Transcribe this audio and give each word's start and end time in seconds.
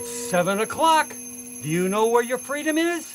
It's 0.00 0.30
seven 0.30 0.60
o'clock. 0.60 1.08
Do 1.08 1.68
you 1.68 1.88
know 1.88 2.06
where 2.06 2.22
your 2.22 2.38
freedom 2.38 2.78
is? 2.78 3.12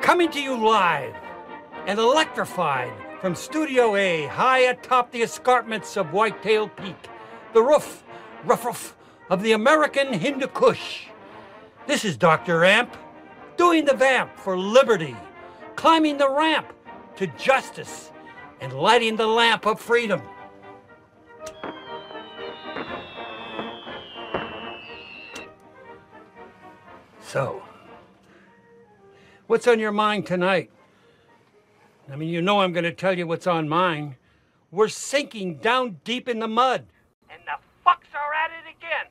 Coming 0.00 0.32
to 0.32 0.42
you 0.42 0.56
live 0.56 1.14
and 1.86 2.00
electrified 2.00 2.92
from 3.20 3.36
Studio 3.36 3.94
A, 3.94 4.26
high 4.26 4.62
atop 4.70 5.12
the 5.12 5.22
escarpments 5.22 5.96
of 5.96 6.12
Whitetail 6.12 6.66
Peak, 6.66 7.08
the 7.52 7.62
roof, 7.62 8.02
rough 8.44 8.64
roof 8.64 8.96
of 9.30 9.44
the 9.44 9.52
American 9.52 10.12
Hindu 10.12 10.48
Kush. 10.48 11.06
This 11.86 12.04
is 12.04 12.16
Dr. 12.16 12.64
Amp, 12.64 12.96
doing 13.56 13.84
the 13.84 13.94
vamp 13.94 14.36
for 14.36 14.58
liberty, 14.58 15.14
climbing 15.76 16.18
the 16.18 16.30
ramp 16.30 16.72
to 17.16 17.26
justice, 17.38 18.10
and 18.60 18.72
lighting 18.72 19.16
the 19.16 19.26
lamp 19.26 19.66
of 19.66 19.80
freedom. 19.80 20.22
So, 27.20 27.62
what's 29.46 29.66
on 29.66 29.78
your 29.78 29.92
mind 29.92 30.26
tonight? 30.26 30.70
I 32.10 32.16
mean, 32.16 32.28
you 32.28 32.42
know 32.42 32.60
I'm 32.60 32.72
going 32.72 32.84
to 32.84 32.92
tell 32.92 33.16
you 33.16 33.26
what's 33.26 33.46
on 33.46 33.68
mine. 33.68 34.16
We're 34.70 34.88
sinking 34.88 35.56
down 35.56 36.00
deep 36.04 36.28
in 36.28 36.38
the 36.38 36.48
mud. 36.48 36.86
And 37.30 37.40
the 37.44 37.58
fucks 37.88 38.14
are 38.14 38.34
at 38.34 38.50
it 38.50 38.76
again. 38.76 39.10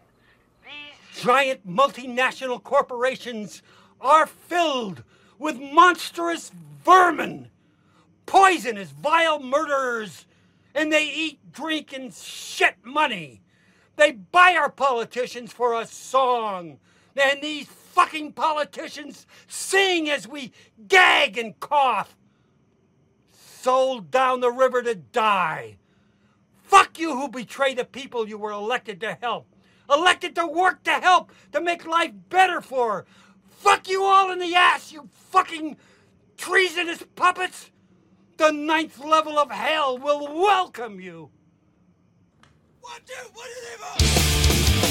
These 0.64 1.24
giant 1.24 1.68
multinational 1.68 2.62
corporations 2.62 3.62
are 4.00 4.26
filled 4.26 5.04
with 5.40 5.60
monstrous 5.60 6.52
vermin, 6.84 7.50
poisonous, 8.26 8.92
vile 8.92 9.40
murderers, 9.40 10.26
and 10.76 10.92
they 10.92 11.06
eat, 11.08 11.40
drink, 11.52 11.94
and 11.94 12.14
shit 12.14 12.76
money. 12.84 13.42
They 13.96 14.12
buy 14.12 14.56
our 14.56 14.70
politicians 14.70 15.52
for 15.52 15.80
a 15.80 15.86
song, 15.86 16.80
and 17.16 17.42
these 17.42 17.68
fucking 17.68 18.34
politicians 18.34 19.28
sing 19.48 20.10
as 20.10 20.28
we 20.28 20.52
gag 20.88 21.38
and 21.38 21.60
cough. 21.60 22.16
Sold 23.32 24.12
down 24.12 24.42
the 24.42 24.52
river 24.52 24.82
to 24.82 24.96
die. 24.96 25.78
Fuck 26.64 26.98
you 26.98 27.16
who 27.16 27.30
betray 27.30 27.74
the 27.74 27.86
people 27.86 28.28
you 28.28 28.38
were 28.38 28.52
elected 28.52 29.00
to 29.02 29.18
help. 29.22 29.48
Elected 29.90 30.34
to 30.36 30.48
work 30.48 30.82
to 30.84 30.92
help, 30.92 31.32
to 31.52 31.62
make 31.62 31.86
life 31.86 32.12
better 32.30 32.62
for. 32.62 33.06
Fuck 33.64 33.88
you 33.88 34.04
all 34.04 34.30
in 34.30 34.40
the 34.40 34.54
ass, 34.56 34.92
you 34.92 35.08
fucking 35.32 35.78
treasonous 36.36 37.02
puppets. 37.16 37.72
The 38.36 38.52
ninth 38.52 39.00
level 39.00 39.40
of 39.40 39.50
hell 39.52 39.98
will 39.98 40.28
welcome 40.36 41.00
you. 41.00 41.30
One, 42.82 43.00
two, 43.06 43.14
two, 43.34 44.76
three, 44.76 44.83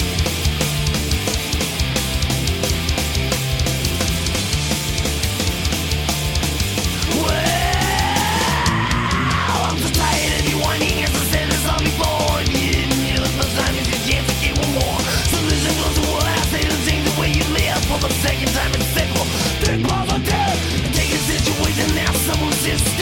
the 18.45 18.53
time 18.53 18.73
in 18.75 18.83
sequel. 18.95 19.27
Think 19.63 19.87
positive. 19.87 20.57
Take 20.99 21.13
a 21.15 21.21
situation 21.31 21.89
now, 21.95 22.13
someone 22.27 22.53
just. 22.67 22.93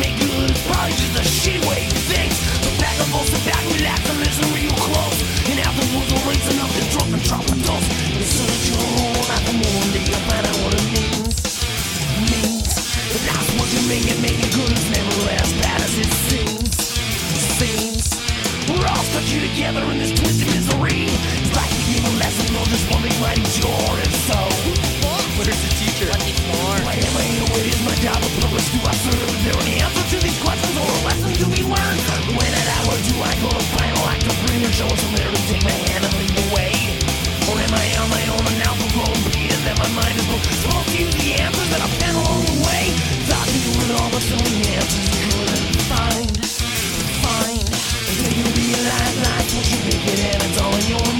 Make 0.00 0.16
you 0.18 0.28
lose 0.40 0.56
probably 0.66 0.96
just 0.96 1.28
shit 1.28 1.60
way 1.68 1.84
you 1.84 2.00
think. 2.08 2.32
So 2.32 2.70
back 2.80 2.96
up, 3.00 3.12
also 3.14 3.36
back, 3.44 3.60
relax, 3.76 4.00
and 4.08 4.18
real 4.56 4.72
close. 4.80 5.18
And 5.52 5.60
afterwards, 5.60 6.08
we'll 6.08 6.24
raise 6.26 6.48
enough 6.48 6.72
to 6.72 6.82
drop 6.96 7.08
and 7.12 7.22
drop 7.28 7.44
a 7.44 7.56
dose. 7.60 7.88
As 8.16 8.28
soon 8.32 8.48
as 8.48 8.62
you're 8.70 9.02
one 9.52 9.92
day 9.92 10.04
you'll 10.08 10.24
find 10.26 10.46
out 10.46 10.56
what 10.64 10.74
it 10.74 10.86
means. 10.96 11.44
Means. 12.24 12.72
But 13.12 13.46
what 13.60 13.68
you 13.68 13.82
make 13.88 14.06
it, 14.08 14.18
make 14.24 14.40
it 14.40 14.52
good. 14.56 14.72
It's 14.72 14.88
never 14.90 15.28
as 15.36 15.52
bad 15.60 15.80
as 15.82 15.94
it 15.98 16.10
seems. 16.28 16.72
Seems. 17.60 18.06
We're 18.68 18.86
all 18.88 19.04
stuck 19.04 19.24
together 19.28 19.84
in 19.92 19.98
this 19.98 20.12
twisted 20.18 20.48
misery. 20.48 21.04
It's 21.12 21.56
like 21.56 21.81
a 22.04 22.12
lesson, 22.18 22.54
no, 22.54 22.64
just 22.66 22.86
one 22.90 23.02
big 23.02 23.16
mighty 23.20 23.44
chore. 23.56 23.96
And 23.98 24.14
so, 24.28 24.38
Where's 25.38 25.58
the 25.58 25.72
teacher? 25.74 26.06
why 26.06 26.76
am 26.78 27.16
I 27.16 27.24
here? 27.24 27.46
What 27.50 27.64
is 27.66 27.80
my 27.82 27.94
job? 28.04 28.20
What 28.20 28.32
purpose 28.46 28.68
do 28.70 28.78
I 28.84 28.94
serve? 28.94 29.26
Is 29.32 29.42
there 29.42 29.58
any 29.64 29.74
answer 29.82 30.04
to 30.12 30.16
these 30.22 30.38
questions 30.38 30.76
or 30.76 30.86
a 30.86 31.00
lesson 31.08 31.32
to 31.40 31.46
be? 31.50 31.62
When 31.66 32.52
at 32.52 32.68
hour 32.78 32.94
do 33.00 33.14
I 33.18 33.32
go 33.42 33.50
to 33.50 33.64
final 33.74 34.02
act 34.12 34.28
of 34.28 34.36
and 34.38 34.74
show 34.74 34.86
us 34.86 35.00
somewhere 35.00 35.30
to 35.32 35.40
take 35.50 35.64
my 35.64 35.74
hand 35.88 36.04
and 36.04 36.14
lead 36.20 36.34
the 36.36 36.46
way? 36.54 36.72
Or 37.50 37.56
am 37.58 37.72
I 37.74 37.86
on 37.98 38.08
my 38.12 38.24
own 38.38 38.44
and 38.44 38.58
now 38.62 38.74
the 38.76 38.88
road 38.94 39.18
and 39.34 39.62
that 39.66 39.76
my 39.82 39.90
mind 39.98 40.14
is 40.20 40.26
supposed 40.30 40.88
to 40.92 40.96
use 41.00 41.16
the 41.16 41.28
answers 41.42 41.68
that 41.74 41.80
I've 41.82 41.96
found 41.98 42.16
along 42.22 42.42
the 42.46 42.58
way? 42.62 42.84
Thought 43.26 43.48
do 43.50 43.72
it 43.82 43.90
all, 43.98 44.10
so 44.20 44.36
many 44.46 44.62
answers 44.78 45.06
I 45.10 45.22
couldn't 45.26 45.80
find. 45.90 46.30
Find. 47.24 47.66
You 48.36 48.46
realize 48.46 49.16
life's 49.26 49.52
what 49.58 49.66
you 49.74 49.78
make 49.90 50.06
it 50.06 50.20
and 50.22 50.40
it's 50.44 50.58
all 50.60 50.74
in 50.76 50.86
your 50.86 51.11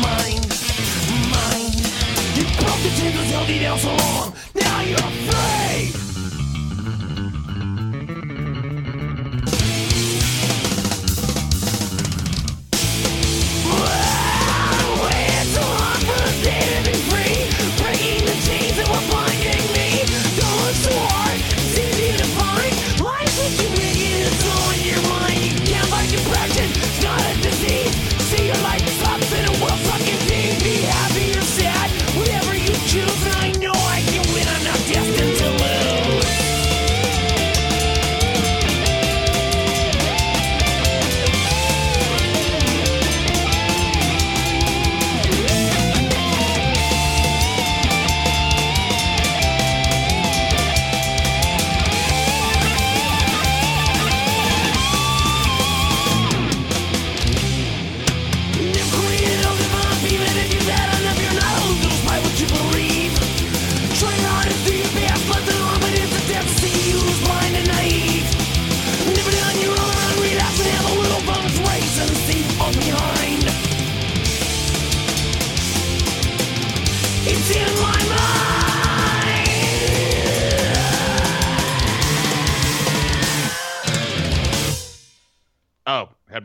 broke 3.13 3.25
the 3.25 3.31
chains 3.31 3.31
that's 3.31 3.31
held 3.31 3.49
you 3.49 3.61
down 3.61 3.79
so 3.79 3.89
long. 3.89 4.33
Now 4.55 4.81
you're 4.83 4.99
free. 4.99 5.62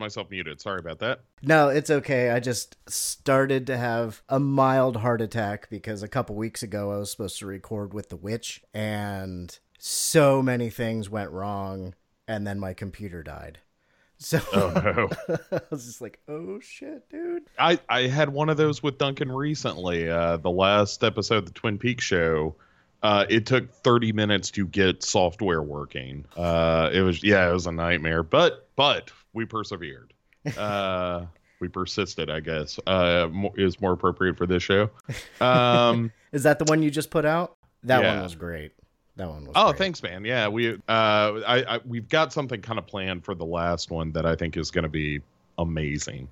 Myself 0.07 0.31
muted. 0.31 0.61
Sorry 0.61 0.79
about 0.79 0.99
that. 0.99 1.19
No, 1.41 1.67
it's 1.67 1.89
okay. 1.89 2.29
I 2.29 2.39
just 2.39 2.77
started 2.89 3.67
to 3.67 3.75
have 3.77 4.21
a 4.29 4.39
mild 4.39 4.95
heart 4.97 5.19
attack 5.19 5.69
because 5.69 6.01
a 6.01 6.07
couple 6.07 6.35
weeks 6.35 6.63
ago 6.63 6.93
I 6.93 6.97
was 6.97 7.11
supposed 7.11 7.37
to 7.39 7.45
record 7.45 7.93
with 7.93 8.07
The 8.07 8.15
Witch 8.15 8.63
and 8.73 9.57
so 9.77 10.41
many 10.41 10.69
things 10.69 11.09
went 11.09 11.31
wrong 11.31 11.93
and 12.25 12.47
then 12.47 12.57
my 12.57 12.73
computer 12.73 13.21
died. 13.21 13.59
So 14.17 14.39
Oh 14.53 14.71
no. 14.73 15.35
I 15.51 15.61
was 15.69 15.85
just 15.85 15.99
like, 15.99 16.19
oh 16.29 16.61
shit, 16.61 17.09
dude. 17.09 17.43
I, 17.59 17.77
I 17.89 18.03
had 18.03 18.29
one 18.29 18.47
of 18.47 18.55
those 18.55 18.81
with 18.81 18.97
Duncan 18.97 19.29
recently. 19.29 20.09
Uh, 20.09 20.37
the 20.37 20.49
last 20.49 21.03
episode 21.03 21.39
of 21.39 21.45
the 21.47 21.51
Twin 21.51 21.77
Peaks 21.77 22.05
show, 22.05 22.55
uh, 23.03 23.25
it 23.29 23.45
took 23.45 23.69
30 23.69 24.13
minutes 24.13 24.51
to 24.51 24.65
get 24.65 25.03
software 25.03 25.61
working. 25.61 26.23
Uh, 26.37 26.89
it 26.93 27.01
was 27.01 27.21
yeah, 27.23 27.49
it 27.49 27.53
was 27.53 27.67
a 27.67 27.71
nightmare, 27.73 28.23
but 28.23 28.69
but 28.77 29.11
we 29.37 29.45
persevered. 29.45 30.13
Uh, 30.57 31.25
we 31.61 31.67
persisted, 31.69 32.29
I 32.29 32.41
guess. 32.41 32.79
Uh, 32.85 33.29
is 33.55 33.79
more 33.79 33.93
appropriate 33.93 34.37
for 34.37 34.45
this 34.45 34.63
show. 34.63 34.89
Um, 35.39 36.11
Is 36.33 36.43
that 36.43 36.59
the 36.59 36.65
one 36.65 36.83
you 36.83 36.91
just 36.91 37.09
put 37.09 37.23
out? 37.23 37.55
That 37.83 38.03
one 38.03 38.21
was 38.21 38.35
great. 38.35 38.73
That 39.15 39.29
one 39.29 39.45
was. 39.45 39.53
Oh, 39.55 39.67
great. 39.67 39.77
thanks, 39.77 40.03
man. 40.03 40.25
Yeah, 40.25 40.47
we 40.47 40.73
uh, 40.73 40.77
I, 40.87 41.75
I 41.75 41.79
we've 41.85 42.09
got 42.09 42.33
something 42.33 42.61
kind 42.61 42.77
of 42.77 42.85
planned 42.85 43.23
for 43.23 43.33
the 43.33 43.45
last 43.45 43.91
one 43.91 44.11
that 44.11 44.25
I 44.25 44.35
think 44.35 44.57
is 44.57 44.71
going 44.71 44.83
to 44.83 44.89
be 44.89 45.21
amazing. 45.57 46.27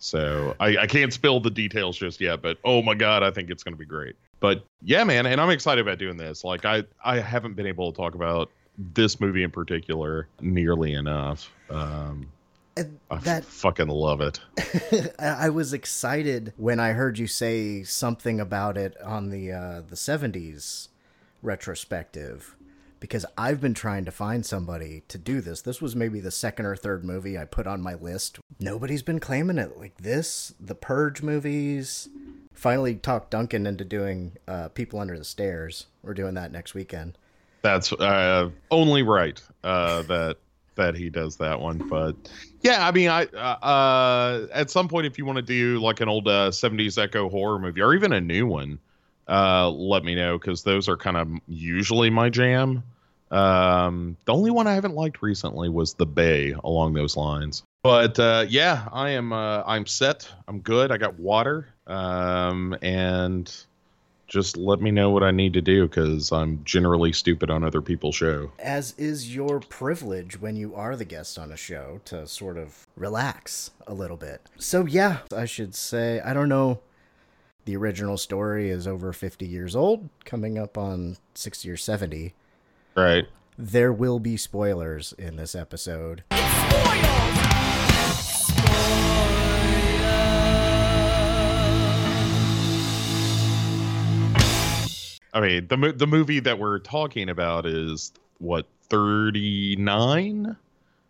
So 0.00 0.54
I, 0.60 0.76
I 0.78 0.86
can't 0.86 1.12
spill 1.12 1.40
the 1.40 1.50
details 1.50 1.96
just 1.96 2.20
yet, 2.20 2.42
but 2.42 2.58
oh 2.64 2.82
my 2.82 2.94
god, 2.94 3.22
I 3.22 3.30
think 3.30 3.50
it's 3.50 3.64
going 3.64 3.74
to 3.74 3.78
be 3.78 3.86
great. 3.86 4.16
But 4.40 4.64
yeah, 4.82 5.02
man, 5.02 5.26
and 5.26 5.40
I'm 5.40 5.50
excited 5.50 5.80
about 5.80 5.98
doing 5.98 6.16
this. 6.16 6.44
Like 6.44 6.64
I 6.64 6.84
I 7.04 7.18
haven't 7.18 7.54
been 7.54 7.66
able 7.66 7.90
to 7.92 7.96
talk 7.96 8.14
about 8.14 8.50
this 8.78 9.18
movie 9.20 9.42
in 9.42 9.50
particular 9.50 10.28
nearly 10.40 10.92
enough. 10.92 11.50
Um, 11.70 12.30
And 12.78 13.00
I 13.10 13.18
that 13.18 13.44
fucking 13.44 13.88
love 13.88 14.20
it. 14.20 14.40
I 15.18 15.46
I 15.46 15.48
was 15.48 15.72
excited 15.72 16.52
when 16.56 16.78
I 16.78 16.92
heard 16.92 17.18
you 17.18 17.26
say 17.26 17.82
something 17.82 18.40
about 18.40 18.76
it 18.76 19.00
on 19.02 19.30
the 19.30 19.52
uh, 19.52 19.82
the 19.88 19.96
seventies 19.96 20.88
retrospective, 21.42 22.56
because 23.00 23.26
I've 23.36 23.60
been 23.60 23.74
trying 23.74 24.04
to 24.04 24.10
find 24.10 24.44
somebody 24.44 25.02
to 25.08 25.18
do 25.18 25.40
this. 25.40 25.62
This 25.62 25.82
was 25.82 25.96
maybe 25.96 26.20
the 26.20 26.30
second 26.30 26.66
or 26.66 26.76
third 26.76 27.04
movie 27.04 27.38
I 27.38 27.44
put 27.44 27.66
on 27.66 27.80
my 27.80 27.94
list. 27.94 28.38
Nobody's 28.60 29.02
been 29.02 29.20
claiming 29.20 29.58
it 29.58 29.78
like 29.78 29.96
this. 29.98 30.54
The 30.60 30.74
Purge 30.74 31.22
movies. 31.22 32.08
Finally 32.52 32.96
talked 32.96 33.30
Duncan 33.30 33.68
into 33.68 33.84
doing 33.84 34.32
uh, 34.48 34.68
People 34.68 34.98
Under 34.98 35.16
the 35.16 35.24
Stairs. 35.24 35.86
We're 36.02 36.14
doing 36.14 36.34
that 36.34 36.50
next 36.50 36.74
weekend. 36.74 37.16
That's 37.62 37.92
uh, 37.92 38.50
only 38.70 39.02
right 39.02 39.40
uh, 39.62 40.02
that 40.02 40.38
that 40.78 40.96
he 40.96 41.10
does 41.10 41.36
that 41.36 41.60
one. 41.60 41.84
But 41.88 42.16
yeah, 42.62 42.86
I 42.86 42.90
mean, 42.90 43.10
I 43.10 43.26
uh, 43.26 43.64
uh, 43.64 44.46
at 44.52 44.70
some 44.70 44.88
point, 44.88 45.06
if 45.06 45.18
you 45.18 45.26
want 45.26 45.36
to 45.36 45.42
do 45.42 45.78
like 45.78 46.00
an 46.00 46.08
old 46.08 46.26
uh, 46.26 46.50
'70s 46.50 47.02
Eco 47.02 47.28
horror 47.28 47.58
movie 47.58 47.82
or 47.82 47.94
even 47.94 48.12
a 48.12 48.20
new 48.20 48.46
one, 48.46 48.78
uh, 49.28 49.68
let 49.68 50.04
me 50.04 50.14
know 50.14 50.38
because 50.38 50.62
those 50.62 50.88
are 50.88 50.96
kind 50.96 51.16
of 51.16 51.28
usually 51.46 52.10
my 52.10 52.30
jam. 52.30 52.82
Um, 53.30 54.16
the 54.24 54.32
only 54.32 54.50
one 54.50 54.66
I 54.66 54.74
haven't 54.74 54.94
liked 54.94 55.20
recently 55.20 55.68
was 55.68 55.94
The 55.94 56.06
Bay 56.06 56.54
along 56.64 56.94
those 56.94 57.16
lines. 57.16 57.62
But 57.82 58.18
uh, 58.18 58.46
yeah, 58.48 58.88
I 58.92 59.10
am 59.10 59.32
uh, 59.32 59.62
I'm 59.66 59.86
set. 59.86 60.28
I'm 60.48 60.60
good. 60.60 60.90
I 60.90 60.96
got 60.96 61.18
water. 61.18 61.68
Um, 61.86 62.76
and 62.82 63.54
just 64.28 64.56
let 64.58 64.80
me 64.80 64.90
know 64.90 65.10
what 65.10 65.22
I 65.22 65.30
need 65.30 65.54
to 65.54 65.62
do 65.62 65.88
because 65.88 66.30
I'm 66.30 66.62
generally 66.64 67.12
stupid 67.12 67.50
on 67.50 67.64
other 67.64 67.80
people's 67.80 68.14
show. 68.14 68.52
as 68.58 68.94
is 68.98 69.34
your 69.34 69.60
privilege 69.60 70.38
when 70.40 70.54
you 70.54 70.74
are 70.74 70.94
the 70.96 71.04
guest 71.04 71.38
on 71.38 71.50
a 71.50 71.56
show 71.56 72.00
to 72.04 72.26
sort 72.26 72.58
of 72.58 72.86
relax 72.94 73.70
a 73.86 73.94
little 73.94 74.18
bit. 74.18 74.42
So, 74.58 74.86
yeah, 74.86 75.18
I 75.34 75.46
should 75.46 75.74
say, 75.74 76.20
I 76.20 76.34
don't 76.34 76.48
know. 76.48 76.80
The 77.64 77.76
original 77.76 78.16
story 78.16 78.70
is 78.70 78.86
over 78.86 79.12
50 79.12 79.46
years 79.46 79.74
old, 79.76 80.08
coming 80.24 80.58
up 80.58 80.78
on 80.78 81.16
60 81.34 81.68
or 81.70 81.76
70. 81.76 82.34
Right. 82.94 83.26
There 83.58 83.92
will 83.92 84.20
be 84.20 84.36
spoilers 84.36 85.12
in 85.18 85.36
this 85.36 85.54
episode. 85.54 86.22
I 95.38 95.40
mean, 95.40 95.68
the 95.68 95.92
the 95.92 96.06
movie 96.06 96.40
that 96.40 96.58
we're 96.58 96.80
talking 96.80 97.28
about 97.30 97.64
is 97.64 98.12
what 98.38 98.66
39, 98.88 100.56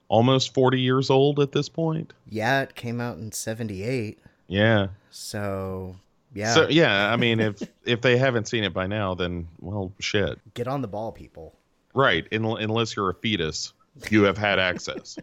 almost 0.09 0.53
40 0.53 0.81
years 0.81 1.09
old 1.09 1.41
at 1.41 1.53
this 1.53 1.71
point. 1.71 2.13
Yeah, 2.29 2.61
it 2.61 2.75
came 2.75 3.01
out 3.01 3.17
in 3.17 3.33
78. 3.33 4.19
Yeah. 4.47 4.89
So, 5.11 5.97
yeah, 6.35 6.53
So 6.53 6.69
yeah, 6.69 7.11
I 7.11 7.17
mean, 7.17 7.41
if 7.41 7.63
if 7.87 8.03
they 8.03 8.19
haven't 8.19 8.49
seen 8.49 8.65
it 8.65 8.75
by 8.75 8.87
now, 8.87 9.15
then 9.15 9.49
well, 9.61 9.93
shit. 9.99 10.39
get 10.53 10.69
on 10.69 10.83
the 10.83 10.89
ball, 10.89 11.11
people. 11.11 11.55
Right. 11.95 12.27
In, 12.31 12.45
unless 12.45 12.95
you're 12.97 13.09
a 13.09 13.15
fetus, 13.15 13.73
you 14.11 14.25
have 14.25 14.37
had 14.37 14.59
access. 14.59 15.17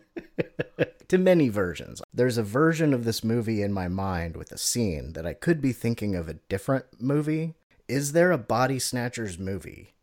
to 1.10 1.19
many 1.19 1.50
versions. 1.50 2.01
There's 2.12 2.40
a 2.40 2.44
version 2.44 2.92
of 2.92 3.04
this 3.04 3.24
movie 3.24 3.62
in 3.62 3.72
my 3.72 3.88
mind 3.88 4.36
with 4.36 4.51
a 4.51 4.58
scene 4.58 5.13
that 5.13 5.28
I 5.28 5.36
could 5.36 5.62
be 5.62 5.74
thinking 5.74 6.16
of 6.16 6.28
a 6.28 6.34
different 6.34 6.86
movie. 7.00 7.54
Is 7.88 8.14
there 8.14 8.32
a 8.32 8.38
Body 8.38 8.80
Snatchers 8.80 9.38
movie 9.38 9.94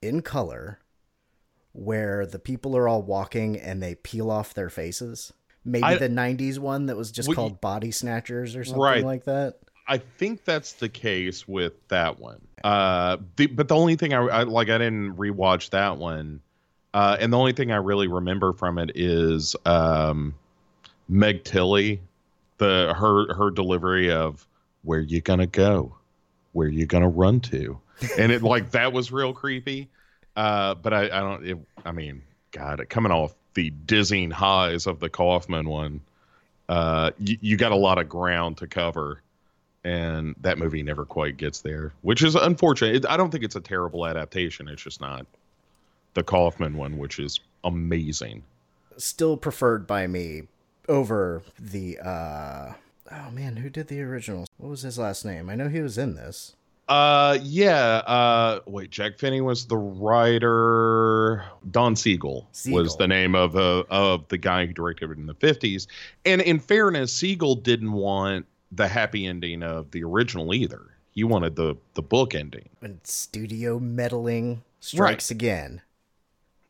in 0.00 0.22
color 0.22 0.78
where 1.72 2.24
the 2.26 2.38
people 2.38 2.76
are 2.76 2.88
all 2.88 3.02
walking 3.02 3.58
and 3.58 3.82
they 3.82 3.94
peel 3.96 4.30
off 4.30 4.54
their 4.54 4.70
faces? 4.70 5.32
Maybe 5.64 5.84
I- 5.84 5.96
the 5.96 6.08
90s 6.08 6.58
one 6.58 6.86
that 6.86 6.96
was 6.96 7.10
just 7.10 7.28
Well, 7.28 7.34
called 7.36 7.60
Body 7.60 7.90
Snatchers 7.90 8.54
or 8.54 8.64
something 8.64 8.80
Right. 8.82 9.04
like 9.04 9.24
that. 9.24 9.58
I 9.88 9.98
think 9.98 10.44
that's 10.44 10.72
the 10.74 10.88
case 10.88 11.46
with 11.46 11.74
that 11.88 12.18
one. 12.18 12.40
Uh, 12.64 13.18
the, 13.36 13.46
but 13.46 13.68
the 13.68 13.76
only 13.76 13.94
thing 13.96 14.12
I, 14.14 14.18
I 14.18 14.42
like, 14.42 14.68
I 14.68 14.78
didn't 14.78 15.16
rewatch 15.16 15.70
that 15.70 15.96
one, 15.96 16.40
uh, 16.92 17.16
and 17.20 17.32
the 17.32 17.36
only 17.38 17.52
thing 17.52 17.70
I 17.70 17.76
really 17.76 18.08
remember 18.08 18.52
from 18.52 18.78
it 18.78 18.90
is 18.96 19.54
um, 19.64 20.34
Meg 21.08 21.44
Tilly, 21.44 22.00
the 22.58 22.94
her 22.98 23.32
her 23.34 23.50
delivery 23.52 24.10
of 24.10 24.44
"Where 24.82 24.98
you 24.98 25.20
gonna 25.20 25.46
go? 25.46 25.94
Where 26.56 26.68
you 26.68 26.86
gonna 26.86 27.08
run 27.08 27.40
to?" 27.40 27.78
and 28.18 28.32
it 28.32 28.42
like 28.42 28.70
that 28.72 28.92
was 28.92 29.12
real 29.12 29.32
creepy. 29.32 29.88
Uh, 30.34 30.74
but 30.74 30.92
I, 30.92 31.04
I 31.04 31.20
don't. 31.20 31.46
It, 31.46 31.58
I 31.84 31.92
mean, 31.92 32.22
God, 32.50 32.84
coming 32.88 33.12
off 33.12 33.34
the 33.54 33.70
dizzying 33.70 34.30
highs 34.30 34.86
of 34.86 35.00
the 35.00 35.08
Kaufman 35.08 35.68
one, 35.68 36.00
uh, 36.68 37.10
you, 37.18 37.38
you 37.40 37.56
got 37.56 37.72
a 37.72 37.76
lot 37.76 37.98
of 37.98 38.08
ground 38.08 38.58
to 38.58 38.66
cover 38.66 39.22
and 39.86 40.34
that 40.40 40.58
movie 40.58 40.82
never 40.82 41.04
quite 41.04 41.36
gets 41.36 41.60
there, 41.60 41.92
which 42.02 42.20
is 42.24 42.34
unfortunate. 42.34 42.96
It, 42.96 43.06
I 43.06 43.16
don't 43.16 43.30
think 43.30 43.44
it's 43.44 43.54
a 43.54 43.60
terrible 43.60 44.04
adaptation. 44.04 44.66
It's 44.66 44.82
just 44.82 45.00
not 45.00 45.26
the 46.14 46.24
Kaufman 46.24 46.76
one, 46.76 46.98
which 46.98 47.20
is 47.20 47.38
amazing. 47.62 48.42
Still 48.96 49.36
preferred 49.36 49.86
by 49.86 50.08
me 50.08 50.42
over 50.88 51.42
the 51.58 51.98
uh 52.00 52.72
oh 53.10 53.30
man, 53.30 53.56
who 53.56 53.70
did 53.70 53.88
the 53.88 54.00
original? 54.02 54.46
What 54.58 54.70
was 54.70 54.82
his 54.82 54.98
last 54.98 55.24
name? 55.24 55.48
I 55.48 55.54
know 55.54 55.68
he 55.68 55.80
was 55.80 55.98
in 55.98 56.14
this. 56.14 56.56
Uh, 56.88 57.38
yeah. 57.42 57.96
Uh, 58.06 58.60
wait, 58.66 58.90
Jack 58.90 59.18
Finney 59.18 59.40
was 59.40 59.66
the 59.66 59.76
writer. 59.76 61.44
Don 61.70 61.96
Siegel, 61.96 62.48
was 62.68 62.96
the 62.96 63.08
name 63.08 63.34
of 63.34 63.56
uh, 63.56 63.84
of 63.90 64.28
the 64.28 64.38
guy 64.38 64.66
who 64.66 64.72
directed 64.72 65.10
it 65.10 65.18
in 65.18 65.26
the 65.26 65.34
fifties. 65.34 65.88
And 66.24 66.40
in 66.40 66.58
fairness, 66.58 67.12
Siegel 67.12 67.56
didn't 67.56 67.92
want 67.92 68.46
the 68.72 68.86
happy 68.86 69.26
ending 69.26 69.62
of 69.62 69.90
the 69.90 70.04
original 70.04 70.54
either. 70.54 70.82
He 71.10 71.24
wanted 71.24 71.56
the 71.56 71.76
the 71.94 72.02
book 72.02 72.34
ending. 72.34 72.68
When 72.78 73.00
studio 73.02 73.80
meddling 73.80 74.62
strikes 74.80 75.30
again. 75.30 75.82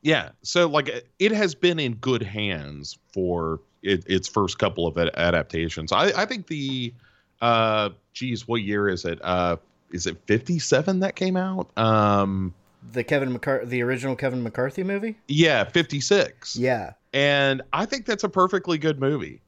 Yeah. 0.01 0.29
So 0.41 0.67
like 0.67 1.05
it 1.19 1.31
has 1.31 1.53
been 1.53 1.79
in 1.79 1.95
good 1.95 2.23
hands 2.23 2.97
for 3.13 3.59
it, 3.87 4.03
its 4.07 4.27
first 4.27 4.59
couple 4.59 4.85
of 4.87 4.97
adaptations. 4.97 5.91
I, 5.91 6.21
I 6.21 6.25
think 6.25 6.47
the 6.47 6.93
uh 7.41 7.89
geez, 8.13 8.47
what 8.47 8.61
year 8.61 8.89
is 8.89 9.05
it? 9.05 9.19
Uh 9.23 9.57
is 9.91 10.05
it 10.07 10.17
57 10.25 10.99
that 10.99 11.15
came 11.15 11.37
out? 11.37 11.75
Um 11.77 12.53
The 12.91 13.03
Kevin 13.03 13.31
McCarthy, 13.31 13.65
the 13.65 13.81
original 13.83 14.15
Kevin 14.15 14.43
McCarthy 14.43 14.83
movie. 14.83 15.17
yeah, 15.27 15.63
56. 15.63 16.55
Yeah. 16.55 16.93
And 17.13 17.61
I 17.73 17.85
think 17.85 18.05
that's 18.05 18.23
a 18.23 18.29
perfectly 18.29 18.77
good 18.77 18.99
movie. 18.99 19.41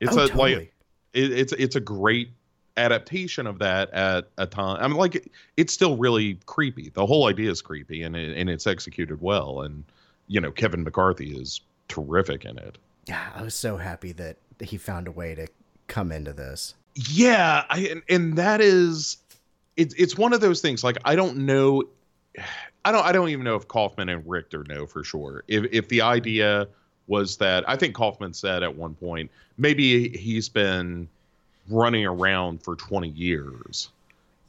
It's 0.00 0.16
oh, 0.16 0.24
a 0.24 0.28
totally. 0.28 0.54
like 0.54 0.74
it, 1.14 1.32
it's 1.32 1.52
it's 1.52 1.76
a 1.76 1.80
great 1.80 2.30
adaptation 2.76 3.46
of 3.46 3.58
that 3.58 3.90
at 3.90 4.28
a 4.38 4.46
time. 4.46 4.78
I 4.80 4.88
mean, 4.88 4.96
like 4.96 5.14
it, 5.16 5.30
it's 5.56 5.72
still 5.72 5.96
really 5.96 6.38
creepy. 6.46 6.88
The 6.88 7.06
whole 7.06 7.28
idea 7.28 7.50
is 7.50 7.62
creepy, 7.62 8.02
and 8.02 8.16
it, 8.16 8.36
and 8.36 8.48
it's 8.48 8.66
executed 8.66 9.20
well. 9.20 9.62
And 9.62 9.84
you 10.28 10.40
know, 10.40 10.50
Kevin 10.50 10.82
McCarthy 10.84 11.36
is 11.36 11.60
terrific 11.88 12.44
in 12.44 12.58
it. 12.58 12.78
Yeah, 13.06 13.30
I 13.34 13.42
was 13.42 13.54
so 13.54 13.76
happy 13.76 14.12
that 14.12 14.36
he 14.60 14.76
found 14.76 15.08
a 15.08 15.12
way 15.12 15.34
to 15.34 15.48
come 15.88 16.12
into 16.12 16.32
this. 16.32 16.74
Yeah, 16.94 17.64
I 17.68 17.78
and, 17.90 18.02
and 18.08 18.36
that 18.36 18.60
is 18.60 19.18
it's 19.76 19.94
it's 19.94 20.16
one 20.16 20.32
of 20.32 20.40
those 20.40 20.60
things. 20.60 20.84
Like 20.84 20.98
I 21.04 21.16
don't 21.16 21.38
know, 21.38 21.84
I 22.84 22.92
don't 22.92 23.04
I 23.04 23.12
don't 23.12 23.30
even 23.30 23.44
know 23.44 23.56
if 23.56 23.66
Kaufman 23.68 24.08
and 24.08 24.22
Richter 24.28 24.64
know 24.68 24.86
for 24.86 25.02
sure. 25.02 25.44
If 25.48 25.64
if 25.72 25.88
the 25.88 26.02
idea 26.02 26.68
was 27.06 27.36
that 27.38 27.68
I 27.68 27.76
think 27.76 27.94
Kaufman 27.94 28.32
said 28.32 28.62
at 28.62 28.76
one 28.76 28.94
point 28.94 29.30
maybe 29.58 30.16
he's 30.16 30.48
been 30.48 31.08
running 31.68 32.06
around 32.06 32.62
for 32.62 32.76
20 32.76 33.08
years 33.08 33.90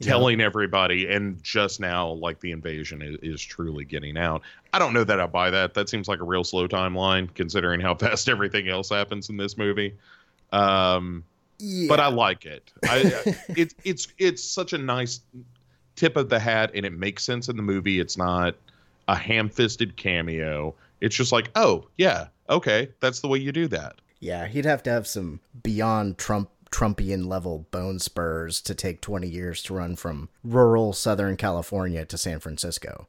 Yeah. 0.00 0.08
telling 0.08 0.40
everybody 0.40 1.06
and 1.08 1.40
just 1.42 1.78
now 1.78 2.08
like 2.08 2.40
the 2.40 2.50
invasion 2.50 3.00
is, 3.00 3.16
is 3.22 3.40
truly 3.40 3.84
getting 3.84 4.18
out 4.18 4.42
i 4.72 4.78
don't 4.80 4.92
know 4.92 5.04
that 5.04 5.20
i 5.20 5.26
buy 5.26 5.50
that 5.50 5.74
that 5.74 5.88
seems 5.88 6.08
like 6.08 6.18
a 6.20 6.24
real 6.24 6.42
slow 6.42 6.66
timeline 6.66 7.32
considering 7.34 7.80
how 7.80 7.94
fast 8.04 8.28
everything 8.28 8.68
else 8.68 8.88
happens 8.90 9.28
in 9.30 9.36
this 9.36 9.56
movie 9.56 9.94
um 10.52 11.22
Yeah. 11.58 11.86
but 11.88 12.00
I 12.00 12.08
like 12.08 12.44
it. 12.44 12.72
I, 12.84 13.22
it's 13.56 13.74
it's 13.84 14.08
it's 14.18 14.42
such 14.42 14.72
a 14.72 14.78
nice 14.78 15.20
tip 15.96 16.16
of 16.16 16.28
the 16.28 16.40
hat, 16.40 16.72
and 16.74 16.84
it 16.84 16.92
makes 16.92 17.22
sense 17.22 17.48
in 17.48 17.56
the 17.56 17.62
movie. 17.62 18.00
It's 18.00 18.16
not 18.16 18.56
a 19.06 19.14
ham-fisted 19.14 19.96
cameo. 19.96 20.74
It's 21.00 21.14
just 21.14 21.30
like, 21.30 21.50
oh 21.54 21.86
yeah, 21.96 22.26
okay, 22.50 22.88
that's 23.00 23.20
the 23.20 23.28
way 23.28 23.38
you 23.38 23.52
do 23.52 23.68
that. 23.68 24.00
yeah, 24.20 24.46
he'd 24.48 24.64
have 24.64 24.82
to 24.84 24.90
have 24.90 25.06
some 25.06 25.38
beyond 25.62 26.18
Trump 26.18 26.50
Trumpian 26.74 27.26
level 27.26 27.66
bone 27.70 28.00
spurs 28.00 28.60
to 28.62 28.74
take 28.74 29.00
20 29.00 29.28
years 29.28 29.62
to 29.62 29.74
run 29.74 29.94
from 29.94 30.28
rural 30.42 30.92
Southern 30.92 31.36
California 31.36 32.04
to 32.04 32.18
San 32.18 32.40
Francisco. 32.40 33.06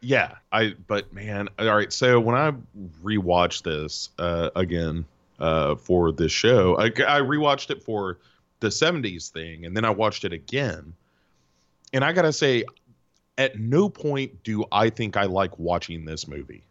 yeah, 0.00 0.32
I 0.50 0.74
but 0.88 1.12
man, 1.12 1.48
all 1.58 1.74
right. 1.76 1.92
So 1.92 2.18
when 2.18 2.34
I 2.34 2.52
rewatched 3.02 3.62
this 3.62 4.10
uh, 4.18 4.50
again 4.56 5.04
uh, 5.38 5.76
for 5.76 6.10
this 6.12 6.32
show, 6.32 6.76
I, 6.76 6.86
I 6.86 7.20
rewatched 7.20 7.70
it 7.70 7.82
for 7.82 8.18
the 8.60 8.68
'70s 8.68 9.30
thing, 9.30 9.64
and 9.64 9.76
then 9.76 9.84
I 9.84 9.90
watched 9.90 10.24
it 10.24 10.32
again, 10.32 10.92
and 11.92 12.04
I 12.04 12.12
gotta 12.12 12.32
say, 12.32 12.64
at 13.38 13.58
no 13.58 13.88
point 13.88 14.42
do 14.42 14.64
I 14.72 14.90
think 14.90 15.16
I 15.16 15.24
like 15.24 15.58
watching 15.58 16.04
this 16.04 16.26
movie, 16.26 16.64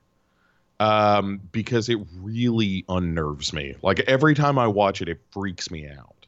um, 0.80 1.40
because 1.54 1.90
it 1.90 2.00
really 2.18 2.84
unnerves 2.90 3.54
me. 3.54 3.76
Like 3.82 4.02
every 4.02 4.36
time 4.36 4.60
I 4.60 4.68
watch 4.68 5.02
it, 5.02 5.10
it 5.10 5.22
freaks 5.32 5.72
me 5.72 5.88
out, 5.88 6.23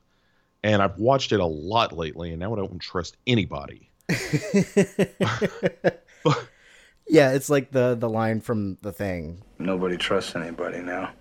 and 0.66 0.82
I've 0.82 0.98
watched 0.98 1.32
it 1.32 1.40
a 1.40 1.46
lot 1.46 1.96
lately, 1.96 2.32
and 2.32 2.40
now 2.40 2.52
I 2.54 2.56
don't 2.56 2.80
trust 2.80 3.18
anybody. 3.28 3.92
yeah, 7.08 7.34
it's 7.34 7.52
like 7.52 7.70
the 7.72 7.96
the 7.96 8.10
line 8.10 8.42
from 8.42 8.80
the 8.82 8.92
thing. 8.92 9.44
Nobody 9.60 9.96
trusts 9.96 10.36
anybody 10.36 10.80
now. 10.80 11.12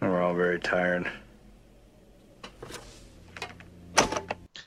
We're 0.00 0.20
all 0.20 0.34
very 0.34 0.60
tired. 0.60 1.10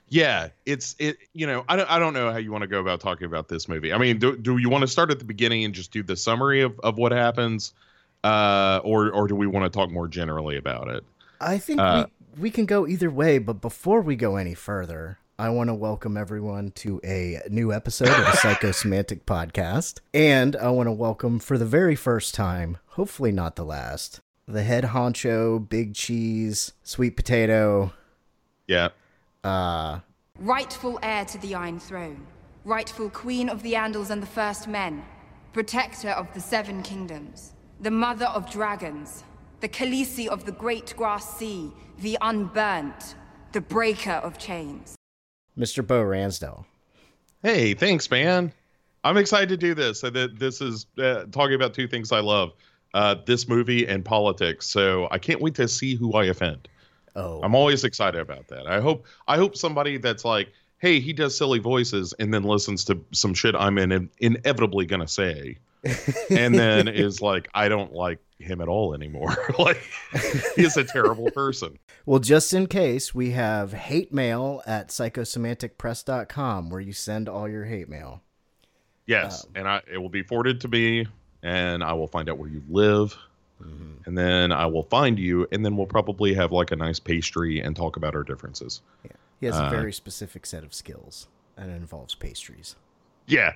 Yeah, 0.08 0.48
it's 0.65 0.96
it. 0.98 1.18
You 1.34 1.46
know, 1.46 1.63
I 1.70 1.75
don't 1.75 1.91
I 1.91 2.00
don't 2.00 2.15
know 2.15 2.32
how 2.32 2.38
you 2.38 2.51
want 2.51 2.63
to 2.63 2.68
go 2.68 2.79
about 2.79 3.00
talking 3.00 3.25
about 3.25 3.48
this 3.48 3.68
movie. 3.68 3.94
I 3.94 4.00
mean, 4.00 4.18
do 4.18 4.36
do 4.36 4.58
you 4.58 4.70
want 4.72 4.82
to 4.82 4.88
start 4.88 5.12
at 5.12 5.20
the 5.20 5.25
beginning 5.25 5.65
and 5.65 5.74
just 5.75 5.91
do 5.91 6.01
the 6.01 6.15
summary 6.15 6.62
of 6.62 6.79
of 6.79 6.98
what 6.98 7.12
happens, 7.12 7.75
uh, 8.24 8.79
or 8.84 9.12
or 9.12 9.27
do 9.27 9.36
we 9.36 9.46
want 9.46 9.72
to 9.72 9.77
talk 9.77 9.91
more 9.91 10.08
generally 10.08 10.58
about 10.58 10.88
it? 10.88 11.03
I 11.39 11.58
think 11.58 11.79
Uh, 11.79 12.06
we 12.08 12.19
we 12.38 12.52
can 12.52 12.66
go 12.66 12.88
either 12.88 13.10
way, 13.10 13.38
but 13.38 13.62
before 13.62 14.02
we 14.02 14.16
go 14.16 14.36
any 14.36 14.54
further, 14.54 15.20
I 15.38 15.50
want 15.50 15.70
to 15.70 15.74
welcome 15.74 16.18
everyone 16.18 16.72
to 16.72 17.00
a 17.04 17.40
new 17.50 17.72
episode 17.72 18.10
of 18.10 18.18
the 18.18 18.24
Psychosemantic 18.44 19.24
Podcast, 19.24 20.00
and 20.14 20.56
I 20.56 20.70
want 20.70 20.88
to 20.88 20.92
welcome 20.92 21.40
for 21.40 21.58
the 21.58 21.66
very 21.66 21.96
first 21.96 22.34
time, 22.36 22.78
hopefully 22.88 23.32
not 23.32 23.56
the 23.56 23.66
last, 23.66 24.20
the 24.48 24.64
head 24.64 24.86
honcho, 24.86 25.68
Big 25.68 25.94
Cheese, 25.96 26.74
Sweet 26.84 27.16
Potato. 27.16 27.94
Yeah, 28.68 28.90
Uh, 29.44 30.00
Rightful 30.38 31.00
heir 31.04 31.26
to 31.26 31.38
the 31.40 31.56
Iron 31.56 31.80
Throne, 31.80 32.26
rightful 32.64 33.10
queen 33.10 33.50
of 33.50 33.62
the 33.64 33.74
Andals 33.74 34.10
and 34.10 34.22
the 34.22 34.28
First 34.28 34.68
Men, 34.70 35.04
protector 35.54 36.10
of 36.12 36.34
the 36.34 36.40
Seven 36.40 36.82
Kingdoms, 36.84 37.54
the 37.82 37.92
mother 37.92 38.26
of 38.28 38.50
dragons, 38.50 39.24
the 39.60 39.70
Khaleesi 39.70 40.28
of 40.28 40.46
the 40.46 40.51
Great 40.51 40.94
Grass 40.96 41.38
Sea, 41.38 41.72
the 42.00 42.18
Unburnt, 42.22 43.16
the 43.51 43.62
breaker 43.62 44.12
of 44.12 44.38
chains. 44.38 44.96
Mr. 45.58 45.86
Bo 45.86 46.01
Ransdell. 46.01 46.66
Hey, 47.44 47.74
thanks, 47.74 48.10
man. 48.10 48.54
I'm 49.04 49.18
excited 49.18 49.50
to 49.50 49.58
do 49.58 49.74
this. 49.74 50.00
So 50.00 50.10
that 50.10 50.39
this 50.39 50.62
is 50.62 50.86
uh, 50.98 51.25
talking 51.32 51.56
about 51.56 51.74
two 51.74 51.88
things 51.88 52.12
I 52.12 52.20
love: 52.20 52.54
uh, 52.94 53.16
this 53.25 53.48
movie 53.48 53.86
and 53.88 54.04
politics. 54.04 54.70
So 54.70 55.08
I 55.12 55.18
can't 55.18 55.42
wait 55.42 55.56
to 55.56 55.68
see 55.68 55.96
who 55.96 56.13
I 56.13 56.25
offend. 56.25 56.68
Oh, 57.16 57.42
I'm 57.42 57.56
always 57.56 57.84
excited 57.84 58.20
about 58.20 58.48
that. 58.50 58.68
I 58.68 58.80
hope 58.80 59.06
I 59.28 59.38
hope 59.38 59.56
somebody 59.56 59.98
that's 59.98 60.24
like, 60.24 60.50
hey, 60.80 61.00
he 61.00 61.13
does 61.13 61.38
silly 61.38 61.60
voices, 61.60 62.13
and 62.20 62.34
then 62.34 62.44
listens 62.44 62.86
to 62.86 63.04
some 63.12 63.34
shit 63.34 63.56
I'm 63.56 63.78
in, 63.78 64.10
inevitably 64.20 64.86
gonna 64.86 65.08
say, 65.08 65.58
and 66.30 66.56
then 66.56 66.88
is 66.88 67.22
like, 67.22 67.50
I 67.54 67.70
don't 67.70 67.94
like 67.94 68.20
him 68.39 68.62
at 68.62 68.67
all 68.67 68.93
anymore. 68.93 69.36
like, 69.60 69.81
he's 70.55 70.77
a 70.77 70.84
terrible 70.84 71.29
person. 71.36 71.77
Well, 72.05 72.19
just 72.19 72.53
in 72.53 72.67
case, 72.67 73.13
we 73.13 73.31
have 73.31 73.74
hate 73.74 74.13
mail 74.13 74.62
at 74.65 74.89
psychosemanticpress.com 74.89 76.69
where 76.69 76.81
you 76.81 76.93
send 76.93 77.29
all 77.29 77.48
your 77.48 77.65
hate 77.65 77.89
mail. 77.89 78.22
Yes, 79.05 79.46
and 79.55 79.67
I 79.67 79.81
it 79.91 79.98
will 79.98 80.10
be 80.10 80.22
forwarded 80.22 80.62
to 80.62 80.67
me, 80.67 81.08
and 81.41 81.84
I 81.84 81.93
will 81.93 82.08
find 82.08 82.29
out 82.29 82.38
where 82.38 82.50
you 82.50 82.62
live, 82.69 83.17
and 84.05 84.17
then 84.17 84.51
I 84.51 84.67
will 84.67 84.84
find 84.84 85.17
you, 85.17 85.48
and 85.51 85.65
then 85.65 85.75
we'll 85.75 85.88
probably 85.88 86.34
have 86.36 86.51
like 86.51 86.72
a 86.72 86.75
nice 86.75 87.00
pastry 87.00 87.60
and 87.60 87.75
talk 87.75 87.98
about 87.98 88.15
our 88.15 88.24
differences. 88.24 88.81
He 89.39 89.48
has 89.48 89.55
Uh, 89.55 89.63
a 89.65 89.69
very 89.72 89.91
specific 89.91 90.46
set 90.46 90.63
of 90.63 90.74
skills, 90.75 91.27
and 91.58 91.72
it 91.72 91.75
involves 91.75 92.13
pastries. 92.13 92.75
Yeah. 93.25 93.53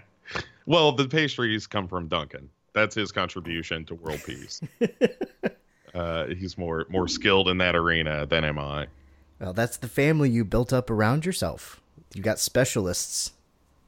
Well, 0.65 0.91
the 0.91 1.07
pastries 1.07 1.67
come 1.67 1.87
from 1.87 2.07
Duncan. 2.07 2.49
That's 2.73 2.95
his 2.95 3.11
contribution 3.11 3.85
to 3.85 3.95
world 3.95 4.21
peace. 4.25 4.61
uh, 5.93 6.27
he's 6.27 6.57
more 6.57 6.85
more 6.89 7.07
skilled 7.07 7.49
in 7.49 7.57
that 7.59 7.75
arena 7.75 8.25
than 8.25 8.43
am 8.43 8.59
I. 8.59 8.87
Well, 9.39 9.53
that's 9.53 9.77
the 9.77 9.87
family 9.87 10.29
you 10.29 10.43
built 10.45 10.73
up 10.73 10.89
around 10.89 11.25
yourself. 11.25 11.81
You 12.13 12.21
got 12.21 12.39
specialists. 12.39 13.31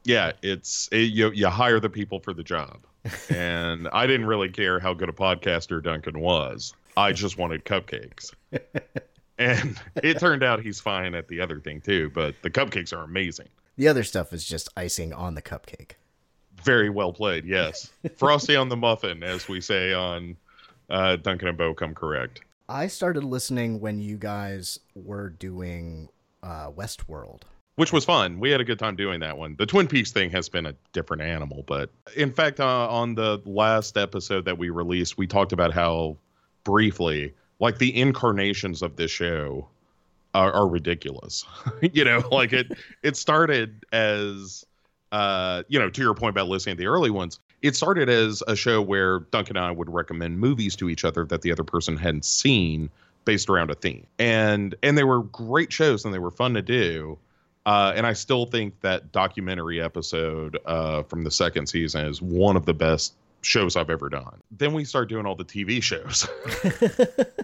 Yeah, 0.04 0.34
it's 0.42 0.88
it, 0.92 1.12
you 1.12 1.32
you 1.32 1.48
hire 1.48 1.80
the 1.80 1.90
people 1.90 2.20
for 2.20 2.34
the 2.34 2.44
job, 2.44 2.80
and 3.30 3.88
I 3.92 4.06
didn't 4.06 4.28
really 4.28 4.50
care 4.50 4.80
how 4.80 4.94
good 4.94 5.10
a 5.10 5.14
podcaster 5.14 5.82
Duncan 5.82 6.20
was. 6.20 6.74
I 6.98 7.12
just 7.12 7.38
wanted 7.38 7.66
cupcakes, 7.66 8.34
and 9.40 9.80
it 10.04 10.20
turned 10.20 10.44
out 10.44 10.62
he's 10.62 10.80
fine 10.80 11.16
at 11.16 11.28
the 11.28 11.42
other 11.42 11.60
thing 11.60 11.82
too. 11.82 12.12
But 12.14 12.36
the 12.42 12.50
cupcakes 12.50 12.94
are 12.94 13.04
amazing. 13.04 13.48
The 13.78 13.88
other 13.88 14.04
stuff 14.04 14.32
is 14.32 14.46
just 14.46 14.70
icing 14.78 15.12
on 15.12 15.36
the 15.36 15.42
cupcake. 15.42 15.92
Very 16.66 16.90
well 16.90 17.14
played. 17.14 17.46
Yes, 17.46 17.92
frosty 18.18 18.56
on 18.56 18.70
the 18.70 18.76
muffin, 18.76 19.24
as 19.24 19.48
we 19.48 19.62
say 19.62 19.94
on 19.94 20.36
uh, 20.90 21.16
Duncan 21.18 21.48
and 21.48 21.58
Bo. 21.58 21.74
Come 21.74 21.94
correct. 21.94 22.42
I 22.68 22.88
started 22.88 23.24
listening 23.24 23.80
when 23.80 24.00
you 24.00 24.18
guys 24.18 24.80
were 24.96 25.30
doing 25.30 26.10
uh, 26.42 26.72
Westworld. 26.72 27.42
which 27.76 27.94
was 27.94 28.04
fun. 28.06 28.40
We 28.40 28.50
had 28.50 28.60
a 28.60 28.64
good 28.64 28.80
time 28.80 28.96
doing 28.96 29.20
that 29.20 29.38
one. 29.38 29.56
The 29.58 29.68
Twin 29.68 29.88
Peaks 29.88 30.12
thing 30.12 30.32
has 30.32 30.50
been 30.50 30.66
a 30.66 30.74
different 30.92 31.22
animal, 31.22 31.64
but 31.68 31.92
in 32.16 32.32
fact, 32.32 32.60
uh, 32.60 32.90
on 32.90 33.14
the 33.16 33.40
last 33.46 33.98
episode 33.98 34.46
that 34.46 34.58
we 34.58 34.70
released, 34.70 35.18
we 35.18 35.28
talked 35.28 35.52
about 35.54 35.74
how 35.74 36.18
briefly, 36.64 37.34
like 37.60 37.78
the 37.78 37.96
incarnations 37.96 38.82
of 38.82 38.96
this 38.96 39.12
show 39.12 39.68
are, 40.34 40.52
are 40.52 40.68
ridiculous. 40.68 41.46
you 41.94 42.04
know, 42.04 42.24
like 42.32 42.52
it 42.52 42.72
it 43.04 43.16
started 43.16 43.86
as 43.92 44.65
uh, 45.16 45.64
you 45.70 45.80
know, 45.80 45.90
to 45.90 46.02
your 46.02 46.14
point 46.14 46.32
about 46.32 46.50
listening 46.50 46.76
to 46.76 46.78
the 46.82 46.88
early 46.88 47.10
ones, 47.10 47.40
it 47.62 47.74
started 47.74 48.10
as 48.10 48.44
a 48.50 48.56
show 48.56 48.82
where 48.82 49.20
Duncan 49.32 49.56
and 49.56 49.66
I 49.66 49.72
would 49.72 49.90
recommend 49.90 50.40
movies 50.40 50.76
to 50.76 50.90
each 50.90 51.06
other 51.06 51.24
that 51.28 51.42
the 51.42 51.54
other 51.54 51.64
person 51.64 51.96
hadn't 51.96 52.26
seen 52.26 52.90
based 53.24 53.50
around 53.50 53.72
a 53.72 53.76
theme. 53.76 54.06
And 54.20 54.76
and 54.84 54.98
they 54.98 55.06
were 55.06 55.24
great 55.24 55.72
shows 55.72 56.04
and 56.04 56.14
they 56.14 56.20
were 56.20 56.32
fun 56.32 56.54
to 56.56 56.62
do. 56.62 57.18
Uh, 57.66 57.94
and 57.96 58.06
I 58.06 58.12
still 58.12 58.46
think 58.46 58.82
that 58.82 59.14
documentary 59.14 59.82
episode 59.82 60.60
uh, 60.66 61.04
from 61.04 61.24
the 61.24 61.32
second 61.32 61.68
season 61.68 62.06
is 62.08 62.22
one 62.22 62.58
of 62.58 62.66
the 62.66 62.74
best 62.74 63.14
shows 63.40 63.78
I've 63.78 63.90
ever 63.90 64.10
done. 64.10 64.42
Then 64.52 64.74
we 64.74 64.84
start 64.84 65.08
doing 65.08 65.26
all 65.26 65.36
the 65.36 65.46
TV 65.46 65.82
shows, 65.82 66.28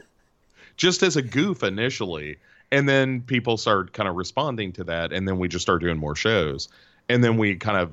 just 0.75 1.04
as 1.04 1.16
a 1.16 1.22
goof 1.22 1.63
initially, 1.63 2.36
and 2.70 2.88
then 2.90 3.22
people 3.22 3.56
start 3.56 3.94
kind 3.94 4.10
of 4.10 4.16
responding 4.16 4.74
to 4.74 4.84
that, 4.84 5.13
and 5.13 5.25
then 5.25 5.40
we 5.40 5.48
just 5.48 5.63
start 5.63 5.82
doing 5.82 5.98
more 5.98 6.16
shows, 6.16 6.68
and 7.10 7.24
then 7.24 7.38
we 7.38 7.55
kind 7.55 7.77
of, 7.77 7.91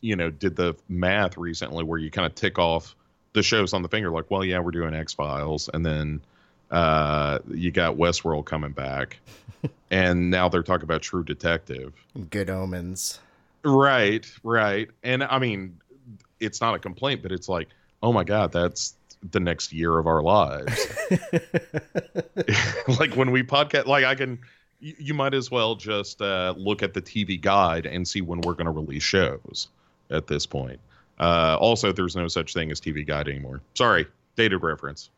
you 0.00 0.16
know, 0.16 0.30
did 0.30 0.56
the 0.56 0.74
math 0.88 1.36
recently 1.36 1.84
where 1.84 1.98
you 1.98 2.10
kind 2.10 2.26
of 2.26 2.34
tick 2.34 2.58
off 2.58 2.94
the 3.32 3.42
shows 3.42 3.72
on 3.72 3.82
the 3.82 3.88
finger, 3.88 4.10
like, 4.10 4.30
well, 4.30 4.44
yeah, 4.44 4.58
we're 4.58 4.70
doing 4.70 4.94
X 4.94 5.12
Files, 5.12 5.68
and 5.72 5.84
then 5.84 6.20
uh, 6.70 7.38
you 7.48 7.70
got 7.70 7.96
Westworld 7.96 8.44
coming 8.46 8.72
back, 8.72 9.18
and 9.90 10.30
now 10.30 10.48
they're 10.48 10.62
talking 10.62 10.84
about 10.84 11.02
True 11.02 11.24
Detective. 11.24 11.92
Good 12.30 12.50
Omens. 12.50 13.20
Right, 13.64 14.26
right. 14.42 14.88
And 15.02 15.22
I 15.22 15.38
mean, 15.38 15.78
it's 16.40 16.60
not 16.60 16.74
a 16.74 16.78
complaint, 16.78 17.22
but 17.22 17.32
it's 17.32 17.48
like, 17.48 17.68
oh 18.02 18.12
my 18.12 18.24
God, 18.24 18.52
that's 18.52 18.94
the 19.30 19.40
next 19.40 19.72
year 19.72 19.98
of 19.98 20.06
our 20.06 20.22
lives. 20.22 20.86
like 22.98 23.14
when 23.14 23.30
we 23.30 23.42
podcast, 23.42 23.86
like 23.86 24.04
I 24.04 24.14
can, 24.14 24.38
you, 24.80 24.94
you 24.98 25.14
might 25.14 25.34
as 25.34 25.50
well 25.50 25.74
just 25.74 26.20
uh, 26.20 26.54
look 26.56 26.82
at 26.82 26.94
the 26.94 27.02
TV 27.02 27.40
guide 27.40 27.86
and 27.86 28.06
see 28.06 28.20
when 28.20 28.40
we're 28.40 28.54
going 28.54 28.66
to 28.66 28.72
release 28.72 29.02
shows 29.02 29.68
at 30.10 30.26
this 30.26 30.46
point. 30.46 30.80
Uh, 31.18 31.56
also, 31.60 31.92
there's 31.92 32.16
no 32.16 32.28
such 32.28 32.54
thing 32.54 32.70
as 32.70 32.80
TV 32.80 33.06
guide 33.06 33.28
anymore. 33.28 33.60
Sorry, 33.74 34.06
dated 34.36 34.62
reference. 34.62 35.10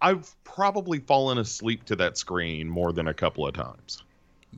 I've 0.00 0.34
probably 0.44 1.00
fallen 1.00 1.38
asleep 1.38 1.84
to 1.86 1.96
that 1.96 2.16
screen 2.16 2.68
more 2.68 2.92
than 2.92 3.08
a 3.08 3.14
couple 3.14 3.46
of 3.46 3.54
times. 3.54 4.04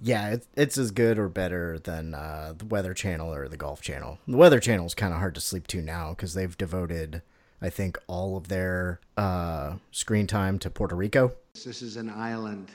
Yeah, 0.00 0.30
it's, 0.30 0.46
it's 0.54 0.78
as 0.78 0.90
good 0.90 1.18
or 1.18 1.28
better 1.28 1.78
than 1.78 2.14
uh, 2.14 2.54
the 2.56 2.66
Weather 2.66 2.94
Channel 2.94 3.32
or 3.32 3.48
the 3.48 3.56
Golf 3.56 3.80
Channel. 3.80 4.18
The 4.28 4.36
Weather 4.36 4.60
Channel 4.60 4.86
is 4.86 4.94
kind 4.94 5.12
of 5.12 5.18
hard 5.18 5.34
to 5.36 5.40
sleep 5.40 5.66
to 5.68 5.80
now 5.80 6.10
because 6.10 6.34
they've 6.34 6.56
devoted, 6.56 7.22
I 7.62 7.70
think, 7.70 7.98
all 8.06 8.36
of 8.36 8.48
their 8.48 9.00
uh, 9.16 9.76
screen 9.90 10.26
time 10.26 10.58
to 10.60 10.70
Puerto 10.70 10.94
Rico. 10.94 11.32
This 11.54 11.82
is 11.82 11.96
an 11.96 12.10
island 12.10 12.68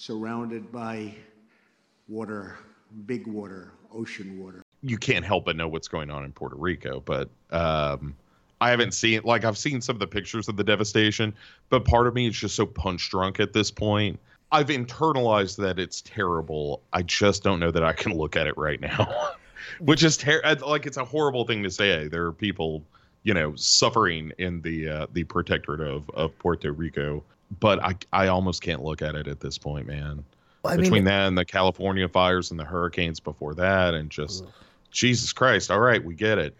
surrounded 0.00 0.72
by 0.72 1.14
water, 2.08 2.56
big 3.04 3.26
water, 3.26 3.72
ocean 3.92 4.42
water. 4.42 4.62
you 4.82 4.96
can't 4.96 5.24
help 5.24 5.44
but 5.44 5.56
know 5.56 5.68
what's 5.68 5.88
going 5.88 6.10
on 6.10 6.24
in 6.24 6.32
Puerto 6.32 6.56
Rico. 6.56 7.00
But 7.00 7.28
um, 7.50 8.16
I 8.62 8.70
haven't 8.70 8.94
seen 8.94 9.20
like 9.24 9.44
I've 9.44 9.58
seen 9.58 9.82
some 9.82 9.96
of 9.96 10.00
the 10.00 10.06
pictures 10.06 10.48
of 10.48 10.56
the 10.56 10.64
devastation, 10.64 11.34
but 11.68 11.84
part 11.84 12.06
of 12.06 12.14
me 12.14 12.28
is 12.28 12.36
just 12.36 12.54
so 12.54 12.64
punch 12.64 13.10
drunk 13.10 13.40
at 13.40 13.52
this 13.52 13.70
point. 13.70 14.18
I've 14.50 14.68
internalized 14.68 15.56
that 15.58 15.78
it's 15.78 16.00
terrible. 16.00 16.82
I 16.92 17.02
just 17.02 17.42
don't 17.42 17.60
know 17.60 17.70
that 17.70 17.84
I 17.84 17.92
can 17.92 18.16
look 18.16 18.36
at 18.36 18.46
it 18.46 18.56
right 18.56 18.80
now. 18.80 19.32
which 19.80 20.02
is 20.02 20.16
ter- 20.16 20.40
uh, 20.44 20.56
like 20.66 20.86
it's 20.86 20.96
a 20.96 21.04
horrible 21.04 21.44
thing 21.44 21.62
to 21.62 21.70
say. 21.70 22.08
There 22.08 22.24
are 22.24 22.32
people, 22.32 22.82
you 23.22 23.34
know, 23.34 23.54
suffering 23.54 24.32
in 24.38 24.62
the 24.62 24.88
uh, 24.88 25.06
the 25.12 25.24
protectorate 25.24 25.82
of 25.82 26.08
of 26.10 26.36
Puerto 26.38 26.72
Rico, 26.72 27.22
but 27.58 27.82
I 27.82 27.94
I 28.12 28.28
almost 28.28 28.62
can't 28.62 28.82
look 28.82 29.02
at 29.02 29.14
it 29.14 29.26
at 29.26 29.40
this 29.40 29.58
point, 29.58 29.86
man. 29.86 30.24
I 30.64 30.76
Between 30.76 30.92
mean, 30.92 31.04
that 31.04 31.26
and 31.26 31.38
the 31.38 31.44
California 31.44 32.06
fires 32.08 32.50
and 32.50 32.60
the 32.60 32.64
hurricanes 32.64 33.18
before 33.18 33.54
that, 33.54 33.94
and 33.94 34.10
just 34.10 34.44
Jesus 34.90 35.32
Christ, 35.32 35.70
all 35.70 35.80
right, 35.80 36.04
we 36.04 36.14
get 36.14 36.38
it. 36.38 36.54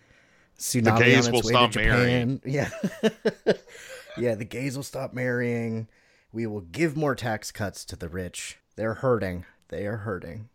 tsunami 0.58 0.98
gays 0.98 1.30
will 1.30 1.42
stop 1.42 1.74
marrying. 1.76 2.40
Yeah. 2.46 2.70
yeah, 4.16 4.34
the 4.34 4.44
gays 4.44 4.76
will 4.76 4.84
stop 4.84 5.12
marrying. 5.12 5.86
We 6.32 6.46
will 6.46 6.62
give 6.62 6.96
more 6.96 7.14
tax 7.14 7.52
cuts 7.52 7.84
to 7.86 7.96
the 7.96 8.08
rich. 8.08 8.58
They're 8.76 8.94
hurting. 8.94 9.44
They 9.68 9.86
are 9.86 9.98
hurting. 9.98 10.48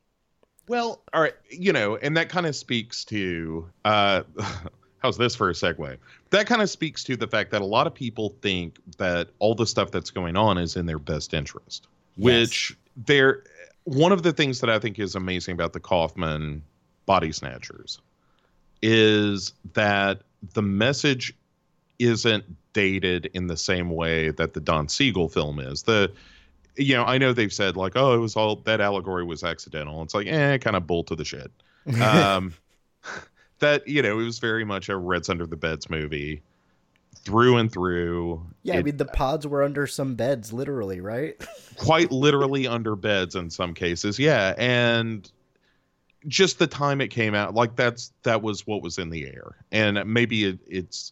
Well, 0.67 1.01
all 1.13 1.21
right, 1.21 1.35
you 1.51 1.71
know, 1.71 1.95
and 1.97 2.17
that 2.17 2.29
kind 2.29 2.45
of 2.47 2.55
speaks 2.55 3.05
to 3.05 3.69
uh 3.83 4.23
how's 5.05 5.17
this 5.17 5.35
for 5.35 5.49
a 5.49 5.53
segue? 5.53 5.97
That 6.31 6.47
kind 6.47 6.63
of 6.63 6.69
speaks 6.69 7.03
to 7.03 7.15
the 7.15 7.27
fact 7.27 7.51
that 7.51 7.61
a 7.61 7.65
lot 7.65 7.85
of 7.85 7.93
people 7.93 8.35
think 8.41 8.79
that 8.97 9.29
all 9.37 9.53
the 9.53 9.67
stuff 9.67 9.91
that's 9.91 10.09
going 10.09 10.35
on 10.35 10.57
is 10.57 10.75
in 10.75 10.87
their 10.87 10.97
best 10.97 11.35
interest, 11.35 11.87
which 12.17 12.75
they're 13.05 13.43
one 13.83 14.11
of 14.11 14.23
the 14.23 14.33
things 14.33 14.61
that 14.61 14.69
I 14.69 14.79
think 14.79 14.97
is 14.97 15.13
amazing 15.13 15.53
about 15.53 15.73
the 15.73 15.79
Kaufman 15.79 16.63
body 17.05 17.31
snatchers 17.31 17.99
is 18.81 19.53
that 19.73 20.21
the 20.53 20.63
message 20.63 21.35
isn't 21.99 22.43
dated 22.73 23.29
in 23.35 23.45
the 23.45 23.57
same 23.57 23.91
way 23.91 24.31
that 24.31 24.55
the 24.55 24.59
Don 24.59 24.89
Siegel 24.89 25.29
film 25.29 25.59
is. 25.59 25.83
The 25.83 26.11
you 26.77 26.95
know, 26.95 27.05
I 27.05 27.19
know 27.19 27.31
they've 27.31 27.53
said 27.53 27.77
like, 27.77 27.93
oh, 27.95 28.15
it 28.15 28.17
was 28.17 28.35
all 28.35 28.55
that 28.55 28.81
allegory 28.81 29.23
was 29.23 29.43
accidental. 29.43 30.01
It's 30.01 30.15
like, 30.15 30.25
eh, 30.25 30.57
kind 30.57 30.75
of 30.75 30.87
bull 30.87 31.03
to 31.03 31.15
the 31.15 31.25
shit. 31.25 31.51
Um, 32.01 32.55
that 33.65 33.87
you 33.87 34.01
know, 34.01 34.19
it 34.19 34.23
was 34.23 34.39
very 34.39 34.63
much 34.63 34.89
a 34.89 34.97
Reds 34.97 35.29
Under 35.29 35.45
the 35.45 35.57
Beds 35.57 35.89
movie, 35.89 36.41
through 37.15 37.57
and 37.57 37.71
through. 37.71 38.45
Yeah, 38.63 38.77
I 38.77 38.83
mean 38.83 38.97
the 38.97 39.05
pods 39.05 39.45
were 39.45 39.63
under 39.63 39.87
some 39.87 40.15
beds, 40.15 40.53
literally, 40.53 41.01
right? 41.01 41.35
quite 41.77 42.11
literally 42.11 42.67
under 42.67 42.95
beds 42.95 43.35
in 43.35 43.49
some 43.49 43.73
cases 43.73 44.17
yeah 44.17 44.53
and 44.57 45.31
just 46.27 46.57
the 46.59 46.67
time 46.67 47.01
it 47.01 47.09
came 47.09 47.35
out 47.35 47.53
like 47.53 47.75
that's 47.75 48.11
that 48.23 48.41
was 48.41 48.65
what 48.65 48.81
was 48.81 48.97
in 48.97 49.09
the 49.09 49.25
air 49.25 49.57
and 49.71 50.03
maybe 50.05 50.45
it, 50.45 50.59
it's 50.67 51.11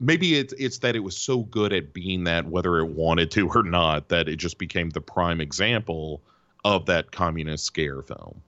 maybe 0.00 0.38
it's 0.38 0.54
it's 0.54 0.78
that 0.78 0.96
it 0.96 1.00
was 1.00 1.16
so 1.16 1.42
good 1.44 1.72
at 1.72 1.92
being 1.92 2.24
that 2.24 2.46
whether 2.46 2.78
it 2.78 2.86
wanted 2.86 3.30
to 3.30 3.48
or 3.48 3.62
not 3.62 4.08
that 4.08 4.28
it 4.28 4.36
just 4.36 4.58
became 4.58 4.90
the 4.90 5.00
prime 5.00 5.40
example 5.40 6.22
of 6.64 6.86
that 6.86 7.12
communist 7.12 7.64
scare 7.64 8.02
film 8.02 8.40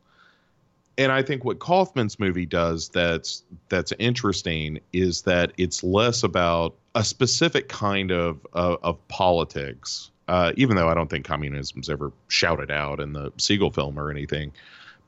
and 0.99 1.11
i 1.11 1.23
think 1.23 1.45
what 1.45 1.59
kaufman's 1.59 2.19
movie 2.19 2.47
does 2.47 2.89
that's 2.91 3.43
that's 3.69 3.93
interesting 3.99 4.79
is 4.93 5.23
that 5.23 5.53
it's 5.57 5.83
less 5.83 6.23
about 6.23 6.75
a 6.95 7.05
specific 7.05 7.69
kind 7.69 8.11
of 8.11 8.47
of, 8.53 8.79
of 8.83 9.09
politics 9.09 10.11
uh, 10.29 10.53
even 10.57 10.77
though 10.77 10.89
i 10.89 10.95
don't 10.95 11.09
think 11.09 11.25
communism's 11.25 11.89
ever 11.89 12.13
shouted 12.29 12.71
out 12.71 13.01
in 13.01 13.15
the 13.15 13.33
siegel 13.39 13.71
film 13.71 13.99
or 13.99 14.11
anything 14.11 14.53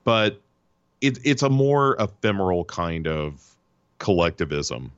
but 0.04 0.40
it, 1.00 1.18
it's 1.25 1.42
a 1.42 1.49
more 1.49 1.97
ephemeral 1.99 2.64
kind 2.64 3.06
of 3.06 3.54
collectivism 3.99 4.92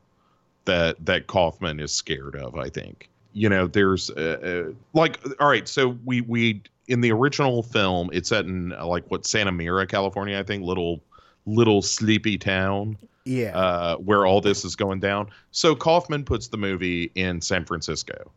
that 0.64 1.04
that 1.04 1.26
Kaufman 1.26 1.80
is 1.80 1.92
scared 1.92 2.36
of. 2.36 2.56
I 2.56 2.68
think 2.68 3.08
you 3.32 3.48
know 3.48 3.66
there's 3.66 4.10
uh, 4.10 4.64
uh, 4.68 4.72
like 4.94 5.20
all 5.40 5.48
right, 5.48 5.68
so 5.68 5.96
we 6.04 6.20
we 6.22 6.62
in 6.92 7.00
the 7.00 7.10
original 7.10 7.62
film 7.62 8.10
it's 8.12 8.28
set 8.28 8.44
in 8.44 8.72
uh, 8.74 8.86
like 8.86 9.04
what 9.10 9.24
Santa 9.26 9.50
Mira, 9.50 9.86
California, 9.86 10.38
I 10.38 10.42
think, 10.42 10.62
little 10.62 11.00
little 11.46 11.80
sleepy 11.82 12.36
town 12.38 12.96
Yeah. 13.24 13.56
uh, 13.56 13.96
where 13.96 14.26
all 14.26 14.40
this 14.40 14.64
is 14.64 14.76
going 14.76 15.00
down. 15.00 15.28
So 15.50 15.74
Kaufman 15.74 16.24
puts 16.24 16.48
the 16.48 16.58
movie 16.58 17.10
in 17.14 17.40
San 17.40 17.64
Francisco, 17.64 18.30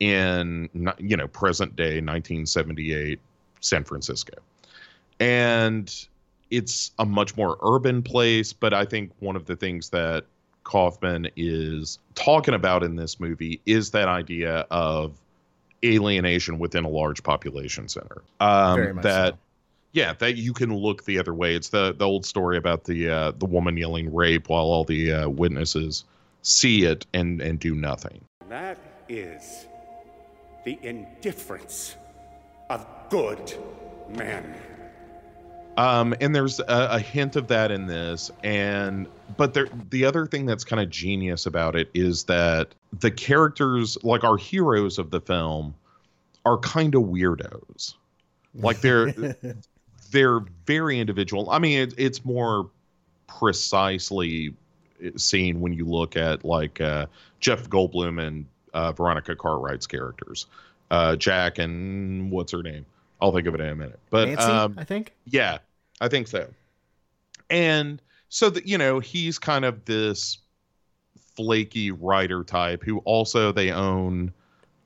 in 0.00 0.68
you 0.98 1.16
know 1.16 1.28
present 1.28 1.76
day 1.76 2.00
1978 2.00 3.20
San 3.60 3.84
Francisco, 3.84 4.34
and 5.20 5.94
it's 6.50 6.92
a 6.98 7.04
much 7.04 7.36
more 7.36 7.58
urban 7.62 8.02
place. 8.02 8.52
But 8.54 8.72
I 8.72 8.84
think 8.86 9.12
one 9.20 9.36
of 9.36 9.44
the 9.44 9.54
things 9.56 9.90
that 9.90 10.24
Kaufman 10.64 11.28
is 11.36 11.98
talking 12.14 12.54
about 12.54 12.82
in 12.82 12.96
this 12.96 13.20
movie 13.20 13.60
is 13.66 13.90
that 13.90 14.08
idea 14.08 14.66
of 14.70 15.12
alienation 15.84 16.58
within 16.58 16.84
a 16.84 16.88
large 16.88 17.22
population 17.22 17.88
center. 17.88 18.22
Um, 18.40 18.76
Very 18.76 18.94
much 18.94 19.02
that 19.04 19.34
so. 19.34 19.38
yeah, 19.92 20.12
that 20.14 20.36
you 20.36 20.52
can 20.52 20.74
look 20.74 21.04
the 21.04 21.18
other 21.18 21.34
way. 21.34 21.54
It's 21.54 21.68
the 21.68 21.94
the 21.94 22.06
old 22.06 22.26
story 22.26 22.56
about 22.56 22.84
the 22.84 23.08
uh, 23.08 23.32
the 23.32 23.46
woman 23.46 23.76
yelling 23.76 24.12
rape 24.14 24.48
while 24.48 24.64
all 24.64 24.84
the 24.84 25.12
uh, 25.12 25.28
witnesses 25.28 26.04
see 26.42 26.84
it 26.84 27.06
and 27.14 27.40
and 27.40 27.58
do 27.58 27.74
nothing. 27.74 28.20
That 28.48 28.78
is 29.08 29.66
the 30.64 30.78
indifference 30.82 31.96
of 32.70 32.86
good 33.10 33.54
men. 34.08 34.54
Um, 35.78 36.12
and 36.20 36.34
there's 36.34 36.58
a, 36.58 36.64
a 36.66 36.98
hint 36.98 37.36
of 37.36 37.46
that 37.48 37.70
in 37.70 37.86
this, 37.86 38.32
and 38.42 39.06
but 39.36 39.54
there 39.54 39.68
the 39.90 40.04
other 40.06 40.26
thing 40.26 40.44
that's 40.44 40.64
kind 40.64 40.82
of 40.82 40.90
genius 40.90 41.46
about 41.46 41.76
it 41.76 41.88
is 41.94 42.24
that 42.24 42.74
the 42.98 43.12
characters, 43.12 43.96
like 44.02 44.24
our 44.24 44.36
heroes 44.36 44.98
of 44.98 45.12
the 45.12 45.20
film, 45.20 45.76
are 46.44 46.58
kind 46.58 46.96
of 46.96 47.02
weirdos. 47.02 47.94
Like 48.56 48.80
they're 48.80 49.12
they're 50.10 50.40
very 50.66 50.98
individual. 50.98 51.48
I 51.48 51.60
mean, 51.60 51.78
it, 51.78 51.94
it's 51.96 52.24
more 52.24 52.68
precisely 53.28 54.54
seen 55.14 55.60
when 55.60 55.74
you 55.74 55.84
look 55.84 56.16
at 56.16 56.44
like 56.44 56.80
uh, 56.80 57.06
Jeff 57.38 57.70
Goldblum 57.70 58.20
and 58.20 58.46
uh, 58.74 58.90
Veronica 58.90 59.36
Cartwright's 59.36 59.86
characters, 59.86 60.46
uh, 60.90 61.14
Jack 61.14 61.58
and 61.58 62.32
what's 62.32 62.50
her 62.50 62.64
name? 62.64 62.84
I'll 63.20 63.32
think 63.32 63.46
of 63.46 63.54
it 63.54 63.60
in 63.60 63.68
a 63.68 63.76
minute. 63.76 64.00
But 64.10 64.28
Nancy, 64.28 64.42
um, 64.44 64.74
I 64.76 64.82
think. 64.82 65.12
yeah, 65.24 65.58
I 66.00 66.08
think 66.08 66.28
so. 66.28 66.48
And 67.50 68.00
so 68.28 68.50
that 68.50 68.66
you 68.66 68.78
know, 68.78 69.00
he's 69.00 69.38
kind 69.38 69.64
of 69.64 69.84
this 69.84 70.38
flaky 71.36 71.90
writer 71.90 72.44
type 72.44 72.82
who 72.82 72.98
also 72.98 73.52
they 73.52 73.70
own 73.70 74.32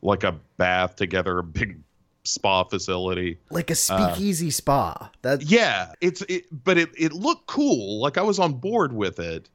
like 0.03 0.25
a 0.25 0.33
bath 0.59 0.97
together, 0.97 1.39
a 1.39 1.45
big 1.45 1.79
spa 2.25 2.65
facility. 2.65 3.39
Like 3.51 3.71
a 3.71 3.75
speakeasy 3.75 4.51
spa. 4.51 5.11
That 5.23 5.43
Yeah, 5.43 5.93
it's 6.01 6.23
it, 6.23 6.45
but 6.65 6.79
it 6.79 6.91
it 6.99 7.13
looked 7.13 7.47
cool. 7.47 8.01
Like 8.01 8.19
I 8.19 8.23
was 8.23 8.39
on 8.39 8.55
board 8.55 8.93
with 8.93 9.19
it. 9.19 9.49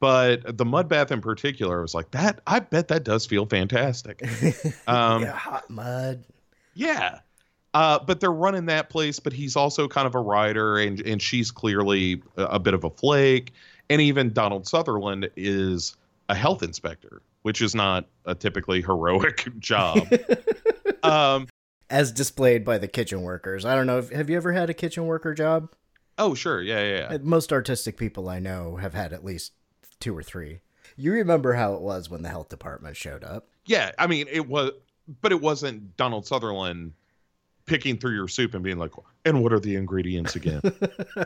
But 0.00 0.56
the 0.56 0.64
mud 0.64 0.88
bath 0.88 1.12
in 1.12 1.20
particular, 1.20 1.78
I 1.78 1.82
was 1.82 1.94
like, 1.94 2.10
that. 2.12 2.40
I 2.46 2.60
bet 2.60 2.88
that 2.88 3.04
does 3.04 3.26
feel 3.26 3.44
fantastic. 3.44 4.22
Um, 4.86 5.22
yeah, 5.22 5.32
hot 5.32 5.68
mud. 5.68 6.24
yeah. 6.74 7.20
Uh, 7.72 7.98
but 8.00 8.20
they're 8.20 8.32
running 8.32 8.66
that 8.66 8.90
place, 8.90 9.20
but 9.20 9.32
he's 9.32 9.54
also 9.54 9.86
kind 9.86 10.06
of 10.06 10.14
a 10.14 10.20
writer, 10.20 10.78
and 10.78 11.00
and 11.02 11.22
she's 11.22 11.50
clearly 11.50 12.22
a, 12.36 12.44
a 12.44 12.58
bit 12.58 12.74
of 12.74 12.84
a 12.84 12.90
flake. 12.90 13.52
And 13.88 14.00
even 14.00 14.32
Donald 14.32 14.66
Sutherland 14.66 15.30
is 15.36 15.96
a 16.28 16.34
health 16.34 16.62
inspector, 16.62 17.22
which 17.42 17.60
is 17.60 17.74
not 17.74 18.06
a 18.24 18.34
typically 18.34 18.82
heroic 18.82 19.48
job. 19.58 19.98
um, 21.02 21.48
As 21.90 22.12
displayed 22.12 22.64
by 22.64 22.78
the 22.78 22.88
kitchen 22.88 23.22
workers. 23.22 23.64
I 23.64 23.74
don't 23.74 23.86
know. 23.86 23.98
If, 23.98 24.10
have 24.10 24.30
you 24.30 24.36
ever 24.36 24.52
had 24.52 24.70
a 24.70 24.74
kitchen 24.74 25.06
worker 25.06 25.34
job? 25.34 25.72
oh, 26.18 26.34
sure, 26.34 26.60
yeah, 26.60 26.82
yeah, 26.82 26.98
yeah. 26.98 27.14
Uh, 27.14 27.18
Most 27.22 27.50
artistic 27.52 27.96
people 27.96 28.28
I 28.28 28.38
know 28.40 28.76
have 28.76 28.92
had 28.92 29.12
at 29.14 29.24
least 29.24 29.52
two 30.00 30.16
or 30.16 30.22
three. 30.22 30.60
You 30.96 31.12
remember 31.12 31.54
how 31.54 31.72
it 31.74 31.80
was 31.80 32.10
when 32.10 32.20
the 32.22 32.28
health 32.28 32.50
department 32.50 32.96
showed 32.96 33.24
up? 33.24 33.48
Yeah, 33.64 33.92
I 33.98 34.06
mean, 34.06 34.26
it 34.30 34.46
was, 34.46 34.72
but 35.22 35.32
it 35.32 35.40
wasn't 35.40 35.96
Donald 35.96 36.26
Sutherland 36.26 36.92
picking 37.70 37.96
through 37.96 38.14
your 38.16 38.26
soup 38.28 38.52
and 38.54 38.62
being 38.64 38.78
like, 38.78 38.90
"And 39.24 39.42
what 39.42 39.52
are 39.52 39.60
the 39.60 39.76
ingredients 39.76 40.34
again?" 40.36 40.60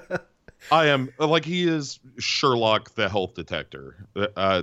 I 0.71 0.87
am 0.87 1.11
like 1.19 1.45
he 1.45 1.67
is 1.67 1.99
Sherlock, 2.19 2.95
the 2.95 3.09
health 3.09 3.35
detector, 3.35 4.07
uh, 4.37 4.63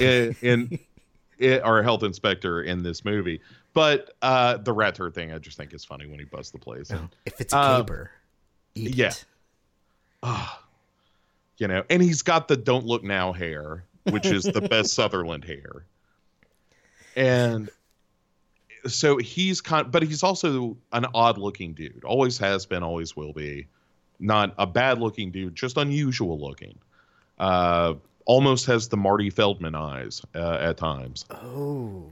in, 0.00 0.34
in, 0.42 0.78
our 1.62 1.82
health 1.82 2.02
inspector 2.02 2.62
in 2.62 2.82
this 2.82 3.04
movie. 3.04 3.40
But 3.74 4.14
uh, 4.22 4.56
the 4.58 4.72
rat 4.72 4.94
turd 4.96 5.14
thing, 5.14 5.32
I 5.32 5.38
just 5.38 5.56
think 5.56 5.72
is 5.74 5.84
funny 5.84 6.06
when 6.06 6.18
he 6.18 6.24
busts 6.24 6.50
the 6.52 6.58
place. 6.58 6.90
And, 6.90 7.08
If 7.26 7.40
it's 7.40 7.52
a 7.52 7.58
Um, 7.58 7.82
caper, 7.82 8.10
eat 8.74 8.94
yeah. 8.96 9.08
it. 9.08 9.24
you 11.58 11.68
know, 11.68 11.84
and 11.90 12.02
he's 12.02 12.22
got 12.22 12.48
the 12.48 12.56
"Don't 12.56 12.86
Look 12.86 13.04
Now" 13.04 13.32
hair, 13.32 13.84
which 14.10 14.26
is 14.26 14.44
the 14.44 14.60
best 14.62 14.92
Sutherland 14.94 15.44
hair, 15.44 15.84
and 17.16 17.70
so 18.86 19.16
he's 19.18 19.60
kind, 19.60 19.90
but 19.90 20.02
he's 20.02 20.22
also 20.22 20.76
an 20.92 21.06
odd-looking 21.14 21.74
dude. 21.74 22.04
Always 22.04 22.38
has 22.38 22.66
been, 22.66 22.82
always 22.82 23.16
will 23.16 23.32
be. 23.32 23.66
Not 24.18 24.54
a 24.58 24.66
bad-looking 24.66 25.30
dude, 25.30 25.54
just 25.54 25.76
unusual 25.76 26.38
looking. 26.38 26.78
Uh, 27.38 27.94
almost 28.26 28.66
has 28.66 28.88
the 28.88 28.96
Marty 28.96 29.30
Feldman 29.30 29.74
eyes 29.74 30.22
uh, 30.34 30.58
at 30.60 30.76
times. 30.76 31.24
Oh, 31.30 32.04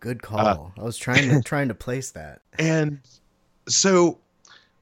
good 0.00 0.20
Uh, 0.24 0.26
call. 0.54 0.72
I 0.78 0.82
was 0.82 0.96
trying 0.96 1.28
to 1.28 1.42
trying 1.44 1.68
to 1.68 1.74
place 1.74 2.12
that. 2.12 2.40
and 2.58 3.00
so 3.68 4.18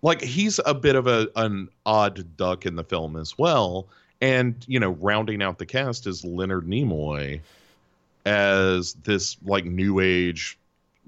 like 0.03 0.22
he's 0.22 0.61
a 0.64 0.74
bit 0.74 0.94
of 0.94 1.07
a 1.09 1.29
an 1.37 1.68
odd 1.85 2.37
duck 2.37 2.64
in 2.64 2.77
the 2.77 2.85
film 2.85 3.16
as 3.16 3.37
well 3.37 3.88
and 4.20 4.64
you 4.68 4.79
know, 4.81 4.90
rounding 4.90 5.42
out 5.42 5.59
the 5.59 5.66
cast 5.66 6.07
is 6.07 6.24
Leonard 6.24 6.66
Nimoy 6.66 7.40
as 8.27 8.94
this 9.05 9.37
like 9.44 9.64
new 9.64 10.01
age 10.01 10.58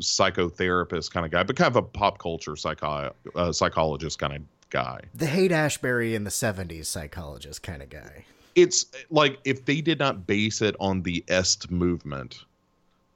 psychotherapist 0.01 1.13
kind 1.13 1.27
of 1.27 1.33
guy, 1.33 1.43
but 1.43 1.57
kind 1.57 1.69
of 1.69 1.77
a 1.77 1.83
pop 1.83 2.19
culture 2.19 2.57
psycho- 2.57 3.15
uh, 3.35 3.53
psychologist 3.53 4.19
kind 4.19 4.35
of 4.35 4.43
guy. 4.71 5.01
The 5.15 5.27
Haight 5.27 5.53
Ashbury 5.53 6.15
in 6.15 6.25
the 6.25 6.31
70s 6.31 6.87
psychologist 6.87 7.63
kind 7.63 7.83
of 7.83 7.91
guy. 7.91 8.25
It's 8.55 8.87
like 9.11 9.39
if 9.45 9.65
they 9.65 9.81
did 9.81 9.99
not 9.99 10.27
base 10.27 10.61
it 10.61 10.75
on 10.81 11.03
the 11.03 11.25
Est 11.29 11.71
movement, 11.71 12.45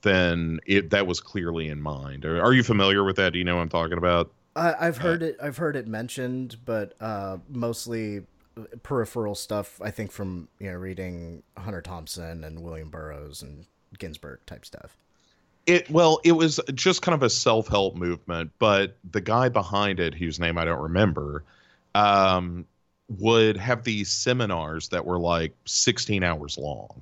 then 0.02 0.60
it 0.66 0.90
that 0.90 1.06
was 1.06 1.20
clearly 1.20 1.68
in 1.68 1.82
mind. 1.82 2.24
Are, 2.24 2.40
are 2.42 2.52
you 2.52 2.62
familiar 2.62 3.02
with 3.02 3.16
that? 3.16 3.32
Do 3.32 3.38
you 3.38 3.44
know 3.44 3.56
what 3.56 3.62
I'm 3.62 3.68
talking 3.68 3.98
about? 3.98 4.30
I, 4.54 4.74
I've 4.86 4.98
heard 4.98 5.22
it. 5.22 5.36
I've 5.42 5.56
heard 5.56 5.74
it 5.74 5.88
mentioned, 5.88 6.58
but 6.64 6.94
uh, 7.00 7.38
mostly 7.48 8.22
peripheral 8.82 9.34
stuff. 9.34 9.80
I 9.82 9.90
think 9.90 10.12
from 10.12 10.48
you 10.60 10.70
know 10.70 10.76
reading 10.76 11.42
Hunter 11.56 11.82
Thompson 11.82 12.44
and 12.44 12.60
William 12.60 12.90
Burroughs 12.90 13.42
and 13.42 13.66
Ginsberg 13.98 14.40
type 14.46 14.64
stuff. 14.64 14.96
It 15.66 15.88
well, 15.90 16.20
it 16.24 16.32
was 16.32 16.60
just 16.74 17.00
kind 17.00 17.14
of 17.14 17.22
a 17.22 17.30
self-help 17.30 17.96
movement, 17.96 18.52
but 18.58 18.98
the 19.12 19.20
guy 19.20 19.48
behind 19.48 19.98
it, 19.98 20.14
whose 20.14 20.38
name 20.38 20.58
I 20.58 20.64
don't 20.66 20.82
remember, 20.82 21.44
um, 21.94 22.66
would 23.08 23.56
have 23.56 23.82
these 23.84 24.10
seminars 24.12 24.88
that 24.90 25.06
were 25.06 25.18
like 25.18 25.54
16 25.64 26.22
hours 26.22 26.58
long, 26.58 27.00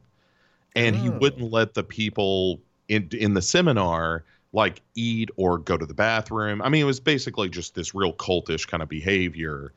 and 0.76 0.96
he 0.96 1.08
Oh. 1.08 1.18
wouldn't 1.20 1.52
let 1.52 1.74
the 1.74 1.84
people 1.84 2.60
in 2.88 3.08
in 3.12 3.34
the 3.34 3.42
seminar 3.42 4.24
like 4.52 4.82
eat 4.96 5.30
or 5.36 5.58
go 5.58 5.76
to 5.76 5.86
the 5.86 5.94
bathroom. 5.94 6.62
I 6.62 6.68
mean, 6.70 6.82
it 6.82 6.86
was 6.86 7.00
basically 7.00 7.48
just 7.50 7.74
this 7.74 7.94
real 7.94 8.14
cultish 8.14 8.66
kind 8.68 8.82
of 8.82 8.88
behavior. 8.90 9.72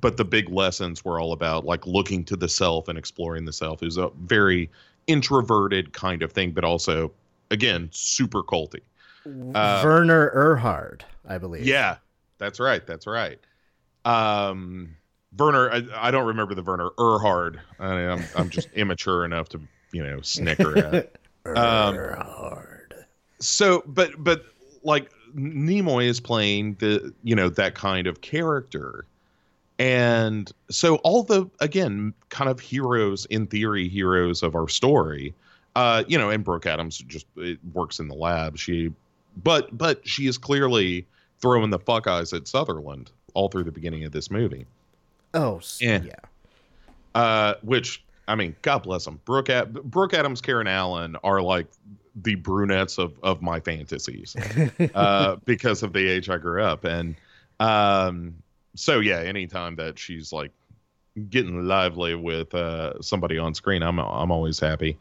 But 0.00 0.16
the 0.16 0.24
big 0.24 0.50
lessons 0.50 1.04
were 1.04 1.20
all 1.20 1.32
about 1.32 1.64
like 1.64 1.86
looking 1.86 2.24
to 2.26 2.36
the 2.36 2.48
self 2.48 2.88
and 2.88 2.98
exploring 2.98 3.44
the 3.44 3.52
self. 3.52 3.82
It 3.82 3.86
was 3.86 3.96
a 3.98 4.10
very 4.22 4.70
introverted 5.06 5.92
kind 5.92 6.22
of 6.22 6.32
thing, 6.32 6.52
but 6.52 6.64
also 6.64 7.12
again 7.50 7.88
super 7.92 8.42
culty. 8.42 8.80
Uh, 9.26 9.82
Werner 9.84 10.30
Erhard, 10.34 11.02
I 11.26 11.38
believe. 11.38 11.66
yeah, 11.66 11.96
that's 12.38 12.58
right. 12.60 12.86
That's 12.86 13.06
right. 13.06 13.38
Um, 14.04 14.96
Werner, 15.36 15.70
I, 15.70 15.82
I 15.94 16.10
don't 16.10 16.26
remember 16.26 16.54
the 16.54 16.62
Werner 16.62 16.90
Erhard. 16.98 17.58
I, 17.78 17.92
I'm 17.92 18.24
I'm 18.36 18.48
just 18.48 18.68
immature 18.74 19.24
enough 19.24 19.48
to 19.50 19.60
you 19.92 20.02
know 20.02 20.20
snicker 20.20 20.78
at. 20.78 21.12
Um, 21.46 21.94
Erhard. 21.94 23.04
so, 23.38 23.82
but 23.86 24.22
but 24.22 24.44
like 24.82 25.10
Nimoy 25.34 26.04
is 26.06 26.20
playing 26.20 26.74
the 26.74 27.14
you 27.22 27.34
know 27.34 27.48
that 27.48 27.74
kind 27.74 28.06
of 28.06 28.20
character, 28.20 29.06
and 29.78 30.52
so 30.70 30.96
all 30.96 31.22
the 31.22 31.48
again 31.60 32.12
kind 32.28 32.50
of 32.50 32.60
heroes 32.60 33.24
in 33.26 33.46
theory 33.46 33.88
heroes 33.88 34.42
of 34.42 34.54
our 34.54 34.68
story, 34.68 35.32
uh, 35.78 36.02
you 36.08 36.18
know, 36.18 36.30
and 36.30 36.42
Brooke 36.44 36.66
Adams 36.66 36.98
just 36.98 37.26
it 37.36 37.58
works 37.72 38.00
in 38.00 38.08
the 38.08 38.14
lab. 38.14 38.58
She, 38.58 38.92
but 39.44 39.76
but 39.76 40.06
she 40.06 40.26
is 40.26 40.36
clearly 40.36 41.06
throwing 41.40 41.70
the 41.70 41.78
fuck 41.78 42.06
eyes 42.08 42.32
at 42.32 42.48
Sutherland 42.48 43.12
all 43.34 43.48
through 43.48 43.62
the 43.64 43.70
beginning 43.72 44.04
of 44.04 44.10
this 44.10 44.28
movie. 44.30 44.66
Oh, 45.34 45.60
Yeah. 45.78 46.02
yeah. 46.02 46.14
Uh, 47.14 47.54
which 47.62 48.02
I 48.26 48.34
mean, 48.34 48.56
God 48.62 48.82
bless 48.82 49.04
them. 49.04 49.20
Brooke, 49.24 49.50
Ad- 49.50 49.72
Brooke 49.84 50.14
Adams, 50.14 50.40
Karen 50.40 50.66
Allen 50.66 51.16
are 51.22 51.40
like 51.40 51.66
the 52.16 52.34
brunettes 52.34 52.98
of 52.98 53.12
of 53.22 53.40
my 53.40 53.60
fantasies 53.60 54.34
uh, 54.94 55.36
because 55.44 55.84
of 55.84 55.92
the 55.92 56.08
age 56.08 56.28
I 56.28 56.38
grew 56.38 56.62
up, 56.62 56.82
and 56.84 57.14
um, 57.60 58.34
so 58.74 58.98
yeah, 59.00 59.18
anytime 59.20 59.76
that 59.76 59.96
she's 59.98 60.32
like 60.32 60.50
getting 61.30 61.66
lively 61.66 62.14
with 62.16 62.52
uh, 62.54 63.00
somebody 63.00 63.38
on 63.38 63.54
screen, 63.54 63.82
I'm 63.82 63.98
I'm 64.00 64.30
always 64.32 64.58
happy. 64.58 64.98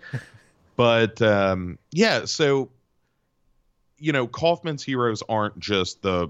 But 0.77 1.21
um, 1.21 1.77
yeah, 1.91 2.23
so 2.23 2.69
you 3.97 4.13
know, 4.13 4.27
Kaufman's 4.27 4.83
heroes 4.83 5.23
aren't 5.27 5.59
just 5.59 6.01
the 6.03 6.29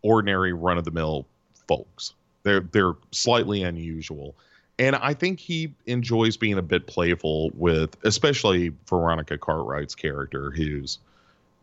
ordinary 0.00 0.52
run 0.52 0.78
of 0.78 0.84
the 0.84 0.90
mill 0.90 1.26
folks. 1.68 2.14
They're 2.42 2.60
they're 2.60 2.94
slightly 3.12 3.62
unusual. 3.62 4.34
And 4.78 4.96
I 4.96 5.14
think 5.14 5.38
he 5.38 5.72
enjoys 5.86 6.36
being 6.36 6.58
a 6.58 6.62
bit 6.62 6.86
playful 6.86 7.50
with, 7.54 7.96
especially 8.04 8.72
Veronica 8.88 9.38
Cartwright's 9.38 9.94
character, 9.94 10.50
who's 10.50 10.98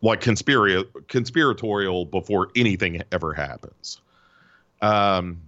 like 0.01 0.21
conspira- 0.21 0.85
conspiratorial 1.07 2.05
before 2.05 2.49
anything 2.55 3.01
ever 3.11 3.33
happens. 3.33 3.99
Um, 4.81 5.41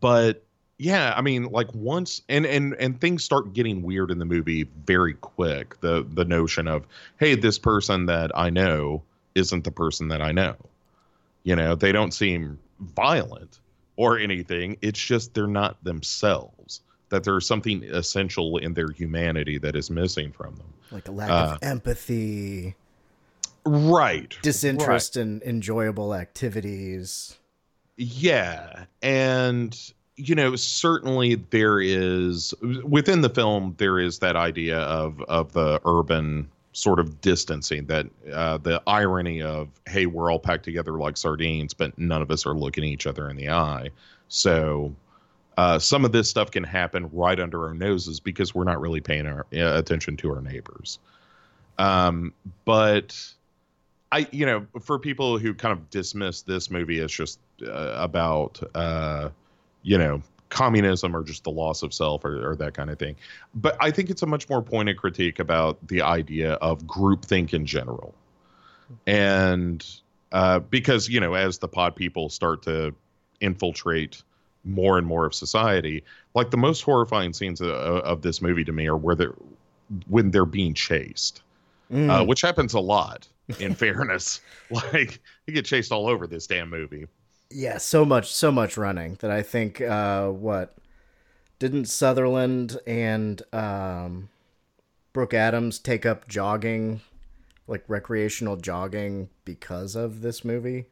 but 0.00 0.42
yeah, 0.82 1.14
I 1.16 1.22
mean, 1.22 1.44
like 1.44 1.72
once 1.74 2.22
and 2.28 2.44
and 2.44 2.74
and 2.80 3.00
things 3.00 3.22
start 3.22 3.52
getting 3.52 3.82
weird 3.82 4.10
in 4.10 4.18
the 4.18 4.24
movie 4.24 4.64
very 4.84 5.14
quick. 5.14 5.80
The 5.80 6.04
the 6.12 6.24
notion 6.24 6.66
of 6.66 6.86
hey, 7.20 7.36
this 7.36 7.56
person 7.56 8.06
that 8.06 8.36
I 8.36 8.50
know 8.50 9.04
isn't 9.36 9.62
the 9.62 9.70
person 9.70 10.08
that 10.08 10.20
I 10.20 10.32
know. 10.32 10.56
You 11.44 11.54
know, 11.54 11.76
they 11.76 11.92
don't 11.92 12.10
seem 12.10 12.58
violent 12.80 13.60
or 13.94 14.18
anything. 14.18 14.76
It's 14.82 14.98
just 14.98 15.34
they're 15.34 15.46
not 15.46 15.82
themselves. 15.84 16.80
That 17.10 17.22
there's 17.22 17.46
something 17.46 17.84
essential 17.84 18.58
in 18.58 18.74
their 18.74 18.90
humanity 18.90 19.58
that 19.58 19.76
is 19.76 19.88
missing 19.88 20.32
from 20.32 20.56
them. 20.56 20.66
Like 20.90 21.06
a 21.06 21.12
lack 21.12 21.30
Uh, 21.30 21.54
of 21.54 21.58
empathy, 21.62 22.74
Right. 23.64 24.36
disinterest 24.42 25.16
in 25.16 25.42
enjoyable 25.44 26.12
activities. 26.12 27.38
Yeah, 27.96 28.86
and 29.00 29.78
you 30.28 30.34
know, 30.34 30.56
certainly 30.56 31.34
there 31.34 31.80
is 31.80 32.54
within 32.84 33.20
the 33.20 33.30
film 33.30 33.74
there 33.78 33.98
is 33.98 34.18
that 34.20 34.36
idea 34.36 34.78
of 34.78 35.20
of 35.22 35.52
the 35.52 35.80
urban 35.84 36.48
sort 36.74 36.98
of 36.98 37.20
distancing 37.20 37.84
that 37.86 38.06
uh, 38.32 38.56
the 38.58 38.82
irony 38.86 39.42
of 39.42 39.68
hey 39.86 40.06
we're 40.06 40.32
all 40.32 40.38
packed 40.38 40.64
together 40.64 40.92
like 40.92 41.18
sardines 41.18 41.74
but 41.74 41.96
none 41.98 42.22
of 42.22 42.30
us 42.30 42.46
are 42.46 42.54
looking 42.54 42.84
each 42.84 43.06
other 43.06 43.28
in 43.28 43.36
the 43.36 43.50
eye. 43.50 43.90
So 44.28 44.94
uh, 45.58 45.78
some 45.78 46.04
of 46.04 46.12
this 46.12 46.30
stuff 46.30 46.50
can 46.50 46.64
happen 46.64 47.10
right 47.12 47.38
under 47.38 47.66
our 47.66 47.74
noses 47.74 48.20
because 48.20 48.54
we're 48.54 48.64
not 48.64 48.80
really 48.80 49.00
paying 49.00 49.26
our 49.26 49.46
uh, 49.52 49.78
attention 49.78 50.16
to 50.18 50.32
our 50.32 50.40
neighbors. 50.40 50.98
Um, 51.78 52.32
but 52.64 53.34
I, 54.10 54.26
you 54.30 54.46
know, 54.46 54.66
for 54.80 54.98
people 54.98 55.38
who 55.38 55.54
kind 55.54 55.72
of 55.72 55.90
dismiss 55.90 56.42
this 56.42 56.70
movie 56.70 57.00
as 57.00 57.12
just 57.12 57.38
uh, 57.62 57.94
about, 57.96 58.60
uh, 58.74 59.30
you 59.82 59.98
know, 59.98 60.22
communism 60.48 61.16
or 61.16 61.22
just 61.22 61.44
the 61.44 61.50
loss 61.50 61.82
of 61.82 61.94
self 61.94 62.24
or, 62.24 62.50
or 62.50 62.56
that 62.56 62.74
kind 62.74 62.90
of 62.90 62.98
thing. 62.98 63.16
But 63.54 63.76
I 63.80 63.90
think 63.90 64.10
it's 64.10 64.22
a 64.22 64.26
much 64.26 64.48
more 64.48 64.62
pointed 64.62 64.96
critique 64.96 65.38
about 65.38 65.78
the 65.86 66.02
idea 66.02 66.54
of 66.54 66.84
groupthink 66.84 67.54
in 67.54 67.66
general. 67.66 68.14
And 69.06 69.84
uh, 70.32 70.58
because, 70.58 71.08
you 71.08 71.20
know, 71.20 71.34
as 71.34 71.58
the 71.58 71.68
pod 71.68 71.96
people 71.96 72.28
start 72.28 72.62
to 72.64 72.94
infiltrate 73.40 74.22
more 74.64 74.98
and 74.98 75.06
more 75.06 75.24
of 75.24 75.34
society, 75.34 76.04
like 76.34 76.50
the 76.50 76.56
most 76.56 76.82
horrifying 76.82 77.32
scenes 77.32 77.60
of, 77.60 77.70
of 77.70 78.22
this 78.22 78.42
movie 78.42 78.64
to 78.64 78.72
me 78.72 78.86
are 78.86 78.96
where 78.96 79.14
they're 79.14 79.34
when 80.08 80.30
they're 80.30 80.46
being 80.46 80.72
chased 80.72 81.42
uh, 81.92 82.24
which 82.24 82.40
happens 82.40 82.74
a 82.74 82.80
lot. 82.80 83.28
In 83.58 83.74
fairness, 83.74 84.40
like 84.70 85.20
you 85.46 85.54
get 85.54 85.64
chased 85.64 85.92
all 85.92 86.08
over 86.08 86.26
this 86.26 86.46
damn 86.46 86.70
movie. 86.70 87.06
Yeah, 87.54 87.78
so 87.78 88.04
much, 88.04 88.32
so 88.32 88.50
much 88.50 88.76
running 88.76 89.16
that 89.20 89.30
I 89.30 89.42
think 89.42 89.80
uh, 89.80 90.28
what 90.28 90.74
didn't 91.58 91.86
Sutherland 91.86 92.78
and 92.86 93.42
um, 93.52 94.28
Brooke 95.12 95.34
Adams 95.34 95.78
take 95.78 96.06
up 96.06 96.28
jogging, 96.28 97.00
like 97.66 97.84
recreational 97.88 98.56
jogging, 98.56 99.28
because 99.44 99.94
of 99.94 100.22
this 100.22 100.44
movie? 100.44 100.86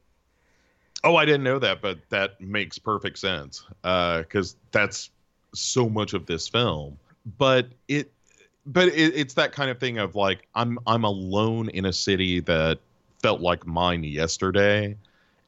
Oh, 1.03 1.17
I 1.17 1.25
didn't 1.25 1.45
know 1.45 1.59
that, 1.59 1.81
but 1.81 1.99
that 2.11 2.41
makes 2.41 2.79
perfect 2.79 3.19
sense 3.19 3.65
because 3.83 4.57
that's 4.71 5.11
so 5.55 5.89
much 5.89 6.13
of 6.13 6.27
this 6.27 6.47
film. 6.47 6.99
But 7.39 7.69
it, 7.89 8.13
but 8.67 8.89
it, 8.89 9.15
it's 9.15 9.35
that 9.35 9.53
kind 9.53 9.71
of 9.71 9.79
thing 9.79 9.99
of 9.99 10.15
like 10.15 10.47
I'm 10.55 10.79
I'm 10.87 11.05
alone 11.05 11.71
in 11.71 11.87
a 11.87 11.93
city 11.93 12.41
that 12.41 12.79
felt 13.23 13.41
like 13.41 13.67
mine 13.67 14.05
yesterday, 14.05 14.97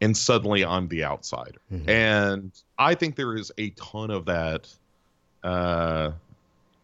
and 0.03 0.17
suddenly 0.17 0.65
I'm 0.65 0.89
the 0.89 1.05
outsider. 1.05 1.61
And 1.89 2.53
I 2.77 2.95
think 2.95 3.15
there 3.15 3.37
is 3.37 3.53
a 3.57 3.71
ton 3.71 4.11
of 4.11 4.27
that 4.27 4.69
uh, 5.45 6.11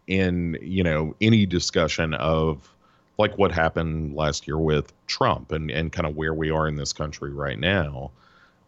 in 0.07 0.57
you 0.61 0.83
know 0.83 1.15
any 1.21 1.45
discussion 1.45 2.13
of 2.15 2.73
like 3.19 3.37
what 3.37 3.51
happened 3.51 4.15
last 4.15 4.47
year 4.47 4.57
with 4.57 4.93
Trump 5.05 5.51
and 5.51 5.69
and 5.69 5.91
kind 5.91 6.07
of 6.07 6.15
where 6.15 6.33
we 6.33 6.49
are 6.49 6.67
in 6.67 6.77
this 6.77 6.93
country 6.93 7.31
right 7.31 7.59
now. 7.59 8.11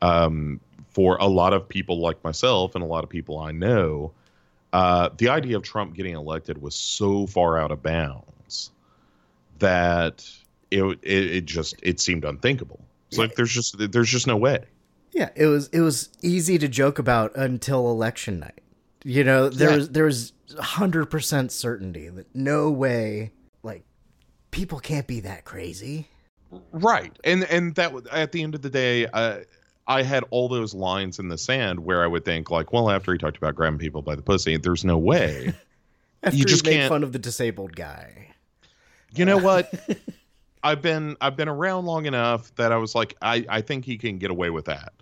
Um, 0.03 0.59
for 0.89 1.15
a 1.17 1.27
lot 1.27 1.53
of 1.53 1.69
people 1.69 1.99
like 2.01 2.21
myself 2.23 2.75
and 2.75 2.83
a 2.83 2.87
lot 2.87 3.03
of 3.05 3.09
people 3.09 3.39
I 3.39 3.51
know, 3.51 4.11
uh, 4.73 5.09
the 5.17 5.29
idea 5.29 5.55
of 5.55 5.63
Trump 5.63 5.93
getting 5.93 6.15
elected 6.15 6.61
was 6.61 6.75
so 6.75 7.25
far 7.25 7.57
out 7.57 7.71
of 7.71 7.81
bounds 7.81 8.71
that 9.59 10.29
it 10.71 10.83
it, 11.03 11.31
it 11.35 11.45
just 11.45 11.75
it 11.81 12.01
seemed 12.01 12.25
unthinkable. 12.25 12.81
It's 13.11 13.17
like 13.17 13.35
there's 13.35 13.51
just 13.51 13.75
there's 13.91 14.09
just 14.09 14.25
no 14.27 14.37
way. 14.37 14.63
Yeah, 15.11 15.29
it 15.35 15.45
was 15.47 15.67
it 15.69 15.81
was 15.81 16.09
easy 16.21 16.57
to 16.57 16.67
joke 16.69 16.97
about 16.97 17.35
until 17.35 17.91
election 17.91 18.39
night. 18.39 18.61
You 19.03 19.23
know, 19.23 19.49
there 19.49 19.71
Yeah. 19.71 19.75
was 19.77 19.89
there 19.89 20.05
was 20.05 20.33
hundred 20.59 21.07
percent 21.07 21.51
certainty 21.51 22.07
that 22.09 22.33
no 22.35 22.69
way, 22.71 23.31
like, 23.63 23.83
people 24.51 24.79
can't 24.79 25.07
be 25.07 25.19
that 25.21 25.43
crazy. 25.43 26.07
Right. 26.71 27.11
And 27.23 27.43
and 27.45 27.75
that 27.75 27.93
at 28.11 28.31
the 28.31 28.43
end 28.43 28.55
of 28.55 28.61
the 28.61 28.69
day, 28.69 29.07
uh, 29.07 29.39
I 29.87 30.03
had 30.03 30.23
all 30.29 30.47
those 30.47 30.73
lines 30.73 31.19
in 31.19 31.27
the 31.27 31.37
sand 31.37 31.79
where 31.81 32.03
I 32.03 32.07
would 32.07 32.23
think 32.23 32.49
like, 32.51 32.71
well, 32.71 32.89
after 32.89 33.11
he 33.11 33.17
talked 33.17 33.37
about 33.37 33.55
grabbing 33.55 33.79
people 33.79 34.01
by 34.01 34.15
the 34.15 34.21
pussy, 34.21 34.55
there's 34.57 34.85
no 34.85 34.97
way. 34.97 35.53
After 36.23 36.37
you 36.37 36.45
just 36.45 36.63
make 36.63 36.75
can't. 36.75 36.87
fun 36.89 37.01
of 37.01 37.13
the 37.13 37.17
disabled 37.19 37.75
guy. 37.75 38.27
You 39.15 39.25
know 39.25 39.39
what? 39.39 39.73
I've 40.63 40.81
been 40.81 41.17
I've 41.21 41.35
been 41.35 41.49
around 41.49 41.85
long 41.85 42.05
enough 42.05 42.53
that 42.55 42.71
I 42.71 42.77
was 42.77 42.95
like, 42.95 43.15
I 43.21 43.45
I 43.49 43.61
think 43.61 43.85
he 43.85 43.97
can 43.97 44.17
get 44.17 44.31
away 44.31 44.49
with 44.49 44.65
that. 44.65 44.93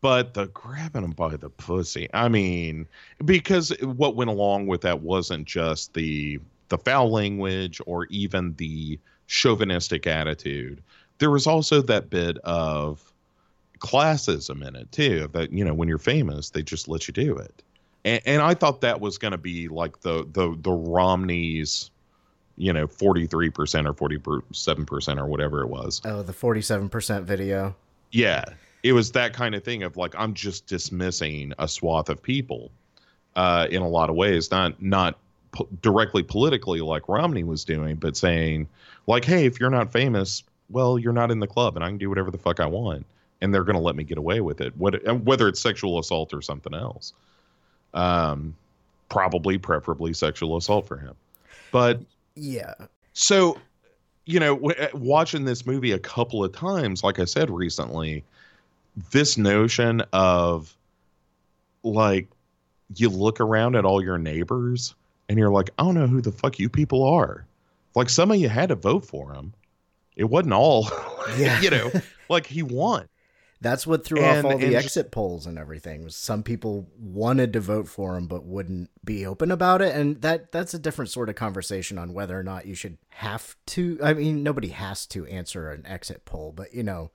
But 0.00 0.34
the 0.34 0.46
grabbing 0.46 1.04
him 1.04 1.10
by 1.10 1.36
the 1.36 1.50
pussy, 1.50 2.08
I 2.14 2.28
mean, 2.28 2.88
because 3.24 3.70
what 3.82 4.16
went 4.16 4.30
along 4.30 4.66
with 4.66 4.80
that 4.82 5.02
wasn't 5.02 5.46
just 5.46 5.92
the 5.94 6.40
the 6.68 6.78
foul 6.78 7.10
language 7.10 7.80
or 7.86 8.06
even 8.06 8.54
the 8.56 8.98
chauvinistic 9.26 10.06
attitude. 10.06 10.82
There 11.18 11.30
was 11.30 11.46
also 11.46 11.82
that 11.82 12.08
bit 12.08 12.38
of 12.38 13.12
classism 13.78 14.66
in 14.66 14.74
it 14.76 14.90
too. 14.92 15.28
That 15.32 15.52
you 15.52 15.64
know, 15.64 15.74
when 15.74 15.88
you're 15.88 15.98
famous, 15.98 16.50
they 16.50 16.62
just 16.62 16.88
let 16.88 17.06
you 17.06 17.12
do 17.12 17.36
it. 17.36 17.62
And, 18.04 18.22
and 18.24 18.42
I 18.42 18.54
thought 18.54 18.80
that 18.80 19.00
was 19.00 19.18
going 19.18 19.32
to 19.32 19.38
be 19.38 19.68
like 19.68 20.00
the 20.00 20.26
the 20.32 20.56
the 20.60 20.72
Romneys 20.72 21.89
you 22.60 22.74
know, 22.74 22.86
43% 22.86 23.86
or 23.86 23.94
47% 23.94 25.18
or 25.18 25.26
whatever 25.26 25.62
it 25.62 25.68
was. 25.68 26.02
Oh, 26.04 26.22
the 26.22 26.34
forty-seven 26.34 26.90
percent 26.90 27.24
video. 27.24 27.74
Yeah. 28.10 28.44
It 28.82 28.92
was 28.92 29.12
that 29.12 29.32
kind 29.32 29.54
of 29.54 29.64
thing 29.64 29.82
of 29.82 29.96
like, 29.96 30.14
I'm 30.16 30.34
just 30.34 30.66
dismissing 30.66 31.54
a 31.58 31.66
swath 31.66 32.10
of 32.10 32.22
people 32.22 32.70
uh, 33.34 33.66
in 33.70 33.80
a 33.80 33.88
lot 33.88 34.10
of 34.10 34.16
ways, 34.16 34.50
not, 34.50 34.80
not 34.82 35.16
po- 35.52 35.68
directly 35.80 36.22
politically 36.22 36.80
like 36.80 37.08
Romney 37.08 37.44
was 37.44 37.64
doing, 37.64 37.96
but 37.96 38.14
saying 38.14 38.68
like, 39.06 39.24
Hey, 39.24 39.46
if 39.46 39.58
you're 39.58 39.70
not 39.70 39.90
famous, 39.90 40.42
well, 40.68 40.98
you're 40.98 41.14
not 41.14 41.30
in 41.30 41.40
the 41.40 41.46
club 41.46 41.76
and 41.76 41.84
I 41.84 41.88
can 41.88 41.96
do 41.96 42.10
whatever 42.10 42.30
the 42.30 42.38
fuck 42.38 42.60
I 42.60 42.66
want. 42.66 43.06
And 43.40 43.54
they're 43.54 43.64
going 43.64 43.76
to 43.76 43.82
let 43.82 43.96
me 43.96 44.04
get 44.04 44.18
away 44.18 44.42
with 44.42 44.60
it. 44.60 44.76
What, 44.76 45.02
whether 45.24 45.48
it's 45.48 45.60
sexual 45.60 45.98
assault 45.98 46.34
or 46.34 46.42
something 46.42 46.74
else. 46.74 47.14
Um, 47.94 48.54
probably 49.08 49.56
preferably 49.56 50.12
sexual 50.12 50.58
assault 50.58 50.86
for 50.86 50.98
him. 50.98 51.14
But 51.72 52.00
Yeah. 52.42 52.74
so, 53.12 53.58
you 54.26 54.40
know, 54.40 54.54
w- 54.56 54.76
uh, 54.80 54.88
watching 54.94 55.44
this 55.44 55.66
movie 55.66 55.92
a 55.92 55.98
couple 55.98 56.42
of 56.42 56.52
times, 56.52 57.04
like 57.04 57.18
I 57.18 57.24
said 57.26 57.50
recently, 57.50 58.24
this 59.10 59.36
notion 59.36 60.02
of 60.12 60.74
like 61.82 62.28
you 62.96 63.08
look 63.08 63.40
around 63.40 63.76
at 63.76 63.84
all 63.84 64.02
your 64.02 64.18
neighbors 64.18 64.94
and 65.28 65.38
you're 65.38 65.50
like, 65.50 65.70
I 65.78 65.82
don't 65.84 65.94
know 65.94 66.06
who 66.06 66.20
the 66.20 66.32
fuck 66.32 66.58
you 66.58 66.68
people 66.68 67.04
are. 67.04 67.44
Like 67.94 68.08
some 68.08 68.30
of 68.30 68.36
you 68.38 68.48
had 68.48 68.68
to 68.70 68.74
vote 68.74 69.04
for 69.04 69.32
him. 69.32 69.52
It 70.16 70.24
wasn't 70.24 70.54
all, 70.54 70.88
Yeah. 71.38 71.60
you 71.60 71.70
know, 71.70 71.90
like 72.28 72.46
he 72.46 72.62
won. 72.62 73.06
That's 73.62 73.86
what 73.86 74.04
threw 74.04 74.20
And- 74.20 74.46
off 74.46 74.52
all 74.52 74.58
the 74.58 74.74
exit 74.74 75.10
polls 75.10 75.46
and 75.46 75.58
everything. 75.58 76.02
Was 76.02 76.16
some 76.16 76.42
people 76.42 76.88
wanted 76.98 77.52
to 77.52 77.60
vote 77.60 77.88
for 77.88 78.16
him 78.16 78.26
but 78.26 78.44
wouldn't 78.44 78.88
be 79.04 79.26
open 79.26 79.50
about 79.50 79.82
it, 79.82 79.94
and 79.94 80.22
that 80.22 80.50
that's 80.50 80.72
a 80.72 80.78
different 80.78 81.10
sort 81.10 81.28
of 81.28 81.34
conversation 81.34 81.98
on 81.98 82.14
whether 82.14 82.38
or 82.38 82.42
not 82.42 82.66
you 82.66 82.74
should 82.74 82.96
have 83.10 83.56
to. 83.66 83.98
I 84.02 84.14
mean, 84.14 84.42
nobody 84.42 84.68
has 84.68 85.06
to 85.08 85.26
answer 85.26 85.70
an 85.70 85.84
exit 85.86 86.24
poll, 86.24 86.52
but 86.52 86.72
you 86.72 86.82
know, 86.82 87.10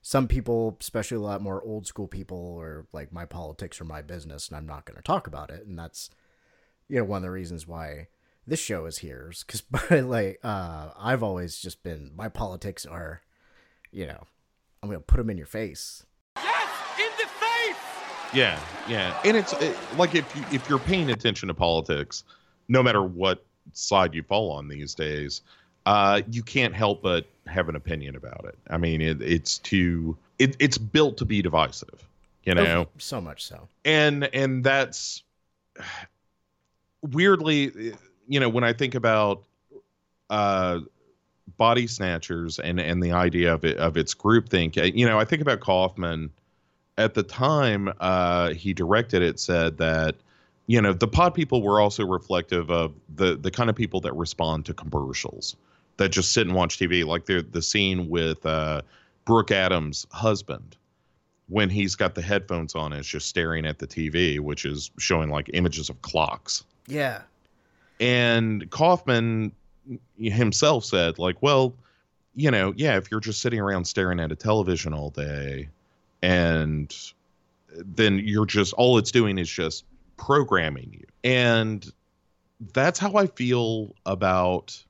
some 0.00 0.26
people, 0.26 0.78
especially 0.80 1.18
a 1.18 1.20
lot 1.20 1.42
more 1.42 1.62
old 1.62 1.86
school 1.86 2.08
people, 2.08 2.58
are 2.60 2.86
like, 2.92 3.12
"My 3.12 3.26
politics 3.26 3.78
are 3.78 3.84
my 3.84 4.00
business, 4.00 4.48
and 4.48 4.56
I'm 4.56 4.66
not 4.66 4.86
going 4.86 4.96
to 4.96 5.02
talk 5.02 5.26
about 5.26 5.50
it." 5.50 5.66
And 5.66 5.78
that's 5.78 6.08
you 6.88 6.96
know 6.96 7.04
one 7.04 7.18
of 7.18 7.22
the 7.24 7.30
reasons 7.30 7.66
why 7.66 8.08
this 8.46 8.60
show 8.60 8.86
is 8.86 8.98
here, 8.98 9.30
because 9.46 9.62
like 10.06 10.40
uh, 10.42 10.90
I've 10.98 11.22
always 11.22 11.58
just 11.58 11.82
been 11.82 12.10
my 12.16 12.30
politics 12.30 12.86
are, 12.86 13.20
you 13.92 14.06
know, 14.06 14.24
I'm 14.84 14.90
gonna 14.90 15.00
put 15.00 15.16
them 15.16 15.30
in 15.30 15.38
your 15.38 15.46
face. 15.46 16.04
Yes, 16.36 16.68
in 16.98 17.08
the 17.16 17.24
face. 17.26 17.76
Yeah, 18.34 18.60
yeah, 18.86 19.18
and 19.24 19.34
it's 19.34 19.54
it, 19.54 19.74
like 19.96 20.14
if 20.14 20.36
you, 20.36 20.44
if 20.52 20.68
you're 20.68 20.78
paying 20.78 21.10
attention 21.10 21.48
to 21.48 21.54
politics, 21.54 22.22
no 22.68 22.82
matter 22.82 23.02
what 23.02 23.42
side 23.72 24.12
you 24.14 24.22
fall 24.22 24.52
on 24.52 24.68
these 24.68 24.94
days, 24.94 25.40
uh, 25.86 26.20
you 26.30 26.42
can't 26.42 26.74
help 26.74 27.00
but 27.00 27.24
have 27.46 27.70
an 27.70 27.76
opinion 27.76 28.14
about 28.14 28.44
it. 28.44 28.58
I 28.68 28.76
mean, 28.76 29.00
it, 29.00 29.22
it's 29.22 29.56
too 29.56 30.18
it, 30.38 30.54
it's 30.58 30.76
built 30.76 31.16
to 31.16 31.24
be 31.24 31.40
divisive, 31.40 32.06
you 32.44 32.54
know, 32.54 32.66
Oh, 32.66 32.88
so 32.98 33.22
much 33.22 33.42
so. 33.42 33.66
and 33.86 34.24
and 34.34 34.62
that's 34.62 35.22
weirdly, 37.00 37.94
you 38.28 38.38
know, 38.38 38.50
when 38.50 38.64
I 38.64 38.74
think 38.74 38.94
about 38.94 39.44
uh, 40.28 40.80
body 41.56 41.86
snatchers 41.86 42.58
and 42.58 42.80
and 42.80 43.02
the 43.02 43.12
idea 43.12 43.54
of 43.54 43.64
it 43.64 43.76
of 43.76 43.96
its 43.96 44.14
groupthink, 44.14 44.78
uh, 44.78 44.82
you 44.82 45.06
know, 45.06 45.18
I 45.18 45.24
think 45.24 45.42
about 45.42 45.60
Kaufman. 45.60 46.30
At 46.96 47.14
the 47.14 47.24
time 47.24 47.92
uh, 47.98 48.50
he 48.50 48.72
directed 48.72 49.20
it 49.20 49.40
said 49.40 49.78
that 49.78 50.14
you 50.66 50.80
know 50.80 50.92
the 50.92 51.08
pod 51.08 51.34
people 51.34 51.60
were 51.60 51.80
also 51.80 52.06
reflective 52.06 52.70
of 52.70 52.94
the 53.14 53.36
the 53.36 53.50
kind 53.50 53.68
of 53.68 53.74
people 53.76 54.00
that 54.02 54.14
respond 54.14 54.66
to 54.66 54.74
commercials 54.74 55.56
that 55.96 56.10
just 56.10 56.32
sit 56.32 56.46
and 56.46 56.54
watch 56.54 56.78
TV 56.78 57.04
like 57.04 57.26
the 57.26 57.44
the 57.50 57.62
scene 57.62 58.08
with 58.08 58.46
uh, 58.46 58.80
Brooke 59.24 59.50
Adams' 59.50 60.06
husband 60.12 60.76
when 61.48 61.68
he's 61.68 61.94
got 61.94 62.14
the 62.14 62.22
headphones 62.22 62.74
on 62.74 62.92
is 62.92 63.06
just 63.06 63.28
staring 63.28 63.66
at 63.66 63.78
the 63.78 63.86
TV 63.86 64.38
which 64.40 64.64
is 64.64 64.90
showing 64.98 65.30
like 65.30 65.50
images 65.52 65.90
of 65.90 66.00
clocks. 66.02 66.64
Yeah. 66.86 67.22
and 67.98 68.70
Kaufman 68.70 69.52
himself 70.16 70.84
said, 70.84 71.18
like, 71.18 71.36
well, 71.40 71.74
you 72.34 72.50
know, 72.50 72.72
yeah, 72.76 72.96
if 72.96 73.10
you're 73.10 73.20
just 73.20 73.40
sitting 73.40 73.60
around 73.60 73.86
staring 73.86 74.20
at 74.20 74.32
a 74.32 74.36
television 74.36 74.92
all 74.92 75.10
day 75.10 75.68
and 76.22 77.12
then 77.76 78.20
you're 78.24 78.46
just 78.46 78.72
all 78.74 78.98
it's 78.98 79.10
doing 79.10 79.38
is 79.38 79.48
just 79.48 79.84
programming 80.16 80.90
you. 80.92 81.06
And 81.22 81.90
that's 82.72 82.98
how 82.98 83.14
I 83.14 83.26
feel 83.26 83.94
about 84.06 84.82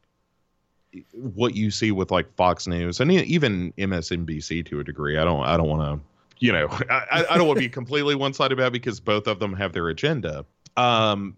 what 1.12 1.56
you 1.56 1.70
see 1.70 1.90
with 1.90 2.10
like 2.10 2.32
Fox 2.36 2.66
News 2.66 3.00
and 3.00 3.10
even 3.10 3.72
MSNBC 3.72 4.64
to 4.66 4.80
a 4.80 4.84
degree. 4.84 5.18
I 5.18 5.24
don't 5.24 5.44
I 5.44 5.56
don't 5.56 5.68
want 5.68 5.82
to 6.00 6.06
you 6.38 6.52
know, 6.52 6.68
I, 6.90 7.24
I 7.30 7.38
don't 7.38 7.46
want 7.46 7.58
to 7.58 7.64
be 7.64 7.68
completely 7.68 8.14
one 8.14 8.32
sided 8.32 8.58
about 8.58 8.72
because 8.72 9.00
both 9.00 9.26
of 9.26 9.38
them 9.38 9.54
have 9.54 9.72
their 9.72 9.88
agenda. 9.88 10.44
Um, 10.76 11.36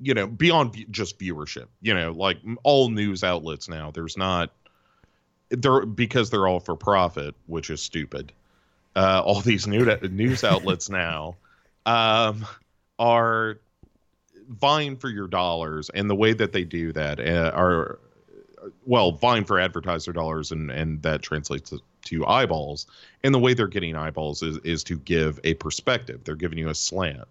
you 0.00 0.14
know, 0.14 0.26
beyond 0.26 0.86
just 0.90 1.18
viewership, 1.18 1.66
you 1.80 1.94
know, 1.94 2.12
like 2.12 2.38
all 2.62 2.88
news 2.90 3.22
outlets 3.24 3.68
now, 3.68 3.90
there's 3.90 4.16
not 4.16 4.50
they're 5.50 5.86
because 5.86 6.30
they're 6.30 6.46
all 6.46 6.60
for 6.60 6.76
profit, 6.76 7.34
which 7.46 7.70
is 7.70 7.80
stupid. 7.80 8.32
Uh, 8.96 9.22
all 9.24 9.40
these 9.40 9.66
new 9.66 9.84
news 10.02 10.44
outlets 10.44 10.88
now 10.88 11.36
um, 11.86 12.46
are 12.98 13.58
vying 14.48 14.96
for 14.96 15.08
your 15.08 15.26
dollars, 15.26 15.90
and 15.90 16.08
the 16.08 16.14
way 16.14 16.32
that 16.32 16.52
they 16.52 16.64
do 16.64 16.92
that 16.92 17.20
uh, 17.20 17.52
are 17.54 17.98
well 18.86 19.12
vying 19.12 19.44
for 19.44 19.58
advertiser 19.58 20.12
dollars, 20.12 20.52
and 20.52 20.70
and 20.70 21.02
that 21.02 21.22
translates 21.22 21.70
to, 21.70 21.80
to 22.06 22.26
eyeballs. 22.26 22.86
And 23.22 23.34
the 23.34 23.38
way 23.38 23.54
they're 23.54 23.66
getting 23.66 23.96
eyeballs 23.96 24.42
is 24.42 24.58
is 24.58 24.84
to 24.84 24.98
give 24.98 25.40
a 25.44 25.54
perspective. 25.54 26.22
They're 26.24 26.36
giving 26.36 26.58
you 26.58 26.68
a 26.68 26.74
slant. 26.74 27.28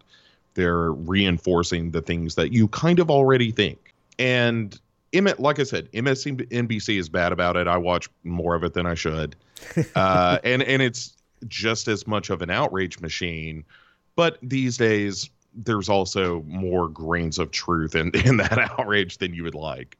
They're 0.55 0.91
reinforcing 0.91 1.91
the 1.91 2.01
things 2.01 2.35
that 2.35 2.51
you 2.51 2.67
kind 2.69 2.99
of 2.99 3.09
already 3.09 3.51
think. 3.51 3.93
And 4.19 4.79
Emmett, 5.13 5.39
like 5.39 5.59
I 5.59 5.63
said, 5.63 5.91
MSNBC 5.91 6.97
is 6.97 7.09
bad 7.09 7.31
about 7.31 7.55
it. 7.55 7.67
I 7.67 7.77
watch 7.77 8.09
more 8.23 8.55
of 8.55 8.63
it 8.63 8.73
than 8.73 8.85
I 8.85 8.95
should, 8.95 9.35
uh, 9.95 10.39
and 10.43 10.63
and 10.63 10.81
it's 10.81 11.15
just 11.47 11.87
as 11.87 12.07
much 12.07 12.29
of 12.29 12.41
an 12.41 12.49
outrage 12.49 12.99
machine. 12.99 13.63
But 14.15 14.37
these 14.41 14.77
days, 14.77 15.29
there's 15.55 15.89
also 15.89 16.41
more 16.47 16.87
grains 16.87 17.39
of 17.39 17.51
truth 17.51 17.95
in 17.95 18.11
in 18.25 18.37
that 18.37 18.57
outrage 18.57 19.19
than 19.19 19.33
you 19.33 19.43
would 19.43 19.55
like. 19.55 19.97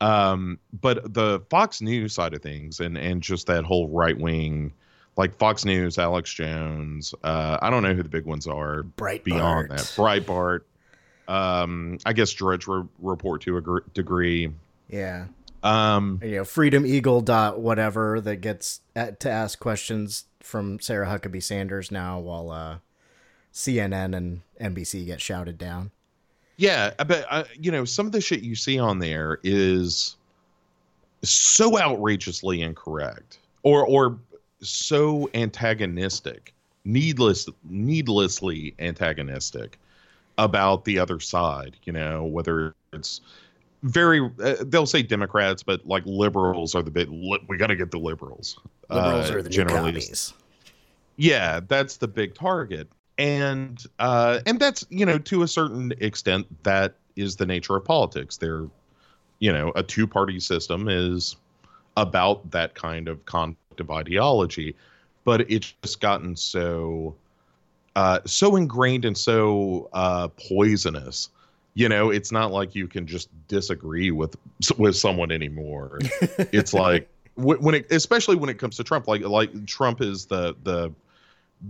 Um, 0.00 0.60
but 0.80 1.12
the 1.12 1.40
Fox 1.50 1.80
News 1.80 2.14
side 2.14 2.34
of 2.34 2.42
things, 2.42 2.78
and 2.80 2.96
and 2.96 3.22
just 3.22 3.48
that 3.48 3.64
whole 3.64 3.88
right 3.88 4.18
wing, 4.18 4.72
like 5.18 5.36
Fox 5.36 5.64
News, 5.64 5.98
Alex 5.98 6.32
Jones. 6.32 7.14
Uh, 7.22 7.58
I 7.60 7.68
don't 7.68 7.82
know 7.82 7.92
who 7.92 8.02
the 8.02 8.08
big 8.08 8.24
ones 8.24 8.46
are. 8.46 8.84
Breitbart. 8.96 9.24
Beyond 9.24 9.70
that, 9.72 9.80
Breitbart. 9.80 10.60
Um, 11.26 11.98
I 12.06 12.14
guess 12.14 12.30
Drudge 12.30 12.66
Re- 12.66 12.84
Report 13.00 13.42
to 13.42 13.58
a 13.58 13.60
gr- 13.60 13.80
degree. 13.92 14.50
Yeah. 14.88 15.26
Um, 15.62 16.20
You 16.22 16.36
know, 16.36 16.44
Freedom 16.44 16.86
Eagle 16.86 17.20
dot 17.20 17.60
whatever 17.60 18.20
that 18.20 18.36
gets 18.36 18.80
at, 18.96 19.20
to 19.20 19.30
ask 19.30 19.58
questions 19.58 20.24
from 20.40 20.78
Sarah 20.80 21.06
Huckabee 21.08 21.42
Sanders 21.42 21.90
now 21.90 22.20
while 22.20 22.50
uh, 22.50 22.78
CNN 23.52 24.16
and 24.16 24.40
NBC 24.60 25.04
get 25.04 25.20
shouted 25.20 25.58
down. 25.58 25.90
Yeah, 26.56 26.92
I 26.98 27.04
bet 27.04 27.26
uh, 27.28 27.44
you 27.60 27.70
know 27.72 27.84
some 27.84 28.06
of 28.06 28.12
the 28.12 28.20
shit 28.20 28.42
you 28.42 28.54
see 28.54 28.78
on 28.78 29.00
there 29.00 29.38
is 29.42 30.16
so 31.22 31.78
outrageously 31.78 32.62
incorrect, 32.62 33.38
or 33.64 33.84
or 33.84 34.18
so 34.60 35.28
antagonistic, 35.34 36.54
needless, 36.84 37.48
needlessly 37.68 38.74
antagonistic, 38.78 39.78
about 40.38 40.84
the 40.84 40.98
other 40.98 41.20
side. 41.20 41.76
You 41.84 41.92
know, 41.92 42.24
whether 42.24 42.74
it's 42.92 43.20
very 43.82 44.20
uh, 44.42 44.56
they'll 44.62 44.86
say 44.86 45.02
Democrats, 45.02 45.62
but 45.62 45.86
like 45.86 46.02
liberals 46.06 46.74
are 46.74 46.82
the 46.82 46.90
big. 46.90 47.08
Li- 47.10 47.44
we 47.48 47.56
got 47.56 47.68
to 47.68 47.76
get 47.76 47.90
the 47.90 47.98
liberals. 47.98 48.58
Liberals 48.90 49.30
uh, 49.30 49.34
are 49.34 49.42
the 49.42 49.50
generally 49.50 49.92
commies. 49.92 50.32
yeah 51.16 51.60
that's 51.66 51.96
the 51.96 52.08
big 52.08 52.34
target 52.34 52.88
and 53.18 53.84
uh 53.98 54.38
and 54.46 54.60
that's 54.60 54.86
you 54.88 55.04
know 55.04 55.18
to 55.18 55.42
a 55.42 55.48
certain 55.48 55.92
extent 56.00 56.46
that 56.62 56.94
is 57.16 57.36
the 57.36 57.44
nature 57.44 57.76
of 57.76 57.84
politics 57.84 58.36
they're 58.36 58.66
you 59.40 59.52
know 59.52 59.72
a 59.74 59.82
two 59.82 60.06
party 60.06 60.38
system 60.38 60.88
is 60.88 61.36
about 61.96 62.48
that 62.52 62.74
kind 62.74 63.08
of 63.08 63.24
conflict 63.26 63.58
of 63.80 63.90
ideology 63.90 64.74
but 65.28 65.42
it's 65.50 65.74
just 65.82 66.00
gotten 66.00 66.34
so 66.34 67.14
uh 67.96 68.18
so 68.24 68.56
ingrained 68.56 69.04
and 69.04 69.18
so 69.18 69.90
uh 69.92 70.28
poisonous. 70.28 71.28
You 71.74 71.90
know 71.90 72.08
it's 72.08 72.32
not 72.32 72.50
like 72.50 72.74
you 72.74 72.88
can 72.88 73.06
just 73.06 73.28
disagree 73.46 74.10
with 74.10 74.36
with 74.78 74.96
someone 74.96 75.30
anymore. 75.30 75.98
It's 76.50 76.72
like 76.72 77.10
when 77.34 77.74
it 77.74 77.92
especially 77.92 78.36
when 78.36 78.48
it 78.48 78.58
comes 78.58 78.76
to 78.78 78.84
trump 78.84 79.06
like 79.06 79.20
like 79.20 79.66
trump 79.66 80.00
is 80.00 80.24
the 80.24 80.56
the 80.62 80.90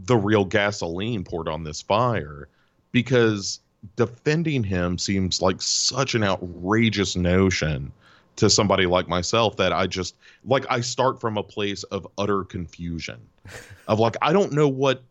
the 0.04 0.16
real 0.16 0.44
gasoline 0.44 1.24
poured 1.24 1.48
on 1.48 1.64
this 1.64 1.82
fire 1.82 2.48
because 2.92 3.58
defending 3.96 4.62
him 4.62 4.98
seems 4.98 5.42
like 5.42 5.60
such 5.60 6.14
an 6.14 6.22
outrageous 6.22 7.16
notion 7.16 7.92
to 8.38 8.48
somebody 8.48 8.86
like 8.86 9.08
myself 9.08 9.56
that 9.56 9.72
I 9.72 9.86
just 9.88 10.14
like 10.44 10.64
I 10.70 10.80
start 10.80 11.20
from 11.20 11.36
a 11.36 11.42
place 11.42 11.82
of 11.84 12.06
utter 12.16 12.44
confusion 12.44 13.20
of 13.88 13.98
like 13.98 14.16
I 14.22 14.32
don't 14.32 14.52
know 14.52 14.68
what 14.68 15.02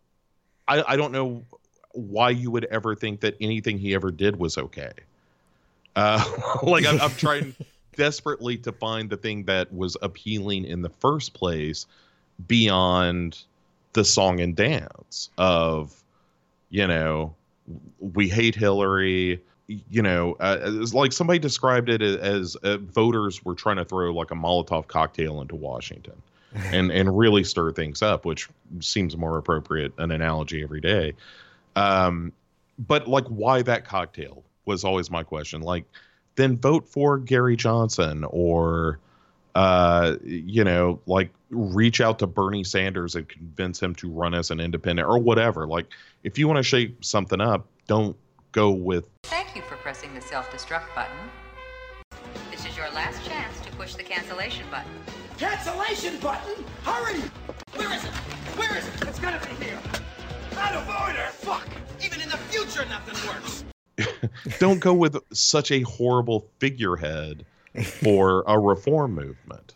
I, 0.68 0.84
I 0.88 0.96
don't 0.96 1.12
know 1.12 1.44
why 1.92 2.30
you 2.30 2.52
would 2.52 2.66
ever 2.66 2.96
think 2.96 3.20
that 3.22 3.36
anything 3.42 3.78
he 3.78 3.94
ever 3.94 4.12
did 4.12 4.38
was 4.38 4.58
okay. 4.58 4.92
Uh, 5.96 6.24
like 6.63 6.86
I'm, 6.86 7.02
I'm 7.02 7.12
trying 7.12 7.54
desperately 7.96 8.58
to 8.60 8.72
find 8.72 9.10
the 9.10 9.18
thing 9.18 9.44
that 9.44 9.74
was 9.74 9.98
appealing 10.02 10.63
in 10.63 10.82
the 10.82 10.90
first 10.90 11.34
place 11.34 11.86
beyond 12.48 13.44
the 13.92 14.06
song 14.06 14.40
and 14.40 14.56
dance 14.56 15.30
of 15.38 16.02
you 16.70 16.88
know 16.88 17.36
we 17.99 18.27
hate 18.27 18.56
hillary 18.56 19.41
you 19.67 20.01
know 20.01 20.36
uh, 20.39 20.58
it's 20.63 20.93
like 20.93 21.12
somebody 21.12 21.39
described 21.39 21.89
it 21.89 22.01
as 22.01 22.56
uh, 22.58 22.77
voters 22.77 23.43
were 23.43 23.56
trying 23.56 23.75
to 23.75 23.86
throw 23.86 24.13
like 24.13 24.32
a 24.32 24.36
molotov 24.36 24.88
cocktail 24.88 25.41
into 25.41 25.56
washington 25.56 26.21
and 26.71 26.91
and 26.91 27.17
really 27.17 27.43
stir 27.43 27.71
things 27.71 28.01
up 28.01 28.25
which 28.25 28.47
seems 28.80 29.17
more 29.17 29.38
appropriate 29.38 29.93
an 29.97 30.12
analogy 30.12 30.63
every 30.63 30.82
day. 30.82 31.13
Um 31.75 32.32
but 32.80 33.08
like 33.08 33.25
why 33.25 33.62
that 33.63 33.86
cocktail 33.86 34.43
was 34.65 34.84
always 34.84 35.10
my 35.10 35.23
question. 35.23 35.62
Like 35.62 35.86
then 36.36 36.58
vote 36.58 36.88
for 36.88 37.17
gary 37.17 37.56
johnson 37.56 38.23
or 38.30 38.99
uh, 39.58 40.17
you 40.24 40.63
know, 40.63 41.00
like 41.08 41.32
reach 41.50 42.00
out 42.00 42.20
to 42.20 42.28
Bernie 42.28 42.63
Sanders 42.63 43.15
and 43.15 43.28
convince 43.28 43.82
him 43.82 43.96
to 43.96 44.08
run 44.08 44.36
as 44.36 44.52
an 44.52 44.60
independent 44.60 45.10
or 45.10 45.17
whatever. 45.17 45.65
Like, 45.65 45.88
if 46.24 46.38
you 46.38 46.48
want 46.48 46.58
to 46.58 46.63
shape 46.63 47.04
something 47.04 47.41
up, 47.41 47.65
don't 47.88 48.15
go 48.52 48.70
with. 48.70 49.10
Thank 49.24 49.56
you 49.56 49.63
for 49.63 49.76
pressing 49.78 50.13
the 50.13 50.22
self-destruct 50.22 50.93
button. 50.93 51.17
This 52.52 52.67
is 52.67 52.78
your 52.78 52.88
last 52.91 53.26
chance 53.26 53.60
to 53.62 53.72
push 53.72 53.96
the 53.96 54.04
cancellation 54.04 54.67
button. 54.70 54.91
Cancellation 55.39 56.20
button? 56.20 56.63
Hurry! 56.84 57.20
Where 57.74 57.91
is 57.96 58.04
it? 58.04 58.12
Where 58.60 58.78
is 58.78 58.88
it? 58.88 59.08
It's 59.08 59.17
gotta 59.17 59.43
be 59.48 59.65
here. 59.65 59.80
Out 60.56 60.76
of 60.76 60.88
order! 60.88 61.30
Fuck! 61.32 61.67
Even 62.06 62.22
in 62.22 62.30
the 62.30 62.38
future, 62.38 62.86
nothing 62.89 63.28
works. 63.28 63.63
don't 64.60 64.80
go 64.80 64.93
with 64.93 65.17
such 65.34 65.72
a 65.72 65.82
horrible 65.82 66.48
figurehead 66.60 67.43
for 67.84 68.43
a 68.47 68.60
reform 68.60 69.15
movement. 69.15 69.75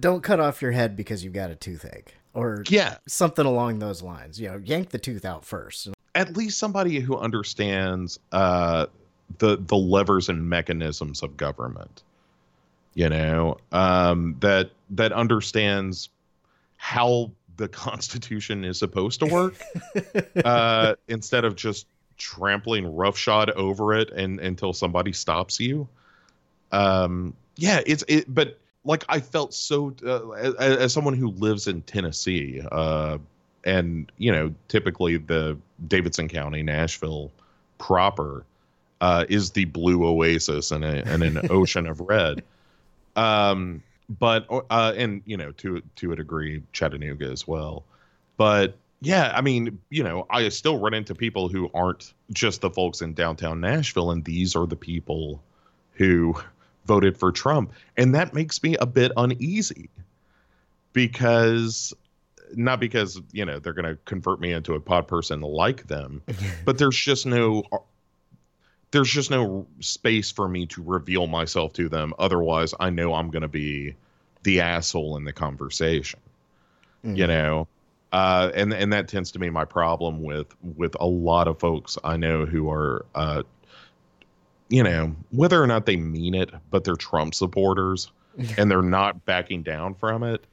Don't 0.00 0.22
cut 0.22 0.40
off 0.40 0.60
your 0.62 0.72
head 0.72 0.96
because 0.96 1.24
you've 1.24 1.32
got 1.32 1.50
a 1.50 1.54
toothache 1.54 2.14
or 2.34 2.62
Yeah. 2.68 2.98
something 3.06 3.46
along 3.46 3.78
those 3.78 4.02
lines. 4.02 4.40
You 4.40 4.48
know, 4.48 4.60
yank 4.64 4.90
the 4.90 4.98
tooth 4.98 5.24
out 5.24 5.44
first. 5.44 5.88
At 6.14 6.36
least 6.36 6.58
somebody 6.58 7.00
who 7.00 7.16
understands 7.16 8.18
uh, 8.32 8.86
the 9.38 9.56
the 9.56 9.76
levers 9.76 10.28
and 10.28 10.48
mechanisms 10.48 11.22
of 11.22 11.36
government. 11.36 12.02
You 12.94 13.08
know, 13.08 13.58
um, 13.72 14.36
that 14.40 14.70
that 14.90 15.12
understands 15.12 16.08
how 16.76 17.30
the 17.56 17.68
Constitution 17.86 18.64
is 18.64 18.78
supposed 18.78 19.20
to 19.20 19.26
work, 19.26 19.54
uh, 20.44 20.94
instead 21.08 21.44
of 21.44 21.56
just 21.56 21.86
trampling 22.16 22.96
roughshod 22.96 23.50
over 23.50 23.94
it 23.94 24.10
and 24.10 24.40
until 24.40 24.72
somebody 24.72 25.12
stops 25.12 25.60
you. 25.60 25.88
Um, 26.72 27.34
yeah, 27.56 27.80
it's 27.86 28.04
it, 28.08 28.32
but 28.32 28.58
like 28.84 29.04
I 29.08 29.20
felt 29.20 29.52
so 29.52 29.94
uh, 30.04 30.30
as, 30.30 30.54
as 30.54 30.92
someone 30.92 31.14
who 31.14 31.30
lives 31.30 31.66
in 31.66 31.82
Tennessee, 31.82 32.62
uh, 32.70 33.18
and 33.64 34.10
you 34.18 34.32
know, 34.32 34.54
typically 34.68 35.16
the 35.16 35.58
Davidson 35.86 36.28
County, 36.28 36.62
Nashville 36.62 37.30
proper, 37.78 38.44
uh, 39.00 39.24
is 39.28 39.50
the 39.50 39.66
blue 39.66 40.04
oasis 40.06 40.70
and, 40.70 40.84
a, 40.84 41.12
in 41.12 41.22
an 41.22 41.40
ocean 41.50 41.86
of 41.86 42.00
red. 42.00 42.42
Um, 43.16 43.82
but 44.08 44.46
uh, 44.70 44.94
and 44.96 45.22
you 45.26 45.36
know, 45.36 45.52
to 45.52 45.82
to 45.96 46.12
a 46.12 46.16
degree, 46.16 46.62
Chattanooga 46.72 47.26
as 47.30 47.46
well. 47.46 47.84
But 48.36 48.76
yeah, 49.00 49.32
I 49.34 49.42
mean, 49.42 49.78
you 49.90 50.02
know, 50.02 50.26
I 50.30 50.48
still 50.48 50.78
run 50.78 50.94
into 50.94 51.14
people 51.14 51.48
who 51.48 51.70
aren't 51.74 52.14
just 52.32 52.60
the 52.60 52.70
folks 52.70 53.02
in 53.02 53.14
downtown 53.14 53.60
Nashville, 53.60 54.10
and 54.10 54.24
these 54.24 54.56
are 54.56 54.66
the 54.66 54.76
people 54.76 55.42
who 55.92 56.34
voted 56.88 57.16
for 57.16 57.30
Trump. 57.30 57.72
And 57.96 58.14
that 58.16 58.34
makes 58.34 58.60
me 58.62 58.74
a 58.76 58.86
bit 58.86 59.12
uneasy 59.16 59.90
because 60.92 61.94
not 62.54 62.80
because, 62.80 63.20
you 63.30 63.44
know, 63.44 63.58
they're 63.60 63.74
going 63.74 63.84
to 63.84 63.98
convert 64.06 64.40
me 64.40 64.52
into 64.52 64.74
a 64.74 64.80
pod 64.80 65.06
person 65.06 65.42
like 65.42 65.86
them, 65.86 66.22
but 66.64 66.78
there's 66.78 66.96
just 66.96 67.26
no 67.26 67.62
there's 68.90 69.10
just 69.10 69.30
no 69.30 69.66
space 69.80 70.30
for 70.30 70.48
me 70.48 70.64
to 70.64 70.82
reveal 70.82 71.26
myself 71.26 71.74
to 71.74 71.90
them. 71.90 72.14
Otherwise, 72.18 72.72
I 72.80 72.88
know 72.88 73.14
I'm 73.14 73.30
going 73.30 73.42
to 73.42 73.48
be 73.48 73.94
the 74.44 74.62
asshole 74.62 75.18
in 75.18 75.24
the 75.24 75.32
conversation. 75.32 76.20
You 77.04 77.26
know, 77.26 77.68
uh, 78.12 78.50
and 78.54 78.72
and 78.72 78.92
that 78.92 79.08
tends 79.08 79.30
to 79.32 79.38
be 79.38 79.50
my 79.50 79.64
problem 79.64 80.22
with 80.22 80.46
with 80.76 80.96
a 80.98 81.06
lot 81.06 81.46
of 81.46 81.60
folks 81.60 81.96
I 82.02 82.16
know 82.16 82.44
who 82.46 82.70
are, 82.70 83.04
uh, 83.14 83.42
you 84.68 84.82
know, 84.82 85.14
whether 85.30 85.62
or 85.62 85.66
not 85.66 85.86
they 85.86 85.96
mean 85.96 86.34
it, 86.34 86.50
but 86.70 86.84
they're 86.84 86.96
Trump 86.96 87.34
supporters 87.34 88.10
and 88.58 88.70
they're 88.70 88.82
not 88.82 89.24
backing 89.24 89.62
down 89.62 89.94
from 89.94 90.22
it. 90.22 90.44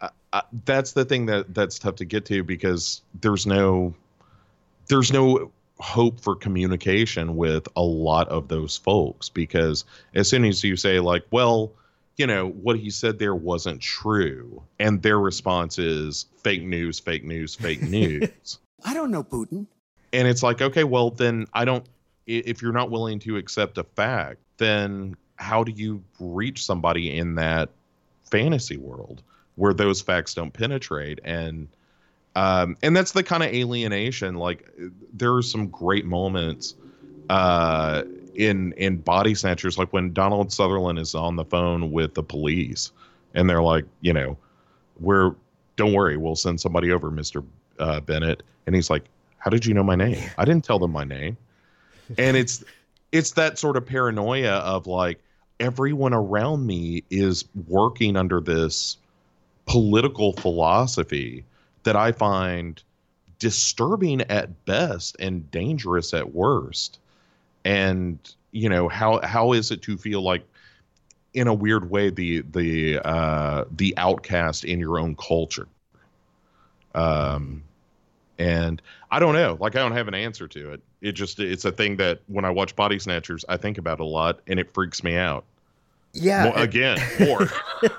Uh, 0.00 0.08
uh, 0.32 0.42
that's 0.64 0.92
the 0.92 1.04
thing 1.04 1.26
that 1.26 1.54
that's 1.54 1.78
tough 1.78 1.96
to 1.96 2.04
get 2.04 2.24
to 2.26 2.42
because 2.44 3.02
there's 3.20 3.46
no 3.46 3.94
there's 4.88 5.12
no 5.12 5.50
hope 5.78 6.20
for 6.20 6.34
communication 6.36 7.36
with 7.36 7.66
a 7.76 7.82
lot 7.82 8.28
of 8.28 8.48
those 8.48 8.76
folks 8.76 9.28
because 9.28 9.84
as 10.14 10.28
soon 10.28 10.44
as 10.44 10.62
you 10.62 10.76
say 10.76 11.00
like 11.00 11.24
well 11.32 11.72
you 12.16 12.26
know 12.26 12.48
what 12.50 12.78
he 12.78 12.90
said 12.90 13.18
there 13.18 13.34
wasn't 13.34 13.80
true 13.80 14.62
and 14.78 15.02
their 15.02 15.18
response 15.18 15.78
is 15.78 16.26
fake 16.36 16.62
news 16.62 17.00
fake 17.00 17.24
news 17.24 17.54
fake 17.56 17.82
news 17.88 18.58
I 18.84 18.94
don't 18.94 19.10
know 19.10 19.24
Putin. 19.24 19.66
and 20.12 20.28
it's 20.28 20.42
like 20.44 20.62
okay 20.62 20.84
well 20.84 21.10
then 21.10 21.46
i 21.54 21.64
don't 21.64 21.84
i- 21.84 21.90
if 22.26 22.62
you're 22.62 22.72
not 22.72 22.90
willing 22.90 23.18
to 23.18 23.36
accept 23.36 23.78
a 23.78 23.84
fact 23.84 24.38
then 24.58 25.16
how 25.36 25.64
do 25.64 25.72
you 25.72 26.02
reach 26.20 26.64
somebody 26.64 27.16
in 27.16 27.34
that 27.34 27.70
fantasy 28.30 28.76
world 28.76 29.22
where 29.56 29.74
those 29.74 30.00
facts 30.00 30.34
don't 30.34 30.52
penetrate? 30.52 31.20
And 31.24 31.68
um 32.36 32.76
and 32.82 32.96
that's 32.96 33.12
the 33.12 33.22
kind 33.22 33.44
of 33.44 33.54
alienation 33.54 34.34
like 34.34 34.68
there 35.12 35.32
are 35.34 35.42
some 35.42 35.68
great 35.68 36.04
moments 36.04 36.74
uh 37.30 38.02
in 38.34 38.72
in 38.72 38.96
body 38.96 39.36
snatchers 39.36 39.78
like 39.78 39.92
when 39.92 40.12
donald 40.12 40.52
sutherland 40.52 40.98
is 40.98 41.14
on 41.14 41.36
the 41.36 41.44
phone 41.44 41.92
with 41.92 42.14
the 42.14 42.24
police 42.24 42.90
and 43.34 43.48
they're 43.48 43.62
like 43.62 43.84
you 44.00 44.12
know 44.12 44.36
we're 44.98 45.32
don't 45.76 45.92
worry 45.92 46.16
we'll 46.16 46.34
send 46.34 46.60
somebody 46.60 46.90
over 46.90 47.08
mr 47.08 47.44
uh, 47.78 48.00
bennell. 48.00 48.34
And 48.66 48.74
he's 48.74 48.90
like 48.90 49.04
how 49.38 49.48
did 49.48 49.64
you 49.64 49.72
know 49.72 49.84
my 49.84 49.94
name? 49.94 50.28
I 50.38 50.44
didn't 50.44 50.64
tell 50.64 50.80
them 50.80 50.90
my 50.90 51.04
name 51.04 51.36
and 52.18 52.36
it's 52.36 52.64
it's 53.12 53.32
that 53.32 53.58
sort 53.58 53.76
of 53.76 53.86
paranoia 53.86 54.54
of 54.54 54.86
like 54.86 55.20
everyone 55.60 56.12
around 56.12 56.66
me 56.66 57.04
is 57.10 57.44
working 57.68 58.16
under 58.16 58.40
this 58.40 58.96
political 59.66 60.32
philosophy 60.32 61.44
that 61.84 61.96
i 61.96 62.12
find 62.12 62.82
disturbing 63.44 64.22
at 64.22 64.64
best 64.64 65.16
and 65.18 65.50
dangerous 65.50 66.14
at 66.14 66.32
worst. 66.32 66.98
And 67.64 68.18
you 68.52 68.70
know 68.70 68.88
how 68.88 69.20
how 69.22 69.52
is 69.52 69.70
it 69.70 69.82
to 69.82 69.98
feel 69.98 70.22
like 70.22 70.44
in 71.34 71.46
a 71.46 71.52
weird 71.52 71.90
way 71.90 72.08
the 72.08 72.40
the 72.40 73.00
uh 73.06 73.64
the 73.70 73.94
outcast 73.98 74.64
in 74.64 74.78
your 74.78 74.98
own 74.98 75.14
culture? 75.16 75.68
Um 76.94 77.64
And 78.38 78.82
I 79.10 79.18
don't 79.20 79.34
know, 79.34 79.56
like 79.60 79.76
I 79.76 79.78
don't 79.78 79.92
have 79.92 80.08
an 80.08 80.14
answer 80.14 80.48
to 80.48 80.72
it. 80.72 80.82
It 81.00 81.12
just 81.12 81.38
it's 81.38 81.64
a 81.64 81.72
thing 81.72 81.96
that 81.96 82.20
when 82.26 82.44
I 82.44 82.50
watch 82.50 82.74
Body 82.74 82.98
Snatchers, 82.98 83.44
I 83.48 83.56
think 83.56 83.78
about 83.78 84.00
a 84.00 84.04
lot, 84.04 84.40
and 84.46 84.58
it 84.58 84.72
freaks 84.72 85.04
me 85.04 85.16
out. 85.16 85.44
Yeah. 86.12 86.44
More, 86.44 86.58
again, 86.58 86.98
more. 87.20 87.48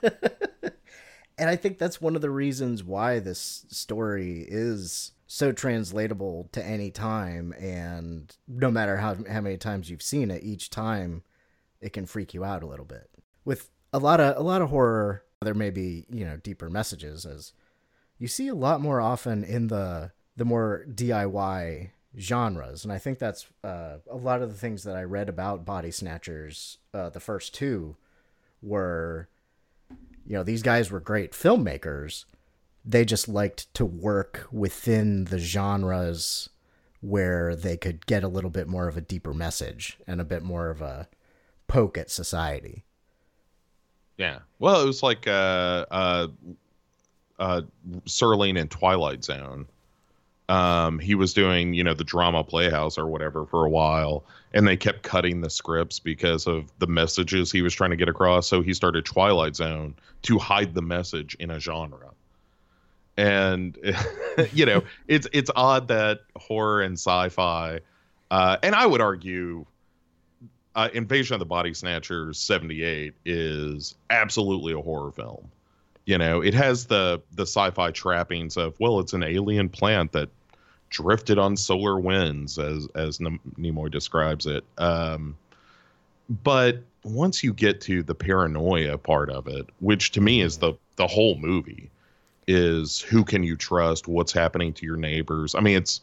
and 1.38 1.50
I 1.50 1.56
think 1.56 1.78
that's 1.78 2.02
one 2.02 2.16
of 2.16 2.22
the 2.22 2.30
reasons 2.30 2.84
why 2.84 3.20
this 3.20 3.66
story 3.70 4.46
is 4.48 5.12
so 5.28 5.52
translatable 5.52 6.50
to 6.52 6.64
any 6.64 6.92
time 6.92 7.54
and 7.60 8.36
no 8.48 8.70
matter 8.70 8.98
how 8.98 9.16
how 9.30 9.42
many 9.42 9.58
times 9.58 9.90
you've 9.90 10.02
seen 10.02 10.30
it 10.30 10.44
each 10.44 10.70
time 10.70 11.24
it 11.82 11.94
can 11.94 12.06
freak 12.06 12.34
you 12.34 12.44
out 12.44 12.62
a 12.62 12.68
little 12.68 12.86
bit 12.86 13.10
with 13.44 13.72
a 13.92 13.98
lot 13.98 14.20
of 14.20 14.38
a 14.38 14.42
lot 14.42 14.62
of 14.62 14.70
horror 14.70 15.24
there 15.42 15.56
may 15.56 15.72
be 15.72 16.06
you 16.10 16.24
know 16.24 16.38
deeper 16.38 16.70
messages 16.70 17.26
as 17.26 17.54
you 18.20 18.28
see 18.28 18.48
a 18.48 18.56
lot 18.56 18.80
more 18.80 19.02
often 19.02 19.44
in 19.44 19.68
the 19.68 20.12
the 20.38 20.46
more 20.46 20.86
DIY 20.90 21.90
genres 22.18 22.84
and 22.84 22.94
I 22.94 22.98
think 22.98 23.20
that's 23.20 23.46
uh, 23.64 23.98
a 24.10 24.16
lot 24.16 24.42
of 24.42 24.50
the 24.50 24.58
things 24.58 24.84
that 24.84 24.96
I 24.96 25.04
read 25.04 25.28
about 25.28 25.66
body 25.66 25.92
snatchers 25.92 26.78
uh, 26.94 27.10
the 27.10 27.20
first 27.20 27.54
two 27.54 27.98
were 28.62 29.28
you 30.26 30.34
know 30.34 30.44
these 30.44 30.64
guys 30.64 30.90
were 30.90 31.02
great 31.02 31.34
filmmakers 31.34 32.26
they 32.86 33.04
just 33.04 33.28
liked 33.28 33.74
to 33.74 33.86
work 33.86 34.48
within 34.52 35.26
the 35.26 35.40
genres 35.40 36.50
where 37.02 37.56
they 37.56 37.78
could 37.78 38.06
get 38.06 38.24
a 38.24 38.28
little 38.28 38.50
bit 38.50 38.68
more 38.68 38.88
of 38.88 38.98
a 38.98 39.02
deeper 39.02 39.34
message 39.34 39.98
and 40.08 40.22
a 40.22 40.26
bit 40.26 40.44
more 40.44 40.70
of 40.70 40.82
a 40.82 41.08
poke 41.68 41.98
at 41.98 42.10
society. 42.10 42.84
Yeah. 44.18 44.40
Well, 44.60 44.82
it 44.82 44.86
was 44.86 45.04
like 45.04 45.28
uh 45.28 45.86
uh 45.92 46.28
uh 47.40 47.62
Serling 48.06 48.58
in 48.58 48.68
Twilight 48.68 49.24
Zone. 49.24 49.68
Um 50.50 51.00
he 51.00 51.16
was 51.16 51.34
doing, 51.34 51.74
you 51.74 51.84
know, 51.84 51.94
the 51.94 52.04
drama 52.04 52.44
playhouse 52.44 52.98
or 52.98 53.08
whatever 53.08 53.46
for 53.46 53.66
a 53.66 53.70
while 53.70 54.26
and 54.54 54.68
they 54.68 54.78
kept 54.78 55.04
cutting 55.04 55.42
the 55.42 55.50
scripts 55.50 56.00
because 56.00 56.48
of 56.48 56.72
the 56.80 56.88
messages 56.88 57.52
he 57.52 57.62
was 57.62 57.74
trying 57.74 57.90
to 57.90 57.98
get 57.98 58.08
across, 58.08 58.48
so 58.48 58.62
he 58.62 58.74
started 58.74 59.06
Twilight 59.06 59.56
Zone 59.56 59.96
to 60.24 60.38
hide 60.38 60.74
the 60.74 60.82
message 60.82 61.36
in 61.40 61.52
a 61.52 61.60
genre. 61.60 62.12
And 63.18 63.78
you 64.54 64.66
know, 64.66 64.84
it's 65.08 65.28
it's 65.34 65.52
odd 65.56 65.88
that 65.90 66.22
horror 66.36 66.82
and 66.82 66.94
sci-fi 66.94 67.80
uh 68.32 68.58
and 68.64 68.76
I 68.76 68.86
would 68.86 69.02
argue 69.02 69.66
uh, 70.76 70.90
Invasion 70.94 71.34
of 71.34 71.40
the 71.40 71.46
Body 71.46 71.74
Snatchers 71.74 72.38
78 72.38 73.14
is 73.24 73.96
absolutely 74.10 74.74
a 74.74 74.82
horror 74.82 75.12
film. 75.12 75.50
You 76.06 76.18
know, 76.18 76.42
it 76.42 76.54
has 76.54 76.86
the 76.86 77.22
the 77.34 77.44
sci-fi 77.44 77.92
trappings 77.92 78.58
of 78.58 78.80
well, 78.80 79.00
it's 79.00 79.14
an 79.14 79.24
alien 79.24 79.70
plant 79.70 80.12
that 80.12 80.30
drifted 80.90 81.38
on 81.38 81.58
solar 81.58 82.00
winds, 82.00 82.60
as 82.60 82.88
as 82.96 83.18
Nimoy 83.18 83.92
describes 83.92 84.46
it. 84.46 84.64
Um, 84.78 85.36
but 86.44 86.84
once 87.04 87.44
you 87.44 87.54
get 87.54 87.82
to 87.82 88.04
the 88.04 88.16
paranoia 88.16 88.98
part 88.98 89.30
of 89.30 89.48
it, 89.48 89.68
which 89.80 90.12
to 90.12 90.22
me 90.22 90.42
is 90.42 90.58
the 90.58 90.74
the 90.96 91.08
whole 91.08 91.38
movie, 91.38 91.90
is 92.48 93.02
who 93.02 93.24
can 93.24 93.44
you 93.44 93.56
trust? 93.56 94.08
What's 94.08 94.32
happening 94.32 94.74
to 94.74 94.86
your 94.86 94.98
neighbors? 94.98 95.56
I 95.56 95.60
mean, 95.60 95.78
it's 95.78 96.02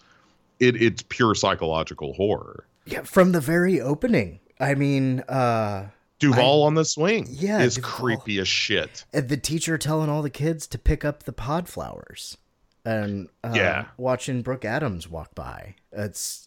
it 0.61 0.81
it's 0.81 1.03
pure 1.09 1.35
psychological 1.35 2.13
horror. 2.15 2.67
Yeah, 2.87 3.03
from 3.03 3.33
the 3.33 3.41
very 3.41 3.81
opening. 3.81 4.41
I 4.59 4.75
mean, 4.75 5.21
uh 5.21 5.89
Duvall 6.23 6.63
on 6.63 6.75
the 6.75 6.85
swing 6.85 7.27
Yeah, 7.31 7.61
is 7.61 7.75
Duvall. 7.77 7.91
creepy 7.91 8.39
as 8.39 8.49
shit. 8.49 9.05
and 9.13 9.29
the 9.29 9.37
teacher 9.37 9.77
telling 9.79 10.09
all 10.09 10.23
the 10.23 10.31
kids 10.31 10.67
to 10.69 10.79
pick 10.79 11.05
up 11.05 11.25
the 11.25 11.33
pod 11.33 11.69
flowers 11.69 12.37
and 12.85 13.29
uh, 13.45 13.53
Yeah. 13.55 13.87
watching 13.97 14.43
Brooke 14.43 14.65
Adams 14.65 15.09
walk 15.09 15.35
by. 15.35 15.75
It's 15.93 16.47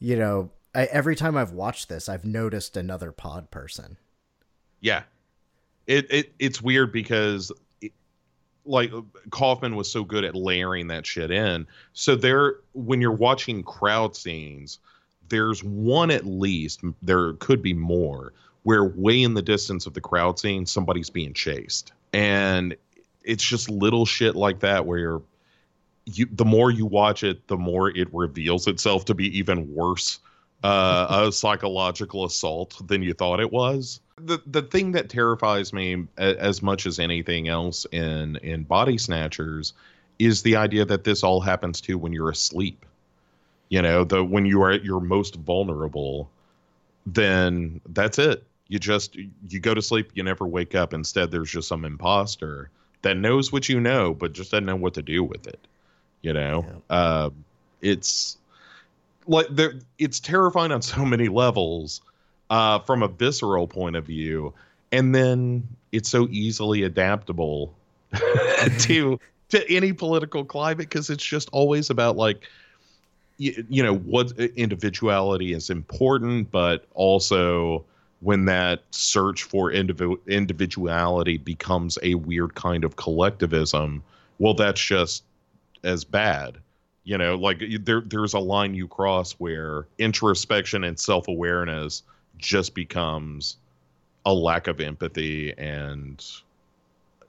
you 0.00 0.16
know, 0.16 0.50
I, 0.74 0.84
every 0.84 1.16
time 1.16 1.36
I've 1.36 1.52
watched 1.52 1.88
this, 1.88 2.08
I've 2.08 2.24
noticed 2.24 2.76
another 2.76 3.10
pod 3.10 3.50
person. 3.50 3.96
Yeah, 4.80 5.02
it 5.86 6.06
it 6.12 6.32
it's 6.38 6.62
weird 6.62 6.92
because 6.92 7.50
it, 7.80 7.92
like 8.64 8.92
Kaufman 9.30 9.74
was 9.74 9.90
so 9.90 10.04
good 10.04 10.24
at 10.24 10.36
layering 10.36 10.86
that 10.88 11.04
shit 11.06 11.30
in. 11.32 11.66
So 11.94 12.14
there, 12.14 12.56
when 12.74 13.00
you're 13.00 13.10
watching 13.10 13.64
crowd 13.64 14.14
scenes, 14.14 14.78
there's 15.30 15.64
one 15.64 16.10
at 16.12 16.24
least. 16.26 16.82
There 17.02 17.32
could 17.34 17.60
be 17.60 17.74
more 17.74 18.32
where 18.62 18.84
way 18.84 19.22
in 19.22 19.34
the 19.34 19.42
distance 19.42 19.86
of 19.86 19.94
the 19.94 20.00
crowd 20.00 20.38
scene, 20.38 20.66
somebody's 20.66 21.10
being 21.10 21.32
chased, 21.32 21.92
and 22.12 22.76
it's 23.22 23.44
just 23.44 23.70
little 23.70 24.06
shit 24.06 24.34
like 24.34 24.60
that 24.60 24.86
where 24.86 25.20
you 26.06 26.26
the 26.32 26.44
more 26.44 26.70
you 26.70 26.86
watch 26.86 27.22
it, 27.22 27.46
the 27.48 27.56
more 27.56 27.90
it 27.90 28.08
reveals 28.12 28.66
itself 28.66 29.04
to 29.06 29.14
be 29.14 29.38
even 29.38 29.72
worse 29.74 30.18
uh, 30.64 31.24
a 31.26 31.32
psychological 31.32 32.24
assault 32.24 32.80
than 32.86 33.02
you 33.02 33.12
thought 33.12 33.40
it 33.40 33.52
was. 33.52 34.00
The 34.16 34.40
the 34.46 34.62
thing 34.62 34.92
that 34.92 35.08
terrifies 35.08 35.72
me 35.72 36.06
a- 36.16 36.40
as 36.40 36.62
much 36.62 36.86
as 36.86 36.98
anything 36.98 37.48
else 37.48 37.86
in 37.92 38.36
in 38.36 38.64
Body 38.64 38.98
Snatchers 38.98 39.74
is 40.18 40.42
the 40.42 40.56
idea 40.56 40.84
that 40.84 41.04
this 41.04 41.22
all 41.22 41.40
happens 41.40 41.80
to 41.82 41.96
when 41.98 42.12
you're 42.12 42.30
asleep. 42.30 42.84
You 43.68 43.82
know, 43.82 44.04
the 44.04 44.24
when 44.24 44.46
you 44.46 44.62
are 44.62 44.70
at 44.70 44.84
your 44.84 45.00
most 45.00 45.36
vulnerable, 45.36 46.30
then 47.14 47.80
that's 47.88 48.18
it. 48.18 48.44
You 48.68 48.78
just 48.78 49.16
you 49.16 49.60
go 49.60 49.74
to 49.74 49.82
sleep, 49.82 50.10
you 50.14 50.22
never 50.22 50.46
wake 50.46 50.74
up. 50.74 50.92
Instead, 50.92 51.30
there's 51.30 51.50
just 51.50 51.68
some 51.68 51.84
imposter 51.84 52.70
that 53.02 53.16
knows 53.16 53.52
what 53.52 53.68
you 53.68 53.80
know, 53.80 54.14
but 54.14 54.32
just 54.32 54.50
doesn't 54.50 54.66
know 54.66 54.76
what 54.76 54.94
to 54.94 55.02
do 55.02 55.24
with 55.24 55.46
it. 55.46 55.60
You 56.22 56.32
know, 56.32 56.82
uh, 56.90 57.30
it's 57.80 58.36
like 59.26 59.46
there 59.50 59.74
it's 59.98 60.20
terrifying 60.20 60.72
on 60.72 60.82
so 60.82 61.04
many 61.04 61.28
levels 61.28 62.00
uh 62.50 62.78
from 62.80 63.02
a 63.02 63.08
visceral 63.08 63.68
point 63.68 63.94
of 63.94 64.06
view 64.06 64.54
and 64.90 65.14
then 65.14 65.68
it's 65.92 66.08
so 66.08 66.26
easily 66.30 66.82
adaptable 66.82 67.74
to 68.78 69.20
to 69.50 69.70
any 69.70 69.92
political 69.92 70.44
climate 70.44 70.78
because 70.78 71.10
it's 71.10 71.24
just 71.24 71.48
always 71.52 71.90
about 71.90 72.16
like 72.16 72.48
you, 73.38 73.64
you 73.68 73.82
know 73.82 73.96
what 73.96 74.32
individuality 74.38 75.52
is 75.52 75.70
important 75.70 76.50
but 76.50 76.84
also 76.94 77.84
when 78.20 78.44
that 78.46 78.82
search 78.90 79.44
for 79.44 79.70
individu- 79.70 80.18
individuality 80.26 81.36
becomes 81.38 81.98
a 82.02 82.14
weird 82.14 82.54
kind 82.54 82.84
of 82.84 82.96
collectivism 82.96 84.02
well 84.38 84.54
that's 84.54 84.80
just 84.80 85.22
as 85.84 86.04
bad. 86.04 86.58
You 87.04 87.16
know 87.16 87.36
like 87.36 87.62
there 87.80 88.02
there's 88.02 88.34
a 88.34 88.38
line 88.38 88.74
you 88.74 88.86
cross 88.86 89.32
where 89.32 89.86
introspection 89.96 90.84
and 90.84 91.00
self-awareness 91.00 92.02
just 92.36 92.74
becomes 92.74 93.56
a 94.26 94.34
lack 94.34 94.66
of 94.66 94.78
empathy 94.78 95.56
and 95.56 96.22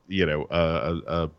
you 0.09 0.25
know 0.25 0.47
a 0.49 0.99
a, 1.07 1.29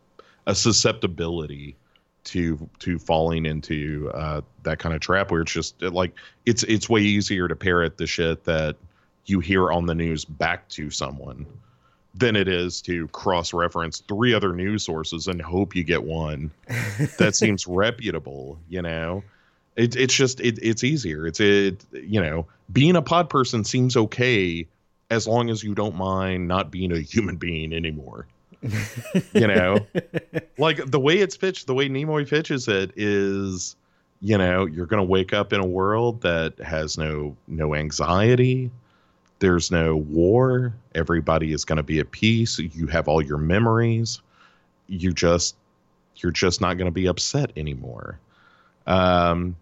a 0.47 0.55
susceptibility 0.55 1.75
to 2.23 2.69
to 2.79 2.99
falling 2.99 3.45
into 3.45 4.11
uh, 4.13 4.41
that 4.63 4.79
kind 4.79 4.93
of 4.93 5.01
trap 5.01 5.31
where 5.31 5.41
it's 5.41 5.51
just 5.51 5.81
like 5.81 6.13
it's 6.45 6.63
it's 6.63 6.89
way 6.89 7.01
easier 7.01 7.47
to 7.47 7.55
parrot 7.55 7.97
the 7.97 8.07
shit 8.07 8.43
that 8.43 8.75
you 9.25 9.39
hear 9.39 9.71
on 9.71 9.85
the 9.85 9.95
news 9.95 10.25
back 10.25 10.67
to 10.69 10.89
someone 10.89 11.45
than 12.13 12.35
it 12.35 12.47
is 12.47 12.81
to 12.81 13.07
cross 13.09 13.53
reference 13.53 14.01
three 14.07 14.33
other 14.33 14.53
news 14.53 14.83
sources 14.83 15.27
and 15.27 15.41
hope 15.41 15.75
you 15.75 15.83
get 15.83 16.03
one 16.03 16.51
that 17.17 17.35
seems 17.35 17.65
reputable 17.67 18.59
you 18.69 18.81
know? 18.81 19.23
It, 19.77 19.95
it's 19.95 20.13
just 20.13 20.41
it, 20.41 20.59
it's 20.61 20.83
easier. 20.83 21.25
It's 21.25 21.39
it 21.39 21.85
you 21.93 22.21
know 22.21 22.45
being 22.71 22.95
a 22.95 23.01
pod 23.01 23.29
person 23.29 23.63
seems 23.63 23.95
okay 23.95 24.67
as 25.09 25.27
long 25.27 25.49
as 25.49 25.63
you 25.63 25.75
don't 25.75 25.95
mind 25.95 26.47
not 26.47 26.71
being 26.71 26.91
a 26.91 26.99
human 26.99 27.37
being 27.37 27.73
anymore 27.73 28.27
you 29.33 29.47
know? 29.47 29.85
Like 30.57 30.89
the 30.89 30.99
way 30.99 31.17
it's 31.17 31.37
pitched 31.37 31.67
the 31.67 31.73
way 31.73 31.89
nimoy 31.89 32.29
pitches 32.29 32.67
it 32.67 32.91
is 32.95 33.75
you 34.21 34.37
know 34.37 34.65
you're 34.65 34.85
gonna 34.85 35.03
wake 35.03 35.33
up 35.33 35.51
in 35.53 35.59
a 35.59 35.65
world 35.65 36.21
that 36.21 36.57
has 36.59 36.97
no 36.97 37.35
no 37.47 37.73
anxiety. 37.75 38.71
There's 39.39 39.71
no 39.71 39.95
war. 39.95 40.73
Everybody 40.93 41.51
is 41.51 41.65
going 41.65 41.77
to 41.77 41.83
be 41.83 41.99
at 41.99 42.11
peace. 42.11 42.59
You 42.59 42.85
have 42.85 43.07
all 43.07 43.23
your 43.23 43.39
memories. 43.39 44.21
You 44.87 45.11
just 45.11 45.55
you're 46.17 46.31
just 46.31 46.61
not 46.61 46.77
going 46.77 46.85
to 46.85 46.91
be 46.91 47.07
upset 47.07 47.51
anymore. 47.57 48.19
Um 48.85 49.55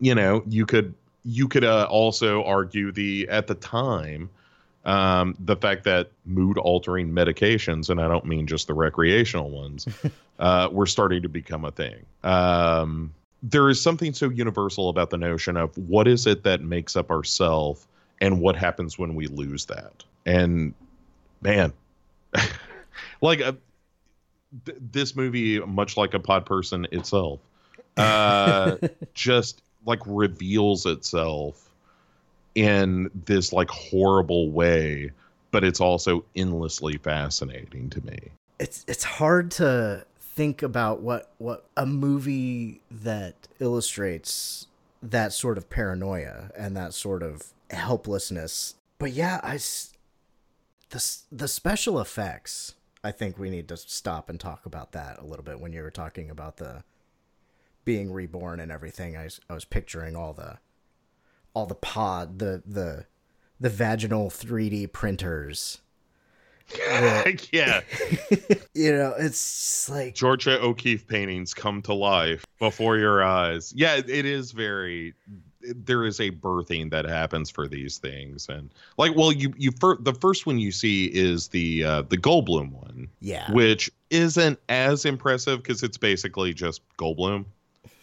you 0.00 0.14
know 0.14 0.42
you 0.46 0.64
could 0.64 0.94
you 1.24 1.48
could 1.48 1.64
uh, 1.64 1.86
also 1.90 2.44
argue 2.44 2.92
the 2.92 3.28
at 3.28 3.48
the 3.48 3.54
time 3.56 4.30
um 4.88 5.36
the 5.38 5.54
fact 5.54 5.84
that 5.84 6.10
mood 6.24 6.56
altering 6.58 7.10
medications 7.10 7.90
and 7.90 8.00
i 8.00 8.08
don't 8.08 8.24
mean 8.24 8.46
just 8.46 8.66
the 8.66 8.74
recreational 8.74 9.50
ones 9.50 9.86
uh 10.38 10.68
were 10.72 10.86
starting 10.86 11.22
to 11.22 11.28
become 11.28 11.64
a 11.64 11.70
thing. 11.70 12.04
Um 12.24 13.14
there 13.42 13.68
is 13.68 13.80
something 13.80 14.12
so 14.12 14.30
universal 14.30 14.88
about 14.88 15.10
the 15.10 15.16
notion 15.16 15.56
of 15.56 15.76
what 15.78 16.08
is 16.08 16.26
it 16.26 16.42
that 16.42 16.60
makes 16.60 16.96
up 16.96 17.08
ourself 17.10 17.86
and 18.20 18.40
what 18.40 18.56
happens 18.56 18.98
when 18.98 19.14
we 19.14 19.28
lose 19.28 19.66
that. 19.66 20.02
And 20.26 20.74
man 21.40 21.72
like 23.20 23.40
a, 23.40 23.56
th- 24.64 24.78
this 24.80 25.14
movie 25.14 25.60
much 25.60 25.96
like 25.96 26.14
a 26.14 26.18
pod 26.18 26.46
person 26.46 26.86
itself 26.90 27.40
uh, 27.96 28.76
just 29.14 29.62
like 29.86 30.00
reveals 30.06 30.86
itself 30.86 31.67
in 32.54 33.10
this 33.26 33.52
like 33.52 33.70
horrible 33.70 34.50
way, 34.50 35.10
but 35.50 35.64
it's 35.64 35.80
also 35.80 36.24
endlessly 36.36 36.98
fascinating 36.98 37.90
to 37.90 38.04
me. 38.04 38.18
It's 38.58 38.84
it's 38.88 39.04
hard 39.04 39.50
to 39.52 40.04
think 40.20 40.62
about 40.62 41.00
what 41.00 41.32
what 41.38 41.66
a 41.76 41.86
movie 41.86 42.80
that 42.90 43.34
illustrates 43.60 44.66
that 45.02 45.32
sort 45.32 45.58
of 45.58 45.70
paranoia 45.70 46.50
and 46.56 46.76
that 46.76 46.94
sort 46.94 47.22
of 47.22 47.52
helplessness. 47.70 48.74
But 48.98 49.12
yeah, 49.12 49.40
I 49.42 49.58
the 50.90 51.16
the 51.30 51.48
special 51.48 52.00
effects. 52.00 52.74
I 53.04 53.12
think 53.12 53.38
we 53.38 53.48
need 53.48 53.68
to 53.68 53.76
stop 53.76 54.28
and 54.28 54.40
talk 54.40 54.66
about 54.66 54.92
that 54.92 55.20
a 55.20 55.24
little 55.24 55.44
bit 55.44 55.60
when 55.60 55.72
you 55.72 55.82
were 55.82 55.90
talking 55.90 56.30
about 56.30 56.56
the 56.56 56.82
being 57.84 58.12
reborn 58.12 58.58
and 58.60 58.72
everything. 58.72 59.16
I 59.16 59.28
I 59.48 59.54
was 59.54 59.64
picturing 59.64 60.16
all 60.16 60.32
the 60.32 60.58
all 61.58 61.66
the 61.66 61.74
pod 61.74 62.38
the 62.38 62.62
the 62.64 63.04
the 63.58 63.68
vaginal 63.68 64.30
3D 64.30 64.92
printers. 64.92 65.80
yeah. 67.52 67.80
You 68.74 68.92
know, 68.92 69.12
it's 69.18 69.88
like 69.90 70.14
Georgia 70.14 70.60
O'Keeffe 70.60 71.08
paintings 71.08 71.52
come 71.52 71.82
to 71.82 71.94
life 71.94 72.44
before 72.60 72.96
your 72.96 73.24
eyes. 73.24 73.72
Yeah, 73.74 73.96
it 73.96 74.24
is 74.24 74.52
very. 74.52 75.14
There 75.62 76.04
is 76.04 76.20
a 76.20 76.30
birthing 76.30 76.92
that 76.92 77.04
happens 77.04 77.50
for 77.50 77.66
these 77.66 77.98
things, 77.98 78.48
and 78.48 78.70
like, 78.96 79.16
well, 79.16 79.32
you 79.32 79.52
you 79.56 79.72
fir- 79.72 79.96
the 79.96 80.14
first 80.14 80.46
one 80.46 80.60
you 80.60 80.70
see 80.70 81.06
is 81.06 81.48
the 81.48 81.82
uh, 81.82 82.02
the 82.02 82.16
Goldblum 82.16 82.70
one, 82.70 83.08
yeah. 83.20 83.50
which 83.50 83.90
isn't 84.10 84.60
as 84.68 85.04
impressive 85.04 85.60
because 85.60 85.82
it's 85.82 85.98
basically 85.98 86.54
just 86.54 86.80
Goldblum. 86.98 87.46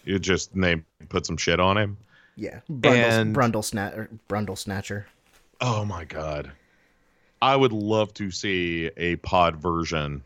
You 0.03 0.19
just 0.19 0.53
they 0.59 0.81
put 1.07 1.25
some 1.25 1.37
shit 1.37 1.61
on 1.61 1.77
him. 1.77 1.97
Yeah, 2.36 2.59
Brundle, 2.69 2.95
And- 2.95 3.36
Brundle, 3.36 3.63
Sna- 3.63 4.19
Brundle 4.29 4.57
Snatcher. 4.57 5.07
Oh 5.61 5.86
my 5.86 6.03
god. 6.05 6.51
I 7.41 7.55
would 7.55 7.71
love 7.71 8.13
to 8.15 8.31
see 8.31 8.89
a 8.97 9.17
pod 9.17 9.55
version 9.57 10.23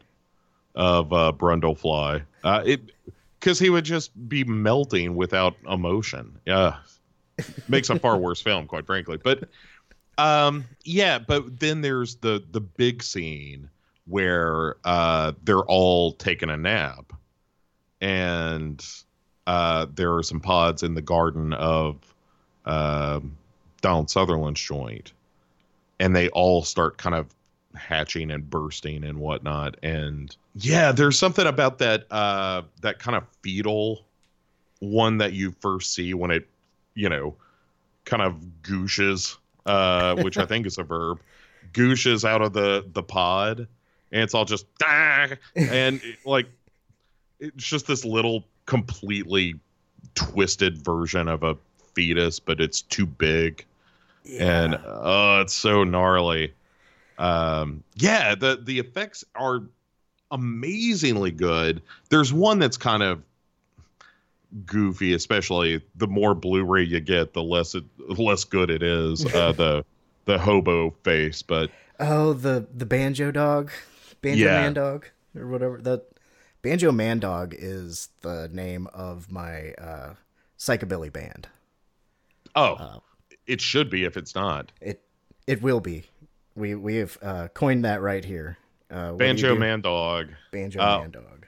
of 0.76 1.12
uh, 1.12 1.34
Brundlefly. 1.36 2.24
Uh, 2.44 2.64
it 2.66 2.92
because 3.40 3.60
he 3.60 3.70
would 3.70 3.86
just 3.86 4.12
be 4.30 4.44
melting 4.44 5.16
without 5.16 5.56
emotion. 5.70 6.40
Yeah, 6.46 6.78
makes 7.68 7.90
a 7.90 8.00
far 8.00 8.18
worse 8.18 8.42
film, 8.42 8.68
quite 8.68 8.86
frankly. 8.86 9.18
But 9.18 9.50
um, 10.18 10.66
yeah, 10.84 11.20
but 11.20 11.60
then 11.60 11.82
there's 11.82 12.16
the 12.18 12.44
the 12.52 12.62
big 12.62 13.04
scene 13.04 13.70
where 14.08 14.76
uh, 14.86 15.34
they're 15.44 15.60
all 15.66 16.14
taking 16.14 16.50
a 16.50 16.58
nap, 16.58 17.12
and 18.02 18.86
uh, 19.50 19.88
there 19.96 20.16
are 20.16 20.22
some 20.22 20.40
pods 20.40 20.84
in 20.84 20.94
the 20.94 21.02
garden 21.02 21.54
of 21.54 21.96
um 22.66 23.36
Donald 23.82 24.10
Sutherland's 24.10 24.62
joint, 24.62 25.12
and 26.00 26.16
they 26.16 26.30
all 26.30 26.64
start 26.64 26.98
kind 26.98 27.16
of 27.16 27.34
hatching 27.76 28.30
and 28.30 28.48
bursting 28.48 29.04
and 29.04 29.20
whatnot. 29.20 29.78
And 29.82 30.36
yeah, 30.56 30.92
there's 30.92 31.18
something 31.18 31.48
about 31.48 31.80
that 31.80 32.06
uh, 32.12 32.64
that 32.82 33.00
kind 33.00 33.18
of 33.18 33.24
fetal 33.42 34.06
one 34.80 35.18
that 35.18 35.34
you 35.34 35.52
first 35.60 35.94
see 35.94 36.14
when 36.14 36.32
it, 36.32 36.48
you 36.94 37.10
know, 37.10 37.36
kind 38.06 38.22
of 38.22 38.36
gooshes, 38.62 39.38
uh, 39.66 40.16
which 40.22 40.38
I 40.38 40.46
think 40.46 40.66
is 40.68 40.78
a 40.78 40.84
verb, 40.84 41.22
gooshes 41.74 42.24
out 42.24 42.44
of 42.44 42.54
the 42.54 42.86
the 42.94 43.04
pod, 43.04 43.68
and 44.12 44.22
it's 44.22 44.36
all 44.36 44.46
just 44.46 44.66
ah, 44.84 45.30
and 45.56 46.02
it, 46.04 46.18
like 46.24 46.48
it's 47.40 47.66
just 47.66 47.88
this 47.88 48.06
little 48.06 48.46
completely 48.70 49.56
twisted 50.16 50.78
version 50.78 51.28
of 51.28 51.44
a 51.44 51.58
fetus, 51.96 52.40
but 52.40 52.62
it's 52.62 52.82
too 52.84 53.06
big. 53.06 53.66
And 54.40 54.80
oh 54.86 55.42
it's 55.42 55.54
so 55.54 55.84
gnarly. 55.84 56.54
Um 57.18 57.84
yeah 57.96 58.36
the 58.36 58.60
the 58.64 58.80
effects 58.80 59.26
are 59.36 59.64
amazingly 60.32 61.32
good. 61.32 61.82
There's 62.10 62.32
one 62.32 62.60
that's 62.60 62.78
kind 62.78 63.04
of 63.04 63.24
goofy 64.66 65.14
especially 65.14 65.80
the 65.96 66.08
more 66.08 66.34
blu-ray 66.34 66.82
you 66.84 67.00
get 67.00 67.34
the 67.34 67.44
less 67.44 67.76
it 67.76 67.84
less 68.18 68.44
good 68.44 68.72
it 68.72 68.82
is 68.82 69.24
uh 69.28 69.52
the 69.58 69.86
the 70.26 70.40
hobo 70.40 70.90
face 71.04 71.42
but 71.44 71.70
Oh, 72.00 72.32
the 72.32 72.66
the 72.74 72.86
banjo 72.86 73.30
dog, 73.30 73.72
banjo 74.22 74.46
Yeah. 74.46 74.62
man 74.62 74.74
dog, 74.74 75.06
or 75.36 75.48
whatever. 75.48 75.82
That 75.82 76.06
banjo 76.62 76.92
man 76.92 77.20
dog 77.20 77.56
is 77.58 78.10
the 78.22 78.50
name 78.52 78.88
of 78.94 79.32
my 79.32 79.72
uh, 79.74 80.14
psychobilly 80.58 81.12
band. 81.12 81.48
oh 82.56 83.02
it 83.48 83.62
should 83.62 83.90
be 83.90 84.04
if 84.06 84.18
it's 84.18 84.36
not 84.36 84.72
It 84.82 85.02
it 85.48 85.62
will 85.62 85.80
be. 85.80 86.04
We 86.56 86.76
we 86.76 86.96
have 86.98 87.18
uh, 87.22 87.48
coined 87.54 87.86
that 87.86 88.02
right 88.02 88.24
here. 88.24 88.58
Uh, 88.92 89.12
do 89.12 89.18
banjo 89.18 89.54
do? 89.54 89.60
man 89.60 89.82
dog 89.82 90.30
banjo 90.52 90.80
Uh, 90.82 91.00
man 91.02 91.12
dog. 91.12 91.46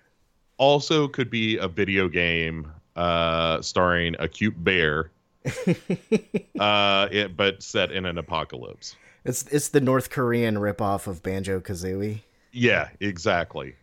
also 0.57 1.07
could 1.07 1.30
be 1.30 1.57
a 1.57 1.68
video 1.68 2.07
game 2.07 2.72
uh 2.95 3.62
starring 3.62 4.16
a 4.20 4.28
cute 4.28 4.62
bear 4.64 5.09
uh 6.59 7.07
it, 7.12 7.36
but 7.38 7.64
set 7.64 7.91
in 7.91 8.05
an 8.05 8.18
apocalypse 8.18 8.95
It's 9.26 9.43
it's 9.47 9.70
the 9.70 9.82
North 9.82 10.09
Korean 10.09 10.55
ripoff 10.57 11.07
of 11.07 11.24
Banjo 11.24 11.59
Kazooie 11.62 12.22
Yeah, 12.51 12.89
exactly. 12.99 13.76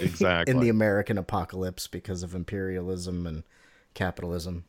Exactly. 0.00 0.52
in 0.54 0.60
the 0.60 0.68
American 0.70 1.18
apocalypse 1.18 1.86
because 1.86 2.22
of 2.22 2.34
imperialism 2.34 3.26
and 3.26 3.42
capitalism. 3.94 4.64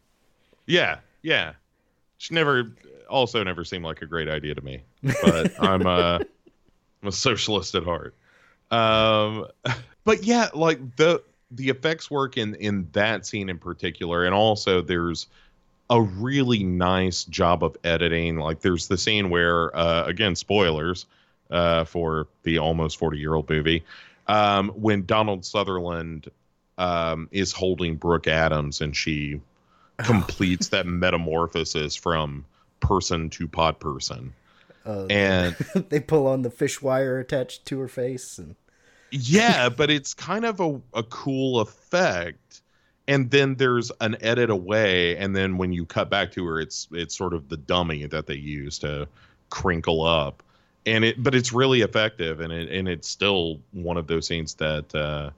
yeah, 0.66 1.00
yeah. 1.22 1.54
She 2.18 2.34
never 2.34 2.72
also 3.10 3.44
never 3.44 3.64
seemed 3.64 3.84
like 3.86 4.02
a 4.02 4.06
great 4.06 4.30
idea 4.30 4.56
to 4.56 4.62
me. 4.62 4.84
But 5.04 5.52
I'm 5.62 5.86
uh 5.86 6.20
I'm 7.02 7.08
a 7.08 7.12
socialist 7.12 7.76
at 7.76 7.84
heart. 7.84 8.16
Um 8.72 9.48
but 10.04 10.24
yeah, 10.24 10.50
like 10.54 10.96
the 10.96 11.24
the 11.52 11.70
effects 11.70 12.10
work 12.10 12.38
in 12.38 12.56
in 12.56 12.88
that 12.94 13.26
scene 13.26 13.50
in 13.50 13.58
particular 13.58 14.26
and 14.26 14.34
also 14.34 14.82
there's 14.82 15.28
a 15.90 16.02
really 16.02 16.64
nice 16.64 17.26
job 17.26 17.64
of 17.64 17.78
editing. 17.84 18.38
Like 18.38 18.62
there's 18.62 18.88
the 18.88 18.98
scene 18.98 19.30
where 19.30 19.76
uh 19.76 20.06
again 20.06 20.36
spoilers 20.36 21.06
uh 21.52 21.84
for 21.86 22.28
the 22.44 22.58
almost 22.60 22.98
40 22.98 23.18
year 23.20 23.34
old 23.34 23.50
movie 23.50 23.84
um 24.28 24.70
when 24.70 25.06
Donald 25.06 25.46
Sutherland 25.46 26.30
um 26.78 27.30
is 27.32 27.52
holding 27.52 27.96
Brooke 27.98 28.28
Adams 28.28 28.82
and 28.82 28.96
she 28.96 29.42
completes 30.04 30.70
that 30.70 30.86
metamorphosis 30.88 31.96
from 31.96 32.46
person 32.80 33.30
to 33.32 33.48
pod 33.48 33.80
person. 33.80 34.34
Uh, 34.86 35.08
And 35.10 35.56
they 35.90 36.00
pull 36.00 36.28
on 36.28 36.42
the 36.44 36.50
fish 36.52 36.82
wire 36.82 37.20
attached 37.20 37.66
to 37.68 37.80
her 37.80 37.88
face 37.88 38.38
and 38.38 38.56
yeah, 39.12 39.70
but 39.70 39.90
it's 39.90 40.14
kind 40.14 40.46
of 40.46 40.60
a, 40.60 40.82
a 40.94 41.04
cool 41.04 41.60
effect. 41.60 42.62
And 43.08 43.30
then 43.30 43.56
there's 43.56 43.92
an 44.02 44.18
edit 44.22 44.50
away, 44.50 45.16
and 45.18 45.36
then 45.36 45.58
when 45.58 45.72
you 45.72 45.86
cut 45.86 46.10
back 46.10 46.32
to 46.34 46.46
her, 46.48 46.60
it's 46.60 46.88
it's 46.92 47.16
sort 47.16 47.34
of 47.34 47.50
the 47.50 47.58
dummy 47.58 48.06
that 48.08 48.26
they 48.28 48.36
use 48.36 48.80
to 48.80 49.08
crinkle 49.52 50.04
up. 50.04 50.42
And 50.86 51.04
it 51.04 51.22
but 51.24 51.34
it's 51.34 51.52
really 51.52 51.82
effective 51.82 52.42
and 52.42 52.54
it 52.54 52.70
and 52.72 52.88
it's 52.88 53.10
still 53.10 53.60
one 53.72 53.98
of 53.98 54.06
those 54.08 54.28
scenes 54.28 54.54
that 54.56 54.94
uh 54.94 55.32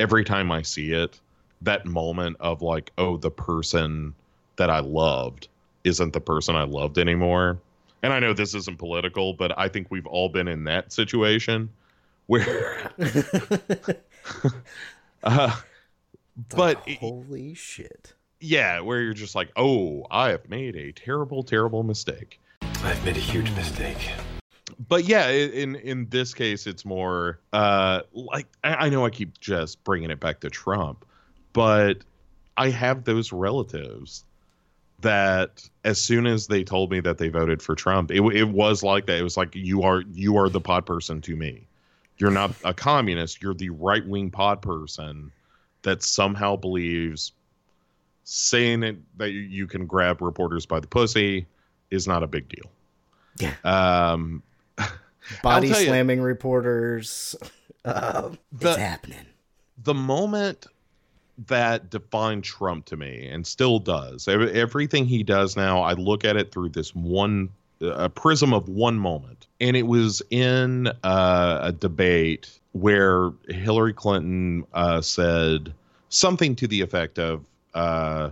every 0.00 0.24
time 0.24 0.50
I 0.50 0.62
see 0.62 0.92
it, 0.92 1.20
that 1.62 1.86
moment 1.86 2.36
of 2.40 2.62
like, 2.62 2.92
oh, 2.98 3.16
the 3.16 3.30
person 3.30 4.14
that 4.56 4.70
I 4.70 4.80
loved 4.80 5.48
isn't 5.84 6.12
the 6.12 6.20
person 6.20 6.56
I 6.56 6.64
loved 6.64 6.98
anymore. 6.98 7.58
And 8.02 8.12
I 8.12 8.20
know 8.20 8.32
this 8.32 8.54
isn't 8.54 8.78
political, 8.78 9.32
but 9.34 9.58
I 9.58 9.68
think 9.68 9.88
we've 9.90 10.06
all 10.06 10.28
been 10.28 10.48
in 10.48 10.64
that 10.64 10.92
situation 10.92 11.70
where 12.26 12.90
uh, 15.22 15.56
but 16.54 16.82
it- 16.86 16.98
holy 16.98 17.54
shit. 17.54 18.14
yeah, 18.40 18.80
where 18.80 19.00
you're 19.00 19.14
just 19.14 19.34
like, 19.34 19.50
oh, 19.56 20.06
I 20.10 20.30
have 20.30 20.48
made 20.48 20.76
a 20.76 20.92
terrible, 20.92 21.42
terrible 21.42 21.82
mistake. 21.82 22.40
I've 22.62 23.02
made 23.04 23.16
a 23.16 23.20
huge 23.20 23.50
mistake. 23.52 24.10
But 24.88 25.04
yeah, 25.04 25.28
in 25.30 25.76
in 25.76 26.06
this 26.10 26.34
case, 26.34 26.66
it's 26.66 26.84
more 26.84 27.38
uh, 27.52 28.02
like 28.12 28.46
I, 28.62 28.74
I 28.86 28.88
know 28.88 29.06
I 29.06 29.10
keep 29.10 29.40
just 29.40 29.82
bringing 29.84 30.10
it 30.10 30.20
back 30.20 30.40
to 30.40 30.50
Trump, 30.50 31.04
but 31.52 31.98
I 32.56 32.68
have 32.70 33.04
those 33.04 33.32
relatives 33.32 34.24
that 35.00 35.68
as 35.84 36.02
soon 36.02 36.26
as 36.26 36.46
they 36.46 36.64
told 36.64 36.90
me 36.90 37.00
that 37.00 37.18
they 37.18 37.28
voted 37.28 37.62
for 37.62 37.74
Trump, 37.74 38.10
it, 38.10 38.20
it 38.34 38.44
was 38.48 38.82
like 38.82 39.06
that. 39.06 39.18
It 39.18 39.22
was 39.22 39.36
like 39.36 39.54
you 39.54 39.82
are 39.82 40.02
you 40.12 40.36
are 40.36 40.48
the 40.48 40.60
pod 40.60 40.84
person 40.84 41.20
to 41.22 41.36
me. 41.36 41.66
You're 42.18 42.30
not 42.30 42.52
a 42.64 42.72
communist. 42.74 43.42
You're 43.42 43.54
the 43.54 43.70
right 43.70 44.06
wing 44.06 44.30
pod 44.30 44.62
person 44.62 45.32
that 45.82 46.02
somehow 46.02 46.56
believes 46.56 47.32
saying 48.24 48.82
it, 48.82 48.96
that 49.18 49.30
you- 49.30 49.40
you 49.40 49.66
can 49.66 49.86
grab 49.86 50.20
reporters 50.20 50.66
by 50.66 50.80
the 50.80 50.86
pussy 50.88 51.46
is 51.90 52.06
not 52.08 52.22
a 52.22 52.26
big 52.26 52.48
deal. 52.48 52.70
Yeah. 53.38 53.54
Um, 53.64 54.42
Body 55.42 55.72
I'll 55.72 55.80
you- 55.80 55.86
slamming 55.86 56.20
reporters. 56.20 57.34
Uh, 57.84 58.30
The- 58.52 58.70
it's 58.70 58.78
happening. 58.78 59.26
the 59.82 59.94
moment 59.94 60.66
that 61.48 61.90
defined 61.90 62.44
Trump 62.44 62.86
to 62.86 62.96
me 62.96 63.28
and 63.28 63.46
still 63.46 63.78
does. 63.78 64.26
Everything 64.26 65.04
he 65.04 65.22
does 65.22 65.54
now, 65.56 65.82
I 65.82 65.92
look 65.92 66.24
at 66.24 66.36
it 66.36 66.50
through 66.50 66.70
this 66.70 66.94
one 66.94 67.50
a 67.80 68.08
prism 68.08 68.54
of 68.54 68.68
one 68.68 68.98
moment. 68.98 69.46
And 69.60 69.76
it 69.76 69.86
was 69.86 70.22
in 70.30 70.88
uh, 71.04 71.60
a 71.62 71.72
debate 71.72 72.58
where 72.72 73.32
Hillary 73.48 73.92
Clinton 73.92 74.64
uh, 74.74 75.00
said 75.00 75.72
something 76.08 76.56
to 76.56 76.66
the 76.66 76.80
effect 76.80 77.18
of, 77.18 77.44
uh, 77.74 78.30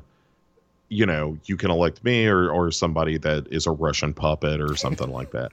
you 0.89 1.05
know, 1.07 1.37
you 1.45 1.57
can 1.57 1.71
elect 1.71 2.03
me 2.05 2.27
or, 2.27 2.51
or 2.51 2.71
somebody 2.71 3.19
that 3.19 3.47
is 3.51 3.67
a 3.67 3.71
Russian 3.71 4.15
puppet 4.15 4.61
or 4.61 4.77
something 4.77 5.11
like 5.11 5.31
that. 5.33 5.53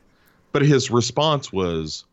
But 0.52 0.64
his 0.64 0.92
response 0.92 1.52
was, 1.54 2.06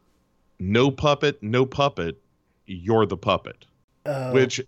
no 0.58 0.90
puppet, 0.90 1.42
no 1.42 1.66
puppet, 1.66 2.20
you're 2.66 3.06
the 3.06 3.16
puppet. 3.16 3.64
Oh, 4.06 4.32
which 4.32 4.60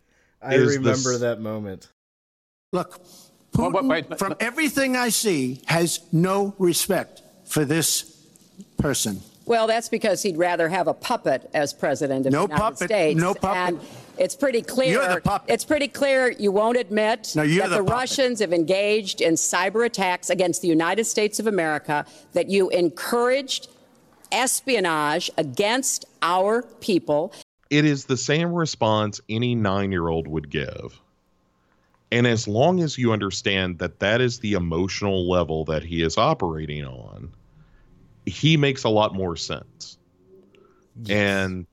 I 0.42 0.54
is 0.54 0.76
remember 0.76 1.12
this- 1.12 1.20
that 1.20 1.40
moment. 1.40 1.88
Look, 2.72 3.00
Putin, 3.52 4.16
from 4.18 4.34
everything 4.38 4.96
I 4.96 5.08
see, 5.08 5.60
has 5.66 6.00
no 6.12 6.54
respect 6.58 7.22
for 7.44 7.64
this 7.64 8.16
person. 8.78 9.20
Well, 9.44 9.66
that's 9.66 9.88
because 9.88 10.22
he'd 10.22 10.36
rather 10.36 10.68
have 10.68 10.86
a 10.86 10.94
puppet 10.94 11.50
as 11.52 11.72
president 11.72 12.26
of 12.26 12.32
No 12.32 12.46
the 12.46 12.52
United 12.54 12.62
puppet, 12.62 12.88
States. 12.88 13.20
no 13.20 13.34
puppet. 13.34 13.74
And 13.74 13.80
it's 14.20 14.36
pretty 14.36 14.62
clear. 14.62 14.92
You're 15.02 15.14
the 15.16 15.20
puppet. 15.20 15.50
It's 15.50 15.64
pretty 15.64 15.88
clear 15.88 16.30
you 16.30 16.52
won't 16.52 16.76
admit 16.76 17.32
No, 17.34 17.46
that 17.46 17.70
the 17.70 17.76
the. 17.76 17.82
Russians 17.82 18.38
have 18.40 18.52
engaged 18.52 19.20
in 19.20 19.34
cyber 19.34 19.84
attacks 19.84 20.30
against 20.30 20.62
the 20.62 20.68
United 20.68 21.04
States 21.04 21.40
of 21.40 21.46
America. 21.46 22.04
That 22.34 22.48
you 22.48 22.68
encouraged 22.70 23.68
espionage 24.30 25.30
against 25.38 26.04
our 26.22 26.62
people. 26.80 27.32
it 27.70 27.84
is 27.84 28.04
the 28.04 28.16
same 28.16 28.52
response 28.52 29.20
any 29.28 29.54
nine 29.56 29.90
year 29.90 30.06
old 30.08 30.28
would 30.28 30.50
give. 30.50 31.00
And 32.12 32.26
as 32.26 32.46
long 32.48 32.80
as 32.80 32.98
you 32.98 33.12
understand 33.12 33.78
that 33.78 34.00
that 34.00 34.20
is 34.20 34.40
the 34.40 34.52
emotional 34.54 35.28
level 35.30 35.64
that 35.66 35.82
he 35.84 36.02
is 36.02 36.18
operating 36.18 36.84
on, 36.84 37.32
he 38.26 38.56
makes 38.56 38.84
a 38.84 38.88
lot 38.88 39.14
more 39.14 39.36
sense. 39.36 39.96
And 41.08 41.66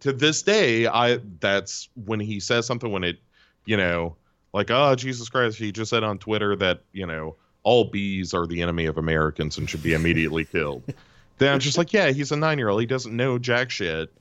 to 0.00 0.12
this 0.12 0.42
day, 0.42 0.86
I 0.86 1.20
that's 1.40 1.88
when 2.04 2.20
he 2.20 2.40
says 2.40 2.66
something 2.66 2.90
when 2.90 3.04
it, 3.04 3.18
you 3.64 3.76
know, 3.76 4.16
like, 4.52 4.70
oh, 4.70 4.94
Jesus 4.94 5.28
Christ, 5.28 5.58
he 5.58 5.72
just 5.72 5.90
said 5.90 6.02
on 6.02 6.18
Twitter 6.18 6.56
that, 6.56 6.80
you 6.92 7.06
know, 7.06 7.36
all 7.62 7.84
bees 7.84 8.34
are 8.34 8.46
the 8.46 8.62
enemy 8.62 8.86
of 8.86 8.98
Americans 8.98 9.58
and 9.58 9.68
should 9.68 9.82
be 9.82 9.92
immediately 9.92 10.44
killed. 10.44 10.82
then 11.38 11.52
I'm 11.52 11.60
just 11.60 11.78
like, 11.78 11.92
yeah, 11.92 12.10
he's 12.10 12.32
a 12.32 12.36
nine 12.36 12.58
year 12.58 12.68
old. 12.68 12.80
He 12.80 12.86
doesn't 12.86 13.14
know 13.14 13.38
jack 13.38 13.70
shit 13.70 14.12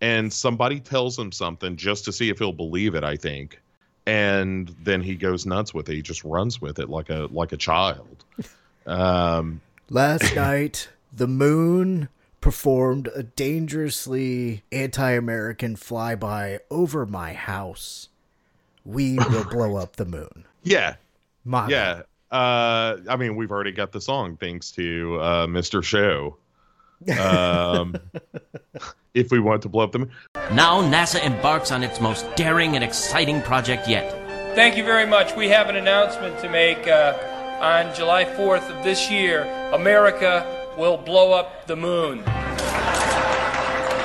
and 0.00 0.32
somebody 0.32 0.78
tells 0.78 1.18
him 1.18 1.32
something 1.32 1.76
just 1.76 2.04
to 2.04 2.12
see 2.12 2.30
if 2.30 2.38
he'll 2.38 2.52
believe 2.52 2.94
it 2.94 3.02
i 3.02 3.16
think 3.16 3.60
and 4.06 4.72
then 4.84 5.02
he 5.02 5.16
goes 5.16 5.44
nuts 5.44 5.74
with 5.74 5.88
it 5.88 5.94
he 5.94 6.02
just 6.02 6.22
runs 6.22 6.60
with 6.60 6.78
it 6.78 6.88
like 6.88 7.10
a 7.10 7.26
like 7.32 7.50
a 7.50 7.56
child 7.56 8.24
um 8.86 9.60
Last 9.90 10.36
night, 10.36 10.90
the 11.14 11.26
moon 11.26 12.10
performed 12.40 13.08
a 13.14 13.22
dangerously 13.22 14.62
anti 14.72 15.10
American 15.12 15.76
flyby 15.76 16.58
over 16.70 17.06
my 17.06 17.32
house. 17.32 18.08
We 18.84 19.18
will 19.30 19.44
blow 19.44 19.76
up 19.76 19.96
the 19.96 20.04
moon. 20.06 20.44
yeah 20.62 20.96
My 21.44 21.68
yeah 21.68 22.02
uh 22.30 22.98
i 23.08 23.16
mean 23.16 23.36
we've 23.36 23.50
already 23.50 23.72
got 23.72 23.90
the 23.92 24.02
song 24.02 24.36
thanks 24.36 24.70
to 24.72 25.16
uh 25.18 25.46
mr 25.46 25.82
show 25.82 26.36
um 27.18 27.96
if 29.14 29.30
we 29.30 29.38
want 29.40 29.62
to 29.62 29.68
blow 29.70 29.84
up 29.84 29.92
the 29.92 30.00
moon 30.00 30.10
Now 30.52 30.82
NASA 30.82 31.24
embarks 31.24 31.70
on 31.72 31.82
its 31.82 32.00
most 32.02 32.26
daring 32.36 32.74
and 32.74 32.84
exciting 32.84 33.40
project 33.42 33.88
yet. 33.88 34.12
Thank 34.54 34.76
you 34.76 34.84
very 34.84 35.06
much. 35.06 35.34
We 35.36 35.48
have 35.48 35.68
an 35.68 35.76
announcement 35.76 36.38
to 36.40 36.48
make. 36.50 36.86
Uh, 36.86 37.16
on 37.60 37.92
July 37.92 38.24
4th 38.24 38.70
of 38.70 38.84
this 38.84 39.10
year, 39.10 39.42
America 39.72 40.57
will 40.78 40.96
blow 40.96 41.32
up 41.32 41.66
the 41.66 41.74
moon. 41.74 42.18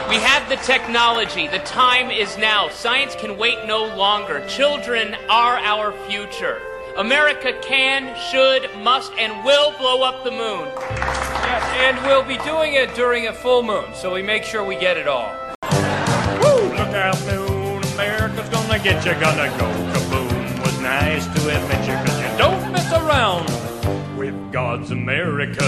We 0.09 0.19
have 0.19 0.49
the 0.49 0.57
technology. 0.57 1.47
The 1.47 1.59
time 1.59 2.09
is 2.09 2.37
now. 2.37 2.69
Science 2.69 3.15
can 3.15 3.37
wait 3.37 3.65
no 3.65 3.85
longer. 3.95 4.45
Children 4.47 5.15
are 5.29 5.57
our 5.57 5.93
future. 6.07 6.59
America 6.97 7.57
can, 7.61 8.15
should, 8.29 8.69
must, 8.83 9.13
and 9.13 9.45
will 9.45 9.71
blow 9.77 10.01
up 10.03 10.23
the 10.23 10.31
moon. 10.31 10.67
Yes, 10.89 11.63
and 11.77 12.05
we'll 12.05 12.23
be 12.23 12.37
doing 12.43 12.73
it 12.73 12.93
during 12.95 13.27
a 13.27 13.33
full 13.33 13.63
moon, 13.63 13.85
so 13.93 14.13
we 14.13 14.21
make 14.21 14.43
sure 14.43 14.63
we 14.63 14.75
get 14.75 14.97
it 14.97 15.07
all. 15.07 15.31
Woo! 16.41 16.69
Look 16.75 16.93
out, 16.93 17.19
moon. 17.25 17.83
America's 17.93 18.49
gonna 18.49 18.79
get 18.79 19.05
you. 19.05 19.13
Gonna 19.13 19.49
go 19.57 19.65
kaboom. 19.93 20.59
Was 20.59 20.79
nice 20.79 21.25
to 21.25 21.55
admit 21.55 21.87
you, 21.87 21.95
cause 22.05 22.19
you 22.21 22.37
don't 22.37 22.71
mess 22.71 22.91
around 22.93 23.62
with 24.23 24.53
God's 24.53 24.91
America. 24.91 25.65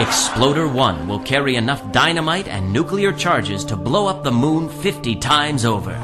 Exploder 0.00 0.66
1 0.66 1.06
will 1.06 1.20
carry 1.20 1.54
enough 1.54 1.92
dynamite 1.92 2.48
and 2.48 2.72
nuclear 2.72 3.12
charges 3.12 3.64
to 3.64 3.76
blow 3.76 4.08
up 4.08 4.24
the 4.24 4.32
moon 4.32 4.68
50 4.68 5.14
times 5.16 5.64
over. 5.64 5.94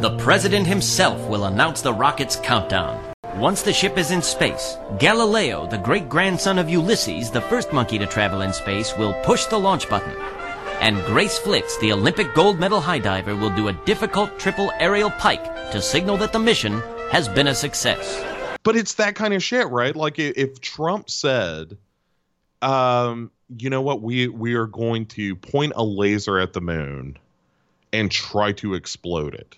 The 0.00 0.16
president 0.18 0.66
himself 0.66 1.28
will 1.28 1.44
announce 1.44 1.80
the 1.80 1.92
rocket's 1.92 2.34
countdown. 2.34 3.14
Once 3.36 3.62
the 3.62 3.72
ship 3.72 3.96
is 3.96 4.10
in 4.10 4.20
space, 4.20 4.76
Galileo, 4.98 5.64
the 5.68 5.78
great 5.78 6.08
grandson 6.08 6.58
of 6.58 6.68
Ulysses, 6.68 7.30
the 7.30 7.42
first 7.42 7.72
monkey 7.72 7.98
to 7.98 8.06
travel 8.06 8.40
in 8.40 8.52
space, 8.52 8.96
will 8.98 9.14
push 9.22 9.44
the 9.44 9.60
launch 9.60 9.88
button. 9.88 10.16
And 10.80 11.04
Grace 11.04 11.38
Flitz, 11.38 11.78
the 11.78 11.92
Olympic 11.92 12.34
gold 12.34 12.58
medal 12.58 12.80
high 12.80 12.98
diver, 12.98 13.36
will 13.36 13.54
do 13.54 13.68
a 13.68 13.80
difficult 13.84 14.40
triple 14.40 14.72
aerial 14.80 15.10
pike 15.10 15.44
to 15.70 15.80
signal 15.80 16.16
that 16.16 16.32
the 16.32 16.40
mission 16.40 16.82
has 17.12 17.28
been 17.28 17.46
a 17.46 17.54
success. 17.54 18.33
But 18.64 18.74
it's 18.74 18.94
that 18.94 19.14
kind 19.14 19.32
of 19.32 19.42
shit 19.42 19.68
right? 19.68 19.94
Like 19.94 20.18
if 20.18 20.60
trump 20.60 21.08
said 21.08 21.78
um 22.62 23.30
you 23.56 23.70
know 23.70 23.82
what 23.82 24.02
we 24.02 24.28
we 24.28 24.54
are 24.54 24.66
going 24.66 25.06
to 25.06 25.36
point 25.36 25.72
a 25.76 25.84
laser 25.84 26.38
at 26.38 26.52
the 26.52 26.60
moon 26.60 27.16
and 27.92 28.10
try 28.10 28.52
to 28.52 28.74
explode 28.74 29.34
it 29.34 29.56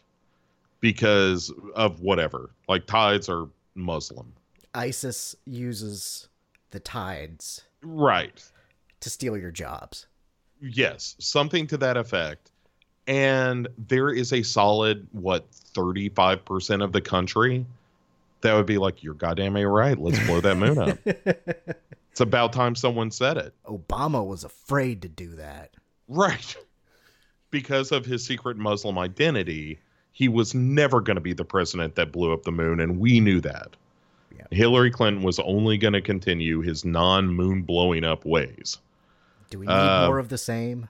because 0.80 1.52
of 1.74 2.00
whatever 2.00 2.50
like 2.68 2.86
tides 2.86 3.28
are 3.28 3.48
muslim. 3.74 4.32
ISIS 4.74 5.34
uses 5.46 6.28
the 6.70 6.80
tides 6.80 7.62
right. 7.82 8.44
to 9.00 9.08
steal 9.08 9.38
your 9.38 9.50
jobs. 9.50 10.06
yes 10.60 11.16
something 11.18 11.66
to 11.68 11.76
that 11.78 11.96
effect. 11.96 12.50
And 13.08 13.68
there 13.78 14.10
is 14.10 14.32
a 14.32 14.42
solid 14.42 15.06
what 15.12 15.48
35% 15.52 16.82
of 16.82 16.92
the 16.92 17.00
country 17.00 17.64
that 18.42 18.54
would 18.54 18.66
be 18.66 18.78
like 18.78 19.02
you're 19.02 19.14
goddamn 19.14 19.56
right 19.56 19.98
let's 19.98 20.24
blow 20.26 20.40
that 20.40 20.56
moon 20.56 20.78
up 20.78 20.98
it's 21.06 22.20
about 22.20 22.52
time 22.52 22.74
someone 22.74 23.10
said 23.10 23.36
it 23.36 23.54
Obama 23.66 24.26
was 24.26 24.44
afraid 24.44 25.02
to 25.02 25.08
do 25.08 25.36
that. 25.36 25.74
Right. 26.08 26.56
Because 27.50 27.92
of 27.92 28.04
his 28.06 28.24
secret 28.24 28.56
Muslim 28.56 28.98
identity, 28.98 29.80
he 30.12 30.28
was 30.28 30.54
never 30.54 31.00
going 31.00 31.16
to 31.16 31.20
be 31.20 31.32
the 31.32 31.44
president 31.44 31.94
that 31.96 32.12
blew 32.12 32.32
up 32.32 32.44
the 32.44 32.52
moon, 32.52 32.80
and 32.80 32.98
we 32.98 33.20
knew 33.20 33.40
that. 33.40 33.76
Hillary 34.52 34.90
Clinton 34.92 35.22
was 35.24 35.38
only 35.40 35.76
going 35.76 35.94
to 35.94 36.00
continue 36.00 36.60
his 36.60 36.84
non 36.84 37.26
moon 37.28 37.62
blowing 37.62 38.04
up 38.04 38.24
ways. 38.24 38.78
Do 39.50 39.58
we 39.58 39.66
need 39.66 39.72
Uh, 39.72 40.06
more 40.06 40.18
of 40.18 40.28
the 40.28 40.38
same? 40.38 40.88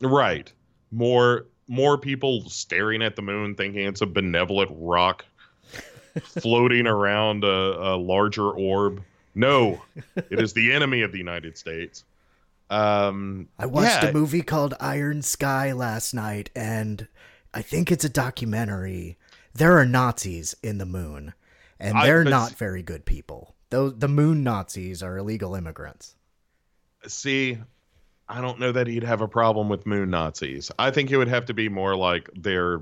Right. 0.00 0.50
More 0.90 1.46
more 1.68 1.98
people 1.98 2.48
staring 2.48 3.02
at 3.02 3.16
the 3.16 3.22
moon 3.22 3.54
thinking 3.54 3.86
it's 3.86 4.00
a 4.00 4.06
benevolent 4.06 4.70
rock 4.72 5.26
floating 6.22 6.86
around 6.86 7.44
a, 7.44 7.94
a 7.94 7.96
larger 7.96 8.50
orb. 8.50 9.02
No, 9.34 9.82
it 10.16 10.40
is 10.40 10.52
the 10.52 10.72
enemy 10.72 11.02
of 11.02 11.12
the 11.12 11.18
United 11.18 11.58
States. 11.58 12.04
Um, 12.70 13.48
I 13.58 13.66
watched 13.66 14.02
yeah, 14.02 14.08
a 14.08 14.12
movie 14.12 14.42
called 14.42 14.74
Iron 14.80 15.22
Sky 15.22 15.72
last 15.72 16.14
night, 16.14 16.50
and 16.56 17.06
I 17.54 17.62
think 17.62 17.92
it's 17.92 18.04
a 18.04 18.08
documentary. 18.08 19.18
There 19.54 19.78
are 19.78 19.86
Nazis 19.86 20.54
in 20.62 20.78
the 20.78 20.86
moon, 20.86 21.32
and 21.78 21.96
they're 22.02 22.24
but- 22.24 22.30
not 22.30 22.52
very 22.52 22.82
good 22.82 23.04
people. 23.04 23.54
Those 23.70 23.98
the 23.98 24.08
moon 24.08 24.44
Nazis 24.44 25.02
are 25.02 25.18
illegal 25.18 25.54
immigrants. 25.54 26.14
See, 27.06 27.58
I 28.28 28.40
don't 28.40 28.58
know 28.58 28.72
that 28.72 28.86
he'd 28.86 29.04
have 29.04 29.20
a 29.20 29.28
problem 29.28 29.68
with 29.68 29.86
moon 29.86 30.10
Nazis. 30.10 30.70
I 30.78 30.90
think 30.90 31.10
it 31.10 31.16
would 31.16 31.28
have 31.28 31.46
to 31.46 31.54
be 31.54 31.68
more 31.68 31.96
like 31.96 32.30
they're, 32.34 32.80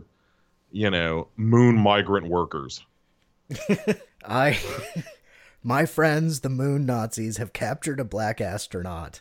you 0.73 0.91
know, 0.91 1.29
moon 1.37 1.77
migrant 1.77 2.29
workers. 2.29 2.85
I, 4.25 4.59
my 5.63 5.87
friends, 5.87 6.41
the 6.41 6.49
moon 6.49 6.87
Nazis, 6.87 7.37
have 7.39 7.53
captured 7.53 8.01
a 8.01 8.05
black 8.05 8.41
astronaut. 8.41 9.21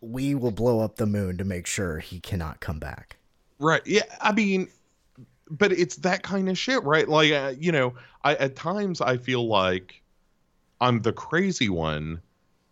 We 0.00 0.34
will 0.34 0.50
blow 0.50 0.80
up 0.80 0.96
the 0.96 1.06
moon 1.06 1.36
to 1.38 1.44
make 1.44 1.66
sure 1.66 1.98
he 1.98 2.20
cannot 2.20 2.60
come 2.60 2.78
back. 2.78 3.16
Right. 3.58 3.82
Yeah. 3.86 4.02
I 4.20 4.32
mean, 4.32 4.68
but 5.50 5.72
it's 5.72 5.96
that 5.96 6.22
kind 6.22 6.48
of 6.48 6.56
shit, 6.56 6.82
right? 6.84 7.08
Like, 7.08 7.32
uh, 7.32 7.54
you 7.58 7.72
know, 7.72 7.94
I 8.24 8.34
at 8.36 8.56
times 8.56 9.00
I 9.00 9.16
feel 9.18 9.46
like 9.46 10.00
I'm 10.80 11.02
the 11.02 11.12
crazy 11.12 11.68
one 11.68 12.22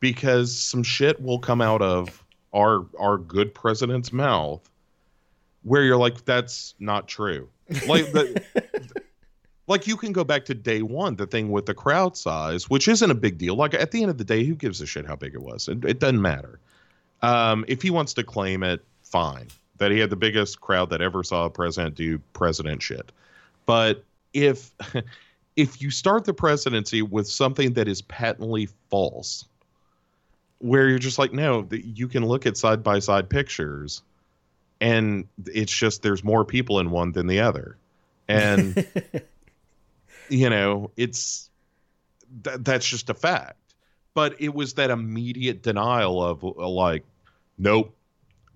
because 0.01 0.57
some 0.57 0.83
shit 0.83 1.21
will 1.21 1.39
come 1.39 1.61
out 1.61 1.83
of 1.83 2.25
our 2.55 2.87
our 2.99 3.19
good 3.19 3.53
president's 3.55 4.13
mouth 4.13 4.69
where 5.65 5.83
you're 5.83 5.99
like, 5.99 6.25
that's 6.25 6.75
not 6.79 7.09
true. 7.09 7.49
Like 7.87 8.11
the, 8.13 8.43
like 9.69 9.87
you 9.87 9.97
can 9.97 10.13
go 10.13 10.25
back 10.25 10.47
to 10.47 10.55
day 10.55 10.83
one, 10.83 11.17
the 11.17 11.27
thing 11.27 11.51
with 11.51 11.67
the 11.67 11.75
crowd 11.75 12.17
size, 12.17 12.69
which 12.69 12.89
isn't 12.89 13.11
a 13.11 13.15
big 13.15 13.39
deal. 13.39 13.55
Like 13.55 13.75
at 13.75 13.91
the 13.91 14.03
end 14.03 14.11
of 14.11 14.19
the 14.19 14.25
day, 14.25 14.45
who 14.45 14.55
gives 14.55 14.81
a 14.81 14.87
shit 14.87 15.07
how 15.07 15.15
big 15.15 15.35
it 15.35 15.43
was? 15.43 15.69
It, 15.69 15.85
it 15.85 16.01
doesn't 16.01 16.23
matter. 16.23 16.59
Um, 17.23 17.65
if 17.69 17.83
he 17.83 17.91
wants 17.91 18.15
to 18.15 18.25
claim 18.25 18.63
it, 18.63 18.83
fine. 19.03 19.49
That 19.77 19.91
he 19.91 19.99
had 19.99 20.11
the 20.11 20.17
biggest 20.17 20.61
crowd 20.61 20.91
that 20.91 21.01
ever 21.03 21.23
saw 21.23 21.45
a 21.45 21.51
president 21.51 21.95
do 21.95 22.19
president 22.33 22.83
shit. 22.83 23.13
But 23.67 24.03
if 24.33 24.73
if 25.57 25.83
you 25.83 25.91
start 25.91 26.25
the 26.25 26.35
presidency 26.35 27.03
with 27.03 27.29
something 27.29 27.75
that 27.75 27.89
is 27.89 28.03
patently 28.03 28.69
false, 28.91 29.45
where 30.59 30.89
you're 30.89 30.99
just 30.99 31.19
like, 31.19 31.33
no, 31.33 31.69
you 31.71 32.09
can 32.09 32.25
look 32.25 32.47
at 32.47 32.57
side 32.57 32.83
by 32.83 32.99
side 32.99 33.29
pictures, 33.29 34.03
and 34.81 35.27
it's 35.47 35.73
just 35.73 36.03
there's 36.03 36.25
more 36.25 36.45
people 36.45 36.81
in 36.81 36.91
one 36.91 37.13
than 37.13 37.27
the 37.27 37.41
other, 37.41 37.77
and 38.27 38.87
you 40.29 40.51
know 40.51 40.91
it's 40.97 41.49
th- 42.45 42.59
that's 42.61 42.87
just 42.87 43.11
a 43.11 43.15
fact. 43.15 43.57
But 44.15 44.41
it 44.41 44.55
was 44.55 44.75
that 44.75 44.91
immediate 44.91 45.63
denial 45.63 46.23
of 46.23 46.43
uh, 46.43 46.69
like, 46.69 47.05
nope, 47.57 47.95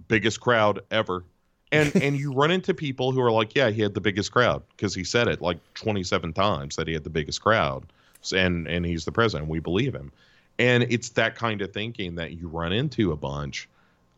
biggest 0.09 0.41
crowd 0.41 0.81
ever. 0.91 1.25
And 1.71 1.95
and 2.03 2.17
you 2.17 2.33
run 2.33 2.51
into 2.51 2.75
people 2.75 3.13
who 3.13 3.21
are 3.21 3.31
like, 3.31 3.55
yeah, 3.55 3.71
he 3.71 3.83
had 3.83 3.95
the 3.95 4.01
biggest 4.01 4.33
crowd 4.33 4.63
because 4.77 4.95
he 4.95 5.05
said 5.05 5.29
it 5.29 5.41
like 5.41 5.59
27 5.75 6.33
times 6.33 6.77
that 6.77 6.87
he 6.87 6.95
had 6.95 7.05
the 7.05 7.11
biggest 7.11 7.43
crowd, 7.43 7.85
and 8.35 8.67
and 8.67 8.85
he's 8.85 9.05
the 9.05 9.13
president. 9.13 9.49
We 9.49 9.61
believe 9.61 9.95
him, 9.95 10.13
and 10.59 10.85
it's 10.85 11.11
that 11.11 11.35
kind 11.35 11.63
of 11.63 11.73
thinking 11.73 12.17
that 12.17 12.33
you 12.33 12.49
run 12.49 12.73
into 12.73 13.13
a 13.13 13.17
bunch. 13.17 13.69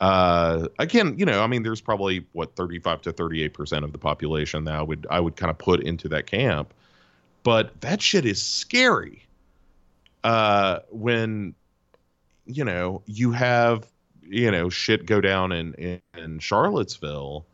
Uh, 0.00 0.68
again, 0.78 1.16
you 1.16 1.24
know, 1.24 1.42
I 1.42 1.46
mean, 1.46 1.62
there's 1.62 1.80
probably 1.80 2.26
what 2.32 2.57
35 2.57 3.02
to 3.02 3.12
38 3.12 3.55
percent 3.55 3.84
of 3.84 3.92
the 3.92 3.98
population 3.98 4.64
that 4.64 4.74
I 4.74 4.82
would 4.82 5.07
I 5.11 5.20
would 5.20 5.36
kind 5.36 5.50
of 5.50 5.59
put 5.59 5.80
into 5.80 6.09
that 6.09 6.26
camp, 6.26 6.74
but 7.45 7.80
that 7.82 8.03
shit 8.03 8.26
is 8.26 8.42
scary. 8.42 9.22
Uh, 10.24 10.80
when 10.90 11.55
you 12.47 12.64
know 12.64 13.03
you 13.07 13.30
have 13.30 13.86
you 14.22 14.51
know 14.51 14.68
shit 14.68 15.07
go 15.07 15.20
down 15.20 15.53
in, 15.53 15.74
in 15.74 16.01
in 16.16 16.38
Charlottesville, 16.40 17.47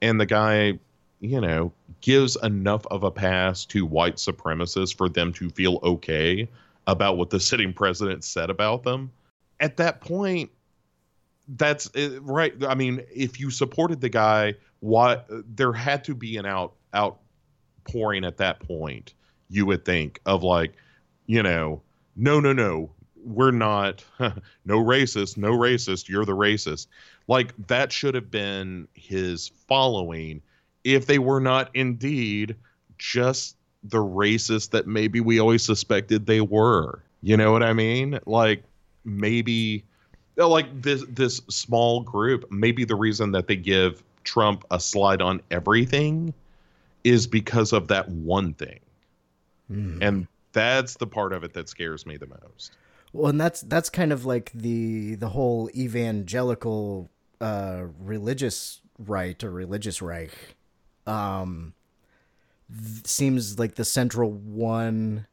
and 0.00 0.18
the 0.18 0.26
guy 0.26 0.78
you 1.20 1.40
know 1.40 1.72
gives 2.00 2.36
enough 2.42 2.86
of 2.86 3.02
a 3.02 3.10
pass 3.10 3.64
to 3.66 3.84
white 3.84 4.16
supremacists 4.16 4.96
for 4.96 5.08
them 5.08 5.32
to 5.34 5.50
feel 5.50 5.80
okay 5.82 6.48
about 6.86 7.18
what 7.18 7.30
the 7.30 7.40
sitting 7.40 7.72
president 7.72 8.24
said 8.24 8.48
about 8.48 8.84
them. 8.84 9.10
At 9.60 9.76
that 9.78 10.00
point, 10.00 10.50
that's 11.48 11.94
uh, 11.96 12.20
right. 12.22 12.54
I 12.64 12.76
mean, 12.76 13.02
if 13.12 13.40
you 13.40 13.50
supported 13.50 14.00
the 14.00 14.08
guy, 14.08 14.54
why 14.78 15.20
there 15.28 15.72
had 15.72 16.04
to 16.04 16.14
be 16.14 16.36
an 16.36 16.46
out 16.46 16.74
out 16.94 17.18
outpouring 17.88 18.24
at 18.24 18.36
that 18.38 18.60
point. 18.60 19.14
You 19.50 19.66
would 19.66 19.84
think 19.84 20.20
of 20.26 20.42
like, 20.42 20.72
you 21.26 21.42
know, 21.42 21.80
no, 22.16 22.40
no, 22.40 22.52
no, 22.52 22.90
we're 23.24 23.50
not 23.50 24.04
no 24.64 24.78
racist 24.78 25.36
no 25.36 25.50
racist 25.50 26.08
you're 26.08 26.24
the 26.24 26.32
racist 26.32 26.86
like 27.26 27.52
that 27.66 27.90
should 27.90 28.14
have 28.14 28.30
been 28.30 28.86
his 28.94 29.48
following 29.66 30.40
if 30.84 31.06
they 31.06 31.18
were 31.18 31.40
not 31.40 31.68
indeed 31.74 32.54
just 32.96 33.56
the 33.82 33.98
racist 33.98 34.70
that 34.70 34.86
maybe 34.86 35.20
we 35.20 35.40
always 35.40 35.64
suspected 35.64 36.26
they 36.26 36.40
were 36.40 37.02
you 37.20 37.36
know 37.36 37.50
what 37.50 37.62
i 37.62 37.72
mean 37.72 38.18
like 38.24 38.62
maybe 39.04 39.84
uh, 40.38 40.46
like 40.46 40.80
this 40.80 41.04
this 41.08 41.42
small 41.50 42.00
group 42.00 42.50
maybe 42.52 42.84
the 42.84 42.94
reason 42.94 43.32
that 43.32 43.48
they 43.48 43.56
give 43.56 44.02
trump 44.22 44.64
a 44.70 44.78
slide 44.78 45.20
on 45.20 45.42
everything 45.50 46.32
is 47.04 47.26
because 47.26 47.72
of 47.72 47.88
that 47.88 48.08
one 48.08 48.54
thing. 48.54 48.80
And 49.70 50.26
that's 50.52 50.94
the 50.96 51.06
part 51.06 51.34
of 51.34 51.44
it 51.44 51.52
that 51.52 51.68
scares 51.68 52.06
me 52.06 52.16
the 52.16 52.26
most. 52.26 52.72
Well, 53.12 53.28
and 53.28 53.38
that's 53.40 53.60
that's 53.60 53.90
kind 53.90 54.12
of 54.12 54.24
like 54.24 54.50
the 54.54 55.14
the 55.16 55.28
whole 55.28 55.68
evangelical 55.74 57.10
uh, 57.40 57.84
religious 57.98 58.80
right 58.98 59.42
or 59.44 59.50
religious 59.50 60.00
Reich 60.00 60.32
Um, 61.06 61.74
th- 62.70 63.06
seems 63.06 63.58
like 63.58 63.74
the 63.74 63.84
central 63.84 64.30
one 64.30 65.26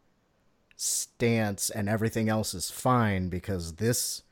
stance, 0.76 1.70
and 1.70 1.88
everything 1.88 2.28
else 2.28 2.54
is 2.54 2.70
fine 2.70 3.30
because 3.30 3.76
this 3.76 4.24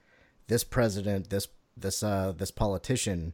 this 0.47 0.63
president, 0.65 1.29
this 1.29 1.47
this 1.77 2.03
uh, 2.03 2.33
this 2.35 2.51
politician, 2.51 3.33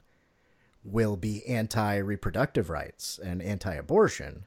will 0.92 1.16
be 1.18 1.46
anti 1.48 1.98
reproductive 1.98 2.70
rights 2.70 3.20
and 3.24 3.42
anti 3.42 3.74
abortion. 3.74 4.46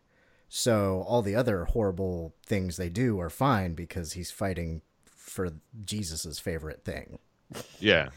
So 0.49 1.05
all 1.09 1.22
the 1.22 1.34
other 1.34 1.64
horrible 1.64 2.34
things 2.45 2.76
they 2.76 2.90
do 2.90 3.18
are 3.20 3.30
fine 3.30 3.74
because 3.74 4.12
he's 4.12 4.30
fighting 4.30 4.82
for 5.07 5.51
Jesus's 5.84 6.38
favorite 6.38 6.84
thing. 6.84 7.18
Yeah. 7.80 8.11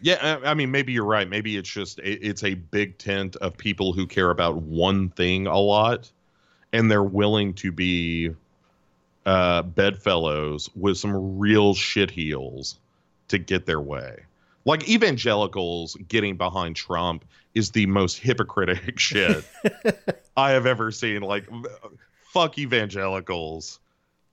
Yeah, 0.00 0.40
I 0.44 0.54
mean, 0.54 0.70
maybe 0.72 0.92
you're 0.92 1.04
right. 1.04 1.28
Maybe 1.28 1.56
it's 1.56 1.68
just 1.70 1.98
it- 2.00 2.18
it's 2.22 2.42
a 2.42 2.54
big 2.54 2.98
tent 2.98 3.36
of 3.36 3.56
people 3.56 3.92
who 3.92 4.06
care 4.06 4.30
about 4.30 4.56
one 4.56 5.10
thing 5.10 5.46
a 5.46 5.58
lot, 5.58 6.10
and 6.72 6.90
they're 6.90 7.04
willing 7.04 7.54
to 7.54 7.70
be 7.70 8.34
uh, 9.24 9.62
bedfellows 9.62 10.68
with 10.74 10.98
some 10.98 11.38
real 11.38 11.74
shit 11.74 12.10
heels 12.10 12.78
to 13.28 13.38
get 13.38 13.66
their 13.66 13.80
way. 13.80 14.24
Like 14.64 14.88
evangelicals 14.88 15.96
getting 16.08 16.36
behind 16.36 16.76
Trump 16.76 17.24
is 17.54 17.70
the 17.70 17.86
most 17.86 18.18
hypocritic 18.18 18.98
shit 18.98 19.44
I 20.36 20.52
have 20.52 20.66
ever 20.66 20.90
seen. 20.90 21.22
Like, 21.22 21.48
fuck 22.32 22.58
evangelicals 22.58 23.80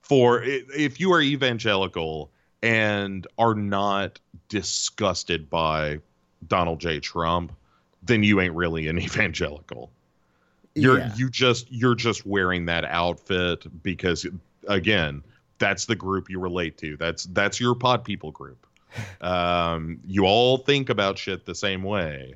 for 0.00 0.42
if 0.42 1.00
you 1.00 1.12
are 1.12 1.20
evangelical 1.20 2.30
and 2.62 3.26
are 3.38 3.54
not 3.54 4.20
disgusted 4.48 5.48
by 5.50 5.98
Donald 6.46 6.80
J. 6.80 7.00
Trump, 7.00 7.52
then 8.02 8.22
you 8.22 8.40
ain't 8.40 8.54
really 8.54 8.88
an 8.88 8.98
evangelical. 9.02 9.90
You're 10.74 10.98
Yeah. 10.98 11.14
you 11.16 11.30
just 11.30 11.70
you're 11.70 11.94
just 11.94 12.24
wearing 12.24 12.66
that 12.66 12.84
outfit 12.84 13.66
because 13.82 14.26
again, 14.68 15.22
that's 15.58 15.86
the 15.86 15.96
group 15.96 16.30
you 16.30 16.38
relate 16.38 16.78
to. 16.78 16.96
That's 16.96 17.24
that's 17.24 17.60
your 17.60 17.74
pod 17.74 18.04
people 18.04 18.30
group. 18.30 18.66
Um, 19.20 20.00
you 20.06 20.24
all 20.24 20.58
think 20.58 20.88
about 20.88 21.18
shit 21.18 21.44
the 21.44 21.54
same 21.54 21.82
way. 21.82 22.34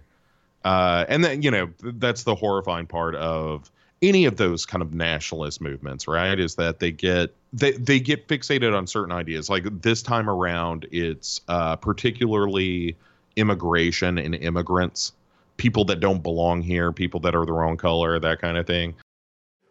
Uh, 0.65 1.05
and 1.09 1.23
then 1.23 1.43
you 1.43 1.51
know 1.51 1.69
that's 1.81 2.23
the 2.23 2.35
horrifying 2.35 2.87
part 2.87 3.15
of 3.17 3.71
any 4.03 4.25
of 4.25 4.37
those 4.37 4.67
kind 4.67 4.83
of 4.83 4.93
nationalist 4.93 5.61
movements, 5.61 6.07
right? 6.07 6.39
Is 6.39 6.55
that 6.57 6.79
they 6.79 6.91
get 6.91 7.35
they 7.53 7.73
they 7.73 8.01
get 8.01 8.29
fixated 8.29 8.77
on 8.77 8.87
certain 8.87 9.13
ideas. 9.13 9.49
Like 9.49 9.65
this 9.83 10.03
time 10.03 10.29
around, 10.29 10.87
it's 10.91 11.41
uh, 11.49 11.77
particularly 11.77 12.97
immigration 13.37 14.19
and 14.19 14.35
immigrants, 14.35 15.13
people 15.57 15.85
that 15.87 16.01
don't 16.01 16.23
belong 16.23 16.63
here, 16.63 16.93
people 16.93 17.21
that 17.21 17.35
are 17.35 17.45
the 17.45 17.53
wrong 17.53 17.77
color, 17.77 18.19
that 18.19 18.41
kind 18.41 18.57
of 18.57 18.67
thing. 18.67 18.95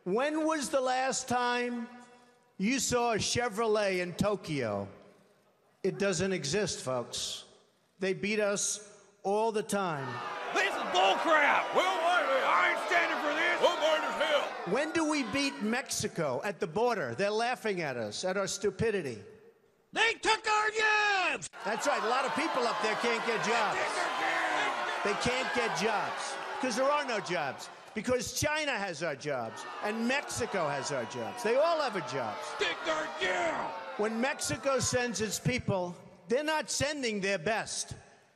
When 0.03 0.45
was 0.45 0.69
the 0.69 0.81
last 0.81 1.27
time 1.27 1.87
you 2.57 2.79
saw 2.79 3.13
a 3.13 3.17
Chevrolet 3.17 3.99
in 3.99 4.13
Tokyo? 4.13 4.87
It 5.83 5.99
doesn't 5.99 6.31
exist, 6.31 6.79
folks. 6.79 7.43
They 7.99 8.13
beat 8.13 8.39
us 8.39 8.79
all 9.23 9.51
the 9.51 9.61
time. 9.63 10.07
This 10.53 10.73
is 10.73 10.81
bullcrap! 10.93 11.63
Well, 11.75 11.97
wait, 11.97 12.25
wait, 12.29 12.43
I 12.45 12.71
ain't 12.71 12.87
standing 12.87 13.17
for 13.19 13.33
this! 13.33 13.61
What 13.61 13.79
murder's 13.81 14.15
hell? 14.23 14.73
When 14.73 14.91
do 14.91 15.09
we 15.09 15.23
beat 15.23 15.61
Mexico 15.61 16.39
at 16.45 16.61
the 16.61 16.67
border? 16.67 17.15
They're 17.17 17.29
laughing 17.29 17.81
at 17.81 17.97
us, 17.97 18.23
at 18.23 18.37
our 18.37 18.47
stupidity. 18.47 19.17
They 19.91 20.13
took 20.21 20.47
our 20.47 20.69
jobs! 20.69 21.49
That's 21.65 21.85
right, 21.85 22.01
a 22.01 22.07
lot 22.07 22.23
of 22.23 22.33
people 22.35 22.63
up 22.63 22.81
there 22.81 22.95
can't 22.95 23.25
get 23.27 23.43
jobs. 23.43 23.79
They 25.03 25.13
can't 25.29 25.53
get 25.53 25.77
jobs 25.77 26.35
because 26.61 26.77
there 26.77 26.89
are 26.89 27.05
no 27.05 27.19
jobs. 27.19 27.69
Because 27.93 28.39
China 28.39 28.71
has 28.71 29.03
our 29.03 29.15
jobs 29.15 29.65
and 29.83 30.07
Mexico 30.07 30.67
has 30.69 30.91
our 30.93 31.03
jobs. 31.05 31.43
They 31.43 31.57
all 31.57 31.81
have 31.81 31.95
our 31.95 32.07
jobs. 32.07 32.39
Stick 32.55 32.77
our 32.87 33.07
down! 33.21 33.69
When 33.97 34.19
Mexico 34.19 34.79
sends 34.79 35.21
its 35.21 35.39
people, 35.39 35.95
they're 36.27 36.43
not 36.43 36.71
sending 36.71 37.21
their 37.21 37.37
best. 37.37 37.93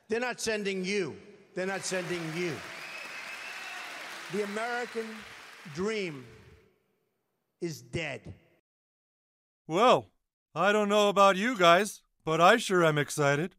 They're 0.08 0.20
not 0.20 0.40
sending 0.40 0.84
you. 0.84 1.16
They're 1.54 1.66
not 1.66 1.84
sending 1.84 2.20
you. 2.36 2.52
The 4.32 4.44
American 4.44 5.06
dream 5.74 6.24
is 7.60 7.82
dead. 7.82 8.34
Well, 9.66 10.10
I 10.54 10.70
don't 10.70 10.88
know 10.88 11.08
about 11.08 11.36
you 11.36 11.56
guys, 11.56 12.02
but 12.24 12.40
I 12.40 12.56
sure 12.56 12.84
am 12.84 12.96
excited. 12.96 13.56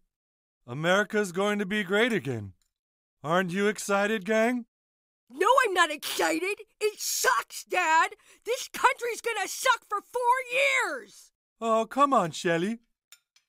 America's 0.66 1.32
going 1.32 1.60
to 1.60 1.66
be 1.66 1.84
great 1.84 2.14
again. 2.14 2.54
Aren't 3.24 3.52
you 3.52 3.68
excited, 3.68 4.24
gang? 4.24 4.66
No, 5.30 5.48
I'm 5.66 5.74
not 5.74 5.92
excited. 5.92 6.62
It 6.80 7.00
sucks, 7.00 7.64
Dad. 7.64 8.12
This 8.46 8.70
country's 8.70 9.22
gonna 9.22 9.48
suck 9.48 9.82
for 9.88 10.00
four 10.02 10.22
years. 10.52 11.29
Oh, 11.62 11.86
come 11.86 12.14
on, 12.14 12.32
Shelley. 12.32 12.80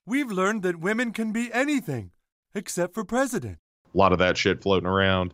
We've 0.05 0.31
learned 0.31 0.63
that 0.63 0.79
women 0.79 1.13
can 1.13 1.31
be 1.31 1.51
anything 1.53 2.11
except 2.53 2.93
for 2.93 3.03
president. 3.05 3.59
A 3.93 3.97
lot 3.97 4.13
of 4.13 4.19
that 4.19 4.37
shit 4.37 4.61
floating 4.61 4.87
around. 4.87 5.33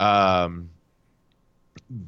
Um, 0.00 0.70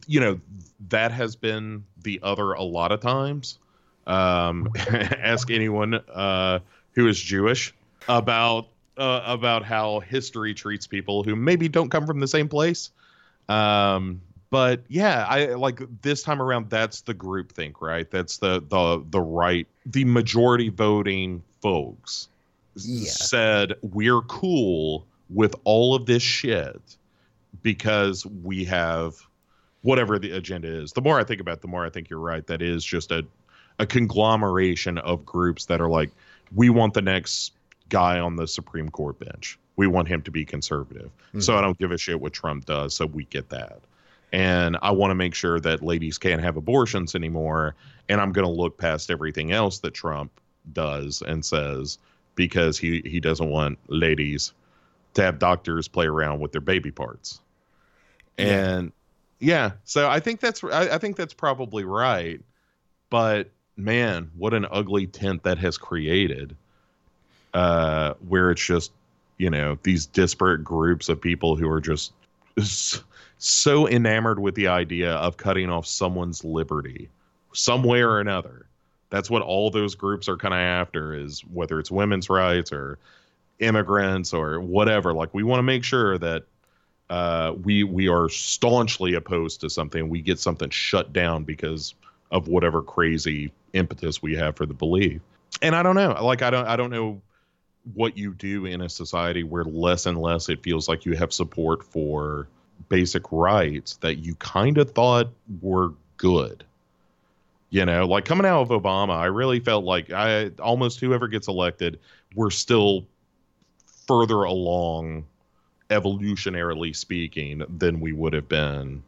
you 0.07 0.21
know 0.21 0.41
that 0.89 1.13
has 1.13 1.37
been 1.37 1.85
the 2.03 2.21
other 2.23 2.53
a 2.53 2.63
lot 2.63 2.93
of 2.93 3.01
times. 3.01 3.59
Um, 4.07 4.71
ask 4.77 5.51
anyone 5.51 5.95
uh, 5.95 6.61
who 6.93 7.09
is 7.09 7.19
Jewish 7.21 7.75
about 8.09 8.69
uh, 8.97 9.23
about 9.25 9.65
how 9.65 10.01
history 10.01 10.55
treats 10.55 10.87
people 10.87 11.23
who 11.23 11.35
maybe 11.37 11.69
don't 11.69 11.91
come 11.91 12.07
from 12.07 12.21
the 12.21 12.29
same 12.29 12.49
place. 12.49 12.91
Um, 13.49 14.21
but 14.51 14.85
yeah, 14.89 15.27
I 15.29 15.47
like 15.55 15.81
this 16.03 16.23
time 16.23 16.41
around. 16.41 16.71
That's 16.71 17.01
the 17.03 17.15
group 17.15 17.53
think, 17.53 17.81
right? 17.81 18.11
That's 18.11 18.39
the 18.39 18.61
the 18.69 19.05
the 19.11 19.21
right, 19.21 19.67
the 19.87 20.05
majority 20.05 20.69
voting 20.69 21.43
folks 21.61 22.29
Yeah. 22.77 23.11
said 23.11 23.75
we're 23.83 24.21
cool 24.23 25.07
with 25.31 25.55
all 25.65 25.95
of 25.95 26.07
this 26.07 26.23
shit 26.23 26.81
because 27.63 28.27
we 28.27 28.65
have 28.65 29.17
whatever 29.83 30.19
the 30.19 30.33
agenda 30.33 30.69
is. 30.69 30.93
The 30.93 31.03
more 31.03 31.19
I 31.19 31.25
think 31.25 31.41
about 31.41 31.55
it, 31.55 31.63
the 31.63 31.69
more 31.69 31.85
I 31.85 31.91
think 31.91 32.09
you're 32.11 32.19
right. 32.21 32.47
That 32.47 32.63
is 32.63 32.85
just 32.85 33.11
a 33.11 33.25
a 33.79 33.87
conglomeration 33.87 34.99
of 34.99 35.25
groups 35.27 35.65
that 35.67 35.81
are 35.81 35.89
like, 35.89 36.11
we 36.55 36.71
want 36.71 36.95
the 36.95 37.03
next 37.03 37.53
guy 37.89 38.21
on 38.21 38.37
the 38.37 38.47
Supreme 38.47 38.89
Court 38.89 39.19
bench. 39.19 39.59
We 39.77 39.89
want 39.89 40.07
him 40.07 40.23
to 40.23 40.31
be 40.31 40.45
conservative. 40.45 41.11
So 41.33 41.53
mm-hmm. 41.53 41.59
I 41.59 41.61
don't 41.61 41.79
give 41.79 41.91
a 41.91 41.99
shit 41.99 42.21
what 42.21 42.33
Trump 42.33 42.67
does. 42.67 42.95
So 42.95 43.07
we 43.07 43.25
get 43.25 43.49
that. 43.49 43.81
And 44.35 44.77
I 44.83 44.91
want 44.91 45.13
to 45.13 45.15
make 45.15 45.33
sure 45.33 45.61
that 45.61 45.81
ladies 45.81 46.19
can't 46.19 46.43
have 46.43 46.57
abortions 46.57 47.15
anymore. 47.15 47.77
And 48.09 48.21
I'm 48.21 48.33
going 48.33 48.45
to 48.45 48.51
look 48.51 48.77
past 48.77 49.09
everything 49.09 49.53
else 49.53 49.79
that 49.79 49.95
Trump 49.95 50.33
does 50.73 51.23
and 51.23 51.45
says 51.45 51.99
because 52.35 52.77
he, 52.77 53.01
he 53.05 53.21
doesn't 53.21 53.49
want 53.49 53.79
ladies 53.87 54.53
to 55.15 55.23
have 55.23 55.39
doctors 55.39 55.87
play 55.87 56.07
around 56.07 56.41
with 56.41 56.51
their 56.51 56.61
baby 56.61 56.91
parts. 56.91 57.41
And 58.37 58.91
yeah, 59.39 59.71
so 59.85 60.11
I 60.11 60.19
think 60.19 60.41
that's 60.41 60.65
I, 60.65 60.95
I 60.95 60.99
think 60.99 61.15
that's 61.15 61.33
probably 61.33 61.85
right. 61.85 62.41
But 63.11 63.51
man, 63.77 64.33
what 64.37 64.53
an 64.53 64.67
ugly 64.69 65.07
tent 65.07 65.45
that 65.45 65.59
has 65.59 65.79
created. 65.79 66.57
Uh, 67.53 68.15
where 68.27 68.51
it's 68.51 68.67
just 68.67 68.91
you 69.39 69.49
know 69.49 69.79
these 69.85 70.07
disparate 70.07 70.65
groups 70.65 71.09
of 71.09 71.21
people 71.21 71.55
who 71.55 71.71
are 71.71 71.81
just 71.81 72.13
so 73.45 73.87
enamored 73.87 74.39
with 74.39 74.55
the 74.55 74.69
idea 74.69 75.13
of 75.13 75.37
cutting 75.37 75.69
off 75.69 75.87
someone's 75.87 76.45
liberty 76.45 77.11
some 77.53 77.83
way 77.83 78.01
or 78.01 78.19
another. 78.19 78.67
That's 79.11 79.31
what 79.31 79.43
all 79.43 79.71
those 79.71 79.95
groups 79.95 80.29
are 80.29 80.37
kind 80.37 80.55
of 80.55 80.61
after 80.61 81.15
is 81.15 81.41
whether 81.41 81.79
it's 81.79 81.91
women's 81.91 82.31
rights 82.31 82.73
or 82.73 82.99
immigrants 83.61 84.33
or 84.33 84.61
whatever. 84.61 85.13
Like 85.13 85.33
we 85.35 85.43
want 85.43 85.59
to 85.59 85.63
make 85.63 85.85
sure 85.85 86.19
that 86.19 86.45
uh, 87.11 87.53
we 87.63 87.85
we 87.85 88.09
are 88.09 88.29
staunchly 88.29 89.15
opposed 89.15 89.61
to 89.61 89.71
something. 89.71 90.09
We 90.09 90.23
get 90.23 90.41
something 90.41 90.71
shut 90.71 91.13
down 91.13 91.45
because 91.45 91.95
of 92.31 92.49
whatever 92.49 92.83
crazy 92.83 93.53
impetus 93.75 94.23
we 94.23 94.35
have 94.37 94.57
for 94.57 94.65
the 94.65 94.75
belief. 94.75 95.21
And 95.61 95.77
i 95.77 95.83
don't 95.83 95.97
know. 95.97 96.17
Like 96.25 96.41
i 96.43 96.51
don't 96.51 96.67
i 96.67 96.77
don't 96.77 96.91
know 96.91 97.21
what 97.93 98.17
you 98.17 98.33
do 98.33 98.65
in 98.65 98.81
a 98.81 98.89
society 98.89 99.43
where 99.43 99.65
less 99.65 100.07
and 100.07 100.19
less 100.19 100.49
it 100.49 100.63
feels 100.63 100.89
like 100.89 101.05
you 101.05 101.15
have 101.15 101.33
support 101.33 101.85
for 101.85 102.49
basic 102.89 103.23
rights 103.31 103.97
that 103.97 104.17
you 104.17 104.35
kind 104.37 104.79
of 104.79 104.91
thought 104.91 105.29
were 105.61 105.93
good. 106.17 106.65
You 107.71 107.85
know, 107.85 108.07
like 108.07 108.25
coming 108.25 108.47
out 108.47 108.63
of 108.63 108.69
Obama, 108.69 109.17
I 109.17 109.27
really 109.27 109.59
felt 109.59 109.85
like 109.85 110.13
I 110.13 110.51
almost 110.61 111.01
whoever 111.01 111.27
gets 111.27 111.49
elected, 111.49 111.99
we're 112.37 112.51
still 112.51 113.05
further 114.07 114.45
along 114.45 115.25
evolutionarily 115.91 116.95
speaking 116.95 117.65
than 117.79 118.01
we 118.01 118.13
would 118.13 118.33
have 118.33 118.49
been 118.49 119.03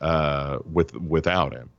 uh, 0.00 0.58
with 0.72 0.94
without 0.94 1.52
him. 1.52 1.70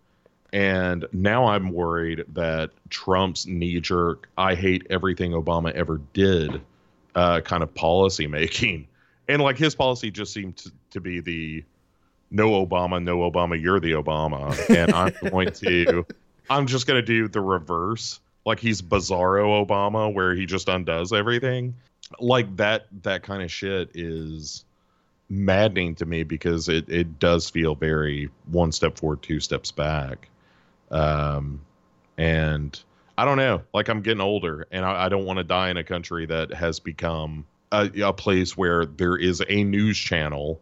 And 0.52 1.06
now 1.14 1.46
I'm 1.46 1.72
worried 1.72 2.26
that 2.34 2.72
Trump's 2.90 3.46
knee 3.46 3.80
jerk, 3.80 4.28
I 4.38 4.56
hate 4.56 4.88
everything 4.90 5.32
Obama 5.32 5.72
ever 5.72 6.02
did 6.14 6.60
uh, 7.16 7.42
kind 7.42 7.64
of 7.64 7.74
policy 7.76 8.28
making. 8.28 8.88
And 9.30 9.42
like 9.42 9.58
his 9.58 9.76
policy 9.76 10.12
just 10.12 10.34
seemed 10.34 10.58
to, 10.58 10.72
to 10.92 11.00
be 11.00 11.22
the 11.22 11.64
no 12.32 12.66
Obama, 12.66 13.02
no 13.02 13.20
Obama, 13.20 13.60
you're 13.60 13.80
the 13.80 13.94
Obama. 13.94 14.54
And 14.70 14.94
I'm 14.94 15.14
going 15.32 15.52
to, 15.54 16.06
I'm 16.50 16.68
just 16.68 16.86
going 16.86 17.00
to 17.00 17.06
do 17.06 17.30
the 17.30 17.42
reverse. 17.42 18.20
Like 18.46 18.60
he's 18.60 18.82
Bizarro 18.82 19.66
Obama, 19.66 20.14
where 20.14 20.36
he 20.36 20.46
just 20.46 20.68
undoes 20.68 21.14
everything. 21.14 21.76
Like 22.20 22.58
that, 22.58 22.88
that 23.04 23.24
kind 23.24 23.42
of 23.44 23.52
shit 23.52 23.92
is 23.94 24.66
maddening 25.30 25.96
to 25.96 26.06
me 26.06 26.24
because 26.24 26.68
it, 26.68 26.90
it 26.90 27.20
does 27.20 27.50
feel 27.50 27.76
very 27.76 28.30
one 28.48 28.72
step 28.72 28.98
forward, 28.98 29.22
two 29.22 29.40
steps 29.40 29.72
back 29.72 30.28
um, 30.92 31.62
and 32.18 32.80
I 33.18 33.26
don't 33.26 33.38
know. 33.38 33.62
Like 33.74 33.90
I'm 33.90 34.02
getting 34.02 34.22
older, 34.22 34.68
and 34.72 34.86
I, 34.86 35.06
I 35.06 35.10
don't 35.10 35.26
want 35.26 35.38
to 35.38 35.44
die 35.44 35.70
in 35.70 35.78
a 35.78 35.84
country 35.84 36.26
that 36.26 36.54
has 36.54 36.80
become 36.80 37.46
a, 37.72 37.90
a 38.02 38.14
place 38.14 38.58
where 38.58 38.86
there 38.86 39.16
is 39.16 39.44
a 39.48 39.64
news 39.64 39.98
channel 39.98 40.62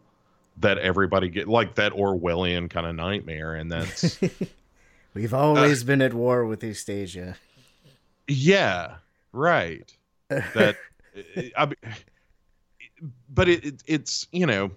that 0.60 0.78
everybody 0.78 1.28
get 1.28 1.48
like 1.48 1.76
that 1.76 1.92
Orwellian 1.92 2.68
kind 2.68 2.86
of 2.86 2.94
nightmare, 2.94 3.54
and 3.54 3.70
that's 3.70 4.18
We've 5.14 5.34
always 5.34 5.84
been 5.84 6.02
at 6.02 6.14
war 6.14 6.44
with 6.44 6.62
East 6.62 6.88
Asia. 6.88 7.36
yeah, 8.26 8.96
right. 9.32 9.92
That, 10.28 10.76
I, 11.56 11.72
but 13.28 13.48
it, 13.48 13.64
it 13.64 13.82
it's 13.86 14.26
you 14.32 14.46
know 14.46 14.70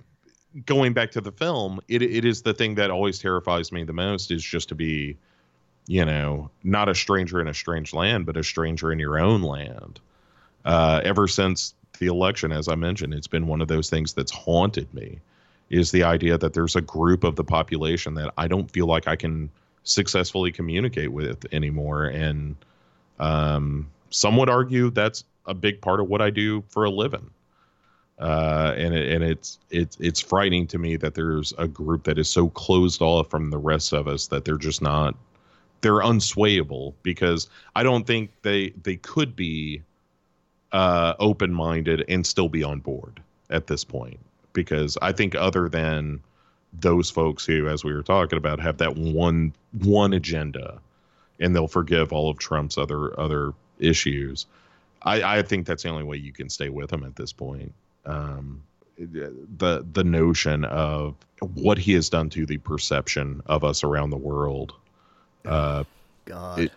going 0.66 0.94
back 0.94 1.12
to 1.12 1.22
the 1.22 1.32
film, 1.32 1.80
it 1.88 2.02
it 2.02 2.26
is 2.26 2.42
the 2.42 2.54
thing 2.54 2.76
that 2.76 2.90
always 2.92 3.20
terrifies 3.20 3.72
me 3.72 3.84
the 3.84 3.94
most 3.94 4.32
is 4.32 4.44
just 4.44 4.70
to 4.70 4.76
be, 4.76 5.18
you 5.88 6.06
know, 6.06 6.50
not 6.64 6.90
a 6.90 6.96
stranger 6.96 7.42
in 7.42 7.48
a 7.48 7.54
strange 7.54 7.94
land, 7.94 8.26
but 8.26 8.38
a 8.38 8.44
stranger 8.44 8.92
in 8.92 9.00
your 9.00 9.20
own 9.20 9.42
land. 9.42 10.00
Uh, 10.64 11.02
ever 11.04 11.28
since 11.28 11.74
the 12.02 12.08
election, 12.08 12.52
as 12.52 12.68
I 12.68 12.76
mentioned, 12.76 13.14
it's 13.14 13.28
been 13.28 13.48
one 13.48 13.62
of 13.62 13.70
those 13.70 13.90
things 13.90 14.12
that's 14.12 14.32
haunted 14.32 14.94
me. 14.94 15.20
Is 15.70 15.92
the 15.92 16.04
idea 16.04 16.38
that 16.38 16.54
there's 16.54 16.76
a 16.76 16.82
group 16.82 17.24
of 17.24 17.38
the 17.38 17.46
population 17.46 18.16
that 18.16 18.34
I 18.38 18.50
don't 18.50 18.70
feel 18.70 18.88
like 18.88 19.08
I 19.08 19.16
can 19.16 19.50
successfully 19.86 20.52
communicate 20.52 21.14
with 21.14 21.46
anymore, 21.54 22.08
and 22.08 22.58
um, 23.20 23.90
some 24.10 24.36
would 24.36 24.50
argue 24.50 24.90
that's 24.90 25.24
a 25.46 25.54
big 25.54 25.80
part 25.80 26.02
of 26.02 26.10
what 26.10 26.22
I 26.22 26.30
do 26.30 26.62
for 26.68 26.84
a 26.84 26.90
living 26.90 27.30
uh, 28.22 28.76
and 28.78 28.94
it, 28.94 29.12
and 29.12 29.24
it's 29.24 29.58
it's 29.72 29.98
it's 30.00 30.22
frightening 30.22 30.68
to 30.68 30.78
me 30.78 30.96
that 30.96 31.16
there's 31.16 31.54
a 31.58 31.68
group 31.68 32.04
that 32.04 32.20
is 32.20 32.30
so 32.30 32.50
closed 32.50 33.02
off 33.02 33.30
from 33.32 33.50
the 33.50 33.58
rest 33.58 33.94
of 33.94 34.08
us 34.08 34.28
that 34.28 34.46
they're 34.46 34.58
just 34.58 34.82
not 34.82 35.16
they're 35.82 36.02
unswayable 36.02 36.94
because 37.02 37.50
I 37.76 37.82
don't 37.82 38.06
think 38.06 38.30
they 38.44 38.70
they 38.84 38.98
could 38.98 39.36
be 39.36 39.82
uh, 40.72 41.16
open 41.20 41.54
minded 41.54 42.06
and 42.08 42.26
still 42.26 42.50
be 42.50 42.64
on 42.64 42.80
board 42.80 43.22
at 43.50 43.68
this 43.68 43.84
point 43.84 44.20
because 44.54 44.98
I 45.02 45.12
think 45.12 45.36
other 45.36 45.70
than 45.70 46.22
those 46.74 47.10
folks 47.10 47.46
who, 47.46 47.68
as 47.68 47.84
we 47.84 47.94
were 47.94 48.04
talking 48.04 48.38
about, 48.38 48.60
have 48.60 48.78
that 48.78 48.96
one 48.96 49.54
one 49.80 50.14
agenda 50.14 50.80
and 51.40 51.56
they'll 51.56 51.68
forgive 51.68 52.14
all 52.14 52.30
of 52.30 52.38
Trump's 52.38 52.78
other 52.78 53.20
other 53.20 53.54
issues. 53.80 54.46
I, 55.04 55.40
I 55.40 55.42
think 55.42 55.66
that's 55.66 55.84
the 55.84 55.90
only 55.90 56.04
way 56.04 56.18
you 56.18 56.32
can 56.32 56.50
stay 56.50 56.70
with 56.70 56.92
him 56.94 57.04
at 57.04 57.16
this 57.16 57.34
point 57.34 57.74
um, 58.06 58.62
the 58.98 59.86
the 59.94 60.04
notion 60.04 60.66
of 60.66 61.16
what 61.54 61.78
he 61.78 61.94
has 61.94 62.10
done 62.10 62.30
to 62.30 62.46
the 62.46 62.58
perception 62.60 63.42
of 63.46 63.64
us 63.64 63.84
around 63.84 64.12
the 64.12 64.18
world. 64.18 64.74
Uh, 65.46 65.84
God, 66.26 66.60
it, 66.60 66.72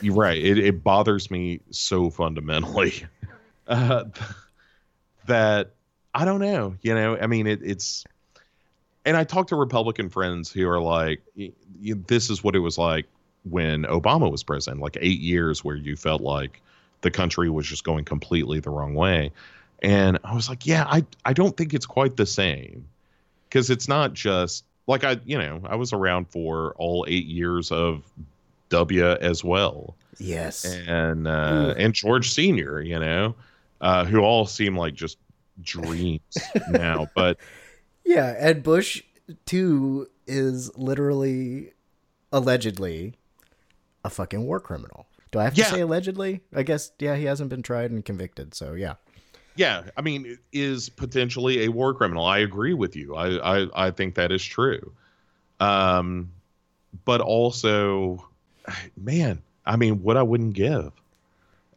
you're 0.00 0.14
right. 0.14 0.38
It, 0.38 0.58
it 0.58 0.82
bothers 0.82 1.30
me 1.30 1.60
so 1.70 2.08
fundamentally 2.08 3.04
uh, 3.68 4.04
that 5.26 5.70
I 6.14 6.24
don't 6.24 6.40
know. 6.40 6.76
You 6.82 6.94
know, 6.94 7.16
I 7.20 7.26
mean, 7.26 7.46
it, 7.46 7.60
it's. 7.62 8.04
And 9.04 9.16
I 9.16 9.22
talk 9.24 9.48
to 9.48 9.56
Republican 9.56 10.08
friends 10.10 10.50
who 10.50 10.68
are 10.68 10.80
like, 10.80 11.22
"This 11.80 12.30
is 12.30 12.42
what 12.42 12.56
it 12.56 12.60
was 12.60 12.76
like 12.76 13.06
when 13.48 13.84
Obama 13.84 14.30
was 14.30 14.42
president. 14.42 14.80
Like 14.82 14.96
eight 15.00 15.20
years 15.20 15.62
where 15.62 15.76
you 15.76 15.94
felt 15.96 16.20
like 16.22 16.60
the 17.02 17.10
country 17.10 17.48
was 17.48 17.66
just 17.66 17.84
going 17.84 18.04
completely 18.04 18.58
the 18.60 18.70
wrong 18.70 18.94
way." 18.94 19.30
And 19.82 20.18
I 20.24 20.34
was 20.34 20.48
like, 20.48 20.66
yeah, 20.66 20.84
I 20.88 21.04
I 21.24 21.34
don't 21.34 21.56
think 21.56 21.74
it's 21.74 21.86
quite 21.86 22.16
the 22.16 22.26
same 22.26 22.86
because 23.48 23.70
it's 23.70 23.86
not 23.88 24.14
just 24.14 24.64
like 24.88 25.04
I 25.04 25.20
you 25.24 25.38
know 25.38 25.60
I 25.64 25.76
was 25.76 25.92
around 25.92 26.28
for 26.30 26.74
all 26.78 27.04
eight 27.06 27.26
years 27.26 27.70
of 27.70 28.02
W 28.70 29.04
as 29.06 29.44
well, 29.44 29.94
Yes. 30.18 30.64
and 30.64 31.28
uh, 31.28 31.74
and 31.76 31.94
George 31.94 32.30
Senior, 32.32 32.80
you 32.80 32.98
know, 32.98 33.36
uh, 33.80 34.04
who 34.04 34.20
all 34.20 34.46
seem 34.46 34.76
like 34.76 34.94
just 34.94 35.18
dreams 35.62 36.20
now, 36.68 37.08
but 37.14 37.38
Yeah, 38.04 38.34
Ed 38.38 38.62
Bush 38.62 39.02
too 39.44 40.08
is 40.26 40.76
literally 40.76 41.72
allegedly 42.32 43.14
a 44.04 44.10
fucking 44.10 44.44
war 44.44 44.60
criminal. 44.60 45.06
Do 45.32 45.38
I 45.40 45.44
have 45.44 45.54
to 45.54 45.60
Yeah. 45.60 45.70
say 45.70 45.80
allegedly? 45.80 46.42
I 46.54 46.62
guess 46.62 46.92
yeah, 46.98 47.16
he 47.16 47.24
hasn't 47.24 47.50
been 47.50 47.62
tried 47.62 47.90
and 47.90 48.04
convicted, 48.04 48.54
so 48.54 48.74
yeah. 48.74 48.94
yeah, 49.56 49.84
I 49.96 50.02
mean, 50.02 50.38
is 50.52 50.88
potentially 50.88 51.64
a 51.64 51.68
war 51.68 51.94
criminal. 51.94 52.24
I 52.24 52.38
agree 52.38 52.74
with 52.74 52.94
you. 52.96 53.16
I 53.16 53.60
I, 53.62 53.86
I 53.86 53.90
think 53.90 54.14
that 54.16 54.30
is 54.32 54.44
true. 54.44 54.92
Um, 55.58 56.30
but 57.04 57.20
also, 57.20 58.28
man, 58.96 59.42
I 59.64 59.76
mean, 59.76 60.02
what 60.02 60.16
I 60.16 60.22
wouldn't 60.22 60.54
give 60.54 60.92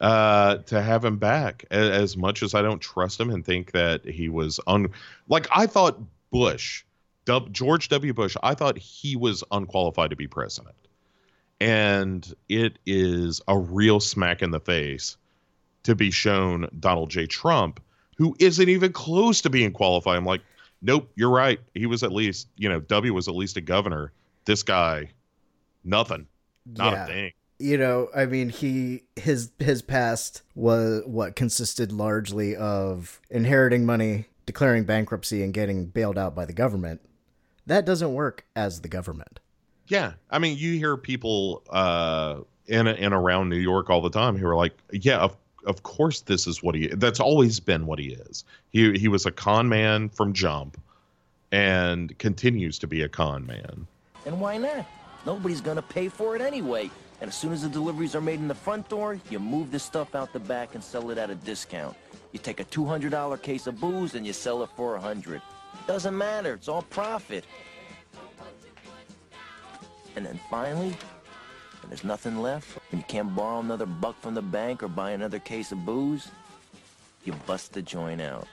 uh, 0.01 0.57
to 0.57 0.81
have 0.81 1.03
him 1.03 1.17
back. 1.17 1.65
As, 1.71 1.89
as 1.89 2.17
much 2.17 2.41
as 2.43 2.53
I 2.53 2.61
don't 2.61 2.79
trust 2.81 3.19
him 3.19 3.29
and 3.29 3.45
think 3.45 3.71
that 3.73 4.05
he 4.05 4.29
was 4.29 4.59
un, 4.67 4.89
like 5.27 5.47
I 5.55 5.65
thought 5.67 5.99
Bush, 6.31 6.83
W, 7.25 7.51
George 7.51 7.89
W. 7.89 8.13
Bush, 8.13 8.35
I 8.43 8.53
thought 8.53 8.77
he 8.77 9.15
was 9.15 9.43
unqualified 9.51 10.09
to 10.11 10.15
be 10.15 10.27
president, 10.27 10.75
and 11.59 12.33
it 12.47 12.79
is 12.85 13.41
a 13.47 13.57
real 13.57 13.99
smack 13.99 14.41
in 14.41 14.51
the 14.51 14.59
face 14.59 15.17
to 15.83 15.95
be 15.95 16.11
shown 16.11 16.67
Donald 16.79 17.09
J. 17.09 17.25
Trump, 17.25 17.79
who 18.17 18.35
isn't 18.39 18.69
even 18.69 18.91
close 18.91 19.41
to 19.41 19.49
being 19.49 19.71
qualified. 19.71 20.17
I'm 20.17 20.25
like, 20.25 20.41
nope, 20.81 21.09
you're 21.15 21.29
right. 21.29 21.59
He 21.73 21.85
was 21.85 22.03
at 22.03 22.11
least, 22.11 22.47
you 22.57 22.69
know, 22.69 22.79
W 22.81 23.13
was 23.13 23.27
at 23.27 23.35
least 23.35 23.57
a 23.57 23.61
governor. 23.61 24.11
This 24.45 24.63
guy, 24.63 25.09
nothing, 25.83 26.27
not 26.65 26.93
Yeah. 26.93 27.03
a 27.03 27.07
thing. 27.07 27.31
You 27.59 27.77
know 27.77 28.09
i 28.15 28.25
mean 28.25 28.49
he 28.49 29.03
his 29.15 29.51
his 29.59 29.81
past 29.81 30.41
was 30.55 31.03
what 31.05 31.35
consisted 31.35 31.91
largely 31.91 32.55
of 32.55 33.19
inheriting 33.29 33.85
money 33.85 34.25
declaring 34.45 34.83
bankruptcy 34.83 35.43
and 35.43 35.53
getting 35.53 35.85
bailed 35.85 36.17
out 36.17 36.33
by 36.33 36.45
the 36.45 36.53
government 36.53 37.01
that 37.67 37.85
doesn't 37.85 38.13
work 38.13 38.45
as 38.55 38.81
the 38.81 38.87
government 38.87 39.39
Yeah, 39.89 40.13
I 40.29 40.37
mean, 40.37 40.57
you 40.57 40.77
hear 40.77 40.97
people 40.97 41.63
uh, 41.69 42.41
in 42.67 42.85
and 42.85 43.13
around 43.13 43.49
New 43.49 43.57
York 43.57 43.89
all 43.89 44.01
the 44.01 44.11
time 44.11 44.37
who 44.37 44.45
are 44.47 44.55
like, 44.55 44.73
"Yeah, 44.91 45.17
of 45.17 45.35
of 45.65 45.81
course 45.81 46.21
this 46.21 46.45
is 46.45 46.61
what 46.61 46.75
he. 46.75 46.87
That's 46.87 47.19
always 47.19 47.59
been 47.59 47.87
what 47.87 47.97
he 47.97 48.13
is. 48.13 48.45
He 48.69 48.97
he 48.97 49.07
was 49.07 49.25
a 49.25 49.31
con 49.31 49.67
man 49.67 50.09
from 50.09 50.33
jump, 50.33 50.79
and 51.51 52.15
continues 52.19 52.77
to 52.79 52.87
be 52.87 53.01
a 53.01 53.09
con 53.09 53.47
man. 53.47 53.87
And 54.27 54.39
why 54.39 54.57
not? 54.57 54.85
Nobody's 55.25 55.61
gonna 55.61 55.81
pay 55.81 56.07
for 56.07 56.35
it 56.35 56.41
anyway. 56.41 56.91
And 57.21 57.27
as 57.27 57.35
soon 57.35 57.51
as 57.51 57.63
the 57.63 57.69
deliveries 57.69 58.15
are 58.15 58.21
made 58.21 58.39
in 58.39 58.47
the 58.47 58.55
front 58.55 58.87
door, 58.87 59.19
you 59.29 59.39
move 59.39 59.71
the 59.71 59.79
stuff 59.79 60.15
out 60.15 60.31
the 60.31 60.39
back 60.39 60.75
and 60.75 60.83
sell 60.83 61.09
it 61.09 61.17
at 61.17 61.29
a 61.29 61.35
discount. 61.35 61.95
You 62.31 62.39
take 62.39 62.59
a 62.59 62.65
$200 62.65 63.41
case 63.41 63.67
of 63.67 63.79
booze 63.79 64.15
and 64.15 64.25
you 64.25 64.33
sell 64.33 64.63
it 64.63 64.69
for 64.75 64.95
a 64.95 64.99
100 64.99 65.41
Doesn't 65.87 66.17
matter, 66.17 66.53
it's 66.53 66.67
all 66.67 66.83
profit. 66.83 67.43
And 70.15 70.25
then 70.25 70.39
finally, 70.49 70.89
when 70.89 71.89
there's 71.89 72.03
nothing 72.03 72.41
left, 72.41 72.77
and 72.91 72.99
you 72.99 73.05
can't 73.07 73.35
borrow 73.35 73.59
another 73.59 73.85
buck 73.85 74.19
from 74.21 74.33
the 74.33 74.41
bank 74.41 74.83
or 74.83 74.87
buy 74.87 75.11
another 75.11 75.39
case 75.39 75.71
of 75.71 75.85
booze, 75.85 76.29
you 77.23 77.33
bust 77.45 77.73
the 77.73 77.81
joint 77.81 78.21
out. 78.21 78.47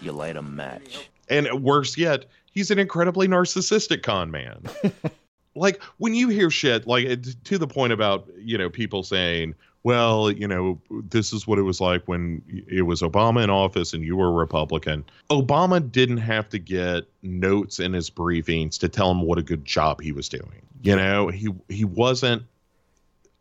You 0.00 0.12
light 0.12 0.36
a 0.36 0.42
match. 0.42 1.10
And 1.28 1.62
worse 1.62 1.96
yet, 1.96 2.26
he's 2.52 2.70
an 2.70 2.78
incredibly 2.78 3.28
narcissistic 3.28 4.02
con 4.02 4.30
man. 4.30 4.62
like 5.54 5.82
when 5.98 6.14
you 6.14 6.28
hear 6.28 6.50
shit 6.50 6.86
like 6.86 7.22
to 7.44 7.58
the 7.58 7.66
point 7.66 7.92
about 7.92 8.28
you 8.38 8.56
know 8.56 8.70
people 8.70 9.02
saying 9.02 9.54
well 9.82 10.30
you 10.30 10.46
know 10.46 10.80
this 10.90 11.32
is 11.32 11.46
what 11.46 11.58
it 11.58 11.62
was 11.62 11.80
like 11.80 12.06
when 12.06 12.42
it 12.68 12.82
was 12.82 13.02
obama 13.02 13.42
in 13.42 13.50
office 13.50 13.92
and 13.92 14.04
you 14.04 14.16
were 14.16 14.28
a 14.28 14.32
republican. 14.32 15.04
Obama 15.30 15.80
didn't 15.90 16.18
have 16.18 16.48
to 16.48 16.58
get 16.58 17.04
notes 17.22 17.78
in 17.78 17.92
his 17.92 18.10
briefings 18.10 18.78
to 18.78 18.88
tell 18.88 19.10
him 19.10 19.22
what 19.22 19.38
a 19.38 19.42
good 19.42 19.64
job 19.64 20.00
he 20.00 20.12
was 20.12 20.28
doing. 20.28 20.62
You 20.82 20.96
know 20.96 21.28
he 21.28 21.48
he 21.68 21.84
wasn't 21.84 22.42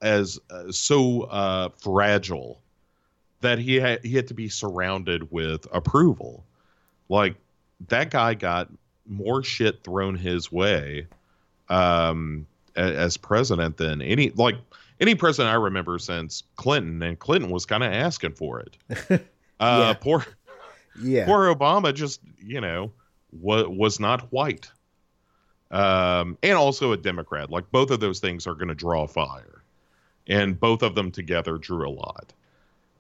as 0.02 0.40
uh, 0.50 0.72
so 0.72 1.24
uh 1.24 1.70
fragile 1.78 2.60
that 3.42 3.60
he 3.60 3.76
had 3.76 4.04
he 4.04 4.16
had 4.16 4.28
to 4.28 4.34
be 4.34 4.50
surrounded 4.50 5.32
with 5.32 5.68
approval. 5.72 6.44
Like 7.08 7.36
that 7.88 8.12
guy 8.12 8.34
got 8.34 8.70
more 9.06 9.44
shit 9.44 9.84
thrown 9.84 10.16
his 10.16 10.52
way 10.52 11.08
um 11.70 12.46
as 12.76 13.18
president 13.18 13.78
than 13.78 14.02
any 14.02 14.30
like 14.32 14.56
any 15.00 15.16
president 15.16 15.52
I 15.54 15.58
remember 15.58 15.98
since 16.00 16.44
Clinton 16.56 17.02
and 17.04 17.18
Clinton 17.20 17.50
was 17.52 17.66
kind 17.66 17.84
of 17.84 17.92
asking 17.92 18.34
for 18.34 18.60
it. 18.62 18.78
uh 19.60 19.94
Yeah. 19.94 19.94
poor 19.94 20.26
yeah 21.02 21.26
poor 21.26 21.54
Obama 21.54 21.94
just, 21.94 22.22
you 22.42 22.62
know, 22.62 22.92
was 23.32 23.68
was 23.68 24.00
not 24.00 24.32
white. 24.32 24.72
Um 25.72 26.38
and 26.42 26.58
also 26.58 26.92
a 26.92 26.98
Democrat. 26.98 27.50
Like 27.50 27.70
both 27.72 27.92
of 27.92 28.00
those 28.00 28.20
things 28.20 28.48
are 28.48 28.56
going 28.56 28.70
to 28.70 28.76
draw 28.76 29.06
fire. 29.08 29.64
And 30.28 30.60
both 30.60 30.84
of 30.84 30.96
them 30.96 31.12
together 31.12 31.58
drew 31.58 31.88
a 31.88 31.92
lot. 31.92 32.34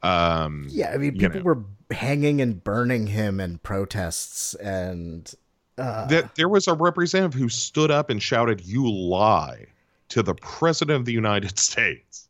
Um 0.02 0.68
yeah 0.70 0.92
i 0.94 0.98
mean 0.98 1.18
people 1.18 1.40
know. 1.40 1.44
were 1.44 1.64
hanging 1.92 2.40
and 2.42 2.64
burning 2.64 3.08
him 3.08 3.40
in 3.40 3.58
protests 3.58 4.54
and 4.56 5.34
uh, 5.80 6.06
that 6.08 6.36
there 6.36 6.50
was 6.50 6.68
a 6.68 6.74
representative 6.74 7.40
who 7.40 7.50
stood 7.50 7.90
up 7.92 8.10
and 8.10 8.22
shouted, 8.22 8.62
"You 8.66 8.90
lie!" 8.92 9.66
to 10.10 10.22
the 10.24 10.36
president 10.36 10.98
of 11.00 11.06
the 11.06 11.14
United 11.14 11.58
States. 11.70 12.28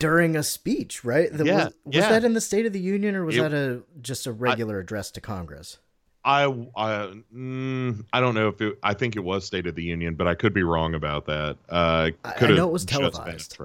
during 0.00 0.34
a 0.36 0.42
speech 0.42 1.04
right 1.04 1.32
The- 1.32 1.44
Yeah, 1.44 1.64
was, 1.66 1.74
was 1.84 1.94
yeah. 1.94 2.08
that 2.10 2.24
in 2.24 2.32
the 2.34 2.40
state 2.40 2.66
of 2.66 2.72
the 2.72 2.80
union 2.80 3.14
or 3.14 3.24
was 3.24 3.36
It- 3.36 3.42
that 3.42 3.54
a 3.54 3.80
just 4.00 4.26
a 4.26 4.32
regular 4.32 4.80
address 4.80 5.12
to 5.12 5.20
congress 5.20 5.78
I 6.24 6.44
I 6.76 7.14
mm, 7.32 8.04
I 8.12 8.20
don't 8.20 8.34
know 8.34 8.48
if 8.48 8.60
it, 8.60 8.76
I 8.82 8.92
think 8.94 9.14
it 9.14 9.20
was 9.20 9.44
State 9.46 9.66
of 9.68 9.76
the 9.76 9.84
Union, 9.84 10.16
but 10.16 10.26
I 10.26 10.34
could 10.34 10.52
be 10.52 10.64
wrong 10.64 10.94
about 10.94 11.24
that. 11.26 11.56
Uh, 11.70 12.10
I- 12.24 12.34
I 12.44 12.48
know 12.50 12.68
it 12.68 12.72
was 12.72 12.84
televised. 12.84 13.56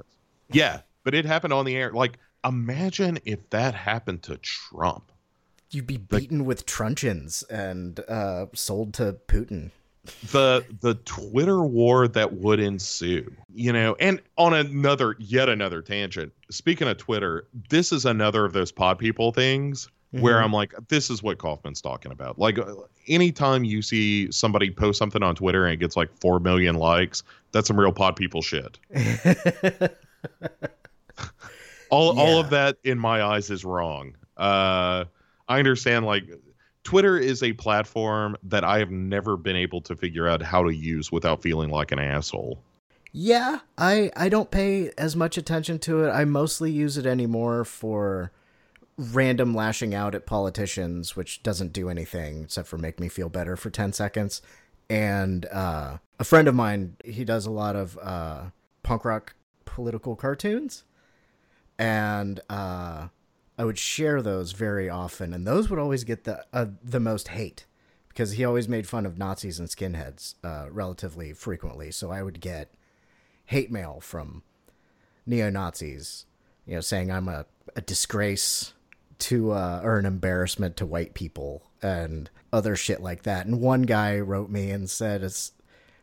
Yeah, 0.52 0.80
but 1.02 1.14
it 1.14 1.24
happened 1.26 1.52
on 1.52 1.64
the 1.66 1.74
air. 1.76 1.90
Like, 1.92 2.16
imagine 2.44 3.18
if 3.24 3.50
that 3.50 3.74
happened 3.74 4.22
to 4.22 4.36
Trump. 4.38 5.10
You'd 5.74 5.86
be 5.86 5.96
beaten 5.96 6.44
with 6.44 6.64
truncheons 6.66 7.42
and 7.44 8.00
uh, 8.08 8.46
sold 8.54 8.94
to 8.94 9.16
putin 9.28 9.70
the 10.32 10.62
the 10.82 10.94
Twitter 11.06 11.62
war 11.62 12.06
that 12.08 12.34
would 12.34 12.60
ensue, 12.60 13.34
you 13.54 13.72
know, 13.72 13.96
and 13.98 14.20
on 14.36 14.52
another 14.52 15.16
yet 15.18 15.48
another 15.48 15.80
tangent. 15.80 16.30
Speaking 16.50 16.88
of 16.88 16.98
Twitter, 16.98 17.46
this 17.70 17.90
is 17.90 18.04
another 18.04 18.44
of 18.44 18.52
those 18.52 18.70
pod 18.70 18.98
people 18.98 19.32
things 19.32 19.88
where 20.10 20.36
Mhm. 20.36 20.44
I'm 20.44 20.52
like, 20.52 20.74
this 20.88 21.08
is 21.08 21.22
what 21.22 21.38
Kaufman's 21.38 21.80
talking 21.80 22.12
about. 22.12 22.38
Like, 22.38 22.58
uh, 22.58 22.74
anytime 23.08 23.64
you 23.64 23.80
see 23.80 24.30
somebody 24.30 24.70
post 24.70 24.98
something 24.98 25.22
on 25.22 25.34
Twitter 25.36 25.64
and 25.64 25.72
it 25.72 25.78
gets 25.78 25.96
like 25.96 26.10
four 26.20 26.38
million 26.38 26.74
likes, 26.76 27.22
that's 27.52 27.66
some 27.68 27.80
real 27.80 27.90
pod 27.90 28.14
people 28.14 28.42
shit. 28.42 28.78
all 31.90 32.18
all 32.18 32.40
of 32.40 32.50
that 32.50 32.76
in 32.84 32.98
my 32.98 33.22
eyes 33.22 33.48
is 33.50 33.64
wrong. 33.64 34.14
Uh, 34.36 35.04
I 35.48 35.58
understand 35.58 36.06
like 36.06 36.24
Twitter 36.84 37.18
is 37.18 37.42
a 37.42 37.52
platform 37.54 38.36
that 38.44 38.64
I 38.64 38.78
have 38.78 38.90
never 38.90 39.36
been 39.36 39.56
able 39.56 39.80
to 39.82 39.96
figure 39.96 40.28
out 40.28 40.42
how 40.42 40.62
to 40.62 40.74
use 40.74 41.10
without 41.10 41.42
feeling 41.42 41.70
like 41.70 41.92
an 41.92 41.98
asshole. 41.98 42.58
Yeah, 43.12 43.60
I 43.78 44.10
I 44.16 44.28
don't 44.28 44.50
pay 44.50 44.90
as 44.98 45.14
much 45.14 45.38
attention 45.38 45.78
to 45.80 46.04
it. 46.04 46.10
I 46.10 46.24
mostly 46.24 46.70
use 46.70 46.96
it 46.98 47.06
anymore 47.06 47.64
for 47.64 48.32
random 48.96 49.54
lashing 49.54 49.94
out 49.94 50.14
at 50.14 50.26
politicians, 50.26 51.16
which 51.16 51.42
doesn't 51.42 51.72
do 51.72 51.88
anything 51.88 52.42
except 52.42 52.68
for 52.68 52.78
make 52.78 53.00
me 53.00 53.08
feel 53.08 53.28
better 53.28 53.56
for 53.56 53.70
10 53.70 53.92
seconds. 53.92 54.42
And 54.88 55.46
uh, 55.46 55.98
a 56.18 56.24
friend 56.24 56.46
of 56.48 56.54
mine, 56.54 56.96
he 57.04 57.24
does 57.24 57.46
a 57.46 57.50
lot 57.50 57.76
of 57.76 57.98
uh, 58.00 58.44
punk 58.82 59.04
rock 59.04 59.34
political 59.64 60.14
cartoons. 60.14 60.84
And 61.78 62.40
uh, 62.48 63.08
I 63.56 63.64
would 63.64 63.78
share 63.78 64.20
those 64.20 64.52
very 64.52 64.88
often, 64.90 65.32
and 65.32 65.46
those 65.46 65.70
would 65.70 65.78
always 65.78 66.04
get 66.04 66.24
the 66.24 66.44
uh, 66.52 66.66
the 66.82 67.00
most 67.00 67.28
hate 67.28 67.66
because 68.08 68.32
he 68.32 68.44
always 68.44 68.68
made 68.68 68.86
fun 68.86 69.06
of 69.06 69.18
Nazis 69.18 69.58
and 69.58 69.68
skinheads 69.68 70.34
uh, 70.44 70.70
relatively 70.70 71.32
frequently. 71.32 71.90
So 71.90 72.10
I 72.10 72.22
would 72.22 72.40
get 72.40 72.72
hate 73.46 73.70
mail 73.70 73.98
from 74.00 74.42
neo 75.26 75.50
Nazis, 75.50 76.26
you 76.66 76.74
know, 76.74 76.80
saying 76.80 77.10
I'm 77.10 77.28
a, 77.28 77.46
a 77.76 77.80
disgrace 77.80 78.72
to 79.20 79.52
uh, 79.52 79.80
or 79.84 79.98
an 79.98 80.06
embarrassment 80.06 80.76
to 80.78 80.86
white 80.86 81.14
people 81.14 81.62
and 81.80 82.30
other 82.52 82.74
shit 82.74 83.00
like 83.00 83.22
that. 83.22 83.46
And 83.46 83.60
one 83.60 83.82
guy 83.82 84.18
wrote 84.18 84.50
me 84.50 84.70
and 84.70 84.90
said, 84.90 85.22
"It's 85.22 85.52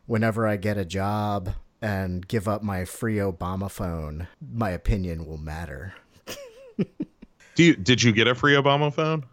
whenever 0.06 0.48
I 0.48 0.56
get 0.58 0.78
a 0.78 0.86
job." 0.86 1.54
And 1.84 2.28
give 2.28 2.48
up 2.48 2.62
my 2.62 2.86
free 2.86 3.16
Obama 3.16 3.68
phone. 3.68 4.28
My 4.40 4.70
opinion 4.70 5.26
will 5.26 5.40
matter. 5.40 5.96
Do 7.56 7.64
you 7.64 7.76
did 7.76 8.02
you 8.02 8.12
get 8.12 8.28
a 8.28 8.36
free 8.36 8.54
Obama 8.54 8.94
phone? 8.94 9.26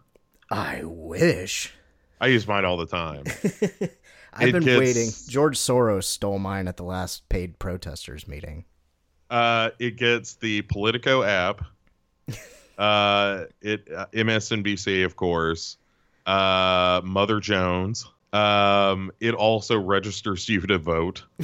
I 0.51 0.81
wish. 0.83 1.73
I 2.21 2.27
use 2.27 2.47
mine 2.47 2.65
all 2.65 2.77
the 2.77 2.85
time. 2.85 3.23
I've 4.33 4.49
It 4.49 4.51
been 4.53 4.63
gets- 4.63 4.79
waiting. 4.79 5.09
George 5.27 5.57
Soros 5.57 6.03
stole 6.03 6.39
mine 6.39 6.67
at 6.67 6.77
the 6.77 6.83
last 6.83 7.27
paid 7.29 7.57
protesters 7.59 8.27
meeting. 8.27 8.65
Uh, 9.29 9.69
it 9.79 9.95
gets 9.97 10.35
the 10.35 10.61
Politico 10.63 11.23
app. 11.23 11.61
Uh, 12.77 13.43
it 13.61 13.89
uh, 13.93 14.05
MSNBC, 14.13 15.03
of 15.03 15.17
course. 15.17 15.75
Uh, 16.25 17.01
Mother 17.03 17.41
Jones. 17.41 18.07
Um, 18.31 19.11
it 19.19 19.33
also 19.33 19.77
registers 19.77 20.47
you 20.47 20.61
to 20.61 20.77
vote. 20.77 21.25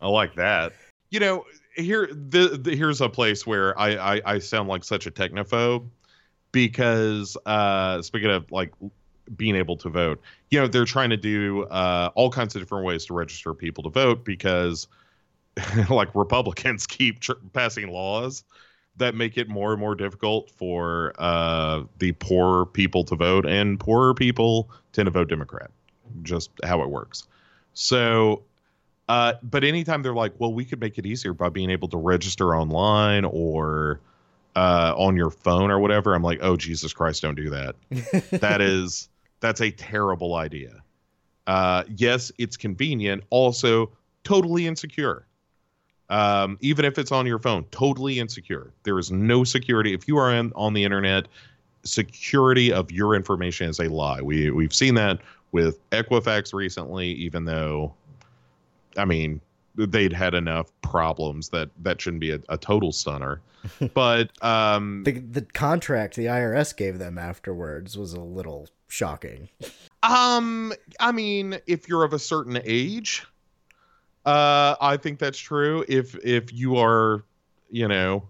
I 0.00 0.08
like 0.08 0.36
that. 0.36 0.72
You 1.10 1.18
know, 1.18 1.44
here 1.78 2.08
the, 2.08 2.58
the 2.60 2.76
here's 2.76 3.00
a 3.00 3.08
place 3.08 3.46
where 3.46 3.78
I, 3.78 4.16
I 4.16 4.22
I 4.34 4.38
sound 4.38 4.68
like 4.68 4.84
such 4.84 5.06
a 5.06 5.10
technophobe 5.10 5.88
because 6.52 7.36
uh 7.46 8.02
speaking 8.02 8.30
of 8.30 8.50
like 8.50 8.72
being 9.36 9.56
able 9.56 9.76
to 9.76 9.88
vote. 9.88 10.20
You 10.50 10.60
know, 10.60 10.68
they're 10.68 10.84
trying 10.84 11.10
to 11.10 11.16
do 11.16 11.64
uh, 11.64 12.10
all 12.14 12.30
kinds 12.30 12.54
of 12.54 12.62
different 12.62 12.84
ways 12.84 13.06
to 13.06 13.14
register 13.14 13.54
people 13.54 13.84
to 13.84 13.90
vote 13.90 14.24
because, 14.24 14.88
like, 15.90 16.14
Republicans 16.14 16.86
keep 16.88 17.20
tr- 17.20 17.32
passing 17.52 17.88
laws 17.88 18.44
that 18.96 19.14
make 19.14 19.38
it 19.38 19.48
more 19.48 19.72
and 19.72 19.80
more 19.80 19.94
difficult 19.94 20.50
for 20.50 21.12
uh, 21.18 21.82
the 21.98 22.12
poor 22.12 22.66
people 22.66 23.04
to 23.04 23.14
vote, 23.14 23.46
and 23.46 23.78
poorer 23.78 24.14
people 24.14 24.70
tend 24.92 25.06
to 25.06 25.10
vote 25.10 25.28
Democrat. 25.28 25.70
Just 26.22 26.50
how 26.64 26.82
it 26.82 26.88
works. 26.88 27.28
So, 27.74 28.42
uh, 29.08 29.34
but 29.42 29.64
anytime 29.64 30.02
they're 30.02 30.14
like, 30.14 30.32
well, 30.38 30.52
we 30.52 30.64
could 30.64 30.80
make 30.80 30.98
it 30.98 31.06
easier 31.06 31.32
by 31.32 31.48
being 31.48 31.70
able 31.70 31.88
to 31.88 31.96
register 31.96 32.54
online 32.54 33.24
or 33.24 34.00
uh, 34.56 34.94
on 34.96 35.16
your 35.16 35.30
phone 35.30 35.70
or 35.70 35.78
whatever, 35.78 36.14
I'm 36.14 36.22
like, 36.22 36.40
oh 36.42 36.56
Jesus 36.56 36.92
Christ, 36.92 37.22
don't 37.22 37.34
do 37.34 37.50
that. 37.50 37.76
that 38.40 38.60
is 38.60 39.08
that's 39.40 39.60
a 39.60 39.70
terrible 39.70 40.34
idea. 40.34 40.82
Uh, 41.46 41.84
yes, 41.96 42.30
it's 42.38 42.56
convenient. 42.56 43.24
Also, 43.30 43.90
totally 44.24 44.66
insecure. 44.66 45.26
Um, 46.10 46.58
even 46.60 46.84
if 46.84 46.98
it's 46.98 47.12
on 47.12 47.26
your 47.26 47.38
phone, 47.38 47.64
totally 47.70 48.18
insecure. 48.18 48.72
There 48.82 48.98
is 48.98 49.10
no 49.10 49.44
security. 49.44 49.92
If 49.92 50.08
you 50.08 50.18
are 50.18 50.32
in, 50.32 50.52
on 50.56 50.72
the 50.72 50.84
internet, 50.84 51.28
security 51.84 52.72
of 52.72 52.90
your 52.90 53.14
information 53.14 53.68
is 53.68 53.78
a 53.78 53.88
lie. 53.88 54.20
We 54.20 54.50
we've 54.50 54.74
seen 54.74 54.94
that 54.94 55.20
with 55.52 55.78
Equifax 55.90 56.52
recently, 56.52 57.08
even 57.12 57.44
though, 57.44 57.94
I 58.98 59.04
mean, 59.04 59.40
they'd 59.76 60.12
had 60.12 60.34
enough 60.34 60.72
problems 60.82 61.48
that 61.50 61.70
that 61.82 62.00
shouldn't 62.00 62.20
be 62.20 62.32
a, 62.32 62.40
a 62.48 62.58
total 62.58 62.92
stunner. 62.92 63.40
But 63.94 64.30
um, 64.42 65.02
The 65.04 65.18
the 65.18 65.42
contract 65.42 66.14
the 66.16 66.26
IRS 66.26 66.76
gave 66.76 66.98
them 66.98 67.18
afterwards 67.18 67.98
was 67.98 68.12
a 68.12 68.20
little 68.20 68.68
shocking. 68.86 69.48
Um, 70.02 70.72
I 71.00 71.12
mean, 71.12 71.58
if 71.66 71.88
you're 71.88 72.04
of 72.04 72.12
a 72.12 72.18
certain 72.18 72.60
age, 72.64 73.26
uh, 74.24 74.76
I 74.80 74.96
think 74.96 75.18
that's 75.18 75.38
true. 75.38 75.84
If 75.88 76.14
if 76.24 76.52
you 76.52 76.76
are, 76.76 77.24
you 77.70 77.88
know, 77.88 78.28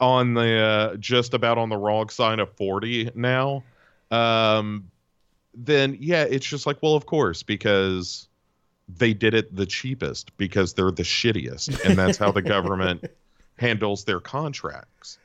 on 0.00 0.34
the 0.34 0.58
uh, 0.58 0.96
just 0.96 1.34
about 1.34 1.58
on 1.58 1.68
the 1.68 1.76
wrong 1.76 2.08
side 2.08 2.40
of 2.40 2.50
forty 2.56 3.10
now, 3.14 3.62
um, 4.10 4.90
then 5.54 5.96
yeah, 6.00 6.22
it's 6.22 6.46
just 6.46 6.66
like, 6.66 6.78
well, 6.82 6.94
of 6.94 7.06
course, 7.06 7.42
because 7.42 8.28
they 8.96 9.12
did 9.14 9.34
it 9.34 9.54
the 9.54 9.66
cheapest 9.66 10.36
because 10.36 10.74
they're 10.74 10.90
the 10.90 11.02
shittiest, 11.02 11.84
and 11.84 11.98
that's 11.98 12.18
how 12.18 12.30
the 12.32 12.42
government 12.42 13.04
handles 13.56 14.04
their 14.04 14.20
contracts. 14.20 15.18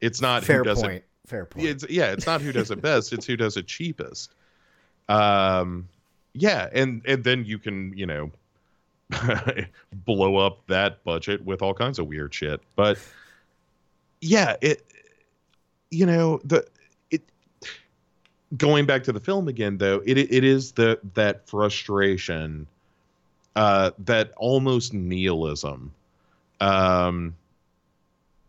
It's 0.00 0.20
not 0.20 0.44
Fair 0.44 0.58
who 0.58 0.64
does 0.64 0.82
point. 0.82 0.94
it 0.96 1.04
Fair 1.26 1.44
point. 1.46 1.66
it's 1.66 1.88
yeah 1.88 2.12
it's 2.12 2.26
not 2.26 2.40
who 2.40 2.52
does 2.52 2.70
it 2.70 2.80
best 2.80 3.12
it's 3.12 3.26
who 3.26 3.36
does 3.36 3.56
it 3.56 3.66
cheapest 3.66 4.30
um 5.08 5.88
yeah 6.34 6.68
and 6.72 7.02
and 7.04 7.24
then 7.24 7.44
you 7.44 7.58
can 7.58 7.92
you 7.96 8.06
know 8.06 8.30
blow 10.04 10.36
up 10.36 10.64
that 10.68 11.02
budget 11.02 11.44
with 11.44 11.62
all 11.62 11.74
kinds 11.74 11.98
of 11.98 12.06
weird 12.06 12.32
shit 12.32 12.60
but 12.76 12.98
yeah 14.20 14.54
it 14.60 14.84
you 15.90 16.06
know 16.06 16.40
the 16.44 16.64
it 17.10 17.22
going 18.56 18.86
back 18.86 19.02
to 19.02 19.12
the 19.12 19.20
film 19.20 19.48
again 19.48 19.78
though 19.78 20.00
it 20.06 20.18
it 20.18 20.44
is 20.44 20.72
the 20.72 20.98
that 21.14 21.48
frustration 21.48 22.66
uh 23.56 23.90
that 23.98 24.32
almost 24.36 24.92
nihilism 24.92 25.92
um 26.60 27.34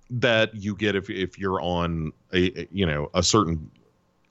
that 0.10 0.54
you 0.54 0.76
get 0.76 0.96
if 0.96 1.10
if 1.10 1.40
you're 1.40 1.62
on 1.62 2.12
a 2.34 2.62
a- 2.62 2.68
you 2.72 2.86
know 2.86 3.10
a 3.14 3.24
certain 3.24 3.72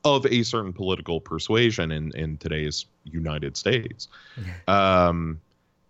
of 0.04 0.24
a 0.26 0.42
certain 0.44 0.72
political 0.72 1.20
persuasion 1.20 1.90
in 1.90 2.14
in 2.14 2.36
today's 2.38 2.86
United 3.04 3.56
States 3.56 4.08
um 4.68 5.40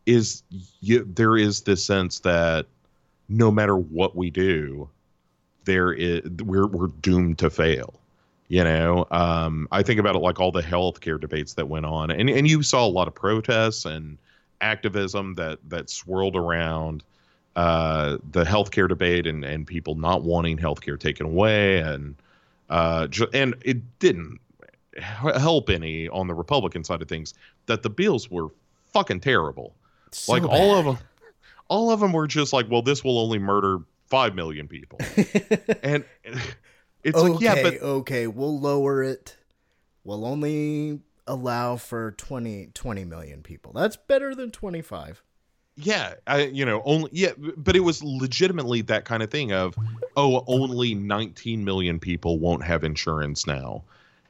is 0.07 0.43
you, 0.81 1.05
there 1.15 1.37
is 1.37 1.63
this 1.63 1.85
sense 1.85 2.21
that 2.21 2.67
no 3.29 3.51
matter 3.51 3.77
what 3.77 4.15
we 4.17 4.31
do 4.31 4.89
there 5.65 5.93
is 5.93 6.23
we're 6.45 6.69
we're 6.69 6.87
doomed 7.03 7.39
to 7.39 7.51
fail 7.51 8.01
you 8.49 8.63
know? 8.63 9.05
Um 9.11 9.67
i 9.73 9.83
think 9.83 9.99
about 9.99 10.15
it 10.15 10.21
like 10.21 10.39
all 10.39 10.53
the 10.53 10.63
healthcare 10.63 11.21
debates 11.21 11.55
that 11.55 11.69
went 11.69 11.87
on 11.87 12.11
and 12.11 12.31
and 12.31 12.49
you 12.49 12.63
saw 12.63 12.87
a 12.87 12.89
lot 12.89 13.09
of 13.09 13.15
protests 13.15 13.85
and 13.85 14.17
activism 14.61 15.35
that 15.35 15.59
that 15.69 15.91
swirled 15.91 16.37
around 16.37 17.03
uh, 17.57 18.19
the 18.33 18.45
healthcare 18.45 18.89
debate 18.89 19.27
and, 19.27 19.45
and 19.45 19.67
people 19.67 19.95
not 19.95 20.23
wanting 20.23 20.59
healthcare 20.59 20.99
taken 20.99 21.27
away 21.27 21.79
and 21.79 22.15
uh, 22.69 23.07
ju- 23.07 23.29
and 23.33 23.55
it 23.65 23.99
didn't 23.99 24.39
help 24.99 25.71
any 25.71 26.09
on 26.09 26.27
the 26.27 26.35
Republican 26.35 26.85
side 26.85 27.03
of 27.03 27.09
things 27.09 27.35
that 27.67 27.83
the 27.83 27.91
bills 27.91 28.31
were 28.31 28.49
fucking 28.93 29.21
terrible. 29.21 29.75
So 30.11 30.33
like 30.33 30.45
all 30.45 30.75
of 30.77 30.85
them, 30.85 30.99
all 31.69 31.91
of 31.91 32.01
them 32.01 32.13
were 32.13 32.27
just 32.27 32.53
like, 32.53 32.71
well, 32.71 32.83
this 32.83 33.05
will 33.05 33.19
only 33.19 33.39
murder 33.39 33.79
five 34.07 34.35
million 34.35 34.69
people, 34.69 34.99
and 35.83 36.05
it's 37.03 37.19
okay, 37.19 37.29
like, 37.29 37.41
yeah, 37.41 37.63
but 37.63 37.83
okay, 37.83 38.27
we'll 38.27 38.59
lower 38.59 39.03
it. 39.03 39.37
We'll 40.05 40.25
only 40.25 41.01
allow 41.27 41.77
for 41.77 42.13
20, 42.13 42.71
20 42.75 43.05
million 43.05 43.43
people. 43.43 43.73
That's 43.73 43.97
better 43.97 44.35
than 44.35 44.51
25. 44.51 45.23
yeah 45.79 46.15
i 46.27 46.45
you 46.45 46.65
know 46.65 46.81
only 46.87 47.11
yeah 47.13 47.33
but 47.59 47.77
it 47.77 47.81
was 47.81 48.03
legitimately 48.03 48.81
that 48.81 49.05
kind 49.05 49.23
of 49.23 49.31
thing 49.31 49.53
of 49.53 49.75
oh 50.17 50.43
only 50.47 50.95
19 50.95 51.65
million 51.65 52.01
people 52.01 52.39
won't 52.39 52.65
have 52.65 52.83
insurance 52.83 53.47
now. 53.47 53.85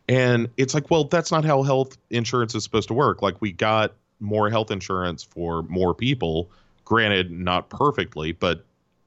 And 0.08 0.48
it's 0.56 0.74
like 0.74 0.90
well 0.90 1.04
that's 1.04 1.30
not 1.30 1.44
how 1.44 1.62
health 1.62 1.96
insurance 2.10 2.54
is 2.56 2.64
supposed 2.64 2.88
to 2.88 2.94
work. 2.94 3.22
Like 3.22 3.40
we 3.40 3.52
got 3.52 3.94
more 4.18 4.50
health 4.50 4.70
insurance 4.72 5.22
for 5.22 5.62
more 5.64 5.94
people 5.94 6.50
granted 6.84 7.30
not 7.30 7.70
perfectly 7.70 8.32
but 8.32 8.64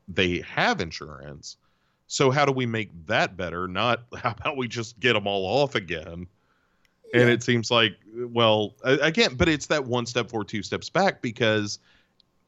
they 0.08 0.40
have 0.42 0.80
insurance. 0.82 1.58
So 2.08 2.32
how 2.32 2.46
do 2.46 2.52
we 2.54 2.66
make 2.66 2.90
that 3.08 3.36
better? 3.36 3.68
Not 3.68 4.04
how 4.16 4.32
about 4.32 4.56
we 4.56 4.68
just 4.70 5.00
get 5.00 5.14
them 5.14 5.28
all 5.28 5.46
off 5.46 5.76
again 5.76 6.28
and 7.14 7.30
it 7.30 7.41
seems 7.43 7.72
like 7.72 7.93
well 8.16 8.74
again 8.84 9.36
but 9.36 9.49
it's 9.49 9.68
that 9.68 9.86
one 9.86 10.05
step 10.05 10.30
forward 10.30 10.47
two 10.47 10.62
steps 10.64 10.89
back 10.89 11.22
because 11.22 11.80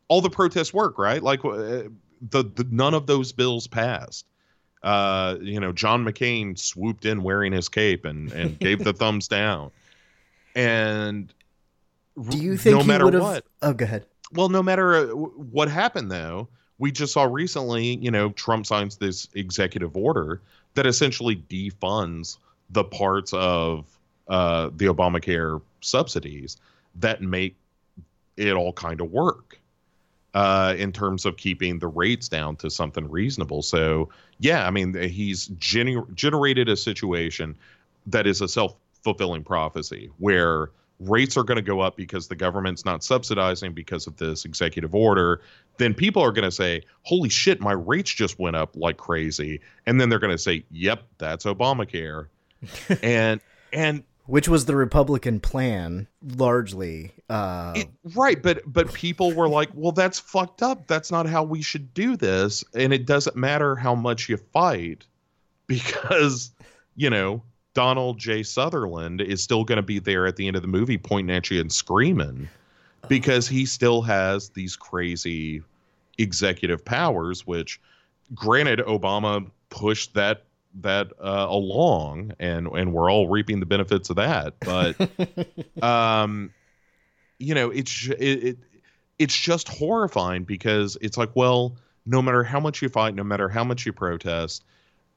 all 0.08 0.20
the 0.20 0.30
protests 0.30 0.74
work, 0.74 0.98
right? 0.98 1.24
Like 1.24 1.46
uh, 1.46 1.84
the, 2.30 2.44
the 2.44 2.68
none 2.70 2.94
of 2.94 3.08
those 3.08 3.32
bills 3.32 3.66
passed. 3.66 4.26
Uh, 4.84 5.38
you 5.42 5.58
know, 5.60 5.72
John 5.72 6.04
McCain 6.04 6.60
swooped 6.60 7.06
in 7.06 7.24
wearing 7.24 7.54
his 7.54 7.70
cape 7.70 8.04
and 8.04 8.30
and 8.34 8.60
gave 8.68 8.84
the 8.84 8.92
thumbs 8.92 9.30
down. 9.30 9.72
And 10.54 11.34
Do 12.30 12.38
you 12.38 12.58
think 12.58 12.76
no 12.76 12.82
he 12.82 12.88
matter 12.88 13.08
what, 13.10 13.46
Oh, 13.62 13.72
go 13.74 13.86
ahead. 13.86 14.06
well, 14.34 14.50
no 14.50 14.62
matter 14.62 14.96
uh, 14.96 15.06
what 15.16 15.70
happened, 15.70 16.12
though, 16.12 16.50
we 16.78 16.92
just 16.92 17.14
saw 17.14 17.24
recently, 17.24 17.96
you 17.96 18.12
know, 18.12 18.32
Trump 18.32 18.66
signs 18.66 18.98
this 18.98 19.30
executive 19.34 19.96
order 19.96 20.42
that 20.74 20.86
essentially 20.86 21.38
defunds 21.50 22.38
the 22.70 22.84
parts 22.84 23.32
of 23.34 23.86
uh, 24.32 24.70
the 24.78 24.86
Obamacare 24.86 25.62
subsidies 25.82 26.56
that 26.96 27.22
make 27.22 27.58
it 28.38 28.54
all 28.54 28.72
kind 28.72 29.02
of 29.02 29.12
work 29.12 29.60
uh, 30.34 30.74
in 30.78 30.94
terms 30.94 31.26
of 31.26 31.36
keeping 31.36 31.80
the 31.80 31.88
rates 31.88 32.30
down 32.30 32.56
to 32.56 32.70
something 32.70 33.10
reasonable. 33.10 33.62
So, 33.62 34.08
yeah, 34.40 34.66
I 34.66 34.72
mean, 34.72 34.94
he's 34.94 35.50
gener- 35.50 36.12
generated 36.16 36.70
a 36.70 36.78
situation 36.78 37.58
that 38.08 38.26
is 38.26 38.40
a 38.40 38.48
self 38.48 38.74
fulfilling 39.04 39.44
prophecy 39.44 40.10
where 40.18 40.70
rates 41.02 41.36
are 41.36 41.44
going 41.44 41.58
to 41.58 41.62
go 41.62 41.82
up 41.82 41.98
because 41.98 42.30
the 42.30 42.36
government's 42.36 42.86
not 42.86 43.04
subsidizing 43.04 43.74
because 43.74 44.08
of 44.08 44.16
this 44.16 44.46
executive 44.46 44.96
order. 44.96 45.42
Then 45.76 45.94
people 45.94 46.22
are 46.24 46.32
going 46.32 46.46
to 46.46 46.52
say, 46.52 46.84
holy 47.04 47.28
shit, 47.28 47.60
my 47.60 47.74
rates 47.74 48.12
just 48.12 48.40
went 48.40 48.56
up 48.56 48.78
like 48.78 48.96
crazy. 48.96 49.60
And 49.86 50.00
then 50.00 50.08
they're 50.08 50.20
going 50.20 50.32
to 50.32 50.38
say, 50.38 50.64
yep, 50.72 51.04
that's 51.18 51.44
Obamacare. 51.44 52.28
and, 53.04 53.42
and, 53.74 54.04
Which 54.26 54.48
was 54.48 54.66
the 54.66 54.76
Republican 54.76 55.40
plan, 55.40 56.08
largely. 56.38 57.12
Uh, 57.30 57.84
Right, 58.16 58.42
but 58.42 58.62
but 58.66 58.94
people 58.94 59.34
were 59.34 59.50
like, 59.50 59.70
"Well, 59.74 59.92
that's 59.92 60.20
fucked 60.20 60.62
up. 60.62 60.88
That's 60.88 61.12
not 61.12 61.28
how 61.28 61.44
we 61.44 61.62
should 61.62 61.94
do 61.94 62.16
this." 62.16 62.64
And 62.76 62.94
it 62.94 63.06
doesn't 63.06 63.36
matter 63.36 63.76
how 63.76 63.96
much 63.96 64.30
you 64.30 64.38
fight 64.38 65.06
because, 65.68 66.52
you 66.96 67.10
know, 67.10 67.42
Donald 67.74 68.20
J. 68.20 68.44
Sutherland 68.44 69.22
is 69.22 69.42
still 69.42 69.64
going 69.64 69.78
to 69.78 69.82
be 69.82 70.00
there 70.00 70.26
at 70.28 70.36
the 70.36 70.48
end 70.48 70.56
of 70.56 70.62
the 70.62 70.68
movie 70.68 70.98
pointing 70.98 71.36
at 71.36 71.50
you 71.50 71.60
and 71.60 71.72
screaming 71.72 72.50
because 73.08 73.48
he 73.48 73.66
still 73.66 74.02
has 74.02 74.50
these 74.50 74.76
crazy 74.76 75.64
executive 76.18 76.84
powers 76.84 77.48
which 77.48 77.80
granted 78.36 78.80
Obama 78.80 79.50
pushed 79.70 80.14
that 80.14 80.44
that 80.82 81.12
uh, 81.20 81.48
along 81.50 82.32
and 82.40 82.68
and 82.68 82.94
we're 82.94 83.12
all 83.12 83.28
reaping 83.28 83.60
the 83.60 83.66
benefits 83.66 84.10
of 84.10 84.16
that 84.16 84.54
but 84.62 84.96
um 85.84 86.54
you 87.40 87.54
know 87.54 87.70
it's 87.70 88.08
it, 88.08 88.44
it 88.44 88.58
it's 89.20 89.36
just 89.36 89.68
horrifying 89.68 90.44
because 90.44 90.98
it's 91.02 91.18
like 91.18 91.30
well 91.36 91.76
no 92.06 92.22
matter 92.22 92.44
how 92.44 92.60
much 92.60 92.82
you 92.82 92.90
fight 92.90 93.14
no 93.16 93.24
matter 93.24 93.50
how 93.50 93.64
much 93.64 93.86
you 93.86 93.92
protest 93.92 94.64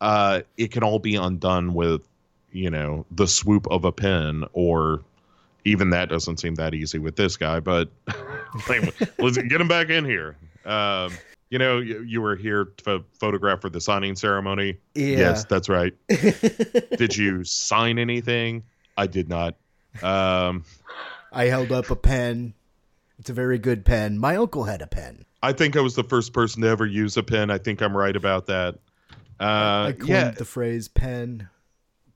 uh 0.00 0.40
it 0.56 0.72
can 0.72 0.82
all 0.82 0.98
be 0.98 1.14
undone 1.14 1.72
with 1.72 2.02
you 2.54 2.70
know, 2.70 3.04
the 3.10 3.26
swoop 3.26 3.66
of 3.70 3.84
a 3.84 3.92
pen, 3.92 4.44
or 4.54 5.02
even 5.64 5.90
that 5.90 6.08
doesn't 6.08 6.38
seem 6.38 6.54
that 6.54 6.72
easy 6.72 6.98
with 6.98 7.16
this 7.16 7.36
guy. 7.36 7.60
But 7.60 7.90
let's 9.18 9.36
get 9.36 9.60
him 9.60 9.68
back 9.68 9.90
in 9.90 10.04
here. 10.04 10.36
Um, 10.64 11.12
you 11.54 11.58
know, 11.58 11.78
you, 11.78 12.02
you 12.02 12.20
were 12.20 12.34
here 12.34 12.64
to 12.78 13.04
photograph 13.12 13.60
for 13.60 13.70
the 13.70 13.80
signing 13.80 14.16
ceremony. 14.16 14.76
Yeah. 14.96 15.18
Yes, 15.18 15.44
that's 15.44 15.68
right. 15.68 15.94
did 16.08 17.16
you 17.16 17.44
sign 17.44 18.00
anything? 18.00 18.64
I 18.96 19.06
did 19.06 19.28
not. 19.28 19.54
Um, 20.02 20.64
I 21.30 21.44
held 21.44 21.70
up 21.70 21.92
a 21.92 21.94
pen. 21.94 22.54
It's 23.20 23.30
a 23.30 23.32
very 23.32 23.60
good 23.60 23.84
pen. 23.84 24.18
My 24.18 24.34
uncle 24.34 24.64
had 24.64 24.82
a 24.82 24.88
pen. 24.88 25.24
I 25.44 25.52
think 25.52 25.76
I 25.76 25.80
was 25.80 25.94
the 25.94 26.02
first 26.02 26.32
person 26.32 26.60
to 26.62 26.68
ever 26.68 26.86
use 26.86 27.16
a 27.16 27.22
pen. 27.22 27.52
I 27.52 27.58
think 27.58 27.82
I'm 27.82 27.96
right 27.96 28.16
about 28.16 28.46
that. 28.46 28.74
Uh, 29.38 29.90
I 29.90 29.94
coined 29.96 30.08
yeah. 30.08 30.30
the 30.32 30.44
phrase 30.44 30.88
pen. 30.88 31.48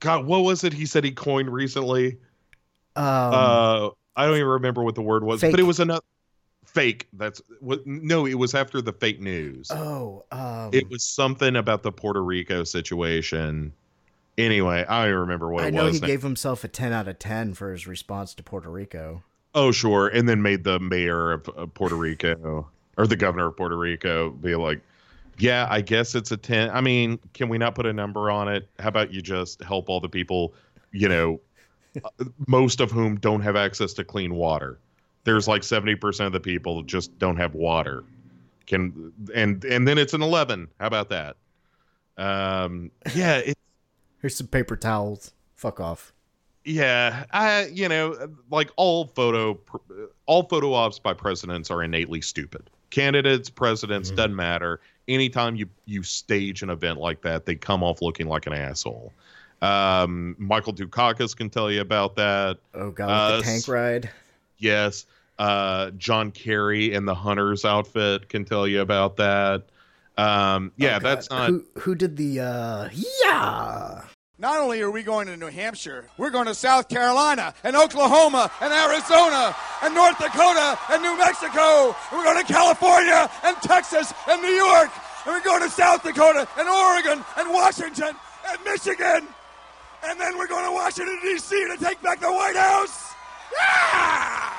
God, 0.01 0.25
what 0.25 0.43
was 0.43 0.65
it 0.65 0.73
he 0.73 0.85
said 0.85 1.05
he 1.05 1.11
coined 1.11 1.49
recently? 1.49 2.17
Um, 2.97 3.05
uh, 3.05 3.89
I 4.17 4.25
don't 4.25 4.35
even 4.35 4.47
remember 4.47 4.83
what 4.83 4.95
the 4.95 5.01
word 5.01 5.23
was, 5.23 5.39
fake. 5.39 5.51
but 5.51 5.61
it 5.61 5.63
was 5.63 5.79
another 5.79 6.03
fake. 6.73 7.07
That's 7.13 7.41
what. 7.59 7.85
No, 7.85 8.25
it 8.25 8.35
was 8.35 8.55
after 8.55 8.81
the 8.81 8.93
fake 8.93 9.19
news. 9.19 9.69
oh, 9.71 10.25
um, 10.31 10.69
it 10.73 10.89
was 10.89 11.03
something 11.03 11.55
about 11.55 11.83
the 11.83 11.91
Puerto 11.91 12.23
Rico 12.23 12.63
situation. 12.63 13.73
Anyway, 14.37 14.85
I 14.85 15.07
remember 15.07 15.49
what 15.49 15.65
I 15.65 15.69
know 15.69 15.85
was. 15.85 15.99
he 15.99 16.07
gave 16.07 16.21
himself 16.21 16.63
a 16.63 16.69
10 16.69 16.93
out 16.93 17.09
of 17.09 17.19
10 17.19 17.55
for 17.55 17.73
his 17.73 17.85
response 17.85 18.33
to 18.35 18.43
Puerto 18.43 18.69
Rico. 18.69 19.21
Oh, 19.53 19.71
sure. 19.71 20.07
And 20.07 20.29
then 20.29 20.41
made 20.41 20.63
the 20.63 20.79
mayor 20.79 21.33
of, 21.33 21.49
of 21.49 21.73
Puerto 21.73 21.95
Rico 21.95 22.69
or 22.97 23.05
the 23.05 23.17
governor 23.17 23.47
of 23.47 23.57
Puerto 23.57 23.77
Rico 23.77 24.29
be 24.29 24.55
like, 24.55 24.81
yeah, 25.37 25.67
I 25.69 25.81
guess 25.81 26.15
it's 26.15 26.31
a 26.31 26.37
10. 26.37 26.69
I 26.69 26.79
mean, 26.79 27.19
can 27.33 27.49
we 27.49 27.57
not 27.57 27.75
put 27.75 27.85
a 27.85 27.93
number 27.93 28.29
on 28.29 28.47
it? 28.47 28.69
How 28.79 28.89
about 28.89 29.13
you 29.13 29.21
just 29.21 29.61
help 29.63 29.89
all 29.89 29.99
the 29.99 30.09
people, 30.09 30.53
you 30.91 31.09
know, 31.09 31.41
uh, 32.03 32.25
most 32.47 32.79
of 32.79 32.91
whom 32.91 33.17
don't 33.17 33.41
have 33.41 33.55
access 33.55 33.93
to 33.93 34.03
clean 34.03 34.35
water? 34.35 34.79
There's 35.29 35.47
like 35.47 35.61
70% 35.61 36.25
of 36.25 36.31
the 36.33 36.39
people 36.39 36.81
just 36.81 37.19
don't 37.19 37.37
have 37.37 37.53
water. 37.53 38.03
Can 38.65 39.13
and 39.35 39.63
and 39.63 39.87
then 39.87 39.99
it's 39.99 40.15
an 40.15 40.23
11. 40.23 40.67
How 40.79 40.87
about 40.87 41.09
that? 41.09 41.37
Um 42.17 42.89
yeah, 43.13 43.37
it, 43.37 43.57
Here's 44.21 44.35
some 44.35 44.47
paper 44.47 44.75
towels. 44.75 45.31
Fuck 45.55 45.79
off. 45.79 46.11
yeah, 46.65 47.25
I 47.31 47.65
you 47.67 47.87
know, 47.87 48.15
like 48.49 48.71
all 48.75 49.05
photo 49.05 49.59
all 50.25 50.43
photo 50.43 50.73
ops 50.73 50.97
by 50.97 51.13
presidents 51.13 51.69
are 51.69 51.83
innately 51.83 52.21
stupid. 52.21 52.69
Candidates, 52.89 53.51
presidents, 53.51 54.09
doesn't 54.09 54.35
matter. 54.35 54.79
Anytime 55.07 55.55
you 55.55 55.67
you 55.85 56.01
stage 56.01 56.63
an 56.63 56.71
event 56.71 56.99
like 56.99 57.21
that, 57.21 57.45
they 57.45 57.53
come 57.53 57.83
off 57.83 58.01
looking 58.01 58.27
like 58.27 58.47
an 58.47 58.53
asshole. 58.53 59.13
Um, 59.61 60.35
Michael 60.39 60.73
Dukakis 60.73 61.35
can 61.37 61.51
tell 61.51 61.69
you 61.69 61.81
about 61.81 62.15
that. 62.15 62.57
Oh, 62.73 62.89
God, 62.91 63.09
Uh, 63.09 63.37
the 63.37 63.43
tank 63.43 63.67
ride. 63.67 64.09
Yes. 64.57 65.05
Uh, 65.39 65.91
John 65.91 66.31
Kerry 66.31 66.93
in 66.93 67.05
the 67.05 67.15
hunter's 67.15 67.63
outfit 67.65 68.27
can 68.29 68.43
tell 68.45 68.67
you 68.67 68.81
about 68.81 69.15
that. 69.17 69.63
Um, 70.17 70.73
yeah, 70.75 70.97
Oh, 70.97 70.99
that's 70.99 71.29
not. 71.29 71.49
Who, 71.49 71.65
who 71.79 71.95
did 71.95 72.17
the, 72.17 72.41
uh, 72.41 72.89
yeah. 73.23 74.01
Not 74.37 74.59
only 74.59 74.81
are 74.81 74.91
we 74.91 75.01
going 75.03 75.27
to 75.27 75.37
New 75.37 75.47
Hampshire, 75.47 76.09
we're 76.17 76.29
going 76.29 76.45
to 76.47 76.55
South 76.55 76.87
Carolina 76.89 77.53
and 77.63 77.75
Oklahoma 77.75 78.51
and 78.61 78.71
Arizona 78.73 79.55
and 79.81 79.93
North 79.95 80.17
Dakota 80.17 80.77
and 80.91 81.01
New 81.01 81.17
Mexico. 81.17 81.87
And 81.87 82.17
we're 82.19 82.23
going 82.23 82.45
to 82.45 82.53
California 82.53 83.29
and 83.43 83.55
Texas 83.57 84.13
and 84.29 84.41
New 84.41 84.47
York. 84.49 84.91
And 85.25 85.35
we're 85.35 85.43
going 85.43 85.61
to 85.63 85.69
South 85.69 86.03
Dakota 86.03 86.47
and 86.57 86.69
Oregon 86.69 87.23
and 87.37 87.49
Washington 87.53 88.15
and 88.47 88.63
Michigan. 88.63 89.27
And 90.05 90.19
then 90.19 90.37
we're 90.37 90.47
going 90.47 90.65
to 90.65 90.71
Washington, 90.71 91.19
D.C. 91.21 91.55
to 91.55 91.77
take 91.83 92.01
back 92.01 92.21
the 92.21 92.31
White 92.31 92.55
House. 92.55 93.13
Yeah! 93.57 94.53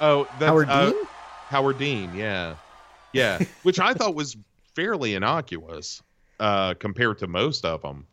Oh, 0.00 0.24
that's, 0.38 0.44
Howard 0.44 0.68
uh, 0.68 0.90
Dean? 0.90 1.04
Howard 1.48 1.78
Dean, 1.78 2.14
yeah, 2.14 2.56
yeah, 3.12 3.38
which 3.62 3.80
I 3.80 3.94
thought 3.94 4.14
was 4.14 4.36
fairly 4.74 5.14
innocuous 5.14 6.02
uh, 6.40 6.74
compared 6.74 7.18
to 7.18 7.26
most 7.26 7.64
of 7.64 7.82
them. 7.82 8.06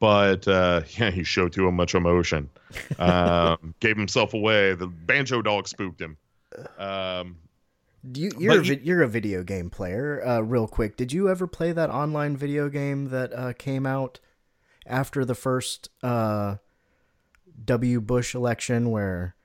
But 0.00 0.48
uh, 0.48 0.82
yeah, 0.98 1.10
he 1.10 1.22
showed 1.22 1.52
too 1.52 1.70
much 1.70 1.94
emotion. 1.94 2.50
Um, 2.98 3.74
gave 3.80 3.96
himself 3.96 4.34
away. 4.34 4.74
The 4.74 4.88
banjo 4.88 5.42
dog 5.42 5.68
spooked 5.68 6.00
him. 6.00 6.16
Um, 6.78 7.36
You, 8.14 8.32
you're, 8.36 8.60
a, 8.60 8.64
you're 8.64 9.02
a 9.02 9.08
video 9.08 9.44
game 9.44 9.70
player. 9.70 10.20
Uh, 10.26 10.40
real 10.40 10.66
quick, 10.66 10.96
did 10.96 11.12
you 11.12 11.28
ever 11.28 11.46
play 11.46 11.70
that 11.70 11.88
online 11.88 12.36
video 12.36 12.68
game 12.68 13.10
that 13.10 13.32
uh, 13.32 13.52
came 13.52 13.86
out 13.86 14.18
after 14.86 15.24
the 15.24 15.36
first 15.36 15.88
uh, 16.02 16.56
W. 17.64 18.00
Bush 18.00 18.34
election 18.34 18.90
where 18.90 19.36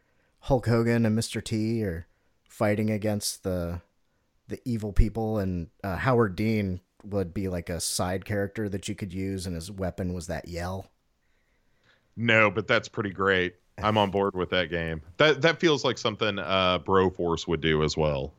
Hulk 0.48 0.66
Hogan 0.66 1.06
and 1.06 1.18
Mr. 1.18 1.44
T 1.44 1.84
are 1.84 2.08
fighting 2.48 2.90
against 2.90 3.44
the 3.44 3.82
the 4.48 4.62
evil 4.64 4.94
people 4.94 5.40
and 5.40 5.68
uh, 5.84 5.98
Howard 5.98 6.38
Dean 6.38 6.80
would 7.04 7.34
be 7.34 7.50
like 7.50 7.70
a 7.70 7.82
side 7.82 8.24
character 8.24 8.70
that 8.70 8.88
you 8.88 8.96
could 8.96 9.14
use 9.14 9.46
and 9.46 9.56
his 9.56 9.70
weapon 9.70 10.14
was 10.14 10.28
that 10.28 10.48
yell. 10.48 10.90
no, 12.16 12.50
but 12.50 12.66
that's 12.66 12.88
pretty 12.88 13.10
great. 13.12 13.56
I'm 13.78 13.98
on 13.98 14.10
board 14.10 14.36
with 14.36 14.50
that 14.52 14.70
game. 14.70 15.02
That 15.18 15.42
that 15.42 15.60
feels 15.60 15.84
like 15.84 15.98
something 15.98 16.40
uh, 16.40 16.80
Broforce 16.80 17.46
would 17.46 17.60
do 17.60 17.84
as 17.84 17.98
well. 17.98 18.32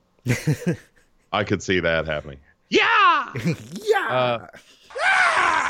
I 1.33 1.45
could 1.45 1.63
see 1.63 1.79
that 1.81 2.07
happening. 2.07 2.39
Yeah. 2.71 3.33
yeah. 3.45 4.09
Uh, 4.09 4.47
yeah, 4.97 5.68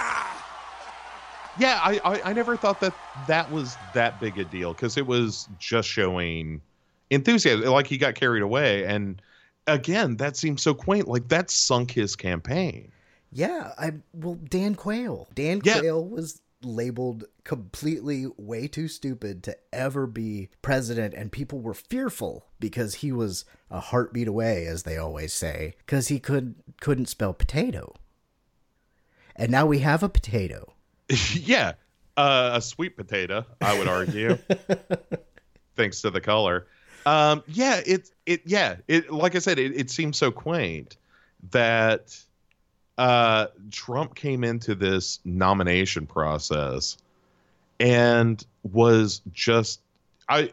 I, 1.61 2.01
I 2.05 2.23
I 2.31 2.33
never 2.33 2.57
thought 2.57 2.81
that 2.81 2.95
that 3.27 3.51
was 3.51 3.77
that 3.95 4.21
big 4.21 4.39
a 4.39 4.45
deal 4.45 4.73
because 4.73 4.97
it 4.97 5.07
was 5.07 5.49
just 5.59 5.89
showing 5.89 6.61
enthusiasm. 7.11 7.69
Like 7.71 7.87
he 7.87 7.99
got 7.99 8.15
carried 8.15 8.43
away, 8.43 8.85
and 8.85 9.21
again, 9.67 10.17
that 10.17 10.37
seems 10.37 10.63
so 10.63 10.75
quaint. 10.75 11.09
Like 11.09 11.29
that 11.29 11.51
sunk 11.51 11.91
his 11.91 12.17
campaign. 12.17 12.93
Yeah, 13.33 13.73
I 13.79 13.93
well 14.13 14.35
Dan 14.49 14.75
Quayle. 14.75 15.29
Dan 15.35 15.61
Yeah. 15.65 15.81
Quayle 15.81 16.05
was 16.05 16.41
labeled 16.63 17.25
completely 17.45 18.27
way 18.37 18.67
too 18.67 18.89
stupid 18.89 19.45
to 19.45 19.57
ever 19.73 20.09
be 20.09 20.49
president 20.61 21.15
and 21.15 21.31
people 21.31 21.61
were 21.61 21.73
fearful 21.73 22.47
because 22.59 22.97
he 22.97 23.13
was 23.13 23.45
a 23.71 23.79
heartbeat 23.79 24.27
away 24.27 24.67
as 24.67 24.83
they 24.83 24.97
always 24.97 25.33
say 25.33 25.75
cuz 25.87 26.09
he 26.09 26.19
could 26.19 26.57
couldn't 26.81 27.07
spell 27.07 27.33
potato. 27.33 27.95
And 29.37 29.53
now 29.53 29.67
we 29.67 29.79
have 29.81 30.03
a 30.03 30.09
potato. 30.09 30.75
yeah, 31.35 31.73
uh, 32.17 32.53
a 32.55 32.61
sweet 32.61 32.97
potato, 32.97 33.45
I 33.61 33.79
would 33.79 33.89
argue, 33.89 34.39
thanks 35.77 36.03
to 36.03 36.11
the 36.11 36.21
color. 36.21 36.67
Um, 37.07 37.43
yeah, 37.47 37.81
it 37.87 38.11
it 38.27 38.43
yeah, 38.45 38.77
it 38.87 39.11
like 39.11 39.35
I 39.35 39.39
said, 39.39 39.59
it, 39.59 39.75
it 39.75 39.91
seems 39.91 40.19
so 40.19 40.31
quaint 40.31 40.97
that 41.51 42.19
uh, 42.99 43.47
Trump 43.71 44.15
came 44.15 44.45
into 44.45 44.75
this 44.75 45.21
nomination 45.25 46.07
process 46.07 46.99
and 47.81 48.45
was 48.63 49.23
just 49.33 49.81
I. 50.29 50.53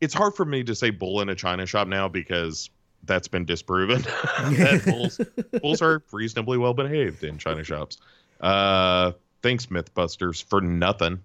It's 0.00 0.14
hard 0.14 0.34
for 0.34 0.44
me 0.44 0.62
to 0.64 0.74
say 0.74 0.90
bull 0.90 1.22
in 1.22 1.30
a 1.30 1.34
china 1.34 1.64
shop 1.64 1.88
now 1.88 2.06
because 2.06 2.68
that's 3.04 3.28
been 3.28 3.46
disproven. 3.46 4.02
that 4.02 4.82
bulls 4.84 5.20
bulls 5.60 5.82
are 5.82 6.02
reasonably 6.12 6.58
well 6.58 6.74
behaved 6.74 7.24
in 7.24 7.38
china 7.38 7.64
shops. 7.64 7.98
Uh, 8.40 9.12
thanks 9.46 9.66
MythBusters 9.66 10.42
for 10.42 10.60
nothing, 10.60 11.22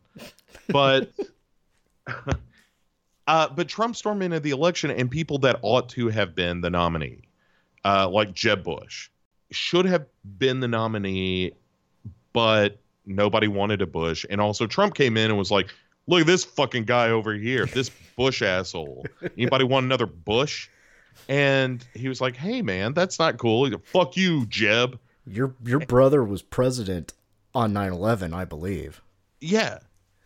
but. 0.68 1.12
Uh, 3.28 3.48
but 3.48 3.68
Trump 3.70 3.96
stormed 3.96 4.24
into 4.24 4.40
the 4.42 4.50
election, 4.50 4.90
and 4.90 5.10
people 5.10 5.38
that 5.38 5.58
ought 5.62 5.88
to 5.88 6.10
have 6.10 6.36
been 6.36 6.60
the 6.60 6.70
nominee, 6.72 7.22
uh, 7.86 8.10
like 8.10 8.34
Jeb 8.34 8.64
Bush, 8.64 9.10
should 9.52 9.86
have 9.86 10.06
been 10.40 10.60
the 10.60 10.68
nominee, 10.68 11.54
but 12.34 12.80
nobody 13.06 13.48
wanted 13.48 13.82
a 13.82 13.86
Bush. 13.86 14.26
And 14.30 14.42
also, 14.42 14.66
Trump 14.68 14.96
came 14.96 15.16
in 15.16 15.30
and 15.30 15.38
was 15.38 15.52
like, 15.52 15.70
"Look 16.08 16.22
at 16.22 16.28
this 16.28 16.44
fucking 16.44 16.86
guy 16.86 17.12
over 17.12 17.34
here, 17.34 17.68
this 17.68 17.90
Bush 18.18 18.42
asshole. 18.42 19.06
Anybody 19.38 19.64
want 19.64 19.86
another 19.86 20.08
Bush?" 20.08 20.68
And 21.30 21.86
he 21.94 22.10
was 22.10 22.20
like, 22.20 22.36
"Hey, 22.36 22.62
man, 22.62 22.94
that's 22.94 23.18
not 23.20 23.38
cool. 23.38 23.70
Fuck 23.86 24.18
you, 24.18 24.48
Jeb." 24.48 25.00
Your 25.26 25.54
your 25.64 25.80
brother 25.80 26.24
was 26.24 26.42
president 26.42 27.14
on 27.54 27.74
9/11, 27.74 28.34
I 28.34 28.46
believe. 28.46 29.02
Yeah. 29.40 29.80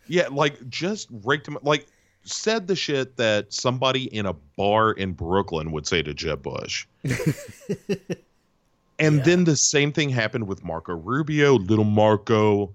Yeah, 0.08 0.28
like 0.30 0.68
just 0.68 1.08
raked 1.24 1.48
him 1.48 1.58
like 1.62 1.86
said 2.22 2.66
the 2.66 2.76
shit 2.76 3.16
that 3.16 3.52
somebody 3.52 4.04
in 4.14 4.26
a 4.26 4.32
bar 4.56 4.92
in 4.92 5.12
Brooklyn 5.12 5.72
would 5.72 5.86
say 5.86 6.02
to 6.02 6.14
Jeb 6.14 6.42
Bush. 6.42 6.86
and 8.98 9.24
then 9.24 9.44
the 9.44 9.56
same 9.56 9.92
thing 9.92 10.10
happened 10.10 10.46
with 10.46 10.64
Marco 10.64 10.94
Rubio, 10.94 11.54
little 11.54 11.84
Marco 11.84 12.74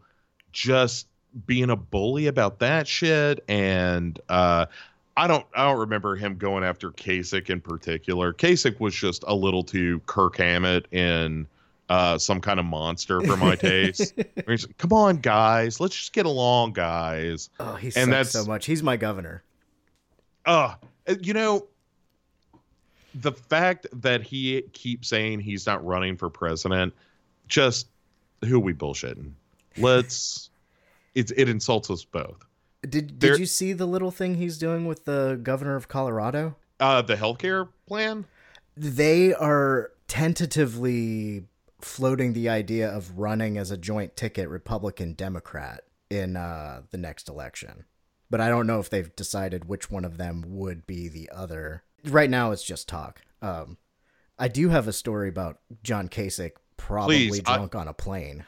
just 0.52 1.07
being 1.45 1.69
a 1.69 1.76
bully 1.78 2.28
about 2.28 2.60
that 2.60 2.86
shit 2.88 3.41
and 3.48 4.19
uh 4.28 4.65
I 5.18 5.28
don't 5.28 5.45
I 5.56 5.65
don't 5.65 5.80
remember 5.80 6.15
him 6.15 6.38
going 6.38 6.64
after 6.64 6.91
Kasich 6.91 7.49
in 7.49 7.61
particular. 7.61 8.34
Kasich 8.34 8.80
was 8.80 8.95
just 8.95 9.23
a 9.28 9.36
little 9.36 9.64
too 9.64 10.02
Kirk 10.06 10.38
Hammett 10.38 10.88
in 10.91 11.48
uh, 11.91 12.18
some 12.18 12.39
kind 12.39 12.59
of 12.59 12.65
monster 12.65 13.19
for 13.22 13.35
my 13.35 13.55
taste. 13.55 14.13
He's 14.47 14.65
like, 14.65 14.77
Come 14.77 14.93
on, 14.93 15.18
guys, 15.18 15.80
let's 15.80 15.95
just 15.95 16.13
get 16.13 16.26
along, 16.26 16.73
guys. 16.73 17.49
Oh, 17.59 17.76
he 17.76 17.88
and 17.88 17.93
sucks 17.93 18.09
that's 18.09 18.31
so 18.31 18.45
much. 18.45 18.65
He's 18.65 18.81
my 18.84 18.95
governor. 18.97 19.43
uh 20.45 20.76
you 21.22 21.34
know 21.34 21.68
the 23.15 23.31
fact 23.34 23.88
that 24.01 24.22
he 24.23 24.61
keeps 24.73 25.07
saying 25.09 25.39
he's 25.41 25.65
not 25.65 25.84
running 25.85 26.15
for 26.15 26.30
president 26.30 26.93
just 27.47 27.88
who 28.45 28.55
are 28.55 28.59
we 28.59 28.73
bullshitting 28.73 29.31
let's 29.77 30.49
it's 31.15 31.31
it 31.35 31.49
insults 31.49 31.89
us 31.89 32.05
both 32.05 32.45
Did 32.88 33.19
There- 33.19 33.31
Did 33.31 33.39
you 33.39 33.45
see 33.45 33.73
the 33.73 33.85
little 33.85 34.11
thing 34.11 34.35
he's 34.35 34.57
doing 34.57 34.85
with 34.85 35.03
the 35.05 35.39
governor 35.43 35.76
of 35.76 35.88
Colorado? 35.89 36.55
uh 36.80 37.01
the 37.01 37.15
healthcare 37.15 37.68
plan 37.88 38.26
They 38.77 39.34
are 39.34 39.91
tentatively 40.07 41.43
floating 41.81 42.33
the 42.33 42.49
idea 42.49 42.89
of 42.89 43.17
running 43.17 43.57
as 43.57 43.71
a 43.71 43.77
joint 43.77 44.15
ticket 44.15 44.49
Republican 44.49 45.13
Democrat 45.13 45.83
in 46.09 46.35
uh, 46.37 46.81
the 46.91 46.97
next 46.97 47.29
election. 47.29 47.85
But 48.29 48.41
I 48.41 48.49
don't 48.49 48.67
know 48.67 48.79
if 48.79 48.89
they've 48.89 49.13
decided 49.15 49.65
which 49.65 49.91
one 49.91 50.05
of 50.05 50.17
them 50.17 50.43
would 50.47 50.87
be 50.87 51.07
the 51.07 51.29
other. 51.33 51.83
Right 52.05 52.29
now, 52.29 52.51
it's 52.51 52.63
just 52.63 52.87
talk. 52.87 53.21
Um, 53.41 53.77
I 54.39 54.47
do 54.47 54.69
have 54.69 54.87
a 54.87 54.93
story 54.93 55.29
about 55.29 55.59
John 55.83 56.07
Kasich 56.07 56.53
probably 56.77 57.27
Please, 57.29 57.41
I- 57.45 57.57
drunk 57.57 57.75
on 57.75 57.87
a 57.87 57.93
plane. 57.93 58.43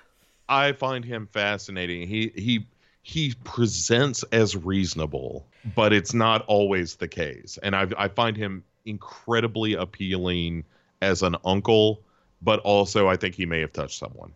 i 0.49 0.71
find 0.73 1.05
him 1.05 1.27
fascinating 1.31 2.07
he 2.07 2.31
he 2.35 2.65
he 3.03 3.33
presents 3.43 4.23
as 4.31 4.55
reasonable 4.57 5.47
but 5.75 5.93
it's 5.93 6.13
not 6.13 6.43
always 6.47 6.95
the 6.95 7.07
case 7.07 7.57
and 7.63 7.75
i 7.75 7.87
i 7.97 8.07
find 8.07 8.35
him 8.35 8.63
incredibly 8.85 9.73
appealing 9.73 10.63
as 11.01 11.21
an 11.21 11.35
uncle 11.45 12.01
but 12.43 12.59
also 12.61 13.07
i 13.07 13.15
think 13.15 13.35
he 13.35 13.45
may 13.45 13.59
have 13.59 13.73
touched 13.73 13.99
someone 13.99 14.33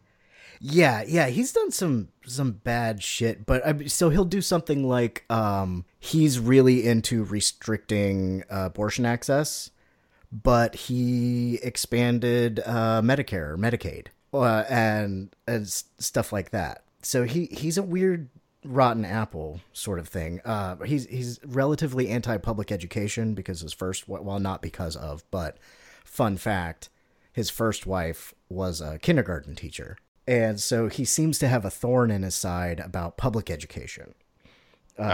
Yeah, 0.60 1.04
yeah, 1.08 1.28
he's 1.28 1.54
done 1.54 1.72
some 1.72 2.08
some 2.26 2.52
bad 2.52 3.04
shit, 3.04 3.46
but 3.46 3.66
I, 3.66 3.86
so 3.86 4.10
he'll 4.10 4.26
do 4.26 4.42
something 4.42 4.88
like 4.88 5.24
um 5.30 5.86
he's 6.00 6.40
really 6.40 6.88
into 6.88 7.24
restricting 7.24 8.44
uh, 8.50 8.66
abortion 8.66 9.06
access, 9.06 9.70
but 10.32 10.76
he 10.76 11.60
expanded 11.62 12.60
uh, 12.66 13.02
Medicare, 13.04 13.56
Medicaid, 13.56 14.08
uh, 14.34 14.64
and 14.70 15.36
and 15.48 15.68
stuff 15.68 16.34
like 16.34 16.50
that. 16.52 16.84
So 17.02 17.24
he 17.24 17.46
he's 17.52 17.78
a 17.78 17.84
weird 17.84 18.30
rotten 18.66 19.06
apple 19.06 19.62
sort 19.74 20.00
of 20.00 20.08
thing. 20.08 20.42
Uh, 20.44 20.78
he's 20.78 21.06
he's 21.06 21.40
relatively 21.46 22.10
anti 22.10 22.38
public 22.38 22.72
education 22.72 23.34
because 23.34 23.62
his 23.62 23.74
first 23.74 24.10
well 24.10 24.40
not 24.40 24.62
because 24.62 24.96
of, 24.96 25.24
but 25.32 25.58
fun 26.04 26.38
fact, 26.38 26.90
his 27.38 27.52
first 27.52 27.86
wife 27.86 28.34
was 28.50 28.82
a 28.82 28.98
kindergarten 28.98 29.54
teacher. 29.56 29.96
And 30.28 30.60
so 30.60 30.88
he 30.88 31.06
seems 31.06 31.38
to 31.38 31.48
have 31.48 31.64
a 31.66 31.70
thorn 31.70 32.10
in 32.10 32.24
his 32.24 32.34
side 32.34 32.80
about 32.80 33.16
public 33.16 33.52
education. 33.52 34.16
oh 35.00 35.06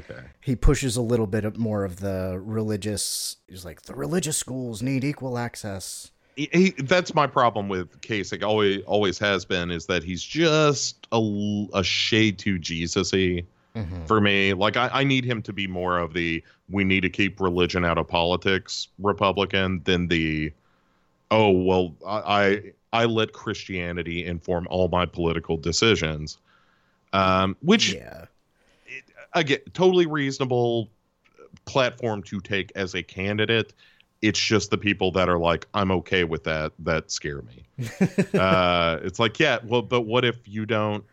okay 0.00 0.22
He 0.40 0.56
pushes 0.56 0.96
a 0.96 1.02
little 1.02 1.26
bit 1.26 1.58
more 1.58 1.84
of 1.84 2.00
the 2.00 2.40
religious. 2.42 3.36
He's 3.48 3.64
like 3.66 3.82
the 3.82 3.94
religious 3.94 4.38
schools 4.38 4.82
need 4.82 5.04
equal 5.04 5.36
access. 5.36 6.10
he, 6.36 6.48
he, 6.54 6.70
that's 6.82 7.14
my 7.14 7.26
problem 7.26 7.68
with 7.68 8.00
Kasich. 8.00 8.42
Always, 8.42 8.82
always 8.86 9.18
has 9.18 9.44
been 9.44 9.70
is 9.70 9.84
that 9.86 10.02
he's 10.02 10.22
just 10.22 11.06
a 11.12 11.82
shade 11.84 12.38
too 12.38 12.58
Jesus-y 12.58 13.44
Mhm. 13.76 14.06
for 14.06 14.20
me. 14.20 14.52
Like 14.52 14.76
I, 14.76 14.88
I 15.00 15.04
need 15.04 15.24
him 15.24 15.40
to 15.42 15.52
be 15.52 15.66
more 15.66 15.98
of 15.98 16.12
the 16.14 16.42
we 16.70 16.84
need 16.84 17.00
to 17.02 17.08
keep 17.10 17.40
religion 17.40 17.84
out 17.86 17.96
of 17.98 18.06
politics 18.08 18.88
Republican 18.98 19.80
than 19.84 20.08
the 20.08 20.52
oh 21.32 21.50
well 21.50 21.94
I 22.06 22.72
I, 22.92 23.02
I 23.02 23.04
let 23.06 23.32
Christianity 23.32 24.24
inform 24.24 24.66
all 24.70 24.88
my 24.88 25.06
political 25.06 25.56
decisions. 25.56 26.38
Um, 27.12 27.56
which 27.60 27.92
yeah. 27.92 28.24
again 29.34 29.58
totally 29.74 30.06
reasonable 30.06 30.88
platform 31.64 32.22
to 32.24 32.40
take 32.40 32.72
as 32.74 32.94
a 32.94 33.02
candidate. 33.02 33.72
It's 34.20 34.38
just 34.38 34.70
the 34.70 34.78
people 34.78 35.10
that 35.12 35.28
are 35.28 35.38
like, 35.38 35.66
I'm 35.74 35.90
okay 35.90 36.24
with 36.24 36.44
that, 36.44 36.72
that 36.80 37.10
scare 37.10 37.42
me. 37.42 37.66
uh, 38.38 39.00
it's 39.02 39.18
like, 39.18 39.40
yeah, 39.40 39.58
well, 39.64 39.82
but 39.82 40.02
what 40.02 40.24
if 40.24 40.36
you 40.46 40.64
don't 40.64 41.04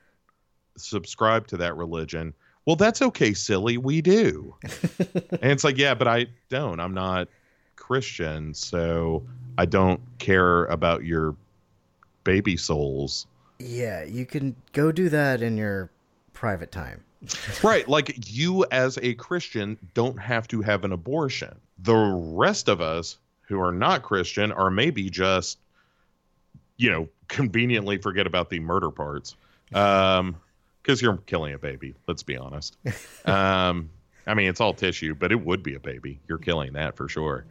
subscribe 0.78 1.48
to 1.48 1.58
that 1.58 1.76
religion? 1.76 2.34
Well, 2.66 2.76
that's 2.76 3.02
okay, 3.02 3.34
silly. 3.34 3.78
We 3.78 4.02
do. 4.02 4.56
and 5.00 5.52
it's 5.52 5.64
like, 5.64 5.78
yeah, 5.78 5.96
but 5.96 6.08
I 6.08 6.28
don't. 6.50 6.80
I'm 6.80 6.94
not 6.94 7.30
Christian, 7.80 8.54
so 8.54 9.24
I 9.58 9.66
don't 9.66 10.00
care 10.20 10.66
about 10.66 11.04
your 11.04 11.36
baby 12.24 12.56
souls. 12.56 13.26
Yeah, 13.58 14.04
you 14.04 14.26
can 14.26 14.56
go 14.74 14.92
do 14.92 15.10
that 15.10 15.42
in 15.42 15.58
your 15.58 15.90
private 16.34 16.72
time. 16.72 17.04
right 17.64 17.86
like 17.90 18.14
you 18.34 18.66
as 18.72 18.98
a 19.02 19.14
christian 19.16 19.78
don't 19.94 20.18
have 20.18 20.48
to 20.48 20.62
have 20.62 20.86
an 20.86 20.94
abortion. 20.94 21.54
The 21.80 21.94
rest 21.94 22.70
of 22.70 22.80
us 22.80 23.18
who 23.42 23.60
are 23.60 23.74
not 23.74 24.04
christian 24.04 24.54
are 24.54 24.70
maybe 24.70 25.10
just 25.10 25.58
you 26.78 26.90
know 26.90 27.10
conveniently 27.28 27.98
forget 27.98 28.26
about 28.26 28.50
the 28.50 28.60
murder 28.62 28.92
parts. 28.92 29.36
Um 29.74 30.38
because 30.82 31.02
you're 31.02 31.18
killing 31.18 31.54
a 31.54 31.58
baby 31.58 31.94
let's 32.08 32.24
be 32.24 32.38
honest. 32.38 32.78
Um 33.26 33.90
i 34.26 34.34
mean 34.34 34.48
it's 34.48 34.62
all 34.62 34.74
tissue 34.74 35.14
but 35.14 35.34
it 35.34 35.44
would 35.44 35.62
be 35.62 35.76
a 35.76 35.80
baby. 35.80 36.20
You're 36.30 36.38
killing 36.38 36.74
that 36.74 36.96
for 36.96 37.10
sure 37.10 37.44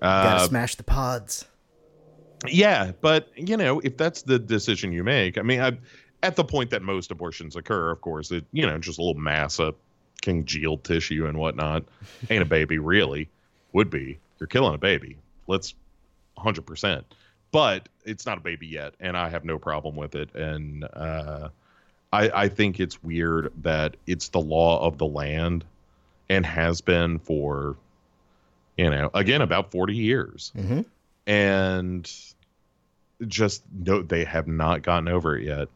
Gotta 0.00 0.44
uh, 0.44 0.46
smash 0.46 0.76
the 0.76 0.84
pods. 0.84 1.46
yeah, 2.46 2.92
but 3.00 3.30
you 3.36 3.56
know, 3.56 3.80
if 3.80 3.96
that's 3.96 4.22
the 4.22 4.38
decision 4.38 4.92
you 4.92 5.02
make, 5.02 5.38
I 5.38 5.42
mean, 5.42 5.60
I, 5.60 5.76
at 6.22 6.36
the 6.36 6.44
point 6.44 6.70
that 6.70 6.82
most 6.82 7.10
abortions 7.10 7.56
occur, 7.56 7.90
of 7.90 8.00
course, 8.00 8.30
it 8.30 8.44
you 8.52 8.66
know 8.66 8.78
just 8.78 8.98
a 8.98 9.02
little 9.02 9.20
mass 9.20 9.58
of 9.58 9.74
congealed 10.22 10.84
tissue 10.84 11.26
and 11.26 11.38
whatnot 11.38 11.84
ain't 12.30 12.42
a 12.42 12.46
baby 12.46 12.78
really. 12.78 13.28
Would 13.72 13.90
be 13.90 14.18
you're 14.38 14.46
killing 14.46 14.74
a 14.74 14.78
baby. 14.78 15.16
Let's 15.46 15.74
100. 16.34 16.62
percent 16.62 17.14
But 17.50 17.88
it's 18.04 18.24
not 18.24 18.38
a 18.38 18.40
baby 18.40 18.66
yet, 18.66 18.94
and 19.00 19.16
I 19.16 19.28
have 19.28 19.44
no 19.44 19.58
problem 19.58 19.96
with 19.96 20.14
it. 20.14 20.34
And 20.34 20.84
uh, 20.92 21.48
I 22.12 22.30
I 22.30 22.48
think 22.48 22.80
it's 22.80 23.02
weird 23.02 23.52
that 23.62 23.96
it's 24.06 24.28
the 24.28 24.40
law 24.40 24.84
of 24.86 24.98
the 24.98 25.06
land, 25.06 25.64
and 26.28 26.46
has 26.46 26.80
been 26.80 27.18
for 27.18 27.76
you 28.78 28.88
know 28.88 29.10
again 29.12 29.42
about 29.42 29.70
40 29.70 29.94
years 29.94 30.52
Mm-hmm. 30.56 30.80
and 31.26 32.10
just 33.26 33.62
no 33.84 34.02
they 34.02 34.24
have 34.24 34.46
not 34.46 34.82
gotten 34.82 35.08
over 35.08 35.36
it 35.36 35.44
yet 35.44 35.68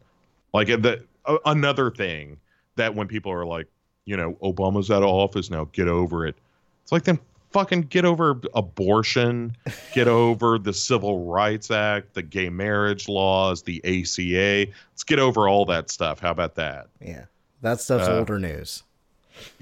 like 0.55 0.69
the 0.69 1.05
uh, 1.27 1.39
another 1.47 1.91
thing 1.91 2.39
that 2.77 2.95
when 2.95 3.09
people 3.09 3.33
are 3.33 3.45
like 3.45 3.67
you 4.05 4.17
know 4.17 4.35
obama's 4.43 4.91
out 4.91 5.03
of 5.03 5.09
office 5.09 5.51
now 5.51 5.65
get 5.73 5.89
over 5.89 6.27
it 6.27 6.37
it's 6.83 6.93
like 6.93 7.03
then 7.05 7.19
fucking 7.51 7.83
get 7.83 8.05
over 8.05 8.41
abortion 8.55 9.55
get 9.93 10.07
over 10.25 10.57
the 10.59 10.73
civil 10.73 11.27
rights 11.27 11.71
act 11.71 12.15
the 12.15 12.23
gay 12.23 12.49
marriage 12.49 13.09
laws 13.09 13.63
the 13.63 13.81
aca 13.85 14.73
let's 14.93 15.05
get 15.05 15.19
over 15.19 15.49
all 15.49 15.65
that 15.67 15.91
stuff 15.91 16.19
how 16.21 16.31
about 16.31 16.55
that 16.55 16.87
Yeah, 17.01 17.25
that 17.61 17.81
stuff's 17.81 18.09
Uh, 18.09 18.19
older 18.19 18.39
news. 18.39 18.85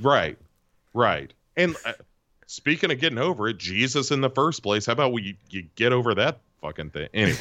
Right, 0.01 0.37
right. 0.95 1.33
And 1.57 1.75
uh, 1.87 1.93
speaking 2.51 2.91
of 2.91 2.99
getting 2.99 3.19
over 3.19 3.49
it, 3.49 3.59
Jesus 3.59 4.11
in 4.11 4.21
the 4.21 4.29
first 4.29 4.65
place. 4.65 4.87
How 4.87 4.93
about 4.93 5.13
we 5.13 5.39
you 5.51 5.65
get 5.77 5.93
over 5.93 6.15
that 6.17 6.41
fucking 6.61 6.91
thing? 6.91 7.09
Anyway, 7.15 7.39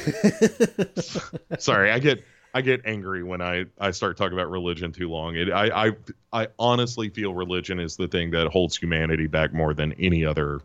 sorry, 1.58 1.90
I 1.90 1.98
get 1.98 2.22
I 2.54 2.60
get 2.60 2.82
angry 2.84 3.24
when 3.24 3.42
I 3.42 3.64
I 3.80 3.90
start 3.90 4.16
talking 4.16 4.34
about 4.38 4.50
religion 4.50 4.92
too 4.92 5.10
long. 5.10 5.34
It 5.34 5.50
I 5.50 5.88
I 5.88 5.92
I 6.32 6.48
honestly 6.60 7.08
feel 7.08 7.34
religion 7.34 7.80
is 7.80 7.96
the 7.96 8.06
thing 8.06 8.30
that 8.30 8.46
holds 8.48 8.76
humanity 8.76 9.26
back 9.26 9.52
more 9.52 9.74
than 9.74 9.92
any 9.94 10.24
other 10.24 10.60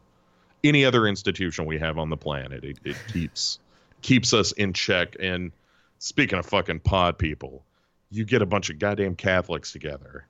any 0.63 0.85
other 0.85 1.07
institution 1.07 1.65
we 1.65 1.79
have 1.79 1.97
on 1.97 2.11
the 2.11 2.17
planet. 2.17 2.63
It 2.63 2.77
it 2.85 2.97
keeps 3.11 3.57
keeps 4.03 4.31
us 4.31 4.51
in 4.51 4.73
check. 4.73 5.15
And 5.19 5.51
speaking 5.97 6.37
of 6.37 6.45
fucking 6.45 6.81
pod 6.81 7.17
people, 7.17 7.63
you 8.11 8.23
get 8.25 8.43
a 8.43 8.45
bunch 8.45 8.69
of 8.69 8.77
goddamn 8.77 9.15
Catholics 9.15 9.71
together. 9.71 10.27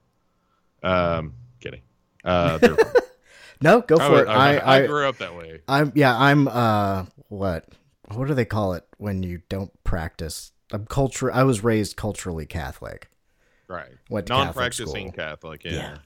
Um, 0.82 1.34
kidding. 1.60 1.82
Uh, 2.24 2.56
they're. 2.56 2.76
No, 3.60 3.80
go 3.80 3.96
for 3.98 4.10
was- 4.10 4.22
it. 4.22 4.28
I- 4.28 4.56
I, 4.58 4.76
I 4.82 4.86
grew 4.86 5.08
up 5.08 5.18
that 5.18 5.34
way. 5.34 5.60
I'm 5.68 5.92
yeah. 5.94 6.16
I'm 6.16 6.48
uh 6.48 7.06
what 7.28 7.66
what 8.14 8.28
do 8.28 8.34
they 8.34 8.44
call 8.44 8.74
it 8.74 8.84
when 8.98 9.22
you 9.22 9.42
don't 9.48 9.72
practice? 9.84 10.52
I'm 10.72 10.86
culture. 10.86 11.32
I 11.32 11.42
was 11.44 11.62
raised 11.64 11.96
culturally 11.96 12.46
Catholic. 12.46 13.08
right. 13.68 13.90
Went 14.10 14.28
Non-practicing 14.28 15.12
school. 15.12 15.24
Catholic. 15.24 15.64
Yeah. 15.64 15.72
Yeah. 15.72 15.98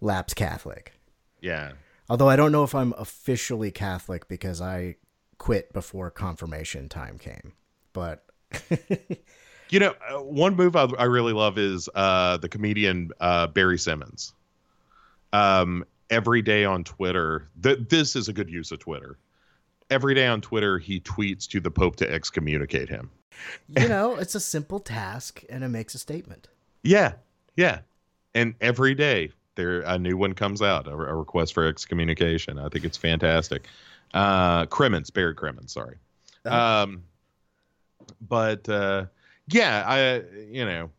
Lapsed 0.00 0.36
Catholic. 0.36 0.92
Yeah. 1.40 1.72
Although 2.08 2.28
I 2.28 2.36
don't 2.36 2.52
know 2.52 2.64
if 2.64 2.74
I'm 2.74 2.92
officially 2.98 3.70
Catholic 3.70 4.28
because 4.28 4.60
I 4.60 4.96
quit 5.38 5.72
before 5.72 6.10
confirmation 6.10 6.88
time 6.88 7.18
came. 7.18 7.52
But 7.92 8.24
You 9.70 9.80
know, 9.80 9.94
uh, 10.08 10.22
one 10.22 10.54
move 10.56 10.76
I, 10.76 10.84
I 10.98 11.04
really 11.04 11.32
love 11.32 11.58
is 11.58 11.88
uh, 11.94 12.36
the 12.36 12.48
comedian 12.48 13.10
uh, 13.20 13.46
Barry 13.48 13.78
Simmons. 13.78 14.32
Um, 15.32 15.84
every 16.10 16.42
day 16.42 16.64
on 16.64 16.84
Twitter, 16.84 17.48
th- 17.62 17.88
this 17.88 18.16
is 18.16 18.28
a 18.28 18.32
good 18.32 18.50
use 18.50 18.70
of 18.72 18.78
Twitter. 18.78 19.18
every 19.90 20.14
day 20.14 20.26
on 20.26 20.40
Twitter 20.40 20.78
he 20.78 21.00
tweets 21.00 21.46
to 21.48 21.60
the 21.60 21.70
Pope 21.70 21.96
to 21.96 22.10
excommunicate 22.10 22.88
him. 22.88 23.10
You 23.68 23.88
know, 23.94 24.14
it's 24.16 24.34
a 24.34 24.40
simple 24.40 24.80
task 24.80 25.42
and 25.50 25.62
it 25.64 25.68
makes 25.68 25.94
a 25.94 25.98
statement. 25.98 26.48
Yeah, 26.82 27.14
yeah, 27.56 27.80
and 28.34 28.54
every 28.60 28.94
day 28.94 29.30
there 29.56 29.80
a 29.82 29.98
new 29.98 30.16
one 30.16 30.32
comes 30.34 30.62
out, 30.62 30.86
a, 30.88 30.92
a 30.92 31.14
request 31.14 31.54
for 31.54 31.66
excommunication. 31.66 32.58
I 32.58 32.68
think 32.68 32.84
it's 32.84 32.96
fantastic. 32.96 33.66
Uh, 34.12 34.66
Crimmins, 34.66 35.10
Barry 35.10 35.34
Crimmins, 35.34 35.72
sorry. 35.72 35.96
Um, 36.44 37.04
but 38.20 38.68
uh, 38.68 39.06
yeah, 39.48 39.84
I 39.86 40.22
you 40.50 40.64
know, 40.64 40.90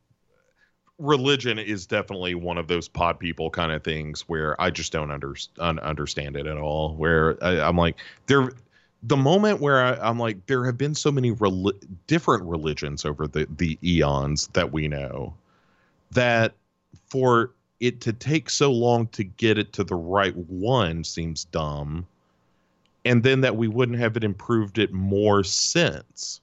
religion 0.97 1.59
is 1.59 1.85
definitely 1.85 2.35
one 2.35 2.57
of 2.57 2.67
those 2.67 2.87
pod 2.87 3.19
people 3.19 3.49
kind 3.49 3.71
of 3.71 3.83
things 3.83 4.21
where 4.21 4.59
I 4.61 4.69
just 4.69 4.91
don't 4.91 5.11
under, 5.11 5.35
un, 5.59 5.79
understand 5.79 6.35
it 6.35 6.47
at 6.47 6.57
all. 6.57 6.95
Where 6.95 7.43
I, 7.43 7.59
I'm 7.59 7.77
like, 7.77 7.97
there, 8.27 8.51
the 9.03 9.17
moment 9.17 9.59
where 9.59 9.81
I, 9.81 10.09
am 10.09 10.19
like, 10.19 10.45
there 10.45 10.65
have 10.65 10.77
been 10.77 10.95
so 10.95 11.11
many 11.11 11.35
different 12.07 12.43
religions 12.43 13.05
over 13.05 13.27
the 13.27 13.47
the 13.57 13.77
eons 13.83 14.47
that 14.53 14.71
we 14.71 14.87
know 14.87 15.33
that 16.11 16.53
for 17.07 17.51
it 17.79 18.01
to 18.01 18.13
take 18.13 18.49
so 18.49 18.71
long 18.71 19.07
to 19.07 19.23
get 19.23 19.57
it 19.57 19.73
to 19.73 19.83
the 19.83 19.95
right 19.95 20.35
one 20.35 21.03
seems 21.03 21.45
dumb 21.45 22.05
and 23.03 23.21
then 23.21 23.41
that 23.41 23.55
we 23.55 23.67
wouldn't 23.67 23.99
have 23.99 24.15
it 24.17 24.23
improved 24.23 24.79
it 24.79 24.93
more 24.93 25.43
since 25.43 26.41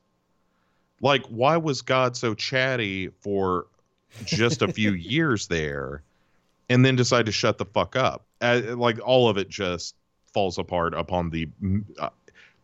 like 1.01 1.25
why 1.27 1.57
was 1.57 1.81
god 1.81 2.17
so 2.17 2.35
chatty 2.35 3.09
for 3.21 3.67
just 4.25 4.63
a 4.63 4.73
few 4.73 4.93
years 4.95 5.47
there 5.49 6.03
and 6.69 6.85
then 6.85 6.97
decide 6.97 7.27
to 7.27 7.33
shut 7.33 7.59
the 7.59 7.65
fuck 7.65 7.97
up. 7.97 8.25
Uh, 8.41 8.63
like 8.77 8.99
all 9.05 9.29
of 9.29 9.37
it 9.37 9.49
just 9.49 9.95
falls 10.33 10.59
apart 10.59 10.95
upon 10.95 11.31
the 11.31 11.49
uh, 11.99 12.09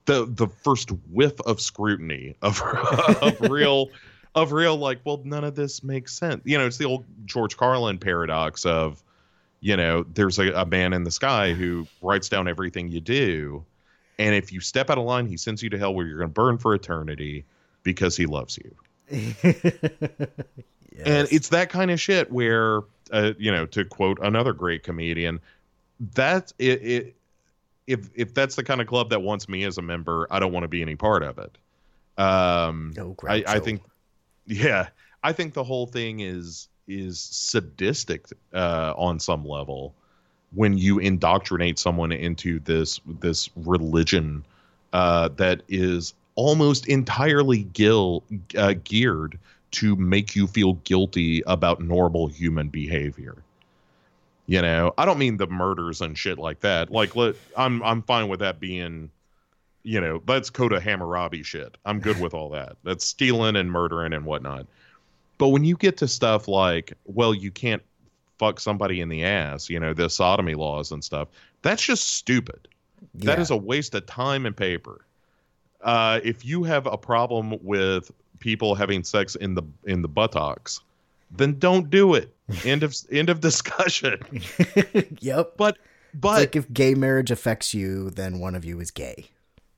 the 0.07 0.27
the 0.27 0.49
first 0.49 0.91
whiff 1.11 1.39
of 1.43 1.61
scrutiny 1.61 2.35
of 2.43 2.62
of 3.23 3.41
real 3.43 3.89
of 4.35 4.53
real 4.53 4.77
like 4.77 5.01
well 5.05 5.20
none 5.25 5.45
of 5.45 5.55
this 5.55 5.83
makes 5.83 6.15
sense. 6.15 6.41
You 6.45 6.59
know 6.59 6.66
it's 6.66 6.79
the 6.79 6.87
old 6.87 7.05
george 7.27 7.57
carlin 7.57 7.99
paradox 7.99 8.65
of 8.65 9.03
you 9.61 9.77
know 9.77 10.05
there's 10.15 10.39
a, 10.39 10.53
a 10.53 10.66
man 10.66 10.93
in 10.93 11.05
the 11.05 11.11
sky 11.11 11.53
who 11.53 11.87
writes 12.01 12.29
down 12.29 12.49
everything 12.49 12.89
you 12.91 13.01
do 13.01 13.65
and 14.19 14.35
if 14.35 14.53
you 14.53 14.61
step 14.61 14.91
out 14.91 14.99
of 14.99 15.05
line 15.05 15.27
he 15.27 15.37
sends 15.37 15.62
you 15.62 15.70
to 15.70 15.79
hell 15.79 15.95
where 15.95 16.07
you're 16.07 16.19
going 16.19 16.31
to 16.31 16.33
burn 16.33 16.59
for 16.59 16.75
eternity 16.75 17.45
because 17.83 18.16
he 18.16 18.27
loves 18.27 18.59
you 18.59 18.75
and 21.05 21.29
it's 21.31 21.49
that 21.49 21.70
kind 21.70 21.91
of 21.91 22.01
shit 22.01 22.31
where 22.33 22.83
uh, 23.12 23.33
you 23.39 23.51
know 23.51 23.66
to 23.66 23.85
quote 23.85 24.19
another 24.23 24.53
great 24.53 24.83
comedian 24.83 25.41
that 26.15 26.53
it, 26.59 26.83
it 26.83 27.15
if 27.87 28.11
if 28.15 28.35
that's 28.35 28.57
the 28.57 28.62
kind 28.62 28.81
of 28.81 28.87
club 28.87 29.11
that 29.11 29.20
wants 29.20 29.49
me 29.49 29.65
as 29.65 29.79
a 29.79 29.83
member 29.83 30.27
i 30.31 30.39
don't 30.39 30.53
want 30.53 30.65
to 30.65 30.69
be 30.69 30.83
any 30.83 30.97
part 30.97 31.23
of 31.23 31.39
it. 31.39 31.57
Um 32.23 32.95
oh, 32.99 33.16
I, 33.29 33.45
I 33.47 33.59
think 33.61 33.83
yeah. 34.47 34.89
I 35.23 35.33
think 35.33 35.55
the 35.55 35.65
whole 35.65 35.87
thing 35.87 36.20
is 36.20 36.69
is 36.87 37.20
sadistic 37.20 38.27
uh 38.53 38.95
on 38.97 39.20
some 39.20 39.45
level 39.45 39.95
when 40.53 40.79
you 40.79 40.99
indoctrinate 40.99 41.79
someone 41.79 42.11
into 42.11 42.59
this 42.61 43.01
this 43.20 43.51
religion 43.57 44.45
uh 44.93 45.29
that 45.37 45.62
is 45.69 46.15
almost 46.35 46.87
entirely 46.87 47.65
gil, 47.65 48.23
uh, 48.57 48.75
geared 48.85 49.39
to 49.70 49.97
make 49.97 50.35
you 50.35 50.47
feel 50.47 50.74
guilty 50.85 51.43
about 51.47 51.81
normal 51.81 52.27
human 52.28 52.69
behavior. 52.69 53.36
You 54.47 54.62
know 54.62 54.95
i 54.97 55.05
don't 55.05 55.19
mean 55.19 55.36
the 55.36 55.47
murders 55.47 56.01
and 56.01 56.16
shit 56.16 56.39
like 56.39 56.61
that. 56.61 56.90
Like 56.90 57.15
let 57.15 57.35
i'm 57.57 57.82
i'm 57.82 58.01
fine 58.03 58.28
with 58.28 58.40
that 58.40 58.59
being 58.61 59.11
you 59.82 60.01
know 60.01 60.23
that's 60.27 60.49
code 60.49 60.73
of 60.73 60.82
hammurabi 60.82 61.43
shit. 61.43 61.77
I'm 61.85 62.01
good 62.01 62.19
with 62.19 62.32
all 62.32 62.49
that. 62.51 62.77
That's 62.82 63.05
stealing 63.05 63.57
and 63.57 63.70
murdering 63.70 64.15
and 64.15 64.24
whatnot. 64.24 64.66
But 65.36 65.49
when 65.49 65.65
you 65.65 65.77
get 65.77 65.99
to 65.99 66.09
stuff 66.09 66.49
like 66.49 66.95
well 67.05 67.35
you 67.35 67.51
can't 67.51 67.82
fuck 68.39 68.59
somebody 68.61 69.01
in 69.03 69.09
the 69.11 69.24
ass 69.24 69.69
you 69.69 69.78
know 69.81 69.93
the 69.93 70.09
sodomy 70.09 70.55
laws 70.55 70.93
and 70.93 71.05
stuff 71.05 71.28
that's 71.61 71.82
just 71.82 72.15
stupid. 72.15 72.69
That 73.16 73.36
Yeah. 73.39 73.43
is 73.43 73.51
a 73.51 73.57
waste 73.57 73.95
of 73.95 74.07
time 74.07 74.47
and 74.47 74.57
paper. 74.57 75.05
Uh, 75.82 76.20
if 76.24 76.45
you 76.45 76.65
have 76.65 76.86
a 76.86 76.97
problem 76.97 77.57
with 77.62 78.11
people 78.39 78.74
having 78.74 79.05
sex 79.05 79.35
in 79.35 79.55
the 79.55 79.62
in 79.85 80.02
the 80.02 80.09
buttocks 80.09 80.81
then 81.31 81.59
don't 81.59 81.90
do 81.90 82.15
it 82.15 82.35
end 82.65 82.82
of 82.82 82.94
end 83.10 83.28
of 83.28 83.40
discussion 83.40 84.19
yep. 85.20 85.55
But 85.56 85.78
but 86.15 86.28
It's 86.28 86.39
like 86.40 86.56
if 86.56 86.73
gay 86.73 86.94
marriage 86.94 87.31
affects 87.31 87.74
you, 87.74 88.10
then 88.10 88.39
one 88.39 88.55
of 88.55 88.65
you 88.65 88.81
is 88.81 88.90
gay. 88.90 89.27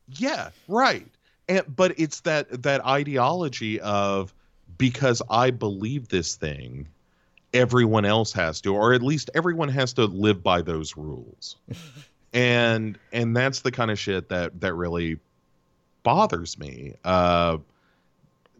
Yeah, 0.08 0.50
right. 0.68 1.06
And 1.48 1.64
but 1.74 1.98
it's 1.98 2.20
that 2.20 2.62
that 2.62 2.84
ideology 2.84 3.80
of 3.80 4.32
because 4.78 5.20
I 5.28 5.50
believe 5.50 6.08
this 6.08 6.36
thing, 6.36 6.88
everyone 7.52 8.04
else 8.04 8.32
has 8.32 8.60
to, 8.62 8.74
or 8.74 8.92
at 8.94 9.02
least 9.02 9.30
everyone 9.34 9.68
has 9.68 9.92
to 9.94 10.04
live 10.06 10.42
by 10.42 10.62
those 10.62 10.96
rules. 10.96 11.56
and 12.32 12.98
and 13.12 13.36
that's 13.36 13.60
the 13.60 13.72
kind 13.72 13.90
of 13.90 13.98
shit 13.98 14.28
that 14.28 14.60
that 14.60 14.74
really 14.74 15.18
bothers 16.02 16.58
me. 16.58 16.94
Uh 17.04 17.58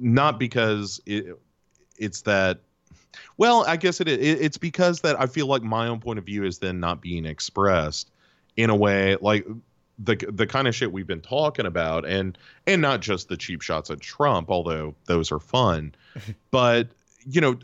not 0.00 0.38
because 0.38 1.00
it 1.06 1.38
it's 1.98 2.22
that 2.22 2.60
well, 3.36 3.64
I 3.66 3.76
guess 3.76 4.00
it. 4.00 4.08
It- 4.08 4.20
It's 4.20 4.58
because 4.58 5.00
that 5.02 5.20
I 5.20 5.26
feel 5.26 5.46
like 5.46 5.62
my 5.62 5.86
own 5.88 6.00
point 6.00 6.18
of 6.18 6.24
view 6.24 6.44
is 6.44 6.58
then 6.58 6.80
not 6.80 7.00
being 7.00 7.26
expressed 7.26 8.10
in 8.56 8.70
a 8.70 8.76
way 8.76 9.16
like 9.20 9.46
the 9.98 10.16
the 10.30 10.46
kind 10.46 10.66
of 10.68 10.74
shit 10.74 10.90
we've 10.92 11.06
been 11.06 11.20
talking 11.20 11.66
about, 11.66 12.06
and 12.06 12.38
and 12.66 12.80
not 12.80 13.00
just 13.00 13.28
the 13.28 13.36
cheap 13.36 13.60
shots 13.62 13.90
at 13.90 14.00
Trump, 14.00 14.50
although 14.50 14.94
those 15.06 15.30
are 15.32 15.38
fun, 15.40 15.94
but 16.50 16.88
you 17.26 17.40
know, 17.40 17.58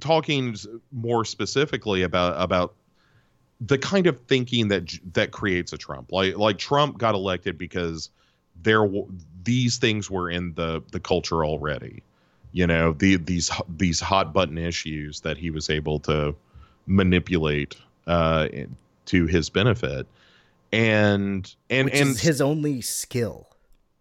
talking 0.00 0.56
more 0.92 1.24
specifically 1.24 2.02
about 2.02 2.40
about 2.42 2.74
the 3.60 3.78
kind 3.78 4.06
of 4.06 4.20
thinking 4.26 4.68
that 4.68 4.92
that 5.14 5.30
creates 5.30 5.72
a 5.72 5.78
Trump. 5.78 6.12
Like 6.12 6.36
like 6.36 6.58
Trump 6.58 6.98
got 6.98 7.14
elected 7.14 7.56
because 7.56 8.10
there 8.60 8.84
these 9.44 9.78
things 9.78 10.10
were 10.10 10.30
in 10.30 10.54
the 10.54 10.82
the 10.92 11.00
culture 11.00 11.44
already. 11.44 12.02
You 12.52 12.66
know, 12.66 12.92
the 12.92 13.16
these 13.16 13.50
these 13.68 14.00
hot 14.00 14.32
button 14.32 14.58
issues 14.58 15.20
that 15.20 15.36
he 15.38 15.50
was 15.50 15.70
able 15.70 16.00
to 16.00 16.34
manipulate 16.86 17.76
uh 18.06 18.48
to 19.06 19.26
his 19.26 19.50
benefit. 19.50 20.06
And 20.72 21.54
and 21.70 21.86
Which 21.86 21.94
and 21.94 22.10
is 22.10 22.20
his 22.20 22.40
only 22.40 22.80
skill. 22.80 23.48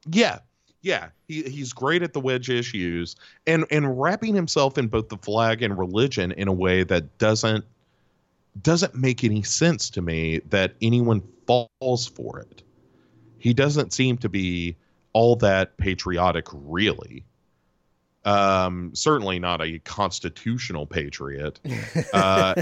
yeah, 0.10 0.40
yeah, 0.82 1.10
he, 1.28 1.44
he's 1.44 1.72
great 1.74 2.02
at 2.04 2.14
the 2.14 2.20
wedge 2.20 2.50
issues 2.50 3.16
and 3.48 3.66
and 3.72 4.00
wrapping 4.00 4.36
himself 4.36 4.78
in 4.78 4.88
both 4.88 5.10
the 5.10 5.18
flag 5.18 5.62
and 5.62 5.78
religion 5.78 6.32
in 6.34 6.48
a 6.48 6.54
way 6.54 6.84
that 6.84 7.18
doesn't 7.20 7.66
doesn't 8.62 8.96
make 8.96 9.24
any 9.24 9.44
sense 9.44 9.90
to 9.92 10.02
me 10.02 10.40
that 10.50 10.76
anyone 10.82 11.22
falls 11.48 12.08
for 12.08 12.40
it. 12.40 12.64
He 13.40 13.54
doesn't 13.54 13.94
seem 13.94 14.18
to 14.20 14.30
be 14.30 14.76
all 15.14 15.36
that 15.38 15.78
patriotic, 15.78 16.48
really. 16.52 17.24
Um, 18.26 18.92
certainly 18.96 19.40
not 19.40 19.62
a 19.62 19.80
constitutional 19.80 20.86
patriot. 20.86 21.60
Uh, 22.14 22.62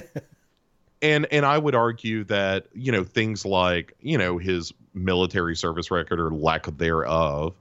and 1.01 1.27
and 1.31 1.45
I 1.45 1.57
would 1.57 1.75
argue 1.75 2.23
that 2.25 2.67
you 2.73 2.91
know 2.91 3.03
things 3.03 3.45
like 3.45 3.93
you 4.01 4.17
know 4.17 4.37
his 4.37 4.71
military 4.93 5.55
service 5.55 5.89
record 5.91 6.19
or 6.19 6.31
lack 6.31 6.65
thereof, 6.77 7.55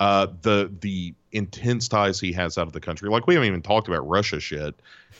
uh, 0.00 0.26
the 0.42 0.70
the 0.80 1.14
intense 1.32 1.88
ties 1.88 2.20
he 2.20 2.32
has 2.32 2.58
out 2.58 2.66
of 2.66 2.72
the 2.72 2.80
country. 2.80 3.08
Like 3.08 3.26
we 3.26 3.34
haven't 3.34 3.48
even 3.48 3.62
talked 3.62 3.88
about 3.88 4.06
Russia 4.08 4.38
shit, 4.40 4.74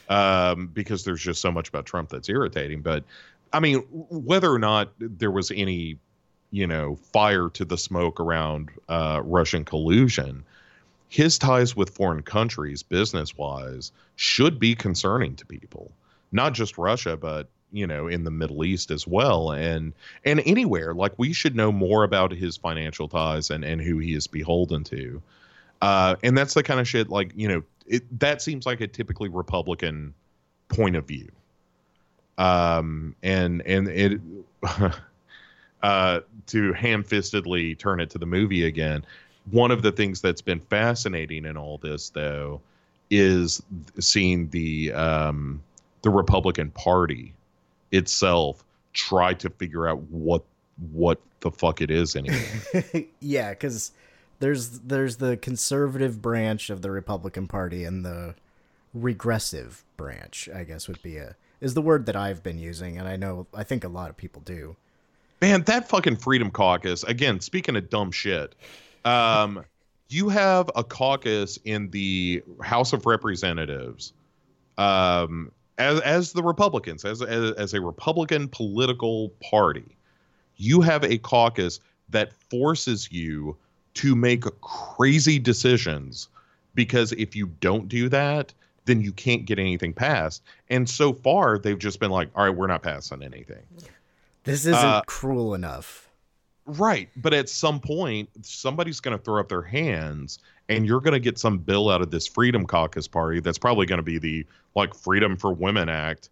um, 0.09 0.69
because 0.69 1.05
there's 1.05 1.23
just 1.23 1.41
so 1.41 1.51
much 1.51 1.69
about 1.69 1.87
Trump 1.87 2.11
that's 2.11 2.29
irritating. 2.29 2.83
But 2.83 3.05
I 3.53 3.61
mean, 3.61 3.79
whether 3.91 4.53
or 4.53 4.59
not 4.59 4.93
there 4.99 5.31
was 5.31 5.51
any, 5.51 5.99
you 6.55 6.69
know, 6.69 6.95
fire 6.95 7.49
to 7.49 7.65
the 7.65 7.77
smoke 7.77 8.21
around 8.21 8.71
uh, 8.89 9.21
Russian 9.25 9.65
collusion, 9.65 10.45
his 11.09 11.37
ties 11.37 11.75
with 11.75 11.91
foreign 11.91 12.23
countries, 12.23 12.81
business 12.81 13.37
wise, 13.37 13.91
should 14.15 14.61
be 14.61 14.77
concerning 14.77 15.35
to 15.35 15.45
people. 15.45 15.91
Not 16.31 16.53
just 16.53 16.79
Russia, 16.79 17.17
but 17.17 17.49
you 17.73 17.89
know, 17.89 18.07
in 18.07 18.23
the 18.23 18.31
Middle 18.31 18.65
East 18.65 18.93
as 18.93 19.05
well, 19.05 19.51
and 19.51 19.93
and 20.25 20.41
anywhere. 20.47 20.95
Like 20.95 21.15
we 21.17 21.33
should 21.33 21.57
know 21.57 21.73
more 21.73 22.05
about 22.05 22.31
his 22.31 22.57
financial 22.57 23.09
ties 23.09 23.51
and 23.51 23.65
and 23.65 23.81
who 23.81 23.99
he 23.99 24.15
is 24.15 24.29
beholden 24.29 24.85
to. 24.85 25.21
Uh, 25.83 26.15
and 26.23 26.39
that's 26.39 26.55
the 26.55 26.63
kind 26.63 26.79
of 26.79 26.87
shit 26.87 27.09
like 27.09 27.33
you 27.35 27.49
know 27.49 27.65
it, 27.85 28.21
that 28.21 28.41
seems 28.41 28.65
like 28.65 28.81
a 28.81 28.87
typically 28.87 29.29
Republican 29.29 30.15
point 30.69 30.95
of 30.95 31.05
view. 31.05 31.33
Um, 32.39 33.17
and 33.25 33.61
and 33.63 33.89
it 33.89 34.21
uh, 35.85 36.21
to 36.47 36.73
ham-fistedly 36.73 37.79
turn 37.79 38.01
it 38.01 38.09
to 38.09 38.17
the 38.17 38.25
movie 38.25 38.65
again. 38.65 39.05
One 39.51 39.71
of 39.71 39.83
the 39.83 39.93
things 39.93 40.23
that's 40.23 40.41
been 40.41 40.61
fascinating 40.61 41.45
in 41.45 41.59
all 41.59 41.77
this, 41.77 42.09
though, 42.09 42.63
is 43.11 43.63
seeing 44.01 44.49
the 44.49 44.95
um, 44.95 45.63
the 46.01 46.09
Republican 46.09 46.71
Party 46.71 47.35
itself 47.93 48.65
try 48.95 49.35
to 49.35 49.51
figure 49.51 49.87
out 49.87 50.01
what 50.05 50.43
what 50.93 51.21
the 51.41 51.51
fuck 51.51 51.83
it 51.83 51.91
is 51.91 52.17
anymore. 52.17 53.05
yeah, 53.21 53.51
because 53.51 53.93
there's 54.39 54.79
there's 54.81 55.19
the 55.19 55.37
conservative 55.37 56.23
branch 56.23 56.71
of 56.71 56.81
the 56.81 56.91
Republican 56.91 57.47
Party 57.47 57.85
and 57.85 58.07
the 58.07 58.37
regressive 58.95 59.85
branch. 59.99 60.49
I 60.49 60.65
guess 60.65 60.89
would 60.89 61.03
be 61.03 61.19
a 61.19 61.37
is 61.61 61.75
the 61.75 61.83
word 61.83 62.07
that 62.07 62.17
I've 62.17 62.43
been 62.43 62.59
using, 62.59 62.97
and 62.97 63.07
I 63.07 63.17
know 63.17 63.47
I 63.53 63.65
think 63.65 63.85
a 63.85 63.89
lot 63.89 64.09
of 64.09 64.17
people 64.17 64.41
do. 64.41 64.77
Man, 65.45 65.61
that 65.65 65.91
fucking 65.91 66.17
Freedom 66.17 66.51
Caucus. 66.51 67.03
Again, 67.03 67.39
speaking 67.39 67.77
of 67.77 67.91
dumb 67.91 68.11
shit, 68.11 68.55
um, 69.05 69.63
you 70.09 70.31
have 70.31 70.71
a 70.75 70.83
caucus 70.83 71.59
in 71.67 71.91
the 71.91 72.43
House 72.63 72.95
of 72.95 73.05
Representatives, 73.05 74.15
um, 74.79 75.53
as 75.77 76.01
as 76.01 76.33
the 76.33 76.43
Republicans, 76.43 77.05
as 77.05 77.21
as, 77.21 77.51
as 77.57 77.75
a 77.75 77.83
Republican 77.83 78.49
political 78.49 79.35
party, 79.43 79.99
you 80.57 80.81
have 80.81 81.05
a 81.05 81.19
caucus 81.19 81.79
that 82.09 82.33
forces 82.49 83.13
you 83.13 83.55
to 83.93 84.17
make 84.17 84.45
crazy 84.63 85.39
decisions 85.39 86.29
because 86.75 87.13
if 87.13 87.37
you 87.37 87.49
don't 87.61 87.91
do 87.91 88.09
that, 88.09 88.55
then 88.87 89.03
you 89.03 89.13
can't 89.13 89.45
get 89.45 89.59
anything 89.59 89.93
passed. 89.93 90.43
And 90.71 90.89
so 90.89 91.13
far, 91.13 91.59
they've 91.59 91.79
just 91.79 92.01
been 92.01 92.11
like, 92.11 92.31
all 92.35 92.47
right, 92.47 92.57
we're 92.57 92.67
not 92.67 92.83
passing 92.83 93.23
anything. 93.23 93.63
This 94.45 94.61
isn't 94.61 94.75
Uh, 94.75 95.03
cruel 95.07 95.55
enough. 95.55 96.09
Right. 96.67 97.11
But 97.17 97.35
at 97.35 97.49
some 97.49 97.81
point, 97.81 98.29
somebody's 98.43 99.01
going 99.01 99.17
to 99.17 99.23
throw 99.23 99.41
up 99.41 99.49
their 99.49 99.63
hands 99.63 100.39
and 100.69 100.87
you're 100.87 101.01
going 101.01 101.13
to 101.13 101.21
get 101.21 101.39
some 101.39 101.59
bill 101.59 101.91
out 101.91 102.01
of 102.01 102.11
this 102.11 102.27
Freedom 102.27 102.65
Caucus 102.67 103.07
party 103.07 103.41
that's 103.41 103.59
probably 103.59 103.85
going 103.85 103.99
to 103.99 104.03
be 104.03 104.19
the 104.19 104.47
like 104.75 104.95
Freedom 104.95 105.37
for 105.37 105.53
Women 105.53 105.91
Act, 105.91 106.31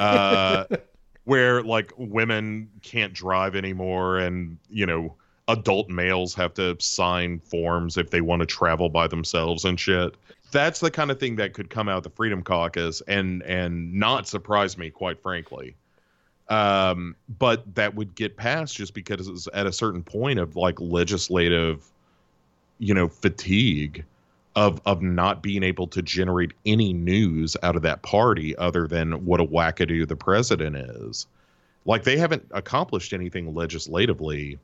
uh, 0.00 0.64
where 1.24 1.62
like 1.62 1.92
women 1.98 2.70
can't 2.82 3.12
drive 3.12 3.54
anymore 3.54 4.18
and, 4.18 4.56
you 4.70 4.86
know, 4.86 5.14
adult 5.48 5.90
males 5.90 6.34
have 6.34 6.54
to 6.54 6.76
sign 6.80 7.38
forms 7.38 7.96
if 7.98 8.10
they 8.10 8.20
want 8.22 8.40
to 8.40 8.46
travel 8.46 8.88
by 8.88 9.06
themselves 9.06 9.64
and 9.64 9.78
shit. 9.78 10.14
That's 10.52 10.80
the 10.80 10.90
kind 10.90 11.10
of 11.10 11.20
thing 11.20 11.36
that 11.36 11.52
could 11.52 11.68
come 11.68 11.88
out 11.88 11.98
of 11.98 12.02
the 12.04 12.10
Freedom 12.10 12.42
Caucus 12.42 13.02
and 13.06 13.42
and 13.42 13.92
not 13.92 14.26
surprise 14.26 14.78
me, 14.78 14.90
quite 14.90 15.20
frankly 15.20 15.76
um, 16.48 17.16
but 17.38 17.74
that 17.74 17.94
would 17.94 18.14
get 18.14 18.36
passed 18.36 18.76
just 18.76 18.94
because 18.94 19.28
it's 19.28 19.48
at 19.52 19.66
a 19.66 19.72
certain 19.72 20.02
point 20.02 20.38
of 20.38 20.56
like 20.56 20.80
legislative, 20.80 21.84
you 22.78 22.94
know, 22.94 23.08
fatigue 23.08 24.04
of 24.54 24.80
of 24.86 25.02
not 25.02 25.42
being 25.42 25.62
able 25.62 25.86
to 25.88 26.02
generate 26.02 26.52
any 26.64 26.92
news 26.92 27.56
out 27.62 27.76
of 27.76 27.82
that 27.82 28.02
party 28.02 28.56
other 28.56 28.86
than 28.86 29.24
what 29.26 29.40
a 29.40 29.44
wackadoo 29.44 30.06
the 30.06 30.16
president 30.16 30.76
is. 30.76 31.26
Like 31.84 32.04
they 32.04 32.16
haven't 32.16 32.46
accomplished 32.52 33.12
anything 33.12 33.54
legislatively 33.54 34.58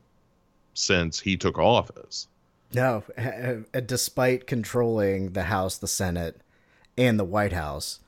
since 0.73 1.19
he 1.19 1.37
took 1.37 1.57
office. 1.57 2.27
No, 2.73 3.03
uh, 3.17 3.79
despite 3.81 4.47
controlling 4.47 5.33
the 5.33 5.43
House, 5.43 5.77
the 5.77 5.87
Senate, 5.87 6.41
and 6.97 7.19
the 7.19 7.23
White 7.23 7.53
House, 7.53 7.99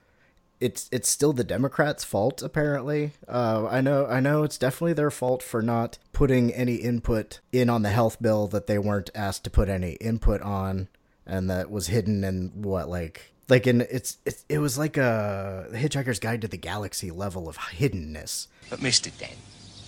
it's 0.66 0.90
it's 0.92 1.08
still 1.08 1.32
the 1.32 1.44
Democrats' 1.44 2.04
fault. 2.04 2.42
Apparently, 2.42 3.12
uh, 3.28 3.68
I 3.70 3.82
know 3.82 4.08
I 4.08 4.20
know 4.20 4.44
it's 4.44 4.58
definitely 4.58 4.94
their 4.94 5.12
fault 5.12 5.44
for 5.44 5.62
not 5.62 6.00
putting 6.12 6.52
any 6.52 6.76
input 6.76 7.40
in 7.52 7.70
on 7.70 7.84
the 7.84 7.90
health 7.90 8.22
bill 8.22 8.48
that 8.48 8.66
they 8.66 8.80
weren't 8.80 9.12
asked 9.14 9.44
to 9.44 9.52
put 9.52 9.70
any 9.70 9.94
input 9.94 10.42
on, 10.42 10.88
and 11.26 11.50
that 11.52 11.70
was 11.70 11.88
hidden 11.88 12.24
in 12.24 12.52
what 12.56 12.90
like 12.90 13.32
like 13.48 13.68
in 13.68 13.82
it's 13.82 14.18
it, 14.26 14.44
it 14.50 14.58
was 14.58 14.76
like 14.78 14.98
a 14.98 15.68
Hitchhiker's 15.72 16.20
Guide 16.20 16.42
to 16.42 16.48
the 16.48 16.58
Galaxy 16.58 17.12
level 17.12 17.48
of 17.48 17.58
hiddenness. 17.58 18.48
But, 18.70 18.80
Mr. 18.80 19.16
Dent, 19.20 19.38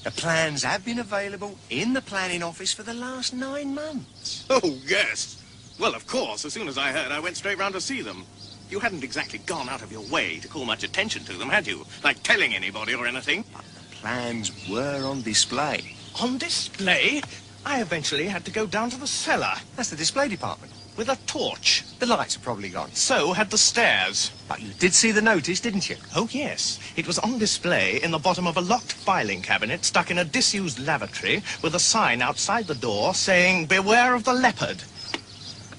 the 0.04 0.12
plans 0.12 0.62
have 0.62 0.86
been 0.86 1.00
available 1.00 1.58
in 1.72 1.94
the 1.94 2.02
planning 2.02 2.44
office 2.44 2.72
for 2.72 2.84
the 2.84 2.94
last 2.94 3.34
nine 3.34 3.74
months. 3.74 4.46
Oh, 4.48 4.78
yes. 4.86 5.44
Well, 5.80 5.96
of 5.96 6.06
course, 6.06 6.46
as 6.46 6.54
soon 6.54 6.68
as 6.68 6.78
I 6.78 6.92
heard, 6.92 7.12
I 7.12 7.20
went 7.20 7.36
straight 7.36 7.58
round 7.58 7.74
to 7.74 7.82
see 7.82 8.02
them. 8.02 8.26
You 8.70 8.80
hadn't 8.80 9.04
exactly 9.04 9.40
gone 9.40 9.70
out 9.70 9.82
of 9.82 9.94
your 9.94 10.06
way 10.12 10.40
to 10.40 10.48
call 10.48 10.66
much 10.66 10.84
attention 10.84 11.24
to 11.26 11.34
them, 11.34 11.48
had 11.50 11.66
you? 11.66 11.86
Like 12.04 12.22
telling 12.24 12.54
anybody 12.54 12.94
or 12.94 13.08
anything? 13.08 13.46
But 13.54 13.64
the 13.64 13.96
plans 13.96 14.52
were 14.70 15.06
on 15.06 15.22
display. 15.22 15.96
On 16.22 16.38
display? 16.38 17.22
I 17.66 17.82
eventually 17.82 18.28
had 18.28 18.44
to 18.44 18.52
go 18.52 18.66
down 18.66 18.90
to 18.90 19.00
the 19.00 19.08
cellar. 19.08 19.54
That's 19.78 19.90
the 19.90 19.96
display 19.96 20.28
department. 20.28 20.74
With 20.98 21.08
a 21.08 21.16
torch. 21.28 21.86
The 22.00 22.08
lights 22.08 22.36
are 22.36 22.42
probably 22.42 22.68
gone. 22.68 22.92
So 22.92 23.32
had 23.32 23.52
the 23.52 23.58
stairs. 23.58 24.32
But 24.50 24.62
you 24.62 24.74
did 24.80 24.94
see 24.94 25.12
the 25.12 25.22
notice, 25.22 25.62
didn't 25.62 25.90
you? 25.90 25.96
Oh, 26.14 26.28
yes. 26.32 26.78
It 26.98 27.08
was 27.08 27.20
on 27.20 27.38
display 27.38 28.02
in 28.04 28.12
the 28.12 28.18
bottom 28.18 28.48
of 28.48 28.58
a 28.58 28.62
locked 28.62 28.92
filing 28.92 29.42
cabinet 29.42 29.86
stuck 29.86 30.12
in 30.12 30.18
a 30.18 30.26
disused 30.26 30.80
lavatory 30.80 31.42
with 31.62 31.76
a 31.76 31.80
sign 31.80 32.22
outside 32.22 32.68
the 32.68 32.76
door 32.76 33.14
saying, 33.14 33.68
Beware 33.68 34.14
of 34.14 34.26
the 34.26 34.34
leopard. 34.34 34.84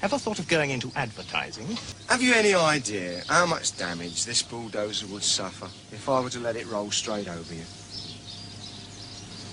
Ever 0.00 0.16
thought 0.18 0.38
of 0.38 0.46
going 0.46 0.70
into 0.70 0.92
advertising? 0.94 1.66
Have 2.08 2.22
you 2.22 2.32
any 2.32 2.54
idea 2.54 3.22
how 3.28 3.46
much 3.46 3.76
damage 3.76 4.24
this 4.24 4.42
bulldozer 4.42 5.06
would 5.08 5.24
suffer 5.24 5.66
if 5.92 6.08
I 6.08 6.20
were 6.20 6.30
to 6.30 6.38
let 6.38 6.54
it 6.56 6.66
roll 6.68 6.90
straight 6.92 7.28
over 7.28 7.54
you? 7.54 7.64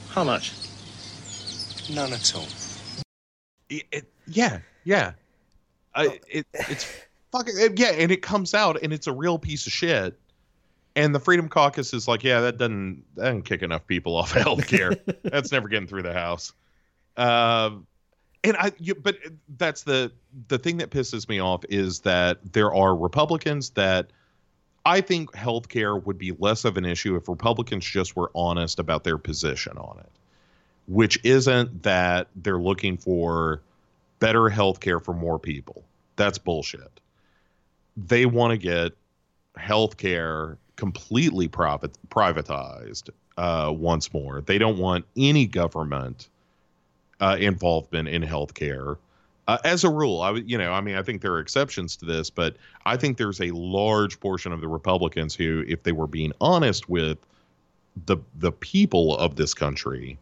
How 0.09 0.23
much? 0.23 0.53
None 1.93 2.13
at 2.13 2.35
all. 2.35 2.45
It, 3.69 3.84
it- 3.91 4.11
yeah, 4.27 4.59
yeah. 4.84 5.11
I, 5.93 6.19
it, 6.27 6.45
it's 6.53 6.91
fucking 7.31 7.53
it- 7.57 7.80
yeah, 7.80 7.91
and 7.91 8.11
it 8.11 8.22
comes 8.22 8.53
out 8.53 8.81
and 8.84 8.93
it's 8.93 9.07
a 9.07 9.13
real 9.13 9.39
piece 9.39 9.65
of 9.65 9.73
shit. 9.73 10.17
And 10.95 11.13
the 11.13 11.19
Freedom 11.19 11.49
Caucus 11.49 11.93
is 11.93 12.07
like, 12.07 12.23
yeah, 12.23 12.39
that 12.41 12.57
doesn't 12.57 13.03
that 13.15 13.23
doesn't 13.26 13.41
kick 13.43 13.61
enough 13.63 13.85
people 13.88 14.15
off 14.15 14.31
healthcare. 14.34 14.97
that's 15.23 15.51
never 15.51 15.67
getting 15.67 15.88
through 15.88 16.03
the 16.03 16.13
House. 16.13 16.53
Um, 17.17 17.85
and 18.45 18.55
I, 18.57 18.72
you, 18.77 18.93
but 18.95 19.17
that's 19.57 19.84
the 19.84 20.11
the 20.47 20.59
thing 20.59 20.77
that 20.77 20.91
pisses 20.91 21.27
me 21.27 21.39
off 21.39 21.65
is 21.67 22.01
that 22.01 22.38
there 22.53 22.73
are 22.73 22.95
Republicans 22.95 23.72
that 23.72 24.11
I 24.85 25.01
think 25.01 25.31
healthcare 25.31 26.01
would 26.03 26.19
be 26.19 26.31
less 26.38 26.63
of 26.63 26.77
an 26.77 26.85
issue 26.85 27.15
if 27.15 27.27
Republicans 27.27 27.84
just 27.84 28.15
were 28.15 28.31
honest 28.35 28.80
about 28.80 29.03
their 29.03 29.17
position 29.17 29.77
on 29.77 29.99
it, 29.99 30.11
which 30.88 31.19
isn't 31.23 31.84
that 31.84 32.27
they're 32.35 32.59
looking 32.59 32.97
for 32.97 33.61
better 34.19 34.43
healthcare 34.43 35.03
for 35.03 35.13
more 35.13 35.39
people. 35.39 35.84
That's 36.15 36.38
bullshit. 36.38 36.99
They 37.97 38.27
want 38.27 38.51
to 38.51 38.57
get 38.57 38.93
healthcare 39.57 40.57
completely 40.76 41.47
profit, 41.47 41.97
privatized 42.09 43.09
uh, 43.38 43.73
once 43.76 44.13
more. 44.13 44.41
They 44.41 44.59
don't 44.59 44.77
want 44.77 45.05
any 45.17 45.47
government 45.47 46.30
uh, 47.22 47.38
involvement 47.40 48.08
in 48.08 48.22
healthcare. 48.22 48.98
Uh, 49.48 49.58
as 49.64 49.84
a 49.84 49.90
rule, 49.90 50.22
I 50.22 50.32
you 50.32 50.58
know, 50.58 50.72
I 50.72 50.82
mean, 50.82 50.96
I 50.96 51.04
think 51.04 51.22
there 51.22 51.34
are 51.34 51.40
exceptions 51.40 51.96
to 51.98 52.06
this, 52.06 52.30
but 52.30 52.56
I 52.86 52.98
think 52.98 53.18
there's 53.18 53.42
a 53.42 53.52
large 53.52 54.20
portion 54.20 54.52
of 54.52 54.62
the 54.62 54.68
Republicans 54.68 55.36
who, 55.36 55.64
if 55.68 55.84
they 55.84 55.92
were 55.92 56.08
being 56.08 56.34
honest 56.42 56.90
with 56.90 57.18
the 58.06 58.18
the 58.40 58.52
people 58.52 59.16
of 59.18 59.36
this 59.36 59.54
country, 59.54 60.18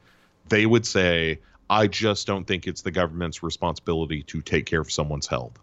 they 0.49 0.65
would 0.65 0.85
say, 0.85 1.39
"I 1.69 1.87
just 1.87 2.27
don't 2.27 2.45
think 2.45 2.67
it's 2.67 2.81
the 2.81 2.91
government's 2.91 3.41
responsibility 3.41 4.23
to 4.23 4.41
take 4.41 4.65
care 4.65 4.81
of 4.81 4.91
someone's 4.91 5.27
health." 5.27 5.57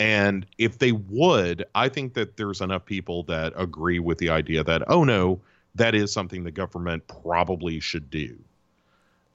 And 0.00 0.46
if 0.56 0.78
they 0.78 0.92
would, 0.92 1.66
I 1.74 1.90
think 1.90 2.14
that 2.14 2.38
there's 2.38 2.62
enough 2.62 2.86
people 2.86 3.22
that 3.24 3.52
agree 3.54 3.98
with 3.98 4.16
the 4.16 4.30
idea 4.30 4.64
that, 4.64 4.82
oh 4.88 5.04
no, 5.04 5.40
that 5.74 5.94
is 5.94 6.10
something 6.10 6.42
the 6.42 6.50
government 6.50 7.06
probably 7.22 7.80
should 7.80 8.10
do. 8.10 8.38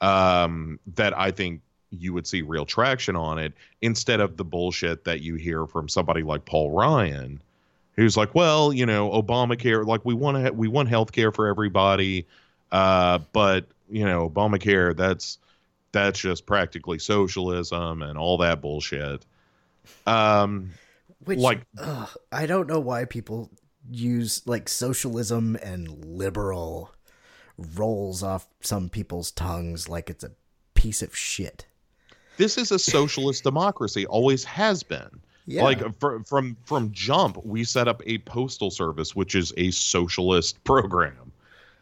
Um, 0.02 0.80
that 0.96 1.18
I 1.18 1.32
think 1.32 1.62
you 1.90 2.14
would 2.14 2.28
see 2.28 2.42
real 2.42 2.66
traction 2.66 3.16
on 3.16 3.38
it 3.40 3.54
instead 3.82 4.20
of 4.20 4.38
the 4.38 4.44
bullshit 4.44 5.04
that 5.06 5.22
you 5.22 5.36
hear 5.36 5.66
from 5.66 5.88
somebody 5.88 6.24
like 6.24 6.46
Paul 6.46 6.72
Ryan, 6.72 7.42
who's 7.96 8.18
like, 8.18 8.36
well, 8.36 8.74
you 8.74 8.86
know, 8.86 9.10
Obamacare, 9.10 9.86
like 9.86 10.04
we 10.04 10.14
want 10.14 10.46
to, 10.46 10.52
we 10.52 10.68
want 10.68 10.90
health 10.90 11.12
care 11.12 11.32
for 11.32 11.48
everybody, 11.48 12.26
uh, 12.72 13.20
but 13.32 13.68
you 13.90 14.06
know, 14.06 14.30
Obamacare, 14.30 14.96
that's 14.96 15.38
that's 15.92 16.20
just 16.20 16.46
practically 16.46 17.00
socialism 17.00 18.02
and 18.02 18.18
all 18.18 18.38
that 18.40 18.62
bullshit. 18.62 19.26
Um, 20.06 20.72
Which, 21.24 21.40
like 21.40 21.62
ugh, 21.78 22.10
I 22.32 22.46
don't 22.46 22.68
know 22.68 22.80
why 22.80 23.06
people 23.06 23.50
use 23.90 24.42
like 24.46 24.68
socialism 24.68 25.56
and 25.62 26.06
liberal 26.06 26.92
rolls 27.58 28.22
off 28.24 28.48
some 28.62 28.90
people's 28.90 29.32
tongues 29.32 29.88
like 29.90 30.10
it's 30.10 30.24
a 30.24 30.32
piece 30.74 31.02
of 31.02 31.16
shit. 31.16 31.66
this 32.38 32.58
is 32.58 32.72
a 32.72 32.80
socialist 32.80 33.44
democracy 33.52 34.06
always 34.08 34.44
has 34.44 34.84
been 34.84 35.10
Yeah. 35.46 35.64
like 35.64 36.00
fr- 36.00 36.20
from 36.26 36.58
from 36.66 36.92
jump 36.92 37.38
we 37.46 37.64
set 37.64 37.88
up 37.88 38.02
a 38.06 38.18
postal 38.20 38.70
service 38.72 39.16
which 39.16 39.36
is 39.36 39.54
a 39.58 39.72
socialist 39.72 40.62
program 40.66 41.32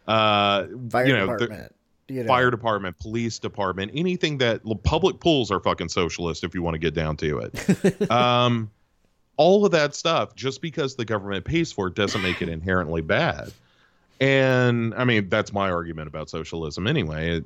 uh 0.07 0.65
Fire 0.89 1.05
you 1.07 1.13
know, 1.13 1.25
the- 1.27 1.37
department, 1.47 1.75
you 2.07 2.21
know. 2.23 2.27
fire 2.27 2.51
department 2.51 2.99
police 2.99 3.39
department 3.39 3.91
anything 3.95 4.37
that 4.39 4.61
public 4.83 5.19
pools 5.19 5.49
are 5.49 5.59
fucking 5.59 5.89
socialist 5.89 6.43
if 6.43 6.53
you 6.53 6.61
want 6.61 6.75
to 6.75 6.79
get 6.79 6.93
down 6.93 7.17
to 7.17 7.39
it 7.39 8.11
um 8.11 8.69
all 9.37 9.65
of 9.65 9.71
that 9.71 9.95
stuff 9.95 10.35
just 10.35 10.61
because 10.61 10.95
the 10.95 11.05
government 11.05 11.43
pays 11.45 11.71
for 11.71 11.87
it 11.87 11.95
doesn't 11.95 12.21
make 12.21 12.41
it 12.43 12.49
inherently 12.49 13.01
bad 13.01 13.51
And 14.19 14.93
I 14.95 15.03
mean, 15.05 15.29
that's 15.29 15.51
my 15.51 15.69
argument 15.69 16.07
about 16.07 16.29
socialism 16.29 16.87
anyway. 16.87 17.43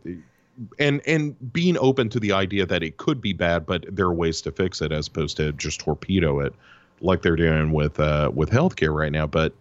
And 0.80 1.02
and 1.06 1.54
being 1.54 1.78
open 1.78 2.10
to 2.10 2.20
the 2.20 2.32
idea 2.32 2.66
that 2.66 2.84
it 2.84 2.98
could 2.98 3.22
be 3.22 3.34
bad, 3.34 3.66
but 3.66 3.86
there 3.90 4.08
are 4.08 4.14
ways 4.14 4.42
to 4.42 4.52
fix 4.52 4.82
it 4.82 4.92
as 4.92 5.08
opposed 5.08 5.38
to 5.38 5.54
just 5.54 5.80
torpedo 5.80 6.40
it, 6.40 6.54
like 7.00 7.22
they're 7.22 7.36
doing 7.36 7.72
with 7.72 8.00
uh, 8.00 8.32
with 8.34 8.50
healthcare 8.50 8.94
right 8.94 9.12
now. 9.12 9.28
But 9.28 9.54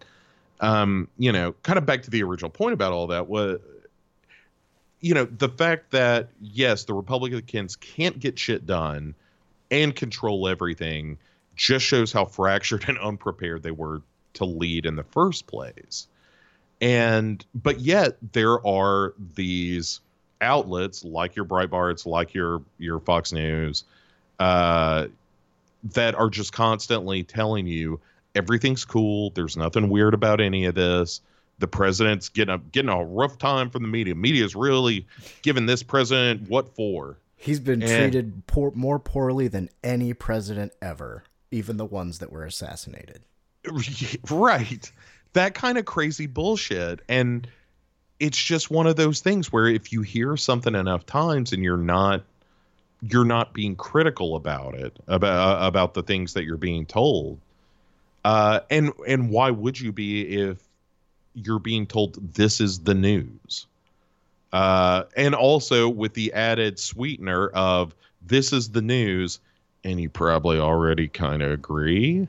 um, 0.59 1.07
you 1.17 1.31
know, 1.31 1.53
kind 1.63 1.77
of 1.77 1.85
back 1.85 2.01
to 2.03 2.09
the 2.09 2.23
original 2.23 2.49
point 2.49 2.73
about 2.73 2.93
all 2.93 3.07
that 3.07 3.27
was, 3.27 3.59
you 5.01 5.13
know, 5.13 5.25
the 5.25 5.49
fact 5.49 5.91
that 5.91 6.29
yes, 6.41 6.85
the 6.85 6.93
Republicans 6.93 7.75
can't 7.75 8.19
get 8.19 8.39
shit 8.39 8.65
done 8.65 9.13
and 9.69 9.95
control 9.95 10.47
everything 10.47 11.17
just 11.55 11.85
shows 11.85 12.11
how 12.11 12.25
fractured 12.25 12.85
and 12.87 12.97
unprepared 13.01 13.63
they 13.63 13.71
were 13.71 14.01
to 14.33 14.45
lead 14.45 14.85
in 14.85 14.95
the 14.95 15.03
first 15.03 15.47
place. 15.47 16.07
And 16.81 17.43
but 17.55 17.79
yet 17.79 18.17
there 18.33 18.65
are 18.65 19.13
these 19.35 19.99
outlets 20.41 21.03
like 21.03 21.35
your 21.35 21.45
Breitbarts, 21.45 22.05
like 22.05 22.33
your 22.33 22.61
your 22.77 22.99
Fox 22.99 23.31
News, 23.33 23.83
uh, 24.39 25.07
that 25.83 26.15
are 26.15 26.29
just 26.29 26.53
constantly 26.53 27.23
telling 27.23 27.65
you 27.67 27.99
everything's 28.35 28.85
cool. 28.85 29.31
There's 29.31 29.57
nothing 29.57 29.89
weird 29.89 30.13
about 30.13 30.39
any 30.39 30.65
of 30.65 30.75
this. 30.75 31.21
The 31.59 31.67
president's 31.67 32.29
getting 32.29 32.53
a 32.53 32.59
getting 32.59 32.89
a 32.89 33.03
rough 33.03 33.39
time 33.39 33.71
from 33.71 33.81
the 33.81 33.87
media. 33.89 34.13
Media's 34.13 34.55
really 34.55 35.07
giving 35.41 35.65
this 35.65 35.81
president 35.81 36.47
what 36.47 36.75
for. 36.75 37.17
He's 37.35 37.59
been 37.59 37.81
And- 37.81 38.11
treated 38.11 38.47
poor, 38.47 38.71
more 38.75 38.99
poorly 38.99 39.47
than 39.47 39.69
any 39.83 40.13
president 40.13 40.73
ever, 40.81 41.23
even 41.49 41.77
the 41.77 41.85
ones 41.85 42.19
that 42.19 42.31
were 42.31 42.43
assassinated. 42.45 43.21
right 44.31 44.91
that 45.33 45.53
kind 45.53 45.77
of 45.77 45.85
crazy 45.85 46.27
bullshit. 46.27 47.01
And 47.07 47.47
it's 48.19 48.37
just 48.37 48.71
one 48.71 48.87
of 48.87 48.95
those 48.95 49.21
things 49.21 49.51
where 49.51 49.67
if 49.67 49.91
you 49.91 50.01
hear 50.01 50.37
something 50.37 50.75
enough 50.75 51.05
times 51.05 51.53
and 51.53 51.63
you're 51.63 51.77
not 51.77 52.23
you're 53.01 53.25
not 53.25 53.53
being 53.53 53.75
critical 53.75 54.35
about 54.35 54.73
it 54.73 54.97
about 55.07 55.67
about 55.67 55.93
the 55.93 56.01
things 56.01 56.33
that 56.33 56.43
you're 56.43 56.57
being 56.57 56.85
told 56.85 57.39
uh 58.25 58.59
and 58.71 58.91
and 59.07 59.29
why 59.29 59.51
would 59.51 59.79
you 59.79 59.91
be 59.91 60.21
if 60.23 60.57
you're 61.35 61.59
being 61.59 61.85
told 61.85 62.15
this 62.33 62.59
is 62.59 62.79
the 62.79 62.95
news? 62.95 63.67
Uh 64.51 65.03
and 65.15 65.35
also 65.35 65.87
with 65.87 66.13
the 66.13 66.33
added 66.33 66.79
sweetener 66.79 67.49
of 67.49 67.93
this 68.25 68.51
is 68.51 68.69
the 68.69 68.81
news 68.81 69.39
and 69.83 70.01
you 70.01 70.09
probably 70.09 70.57
already 70.57 71.07
kind 71.07 71.43
of 71.43 71.51
agree 71.51 72.27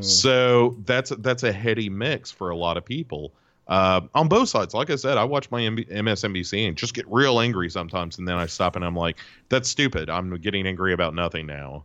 so 0.00 0.76
that's 0.84 1.10
that's 1.18 1.42
a 1.42 1.52
heady 1.52 1.88
mix 1.88 2.30
for 2.30 2.50
a 2.50 2.56
lot 2.56 2.76
of 2.76 2.84
people 2.84 3.32
uh, 3.68 4.00
on 4.14 4.28
both 4.28 4.48
sides. 4.48 4.74
Like 4.74 4.90
I 4.90 4.96
said, 4.96 5.18
I 5.18 5.24
watch 5.24 5.50
my 5.50 5.62
MB- 5.62 5.90
MSNBC 5.90 6.68
and 6.68 6.76
just 6.76 6.94
get 6.94 7.04
real 7.10 7.40
angry 7.40 7.68
sometimes, 7.70 8.18
and 8.18 8.26
then 8.26 8.36
I 8.36 8.46
stop 8.46 8.76
and 8.76 8.84
I'm 8.84 8.96
like, 8.96 9.18
"That's 9.48 9.68
stupid. 9.68 10.08
I'm 10.08 10.36
getting 10.36 10.66
angry 10.66 10.92
about 10.92 11.14
nothing 11.14 11.46
now." 11.46 11.84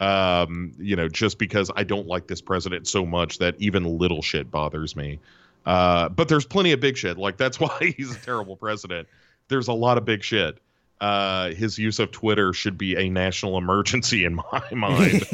Um, 0.00 0.72
you 0.78 0.96
know, 0.96 1.08
just 1.08 1.38
because 1.38 1.70
I 1.74 1.82
don't 1.82 2.06
like 2.06 2.28
this 2.28 2.40
president 2.40 2.86
so 2.86 3.04
much 3.04 3.38
that 3.38 3.56
even 3.58 3.98
little 3.98 4.22
shit 4.22 4.50
bothers 4.50 4.94
me. 4.94 5.18
Uh, 5.66 6.08
but 6.08 6.28
there's 6.28 6.46
plenty 6.46 6.72
of 6.72 6.80
big 6.80 6.96
shit. 6.96 7.18
Like 7.18 7.36
that's 7.36 7.60
why 7.60 7.94
he's 7.96 8.14
a 8.14 8.18
terrible 8.18 8.56
president. 8.56 9.08
There's 9.48 9.68
a 9.68 9.72
lot 9.72 9.98
of 9.98 10.04
big 10.04 10.22
shit. 10.22 10.58
Uh, 11.00 11.50
his 11.50 11.78
use 11.78 11.98
of 11.98 12.10
Twitter 12.10 12.52
should 12.52 12.76
be 12.76 12.96
a 12.96 13.08
national 13.08 13.56
emergency 13.58 14.24
in 14.24 14.34
my 14.34 14.62
mind. 14.72 15.26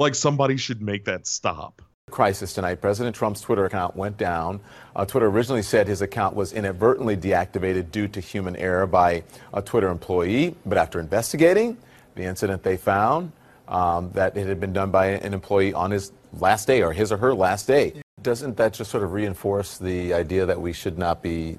Like 0.00 0.14
somebody 0.14 0.56
should 0.56 0.82
make 0.82 1.04
that 1.04 1.26
stop. 1.26 1.82
crisis 2.10 2.52
tonight. 2.52 2.80
President 2.80 3.14
Trump's 3.14 3.40
Twitter 3.40 3.66
account 3.66 3.94
went 3.94 4.16
down. 4.16 4.60
Uh, 4.96 5.04
Twitter 5.04 5.26
originally 5.26 5.62
said 5.62 5.86
his 5.86 6.02
account 6.02 6.34
was 6.34 6.52
inadvertently 6.52 7.16
deactivated 7.16 7.92
due 7.92 8.08
to 8.08 8.18
human 8.18 8.56
error 8.56 8.86
by 8.86 9.22
a 9.54 9.62
Twitter 9.62 9.88
employee, 9.88 10.56
but 10.66 10.76
after 10.76 10.98
investigating 10.98 11.76
the 12.16 12.24
incident, 12.24 12.64
they 12.64 12.76
found 12.76 13.30
um, 13.68 14.10
that 14.12 14.36
it 14.36 14.48
had 14.48 14.58
been 14.58 14.72
done 14.72 14.90
by 14.90 15.06
an 15.06 15.32
employee 15.32 15.72
on 15.72 15.92
his 15.92 16.10
last 16.40 16.66
day 16.66 16.82
or 16.82 16.92
his 16.92 17.12
or 17.12 17.16
her 17.16 17.32
last 17.32 17.68
day. 17.68 17.94
Doesn't 18.22 18.56
that 18.56 18.72
just 18.72 18.90
sort 18.90 19.04
of 19.04 19.12
reinforce 19.12 19.78
the 19.78 20.12
idea 20.12 20.44
that 20.46 20.60
we 20.60 20.72
should 20.72 20.98
not 20.98 21.22
be? 21.22 21.58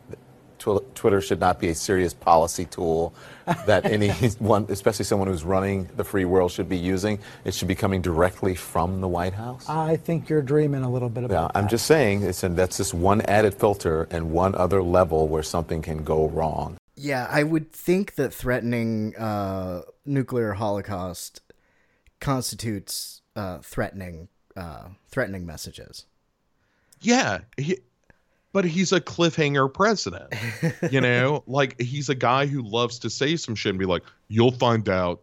Twi- 0.62 0.80
Twitter 0.94 1.22
should 1.22 1.40
not 1.40 1.60
be 1.60 1.70
a 1.70 1.76
serious 1.76 2.14
policy 2.14 2.66
tool 2.66 3.14
that 3.66 3.84
anyone, 3.86 4.68
especially 4.70 5.06
someone 5.06 5.28
who's 5.28 5.44
running 5.44 5.90
the 5.96 6.04
free 6.04 6.24
world, 6.24 6.52
should 6.52 6.70
be 6.70 6.78
using. 6.78 7.18
It 7.44 7.56
should 7.56 7.68
be 7.68 7.74
coming 7.74 8.02
directly 8.02 8.54
from 8.54 9.02
the 9.02 9.08
White 9.08 9.34
House. 9.34 9.68
I 9.68 9.98
think 9.98 10.30
you're 10.30 10.44
dreaming 10.44 10.84
a 10.84 10.92
little 10.92 11.10
bit 11.10 11.24
about 11.24 11.34
Yeah, 11.34 11.46
about 11.46 11.58
I'm 11.58 11.68
just 11.68 11.88
saying 11.88 12.22
it's 12.22 12.44
and 12.44 12.56
that's 12.56 12.78
just 12.78 12.94
one 12.94 13.22
added 13.22 13.56
filter 13.56 14.08
and 14.12 14.32
one 14.32 14.54
other 14.54 14.84
level 14.84 15.28
where 15.28 15.44
something 15.44 15.82
can 15.82 16.04
go 16.04 16.28
wrong. 16.28 16.78
Yeah, 16.96 17.28
I 17.30 17.42
would 17.42 17.72
think 17.72 18.16
that 18.16 18.32
threatening 18.32 19.16
uh, 19.16 19.82
nuclear 20.06 20.54
holocaust 20.54 21.42
constitutes 22.20 23.22
uh, 23.36 23.60
threatening 23.60 24.28
uh, 24.56 24.90
threatening 25.10 25.48
messages. 25.48 26.06
Yeah, 27.02 27.40
he, 27.58 27.80
but 28.54 28.66
he's 28.66 28.92
a 28.92 29.00
cliffhanger 29.02 29.74
president. 29.74 30.34
You 30.92 31.02
know, 31.08 31.44
like 31.48 31.80
he's 31.82 32.10
a 32.10 32.16
guy 32.16 32.46
who 32.46 32.62
loves 32.62 33.00
to 33.00 33.10
say 33.10 33.36
some 33.36 33.56
shit 33.56 33.70
and 33.72 33.80
be 33.80 33.86
like, 33.86 34.04
"You'll 34.28 34.52
find 34.52 34.88
out." 34.90 35.22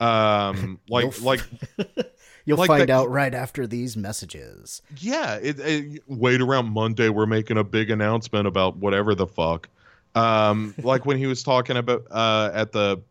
Um, 0.00 0.78
like 0.88 1.02
You'll 1.04 1.10
f- 1.12 1.22
like 1.22 1.40
You'll 2.44 2.56
like 2.58 2.68
find 2.68 2.82
that- 2.82 2.90
out 2.90 3.10
right 3.10 3.34
after 3.34 3.66
these 3.66 3.96
messages. 3.96 4.80
yeah. 4.98 5.34
It, 5.36 5.58
it, 5.60 6.02
wait 6.06 6.40
around 6.40 6.70
Monday. 6.72 7.08
We're 7.08 7.26
making 7.26 7.58
a 7.58 7.64
big 7.64 7.90
announcement 7.90 8.46
about 8.46 8.76
whatever 8.76 9.14
the 9.14 9.26
fuck. 9.26 9.68
Um, 10.14 10.74
like 10.82 11.04
when 11.04 11.18
he 11.18 11.26
was 11.26 11.42
talking 11.42 11.76
about 11.76 12.04
uh 12.10 12.50
at 12.54 12.72
the 12.72 13.02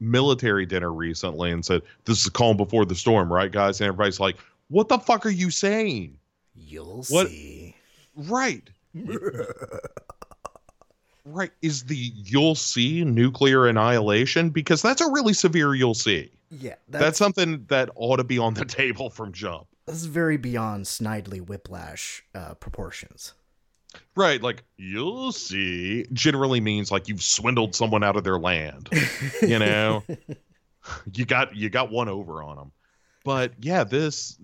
military 0.00 0.66
dinner 0.66 0.92
recently 0.92 1.50
and 1.50 1.64
said, 1.64 1.82
"This 2.04 2.22
is 2.24 2.28
calm 2.30 2.56
before 2.56 2.84
the 2.84 2.94
storm, 2.94 3.32
right, 3.32 3.50
guys?" 3.52 3.80
And 3.80 3.88
everybody's 3.88 4.20
like, 4.20 4.36
"What 4.68 4.88
the 4.88 4.98
fuck 4.98 5.24
are 5.26 5.30
you 5.30 5.50
saying?" 5.50 6.18
You'll 6.54 7.04
What- 7.10 7.28
see. 7.28 7.74
Right. 8.16 8.68
right. 11.24 11.50
Is 11.62 11.84
the 11.84 11.96
you'll 11.96 12.54
see 12.54 13.04
nuclear 13.04 13.66
annihilation? 13.66 14.50
Because 14.50 14.82
that's 14.82 15.00
a 15.00 15.10
really 15.10 15.32
severe 15.32 15.74
you'll 15.74 15.94
see. 15.94 16.30
Yeah, 16.50 16.74
That's, 16.88 17.04
that's, 17.04 17.18
something 17.18 17.64
that 17.68 17.90
ought 17.96 18.16
to 18.18 18.24
be 18.24 18.38
on 18.38 18.54
the 18.54 18.64
table 18.64 19.10
from 19.10 19.32
jump. 19.32 19.66
that's 19.84 20.04
very 20.04 20.36
beyond 20.36 20.84
Snidely 20.84 21.40
Whiplash 21.40 22.22
uh, 22.36 22.54
proportions. 22.54 23.34
Right. 24.14 24.40
Like 24.42 24.62
you'll 24.76 25.32
see 25.32 26.06
generally 26.12 26.60
means 26.60 26.92
like 26.92 27.08
you've 27.08 27.22
swindled 27.22 27.74
someone 27.74 28.04
out 28.04 28.16
of 28.16 28.24
their 28.24 28.38
land. 28.38 28.88
you 29.42 29.58
know, 29.58 30.04
you 31.12 31.24
got 31.24 31.56
you 31.56 31.68
got 31.68 31.90
one 31.90 32.08
over 32.08 32.42
on 32.42 32.56
them. 32.56 32.72
But 33.24 33.52
yeah, 33.60 33.84
this 33.84 34.38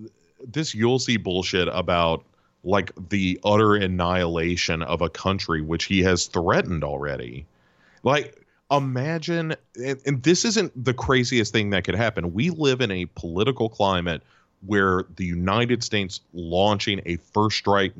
this 0.44 0.74
you'll 0.74 0.98
see 0.98 1.16
bullshit 1.18 1.68
about 1.68 2.24
like 2.64 2.92
the 3.08 3.40
utter 3.44 3.74
annihilation 3.74 4.82
of 4.82 5.02
a 5.02 5.08
country 5.08 5.60
which 5.60 5.84
he 5.84 6.02
has 6.02 6.26
threatened 6.26 6.84
already. 6.84 7.46
Like 8.02 8.46
imagine 8.70 9.54
and, 9.76 10.22
this 10.22 10.44
isn't 10.44 10.84
the 10.84 10.94
craziest 10.94 11.52
thing 11.52 11.70
that 11.70 11.84
could 11.84 11.94
happen. 11.94 12.32
We 12.32 12.50
live 12.50 12.80
in 12.80 12.90
a 12.90 13.06
political 13.06 13.68
climate 13.68 14.22
where 14.64 15.04
the 15.16 15.26
United 15.26 15.82
States 15.82 16.20
launching 16.32 17.00
a 17.04 17.16
first 17.16 17.58
strike 17.58 17.92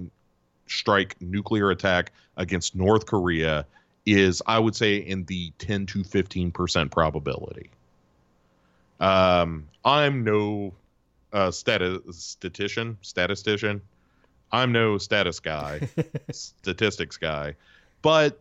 strike 0.67 1.21
nuclear 1.21 1.71
attack 1.71 2.13
against 2.37 2.75
North 2.75 3.07
Korea 3.07 3.67
is, 4.07 4.43
I 4.47 4.59
would 4.59 4.75
say, 4.75 4.97
in 4.97 5.25
the 5.25 5.53
10 5.59 5.87
to 5.87 5.99
15% 5.99 6.91
probability. 6.91 7.71
Um, 9.01 9.69
I'm 9.85 10.25
no 10.25 10.73
uh, 11.33 11.51
statistician, 11.51 12.99
statistician. 13.03 13.83
I'm 14.53 14.73
no 14.73 14.99
status 14.99 15.41
guy, 15.41 15.89
statistics 16.33 17.17
guy, 17.17 17.55
but 18.03 18.39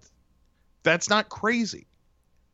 that's 0.84 1.10
not 1.10 1.30
crazy. 1.30 1.86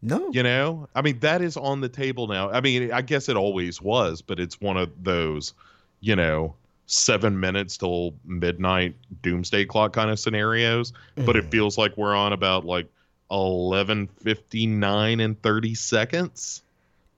No. 0.01 0.29
You 0.31 0.43
know, 0.43 0.87
I 0.93 1.01
mean, 1.01 1.19
that 1.19 1.41
is 1.41 1.57
on 1.57 1.81
the 1.81 1.89
table 1.89 2.27
now. 2.27 2.51
I 2.51 2.61
mean, 2.61 2.91
I 2.91 3.01
guess 3.01 3.29
it 3.29 3.35
always 3.35 3.81
was, 3.81 4.21
but 4.21 4.39
it's 4.39 4.61
one 4.61 4.77
of 4.77 4.91
those, 5.03 5.53
you 6.01 6.15
know, 6.15 6.53
seven 6.85 7.39
minutes 7.39 7.77
till 7.77 8.13
midnight 8.23 8.95
doomsday 9.23 9.65
clock 9.65 9.93
kind 9.93 10.11
of 10.11 10.19
scenarios. 10.19 10.93
But 11.15 11.35
it 11.35 11.45
mm. 11.45 11.51
feels 11.51 11.77
like 11.77 11.97
we're 11.97 12.15
on 12.15 12.31
about 12.31 12.63
like 12.63 12.87
eleven 13.31 14.07
fifty 14.07 14.67
nine 14.67 15.19
and 15.19 15.41
thirty 15.41 15.73
seconds 15.73 16.61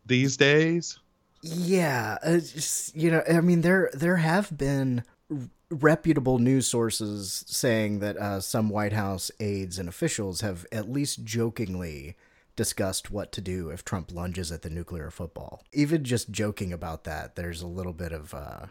these 0.06 0.38
days. 0.38 1.00
Yeah, 1.42 2.18
just, 2.24 2.96
you 2.96 3.12
know, 3.12 3.24
I 3.30 3.42
mean, 3.42 3.62
there 3.62 3.90
there 3.94 4.18
have 4.18 4.58
been 4.58 5.04
reputable 5.72 6.40
news 6.40 6.68
sources 6.68 7.44
saying 7.48 8.00
that 8.00 8.18
uh, 8.18 8.40
some 8.40 8.70
White 8.70 8.94
House 8.94 9.30
aides 9.40 9.78
and 9.80 9.88
officials 9.88 10.42
have 10.42 10.66
at 10.72 10.90
least 10.90 11.24
jokingly 11.24 12.16
discussed 12.56 13.10
what 13.12 13.32
to 13.32 13.42
do 13.42 13.70
if 13.70 13.86
Trump 13.86 14.12
lunges 14.12 14.52
at 14.52 14.64
the 14.64 14.70
nuclear 14.70 15.10
football. 15.12 15.64
Even 15.72 16.04
just 16.04 16.32
joking 16.32 16.74
about 16.74 17.04
that, 17.06 17.36
there's 17.36 17.62
a 17.62 17.68
little 17.68 17.94
bit 17.94 18.12
of 18.12 18.34
uh, 18.34 18.66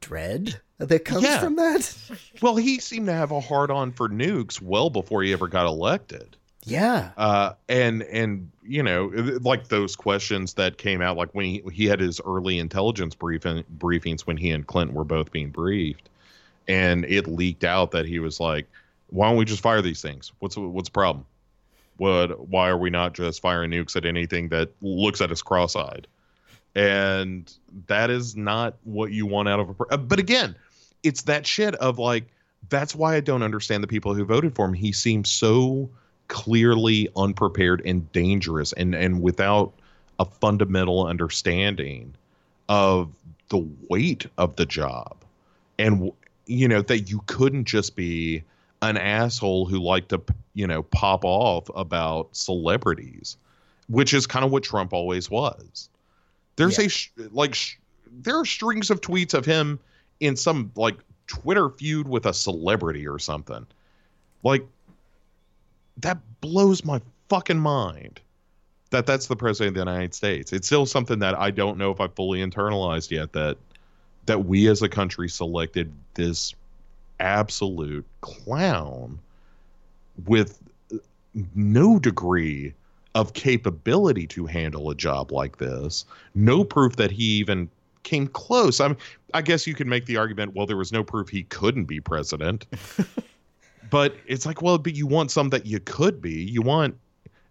dread 0.00 0.60
that 0.78 1.04
comes 1.04 1.24
Yeah. 1.24 1.40
from 1.40 1.56
that. 1.56 1.94
Well, 2.40 2.54
he 2.56 2.78
seemed 2.78 3.06
to 3.08 3.12
have 3.12 3.32
a 3.32 3.40
hard 3.40 3.70
on 3.70 3.90
for 3.90 4.08
nukes 4.08 4.62
well 4.62 4.90
before 4.90 5.22
he 5.24 5.32
ever 5.32 5.48
got 5.48 5.66
elected. 5.66 6.36
Yeah. 6.64 7.10
Uh, 7.16 7.54
and 7.68 8.02
and 8.04 8.50
you 8.62 8.82
know, 8.82 9.10
like 9.42 9.68
those 9.68 9.96
questions 9.96 10.54
that 10.54 10.78
came 10.78 11.00
out, 11.02 11.16
like 11.16 11.34
when 11.34 11.46
he, 11.46 11.62
he 11.72 11.86
had 11.86 11.98
his 11.98 12.20
early 12.24 12.58
intelligence 12.58 13.14
briefing 13.14 13.64
briefings 13.78 14.20
when 14.22 14.36
he 14.36 14.50
and 14.50 14.66
Clinton 14.66 14.94
were 14.94 15.04
both 15.04 15.32
being 15.32 15.50
briefed, 15.50 16.08
and 16.68 17.04
it 17.06 17.26
leaked 17.26 17.64
out 17.64 17.90
that 17.92 18.06
he 18.06 18.18
was 18.18 18.38
like, 18.38 18.68
"Why 19.08 19.28
don't 19.28 19.38
we 19.38 19.44
just 19.44 19.62
fire 19.62 19.82
these 19.82 20.02
things? 20.02 20.32
What's 20.38 20.56
what's 20.56 20.88
the 20.88 20.92
problem? 20.92 21.24
What? 21.96 22.48
Why 22.48 22.68
are 22.68 22.78
we 22.78 22.90
not 22.90 23.14
just 23.14 23.40
firing 23.40 23.70
nukes 23.70 23.96
at 23.96 24.04
anything 24.04 24.48
that 24.50 24.70
looks 24.82 25.20
at 25.20 25.32
us 25.32 25.42
cross-eyed?" 25.42 26.06
And 26.74 27.52
that 27.86 28.10
is 28.10 28.36
not 28.36 28.76
what 28.84 29.10
you 29.10 29.26
want 29.26 29.48
out 29.48 29.60
of 29.60 29.70
a. 29.70 29.84
uh, 29.90 29.96
But 29.96 30.18
again, 30.18 30.54
it's 31.02 31.22
that 31.22 31.46
shit 31.46 31.74
of 31.76 31.98
like 31.98 32.26
that's 32.68 32.94
why 32.94 33.16
I 33.16 33.20
don't 33.20 33.42
understand 33.42 33.82
the 33.82 33.88
people 33.88 34.14
who 34.14 34.24
voted 34.24 34.54
for 34.54 34.66
him. 34.66 34.74
He 34.74 34.92
seems 34.92 35.30
so 35.30 35.88
clearly 36.28 37.08
unprepared 37.16 37.80
and 37.86 38.10
dangerous 38.12 38.72
and 38.74 38.94
and 38.94 39.22
without 39.22 39.72
a 40.18 40.24
fundamental 40.24 41.06
understanding 41.06 42.14
of 42.68 43.10
the 43.48 43.66
weight 43.88 44.26
of 44.36 44.56
the 44.56 44.66
job 44.66 45.16
and 45.78 46.12
you 46.48 46.66
know 46.66 46.82
that 46.82 47.10
you 47.10 47.22
couldn't 47.26 47.64
just 47.64 47.94
be 47.94 48.42
an 48.82 48.96
asshole 48.96 49.66
who 49.66 49.78
liked 49.78 50.08
to 50.08 50.20
you 50.54 50.66
know 50.66 50.82
pop 50.82 51.24
off 51.24 51.70
about 51.74 52.34
celebrities 52.34 53.36
which 53.88 54.14
is 54.14 54.26
kind 54.26 54.44
of 54.44 54.50
what 54.50 54.62
Trump 54.62 54.92
always 54.92 55.30
was. 55.30 55.88
There's 56.56 56.78
a 56.78 56.88
sh- 56.88 57.10
like 57.32 57.54
sh- 57.54 57.76
there 58.10 58.38
are 58.38 58.44
strings 58.44 58.90
of 58.90 59.00
tweets 59.00 59.34
of 59.34 59.44
him 59.44 59.78
in 60.20 60.36
some 60.36 60.72
like 60.74 60.96
Twitter 61.26 61.70
feud 61.70 62.08
with 62.08 62.26
a 62.26 62.34
celebrity 62.34 63.06
or 63.06 63.18
something. 63.18 63.66
Like 64.42 64.66
that 65.98 66.18
blows 66.40 66.84
my 66.84 67.00
fucking 67.28 67.58
mind 67.58 68.20
that 68.90 69.06
that's 69.06 69.26
the 69.26 69.36
president 69.36 69.68
of 69.68 69.74
the 69.74 69.90
United 69.90 70.14
States. 70.14 70.52
It's 70.52 70.66
still 70.66 70.86
something 70.86 71.18
that 71.20 71.38
I 71.38 71.50
don't 71.50 71.78
know 71.78 71.90
if 71.90 72.00
I 72.00 72.08
fully 72.08 72.40
internalized 72.40 73.10
yet 73.10 73.32
that 73.34 73.56
that 74.28 74.46
we 74.46 74.68
as 74.68 74.80
a 74.80 74.88
country 74.88 75.28
selected 75.28 75.92
this 76.14 76.54
absolute 77.20 78.06
clown 78.20 79.18
with 80.26 80.62
no 81.54 81.98
degree 81.98 82.72
of 83.14 83.32
capability 83.32 84.26
to 84.28 84.46
handle 84.46 84.90
a 84.90 84.94
job 84.94 85.32
like 85.32 85.58
this. 85.58 86.04
No 86.34 86.62
proof 86.62 86.96
that 86.96 87.10
he 87.10 87.24
even 87.24 87.68
came 88.04 88.28
close. 88.28 88.80
I 88.80 88.88
mean, 88.88 88.96
I 89.34 89.42
guess 89.42 89.66
you 89.66 89.74
could 89.74 89.86
make 89.86 90.06
the 90.06 90.16
argument, 90.16 90.54
well, 90.54 90.66
there 90.66 90.76
was 90.76 90.92
no 90.92 91.02
proof 91.02 91.28
he 91.28 91.42
couldn't 91.44 91.84
be 91.84 92.00
president. 92.00 92.66
but 93.90 94.16
it's 94.26 94.46
like, 94.46 94.62
well, 94.62 94.78
but 94.78 94.94
you 94.94 95.06
want 95.06 95.30
some 95.30 95.50
that 95.50 95.66
you 95.66 95.80
could 95.80 96.22
be. 96.22 96.42
You 96.42 96.62
want 96.62 96.96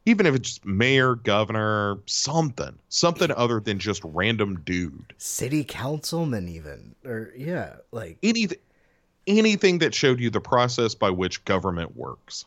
even 0.08 0.26
if 0.26 0.34
it's 0.34 0.64
mayor, 0.64 1.16
governor, 1.16 1.98
something, 2.06 2.74
something 2.88 3.30
other 3.32 3.60
than 3.60 3.78
just 3.78 4.02
random 4.06 4.62
dude. 4.62 5.14
City 5.18 5.66
councilman, 5.66 6.48
even 6.48 6.96
or 7.04 7.34
yeah, 7.36 7.76
like 7.92 8.18
anything, 8.24 8.58
anything 9.28 9.80
that 9.80 9.94
showed 9.94 10.22
you 10.22 10.30
the 10.30 10.40
process 10.40 10.96
by 10.96 11.10
which 11.10 11.44
government 11.44 11.98
works. 11.98 12.46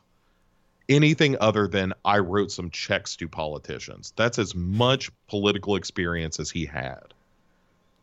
Anything 0.89 1.37
other 1.39 1.69
than 1.69 1.93
I 2.07 2.19
wrote 2.21 2.51
some 2.51 2.71
checks 2.71 3.15
to 3.17 3.29
politicians. 3.29 4.15
That's 4.17 4.39
as 4.39 4.55
much 4.55 5.11
political 5.29 5.77
experience 5.77 6.41
as 6.41 6.51
he 6.51 6.65
had. 6.65 7.13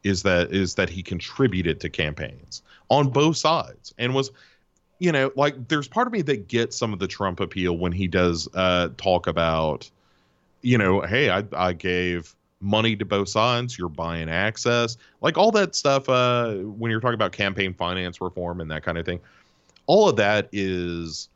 Is 0.03 0.21
that 0.21 0.53
is 0.53 0.75
that 0.75 0.87
he 0.87 1.01
contributed 1.01 1.81
to 1.81 1.89
campaigns 1.89 2.61
on 2.89 3.09
both 3.09 3.37
sides 3.37 3.95
and 3.97 4.13
was 4.13 4.29
you 4.99 5.11
know, 5.11 5.31
like 5.35 5.67
there's 5.67 5.87
part 5.87 6.07
of 6.07 6.13
me 6.13 6.21
that 6.23 6.47
gets 6.47 6.77
some 6.77 6.93
of 6.93 6.99
the 6.99 7.07
Trump 7.07 7.39
appeal 7.39 7.77
when 7.77 7.91
he 7.91 8.07
does 8.07 8.47
uh, 8.53 8.89
talk 8.97 9.27
about, 9.27 9.89
you 10.61 10.77
know, 10.77 11.01
hey, 11.01 11.29
I, 11.29 11.43
I 11.53 11.73
gave 11.73 12.35
money 12.59 12.95
to 12.95 13.05
both 13.05 13.29
sides, 13.29 13.77
you're 13.77 13.89
buying 13.89 14.29
access, 14.29 14.97
like 15.21 15.37
all 15.37 15.51
that 15.51 15.75
stuff. 15.75 16.09
Uh, 16.09 16.55
when 16.55 16.89
you're 16.89 16.99
talking 16.99 17.13
about 17.13 17.31
campaign 17.31 17.73
finance 17.73 18.19
reform 18.19 18.61
and 18.61 18.71
that 18.71 18.83
kind 18.83 18.97
of 18.97 19.05
thing, 19.05 19.19
all 19.85 20.09
of 20.09 20.15
that 20.15 20.49
is 20.51 21.29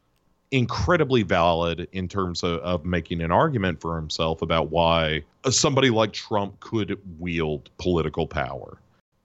incredibly 0.52 1.24
valid 1.24 1.88
in 1.94 2.08
terms 2.08 2.44
of, 2.44 2.60
of 2.60 2.84
making 2.84 3.22
an 3.22 3.32
argument 3.32 3.80
for 3.80 3.96
himself 3.96 4.42
about 4.42 4.70
why 4.70 5.24
somebody 5.50 5.90
like 5.90 6.12
Trump 6.12 6.60
could 6.60 7.00
wield 7.20 7.70
political 7.78 8.28
power. 8.28 8.78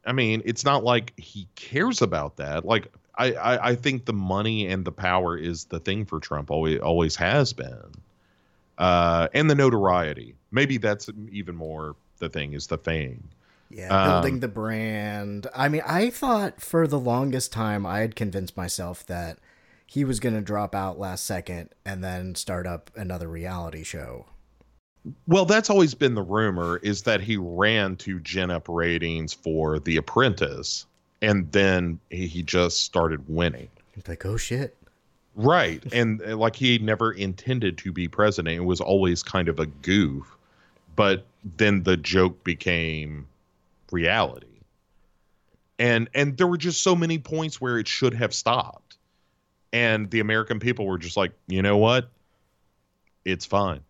I 0.04 0.12
mean, 0.12 0.40
it's 0.44 0.64
not 0.64 0.84
like 0.84 1.12
he 1.18 1.48
cares 1.56 2.00
about 2.00 2.36
that. 2.36 2.64
Like 2.64 2.92
I, 3.18 3.32
I, 3.34 3.68
I 3.70 3.74
think 3.74 4.05
the 4.05 4.12
money 4.12 4.66
and 4.66 4.84
the 4.84 4.93
power 4.93 5.36
is 5.38 5.64
the 5.64 5.80
thing 5.80 6.05
for 6.05 6.20
Trump. 6.20 6.51
Always 6.51 6.80
always 6.80 7.16
has 7.16 7.52
been, 7.52 7.93
uh, 8.78 9.28
and 9.34 9.48
the 9.51 9.55
notoriety. 9.55 10.34
Maybe 10.51 10.78
that's 10.78 11.09
even 11.30 11.56
more 11.56 11.97
the 12.18 12.28
thing 12.28 12.52
is 12.55 12.66
the 12.66 12.78
fame. 12.78 13.30
Yeah, 13.68 13.97
building 14.05 14.34
Um, 14.34 14.40
the 14.40 14.48
brand. 14.48 15.47
I 15.55 15.68
mean, 15.68 15.82
I 15.84 16.10
thought 16.10 16.60
for 16.60 16.86
the 16.86 17.01
longest 17.01 17.52
time 17.52 17.84
I 17.84 18.01
had 18.01 18.14
convinced 18.14 18.56
myself 18.56 19.05
that 19.06 19.38
he 19.86 20.05
was 20.05 20.20
going 20.20 20.34
to 20.34 20.40
drop 20.40 20.74
out 20.74 20.98
last 20.98 21.24
second 21.24 21.70
and 21.84 22.02
then 22.02 22.34
start 22.36 22.66
up 22.66 22.90
another 22.97 23.28
reality 23.28 23.82
show. 23.82 24.26
Well, 25.26 25.44
that's 25.44 25.70
always 25.70 25.94
been 25.94 26.14
the 26.14 26.22
rumor 26.22 26.78
is 26.78 27.02
that 27.02 27.20
he 27.20 27.36
ran 27.36 27.97
to 27.97 28.18
gin 28.20 28.51
up 28.51 28.68
ratings 28.68 29.32
for 29.32 29.78
The 29.78 29.97
Apprentice, 29.97 30.86
and 31.22 31.51
then 31.52 31.98
he 32.10 32.26
he 32.26 32.43
just 32.43 32.82
started 32.82 33.28
winning. 33.28 33.68
It's 33.94 34.09
like, 34.09 34.24
oh 34.26 34.36
shit. 34.36 34.76
Right. 35.34 35.84
And 35.93 36.22
uh, 36.22 36.36
like 36.36 36.56
he 36.56 36.78
never 36.78 37.12
intended 37.12 37.78
to 37.78 37.93
be 37.93 38.09
president. 38.09 38.56
It 38.56 38.64
was 38.64 38.80
always 38.80 39.22
kind 39.22 39.48
of 39.48 39.59
a 39.59 39.66
goof. 39.66 40.36
But 40.94 41.26
then 41.56 41.82
the 41.82 41.97
joke 41.97 42.43
became 42.43 43.26
reality. 43.90 44.47
And 45.78 46.09
and 46.14 46.36
there 46.38 46.47
were 46.47 46.56
just 46.56 46.82
so 46.82 46.97
many 46.97 47.18
points 47.18 47.60
where 47.60 47.78
it 47.78 47.86
should 47.86 48.14
have 48.14 48.32
stopped. 48.32 48.97
And 49.72 50.10
the 50.10 50.20
American 50.20 50.59
people 50.59 50.86
were 50.86 50.97
just 50.97 51.18
like, 51.18 51.32
"You 51.48 51.60
know 51.60 51.76
what? 51.76 52.09
It's 53.26 53.44
fine. 53.44 53.80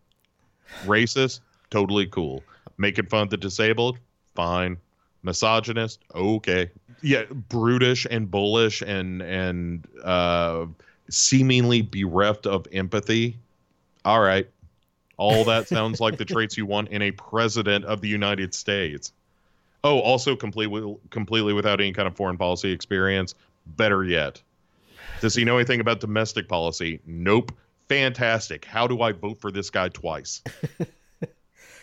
Racist, 0.85 1.41
totally 1.71 2.07
cool. 2.07 2.43
Making 2.77 3.07
fun 3.07 3.23
of 3.23 3.31
the 3.31 3.37
disabled, 3.37 3.99
fine. 4.35 4.79
Misogynist, 5.23 6.01
okay. 6.15 6.71
Yeah, 7.03 7.25
brutish 7.25 8.07
and 8.11 8.31
bullish 8.31 8.83
and 8.83 9.23
and 9.23 9.87
uh 10.03 10.67
seemingly 11.09 11.83
bereft 11.83 12.47
of 12.47 12.67
empathy. 12.73 13.37
All 14.05 14.21
right. 14.21 14.49
All 15.17 15.45
that 15.45 15.69
sounds 15.69 16.01
like 16.01 16.19
the 16.19 16.25
traits 16.25 16.57
you 16.57 16.67
want 16.67 16.89
in 16.89 17.03
a 17.03 17.11
president 17.13 17.85
of 17.85 18.01
the 18.01 18.09
United 18.09 18.55
States. 18.55 19.13
Oh, 19.85 20.01
also 20.01 20.35
completely 20.35 20.97
completely 21.11 21.53
without 21.53 21.81
any 21.81 21.93
kind 21.93 22.09
of 22.09 22.17
foreign 22.17 22.37
policy 22.37 22.73
experience. 22.73 23.35
Better 23.67 24.05
yet. 24.05 24.43
Does 25.21 25.35
he 25.35 25.45
know 25.45 25.57
anything 25.57 25.81
about 25.81 26.01
domestic 26.01 26.49
policy? 26.49 27.01
Nope. 27.07 27.53
Fantastic. 27.89 28.65
How 28.65 28.87
do 28.87 29.01
I 29.01 29.13
vote 29.13 29.41
for 29.41 29.51
this 29.53 29.71
guy 29.71 29.89
twice? 29.89 30.43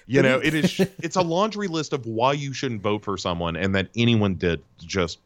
you 0.06 0.22
know, 0.22 0.40
it 0.40 0.54
is 0.54 0.80
it's 1.00 1.16
a 1.16 1.22
laundry 1.22 1.68
list 1.68 1.94
of 1.94 2.06
why 2.06 2.34
you 2.34 2.54
shouldn't 2.54 2.82
vote 2.82 3.04
for 3.04 3.18
someone 3.18 3.56
and 3.56 3.74
that 3.76 3.90
anyone 3.96 4.36
did 4.36 4.62
just 4.80 5.20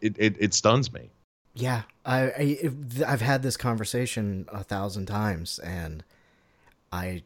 it 0.00 0.16
it, 0.18 0.36
it 0.38 0.54
stuns 0.54 0.92
me. 0.92 1.10
Yeah, 1.54 1.82
I, 2.04 2.22
I 2.22 2.70
I've 3.06 3.22
had 3.22 3.42
this 3.42 3.56
conversation 3.56 4.46
a 4.52 4.62
thousand 4.62 5.06
times, 5.06 5.58
and 5.58 6.04
I 6.92 7.22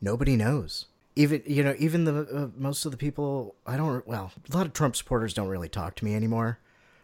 nobody 0.00 0.36
knows. 0.36 0.86
Even 1.16 1.42
you 1.46 1.62
know, 1.62 1.74
even 1.78 2.04
the 2.04 2.20
uh, 2.22 2.48
most 2.56 2.86
of 2.86 2.92
the 2.92 2.96
people 2.96 3.54
I 3.66 3.76
don't. 3.76 4.06
Well, 4.06 4.32
a 4.50 4.56
lot 4.56 4.66
of 4.66 4.72
Trump 4.72 4.96
supporters 4.96 5.34
don't 5.34 5.48
really 5.48 5.68
talk 5.68 5.96
to 5.96 6.04
me 6.04 6.14
anymore. 6.14 6.58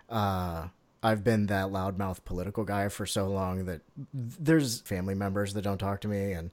Uh, 0.09 0.69
I've 1.03 1.23
been 1.23 1.47
that 1.47 1.67
loudmouth 1.67 2.25
political 2.25 2.65
guy 2.65 2.89
for 2.89 3.05
so 3.05 3.29
long 3.29 3.67
that 3.67 3.83
there's 4.15 4.81
family 4.81 5.15
members 5.15 5.53
that 5.53 5.63
don't 5.63 5.79
talk 5.79 6.01
to 6.01 6.09
me, 6.09 6.33
and 6.33 6.51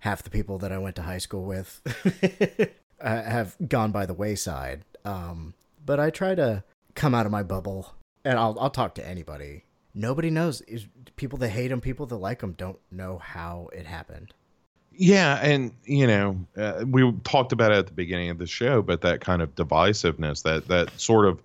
half 0.00 0.22
the 0.22 0.30
people 0.30 0.58
that 0.58 0.72
I 0.72 0.78
went 0.78 0.96
to 0.96 1.02
high 1.02 1.18
school 1.18 1.44
with 1.44 1.80
uh, 3.00 3.22
have 3.22 3.56
gone 3.66 3.92
by 3.92 4.06
the 4.06 4.14
wayside. 4.14 4.84
Um, 5.04 5.54
but 5.84 6.00
I 6.00 6.10
try 6.10 6.34
to 6.34 6.64
come 6.94 7.14
out 7.14 7.26
of 7.26 7.32
my 7.32 7.42
bubble, 7.42 7.94
and 8.24 8.38
I'll 8.38 8.58
I'll 8.58 8.70
talk 8.70 8.94
to 8.96 9.06
anybody. 9.06 9.64
Nobody 9.94 10.30
knows. 10.30 10.62
People 11.16 11.38
that 11.38 11.48
hate 11.48 11.70
him, 11.70 11.80
people 11.80 12.06
that 12.06 12.16
like 12.16 12.42
him, 12.42 12.52
don't 12.52 12.78
know 12.90 13.18
how 13.18 13.68
it 13.72 13.86
happened. 13.86 14.34
Yeah, 14.92 15.38
and 15.42 15.72
you 15.84 16.06
know, 16.06 16.38
uh, 16.56 16.84
we 16.86 17.10
talked 17.24 17.52
about 17.52 17.72
it 17.72 17.78
at 17.78 17.86
the 17.86 17.92
beginning 17.92 18.30
of 18.30 18.38
the 18.38 18.46
show, 18.46 18.82
but 18.82 19.00
that 19.02 19.20
kind 19.20 19.40
of 19.40 19.54
divisiveness, 19.54 20.42
that 20.42 20.68
that 20.68 20.98
sort 21.00 21.26
of 21.26 21.40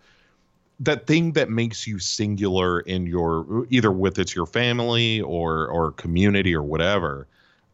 that 0.80 1.08
thing 1.08 1.32
that 1.34 1.50
makes 1.50 1.88
you 1.88 2.00
singular 2.00 2.82
in 2.82 3.08
your 3.08 3.66
either 3.70 3.92
with 3.92 4.20
it's 4.20 4.36
your 4.36 4.46
family 4.46 5.22
or 5.22 5.68
or 5.68 5.92
community 5.92 6.54
or 6.54 6.64
whatever. 6.64 7.28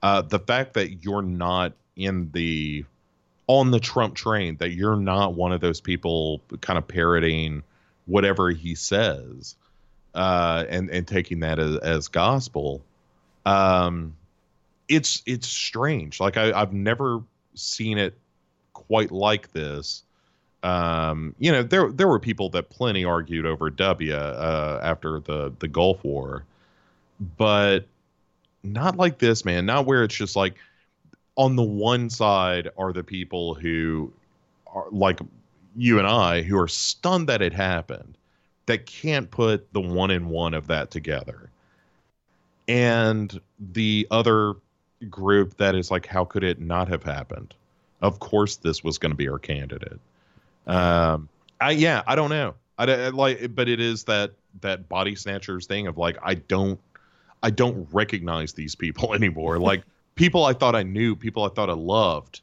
Uh, 0.04 0.22
the 0.22 0.40
fact 0.40 0.74
that 0.74 1.04
you're 1.04 1.22
not 1.22 1.74
in 1.96 2.32
the 2.32 2.84
on 3.48 3.72
the 3.72 3.80
Trump 3.80 4.16
train, 4.16 4.56
that 4.58 4.72
you're 4.72 4.96
not 4.96 5.34
one 5.34 5.52
of 5.52 5.62
those 5.62 5.82
people 5.82 6.42
kind 6.62 6.78
of 6.78 6.88
parroting 6.88 7.64
whatever 8.06 8.50
he 8.50 8.76
says 8.76 9.56
uh, 10.16 10.66
and 10.70 10.90
and 10.90 11.08
taking 11.08 11.40
that 11.42 11.60
as, 11.60 11.78
as 11.78 12.08
gospel. 12.08 12.82
Um, 13.46 14.16
it's 14.88 15.22
it's 15.26 15.48
strange. 15.48 16.20
Like 16.20 16.38
I, 16.38 16.52
I've 16.60 16.74
never 16.74 17.22
seen 17.56 17.98
it 17.98 18.14
quite 18.74 19.12
like 19.12 19.52
this. 19.54 20.04
Um, 20.64 21.36
you 21.40 21.52
know, 21.52 21.64
there 21.64 21.92
there 21.92 22.08
were 22.08 22.20
people 22.20 22.50
that 22.50 22.70
plenty 22.70 23.06
argued 23.06 23.46
over 23.46 23.70
W 23.70 24.14
uh, 24.14 24.80
after 24.84 25.20
the 25.20 25.54
the 25.60 25.68
Gulf 25.68 26.04
War, 26.04 26.44
but 27.38 27.86
not 28.64 28.98
like 28.98 29.18
this, 29.18 29.46
man. 29.46 29.66
Not 29.66 29.86
where 29.86 30.04
it's 30.04 30.16
just 30.16 30.36
like 30.36 30.56
on 31.36 31.56
the 31.56 31.64
one 31.64 32.10
side 32.10 32.70
are 32.78 32.94
the 32.94 33.04
people 33.04 33.54
who 33.54 34.12
are 34.68 34.86
like 34.92 35.20
you 35.76 35.98
and 35.98 36.08
I 36.08 36.42
who 36.42 36.58
are 36.58 36.68
stunned 36.68 37.28
that 37.30 37.42
it 37.42 37.54
happened, 37.54 38.18
that 38.66 38.86
can't 38.86 39.30
put 39.32 39.72
the 39.74 39.82
one 39.82 40.12
in 40.12 40.28
one 40.28 40.54
of 40.54 40.68
that 40.68 40.92
together. 40.92 41.50
And 42.68 43.40
the 43.60 44.08
other 44.12 44.54
group 45.10 45.58
that 45.58 45.76
is 45.76 45.92
like, 45.92 46.06
how 46.06 46.26
could 46.26 46.44
it 46.44 46.60
not 46.60 46.88
have 46.88 47.04
happened? 47.04 47.54
Of 48.02 48.20
course, 48.20 48.58
this 48.58 48.84
was 48.84 48.98
going 48.98 49.12
to 49.12 49.16
be 49.16 49.28
our 49.30 49.40
candidate. 49.40 50.00
Um, 50.68 51.28
I 51.60 51.72
yeah, 51.72 52.04
I 52.06 52.16
don't 52.16 52.30
know. 52.30 52.56
I, 52.78 52.86
I 52.86 53.10
like, 53.10 53.56
but 53.56 53.68
it 53.68 53.80
is 53.80 54.04
that 54.06 54.32
that 54.62 54.90
body 54.90 55.16
snatchers 55.16 55.68
thing 55.68 55.88
of 55.88 55.98
like, 55.98 56.18
I 56.24 56.36
don't, 56.36 56.80
I 57.44 57.50
don't 57.50 57.88
recognize 57.92 58.54
these 58.54 58.76
people 58.76 59.14
anymore. 59.16 59.60
like 59.60 59.84
people 60.16 60.46
I 60.46 60.54
thought 60.54 60.76
I 60.76 60.84
knew, 60.84 61.16
people 61.16 61.44
I 61.44 61.50
thought 61.50 61.70
I 61.70 61.74
loved, 61.74 62.42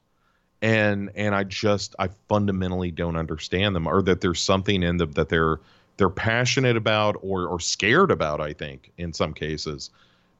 and 0.63 1.11
and 1.15 1.35
I 1.35 1.45
just 1.45 1.95
I 1.99 2.09
fundamentally 2.29 2.91
don't 2.91 3.17
understand 3.17 3.77
them, 3.77 3.87
or 3.87 4.03
that 4.03 4.21
there's 4.21 4.41
something 4.41 4.83
in 4.83 4.97
them 4.97 5.13
that 5.13 5.29
they're 5.29 5.61
they're 5.97 6.09
passionate 6.09 6.77
about 6.77 7.17
or 7.23 7.47
or 7.47 7.61
scared 7.61 8.11
about. 8.11 8.41
I 8.41 8.53
think 8.53 8.93
in 8.99 9.13
some 9.13 9.35
cases 9.35 9.91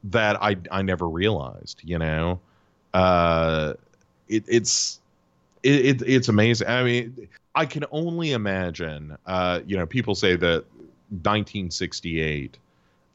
that 0.05 0.43
I 0.43 0.57
I 0.71 0.83
never 0.83 1.09
realized. 1.09 1.81
You 1.85 1.99
know, 1.99 2.41
uh, 2.95 3.75
it, 4.29 4.45
it's 4.49 5.01
it, 5.63 6.03
it, 6.03 6.03
it's 6.07 6.29
amazing. 6.29 6.69
I 6.69 6.83
mean, 6.83 7.29
I 7.55 7.67
can 7.67 7.85
only 7.91 8.33
imagine. 8.33 9.17
Uh, 9.27 9.61
you 9.67 9.77
know, 9.77 9.87
people 9.87 10.15
say 10.15 10.37
that 10.37 10.65
1968, 11.11 12.57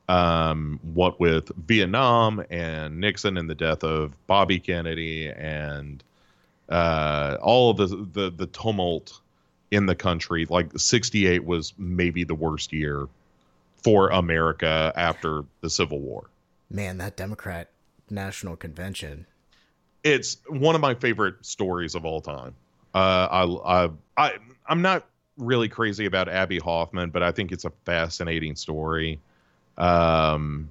um, 0.09 0.79
what 0.93 1.19
with 1.19 1.49
Vietnam 1.67 2.43
and 2.49 2.99
Nixon 2.99 3.37
and 3.37 3.49
the 3.49 3.55
death 3.55 3.83
of 3.83 4.13
Bobby 4.27 4.59
Kennedy 4.59 5.29
and 5.29 6.03
uh, 6.69 7.37
all 7.41 7.71
of 7.71 7.77
the, 7.77 8.07
the 8.11 8.29
the 8.31 8.47
tumult 8.47 9.19
in 9.71 9.87
the 9.87 9.95
country, 9.95 10.45
like 10.45 10.69
68 10.77 11.43
was 11.43 11.73
maybe 11.77 12.23
the 12.23 12.35
worst 12.35 12.71
year 12.71 13.07
for 13.83 14.09
America 14.09 14.93
after 14.95 15.43
the 15.61 15.69
Civil 15.69 15.99
War. 15.99 16.29
Man, 16.69 16.99
that 16.99 17.17
Democrat 17.17 17.69
National 18.09 18.55
Convention. 18.55 19.25
It's 20.03 20.37
one 20.47 20.75
of 20.75 20.81
my 20.81 20.93
favorite 20.93 21.43
stories 21.45 21.95
of 21.95 22.05
all 22.05 22.21
time. 22.21 22.53
Uh, 22.93 23.27
I, 23.31 23.43
I, 23.85 23.89
I, 24.17 24.33
I'm 24.67 24.81
not 24.81 25.07
really 25.37 25.69
crazy 25.69 26.05
about 26.05 26.29
Abbie 26.29 26.59
Hoffman, 26.59 27.09
but 27.09 27.23
I 27.23 27.31
think 27.31 27.51
it's 27.51 27.65
a 27.65 27.71
fascinating 27.85 28.55
story. 28.55 29.19
Um, 29.77 30.69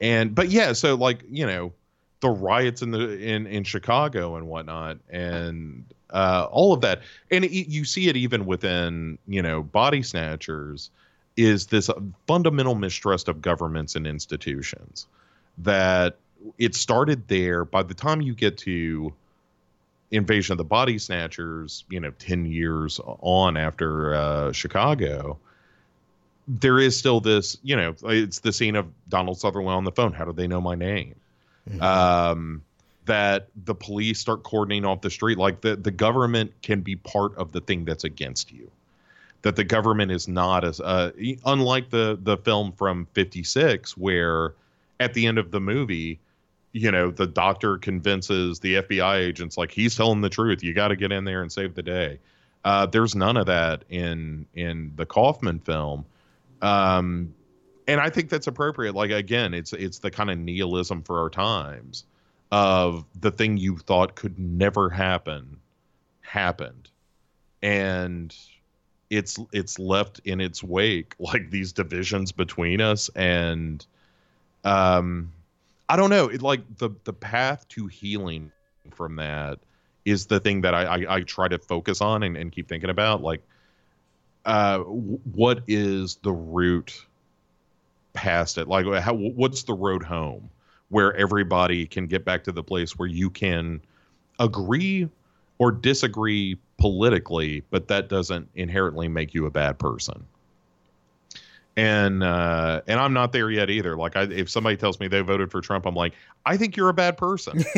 and 0.00 0.34
but 0.34 0.48
yeah, 0.48 0.72
so 0.72 0.94
like 0.94 1.24
you 1.30 1.46
know, 1.46 1.72
the 2.20 2.28
riots 2.28 2.82
in 2.82 2.90
the 2.90 3.18
in 3.18 3.46
in 3.46 3.64
Chicago 3.64 4.36
and 4.36 4.46
whatnot, 4.46 4.98
and 5.08 5.84
uh, 6.10 6.46
all 6.50 6.72
of 6.72 6.80
that, 6.82 7.02
and 7.30 7.44
it, 7.44 7.50
you 7.50 7.84
see 7.84 8.08
it 8.08 8.16
even 8.16 8.46
within 8.46 9.18
you 9.26 9.42
know 9.42 9.62
body 9.62 10.02
snatchers, 10.02 10.90
is 11.36 11.66
this 11.66 11.90
fundamental 12.26 12.74
mistrust 12.74 13.28
of 13.28 13.40
governments 13.40 13.96
and 13.96 14.06
institutions 14.06 15.06
that 15.58 16.16
it 16.58 16.74
started 16.74 17.28
there. 17.28 17.64
By 17.64 17.82
the 17.82 17.94
time 17.94 18.20
you 18.20 18.34
get 18.34 18.58
to 18.58 19.12
invasion 20.10 20.52
of 20.52 20.58
the 20.58 20.64
body 20.64 20.98
snatchers, 20.98 21.84
you 21.88 22.00
know, 22.00 22.10
10 22.18 22.46
years 22.46 23.00
on 23.04 23.56
after 23.56 24.14
uh, 24.14 24.52
Chicago, 24.52 25.38
there 26.48 26.78
is 26.78 26.96
still 26.96 27.20
this, 27.20 27.58
you 27.62 27.76
know, 27.76 27.94
it's 28.04 28.40
the 28.40 28.52
scene 28.52 28.76
of 28.76 28.86
Donald 29.08 29.38
Sutherland 29.38 29.76
on 29.76 29.84
the 29.84 29.92
phone. 29.92 30.12
How 30.12 30.24
do 30.24 30.32
they 30.32 30.46
know 30.46 30.60
my 30.60 30.74
name? 30.74 31.14
Mm-hmm. 31.68 31.82
Um, 31.82 32.62
that 33.06 33.48
the 33.64 33.74
police 33.74 34.18
start 34.18 34.42
cordoning 34.42 34.84
off 34.84 35.00
the 35.00 35.10
street. 35.10 35.38
Like 35.38 35.60
the, 35.60 35.76
the 35.76 35.90
government 35.90 36.52
can 36.62 36.80
be 36.80 36.96
part 36.96 37.34
of 37.36 37.52
the 37.52 37.60
thing 37.60 37.84
that's 37.84 38.04
against 38.04 38.52
you. 38.52 38.70
That 39.42 39.56
the 39.56 39.64
government 39.64 40.10
is 40.10 40.26
not 40.26 40.64
as, 40.64 40.80
uh, 40.80 41.12
unlike 41.44 41.90
the, 41.90 42.18
the 42.20 42.36
film 42.38 42.72
from 42.72 43.06
56, 43.12 43.96
where 43.96 44.54
at 44.98 45.14
the 45.14 45.26
end 45.26 45.38
of 45.38 45.50
the 45.50 45.60
movie, 45.60 46.18
you 46.72 46.90
know, 46.90 47.10
the 47.10 47.26
doctor 47.26 47.78
convinces 47.78 48.60
the 48.60 48.76
FBI 48.76 49.20
agents 49.20 49.56
like 49.56 49.70
he's 49.70 49.96
telling 49.96 50.20
the 50.20 50.28
truth. 50.28 50.62
You 50.62 50.74
got 50.74 50.88
to 50.88 50.96
get 50.96 51.12
in 51.12 51.24
there 51.24 51.42
and 51.42 51.50
save 51.50 51.74
the 51.74 51.82
day. 51.82 52.18
Uh, 52.64 52.84
there's 52.84 53.14
none 53.14 53.36
of 53.36 53.46
that 53.46 53.84
in 53.88 54.44
in 54.54 54.92
the 54.96 55.06
Kaufman 55.06 55.60
film, 55.60 56.04
um, 56.66 57.34
and 57.86 58.00
I 58.00 58.10
think 58.10 58.28
that's 58.28 58.46
appropriate. 58.46 58.94
Like 58.94 59.10
again, 59.10 59.54
it's 59.54 59.72
it's 59.72 60.00
the 60.00 60.10
kind 60.10 60.30
of 60.30 60.38
nihilism 60.38 61.02
for 61.02 61.20
our 61.20 61.30
times 61.30 62.04
of 62.50 63.04
the 63.20 63.30
thing 63.30 63.56
you 63.56 63.78
thought 63.78 64.16
could 64.16 64.38
never 64.38 64.90
happen 64.90 65.58
happened, 66.22 66.90
and 67.62 68.34
it's 69.10 69.38
it's 69.52 69.78
left 69.78 70.20
in 70.24 70.40
its 70.40 70.62
wake 70.62 71.14
like 71.18 71.50
these 71.50 71.72
divisions 71.72 72.32
between 72.32 72.80
us 72.80 73.08
and 73.14 73.86
um 74.64 75.32
I 75.88 75.94
don't 75.94 76.10
know. 76.10 76.28
It 76.28 76.42
like 76.42 76.78
the 76.78 76.90
the 77.04 77.12
path 77.12 77.68
to 77.68 77.86
healing 77.86 78.50
from 78.90 79.16
that 79.16 79.60
is 80.04 80.26
the 80.26 80.40
thing 80.40 80.62
that 80.62 80.74
I 80.74 80.82
I, 80.82 81.16
I 81.16 81.20
try 81.20 81.46
to 81.46 81.58
focus 81.58 82.00
on 82.00 82.24
and, 82.24 82.36
and 82.36 82.50
keep 82.50 82.68
thinking 82.68 82.90
about. 82.90 83.22
Like, 83.22 83.42
uh, 84.46 84.78
what 84.78 85.60
is 85.68 86.16
the 86.22 86.32
route 86.32 87.04
past 88.14 88.56
it? 88.56 88.68
Like, 88.68 88.86
how 89.02 89.14
what's 89.14 89.64
the 89.64 89.74
road 89.74 90.02
home 90.02 90.48
where 90.88 91.14
everybody 91.16 91.86
can 91.86 92.06
get 92.06 92.24
back 92.24 92.44
to 92.44 92.52
the 92.52 92.62
place 92.62 92.96
where 92.96 93.08
you 93.08 93.28
can 93.28 93.80
agree 94.38 95.08
or 95.58 95.72
disagree 95.72 96.56
politically, 96.78 97.62
but 97.70 97.88
that 97.88 98.08
doesn't 98.08 98.48
inherently 98.54 99.08
make 99.08 99.34
you 99.34 99.46
a 99.46 99.50
bad 99.50 99.78
person 99.78 100.24
and 101.76 102.22
uh, 102.22 102.80
and 102.86 102.98
I'm 102.98 103.12
not 103.12 103.32
there 103.32 103.50
yet 103.50 103.68
either. 103.68 103.96
Like, 103.96 104.16
I, 104.16 104.22
if 104.22 104.48
somebody 104.48 104.76
tells 104.76 104.98
me 104.98 105.08
they 105.08 105.20
voted 105.20 105.50
for 105.50 105.60
Trump, 105.60 105.86
I'm 105.86 105.94
like, 105.94 106.14
I 106.44 106.56
think 106.56 106.76
you're 106.76 106.88
a 106.88 106.94
bad 106.94 107.18
person. 107.18 107.64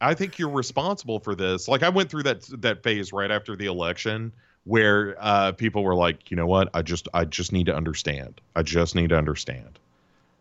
I 0.00 0.14
think 0.14 0.38
you're 0.38 0.50
responsible 0.50 1.20
for 1.20 1.34
this. 1.34 1.68
Like, 1.68 1.82
I 1.82 1.88
went 1.88 2.10
through 2.10 2.24
that 2.24 2.44
that 2.62 2.82
phase 2.82 3.12
right 3.12 3.30
after 3.30 3.56
the 3.56 3.66
election 3.66 4.32
where 4.64 5.16
uh, 5.18 5.52
people 5.52 5.82
were 5.82 5.94
like, 5.94 6.30
you 6.30 6.36
know 6.36 6.46
what, 6.46 6.68
I 6.74 6.82
just 6.82 7.08
I 7.14 7.24
just 7.24 7.52
need 7.52 7.66
to 7.66 7.74
understand. 7.74 8.40
I 8.54 8.62
just 8.62 8.94
need 8.94 9.08
to 9.10 9.18
understand. 9.18 9.78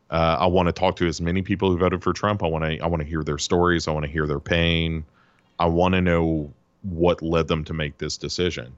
Uh, 0.09 0.37
I 0.39 0.45
want 0.45 0.67
to 0.67 0.73
talk 0.73 0.95
to 0.97 1.07
as 1.07 1.19
many 1.19 1.41
people 1.41 1.69
who 1.69 1.77
voted 1.77 2.01
for 2.03 2.13
Trump. 2.13 2.43
I 2.43 2.47
want 2.47 2.63
to 2.63 2.79
I 2.79 2.87
want 2.87 3.01
to 3.01 3.07
hear 3.07 3.23
their 3.23 3.37
stories. 3.37 3.87
I 3.87 3.91
want 3.91 4.05
to 4.05 4.11
hear 4.11 4.27
their 4.27 4.39
pain. 4.39 5.03
I 5.59 5.65
want 5.65 5.95
to 5.95 6.01
know 6.01 6.51
what 6.83 7.21
led 7.21 7.47
them 7.47 7.63
to 7.65 7.73
make 7.73 7.97
this 7.97 8.17
decision, 8.17 8.73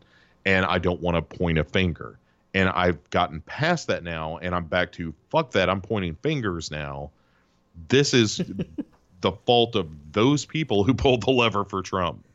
and 0.46 0.66
I 0.66 0.78
don't 0.78 1.02
want 1.02 1.16
to 1.18 1.38
point 1.38 1.58
a 1.58 1.64
finger 1.64 2.18
and 2.54 2.70
I've 2.70 3.10
gotten 3.10 3.42
past 3.42 3.88
that 3.88 4.04
now, 4.04 4.38
and 4.38 4.56
I'm 4.56 4.66
back 4.66 4.92
to 4.94 5.14
fuck 5.30 5.52
that. 5.52 5.70
I'm 5.70 5.82
pointing 5.82 6.16
fingers 6.16 6.72
now. 6.72 7.12
This 7.88 8.14
is 8.14 8.42
the 9.22 9.32
fault 9.32 9.76
of 9.76 9.90
those 10.12 10.46
people 10.46 10.84
who 10.84 10.94
pulled 10.96 11.24
the 11.24 11.32
lever 11.32 11.66
for 11.66 11.82
Trump. 11.82 12.26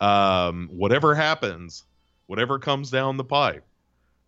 Um, 0.00 0.68
whatever 0.70 1.14
happens, 1.14 1.84
whatever 2.26 2.58
comes 2.58 2.90
down 2.90 3.16
the 3.16 3.24
pipe, 3.24 3.64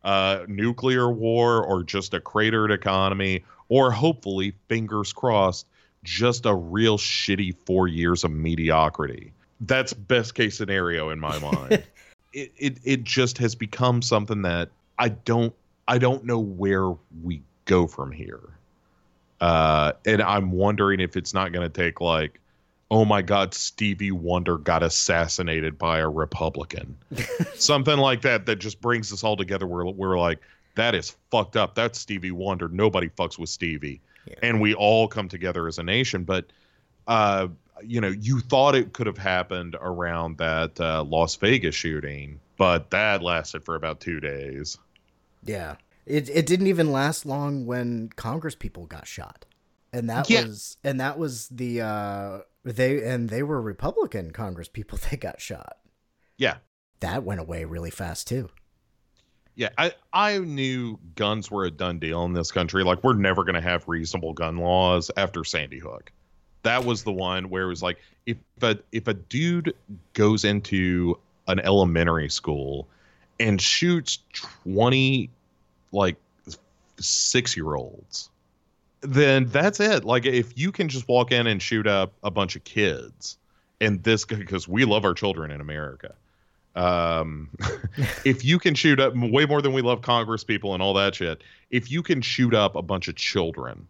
uh, 0.02 0.40
nuclear 0.48 1.10
war 1.10 1.64
or 1.64 1.84
just 1.84 2.14
a 2.14 2.20
cratered 2.20 2.72
economy, 2.72 3.44
or 3.68 3.92
hopefully, 3.92 4.54
fingers 4.68 5.12
crossed, 5.12 5.66
just 6.02 6.46
a 6.46 6.54
real 6.54 6.98
shitty 6.98 7.54
four 7.66 7.86
years 7.86 8.24
of 8.24 8.32
mediocrity. 8.32 9.32
That's 9.60 9.92
best 9.92 10.34
case 10.34 10.56
scenario 10.56 11.10
in 11.10 11.20
my 11.20 11.38
mind. 11.52 11.84
it, 12.32 12.52
it 12.56 12.78
it 12.82 13.04
just 13.04 13.38
has 13.38 13.54
become 13.54 14.02
something 14.02 14.42
that 14.42 14.70
I 14.98 15.10
don't 15.10 15.54
I 15.86 15.98
don't 15.98 16.24
know 16.24 16.38
where 16.38 16.90
we 17.22 17.42
go 17.64 17.86
from 17.86 18.10
here. 18.10 18.40
Uh, 19.40 19.92
and 20.06 20.22
I'm 20.22 20.52
wondering 20.52 21.00
if 21.00 21.16
it's 21.16 21.32
not 21.32 21.52
going 21.52 21.68
to 21.68 21.82
take 21.82 22.00
like, 22.00 22.40
oh 22.90 23.04
my 23.04 23.22
God, 23.22 23.54
Stevie 23.54 24.10
Wonder 24.10 24.58
got 24.58 24.82
assassinated 24.82 25.78
by 25.78 26.00
a 26.00 26.08
Republican, 26.08 26.96
something 27.54 27.96
like 27.96 28.22
that 28.22 28.46
that 28.46 28.56
just 28.56 28.80
brings 28.80 29.12
us 29.12 29.24
all 29.24 29.36
together. 29.36 29.66
Where 29.66 29.84
we're 29.86 30.18
like, 30.18 30.40
that 30.74 30.94
is 30.94 31.16
fucked 31.30 31.56
up. 31.56 31.74
That's 31.74 31.98
Stevie 31.98 32.32
Wonder. 32.32 32.68
Nobody 32.68 33.08
fucks 33.08 33.38
with 33.38 33.48
Stevie, 33.48 34.00
yeah. 34.26 34.34
and 34.42 34.60
we 34.60 34.74
all 34.74 35.08
come 35.08 35.28
together 35.28 35.68
as 35.68 35.78
a 35.78 35.82
nation. 35.82 36.24
But, 36.24 36.46
uh, 37.06 37.48
you 37.82 38.00
know, 38.00 38.08
you 38.08 38.40
thought 38.40 38.74
it 38.74 38.92
could 38.92 39.06
have 39.06 39.18
happened 39.18 39.76
around 39.80 40.36
that 40.38 40.78
uh, 40.80 41.04
Las 41.04 41.36
Vegas 41.36 41.74
shooting 41.74 42.40
but 42.60 42.90
that 42.90 43.22
lasted 43.22 43.64
for 43.64 43.74
about 43.74 44.00
two 44.00 44.20
days. 44.20 44.76
Yeah. 45.44 45.76
It 46.10 46.28
it 46.28 46.46
didn't 46.46 46.66
even 46.66 46.92
last 46.92 47.24
long 47.24 47.66
when 47.66 48.08
Congress 48.16 48.54
people 48.54 48.86
got 48.86 49.06
shot. 49.06 49.44
And 49.92 50.08
that 50.10 50.28
Yeah. 50.30 50.44
was 50.46 50.76
and 50.84 51.00
that 51.00 51.18
was 51.18 51.48
the 51.48 51.80
uh 51.82 52.38
they 52.64 53.02
and 53.04 53.28
they 53.28 53.42
were 53.42 53.60
Republican 53.60 54.30
Congress 54.30 54.68
people 54.68 54.98
that 55.10 55.20
got 55.20 55.40
shot. 55.40 55.78
Yeah. 56.36 56.56
That 57.00 57.22
went 57.24 57.40
away 57.40 57.64
really 57.64 57.90
fast 57.90 58.26
too. 58.28 58.50
Yeah, 59.56 59.70
I 59.76 59.92
I 60.12 60.38
knew 60.38 60.98
guns 61.16 61.50
were 61.50 61.64
a 61.64 61.70
done 61.70 61.98
deal 61.98 62.24
in 62.24 62.32
this 62.32 62.50
country. 62.52 62.82
Like 62.84 63.02
we're 63.04 63.14
never 63.14 63.42
going 63.44 63.56
to 63.56 63.60
have 63.60 63.88
reasonable 63.88 64.32
gun 64.32 64.56
laws 64.56 65.10
after 65.16 65.44
Sandy 65.44 65.78
Hook. 65.78 66.12
That 66.62 66.84
was 66.84 67.02
the 67.04 67.12
one 67.12 67.50
where 67.50 67.64
it 67.64 67.68
was 67.68 67.82
like 67.82 67.98
if 68.26 68.36
a 68.62 68.78
if 68.92 69.08
a 69.08 69.14
dude 69.14 69.74
goes 70.14 70.44
into 70.44 71.18
an 71.48 71.58
elementary 71.60 72.30
school 72.30 72.86
and 73.38 73.60
shoots 73.60 74.18
20 74.62 75.30
like 75.92 76.16
6-year-olds 76.98 78.30
then 79.02 79.46
that's 79.46 79.80
it. 79.80 80.04
Like 80.04 80.26
if 80.26 80.58
you 80.58 80.72
can 80.72 80.90
just 80.90 81.08
walk 81.08 81.32
in 81.32 81.46
and 81.46 81.62
shoot 81.62 81.86
up 81.86 82.12
a 82.22 82.30
bunch 82.30 82.54
of 82.54 82.64
kids 82.64 83.38
and 83.80 84.02
this 84.02 84.24
because 84.26 84.68
we 84.68 84.84
love 84.84 85.04
our 85.04 85.14
children 85.14 85.50
in 85.50 85.60
America 85.60 86.14
um 86.76 87.50
if 88.24 88.44
you 88.44 88.58
can 88.58 88.74
shoot 88.74 89.00
up 89.00 89.12
way 89.16 89.44
more 89.44 89.60
than 89.60 89.72
we 89.72 89.82
love 89.82 90.02
congress 90.02 90.44
people 90.44 90.72
and 90.72 90.80
all 90.80 90.94
that 90.94 91.16
shit 91.16 91.42
if 91.70 91.90
you 91.90 92.00
can 92.00 92.20
shoot 92.20 92.54
up 92.54 92.76
a 92.76 92.82
bunch 92.82 93.08
of 93.08 93.16
children 93.16 93.88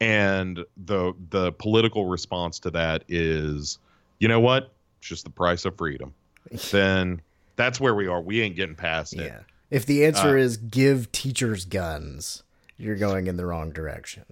and 0.00 0.64
the 0.84 1.12
the 1.30 1.50
political 1.52 2.06
response 2.06 2.60
to 2.60 2.70
that 2.70 3.02
is 3.08 3.78
you 4.20 4.28
know 4.28 4.38
what 4.38 4.72
it's 4.98 5.08
just 5.08 5.24
the 5.24 5.30
price 5.30 5.64
of 5.64 5.76
freedom 5.76 6.14
then 6.70 7.20
that's 7.56 7.80
where 7.80 7.94
we 7.94 8.06
are 8.06 8.20
we 8.20 8.40
ain't 8.40 8.54
getting 8.54 8.76
past 8.76 9.14
it 9.14 9.32
Yeah. 9.32 9.40
If 9.72 9.86
the 9.86 10.04
answer 10.04 10.36
Uh, 10.36 10.42
is 10.42 10.58
give 10.58 11.10
teachers 11.12 11.64
guns, 11.64 12.42
you're 12.76 12.96
going 12.96 13.26
in 13.26 13.36
the 13.36 13.46
wrong 13.46 13.72
direction. 13.72 14.24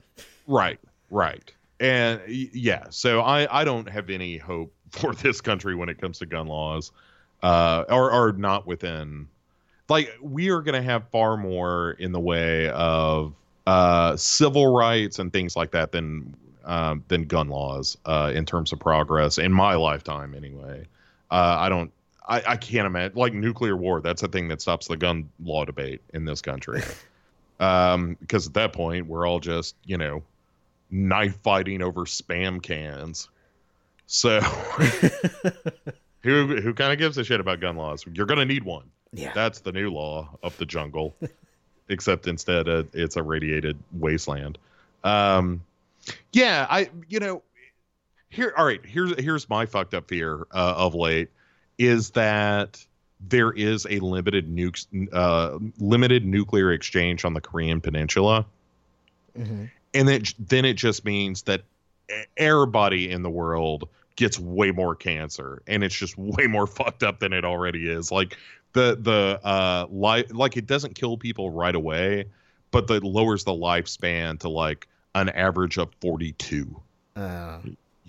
Right, 0.46 0.78
right. 1.10 1.52
And 1.80 2.20
yeah, 2.28 2.84
so 2.90 3.22
I, 3.22 3.60
I 3.60 3.64
don't 3.64 3.88
have 3.88 4.10
any 4.10 4.36
hope 4.36 4.72
for 4.90 5.14
this 5.14 5.40
country 5.40 5.74
when 5.74 5.88
it 5.88 5.98
comes 6.00 6.18
to 6.18 6.26
gun 6.26 6.46
laws, 6.46 6.92
uh, 7.42 7.84
or, 7.88 8.12
or 8.12 8.32
not 8.32 8.66
within. 8.66 9.28
Like, 9.88 10.14
we 10.20 10.50
are 10.50 10.60
going 10.60 10.74
to 10.74 10.82
have 10.82 11.08
far 11.10 11.36
more 11.36 11.92
in 11.92 12.12
the 12.12 12.20
way 12.20 12.68
of 12.68 13.34
uh, 13.66 14.16
civil 14.16 14.72
rights 14.72 15.18
and 15.18 15.32
things 15.32 15.56
like 15.56 15.70
that 15.72 15.90
than 15.92 16.34
um, 16.64 17.02
than 17.08 17.24
gun 17.24 17.48
laws 17.48 17.96
uh, 18.04 18.30
in 18.34 18.44
terms 18.44 18.72
of 18.72 18.78
progress 18.78 19.38
in 19.38 19.52
my 19.52 19.74
lifetime, 19.74 20.34
anyway. 20.34 20.86
Uh, 21.30 21.56
I 21.58 21.68
don't. 21.70 21.90
I, 22.30 22.42
I 22.52 22.56
can't 22.56 22.86
imagine 22.86 23.18
like 23.18 23.34
nuclear 23.34 23.76
war. 23.76 24.00
That's 24.00 24.22
the 24.22 24.28
thing 24.28 24.48
that 24.48 24.62
stops 24.62 24.86
the 24.86 24.96
gun 24.96 25.28
law 25.42 25.64
debate 25.64 26.00
in 26.14 26.24
this 26.24 26.40
country. 26.40 26.80
um, 27.60 28.16
because 28.20 28.46
at 28.46 28.54
that 28.54 28.72
point 28.72 29.06
we're 29.06 29.26
all 29.26 29.40
just 29.40 29.74
you 29.84 29.98
know 29.98 30.22
knife 30.90 31.36
fighting 31.42 31.82
over 31.82 32.02
spam 32.02 32.62
cans. 32.62 33.28
So 34.06 34.40
who 36.20 36.56
who 36.60 36.72
kind 36.72 36.92
of 36.92 36.98
gives 36.98 37.18
a 37.18 37.24
shit 37.24 37.40
about 37.40 37.60
gun 37.60 37.76
laws? 37.76 38.04
You're 38.12 38.26
gonna 38.26 38.46
need 38.46 38.62
one. 38.62 38.84
Yeah. 39.12 39.32
that's 39.34 39.58
the 39.58 39.72
new 39.72 39.90
law 39.90 40.38
of 40.44 40.56
the 40.56 40.64
jungle. 40.64 41.16
Except 41.88 42.28
instead 42.28 42.68
uh, 42.68 42.84
it's 42.92 43.16
a 43.16 43.22
radiated 43.24 43.76
wasteland. 43.98 44.56
Um, 45.02 45.64
yeah, 46.32 46.68
I 46.70 46.90
you 47.08 47.18
know 47.18 47.42
here 48.28 48.54
all 48.56 48.64
right 48.64 48.80
here's 48.86 49.20
here's 49.20 49.48
my 49.50 49.66
fucked 49.66 49.94
up 49.94 50.06
fear 50.06 50.46
uh, 50.52 50.74
of 50.76 50.94
late 50.94 51.28
is 51.80 52.10
that 52.10 52.84
there 53.26 53.52
is 53.52 53.86
a 53.88 53.98
limited 54.00 54.54
nukes 54.54 54.86
uh, 55.14 55.58
limited 55.78 56.26
nuclear 56.26 56.72
exchange 56.72 57.24
on 57.24 57.32
the 57.32 57.40
Korean 57.40 57.80
Peninsula. 57.80 58.44
Mm-hmm. 59.38 59.64
and 59.94 60.08
then 60.08 60.22
then 60.38 60.64
it 60.64 60.74
just 60.74 61.04
means 61.04 61.42
that 61.42 61.62
everybody 62.36 63.10
in 63.10 63.22
the 63.22 63.30
world 63.30 63.88
gets 64.16 64.38
way 64.40 64.72
more 64.72 64.96
cancer 64.96 65.62
and 65.68 65.84
it's 65.84 65.94
just 65.94 66.18
way 66.36 66.46
more 66.46 66.66
fucked 66.66 67.02
up 67.02 67.20
than 67.20 67.32
it 67.32 67.44
already 67.44 67.88
is. 67.88 68.10
Like 68.12 68.36
the 68.72 68.98
the 69.00 69.40
uh 69.42 69.86
li- 69.90 70.26
like 70.30 70.56
it 70.56 70.66
doesn't 70.66 70.94
kill 70.94 71.16
people 71.16 71.50
right 71.50 71.74
away 71.74 72.26
but 72.72 72.86
that 72.88 73.02
lowers 73.02 73.44
the 73.44 73.52
lifespan 73.52 74.38
to 74.40 74.48
like 74.48 74.86
an 75.14 75.28
average 75.30 75.78
of 75.78 75.88
42 76.00 76.80
Uh, 77.16 77.58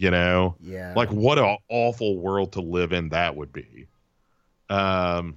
you 0.02 0.10
know? 0.10 0.56
Yeah. 0.60 0.94
like 0.96 1.10
what 1.10 1.38
an 1.38 1.58
awful 1.70 2.18
world 2.18 2.54
to 2.54 2.62
live 2.62 2.92
in 2.92 3.10
that 3.10 3.36
would 3.36 3.54
be. 3.54 3.88
Um 4.70 5.36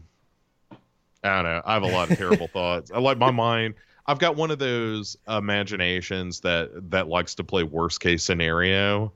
i 1.22 1.34
don't 1.36 1.44
know. 1.44 1.62
I 1.64 1.74
have 1.74 1.82
a 1.82 1.86
lot 1.86 2.10
of 2.10 2.16
terrible 2.16 2.48
thoughts. 2.52 2.90
I 2.90 2.98
like 2.98 3.18
my 3.18 3.30
mind 3.30 3.74
i've 4.06 4.18
got 4.18 4.36
one 4.36 4.50
of 4.50 4.58
those 4.58 5.16
imaginations 5.28 6.40
that 6.40 6.70
that 6.90 7.08
likes 7.08 7.34
to 7.36 7.44
play 7.44 7.62
worst 7.62 8.00
case 8.00 8.24
scenario. 8.24 9.12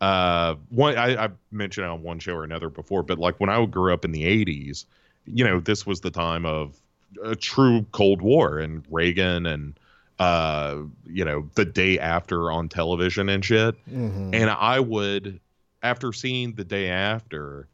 Uh 0.00 0.56
one 0.70 0.98
I, 0.98 1.26
I 1.26 1.28
mentioned 1.52 1.86
on 1.86 2.02
one 2.02 2.18
show 2.18 2.34
or 2.34 2.42
another 2.42 2.68
before 2.68 3.04
but 3.04 3.18
like 3.18 3.38
when 3.38 3.50
i 3.50 3.64
grew 3.66 3.94
up 3.94 4.04
in 4.04 4.10
the 4.10 4.24
80s 4.44 4.86
you 5.24 5.44
know 5.44 5.60
this 5.60 5.86
was 5.86 6.00
the 6.00 6.10
time 6.10 6.44
of 6.44 6.80
a 7.22 7.36
true 7.36 7.86
cold 7.92 8.22
war 8.22 8.58
and 8.58 8.84
reagan 8.90 9.46
and 9.46 9.78
uh 10.18 10.76
you 11.06 11.24
know 11.24 11.48
the 11.54 11.64
day 11.64 11.98
after 11.98 12.50
on 12.52 12.68
television 12.68 13.28
and 13.28 13.44
shit 13.44 13.74
Mhm. 13.90 14.34
and 14.34 14.48
i 14.50 14.78
would 14.78 15.40
after 15.82 16.12
seeing 16.12 16.52
the 16.54 16.62
day 16.64 16.88
after 16.88 17.66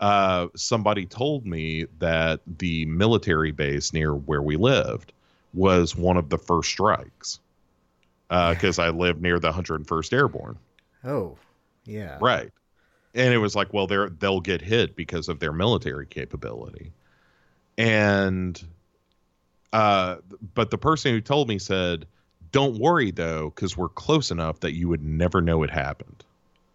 uh 0.00 0.48
somebody 0.54 1.06
told 1.06 1.46
me 1.46 1.86
that 1.98 2.40
the 2.58 2.84
military 2.86 3.52
base 3.52 3.92
near 3.94 4.14
where 4.14 4.42
we 4.42 4.56
lived 4.56 5.12
was 5.54 5.96
one 5.96 6.16
of 6.18 6.28
the 6.28 6.38
first 6.38 6.68
strikes 6.70 7.40
Uh 8.28 8.52
because 8.52 8.78
i 8.78 8.90
lived 8.90 9.22
near 9.22 9.38
the 9.38 9.50
101st 9.50 10.12
airborne 10.12 10.58
oh, 11.04 11.36
yeah. 11.86 12.18
Right. 12.20 12.50
And 13.14 13.32
it 13.32 13.38
was 13.38 13.56
like, 13.56 13.72
well, 13.72 13.86
they're 13.86 14.10
they'll 14.10 14.40
get 14.42 14.60
hit 14.60 14.94
because 14.94 15.30
of 15.30 15.40
their 15.40 15.52
military 15.52 16.04
capability. 16.04 16.92
And 17.78 18.62
uh 19.72 20.16
but 20.54 20.70
the 20.70 20.78
person 20.78 21.12
who 21.12 21.20
told 21.20 21.48
me 21.48 21.58
said, 21.58 22.06
Don't 22.52 22.78
worry 22.78 23.10
though, 23.10 23.50
because 23.54 23.76
we're 23.76 23.88
close 23.88 24.30
enough 24.30 24.60
that 24.60 24.72
you 24.72 24.88
would 24.88 25.04
never 25.04 25.40
know 25.40 25.62
it 25.62 25.70
happened. 25.70 26.24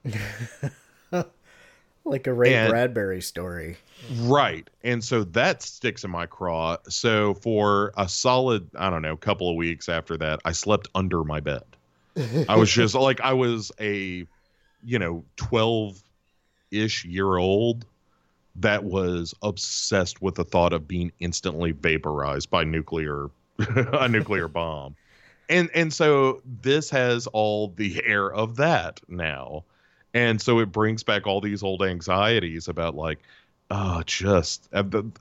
Like 2.05 2.27
a 2.27 2.33
Ray 2.33 2.53
And- 2.53 2.69
Bradbury 2.69 3.21
story. 3.21 3.77
Right. 4.17 4.69
And 4.83 5.01
so 5.01 5.23
that 5.23 5.61
sticks 5.61 6.03
in 6.03 6.11
my 6.11 6.25
craw. 6.25 6.75
So 6.89 7.33
for 7.35 7.93
a 7.95 8.09
solid, 8.09 8.69
I 8.75 8.89
don't 8.89 9.01
know, 9.01 9.15
couple 9.15 9.49
of 9.49 9.55
weeks 9.55 9.87
after 9.87 10.17
that, 10.17 10.41
I 10.43 10.51
slept 10.51 10.89
under 10.93 11.23
my 11.23 11.39
bed. 11.39 11.63
I 12.49 12.57
was 12.57 12.69
just 12.69 12.93
like 12.95 13.21
I 13.21 13.31
was 13.31 13.71
a, 13.79 14.27
you 14.83 14.99
know, 14.99 15.23
12 15.37 16.03
ish 16.71 17.05
year 17.05 17.37
old 17.37 17.85
that 18.55 18.83
was 18.83 19.33
obsessed 19.41 20.21
with 20.21 20.35
the 20.35 20.43
thought 20.43 20.73
of 20.73 20.87
being 20.87 21.11
instantly 21.19 21.71
vaporized 21.71 22.49
by 22.49 22.63
nuclear 22.63 23.29
a 23.59 24.07
nuclear 24.07 24.47
bomb. 24.49 24.95
And 25.49 25.69
and 25.73 25.91
so 25.93 26.41
this 26.61 26.89
has 26.89 27.27
all 27.27 27.69
the 27.69 28.01
air 28.05 28.31
of 28.31 28.55
that 28.57 29.01
now. 29.07 29.63
And 30.13 30.39
so 30.41 30.59
it 30.59 30.71
brings 30.71 31.03
back 31.03 31.25
all 31.25 31.41
these 31.41 31.63
old 31.63 31.83
anxieties 31.83 32.67
about 32.67 32.95
like 32.95 33.19
oh 33.71 34.03
just 34.05 34.69
uh, 34.73 34.83
the 34.83 35.11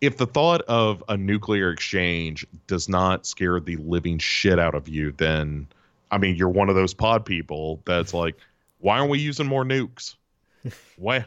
if 0.00 0.18
the 0.18 0.26
thought 0.26 0.60
of 0.62 1.02
a 1.08 1.16
nuclear 1.16 1.70
exchange 1.70 2.46
does 2.66 2.88
not 2.88 3.26
scare 3.26 3.58
the 3.60 3.76
living 3.76 4.18
shit 4.18 4.58
out 4.58 4.74
of 4.74 4.88
you, 4.88 5.12
then 5.12 5.66
I 6.10 6.18
mean 6.18 6.36
you're 6.36 6.48
one 6.48 6.68
of 6.68 6.74
those 6.74 6.92
pod 6.92 7.24
people 7.24 7.80
that's 7.86 8.12
like, 8.12 8.36
why 8.80 8.98
aren't 8.98 9.10
we 9.10 9.18
using 9.18 9.46
more 9.46 9.64
nukes? 9.64 10.16
Why? 10.96 11.24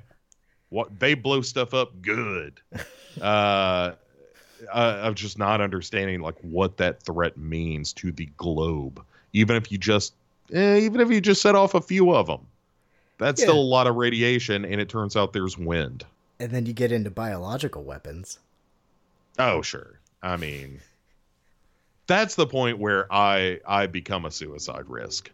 What 0.69 0.99
they 0.99 1.13
blow 1.13 1.41
stuff 1.41 1.73
up 1.73 2.01
good. 2.01 2.59
Uh, 3.19 3.95
uh, 4.71 4.99
of 5.01 5.15
just 5.15 5.39
not 5.39 5.59
understanding 5.59 6.19
like 6.21 6.35
what 6.43 6.77
that 6.77 7.01
threat 7.01 7.35
means 7.35 7.91
to 7.93 8.11
the 8.11 8.27
globe. 8.37 9.03
Even 9.33 9.55
if 9.55 9.71
you 9.71 9.77
just, 9.79 10.13
eh, 10.53 10.77
even 10.77 11.01
if 11.01 11.09
you 11.09 11.19
just 11.19 11.41
set 11.41 11.55
off 11.55 11.73
a 11.73 11.81
few 11.81 12.13
of 12.13 12.27
them, 12.27 12.41
that's 13.17 13.41
Yeah. 13.41 13.45
still 13.47 13.59
a 13.59 13.63
lot 13.73 13.87
of 13.87 13.95
radiation, 13.95 14.65
and 14.65 14.79
it 14.79 14.87
turns 14.87 15.15
out 15.15 15.33
there's 15.33 15.57
wind. 15.57 16.05
And 16.39 16.51
then 16.51 16.67
you 16.67 16.73
get 16.73 16.91
into 16.91 17.09
biological 17.09 17.83
weapons. 17.83 18.37
Oh, 19.39 19.63
sure. 19.63 19.99
I 20.21 20.37
mean, 20.37 20.79
that's 22.05 22.35
the 22.35 22.45
point 22.45 22.77
where 22.77 23.11
I 23.11 23.59
I 23.67 23.87
become 23.87 24.25
a 24.25 24.31
suicide 24.31 24.85
risk. 24.87 25.31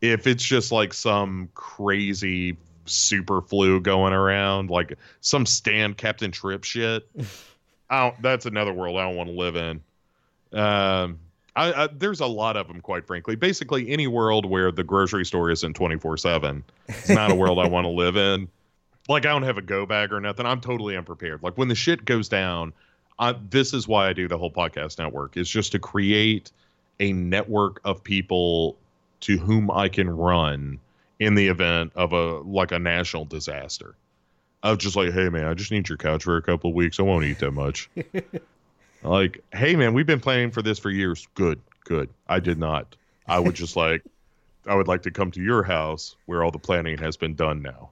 If 0.00 0.28
it's 0.28 0.44
just 0.44 0.70
like 0.70 0.92
some 0.94 1.48
crazy 1.54 2.56
super 2.90 3.40
flu 3.40 3.80
going 3.80 4.12
around, 4.12 4.70
like 4.70 4.98
some 5.20 5.46
stand 5.46 5.96
Captain 5.96 6.30
Trip 6.30 6.64
shit, 6.64 7.08
I 7.90 8.10
don't, 8.10 8.22
that's 8.22 8.46
another 8.46 8.72
world 8.72 8.96
I 8.96 9.04
don't 9.04 9.16
want 9.16 9.28
to 9.30 9.36
live 9.36 9.56
in. 9.56 9.80
Um, 10.52 11.18
I, 11.56 11.84
I, 11.84 11.86
there's 11.88 12.20
a 12.20 12.26
lot 12.26 12.56
of 12.56 12.68
them, 12.68 12.80
quite 12.80 13.06
frankly. 13.06 13.34
Basically, 13.34 13.90
any 13.90 14.06
world 14.06 14.46
where 14.46 14.70
the 14.70 14.84
grocery 14.84 15.24
store 15.24 15.50
isn't 15.50 15.74
24 15.74 16.16
seven, 16.16 16.64
it's 16.88 17.08
not 17.08 17.30
a 17.30 17.34
world 17.34 17.58
I 17.58 17.66
want 17.66 17.84
to 17.84 17.88
live 17.90 18.16
in. 18.16 18.48
like 19.08 19.26
I 19.26 19.30
don't 19.30 19.42
have 19.42 19.58
a 19.58 19.62
go 19.62 19.86
bag 19.86 20.12
or 20.12 20.20
nothing. 20.20 20.46
I'm 20.46 20.60
totally 20.60 20.96
unprepared. 20.96 21.42
Like 21.42 21.58
when 21.58 21.68
the 21.68 21.74
shit 21.74 22.04
goes 22.04 22.28
down, 22.28 22.72
I, 23.18 23.34
this 23.50 23.74
is 23.74 23.88
why 23.88 24.08
I 24.08 24.12
do 24.12 24.28
the 24.28 24.38
whole 24.38 24.50
podcast 24.50 24.98
network. 24.98 25.36
Is 25.36 25.50
just 25.50 25.72
to 25.72 25.78
create 25.78 26.52
a 27.00 27.12
network 27.12 27.80
of 27.84 28.04
people 28.04 28.76
to 29.20 29.36
whom 29.36 29.70
I 29.70 29.88
can 29.88 30.08
run 30.08 30.78
in 31.20 31.36
the 31.36 31.46
event 31.46 31.92
of 31.94 32.12
a 32.12 32.38
like 32.40 32.72
a 32.72 32.78
national 32.80 33.26
disaster. 33.26 33.94
I 34.62 34.70
was 34.70 34.78
just 34.78 34.96
like, 34.96 35.12
hey 35.12 35.28
man, 35.28 35.44
I 35.46 35.54
just 35.54 35.70
need 35.70 35.88
your 35.88 35.96
couch 35.98 36.24
for 36.24 36.36
a 36.36 36.42
couple 36.42 36.70
of 36.70 36.76
weeks. 36.76 36.98
I 36.98 37.02
won't 37.04 37.24
eat 37.24 37.38
that 37.38 37.52
much. 37.52 37.88
like, 39.02 39.42
hey 39.52 39.76
man, 39.76 39.94
we've 39.94 40.06
been 40.06 40.20
planning 40.20 40.50
for 40.50 40.62
this 40.62 40.78
for 40.78 40.90
years. 40.90 41.28
Good, 41.34 41.60
good. 41.84 42.10
I 42.28 42.40
did 42.40 42.58
not. 42.58 42.96
I 43.26 43.38
would 43.38 43.54
just 43.54 43.76
like, 43.76 44.02
I 44.66 44.74
would 44.74 44.88
like 44.88 45.02
to 45.02 45.10
come 45.10 45.30
to 45.32 45.40
your 45.42 45.62
house 45.62 46.16
where 46.26 46.42
all 46.44 46.50
the 46.50 46.58
planning 46.58 46.98
has 46.98 47.16
been 47.16 47.34
done 47.34 47.62
now. 47.62 47.90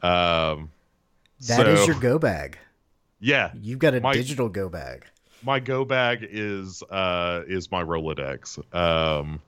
Um, 0.00 0.70
That 1.48 1.66
is 1.68 1.80
so- 1.80 1.86
your 1.86 2.00
go 2.00 2.18
bag. 2.18 2.58
Yeah, 3.20 3.50
You've 3.60 3.80
got 3.80 3.94
a 3.94 4.00
my- 4.00 4.12
digital 4.12 4.48
go 4.48 4.68
bag. 4.68 5.04
my 5.42 5.58
go 5.58 5.84
bag 5.84 6.26
is 6.30 6.82
uh 6.88 7.42
is 7.48 7.70
my 7.70 7.82
Rolodex. 7.82 8.58
Um 8.74 9.40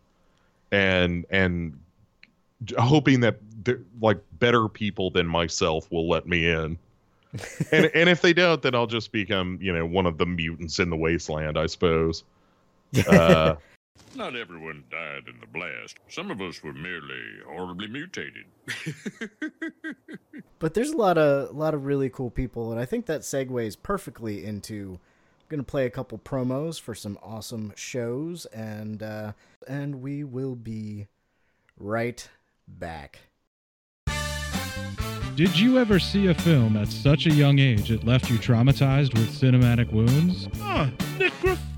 and 0.73 1.25
and 1.31 1.79
hoping 2.79 3.21
that 3.21 3.39
like 4.01 4.19
better 4.39 4.69
people 4.69 5.11
than 5.11 5.27
myself 5.27 5.91
will 5.91 6.09
let 6.09 6.27
me 6.27 6.49
in. 6.49 6.79
and 7.73 7.91
and 7.95 8.09
if 8.09 8.23
they 8.23 8.33
don't 8.33 8.61
then 8.61 8.75
I'll 8.75 8.89
just 8.89 9.13
become, 9.13 9.59
you 9.61 9.73
know, 9.73 9.87
one 9.87 10.07
of 10.07 10.19
the 10.19 10.27
mutants 10.27 10.79
in 10.79 10.91
the 10.91 10.97
wasteland, 10.97 11.57
I 11.57 11.67
suppose. 11.67 12.25
Uh 13.09 13.55
Not 14.17 14.35
everyone 14.35 14.83
died 14.91 15.25
in 15.29 15.39
the 15.41 15.47
blast. 15.47 15.99
Some 16.09 16.33
of 16.33 16.41
us 16.41 16.63
were 16.65 16.73
merely 16.73 17.23
horribly 17.47 17.87
mutated. 17.87 18.47
But 20.61 20.75
there's 20.75 20.91
a 20.91 20.97
lot 20.97 21.19
of 21.19 21.51
a 21.51 21.53
lot 21.53 21.75
of 21.75 21.87
really 21.87 22.11
cool 22.11 22.31
people, 22.31 22.71
and 22.71 22.79
I 22.79 22.85
think 22.85 23.07
that 23.07 23.23
segues 23.23 23.77
perfectly 23.83 24.45
into. 24.45 25.01
I'm 25.41 25.47
gonna 25.49 25.63
play 25.63 25.87
a 25.87 25.91
couple 25.91 26.19
promos 26.19 26.79
for 26.79 26.95
some 26.95 27.19
awesome 27.23 27.73
shows, 27.75 28.45
and 28.47 29.03
uh, 29.03 29.33
and 29.67 30.03
we 30.03 30.23
will 30.23 30.55
be 30.55 31.09
right 31.79 32.29
back. 32.79 33.19
Did 35.37 35.59
you 35.59 35.79
ever 35.79 35.99
see 35.99 36.27
a 36.27 36.35
film 36.35 36.77
at 36.77 36.89
such 36.89 37.27
a 37.27 37.31
young 37.31 37.59
age 37.59 37.91
it 37.91 38.05
left 38.05 38.29
you 38.31 38.37
traumatized 38.37 39.15
with 39.15 39.31
cinematic 39.31 39.91
wounds? 39.91 40.49
Ah, 40.61 40.91
necrophilia. 41.17 41.70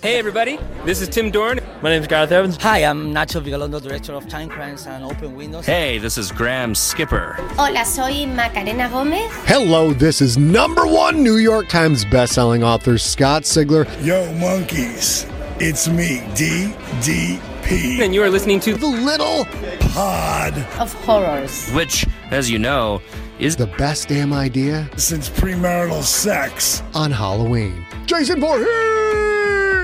Hey 0.00 0.16
everybody, 0.16 0.60
this 0.84 1.00
is 1.00 1.08
Tim 1.08 1.32
Dorn. 1.32 1.58
My 1.82 1.90
name 1.90 2.02
is 2.02 2.06
Gareth 2.06 2.30
Evans. 2.30 2.56
Hi, 2.62 2.84
I'm 2.84 3.12
Nacho 3.12 3.42
Vigalondo, 3.42 3.82
Director 3.82 4.12
of 4.12 4.28
Time 4.28 4.48
Crimes 4.48 4.86
and 4.86 5.02
Open 5.04 5.34
Windows. 5.34 5.66
Hey, 5.66 5.98
this 5.98 6.16
is 6.16 6.30
Graham 6.30 6.76
Skipper. 6.76 7.32
Hola, 7.56 7.84
soy 7.84 8.24
Macarena 8.26 8.88
Gómez. 8.88 9.28
Hello, 9.46 9.92
this 9.92 10.20
is 10.20 10.38
number 10.38 10.86
one 10.86 11.24
New 11.24 11.38
York 11.38 11.68
Times 11.68 12.04
bestselling 12.04 12.62
author 12.62 12.96
Scott 12.96 13.42
Sigler. 13.42 13.86
Yo, 14.06 14.32
monkeys, 14.34 15.26
it's 15.58 15.88
me, 15.88 16.20
DDP. 16.36 17.98
And 18.00 18.14
you 18.14 18.22
are 18.22 18.30
listening 18.30 18.60
to 18.60 18.74
The 18.74 18.86
Little 18.86 19.46
Pod 19.92 20.56
Of 20.78 20.92
horrors. 21.04 21.68
Which, 21.70 22.06
as 22.30 22.48
you 22.48 22.60
know, 22.60 23.02
is 23.40 23.56
the 23.56 23.66
best 23.66 24.06
damn 24.08 24.32
idea 24.32 24.88
since 24.96 25.28
premarital 25.28 26.02
sex. 26.04 26.84
on 26.94 27.10
Halloween. 27.10 27.84
Jason 28.06 28.38
Voorhees! 28.38 29.37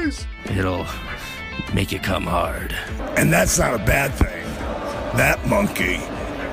It'll 0.04 0.86
make 1.72 1.90
you 1.90 1.98
come 1.98 2.24
hard. 2.24 2.74
And 3.16 3.32
that's 3.32 3.58
not 3.58 3.72
a 3.74 3.78
bad 3.78 4.12
thing. 4.12 4.44
That 5.16 5.46
monkey 5.46 5.94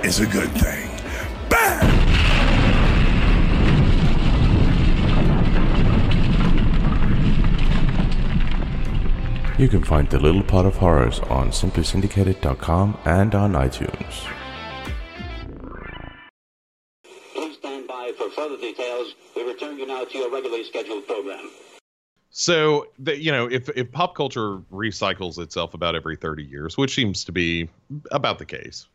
is 0.07 0.22
a 0.22 0.26
good 0.26 0.49
thing. 0.52 0.90
Bam! 1.49 2.02
You 9.60 9.68
can 9.68 9.84
find 9.84 10.10
The 10.10 10.19
Little 10.19 10.44
Pod 10.44 10.65
of 10.65 10.78
Horrors 10.78 11.19
on 11.19 11.49
simplysyndicated.com 11.49 12.98
and 13.03 13.36
on 13.36 13.52
iTunes. 13.52 14.28
Please 17.34 17.57
stand 17.57 17.88
by 17.88 18.14
for 18.18 18.30
further 18.30 18.57
details. 18.57 19.14
We 19.36 19.44
return 19.44 19.78
you 19.78 19.88
now 19.88 20.06
to 20.06 20.18
your 20.18 20.32
regularly 20.32 20.64
scheduled 20.64 21.06
program. 21.06 21.49
So 22.32 22.88
that 22.99 23.20
you 23.20 23.32
know, 23.32 23.48
if 23.48 23.70
if 23.70 23.91
pop 23.91 24.16
culture 24.16 24.58
recycles 24.72 25.38
itself 25.38 25.74
about 25.74 25.95
every 25.95 26.16
thirty 26.16 26.44
years, 26.44 26.78
which 26.78 26.95
seems 26.95 27.26
to 27.26 27.32
be 27.32 27.70
about 28.12 28.40
the 28.40 28.45
case, 28.45 28.88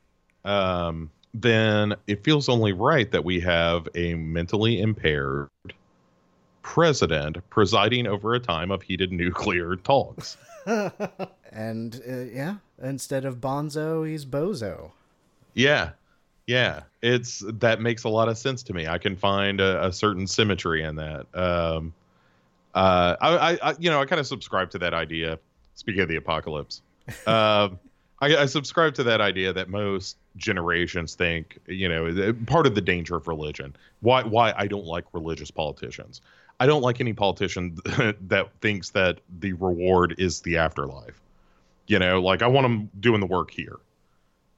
um, 0.46 1.10
then 1.34 1.94
it 2.06 2.24
feels 2.24 2.48
only 2.48 2.72
right 2.72 3.10
that 3.10 3.24
we 3.24 3.38
have 3.40 3.88
a 3.94 4.14
mentally 4.14 4.80
impaired 4.80 5.50
president 6.62 7.38
presiding 7.50 8.06
over 8.06 8.34
a 8.34 8.40
time 8.40 8.70
of 8.70 8.82
heated 8.82 9.12
nuclear 9.12 9.76
talks. 9.76 10.38
and 11.52 12.02
uh, 12.08 12.16
yeah, 12.32 12.56
instead 12.82 13.26
of 13.26 13.36
Bonzo, 13.36 14.08
he's 14.08 14.24
Bozo. 14.24 14.92
Yeah. 15.52 15.90
Yeah. 16.46 16.82
It's 17.02 17.44
that 17.46 17.80
makes 17.80 18.04
a 18.04 18.08
lot 18.08 18.28
of 18.28 18.38
sense 18.38 18.62
to 18.64 18.72
me. 18.72 18.86
I 18.88 18.98
can 18.98 19.14
find 19.14 19.60
a, 19.60 19.86
a 19.86 19.92
certain 19.92 20.26
symmetry 20.26 20.82
in 20.82 20.96
that. 20.96 21.26
Um 21.34 21.92
uh 22.76 23.16
I, 23.20 23.58
I, 23.62 23.74
you 23.78 23.90
know, 23.90 24.00
I 24.00 24.06
kind 24.06 24.20
of 24.20 24.26
subscribe 24.26 24.70
to 24.70 24.78
that 24.78 24.94
idea. 24.94 25.38
Speaking 25.74 26.02
of 26.02 26.08
the 26.08 26.16
apocalypse. 26.16 26.82
Um 27.26 27.78
I, 28.20 28.34
I 28.36 28.46
subscribe 28.46 28.94
to 28.94 29.02
that 29.04 29.20
idea 29.20 29.52
that 29.52 29.68
most 29.68 30.16
generations 30.36 31.14
think, 31.14 31.58
you 31.66 31.88
know, 31.88 32.32
part 32.46 32.66
of 32.66 32.74
the 32.74 32.80
danger 32.80 33.16
of 33.16 33.28
religion. 33.28 33.76
Why 34.00 34.22
why 34.22 34.54
I 34.56 34.66
don't 34.66 34.86
like 34.86 35.04
religious 35.12 35.50
politicians. 35.50 36.20
I 36.58 36.66
don't 36.66 36.82
like 36.82 37.00
any 37.00 37.12
politician 37.12 37.76
that 38.28 38.48
thinks 38.60 38.90
that 38.90 39.20
the 39.40 39.52
reward 39.54 40.14
is 40.18 40.40
the 40.40 40.56
afterlife. 40.56 41.20
You 41.86 41.98
know, 41.98 42.20
like 42.20 42.42
I 42.42 42.46
want 42.46 42.64
them 42.64 42.90
doing 43.00 43.20
the 43.20 43.26
work 43.26 43.50
here. 43.50 43.78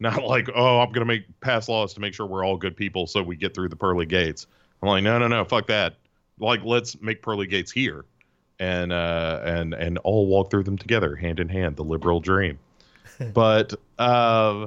Not 0.00 0.22
like, 0.22 0.48
oh, 0.54 0.80
I'm 0.80 0.92
gonna 0.92 1.06
make 1.06 1.24
pass 1.40 1.68
laws 1.68 1.94
to 1.94 2.00
make 2.00 2.14
sure 2.14 2.26
we're 2.26 2.44
all 2.44 2.56
good 2.56 2.76
people 2.76 3.06
so 3.06 3.22
we 3.22 3.36
get 3.36 3.54
through 3.54 3.68
the 3.68 3.76
pearly 3.76 4.06
gates. 4.06 4.46
I'm 4.80 4.88
like, 4.88 5.02
no, 5.02 5.18
no, 5.18 5.26
no, 5.26 5.44
fuck 5.44 5.66
that. 5.66 5.96
Like, 6.40 6.65
let's 6.65 7.01
make 7.01 7.23
pearly 7.23 7.47
gates 7.47 7.70
here, 7.70 8.05
and 8.59 8.93
uh, 8.93 9.40
and 9.44 9.74
and 9.74 9.98
all 9.98 10.27
walk 10.27 10.51
through 10.51 10.65
them 10.65 10.78
together, 10.78 11.16
hand 11.16 11.40
in 11.40 11.48
hand, 11.48 11.77
the 11.77 11.85
liberal 11.85 12.20
dream. 12.20 12.59
but 13.35 13.74
uh, 13.98 14.66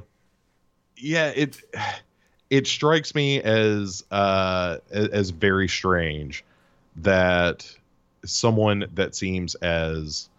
yeah, 0.97 1.31
it 1.35 1.61
it 2.49 2.67
strikes 2.67 3.15
me 3.15 3.41
as 3.41 4.03
uh, 4.11 4.77
as 4.91 5.29
very 5.29 5.67
strange 5.67 6.43
that 6.97 7.69
someone 8.25 8.85
that 8.93 9.15
seems 9.15 9.55
as 9.55 10.29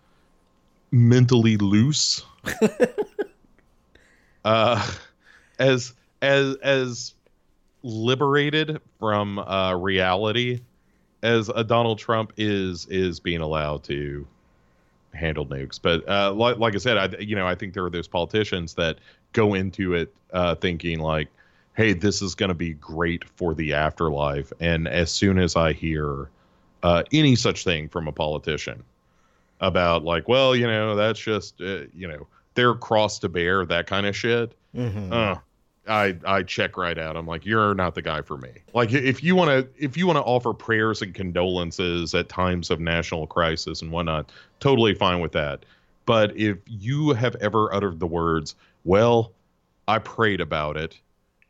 mentally 0.91 1.57
loose 1.57 2.23
uh 4.45 4.93
as 5.59 5.95
as 6.21 6.55
as 6.57 7.15
liberated 7.83 8.81
from 8.99 9.39
uh 9.39 9.75
reality 9.75 10.61
as 11.23 11.49
a 11.49 11.65
Donald 11.65 11.99
Trump 11.99 12.32
is 12.36 12.86
is 12.86 13.20
being 13.20 13.40
allowed 13.40 13.85
to 13.85 14.27
handle 15.15 15.47
nukes. 15.47 15.78
But 15.81 16.09
uh, 16.09 16.32
like, 16.32 16.59
like 16.59 16.74
I 16.74 16.78
said, 16.78 16.97
I 16.99 17.16
you 17.19 17.36
know 17.36 17.47
I 17.47 17.55
think 17.55 17.74
there 17.74 17.85
are 17.85 17.90
those 17.90 18.09
politicians 18.09 18.74
that 18.74 18.99
go 19.32 19.55
into 19.55 19.94
it 19.94 20.12
uh, 20.32 20.55
thinking 20.55 21.01
like, 21.01 21.28
"Hey, 21.77 21.93
this 21.93 22.23
is 22.23 22.35
going 22.35 22.49
to 22.49 22.55
be 22.55 22.74
great 22.74 23.24
for 23.36 23.55
the 23.55 23.73
afterlife," 23.73 24.53
and 24.61 24.89
as 24.89 25.11
soon 25.11 25.39
as 25.39 25.57
I 25.57 25.73
hear 25.73 26.28
uh, 26.82 27.03
any 27.12 27.36
such 27.36 27.65
thing 27.65 27.89
from 27.89 28.09
a 28.09 28.12
politician 28.12 28.82
about 29.61 30.05
like, 30.05 30.28
well, 30.28 30.57
you 30.57 30.66
know, 30.66 30.97
that's 30.97 31.20
just 31.20 31.61
uh, 31.61 31.82
you 31.94 32.09
know 32.09 32.27
their 32.55 32.74
cross 32.74 33.19
to 33.20 33.28
bear, 33.28 33.65
that 33.66 33.86
kind 33.86 34.07
of 34.07 34.16
shit. 34.16 34.55
Mhm. 34.77 35.40
I 35.89 36.17
I 36.25 36.43
check 36.43 36.77
right 36.77 36.97
out. 36.99 37.17
I'm 37.17 37.27
like, 37.27 37.45
you're 37.45 37.75
not 37.75 37.95
the 37.95 38.03
guy 38.03 38.23
for 38.23 38.37
me. 38.37 38.51
Like, 38.73 38.93
if 38.93 39.23
you 39.23 39.35
want 39.35 39.51
to 39.51 39.85
if 39.85 39.97
you 39.97 40.07
want 40.07 40.17
to 40.19 40.23
offer 40.23 40.53
prayers 40.53 41.03
and 41.03 41.13
condolences 41.15 42.15
at 42.15 42.29
times 42.29 42.71
of 42.71 42.81
national 42.81 43.27
crisis 43.27 43.83
and 43.83 43.91
whatnot, 43.91 44.31
totally 44.61 44.95
fine 44.95 45.21
with 45.21 45.33
that. 45.33 45.65
But 46.07 46.37
if 46.37 46.59
you 46.67 47.13
have 47.15 47.37
ever 47.37 47.73
uttered 47.75 48.01
the 48.01 48.07
words, 48.07 48.55
"Well, 48.85 49.33
I 49.89 49.99
prayed 49.99 50.41
about 50.41 50.77
it," 50.77 51.01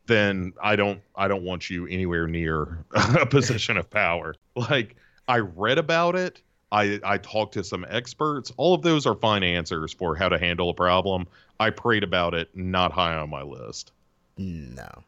then 0.07 0.53
I 0.61 0.75
don't 0.75 1.01
I 1.15 1.27
don't 1.27 1.43
want 1.43 1.69
you 1.69 1.87
anywhere 1.87 2.27
near 2.27 2.85
a 3.19 3.25
position 3.25 3.77
of 3.77 3.89
power. 3.89 4.35
Like, 4.55 4.95
I 5.27 5.39
read 5.39 5.77
about 5.77 6.15
it. 6.15 6.41
I, 6.71 6.99
I 7.03 7.19
talked 7.19 7.53
to 7.53 7.63
some 7.63 7.85
experts. 7.87 8.51
All 8.57 8.73
of 8.73 8.81
those 8.81 9.05
are 9.05 9.13
fine 9.13 9.43
answers 9.43 9.93
for 9.93 10.15
how 10.15 10.27
to 10.29 10.39
handle 10.39 10.71
a 10.71 10.73
problem. 10.73 11.27
I 11.59 11.69
prayed 11.69 12.03
about 12.03 12.33
it, 12.33 12.49
not 12.55 12.91
high 12.91 13.15
on 13.15 13.29
my 13.29 13.43
list. 13.43 13.91
No, 14.37 15.03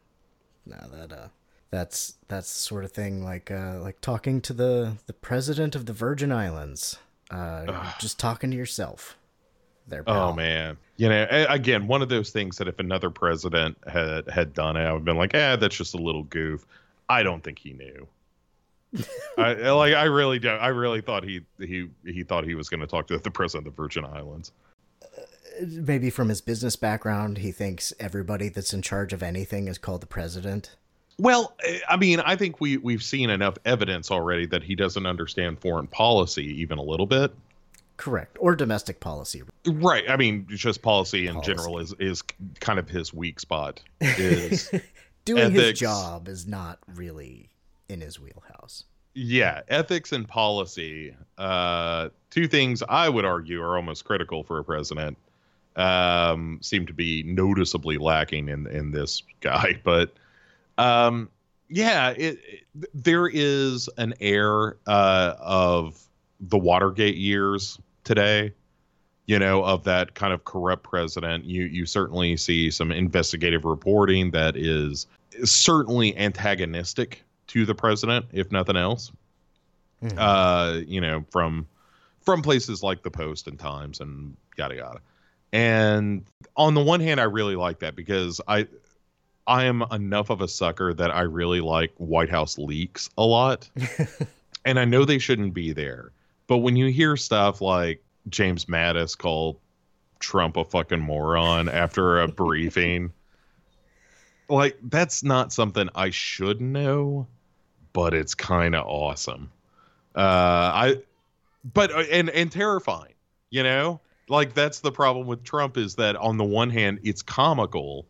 no, 0.64 0.76
that 0.92 1.12
uh, 1.12 1.28
that's 1.70 2.14
that's 2.28 2.52
the 2.52 2.58
sort 2.60 2.84
of 2.84 2.92
thing 2.92 3.24
like 3.24 3.50
uh, 3.50 3.80
like 3.80 4.00
talking 4.00 4.40
to 4.42 4.52
the 4.52 4.96
the 5.06 5.12
president 5.12 5.74
of 5.74 5.86
the 5.86 5.92
Virgin 5.92 6.30
Islands, 6.32 6.98
uh, 7.30 7.92
just 7.98 8.18
talking 8.18 8.50
to 8.50 8.56
yourself. 8.56 9.16
There, 9.88 10.02
Oh 10.08 10.32
man, 10.32 10.76
you 10.96 11.08
know, 11.08 11.26
again, 11.48 11.86
one 11.86 12.02
of 12.02 12.08
those 12.08 12.30
things 12.30 12.58
that 12.58 12.66
if 12.66 12.80
another 12.80 13.08
president 13.08 13.78
had 13.86 14.28
had 14.28 14.52
done 14.52 14.76
it, 14.76 14.80
I 14.80 14.92
would 14.92 14.98
have 14.98 15.04
been 15.04 15.16
like, 15.16 15.34
"Eh, 15.34 15.56
that's 15.56 15.76
just 15.76 15.94
a 15.94 15.98
little 15.98 16.24
goof." 16.24 16.66
I 17.08 17.22
don't 17.22 17.42
think 17.44 17.60
he 17.60 17.72
knew. 17.72 18.08
I 19.38 19.54
I- 19.54 19.70
like. 19.70 19.94
I 19.94 20.04
really 20.04 20.40
don't. 20.40 20.58
I 20.58 20.68
really 20.68 21.00
thought 21.00 21.22
he 21.22 21.42
he 21.60 21.88
he 22.04 22.24
thought 22.24 22.44
he 22.44 22.56
was 22.56 22.68
going 22.68 22.80
to 22.80 22.86
talk 22.88 23.06
to 23.08 23.18
the 23.18 23.30
president 23.30 23.68
of 23.68 23.76
the 23.76 23.82
Virgin 23.82 24.04
Islands. 24.04 24.50
Maybe 25.62 26.10
from 26.10 26.28
his 26.28 26.40
business 26.40 26.76
background, 26.76 27.38
he 27.38 27.52
thinks 27.52 27.92
everybody 27.98 28.48
that's 28.48 28.72
in 28.72 28.82
charge 28.82 29.12
of 29.12 29.22
anything 29.22 29.68
is 29.68 29.78
called 29.78 30.00
the 30.00 30.06
president. 30.06 30.76
Well, 31.18 31.56
I 31.88 31.96
mean, 31.96 32.20
I 32.20 32.36
think 32.36 32.60
we 32.60 32.76
we've 32.76 33.02
seen 33.02 33.30
enough 33.30 33.56
evidence 33.64 34.10
already 34.10 34.46
that 34.46 34.62
he 34.62 34.74
doesn't 34.74 35.06
understand 35.06 35.60
foreign 35.60 35.86
policy 35.86 36.44
even 36.60 36.78
a 36.78 36.82
little 36.82 37.06
bit. 37.06 37.32
Correct, 37.96 38.36
or 38.38 38.54
domestic 38.54 39.00
policy. 39.00 39.42
Right. 39.66 40.04
I 40.10 40.16
mean, 40.16 40.46
just 40.50 40.82
policy 40.82 41.26
in 41.26 41.40
general 41.42 41.78
is 41.78 41.94
is 41.98 42.22
kind 42.60 42.78
of 42.78 42.88
his 42.88 43.14
weak 43.14 43.40
spot. 43.40 43.82
Is 44.00 44.70
Doing 45.24 45.50
his 45.50 45.78
job 45.78 46.28
is 46.28 46.46
not 46.46 46.78
really 46.94 47.48
in 47.88 48.00
his 48.00 48.20
wheelhouse. 48.20 48.84
Yeah, 49.14 49.62
ethics 49.68 50.12
and 50.12 50.28
policy. 50.28 51.16
Uh, 51.38 52.10
two 52.30 52.46
things 52.46 52.82
I 52.88 53.08
would 53.08 53.24
argue 53.24 53.60
are 53.62 53.76
almost 53.76 54.04
critical 54.04 54.44
for 54.44 54.58
a 54.58 54.64
president. 54.64 55.16
Um, 55.76 56.58
seem 56.62 56.86
to 56.86 56.92
be 56.94 57.22
noticeably 57.24 57.98
lacking 57.98 58.48
in 58.48 58.66
in 58.66 58.90
this 58.92 59.22
guy, 59.40 59.78
but 59.84 60.14
um, 60.78 61.28
yeah, 61.68 62.10
it, 62.10 62.38
it- 62.48 62.62
there 62.94 63.26
is 63.32 63.88
an 63.98 64.12
air 64.20 64.76
uh, 64.86 65.34
of 65.38 66.02
the 66.40 66.58
Watergate 66.58 67.16
years 67.16 67.78
today. 68.04 68.52
You 69.26 69.38
know, 69.40 69.64
of 69.64 69.82
that 69.84 70.14
kind 70.14 70.32
of 70.32 70.44
corrupt 70.44 70.84
president. 70.84 71.44
You 71.46 71.64
you 71.64 71.84
certainly 71.84 72.36
see 72.36 72.70
some 72.70 72.92
investigative 72.92 73.64
reporting 73.64 74.30
that 74.30 74.56
is 74.56 75.06
certainly 75.44 76.16
antagonistic 76.16 77.24
to 77.48 77.66
the 77.66 77.74
president, 77.74 78.26
if 78.32 78.52
nothing 78.52 78.76
else. 78.76 79.10
Uh, 80.16 80.80
you 80.86 81.00
know, 81.00 81.24
from 81.30 81.66
from 82.20 82.40
places 82.42 82.82
like 82.84 83.02
the 83.02 83.10
Post 83.10 83.48
and 83.48 83.58
Times 83.58 83.98
and 84.00 84.36
yada 84.56 84.76
yada. 84.76 85.00
And 85.52 86.24
on 86.56 86.74
the 86.74 86.82
one 86.82 87.00
hand, 87.00 87.20
I 87.20 87.24
really 87.24 87.56
like 87.56 87.80
that 87.80 87.96
because 87.96 88.40
I 88.46 88.66
I 89.46 89.64
am 89.64 89.84
enough 89.92 90.30
of 90.30 90.40
a 90.40 90.48
sucker 90.48 90.92
that 90.94 91.14
I 91.14 91.22
really 91.22 91.60
like 91.60 91.92
White 91.98 92.30
House 92.30 92.58
leaks 92.58 93.08
a 93.16 93.24
lot. 93.24 93.68
and 94.64 94.78
I 94.78 94.84
know 94.84 95.04
they 95.04 95.18
shouldn't 95.18 95.54
be 95.54 95.72
there. 95.72 96.10
But 96.48 96.58
when 96.58 96.76
you 96.76 96.86
hear 96.86 97.16
stuff 97.16 97.60
like 97.60 98.02
James 98.28 98.66
Mattis 98.66 99.16
called 99.16 99.58
Trump 100.18 100.56
a 100.56 100.64
fucking 100.64 101.00
moron 101.00 101.68
after 101.68 102.20
a 102.20 102.28
briefing, 102.32 103.12
like 104.48 104.76
that's 104.82 105.22
not 105.22 105.52
something 105.52 105.88
I 105.94 106.10
should 106.10 106.60
know, 106.60 107.26
but 107.92 108.14
it's 108.14 108.34
kind 108.34 108.74
of 108.74 108.86
awesome. 108.86 109.50
Uh, 110.14 110.18
I, 110.74 110.96
but 111.72 111.92
uh, 111.92 112.04
and 112.10 112.30
and 112.30 112.50
terrifying, 112.50 113.14
you 113.50 113.62
know. 113.62 114.00
Like 114.28 114.54
that's 114.54 114.80
the 114.80 114.92
problem 114.92 115.26
with 115.26 115.44
Trump 115.44 115.76
is 115.76 115.96
that 115.96 116.16
on 116.16 116.36
the 116.36 116.44
one 116.44 116.70
hand 116.70 117.00
it's 117.04 117.22
comical, 117.22 118.06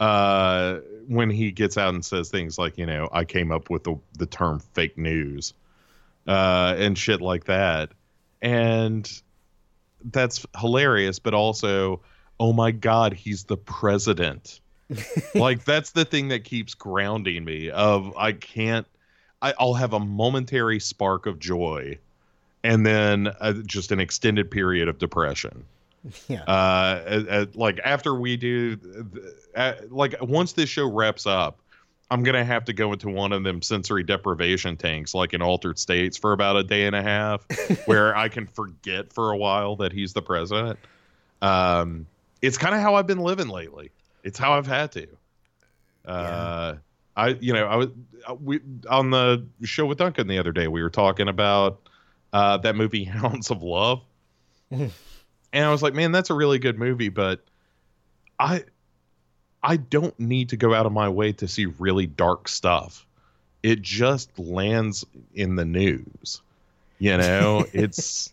uh, 0.00 0.78
when 1.08 1.28
he 1.28 1.50
gets 1.50 1.76
out 1.76 1.92
and 1.92 2.04
says 2.04 2.30
things 2.30 2.56
like, 2.56 2.78
you 2.78 2.86
know, 2.86 3.08
I 3.12 3.24
came 3.24 3.52
up 3.52 3.68
with 3.68 3.84
the 3.84 3.96
the 4.18 4.26
term 4.26 4.60
fake 4.74 4.96
news, 4.96 5.52
uh, 6.26 6.74
and 6.78 6.96
shit 6.96 7.20
like 7.20 7.44
that, 7.44 7.90
and 8.40 9.10
that's 10.04 10.46
hilarious. 10.58 11.18
But 11.18 11.34
also, 11.34 12.00
oh 12.38 12.52
my 12.52 12.70
god, 12.70 13.12
he's 13.12 13.44
the 13.44 13.58
president. 13.58 14.60
like 15.34 15.64
that's 15.64 15.90
the 15.90 16.04
thing 16.04 16.28
that 16.28 16.44
keeps 16.44 16.74
grounding 16.74 17.44
me. 17.44 17.70
Of 17.70 18.16
I 18.16 18.32
can't, 18.32 18.86
I, 19.42 19.54
I'll 19.58 19.74
have 19.74 19.92
a 19.92 20.00
momentary 20.00 20.80
spark 20.80 21.26
of 21.26 21.38
joy, 21.38 21.98
and 22.64 22.84
then 22.84 23.28
uh, 23.40 23.54
just 23.66 23.92
an 23.92 24.00
extended 24.00 24.50
period 24.50 24.88
of 24.88 24.98
depression. 24.98 25.64
Yeah. 26.28 26.42
uh 26.44 27.02
at- 27.06 27.26
at- 27.28 27.56
like 27.56 27.78
after 27.84 28.14
we 28.14 28.38
do 28.38 28.78
uh, 29.54 29.74
like 29.90 30.14
once 30.22 30.54
this 30.54 30.70
show 30.70 30.90
wraps 30.90 31.26
up 31.26 31.58
i'm 32.10 32.22
gonna 32.22 32.42
have 32.42 32.64
to 32.64 32.72
go 32.72 32.94
into 32.94 33.10
one 33.10 33.32
of 33.34 33.44
them 33.44 33.60
sensory 33.60 34.02
deprivation 34.02 34.78
tanks 34.78 35.12
like 35.14 35.34
in 35.34 35.42
altered 35.42 35.78
states 35.78 36.16
for 36.16 36.32
about 36.32 36.56
a 36.56 36.64
day 36.64 36.86
and 36.86 36.96
a 36.96 37.02
half 37.02 37.44
where 37.86 38.16
i 38.16 38.30
can 38.30 38.46
forget 38.46 39.12
for 39.12 39.32
a 39.32 39.36
while 39.36 39.76
that 39.76 39.92
he's 39.92 40.14
the 40.14 40.22
president. 40.22 40.78
Um 41.42 42.06
it's 42.40 42.56
kind 42.56 42.74
of 42.74 42.80
how 42.80 42.94
i've 42.94 43.06
been 43.06 43.18
living 43.20 43.48
lately. 43.48 43.90
It's 44.24 44.38
how 44.38 44.54
i've 44.54 44.66
had 44.66 44.92
to. 44.92 45.06
Uh 46.06 46.76
i 47.14 47.28
you 47.40 47.52
know 47.52 47.66
i 47.66 47.76
was 47.76 47.88
uh, 48.26 48.34
we 48.42 48.60
on 48.88 49.10
the 49.10 49.44
show 49.64 49.84
with 49.84 49.98
duncan 49.98 50.28
the 50.28 50.38
other 50.38 50.52
day 50.52 50.66
we 50.68 50.82
were 50.82 50.88
talking 50.88 51.28
about 51.28 51.78
uh 52.32 52.56
that 52.58 52.76
movie 52.76 53.04
hounds 53.16 53.50
of 53.50 53.62
love 53.62 54.02
and 55.52 55.64
I 55.64 55.70
was 55.70 55.82
like, 55.82 55.94
man, 55.94 56.12
that's 56.12 56.30
a 56.30 56.34
really 56.34 56.58
good 56.58 56.78
movie, 56.78 57.08
but 57.08 57.40
I 58.38 58.64
I 59.62 59.76
don't 59.76 60.18
need 60.18 60.50
to 60.50 60.56
go 60.56 60.72
out 60.74 60.86
of 60.86 60.92
my 60.92 61.08
way 61.08 61.32
to 61.34 61.48
see 61.48 61.66
really 61.66 62.06
dark 62.06 62.48
stuff. 62.48 63.06
It 63.62 63.82
just 63.82 64.38
lands 64.38 65.04
in 65.34 65.56
the 65.56 65.64
news. 65.64 66.40
You 66.98 67.16
know, 67.16 67.66
it's 67.72 68.32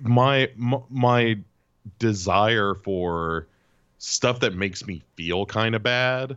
my 0.00 0.50
my, 0.56 0.78
my 0.88 1.38
desire 1.98 2.74
for 2.74 3.46
stuff 3.98 4.40
that 4.40 4.54
makes 4.54 4.86
me 4.86 5.02
feel 5.16 5.44
kind 5.44 5.74
of 5.74 5.82
bad. 5.82 6.36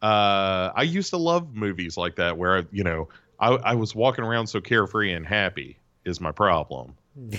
Uh, 0.00 0.72
I 0.74 0.82
used 0.82 1.10
to 1.10 1.16
love 1.16 1.54
movies 1.54 1.96
like 1.96 2.16
that 2.16 2.38
where 2.38 2.66
you 2.70 2.84
know 2.84 3.08
I, 3.38 3.50
I 3.50 3.74
was 3.74 3.94
walking 3.94 4.24
around 4.24 4.46
so 4.46 4.60
carefree 4.60 5.12
and 5.12 5.26
happy 5.26 5.78
is 6.06 6.20
my 6.20 6.32
problem 6.32 6.94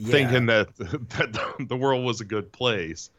thinking 0.00 0.46
that 0.46 0.74
that 0.76 1.56
the 1.68 1.76
world 1.76 2.04
was 2.04 2.20
a 2.20 2.24
good 2.24 2.52
place. 2.52 3.10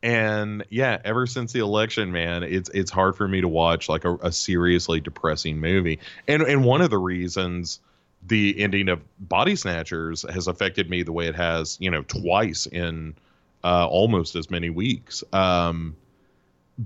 And 0.00 0.64
yeah, 0.70 0.98
ever 1.04 1.26
since 1.26 1.52
the 1.52 1.58
election, 1.58 2.12
man, 2.12 2.44
it's 2.44 2.70
it's 2.70 2.90
hard 2.90 3.16
for 3.16 3.26
me 3.26 3.40
to 3.40 3.48
watch 3.48 3.88
like 3.88 4.04
a, 4.04 4.14
a 4.16 4.32
seriously 4.32 5.00
depressing 5.00 5.58
movie. 5.58 5.98
And 6.28 6.42
and 6.42 6.64
one 6.64 6.80
of 6.80 6.90
the 6.90 6.98
reasons 6.98 7.80
the 8.26 8.58
ending 8.60 8.88
of 8.88 9.00
Body 9.18 9.56
Snatchers 9.56 10.24
has 10.30 10.48
affected 10.48 10.90
me 10.90 11.02
the 11.02 11.12
way 11.12 11.26
it 11.26 11.34
has, 11.34 11.76
you 11.80 11.90
know, 11.90 12.02
twice 12.02 12.66
in 12.66 13.14
uh, 13.64 13.86
almost 13.86 14.36
as 14.36 14.50
many 14.50 14.70
weeks, 14.70 15.24
um, 15.32 15.96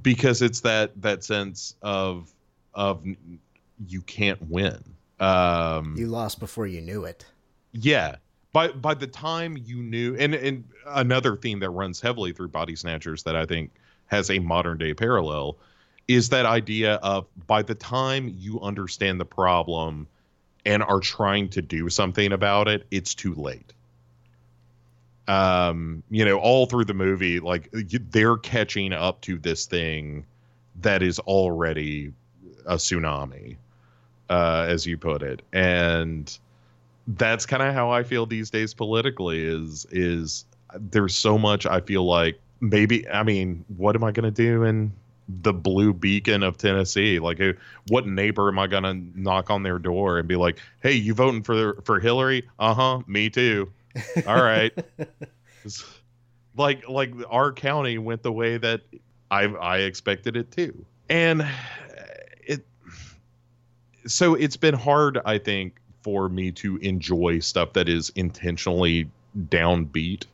because 0.02 0.40
it's 0.40 0.60
that 0.60 1.00
that 1.02 1.22
sense 1.22 1.74
of 1.82 2.32
of 2.74 3.04
you 3.86 4.00
can't 4.02 4.40
win. 4.48 4.82
Um, 5.22 5.94
You 5.96 6.06
lost 6.08 6.40
before 6.40 6.66
you 6.66 6.80
knew 6.80 7.04
it. 7.04 7.24
Yeah. 7.72 8.16
By 8.52 8.68
by 8.68 8.94
the 8.94 9.06
time 9.06 9.56
you 9.56 9.82
knew 9.82 10.16
and 10.16 10.34
and 10.34 10.64
another 10.88 11.36
theme 11.36 11.60
that 11.60 11.70
runs 11.70 12.00
heavily 12.00 12.32
through 12.32 12.48
Body 12.48 12.76
Snatchers 12.76 13.22
that 13.22 13.36
I 13.36 13.46
think 13.46 13.70
has 14.06 14.30
a 14.30 14.38
modern 14.40 14.76
day 14.78 14.92
parallel 14.92 15.56
is 16.08 16.28
that 16.30 16.44
idea 16.44 16.94
of 16.96 17.26
by 17.46 17.62
the 17.62 17.74
time 17.74 18.34
you 18.36 18.60
understand 18.60 19.20
the 19.20 19.24
problem 19.24 20.06
and 20.66 20.82
are 20.82 21.00
trying 21.00 21.48
to 21.50 21.62
do 21.62 21.88
something 21.88 22.32
about 22.32 22.68
it, 22.68 22.86
it's 22.90 23.14
too 23.14 23.34
late. 23.34 23.72
Um, 25.28 26.02
you 26.10 26.24
know, 26.24 26.38
all 26.38 26.66
through 26.66 26.84
the 26.84 26.94
movie, 26.94 27.40
like 27.40 27.70
they're 27.72 28.36
catching 28.36 28.92
up 28.92 29.20
to 29.22 29.38
this 29.38 29.66
thing 29.66 30.26
that 30.80 31.02
is 31.02 31.18
already 31.20 32.12
a 32.66 32.74
tsunami, 32.74 33.56
uh, 34.32 34.66
as 34.66 34.86
you 34.86 34.96
put 34.96 35.22
it, 35.22 35.42
and 35.52 36.38
that's 37.06 37.44
kind 37.44 37.62
of 37.62 37.74
how 37.74 37.90
I 37.90 38.02
feel 38.02 38.24
these 38.24 38.48
days 38.48 38.72
politically. 38.72 39.44
Is 39.44 39.86
is 39.90 40.46
there's 40.74 41.14
so 41.14 41.36
much 41.36 41.66
I 41.66 41.80
feel 41.80 42.04
like 42.06 42.40
maybe 42.60 43.06
I 43.10 43.24
mean, 43.24 43.62
what 43.76 43.94
am 43.94 44.02
I 44.02 44.10
going 44.10 44.24
to 44.24 44.30
do 44.30 44.64
in 44.64 44.90
the 45.42 45.52
blue 45.52 45.92
beacon 45.92 46.42
of 46.42 46.56
Tennessee? 46.56 47.18
Like, 47.18 47.40
what 47.88 48.06
neighbor 48.06 48.48
am 48.48 48.58
I 48.58 48.68
going 48.68 48.84
to 48.84 49.20
knock 49.20 49.50
on 49.50 49.64
their 49.64 49.78
door 49.78 50.18
and 50.18 50.26
be 50.26 50.36
like, 50.36 50.58
"Hey, 50.82 50.94
you 50.94 51.12
voting 51.12 51.42
for 51.42 51.82
for 51.84 52.00
Hillary? 52.00 52.48
Uh 52.58 52.72
huh, 52.72 53.02
me 53.06 53.28
too. 53.28 53.70
All 54.26 54.42
right." 54.42 54.72
Like 56.54 56.86
like 56.86 57.14
our 57.30 57.50
county 57.50 57.96
went 57.96 58.22
the 58.22 58.32
way 58.32 58.58
that 58.58 58.82
I 59.30 59.44
I 59.44 59.78
expected 59.78 60.36
it 60.36 60.50
to, 60.52 60.84
and. 61.08 61.46
So 64.06 64.34
it's 64.34 64.56
been 64.56 64.74
hard, 64.74 65.18
I 65.24 65.38
think, 65.38 65.76
for 66.02 66.28
me 66.28 66.50
to 66.52 66.76
enjoy 66.78 67.38
stuff 67.38 67.74
that 67.74 67.88
is 67.88 68.10
intentionally 68.14 69.08
downbeat 69.38 70.24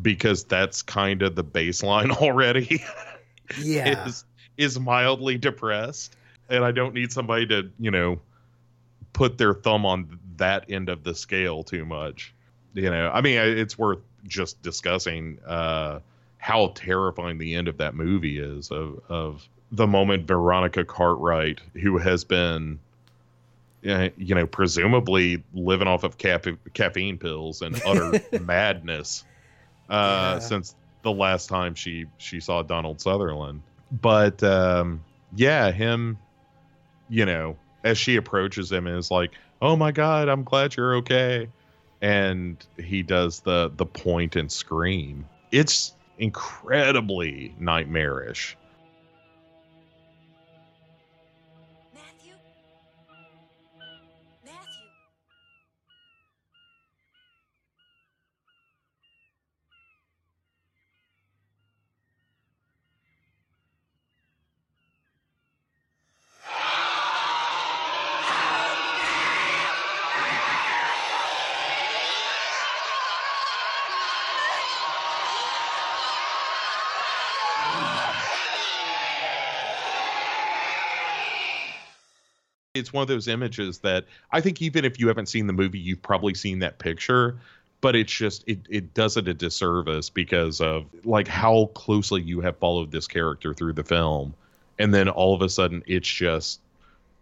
because 0.00 0.44
that's 0.44 0.82
kind 0.82 1.22
of 1.22 1.34
the 1.34 1.44
baseline 1.44 2.10
already. 2.22 2.82
Yeah. 3.60 4.06
is 4.06 4.24
is 4.56 4.78
mildly 4.78 5.38
depressed, 5.38 6.16
and 6.48 6.64
I 6.64 6.72
don't 6.72 6.94
need 6.94 7.12
somebody 7.12 7.46
to 7.48 7.70
you 7.78 7.90
know 7.90 8.20
put 9.12 9.38
their 9.38 9.54
thumb 9.54 9.84
on 9.84 10.18
that 10.36 10.70
end 10.70 10.88
of 10.88 11.04
the 11.04 11.14
scale 11.14 11.62
too 11.62 11.84
much. 11.84 12.32
You 12.74 12.90
know, 12.90 13.10
I 13.12 13.20
mean, 13.20 13.38
it's 13.38 13.76
worth 13.76 13.98
just 14.26 14.62
discussing 14.62 15.38
uh, 15.46 16.00
how 16.38 16.72
terrifying 16.74 17.38
the 17.38 17.54
end 17.54 17.68
of 17.68 17.78
that 17.78 17.94
movie 17.94 18.38
is 18.38 18.70
of 18.70 19.00
of 19.08 19.48
the 19.70 19.86
moment 19.86 20.26
Veronica 20.26 20.84
Cartwright, 20.84 21.60
who 21.74 21.98
has 21.98 22.24
been 22.24 22.78
uh, 23.88 24.08
you 24.16 24.34
know, 24.34 24.46
presumably 24.46 25.42
living 25.54 25.88
off 25.88 26.04
of 26.04 26.18
caffe- 26.18 26.56
caffeine 26.74 27.18
pills 27.18 27.62
and 27.62 27.80
utter 27.86 28.20
madness 28.40 29.24
uh, 29.90 30.34
Yeah. 30.34 30.38
since 30.38 30.74
the 31.02 31.12
last 31.12 31.48
time 31.48 31.74
she 31.74 32.06
she 32.18 32.38
saw 32.40 32.62
Donald 32.62 33.00
Sutherland. 33.00 33.62
But 34.00 34.42
um, 34.42 35.02
yeah, 35.34 35.70
him, 35.72 36.18
you 37.08 37.26
know, 37.26 37.56
as 37.84 37.98
she 37.98 38.16
approaches 38.16 38.70
him, 38.70 38.86
is 38.86 39.10
like, 39.10 39.32
"Oh 39.60 39.74
my 39.76 39.90
God, 39.92 40.28
I'm 40.28 40.44
glad 40.44 40.76
you're 40.76 40.94
okay," 40.96 41.48
and 42.00 42.64
he 42.78 43.02
does 43.02 43.40
the 43.40 43.72
the 43.76 43.84
point 43.86 44.36
and 44.36 44.50
scream. 44.50 45.26
It's 45.50 45.94
incredibly 46.18 47.54
nightmarish. 47.58 48.56
It's 82.82 82.92
one 82.92 83.02
of 83.02 83.08
those 83.08 83.28
images 83.28 83.78
that 83.80 84.06
I 84.32 84.40
think 84.42 84.62
even 84.62 84.84
if 84.84 85.00
you 85.00 85.08
haven't 85.08 85.26
seen 85.26 85.46
the 85.46 85.54
movie, 85.54 85.78
you've 85.78 86.02
probably 86.02 86.34
seen 86.34 86.58
that 86.60 86.78
picture. 86.78 87.38
But 87.80 87.96
it's 87.96 88.12
just 88.12 88.44
it 88.46 88.60
it 88.70 88.94
does 88.94 89.16
it 89.16 89.28
a 89.28 89.34
disservice 89.34 90.10
because 90.10 90.60
of 90.60 90.86
like 91.04 91.28
how 91.28 91.66
closely 91.74 92.22
you 92.22 92.40
have 92.42 92.58
followed 92.58 92.92
this 92.92 93.08
character 93.08 93.54
through 93.54 93.74
the 93.74 93.84
film, 93.84 94.36
and 94.78 94.94
then 94.94 95.08
all 95.08 95.34
of 95.34 95.42
a 95.42 95.48
sudden 95.48 95.82
it's 95.86 96.08
just 96.08 96.60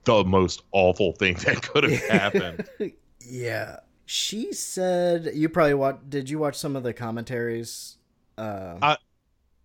the 0.04 0.24
most 0.24 0.62
awful 0.72 1.12
thing 1.12 1.36
that 1.46 1.62
could 1.62 1.84
have 1.84 1.98
happened. 2.08 2.62
Yeah. 3.20 3.80
She 4.06 4.52
said 4.52 5.30
you 5.34 5.48
probably 5.48 5.74
watch 5.74 6.00
did 6.08 6.30
you 6.30 6.38
watch 6.38 6.56
some 6.56 6.76
of 6.76 6.82
the 6.82 6.92
commentaries? 6.92 7.96
Uh, 8.36 8.80
Uh, 8.82 8.96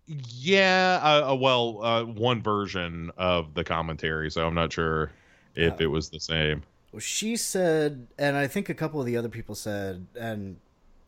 yeah, 0.06 1.00
uh, 1.02 1.32
uh, 1.32 1.36
well, 1.36 1.82
uh, 1.84 2.04
one 2.04 2.42
version 2.42 3.10
of 3.16 3.54
the 3.54 3.64
commentary, 3.64 4.30
so 4.30 4.46
I'm 4.46 4.54
not 4.54 4.72
sure 4.72 5.12
if 5.56 5.80
it 5.80 5.86
was 5.86 6.08
the 6.10 6.20
same. 6.20 6.62
Well, 6.92 7.00
she 7.00 7.36
said, 7.36 8.06
and 8.18 8.36
I 8.36 8.46
think 8.46 8.68
a 8.68 8.74
couple 8.74 9.00
of 9.00 9.06
the 9.06 9.16
other 9.16 9.28
people 9.28 9.54
said, 9.54 10.06
and 10.18 10.56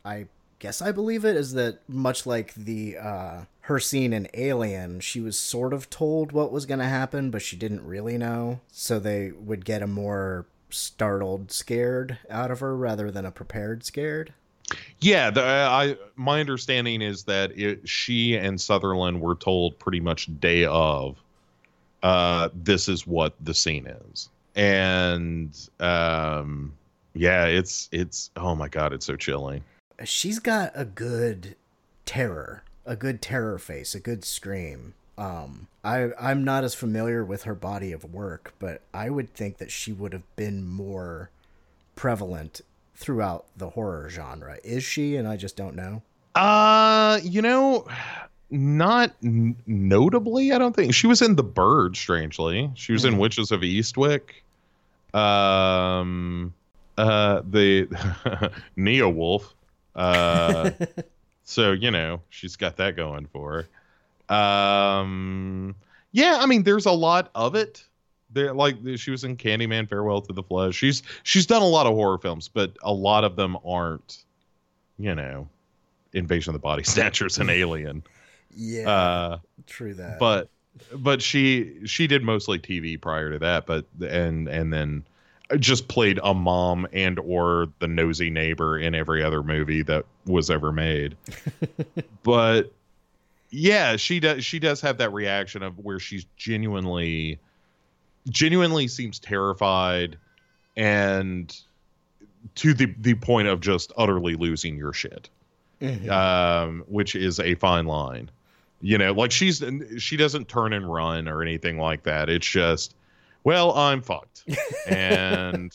I 0.04 0.26
guess 0.58 0.82
I 0.82 0.92
believe 0.92 1.24
it, 1.24 1.36
is 1.36 1.52
that 1.52 1.88
much 1.88 2.26
like 2.26 2.54
the 2.54 2.96
uh, 2.98 3.40
her 3.62 3.78
scene 3.78 4.12
in 4.12 4.28
Alien, 4.34 5.00
she 5.00 5.20
was 5.20 5.38
sort 5.38 5.72
of 5.72 5.88
told 5.90 6.32
what 6.32 6.50
was 6.50 6.66
going 6.66 6.80
to 6.80 6.86
happen, 6.86 7.30
but 7.30 7.42
she 7.42 7.56
didn't 7.56 7.86
really 7.86 8.18
know. 8.18 8.60
So 8.72 8.98
they 8.98 9.30
would 9.30 9.64
get 9.64 9.82
a 9.82 9.86
more 9.86 10.46
startled, 10.70 11.50
scared 11.52 12.18
out 12.28 12.50
of 12.50 12.60
her 12.60 12.76
rather 12.76 13.10
than 13.10 13.24
a 13.24 13.30
prepared 13.30 13.84
scared. 13.84 14.32
Yeah, 15.00 15.30
the, 15.30 15.42
I 15.42 15.96
my 16.16 16.40
understanding 16.40 17.00
is 17.00 17.24
that 17.24 17.56
it, 17.58 17.88
she 17.88 18.36
and 18.36 18.60
Sutherland 18.60 19.20
were 19.20 19.34
told 19.34 19.78
pretty 19.78 20.00
much 20.00 20.28
day 20.40 20.64
of, 20.66 21.16
uh, 22.02 22.50
this 22.54 22.88
is 22.88 23.06
what 23.06 23.34
the 23.40 23.54
scene 23.54 23.86
is, 23.86 24.28
and 24.58 25.56
um, 25.80 26.74
yeah, 27.14 27.44
it's 27.46 27.88
it's 27.92 28.30
oh 28.36 28.54
my 28.54 28.68
god, 28.68 28.92
it's 28.92 29.06
so 29.06 29.16
chilling. 29.16 29.62
She's 30.04 30.38
got 30.40 30.72
a 30.74 30.84
good 30.84 31.54
terror, 32.04 32.62
a 32.84 32.96
good 32.96 33.22
terror 33.22 33.58
face, 33.58 33.94
a 33.94 34.00
good 34.00 34.24
scream. 34.24 34.94
Um, 35.16 35.68
I 35.84 36.10
I'm 36.20 36.44
not 36.44 36.64
as 36.64 36.74
familiar 36.74 37.24
with 37.24 37.44
her 37.44 37.54
body 37.54 37.92
of 37.92 38.04
work, 38.12 38.52
but 38.58 38.82
I 38.92 39.10
would 39.10 39.32
think 39.32 39.58
that 39.58 39.70
she 39.70 39.92
would 39.92 40.12
have 40.12 40.36
been 40.36 40.66
more 40.66 41.30
prevalent 41.94 42.60
throughout 42.96 43.46
the 43.56 43.70
horror 43.70 44.08
genre. 44.10 44.58
Is 44.64 44.82
she? 44.82 45.14
And 45.16 45.26
I 45.28 45.36
just 45.36 45.56
don't 45.56 45.76
know. 45.76 46.02
Uh, 46.34 47.18
you 47.22 47.42
know, 47.42 47.86
not 48.50 49.12
n- 49.24 49.56
notably. 49.66 50.52
I 50.52 50.58
don't 50.58 50.74
think 50.74 50.94
she 50.94 51.06
was 51.06 51.22
in 51.22 51.36
The 51.36 51.42
Bird. 51.44 51.96
Strangely, 51.96 52.70
she 52.74 52.92
was 52.92 53.04
in 53.04 53.14
Mhm. 53.14 53.18
Witches 53.18 53.50
of 53.52 53.60
Eastwick. 53.62 54.42
Um, 55.14 56.54
uh, 56.96 57.42
the 57.48 57.86
Neowolf. 58.76 59.52
Uh, 59.94 60.70
so 61.44 61.72
you 61.72 61.90
know 61.90 62.20
she's 62.30 62.56
got 62.56 62.76
that 62.76 62.96
going 62.96 63.26
for 63.26 63.66
her. 64.28 64.34
Um, 64.34 65.74
yeah, 66.12 66.38
I 66.40 66.46
mean, 66.46 66.62
there's 66.62 66.86
a 66.86 66.92
lot 66.92 67.30
of 67.34 67.54
it. 67.54 67.84
There, 68.30 68.52
like 68.52 68.76
she 68.96 69.10
was 69.10 69.24
in 69.24 69.36
Candyman, 69.36 69.88
Farewell 69.88 70.20
to 70.22 70.32
the 70.32 70.42
Flesh. 70.42 70.74
She's 70.74 71.02
she's 71.22 71.46
done 71.46 71.62
a 71.62 71.66
lot 71.66 71.86
of 71.86 71.94
horror 71.94 72.18
films, 72.18 72.48
but 72.48 72.76
a 72.82 72.92
lot 72.92 73.24
of 73.24 73.36
them 73.36 73.56
aren't, 73.64 74.24
you 74.98 75.14
know, 75.14 75.48
Invasion 76.12 76.50
of 76.50 76.54
the 76.54 76.58
Body 76.62 76.82
Snatchers 76.84 77.38
and 77.38 77.48
Alien. 77.48 78.02
Yeah, 78.54 78.90
Uh, 78.90 79.38
true 79.66 79.94
that. 79.94 80.18
but 80.18 80.50
but 80.94 81.22
she 81.22 81.86
she 81.86 82.06
did 82.06 82.22
mostly 82.22 82.58
TV 82.58 83.00
prior 83.00 83.30
to 83.32 83.38
that, 83.40 83.66
but 83.66 83.86
and 84.00 84.48
and 84.48 84.72
then 84.72 85.04
just 85.58 85.88
played 85.88 86.20
a 86.22 86.34
mom 86.34 86.86
and 86.92 87.18
or 87.18 87.68
the 87.78 87.88
nosy 87.88 88.28
neighbor 88.30 88.78
in 88.78 88.94
every 88.94 89.22
other 89.22 89.42
movie 89.42 89.82
that 89.82 90.04
was 90.26 90.50
ever 90.50 90.72
made. 90.72 91.16
but 92.22 92.72
yeah, 93.50 93.96
she 93.96 94.20
does 94.20 94.44
she 94.44 94.58
does 94.58 94.80
have 94.82 94.98
that 94.98 95.12
reaction 95.12 95.62
of 95.62 95.78
where 95.78 95.98
she's 95.98 96.26
genuinely 96.36 97.38
genuinely 98.28 98.86
seems 98.88 99.18
terrified 99.18 100.18
and 100.76 101.58
to 102.56 102.74
the 102.74 102.94
the 103.00 103.14
point 103.14 103.48
of 103.48 103.60
just 103.60 103.90
utterly 103.96 104.34
losing 104.34 104.76
your 104.76 104.92
shit 104.92 105.30
Mhm. 105.80 106.10
um, 106.10 106.84
which 106.88 107.14
is 107.14 107.38
a 107.38 107.54
fine 107.54 107.86
line. 107.86 108.30
You 108.80 108.98
know, 108.98 109.12
like 109.12 109.32
she's 109.32 109.62
she 109.98 110.16
doesn't 110.16 110.48
turn 110.48 110.72
and 110.72 110.90
run 110.90 111.26
or 111.28 111.42
anything 111.42 111.78
like 111.78 112.04
that. 112.04 112.28
It's 112.28 112.46
just, 112.46 112.94
well, 113.42 113.72
I'm 113.72 114.02
fucked, 114.02 114.44
and 114.86 115.72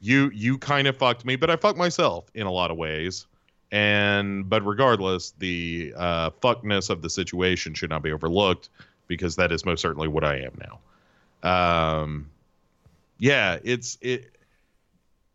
you 0.00 0.30
you 0.34 0.58
kind 0.58 0.88
of 0.88 0.96
fucked 0.96 1.24
me, 1.24 1.36
but 1.36 1.50
I 1.50 1.56
fucked 1.56 1.78
myself 1.78 2.28
in 2.34 2.46
a 2.46 2.50
lot 2.50 2.70
of 2.70 2.76
ways. 2.76 3.26
And 3.70 4.48
but 4.48 4.66
regardless, 4.66 5.32
the 5.38 5.94
uh, 5.96 6.30
fuckness 6.42 6.90
of 6.90 7.02
the 7.02 7.10
situation 7.10 7.74
should 7.74 7.90
not 7.90 8.02
be 8.02 8.10
overlooked 8.10 8.68
because 9.06 9.36
that 9.36 9.52
is 9.52 9.64
most 9.64 9.80
certainly 9.80 10.08
what 10.08 10.24
I 10.24 10.38
am 10.38 10.58
now. 10.58 12.00
Um, 12.02 12.30
yeah, 13.18 13.58
it's 13.62 13.98
it 14.00 14.32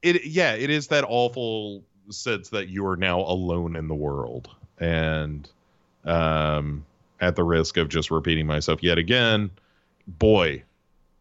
it 0.01 0.25
yeah, 0.25 0.53
it 0.55 0.69
is 0.69 0.87
that 0.87 1.05
awful 1.07 1.83
sense 2.09 2.49
that 2.49 2.67
you 2.67 2.85
are 2.87 2.97
now 2.97 3.21
alone 3.21 3.75
in 3.75 3.87
the 3.87 3.95
world, 3.95 4.49
and 4.79 5.49
um, 6.05 6.85
at 7.19 7.35
the 7.35 7.43
risk 7.43 7.77
of 7.77 7.89
just 7.89 8.11
repeating 8.11 8.45
myself 8.45 8.81
yet 8.83 8.97
again, 8.97 9.49
boy, 10.07 10.63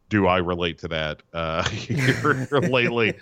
do 0.08 0.26
I 0.26 0.38
relate 0.38 0.78
to 0.78 0.88
that 0.88 1.22
uh, 1.32 1.68
lately. 2.68 3.14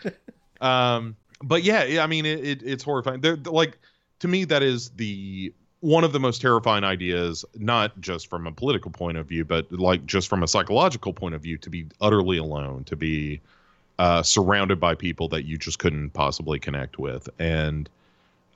Um, 0.61 1.17
but 1.43 1.63
yeah, 1.63 2.03
I 2.03 2.07
mean, 2.07 2.27
it, 2.27 2.45
it, 2.45 2.63
it's 2.63 2.85
horrifying. 2.85 3.21
They're, 3.21 3.37
like 3.37 3.79
to 4.21 4.29
me, 4.29 4.45
that 4.45 4.63
is 4.63 4.91
the 4.91 5.53
one 5.81 6.05
of 6.05 6.13
the 6.13 6.21
most 6.21 6.41
terrifying 6.41 6.85
ideas, 6.85 7.45
not 7.57 8.01
just 8.01 8.29
from 8.29 8.47
a 8.47 8.53
political 8.53 8.91
point 8.91 9.17
of 9.17 9.27
view, 9.27 9.45
but 9.45 9.71
like 9.73 10.07
just 10.07 10.29
from 10.29 10.45
a 10.45 10.49
psychological 10.49 11.13
point 11.13 11.35
of 11.35 11.43
view, 11.43 11.59
to 11.59 11.71
be 11.71 11.87
utterly 12.01 12.39
alone, 12.39 12.85
to 12.85 12.95
be 12.95 13.41
uh, 13.99 14.23
surrounded 14.23 14.79
by 14.79 14.95
people 14.95 15.29
that 15.29 15.45
you 15.45 15.59
just 15.59 15.81
couldn't 15.81 16.11
possibly 16.11 16.61
connect 16.61 16.99
with. 16.99 17.29
And 17.41 17.89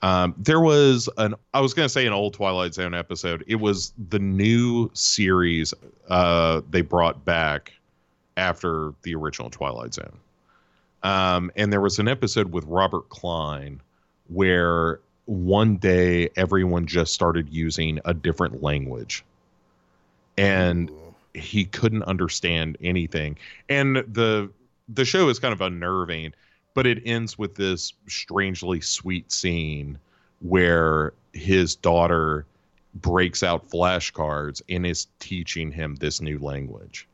um, 0.01 0.35
there 0.37 0.59
was 0.59 1.09
an, 1.17 1.35
I 1.53 1.61
was 1.61 1.73
going 1.73 1.85
to 1.85 1.89
say 1.89 2.05
an 2.05 2.13
old 2.13 2.33
Twilight 2.33 2.73
Zone 2.73 2.93
episode. 2.93 3.43
It 3.47 3.55
was 3.55 3.93
the 4.09 4.19
new 4.19 4.91
series 4.93 5.73
uh, 6.09 6.61
they 6.69 6.81
brought 6.81 7.25
back 7.25 7.73
after 8.35 8.93
the 9.01 9.15
original 9.15 9.49
Twilight 9.49 9.93
Zone. 9.95 10.19
Um, 11.03 11.51
and 11.55 11.71
there 11.71 11.81
was 11.81 11.99
an 11.99 12.07
episode 12.07 12.51
with 12.51 12.65
Robert 12.65 13.09
Klein 13.09 13.81
where 14.27 14.99
one 15.25 15.77
day 15.77 16.29
everyone 16.35 16.85
just 16.85 17.13
started 17.13 17.49
using 17.49 17.99
a 18.05 18.13
different 18.13 18.61
language 18.63 19.23
and 20.37 20.91
he 21.33 21.65
couldn't 21.65 22.03
understand 22.03 22.77
anything 22.81 23.37
and 23.69 23.97
the 23.97 24.49
the 24.89 25.03
show 25.03 25.27
is 25.29 25.37
kind 25.37 25.53
of 25.53 25.61
unnerving 25.61 26.33
but 26.77 26.85
it 26.85 27.01
ends 27.07 27.39
with 27.39 27.55
this 27.55 27.93
strangely 28.07 28.79
sweet 28.79 29.31
scene 29.31 29.97
where 30.41 31.11
his 31.33 31.75
daughter 31.75 32.45
breaks 32.93 33.41
out 33.41 33.67
flashcards 33.67 34.61
and 34.69 34.85
is 34.85 35.07
teaching 35.17 35.71
him 35.71 35.95
this 35.95 36.21
new 36.21 36.37
language. 36.37 37.07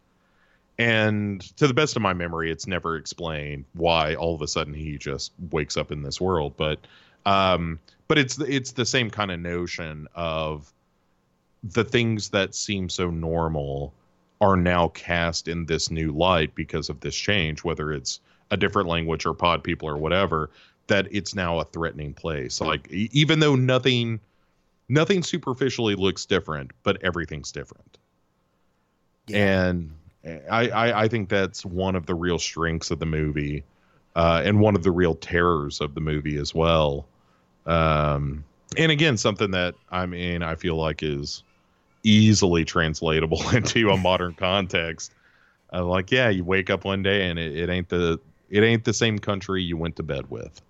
And 0.78 1.40
to 1.56 1.66
the 1.66 1.74
best 1.74 1.96
of 1.96 2.02
my 2.02 2.12
memory 2.12 2.52
it's 2.52 2.68
never 2.68 2.98
explained 2.98 3.64
why 3.72 4.16
all 4.16 4.36
of 4.36 4.42
a 4.42 4.50
sudden 4.50 4.74
he 4.74 4.98
just 4.98 5.32
wakes 5.50 5.78
up 5.78 5.94
in 5.94 6.04
this 6.04 6.20
world 6.20 6.56
but 6.58 6.80
um 7.26 7.80
but 8.10 8.18
it's 8.18 8.38
it's 8.42 8.74
the 8.74 8.86
same 8.86 9.10
kind 9.10 9.32
of 9.32 9.40
notion 9.40 10.10
of 10.14 10.74
the 11.64 11.86
things 11.86 12.32
that 12.32 12.54
seem 12.54 12.90
so 12.90 13.10
normal 13.10 13.94
are 14.42 14.58
now 14.58 14.90
cast 14.90 15.48
in 15.48 15.66
this 15.68 15.90
new 15.90 16.12
light 16.12 16.54
because 16.54 16.90
of 16.90 17.00
this 17.00 17.16
change 17.16 17.64
whether 17.64 17.94
it's 17.94 18.20
a 18.52 18.58
different 18.58 18.88
language 18.88 19.26
or 19.26 19.34
pod 19.34 19.64
people 19.64 19.88
or 19.88 19.98
whatever 19.98 20.50
that 20.88 21.08
it's 21.12 21.34
now 21.34 21.60
a 21.60 21.66
threatening 21.66 22.14
place. 22.14 22.60
Like 22.60 22.90
even 22.92 23.40
though 23.40 23.56
nothing 23.56 24.20
nothing 24.90 25.24
superficially 25.24 25.96
looks 25.96 26.26
different 26.26 26.72
but 26.84 27.04
everything's 27.04 27.52
different. 27.52 27.98
And 29.34 29.92
I, 30.50 30.70
I 30.70 31.04
i 31.04 31.08
think 31.08 31.30
that's 31.30 31.66
one 31.66 31.96
of 31.96 32.06
the 32.06 32.16
real 32.16 32.40
strengths 32.40 32.92
of 32.92 33.00
the 33.00 33.06
movie 33.06 33.64
uh, 34.16 34.42
and 34.46 34.60
one 34.60 34.76
of 34.76 34.84
the 34.84 34.92
real 34.92 35.16
terrors 35.16 35.82
of 35.82 35.96
the 35.96 36.02
movie 36.02 36.38
as 36.38 36.54
well. 36.54 37.08
Um, 37.66 38.44
and 38.78 38.92
again, 38.92 39.18
something 39.18 39.52
that 39.52 39.76
I 39.92 40.06
mean, 40.06 40.44
I 40.44 40.56
feel 40.56 40.76
like 40.76 41.04
is 41.04 41.44
easily 42.04 42.66
translatable 42.66 43.42
into 43.54 43.90
a 43.90 43.98
modern 43.98 44.34
context. 44.34 45.14
Uh, 45.72 45.84
like, 45.86 46.12
yeah, 46.12 46.30
you 46.30 46.44
wake 46.44 46.70
up 46.70 46.86
one 46.86 47.02
day 47.02 47.30
and 47.30 47.40
it, 47.40 47.58
it 47.58 47.70
ain't 47.70 47.90
the 47.90 48.20
it 48.54 48.64
ain't 48.64 48.86
the 48.86 48.94
same 48.94 49.18
country 49.20 49.64
you 49.64 49.76
went 49.76 49.96
to 49.98 50.04
bed 50.04 50.30
with. 50.30 50.62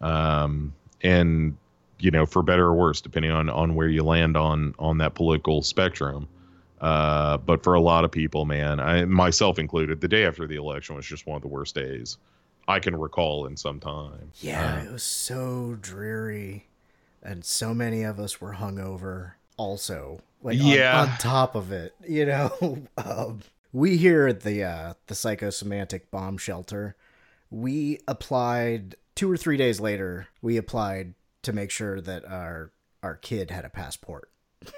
Um, 0.00 0.74
and 1.02 1.56
you 1.98 2.10
know, 2.10 2.26
for 2.26 2.42
better 2.42 2.66
or 2.66 2.74
worse, 2.74 3.00
depending 3.00 3.30
on 3.30 3.48
on 3.48 3.74
where 3.74 3.88
you 3.88 4.02
land 4.02 4.36
on 4.36 4.74
on 4.78 4.98
that 4.98 5.14
political 5.14 5.62
spectrum. 5.62 6.26
Uh, 6.80 7.38
but 7.38 7.62
for 7.62 7.74
a 7.74 7.80
lot 7.80 8.04
of 8.04 8.10
people, 8.10 8.44
man, 8.44 8.80
I 8.80 9.04
myself 9.04 9.58
included, 9.58 10.00
the 10.00 10.08
day 10.08 10.24
after 10.26 10.46
the 10.46 10.56
election 10.56 10.96
was 10.96 11.06
just 11.06 11.26
one 11.26 11.36
of 11.36 11.42
the 11.42 11.48
worst 11.48 11.74
days 11.74 12.18
I 12.68 12.80
can 12.80 12.96
recall 12.96 13.46
in 13.46 13.56
some 13.56 13.78
time. 13.80 14.30
Yeah, 14.40 14.82
it 14.82 14.90
was 14.92 15.02
so 15.02 15.78
dreary, 15.80 16.66
and 17.22 17.44
so 17.44 17.72
many 17.72 18.02
of 18.02 18.18
us 18.18 18.40
were 18.40 18.54
hungover. 18.54 19.32
Also, 19.58 20.20
like 20.42 20.58
on- 20.60 20.66
Yeah. 20.66 21.00
on, 21.02 21.18
top 21.18 21.54
of 21.54 21.72
it, 21.72 21.94
you 22.06 22.26
know, 22.26 22.52
um, 22.98 23.40
we 23.76 23.98
here 23.98 24.26
at 24.26 24.40
the 24.40 24.64
uh, 24.64 24.94
the 25.06 25.14
psychosemantic 25.14 26.10
bomb 26.10 26.38
shelter, 26.38 26.96
we 27.50 28.00
applied 28.08 28.96
two 29.14 29.30
or 29.30 29.36
three 29.36 29.58
days 29.58 29.78
later. 29.80 30.28
We 30.40 30.56
applied 30.56 31.12
to 31.42 31.52
make 31.52 31.70
sure 31.70 32.00
that 32.00 32.24
our 32.24 32.72
our 33.02 33.16
kid 33.16 33.50
had 33.50 33.66
a 33.66 33.68
passport. 33.68 34.30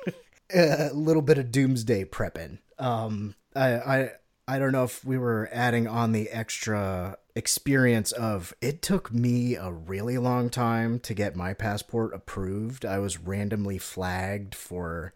a 0.55 0.91
little 0.93 1.23
bit 1.23 1.39
of 1.39 1.53
doomsday 1.53 2.07
prepping. 2.07 2.59
Um, 2.81 3.37
I, 3.55 3.75
I 3.75 4.11
I 4.49 4.59
don't 4.59 4.73
know 4.73 4.83
if 4.83 5.05
we 5.05 5.17
were 5.17 5.49
adding 5.53 5.87
on 5.87 6.11
the 6.11 6.29
extra 6.31 7.19
experience 7.37 8.11
of 8.11 8.53
it 8.61 8.83
took 8.83 9.13
me 9.13 9.55
a 9.55 9.71
really 9.71 10.19
long 10.19 10.51
time 10.51 10.99
to 11.01 11.15
get 11.15 11.37
my 11.37 11.55
passport 11.55 12.13
approved. 12.13 12.85
I 12.85 12.99
was 12.99 13.17
randomly 13.21 13.79
flagged 13.79 14.57
for 14.57 15.13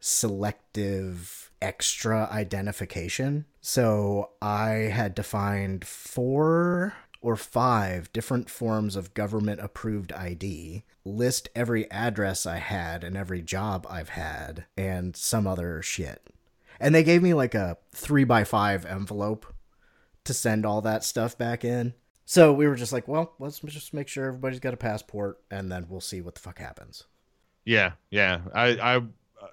selective 0.00 1.51
extra 1.62 2.28
identification. 2.30 3.46
So 3.60 4.30
I 4.42 4.70
had 4.70 5.16
to 5.16 5.22
find 5.22 5.84
four 5.84 6.94
or 7.22 7.36
five 7.36 8.12
different 8.12 8.50
forms 8.50 8.96
of 8.96 9.14
government 9.14 9.60
approved 9.60 10.12
ID, 10.12 10.82
list 11.04 11.48
every 11.54 11.88
address 11.90 12.44
I 12.44 12.56
had 12.56 13.04
and 13.04 13.16
every 13.16 13.40
job 13.40 13.86
I've 13.88 14.10
had, 14.10 14.66
and 14.76 15.16
some 15.16 15.46
other 15.46 15.80
shit. 15.82 16.28
And 16.80 16.94
they 16.94 17.04
gave 17.04 17.22
me 17.22 17.32
like 17.32 17.54
a 17.54 17.78
three 17.92 18.24
by 18.24 18.42
five 18.42 18.84
envelope 18.84 19.46
to 20.24 20.34
send 20.34 20.66
all 20.66 20.80
that 20.80 21.04
stuff 21.04 21.38
back 21.38 21.64
in. 21.64 21.94
So 22.24 22.52
we 22.52 22.66
were 22.66 22.74
just 22.74 22.92
like, 22.92 23.06
well, 23.06 23.34
let's 23.38 23.60
just 23.60 23.94
make 23.94 24.08
sure 24.08 24.26
everybody's 24.26 24.60
got 24.60 24.74
a 24.74 24.78
passport 24.78 25.38
and 25.50 25.70
then 25.70 25.86
we'll 25.88 26.00
see 26.00 26.20
what 26.20 26.34
the 26.34 26.40
fuck 26.40 26.58
happens. 26.58 27.04
Yeah, 27.64 27.92
yeah. 28.10 28.40
I 28.52 28.96
I 28.96 29.02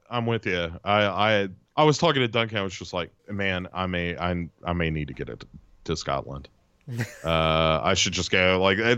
I'm 0.09 0.25
with 0.25 0.45
you. 0.45 0.71
I 0.83 1.03
I 1.05 1.49
I 1.79 1.83
was 1.83 1.97
talking 1.97 2.21
to 2.21 2.27
Duncan. 2.27 2.57
I 2.57 2.61
was 2.61 2.73
just 2.73 2.91
like, 2.91 3.09
man, 3.29 3.69
I 3.73 3.87
may 3.87 4.17
I 4.17 4.49
I 4.65 4.73
may 4.73 4.89
need 4.89 5.07
to 5.07 5.13
get 5.13 5.29
it 5.29 5.45
to 5.85 5.95
Scotland. 5.95 6.49
uh, 7.23 7.79
I 7.81 7.93
should 7.93 8.11
just 8.11 8.31
go 8.31 8.61
like, 8.61 8.79
uh, 8.79 8.97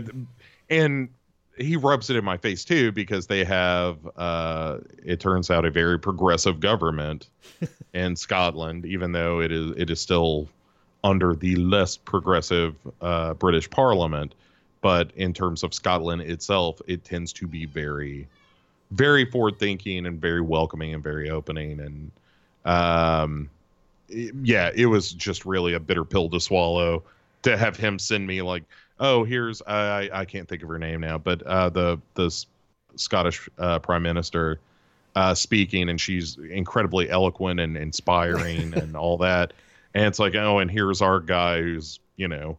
and 0.68 1.08
he 1.56 1.76
rubs 1.76 2.10
it 2.10 2.16
in 2.16 2.24
my 2.24 2.38
face 2.38 2.64
too 2.64 2.90
because 2.90 3.28
they 3.28 3.44
have. 3.44 3.98
Uh, 4.16 4.78
it 5.04 5.20
turns 5.20 5.48
out 5.48 5.64
a 5.64 5.70
very 5.70 5.96
progressive 5.96 6.58
government 6.58 7.28
in 7.94 8.16
Scotland, 8.16 8.84
even 8.84 9.12
though 9.12 9.40
it 9.40 9.52
is 9.52 9.76
it 9.76 9.88
is 9.88 10.00
still 10.00 10.48
under 11.04 11.36
the 11.36 11.54
less 11.54 11.96
progressive 11.96 12.74
uh, 13.00 13.34
British 13.34 13.70
Parliament. 13.70 14.34
But 14.80 15.12
in 15.14 15.32
terms 15.32 15.62
of 15.62 15.72
Scotland 15.72 16.22
itself, 16.22 16.82
it 16.88 17.04
tends 17.04 17.32
to 17.34 17.46
be 17.46 17.64
very 17.64 18.26
very 18.90 19.24
forward 19.24 19.60
thinking 19.60 20.04
and 20.04 20.20
very 20.20 20.40
welcoming 20.40 20.94
and 20.94 21.02
very 21.02 21.30
opening 21.30 21.78
and 21.78 22.10
um 22.64 23.48
yeah 24.08 24.70
it 24.74 24.86
was 24.86 25.12
just 25.12 25.44
really 25.44 25.74
a 25.74 25.80
bitter 25.80 26.04
pill 26.04 26.28
to 26.28 26.40
swallow 26.40 27.02
to 27.42 27.56
have 27.56 27.76
him 27.76 27.98
send 27.98 28.26
me 28.26 28.42
like 28.42 28.62
oh 29.00 29.24
here's 29.24 29.62
i 29.62 30.08
i 30.12 30.24
can't 30.24 30.48
think 30.48 30.62
of 30.62 30.68
her 30.68 30.78
name 30.78 31.00
now 31.00 31.18
but 31.18 31.42
uh 31.42 31.68
the 31.68 31.98
the 32.14 32.44
scottish 32.96 33.48
uh 33.58 33.78
prime 33.78 34.02
minister 34.02 34.60
uh 35.16 35.34
speaking 35.34 35.88
and 35.88 36.00
she's 36.00 36.36
incredibly 36.50 37.08
eloquent 37.10 37.58
and 37.58 37.76
inspiring 37.76 38.74
and 38.78 38.96
all 38.96 39.16
that 39.16 39.52
and 39.94 40.04
it's 40.04 40.18
like 40.18 40.34
oh 40.34 40.58
and 40.58 40.70
here's 40.70 41.02
our 41.02 41.20
guy 41.20 41.60
who's 41.60 41.98
you 42.16 42.28
know 42.28 42.56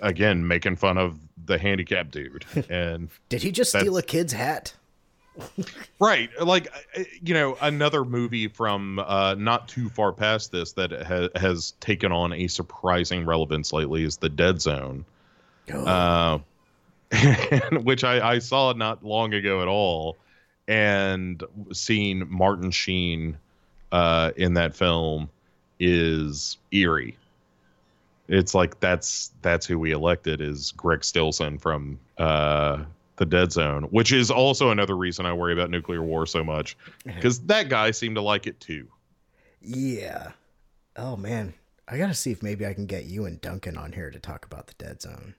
again 0.00 0.46
making 0.46 0.76
fun 0.76 0.98
of 0.98 1.18
the 1.46 1.58
handicapped 1.58 2.10
dude 2.10 2.44
and 2.70 3.08
Did 3.28 3.42
he 3.42 3.52
just 3.52 3.70
steal 3.70 3.96
a 3.96 4.02
kid's 4.02 4.32
hat? 4.32 4.74
Right. 6.00 6.30
Like 6.40 6.68
uh, 6.96 7.02
you 7.22 7.34
know 7.34 7.56
another 7.60 8.04
movie 8.04 8.48
from 8.48 8.98
uh 8.98 9.34
not 9.34 9.68
too 9.68 9.88
far 9.88 10.12
past 10.12 10.52
this 10.52 10.72
that 10.72 10.92
ha- 11.02 11.38
has 11.38 11.72
taken 11.80 12.12
on 12.12 12.32
a 12.32 12.48
surprising 12.48 13.24
relevance 13.26 13.72
lately 13.72 14.04
is 14.04 14.16
the 14.16 14.28
dead 14.28 14.60
zone. 14.60 15.04
Uh 15.72 16.38
which 17.82 18.02
I, 18.02 18.32
I 18.34 18.38
saw 18.40 18.72
not 18.72 19.04
long 19.04 19.32
ago 19.32 19.62
at 19.62 19.68
all 19.68 20.16
and 20.66 21.42
seeing 21.72 22.28
martin 22.28 22.72
sheen 22.72 23.38
uh 23.92 24.32
in 24.36 24.54
that 24.54 24.74
film 24.74 25.30
is 25.78 26.58
eerie. 26.72 27.16
It's 28.28 28.54
like 28.54 28.80
that's 28.80 29.30
that's 29.42 29.66
who 29.66 29.78
we 29.78 29.92
elected 29.92 30.40
is 30.40 30.72
Greg 30.72 31.04
Stilson 31.04 31.58
from 31.58 31.98
uh, 32.18 32.84
the 33.16 33.26
Dead 33.26 33.52
Zone, 33.52 33.84
which 33.84 34.12
is 34.12 34.30
also 34.30 34.70
another 34.70 34.96
reason 34.96 35.26
I 35.26 35.32
worry 35.32 35.52
about 35.52 35.70
nuclear 35.70 36.02
war 36.02 36.26
so 36.26 36.44
much 36.44 36.76
because 37.04 37.40
that 37.46 37.68
guy 37.68 37.90
seemed 37.90 38.16
to 38.16 38.22
like 38.22 38.46
it 38.46 38.60
too. 38.60 38.88
Yeah. 39.60 40.32
Oh 40.96 41.16
man, 41.16 41.54
I 41.88 41.98
gotta 41.98 42.14
see 42.14 42.30
if 42.30 42.42
maybe 42.42 42.66
I 42.66 42.74
can 42.74 42.86
get 42.86 43.04
you 43.04 43.26
and 43.26 43.40
Duncan 43.40 43.76
on 43.76 43.92
here 43.92 44.10
to 44.10 44.18
talk 44.18 44.44
about 44.44 44.66
the 44.66 44.74
Dead 44.74 45.02
Zone. 45.02 45.34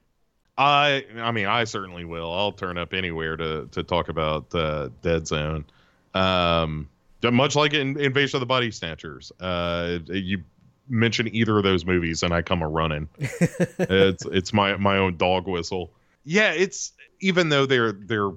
I 0.58 1.06
I 1.18 1.32
mean 1.32 1.46
I 1.46 1.64
certainly 1.66 2.06
will. 2.06 2.34
I'll 2.34 2.52
turn 2.52 2.78
up 2.78 2.94
anywhere 2.94 3.38
to 3.38 3.68
to 3.72 3.84
talk 3.84 4.10
about 4.10 4.54
uh, 4.54 4.90
Dead 5.02 5.28
Zone. 5.28 5.66
Um, 6.14 6.90
much 7.24 7.56
like 7.56 7.74
in 7.74 8.00
Invasion 8.00 8.38
of 8.38 8.40
the 8.42 8.48
Body 8.48 8.72
Snatchers, 8.72 9.32
uh, 9.40 10.00
you 10.08 10.44
mention 10.90 11.34
either 11.34 11.58
of 11.58 11.64
those 11.64 11.86
movies 11.86 12.24
and 12.24 12.34
I 12.34 12.42
come 12.42 12.62
a 12.62 12.68
running. 12.68 13.10
it's 13.20 14.26
it's 14.26 14.54
my 14.54 14.78
my 14.78 14.98
own 14.98 15.18
dog 15.18 15.48
whistle. 15.48 15.92
Yeah, 16.24 16.52
it's 16.52 16.94
even 17.20 17.50
though 17.50 17.66
they're 17.66 17.92
they're 17.92 18.32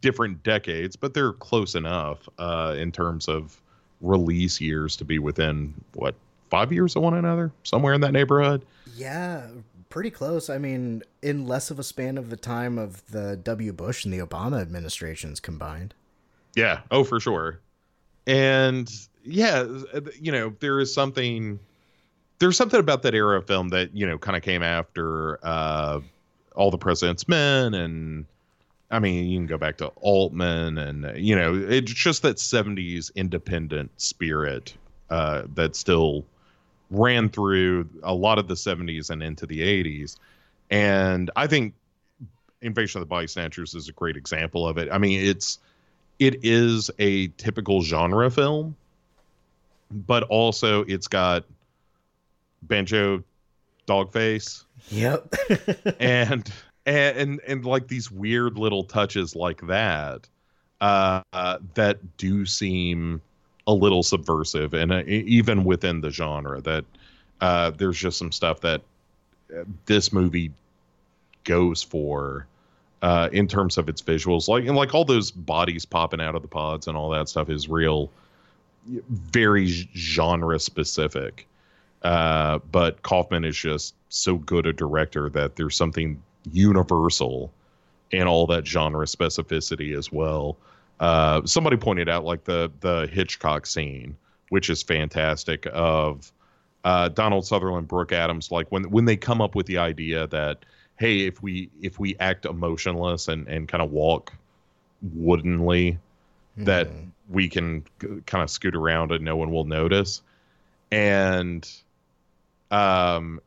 different 0.00 0.42
decades, 0.42 0.96
but 0.96 1.14
they're 1.14 1.32
close 1.32 1.74
enough 1.74 2.28
uh, 2.38 2.74
in 2.78 2.92
terms 2.92 3.28
of 3.28 3.60
release 4.00 4.60
years 4.60 4.96
to 4.96 5.04
be 5.04 5.18
within 5.18 5.74
what 5.94 6.14
five 6.50 6.72
years 6.72 6.94
of 6.96 7.02
one 7.02 7.14
another, 7.14 7.52
somewhere 7.62 7.94
in 7.94 8.00
that 8.00 8.12
neighborhood. 8.12 8.64
Yeah, 8.96 9.48
pretty 9.88 10.10
close. 10.10 10.50
I 10.50 10.58
mean, 10.58 11.02
in 11.22 11.46
less 11.46 11.70
of 11.70 11.78
a 11.78 11.82
span 11.82 12.18
of 12.18 12.30
the 12.30 12.36
time 12.36 12.78
of 12.78 13.10
the 13.10 13.36
W. 13.36 13.72
Bush 13.72 14.04
and 14.04 14.12
the 14.12 14.18
Obama 14.18 14.60
administrations 14.60 15.40
combined. 15.40 15.94
Yeah. 16.54 16.80
Oh, 16.90 17.04
for 17.04 17.20
sure. 17.20 17.60
And 18.26 18.90
yeah, 19.24 19.66
you 20.20 20.32
know, 20.32 20.54
there 20.60 20.80
is 20.80 20.92
something. 20.92 21.58
There's 22.38 22.56
something 22.56 22.80
about 22.80 23.02
that 23.02 23.14
era 23.14 23.38
of 23.38 23.46
film 23.46 23.68
that 23.68 23.96
you 23.96 24.06
know 24.06 24.18
kind 24.18 24.36
of 24.36 24.42
came 24.42 24.62
after 24.62 25.38
uh, 25.44 26.00
all 26.54 26.70
the 26.70 26.78
President's 26.78 27.28
Men, 27.28 27.74
and 27.74 28.26
I 28.90 28.98
mean, 28.98 29.26
you 29.28 29.38
can 29.38 29.46
go 29.46 29.58
back 29.58 29.76
to 29.78 29.86
Altman, 29.96 30.78
and 30.78 31.18
you 31.18 31.36
know, 31.36 31.54
it's 31.54 31.92
just 31.92 32.22
that 32.22 32.36
'70s 32.36 33.14
independent 33.14 33.90
spirit 34.00 34.74
uh, 35.10 35.42
that 35.54 35.76
still 35.76 36.24
ran 36.90 37.28
through 37.28 37.88
a 38.02 38.14
lot 38.14 38.38
of 38.38 38.48
the 38.48 38.54
70s 38.54 39.10
and 39.10 39.22
into 39.22 39.46
the 39.46 39.60
80s. 39.60 40.16
And 40.70 41.30
I 41.36 41.46
think 41.46 41.74
Invasion 42.62 43.00
of 43.00 43.06
the 43.06 43.10
Body 43.10 43.26
Snatchers 43.26 43.74
is 43.74 43.88
a 43.88 43.92
great 43.92 44.16
example 44.16 44.66
of 44.66 44.78
it. 44.78 44.88
I 44.90 44.98
mean, 44.98 45.20
it's 45.20 45.58
it 46.18 46.44
is 46.44 46.90
a 46.98 47.28
typical 47.28 47.82
genre 47.82 48.30
film, 48.30 48.76
but 49.90 50.22
also 50.24 50.82
it's 50.84 51.08
got 51.08 51.44
banjo 52.62 53.22
dogface. 53.86 54.64
Yep. 54.90 55.34
and, 56.00 56.50
and 56.86 57.14
and 57.16 57.40
and 57.46 57.64
like 57.64 57.88
these 57.88 58.10
weird 58.10 58.58
little 58.58 58.84
touches 58.84 59.34
like 59.34 59.66
that 59.66 60.28
uh, 60.80 61.22
uh 61.32 61.58
that 61.74 62.16
do 62.16 62.44
seem 62.44 63.20
a 63.66 63.72
little 63.72 64.02
subversive 64.02 64.74
and 64.74 64.92
uh, 64.92 65.02
even 65.06 65.64
within 65.64 66.00
the 66.00 66.10
genre 66.10 66.60
that 66.60 66.84
uh, 67.40 67.70
there's 67.70 67.98
just 67.98 68.18
some 68.18 68.30
stuff 68.30 68.60
that 68.60 68.82
uh, 69.54 69.64
this 69.86 70.12
movie 70.12 70.52
goes 71.44 71.82
for 71.82 72.46
uh, 73.02 73.28
in 73.32 73.46
terms 73.46 73.78
of 73.78 73.88
its 73.88 74.02
visuals 74.02 74.48
like 74.48 74.66
and 74.66 74.76
like 74.76 74.94
all 74.94 75.04
those 75.04 75.30
bodies 75.30 75.84
popping 75.84 76.20
out 76.20 76.34
of 76.34 76.42
the 76.42 76.48
pods 76.48 76.86
and 76.86 76.96
all 76.96 77.08
that 77.08 77.28
stuff 77.28 77.48
is 77.48 77.68
real 77.68 78.10
very 79.08 79.66
genre 79.94 80.58
specific 80.58 81.46
uh, 82.04 82.58
but 82.70 83.02
Kaufman 83.02 83.44
is 83.44 83.56
just 83.56 83.94
so 84.08 84.36
good 84.36 84.66
a 84.66 84.72
director 84.72 85.28
that 85.30 85.56
there's 85.56 85.76
something 85.76 86.22
universal 86.52 87.52
in 88.10 88.26
all 88.28 88.46
that 88.46 88.66
genre 88.66 89.06
specificity 89.06 89.96
as 89.96 90.12
well 90.12 90.56
uh, 91.00 91.44
somebody 91.44 91.76
pointed 91.76 92.08
out 92.08 92.24
like 92.24 92.44
the 92.44 92.70
the 92.80 93.08
Hitchcock 93.12 93.66
scene, 93.66 94.16
which 94.50 94.70
is 94.70 94.82
fantastic, 94.82 95.66
of 95.72 96.32
uh, 96.84 97.08
Donald 97.08 97.46
Sutherland, 97.46 97.88
Brooke 97.88 98.12
Adams, 98.12 98.50
like 98.50 98.70
when 98.70 98.84
when 98.90 99.04
they 99.04 99.16
come 99.16 99.40
up 99.40 99.54
with 99.54 99.66
the 99.66 99.78
idea 99.78 100.26
that 100.28 100.64
hey, 100.96 101.26
if 101.26 101.42
we 101.42 101.70
if 101.82 101.98
we 101.98 102.16
act 102.20 102.46
emotionless 102.46 103.28
and 103.28 103.48
and 103.48 103.68
kind 103.68 103.82
of 103.82 103.90
walk 103.90 104.32
woodenly, 105.14 105.92
mm-hmm. 105.92 106.64
that 106.64 106.88
we 107.28 107.48
can 107.48 107.84
kind 108.26 108.42
of 108.42 108.50
scoot 108.50 108.76
around 108.76 109.10
and 109.10 109.24
no 109.24 109.36
one 109.36 109.50
will 109.50 109.64
notice, 109.64 110.22
and 110.92 111.68
um, 112.74 113.40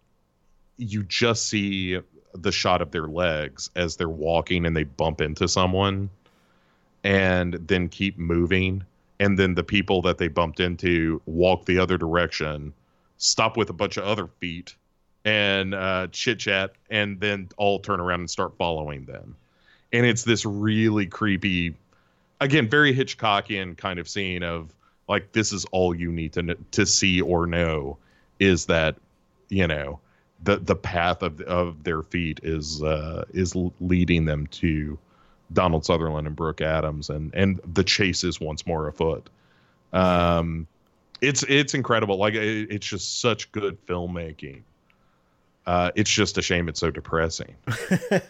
you 0.77 1.03
just 1.03 1.47
see 1.47 1.99
the 2.33 2.51
shot 2.51 2.81
of 2.81 2.91
their 2.91 3.07
legs 3.07 3.69
as 3.75 3.97
they're 3.97 4.07
walking 4.07 4.65
and 4.65 4.75
they 4.75 4.85
bump 4.85 5.19
into 5.19 5.47
someone 5.47 6.09
and 7.03 7.55
then 7.55 7.89
keep 7.89 8.17
moving. 8.17 8.83
And 9.19 9.37
then 9.37 9.55
the 9.55 9.63
people 9.63 10.01
that 10.03 10.17
they 10.17 10.27
bumped 10.29 10.59
into 10.59 11.21
walk 11.25 11.65
the 11.65 11.79
other 11.79 11.97
direction 11.97 12.73
stop 13.17 13.57
with 13.57 13.69
a 13.69 13.73
bunch 13.73 13.97
of 13.97 14.03
other 14.05 14.27
feet 14.39 14.75
and 15.25 15.73
uh, 15.73 16.07
chit 16.11 16.39
chat 16.39 16.73
and 16.89 17.19
then 17.19 17.49
all 17.57 17.79
turn 17.79 17.99
around 17.99 18.21
and 18.21 18.29
start 18.29 18.55
following 18.57 19.05
them. 19.05 19.35
And 19.91 20.05
it's 20.05 20.23
this 20.23 20.45
really 20.45 21.07
creepy 21.07 21.75
again 22.39 22.69
very 22.69 22.95
hitchcockian 22.95 23.75
kind 23.75 23.99
of 23.99 24.07
scene 24.07 24.43
of 24.43 24.73
like 25.09 25.31
this 25.31 25.51
is 25.51 25.65
all 25.71 25.95
you 25.95 26.11
need 26.11 26.33
to 26.33 26.55
to 26.71 26.85
see 26.85 27.19
or 27.19 27.47
know 27.47 27.97
is 28.39 28.67
that 28.67 28.95
you 29.49 29.67
know 29.67 29.99
the 30.43 30.57
the 30.57 30.75
path 30.75 31.23
of 31.23 31.41
of 31.41 31.83
their 31.83 32.01
feet 32.03 32.39
is 32.43 32.83
uh 32.83 33.25
is 33.33 33.55
leading 33.79 34.25
them 34.25 34.47
to 34.47 34.97
Donald 35.53 35.85
Sutherland 35.85 36.27
and 36.27 36.35
Brooke 36.35 36.61
Adams, 36.61 37.09
and 37.09 37.33
and 37.33 37.59
the 37.73 37.83
chase 37.83 38.23
is 38.23 38.39
once 38.39 38.65
more 38.65 38.87
afoot. 38.87 39.29
Um, 39.93 40.67
it's 41.21 41.43
it's 41.43 41.73
incredible. 41.73 42.17
Like 42.17 42.33
it, 42.33 42.71
it's 42.71 42.85
just 42.85 43.21
such 43.21 43.51
good 43.51 43.83
filmmaking. 43.85 44.61
Uh, 45.65 45.91
it's 45.95 46.09
just 46.09 46.37
a 46.37 46.41
shame 46.41 46.69
it's 46.69 46.79
so 46.79 46.91
depressing. 46.91 47.55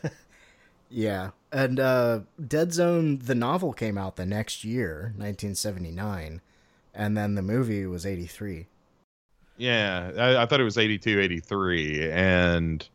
yeah, 0.90 1.32
and 1.52 1.80
uh, 1.80 2.22
Dead 2.48 2.74
Zone, 2.74 3.20
the 3.20 3.36
novel 3.36 3.74
came 3.74 3.98
out 3.98 4.16
the 4.16 4.26
next 4.26 4.64
year, 4.64 5.14
1979, 5.18 6.42
and 6.96 7.18
then 7.18 7.36
the 7.36 7.44
movie 7.44 7.86
was 7.86 8.06
83. 8.06 8.68
Yeah, 9.58 10.12
I, 10.18 10.44
I 10.44 10.46
thought 10.46 10.60
it 10.62 10.66
was 10.66 10.78
82, 10.78 11.20
83, 11.20 12.12
and 12.12 12.88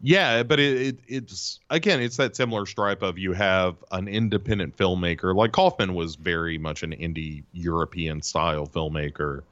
yeah, 0.00 0.42
but 0.42 0.60
it, 0.60 0.80
it, 0.80 0.98
it's 1.08 1.60
again, 1.70 2.00
it's 2.00 2.16
that 2.16 2.36
similar 2.36 2.66
stripe 2.66 3.02
of 3.02 3.18
you 3.18 3.32
have 3.32 3.76
an 3.92 4.08
independent 4.08 4.76
filmmaker 4.76 5.34
like 5.34 5.52
Kaufman 5.52 5.94
was 5.94 6.16
very 6.16 6.58
much 6.58 6.82
an 6.82 6.92
indie 6.92 7.44
European 7.52 8.22
style 8.22 8.66
filmmaker 8.66 9.42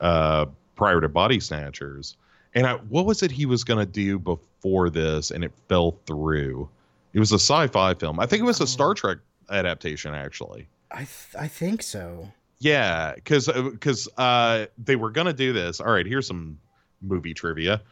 uh, 0.00 0.46
prior 0.76 1.00
to 1.00 1.08
Body 1.08 1.40
Snatchers. 1.40 2.16
And 2.54 2.66
I, 2.66 2.74
what 2.74 3.04
was 3.04 3.22
it 3.22 3.30
he 3.30 3.46
was 3.46 3.64
going 3.64 3.84
to 3.84 3.90
do 3.90 4.18
before 4.18 4.88
this, 4.88 5.30
and 5.30 5.42
it 5.42 5.52
fell 5.68 5.98
through? 6.06 6.68
It 7.12 7.18
was 7.18 7.32
a 7.32 7.36
sci-fi 7.36 7.94
film. 7.94 8.20
I 8.20 8.26
think 8.26 8.40
it 8.40 8.44
was 8.44 8.60
a 8.60 8.66
Star 8.66 8.90
oh. 8.90 8.94
Trek 8.94 9.18
adaptation, 9.50 10.14
actually. 10.14 10.68
I 10.90 10.98
th- 10.98 11.34
I 11.38 11.48
think 11.48 11.82
so. 11.82 12.32
Yeah, 12.64 13.14
because 13.14 13.46
because 13.46 14.08
uh, 14.16 14.20
uh, 14.20 14.66
they 14.78 14.96
were 14.96 15.10
going 15.10 15.26
to 15.26 15.32
do 15.32 15.52
this. 15.52 15.80
All 15.80 15.92
right, 15.92 16.06
here's 16.06 16.26
some 16.26 16.58
movie 17.02 17.34
trivia 17.34 17.82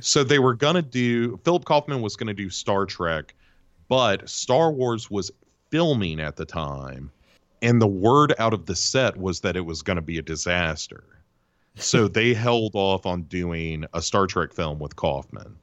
so 0.00 0.24
they 0.24 0.38
were 0.38 0.54
gonna 0.54 0.82
do 0.82 1.36
Philip 1.38 1.64
Kaufman 1.64 2.02
was 2.02 2.16
gonna 2.16 2.34
do 2.34 2.50
Star 2.50 2.86
Trek, 2.86 3.34
but 3.88 4.28
Star 4.28 4.70
Wars 4.70 5.10
was 5.10 5.30
filming 5.70 6.20
at 6.20 6.36
the 6.36 6.44
time, 6.44 7.10
and 7.62 7.80
the 7.80 7.86
word 7.86 8.34
out 8.38 8.54
of 8.54 8.66
the 8.66 8.76
set 8.76 9.16
was 9.16 9.40
that 9.40 9.56
it 9.56 9.64
was 9.64 9.82
gonna 9.82 10.02
be 10.02 10.18
a 10.18 10.22
disaster. 10.22 11.04
So 11.76 12.08
they 12.08 12.34
held 12.34 12.74
off 12.74 13.06
on 13.06 13.22
doing 13.22 13.84
a 13.94 14.02
Star 14.02 14.26
Trek 14.26 14.52
film 14.52 14.78
with 14.78 14.96
Kaufman. 14.96 15.56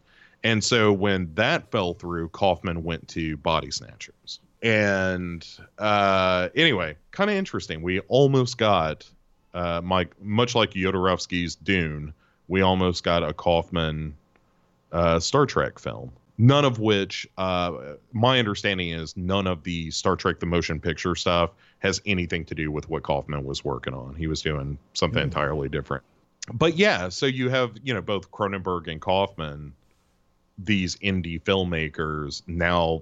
And 0.43 0.63
so 0.63 0.93
when 0.93 1.34
that 1.34 1.71
fell 1.71 1.95
through, 1.95 2.29
Kaufman 2.29 2.84
went 2.84 3.07
to 3.09 3.38
Body 3.38 3.71
Snatchers. 3.71 4.39
And 4.61 5.45
uh, 5.77 6.49
anyway, 6.55 6.97
kind 7.11 7.29
of 7.29 7.35
interesting. 7.35 7.81
We 7.81 7.99
almost 8.01 8.57
got 8.57 9.07
uh, 9.53 9.81
Mike, 9.84 10.13
much 10.21 10.55
like 10.55 10.71
Jodorowsky's 10.71 11.55
Dune, 11.55 12.13
we 12.47 12.61
almost 12.61 13.03
got 13.03 13.23
a 13.23 13.34
Kaufman 13.34 14.15
uh, 14.91 15.19
Star 15.19 15.45
Trek 15.45 15.79
film. 15.79 16.11
None 16.38 16.65
of 16.65 16.79
which, 16.79 17.27
uh, 17.38 17.95
my 18.13 18.38
understanding 18.38 18.89
is, 18.89 19.17
none 19.17 19.47
of 19.47 19.63
the 19.63 19.89
Star 19.89 20.15
Trek 20.15 20.39
the 20.39 20.45
motion 20.45 20.79
picture 20.79 21.15
stuff 21.15 21.49
has 21.79 21.99
anything 22.05 22.45
to 22.45 22.55
do 22.55 22.71
with 22.71 22.88
what 22.89 23.01
Kaufman 23.01 23.43
was 23.43 23.65
working 23.65 23.93
on. 23.95 24.13
He 24.13 24.27
was 24.27 24.43
doing 24.43 24.77
something 24.93 25.19
mm. 25.19 25.25
entirely 25.25 25.69
different. 25.69 26.03
But 26.53 26.77
yeah, 26.77 27.09
so 27.09 27.25
you 27.25 27.49
have 27.49 27.71
you 27.84 27.93
know 27.93 28.01
both 28.01 28.31
Cronenberg 28.31 28.88
and 28.88 29.01
Kaufman, 29.01 29.73
these 30.57 30.95
indie 30.97 31.41
filmmakers 31.41 32.43
now 32.47 33.01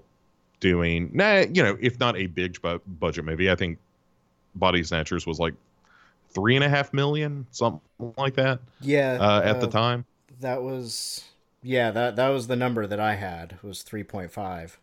doing, 0.66 1.12
nah, 1.14 1.40
you 1.54 1.64
know, 1.64 1.78
if 1.82 2.00
not 2.00 2.18
a 2.18 2.28
big 2.28 2.62
bu- 2.62 2.80
budget 2.88 3.26
movie, 3.26 3.52
I 3.52 3.56
think 3.56 3.78
Body 4.56 4.84
Snatchers 4.84 5.28
was 5.28 5.40
like 5.40 5.56
three 6.32 6.56
and 6.56 6.64
a 6.64 6.70
half 6.70 6.94
million, 6.94 7.48
something 7.52 7.82
like 8.18 8.36
that. 8.36 8.60
Yeah, 8.80 9.22
uh, 9.22 9.42
at 9.44 9.60
uh, 9.60 9.62
the 9.62 9.68
time. 9.68 10.06
That 10.40 10.64
was 10.64 11.26
Yeah, 11.64 11.92
that 11.92 12.16
that 12.18 12.30
was 12.30 12.48
the 12.48 12.56
number 12.56 12.88
that 12.88 13.00
I 13.00 13.16
had. 13.16 13.62
Was 13.64 13.84
three 13.84 14.04
point 14.04 14.32
five. 14.32 14.80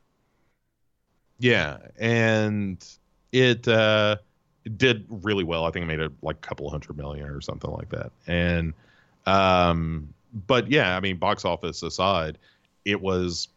Yeah, 1.39 1.79
and 1.99 2.85
it 3.33 3.67
uh, 3.67 4.17
did 4.77 5.07
really 5.09 5.45
well. 5.45 5.65
I 5.65 5.71
think 5.71 5.85
it 5.85 5.87
made 5.87 6.01
it 6.01 6.13
like 6.23 6.37
a 6.37 6.41
couple 6.41 6.71
hundred 6.71 6.97
million 6.97 7.29
or 7.29 7.41
something 7.41 7.71
like 7.71 7.89
that. 7.91 8.13
And 8.27 8.75
um, 9.27 10.15
but 10.47 10.71
yeah, 10.71 10.97
I 10.97 11.01
mean, 11.01 11.17
box 11.17 11.45
office 11.45 11.83
aside, 11.83 12.39
it 12.85 13.01
was 13.01 13.49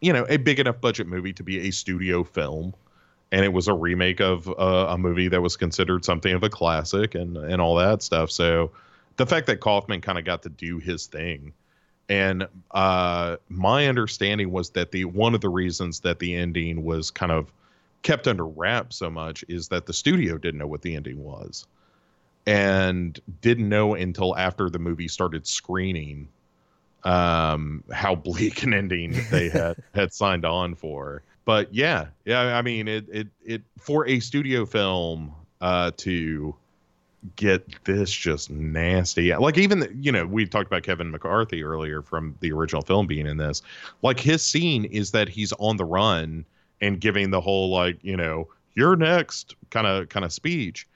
you 0.00 0.12
know 0.12 0.26
a 0.28 0.36
big 0.36 0.60
enough 0.60 0.80
budget 0.80 1.06
movie 1.06 1.32
to 1.34 1.42
be 1.42 1.68
a 1.68 1.70
studio 1.70 2.24
film, 2.24 2.74
and 3.32 3.44
it 3.44 3.52
was 3.52 3.68
a 3.68 3.74
remake 3.74 4.20
of 4.20 4.48
uh, 4.48 4.86
a 4.90 4.98
movie 4.98 5.28
that 5.28 5.42
was 5.42 5.56
considered 5.56 6.04
something 6.04 6.32
of 6.32 6.42
a 6.42 6.50
classic 6.50 7.14
and 7.14 7.36
and 7.36 7.60
all 7.60 7.76
that 7.76 8.02
stuff. 8.02 8.30
So 8.30 8.72
the 9.16 9.26
fact 9.26 9.46
that 9.48 9.60
Kaufman 9.60 10.00
kind 10.00 10.18
of 10.18 10.24
got 10.24 10.42
to 10.44 10.48
do 10.48 10.78
his 10.78 11.06
thing. 11.06 11.52
And 12.10 12.48
uh, 12.70 13.36
my 13.50 13.86
understanding 13.86 14.50
was 14.50 14.70
that 14.70 14.92
the 14.92 15.04
one 15.04 15.34
of 15.34 15.42
the 15.42 15.50
reasons 15.50 16.00
that 16.00 16.20
the 16.20 16.34
ending 16.34 16.82
was 16.82 17.10
kind 17.10 17.30
of 17.30 17.52
kept 18.02 18.26
under 18.26 18.46
wraps 18.46 18.96
so 18.96 19.10
much 19.10 19.44
is 19.48 19.68
that 19.68 19.84
the 19.84 19.92
studio 19.92 20.38
didn't 20.38 20.58
know 20.58 20.66
what 20.66 20.80
the 20.80 20.94
ending 20.96 21.22
was 21.22 21.66
and 22.46 23.20
didn't 23.42 23.68
know 23.68 23.94
until 23.94 24.34
after 24.36 24.70
the 24.70 24.78
movie 24.78 25.08
started 25.08 25.46
screening 25.46 26.28
um 27.04 27.84
how 27.92 28.14
bleak 28.26 28.62
an 28.62 28.74
ending 28.74 29.16
they 29.30 29.48
had 29.48 29.76
had 29.94 30.12
signed 30.12 30.44
on 30.44 30.74
for. 30.74 31.22
But 31.44 31.72
yeah 31.72 32.08
yeah 32.24 32.58
i 32.58 32.62
mean 32.62 32.88
it 32.88 33.06
it 33.10 33.28
it 33.44 33.62
for 33.78 34.06
a 34.06 34.20
studio 34.20 34.66
film 34.66 35.32
uh 35.62 35.92
to 35.98 36.54
get 37.36 37.84
this 37.84 38.10
just 38.10 38.50
nasty. 38.50 39.34
Like 39.34 39.58
even 39.58 39.80
the, 39.80 39.94
you 40.00 40.12
know 40.12 40.26
we 40.26 40.46
talked 40.46 40.66
about 40.66 40.82
kevin 40.82 41.10
mccarthy 41.10 41.62
earlier 41.62 42.02
from 42.02 42.36
the 42.40 42.52
original 42.52 42.82
film 42.82 43.06
being 43.06 43.26
in 43.26 43.36
this. 43.36 43.62
Like 44.02 44.20
his 44.20 44.42
scene 44.42 44.84
is 44.84 45.10
that 45.12 45.28
he's 45.28 45.52
on 45.54 45.76
the 45.76 45.84
run 45.84 46.44
and 46.80 47.00
giving 47.00 47.30
the 47.30 47.40
whole 47.40 47.70
like 47.70 47.98
you 48.02 48.16
know 48.16 48.48
you're 48.74 48.96
next 48.96 49.56
kind 49.70 49.86
of 49.86 50.08
kind 50.08 50.24
of 50.24 50.32
speech. 50.32 50.86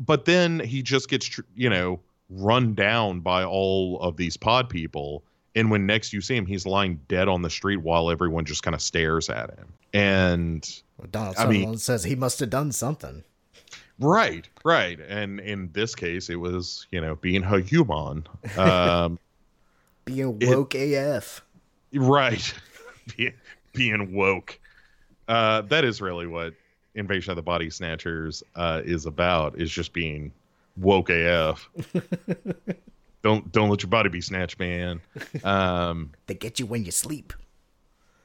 But 0.00 0.24
then 0.24 0.60
he 0.60 0.82
just 0.82 1.08
gets 1.08 1.40
you 1.54 1.70
know 1.70 2.00
run 2.30 2.74
down 2.74 3.20
by 3.20 3.44
all 3.44 3.98
of 4.00 4.16
these 4.16 4.36
pod 4.36 4.68
people 4.68 5.22
and 5.54 5.70
when 5.70 5.86
next 5.86 6.12
you 6.12 6.20
see 6.20 6.36
him 6.36 6.44
he's 6.46 6.66
lying 6.66 7.00
dead 7.08 7.26
on 7.28 7.40
the 7.42 7.48
street 7.50 7.78
while 7.78 8.10
everyone 8.10 8.44
just 8.44 8.62
kind 8.62 8.74
of 8.74 8.82
stares 8.82 9.30
at 9.30 9.50
him 9.56 9.72
and 9.94 10.80
Well, 10.98 11.08
Donald 11.10 11.36
I 11.38 11.46
mean- 11.46 11.78
says 11.78 12.04
he 12.04 12.14
must 12.14 12.38
have 12.40 12.50
done 12.50 12.70
something. 12.72 13.24
right 13.98 14.46
right 14.64 15.00
and 15.00 15.40
in 15.40 15.70
this 15.72 15.94
case 15.94 16.28
it 16.28 16.36
was 16.36 16.86
you 16.92 17.00
know 17.00 17.16
being 17.16 17.42
a 17.44 17.60
human 17.60 18.26
um 18.56 19.18
Being 20.04 20.38
It- 20.40 20.48
woke 20.48 20.74
AF. 20.74 21.42
Right. 21.94 22.54
Be- 23.16 23.32
being 23.74 24.14
woke. 24.14 24.58
Uh, 25.28 25.60
that 25.62 25.84
is 25.84 26.00
really 26.00 26.26
what 26.26 26.54
Invasion 26.94 27.30
of 27.32 27.36
the 27.36 27.42
Body 27.42 27.68
Snatchers 27.68 28.42
uh, 28.56 28.80
is 28.86 29.04
about, 29.04 29.60
is 29.60 29.70
just 29.70 29.92
being 29.92 30.32
woke 30.80 31.10
AF. 31.10 31.68
don't 33.22 33.50
don't 33.52 33.68
let 33.68 33.82
your 33.82 33.90
body 33.90 34.08
be 34.08 34.20
snatched, 34.20 34.58
man. 34.58 35.00
Um, 35.44 36.12
They 36.26 36.34
get 36.34 36.58
you 36.58 36.66
when 36.66 36.84
you 36.84 36.92
sleep. 36.92 37.32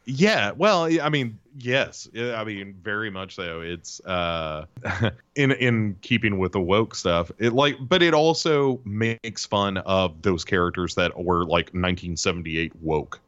yeah, 0.05 0.51
well, 0.51 0.84
I 1.01 1.07
mean, 1.09 1.39
yes, 1.57 2.09
I 2.15 2.43
mean, 2.43 2.75
very 2.84 3.09
much 3.09 3.35
so. 3.35 3.61
It's 3.61 4.01
uh, 4.01 4.65
in 5.35 5.51
in 5.53 5.95
keeping 6.01 6.38
with 6.39 6.51
the 6.51 6.59
woke 6.61 6.93
stuff. 6.95 7.31
It 7.39 7.53
like, 7.53 7.77
but 7.80 8.03
it 8.03 8.13
also 8.13 8.81
makes 8.84 9.45
fun 9.45 9.77
of 9.77 10.21
those 10.21 10.43
characters 10.43 10.95
that 10.95 11.17
were 11.17 11.45
like 11.45 11.67
1978 11.73 12.73
woke. 12.81 13.19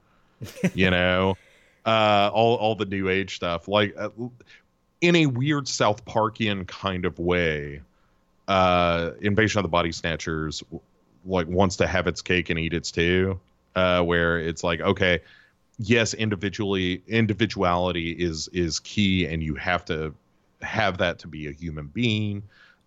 You 0.73 0.91
know, 0.91 1.38
uh, 1.85 2.30
all 2.34 2.57
all 2.57 2.76
the 2.76 2.85
new 2.85 3.07
age 3.07 3.38
stuff, 3.38 3.69
like 3.69 3.95
uh, 3.97 4.10
in 4.99 5.15
a 5.15 5.27
weird 5.27 5.68
South 5.69 6.03
Parkian 6.06 6.68
kind 6.68 7.06
of 7.06 7.18
way. 7.19 7.81
Uh, 8.48 9.11
Invasion 9.22 9.59
of 9.59 9.64
the 9.64 9.69
Body 9.69 9.91
Snatchers 9.91 10.64
like 11.25 11.48
wants 11.48 11.77
to 11.77 11.88
have 11.88 12.07
its 12.07 12.22
cake 12.22 12.49
and 12.49 12.59
eat 12.59 12.74
its 12.74 12.91
too. 12.91 13.40
Uh, 13.75 14.01
where 14.01 14.40
it's 14.40 14.64
like, 14.64 14.80
okay, 14.80 15.19
yes 15.77 16.14
individually 16.14 17.01
individuality 17.07 18.11
is 18.11 18.48
is 18.49 18.80
key 18.80 19.25
and 19.25 19.43
you 19.43 19.56
have 19.56 19.83
to 19.83 20.14
have 20.61 20.98
that 20.98 21.19
to 21.19 21.27
be 21.27 21.48
a 21.48 21.51
human 21.51 21.88
being 21.88 22.41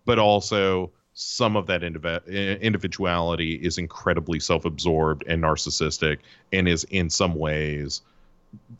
but 0.05 0.17
also 0.17 0.91
some 1.13 1.55
of 1.55 1.67
that 1.67 1.81
indiv- 1.81 2.61
individuality 2.61 3.53
is 3.55 3.77
incredibly 3.77 4.39
self-absorbed 4.39 5.23
and 5.27 5.43
narcissistic 5.43 6.19
and 6.51 6.67
is 6.67 6.83
in 6.85 7.09
some 7.09 7.35
ways 7.35 8.01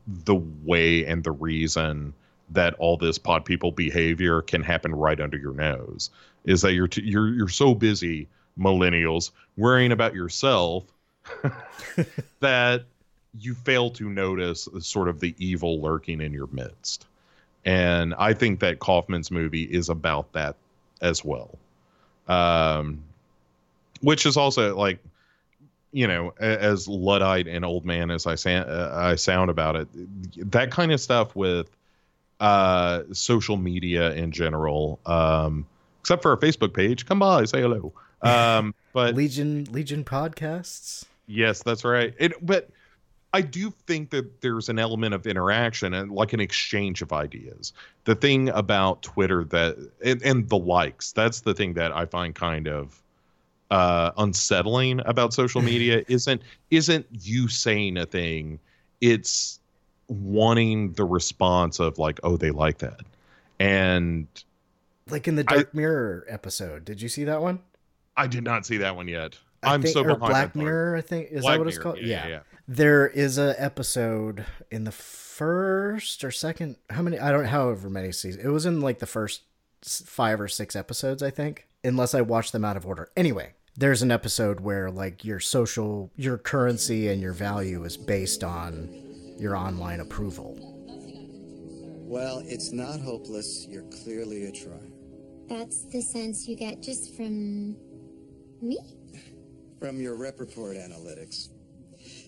the 0.07 0.35
way 0.63 1.05
and 1.05 1.23
the 1.23 1.31
reason 1.31 2.13
that 2.49 2.73
all 2.75 2.97
this 2.97 3.19
pod 3.19 3.45
people 3.45 3.71
behavior 3.71 4.41
can 4.41 4.63
happen 4.63 4.95
right 4.95 5.19
under 5.19 5.37
your 5.37 5.53
nose 5.53 6.09
is 6.45 6.61
that 6.61 6.73
you're 6.73 6.87
t- 6.87 7.03
you're 7.03 7.29
you're 7.29 7.47
so 7.47 7.73
busy 7.73 8.27
millennials 8.57 9.31
worrying 9.57 9.91
about 9.91 10.13
yourself 10.13 10.83
that 12.39 12.83
you 13.37 13.53
fail 13.53 13.89
to 13.91 14.09
notice 14.09 14.67
sort 14.79 15.07
of 15.07 15.19
the 15.19 15.35
evil 15.37 15.81
lurking 15.81 16.21
in 16.21 16.33
your 16.33 16.47
midst. 16.47 17.05
And 17.65 18.13
I 18.15 18.33
think 18.33 18.59
that 18.61 18.79
Kaufman's 18.79 19.31
movie 19.31 19.63
is 19.63 19.89
about 19.89 20.31
that 20.33 20.55
as 21.01 21.23
well. 21.23 21.57
Um, 22.27 23.03
which 24.01 24.25
is 24.25 24.37
also 24.37 24.75
like, 24.75 24.99
you 25.91 26.07
know, 26.07 26.33
as 26.39 26.87
luddite 26.87 27.47
and 27.47 27.65
old 27.65 27.85
man 27.85 28.11
as 28.11 28.25
I, 28.27 28.35
sa- 28.35 28.49
uh, 28.49 28.91
I 28.95 29.15
sound 29.15 29.49
about 29.49 29.75
it, 29.75 30.51
that 30.51 30.71
kind 30.71 30.91
of 30.91 31.01
stuff 31.01 31.35
with 31.35 31.69
uh, 32.39 33.03
social 33.11 33.57
media 33.57 34.13
in 34.13 34.31
general, 34.31 34.99
um, 35.05 35.65
except 35.99 36.21
for 36.21 36.31
our 36.31 36.37
Facebook 36.37 36.73
page, 36.73 37.05
come 37.05 37.19
by, 37.19 37.45
say 37.45 37.61
hello. 37.61 37.93
Um, 38.21 38.73
but 38.93 39.15
Legion 39.15 39.65
Legion 39.71 40.03
podcasts. 40.03 41.05
Yes, 41.27 41.61
that's 41.63 41.83
right. 41.83 42.13
It, 42.17 42.33
but 42.45 42.69
I 43.33 43.41
do 43.41 43.71
think 43.85 44.09
that 44.09 44.41
there's 44.41 44.69
an 44.69 44.79
element 44.79 45.13
of 45.13 45.27
interaction 45.27 45.93
and 45.93 46.11
like 46.11 46.33
an 46.33 46.39
exchange 46.39 47.01
of 47.01 47.13
ideas. 47.13 47.73
The 48.05 48.15
thing 48.15 48.49
about 48.49 49.03
Twitter 49.03 49.43
that 49.45 49.77
and, 50.03 50.21
and 50.23 50.49
the 50.49 50.57
likes, 50.57 51.11
that's 51.11 51.41
the 51.41 51.53
thing 51.53 51.73
that 51.75 51.95
I 51.95 52.05
find 52.05 52.33
kind 52.33 52.67
of 52.67 53.01
uh, 53.69 54.11
unsettling 54.17 55.01
about 55.05 55.33
social 55.33 55.61
media 55.61 56.03
isn't 56.07 56.41
isn't 56.71 57.05
you 57.11 57.47
saying 57.47 57.97
a 57.97 58.05
thing, 58.05 58.59
it's 58.99 59.59
wanting 60.07 60.93
the 60.93 61.05
response 61.05 61.79
of 61.79 61.99
like, 61.99 62.19
oh, 62.23 62.35
they 62.35 62.49
like 62.49 62.79
that. 62.79 63.01
And 63.59 64.27
Like 65.11 65.27
in 65.27 65.35
the 65.35 65.43
Dark 65.43 65.73
Mirror 65.73 66.25
episode. 66.27 66.85
Did 66.85 67.01
you 67.01 67.09
see 67.09 67.23
that 67.25 67.41
one? 67.41 67.59
I 68.17 68.27
did 68.27 68.43
not 68.43 68.65
see 68.65 68.77
that 68.77 68.95
one 68.95 69.07
yet. 69.07 69.37
I 69.63 69.73
I'm 69.73 69.81
think- 69.81 69.93
so 69.93 70.01
or 70.01 70.15
behind. 70.15 70.19
Black. 70.19 70.55
Mirror, 70.55 70.95
I 70.97 71.01
think 71.01 71.29
is 71.31 71.41
Black 71.41 71.53
that 71.55 71.59
what 71.59 71.67
it's 71.67 71.77
called? 71.77 71.97
yeah, 71.99 72.05
yeah, 72.23 72.27
yeah. 72.27 72.39
There 72.67 73.07
is 73.07 73.37
a 73.37 73.55
episode 73.61 74.45
in 74.71 74.83
the 74.83 74.91
first 74.91 76.23
or 76.23 76.31
second. 76.31 76.75
How 76.89 77.01
many? 77.01 77.17
I 77.19 77.31
don't. 77.31 77.45
However 77.45 77.89
many 77.89 78.11
seasons. 78.11 78.43
It 78.43 78.49
was 78.49 78.65
in 78.65 78.81
like 78.81 78.99
the 78.99 79.05
first 79.05 79.41
five 79.83 80.39
or 80.39 80.47
six 80.47 80.75
episodes, 80.75 81.23
I 81.23 81.29
think. 81.29 81.67
Unless 81.83 82.13
I 82.13 82.21
watched 82.21 82.51
them 82.51 82.63
out 82.65 82.75
of 82.77 82.85
order. 82.85 83.09
Anyway, 83.17 83.53
there's 83.77 84.01
an 84.01 84.11
episode 84.11 84.59
where 84.59 84.91
like 84.91 85.23
your 85.25 85.39
social, 85.39 86.11
your 86.15 86.37
currency, 86.37 87.07
and 87.07 87.21
your 87.21 87.33
value 87.33 87.83
is 87.85 87.95
based 87.97 88.43
on 88.43 88.89
your 89.39 89.55
online 89.55 89.99
approval. 90.01 90.57
Well, 92.07 92.41
it's 92.45 92.71
not 92.71 92.99
hopeless. 92.99 93.65
You're 93.69 93.83
clearly 94.03 94.45
a 94.45 94.51
try. 94.51 94.88
That's 95.49 95.81
the 95.85 96.01
sense 96.01 96.47
you 96.47 96.55
get 96.55 96.81
just 96.83 97.15
from 97.15 97.75
me? 98.61 98.77
From 99.79 99.99
your 99.99 100.15
rep 100.15 100.39
report 100.39 100.77
analytics. 100.77 101.49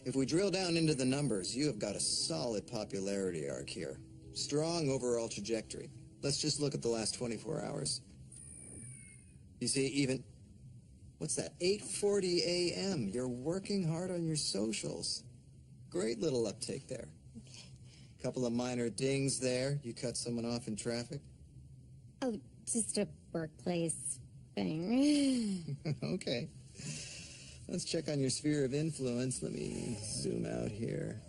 If 0.05 0.15
we 0.15 0.25
drill 0.25 0.49
down 0.49 0.75
into 0.75 0.95
the 0.95 1.05
numbers, 1.05 1.55
you 1.55 1.67
have 1.67 1.77
got 1.77 1.95
a 1.95 1.99
solid 1.99 2.65
popularity 2.65 3.47
arc 3.47 3.69
here. 3.69 3.99
Strong 4.33 4.89
overall 4.89 5.29
trajectory. 5.29 5.91
Let's 6.23 6.39
just 6.39 6.59
look 6.59 6.73
at 6.73 6.81
the 6.81 6.87
last 6.87 7.13
24 7.13 7.63
hours. 7.63 8.01
You 9.59 9.67
see, 9.67 9.85
even 9.87 10.23
what's 11.19 11.35
that? 11.35 11.59
8:40 11.59 12.41
a.m. 12.43 13.07
You're 13.07 13.27
working 13.27 13.87
hard 13.87 14.09
on 14.09 14.25
your 14.25 14.35
socials. 14.35 15.23
Great 15.91 16.19
little 16.19 16.47
uptake 16.47 16.87
there. 16.87 17.09
Couple 18.23 18.45
of 18.45 18.53
minor 18.53 18.89
dings 18.89 19.39
there. 19.39 19.79
You 19.83 19.93
cut 19.93 20.17
someone 20.17 20.45
off 20.45 20.67
in 20.67 20.75
traffic. 20.75 21.21
Oh, 22.23 22.39
just 22.65 22.97
a 22.97 23.07
workplace 23.33 24.19
thing. 24.55 25.77
okay. 26.03 26.49
Let's 27.67 27.85
check 27.85 28.09
on 28.09 28.19
your 28.19 28.29
sphere 28.29 28.65
of 28.65 28.73
influence. 28.73 29.41
Let 29.41 29.53
me 29.53 29.97
zoom 30.03 30.45
out 30.45 30.69
here. 30.69 31.21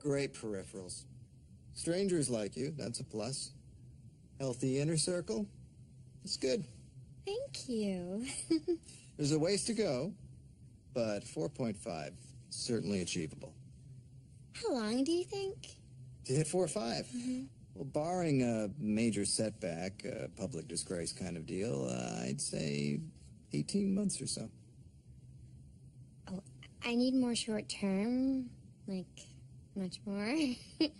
Great 0.00 0.34
peripherals. 0.34 1.04
Strangers 1.74 2.28
like 2.28 2.56
you, 2.56 2.74
that's 2.76 3.00
a 3.00 3.04
plus. 3.04 3.52
Healthy 4.38 4.80
inner 4.80 4.96
circle, 4.96 5.46
that's 6.22 6.36
good. 6.36 6.64
Thank 7.26 7.68
you. 7.68 8.26
There's 9.16 9.32
a 9.32 9.38
ways 9.38 9.64
to 9.64 9.74
go, 9.74 10.12
but 10.94 11.20
4.5, 11.24 12.12
certainly 12.50 13.00
achievable. 13.00 13.54
How 14.52 14.74
long 14.74 15.04
do 15.04 15.12
you 15.12 15.24
think? 15.24 15.56
To 16.26 16.34
hit 16.34 16.46
four 16.46 16.64
or 16.64 16.68
5 16.68 17.06
mm-hmm. 17.06 17.42
Well, 17.80 17.88
barring 17.94 18.42
a 18.42 18.68
major 18.78 19.24
setback, 19.24 20.04
a 20.04 20.28
public 20.36 20.68
disgrace 20.68 21.14
kind 21.14 21.38
of 21.38 21.46
deal, 21.46 21.88
uh, 21.90 22.24
I'd 22.26 22.38
say 22.38 23.00
18 23.54 23.94
months 23.94 24.20
or 24.20 24.26
so. 24.26 24.50
Oh, 26.30 26.42
I 26.84 26.94
need 26.94 27.14
more 27.14 27.34
short 27.34 27.70
term, 27.70 28.50
like 28.86 29.06
much 29.74 29.98
more. 30.04 30.36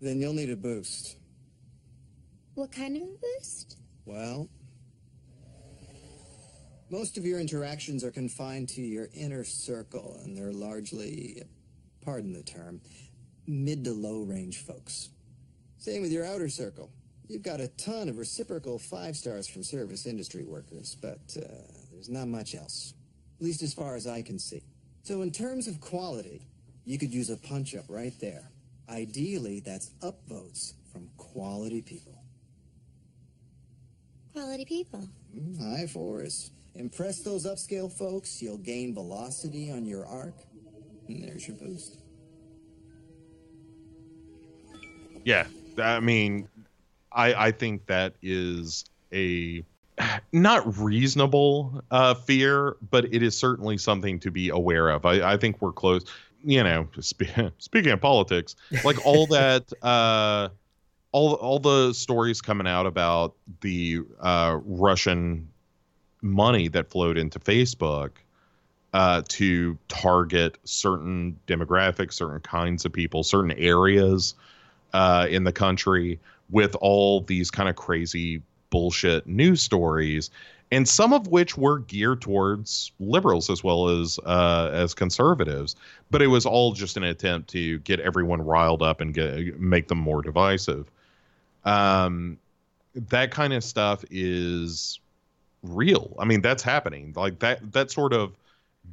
Then 0.00 0.20
you'll 0.22 0.32
need 0.32 0.48
a 0.48 0.56
boost. 0.56 1.16
what 2.54 2.72
kind 2.72 2.96
of 2.96 3.02
a 3.02 3.14
boost? 3.36 3.76
Well, 4.06 4.48
most 6.88 7.18
of 7.18 7.26
your 7.26 7.40
interactions 7.40 8.02
are 8.04 8.10
confined 8.10 8.70
to 8.70 8.80
your 8.80 9.10
inner 9.12 9.44
circle, 9.44 10.18
and 10.24 10.34
they're 10.34 10.50
largely, 10.50 11.42
pardon 12.00 12.32
the 12.32 12.42
term, 12.42 12.80
mid 13.46 13.84
to 13.84 13.92
low 13.92 14.22
range 14.22 14.64
folks. 14.64 15.10
Same 15.82 16.02
with 16.02 16.12
your 16.12 16.24
outer 16.24 16.48
circle. 16.48 16.92
You've 17.26 17.42
got 17.42 17.58
a 17.58 17.66
ton 17.66 18.08
of 18.08 18.16
reciprocal 18.16 18.78
five 18.78 19.16
stars 19.16 19.48
from 19.48 19.64
service 19.64 20.06
industry 20.06 20.44
workers, 20.44 20.96
but 21.02 21.18
uh, 21.36 21.42
there's 21.90 22.08
not 22.08 22.28
much 22.28 22.54
else, 22.54 22.94
at 23.40 23.44
least 23.44 23.62
as 23.64 23.74
far 23.74 23.96
as 23.96 24.06
I 24.06 24.22
can 24.22 24.38
see. 24.38 24.62
So, 25.02 25.22
in 25.22 25.32
terms 25.32 25.66
of 25.66 25.80
quality, 25.80 26.46
you 26.84 26.98
could 27.00 27.12
use 27.12 27.30
a 27.30 27.36
punch 27.36 27.74
up 27.74 27.86
right 27.88 28.12
there. 28.20 28.48
Ideally, 28.88 29.58
that's 29.58 29.90
upvotes 30.04 30.74
from 30.92 31.08
quality 31.16 31.82
people. 31.82 32.16
Quality 34.34 34.64
people. 34.64 35.08
Mm, 35.36 35.78
High 35.78 35.88
fours. 35.88 36.52
Impress 36.76 37.22
those 37.22 37.44
upscale 37.44 37.90
folks, 37.92 38.40
you'll 38.40 38.56
gain 38.56 38.94
velocity 38.94 39.72
on 39.72 39.84
your 39.84 40.06
arc, 40.06 40.34
and 41.08 41.24
there's 41.24 41.48
your 41.48 41.56
boost. 41.56 41.96
Yeah, 45.24 45.46
I 45.78 46.00
mean, 46.00 46.48
I 47.12 47.34
I 47.34 47.50
think 47.52 47.86
that 47.86 48.14
is 48.22 48.84
a 49.12 49.64
not 50.32 50.78
reasonable 50.78 51.82
uh, 51.90 52.14
fear, 52.14 52.76
but 52.90 53.04
it 53.12 53.22
is 53.22 53.36
certainly 53.36 53.78
something 53.78 54.18
to 54.20 54.30
be 54.30 54.48
aware 54.48 54.88
of. 54.88 55.04
I, 55.04 55.32
I 55.32 55.36
think 55.36 55.60
we're 55.60 55.72
close. 55.72 56.04
You 56.44 56.64
know, 56.64 56.88
spe- 57.00 57.40
speaking 57.58 57.92
of 57.92 58.00
politics, 58.00 58.56
like 58.84 59.04
all 59.04 59.26
that, 59.28 59.72
uh, 59.82 60.48
all 61.12 61.34
all 61.34 61.58
the 61.58 61.92
stories 61.92 62.40
coming 62.40 62.66
out 62.66 62.86
about 62.86 63.34
the 63.60 64.00
uh, 64.20 64.58
Russian 64.64 65.48
money 66.22 66.68
that 66.68 66.90
flowed 66.90 67.18
into 67.18 67.38
Facebook 67.38 68.10
uh, 68.92 69.22
to 69.28 69.78
target 69.88 70.58
certain 70.64 71.38
demographics, 71.46 72.14
certain 72.14 72.40
kinds 72.40 72.84
of 72.84 72.92
people, 72.92 73.22
certain 73.22 73.52
areas 73.52 74.34
uh, 74.92 75.26
in 75.30 75.44
the 75.44 75.52
country 75.52 76.18
with 76.50 76.74
all 76.76 77.22
these 77.22 77.50
kind 77.50 77.68
of 77.68 77.76
crazy 77.76 78.42
bullshit 78.70 79.26
news 79.26 79.62
stories, 79.62 80.30
and 80.70 80.88
some 80.88 81.12
of 81.12 81.28
which 81.28 81.56
were 81.56 81.80
geared 81.80 82.22
towards 82.22 82.92
liberals 82.98 83.50
as 83.50 83.62
well 83.62 83.88
as 83.88 84.18
uh, 84.24 84.70
as 84.72 84.94
conservatives. 84.94 85.76
But 86.10 86.22
it 86.22 86.28
was 86.28 86.46
all 86.46 86.72
just 86.72 86.96
an 86.96 87.04
attempt 87.04 87.50
to 87.50 87.78
get 87.80 88.00
everyone 88.00 88.42
riled 88.42 88.82
up 88.82 89.00
and 89.00 89.14
get 89.14 89.60
make 89.60 89.88
them 89.88 89.98
more 89.98 90.22
divisive. 90.22 90.90
Um, 91.64 92.38
that 92.94 93.30
kind 93.30 93.52
of 93.52 93.62
stuff 93.64 94.04
is 94.10 94.98
real. 95.62 96.14
I 96.18 96.24
mean, 96.24 96.40
that's 96.40 96.62
happening. 96.62 97.12
Like 97.16 97.38
that 97.40 97.72
that 97.72 97.90
sort 97.90 98.12
of 98.12 98.32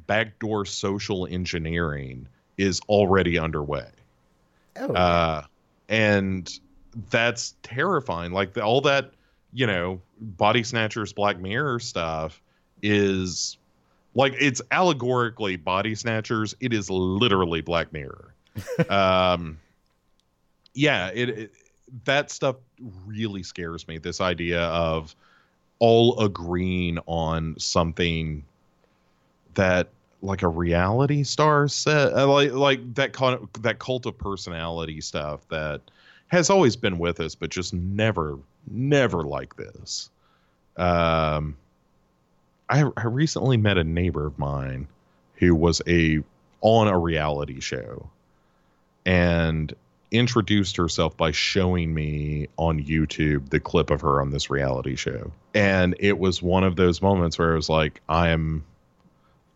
backdoor 0.06 0.66
social 0.66 1.26
engineering 1.26 2.26
is 2.58 2.80
already 2.88 3.38
underway. 3.38 3.88
Oh. 4.76 4.92
Uh, 4.92 5.42
and 5.90 6.50
that's 7.10 7.56
terrifying. 7.62 8.32
Like 8.32 8.54
the, 8.54 8.62
all 8.62 8.80
that, 8.82 9.10
you 9.52 9.66
know, 9.66 10.00
body 10.20 10.62
snatchers, 10.62 11.12
Black 11.12 11.38
Mirror 11.38 11.80
stuff 11.80 12.40
is 12.80 13.58
like 14.14 14.34
it's 14.38 14.62
allegorically 14.70 15.56
body 15.56 15.94
snatchers. 15.94 16.54
It 16.60 16.72
is 16.72 16.88
literally 16.88 17.60
Black 17.60 17.92
Mirror. 17.92 18.32
um, 18.88 19.58
yeah, 20.72 21.10
it, 21.12 21.28
it 21.28 21.52
that 22.04 22.30
stuff 22.30 22.56
really 23.04 23.42
scares 23.42 23.86
me. 23.88 23.98
This 23.98 24.20
idea 24.20 24.62
of 24.62 25.14
all 25.80 26.20
agreeing 26.20 26.98
on 27.06 27.58
something 27.58 28.44
that 29.54 29.88
like 30.22 30.42
a 30.42 30.48
reality 30.48 31.22
star 31.22 31.68
set 31.68 32.12
uh, 32.12 32.26
like 32.26 32.52
like 32.52 32.94
that 32.94 33.12
kind 33.12 33.34
of, 33.34 33.62
that 33.62 33.78
cult 33.78 34.06
of 34.06 34.16
personality 34.18 35.00
stuff 35.00 35.46
that 35.48 35.80
has 36.28 36.50
always 36.50 36.76
been 36.76 36.98
with 36.98 37.20
us 37.20 37.34
but 37.34 37.50
just 37.50 37.72
never 37.72 38.38
never 38.70 39.22
like 39.22 39.56
this 39.56 40.10
um 40.76 41.56
i 42.68 42.84
i 42.96 43.04
recently 43.04 43.56
met 43.56 43.78
a 43.78 43.84
neighbor 43.84 44.26
of 44.26 44.38
mine 44.38 44.86
who 45.36 45.54
was 45.54 45.80
a 45.86 46.22
on 46.60 46.86
a 46.88 46.98
reality 46.98 47.60
show 47.60 48.08
and 49.06 49.74
introduced 50.10 50.76
herself 50.76 51.16
by 51.16 51.30
showing 51.30 51.94
me 51.94 52.48
on 52.56 52.82
YouTube 52.82 53.48
the 53.50 53.60
clip 53.60 53.90
of 53.90 54.00
her 54.00 54.20
on 54.20 54.30
this 54.30 54.50
reality 54.50 54.96
show. 54.96 55.32
And 55.54 55.94
it 56.00 56.18
was 56.18 56.42
one 56.42 56.64
of 56.64 56.76
those 56.76 57.00
moments 57.00 57.38
where 57.38 57.52
I 57.52 57.54
was 57.54 57.68
like, 57.68 58.00
I 58.08 58.30
am 58.30 58.64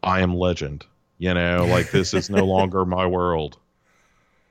I 0.05 0.20
am 0.20 0.34
legend. 0.34 0.86
You 1.18 1.33
know, 1.34 1.66
like 1.68 1.91
this 1.91 2.12
is 2.12 2.28
no 2.28 2.44
longer 2.57 2.84
my 2.84 3.07
world. 3.07 3.58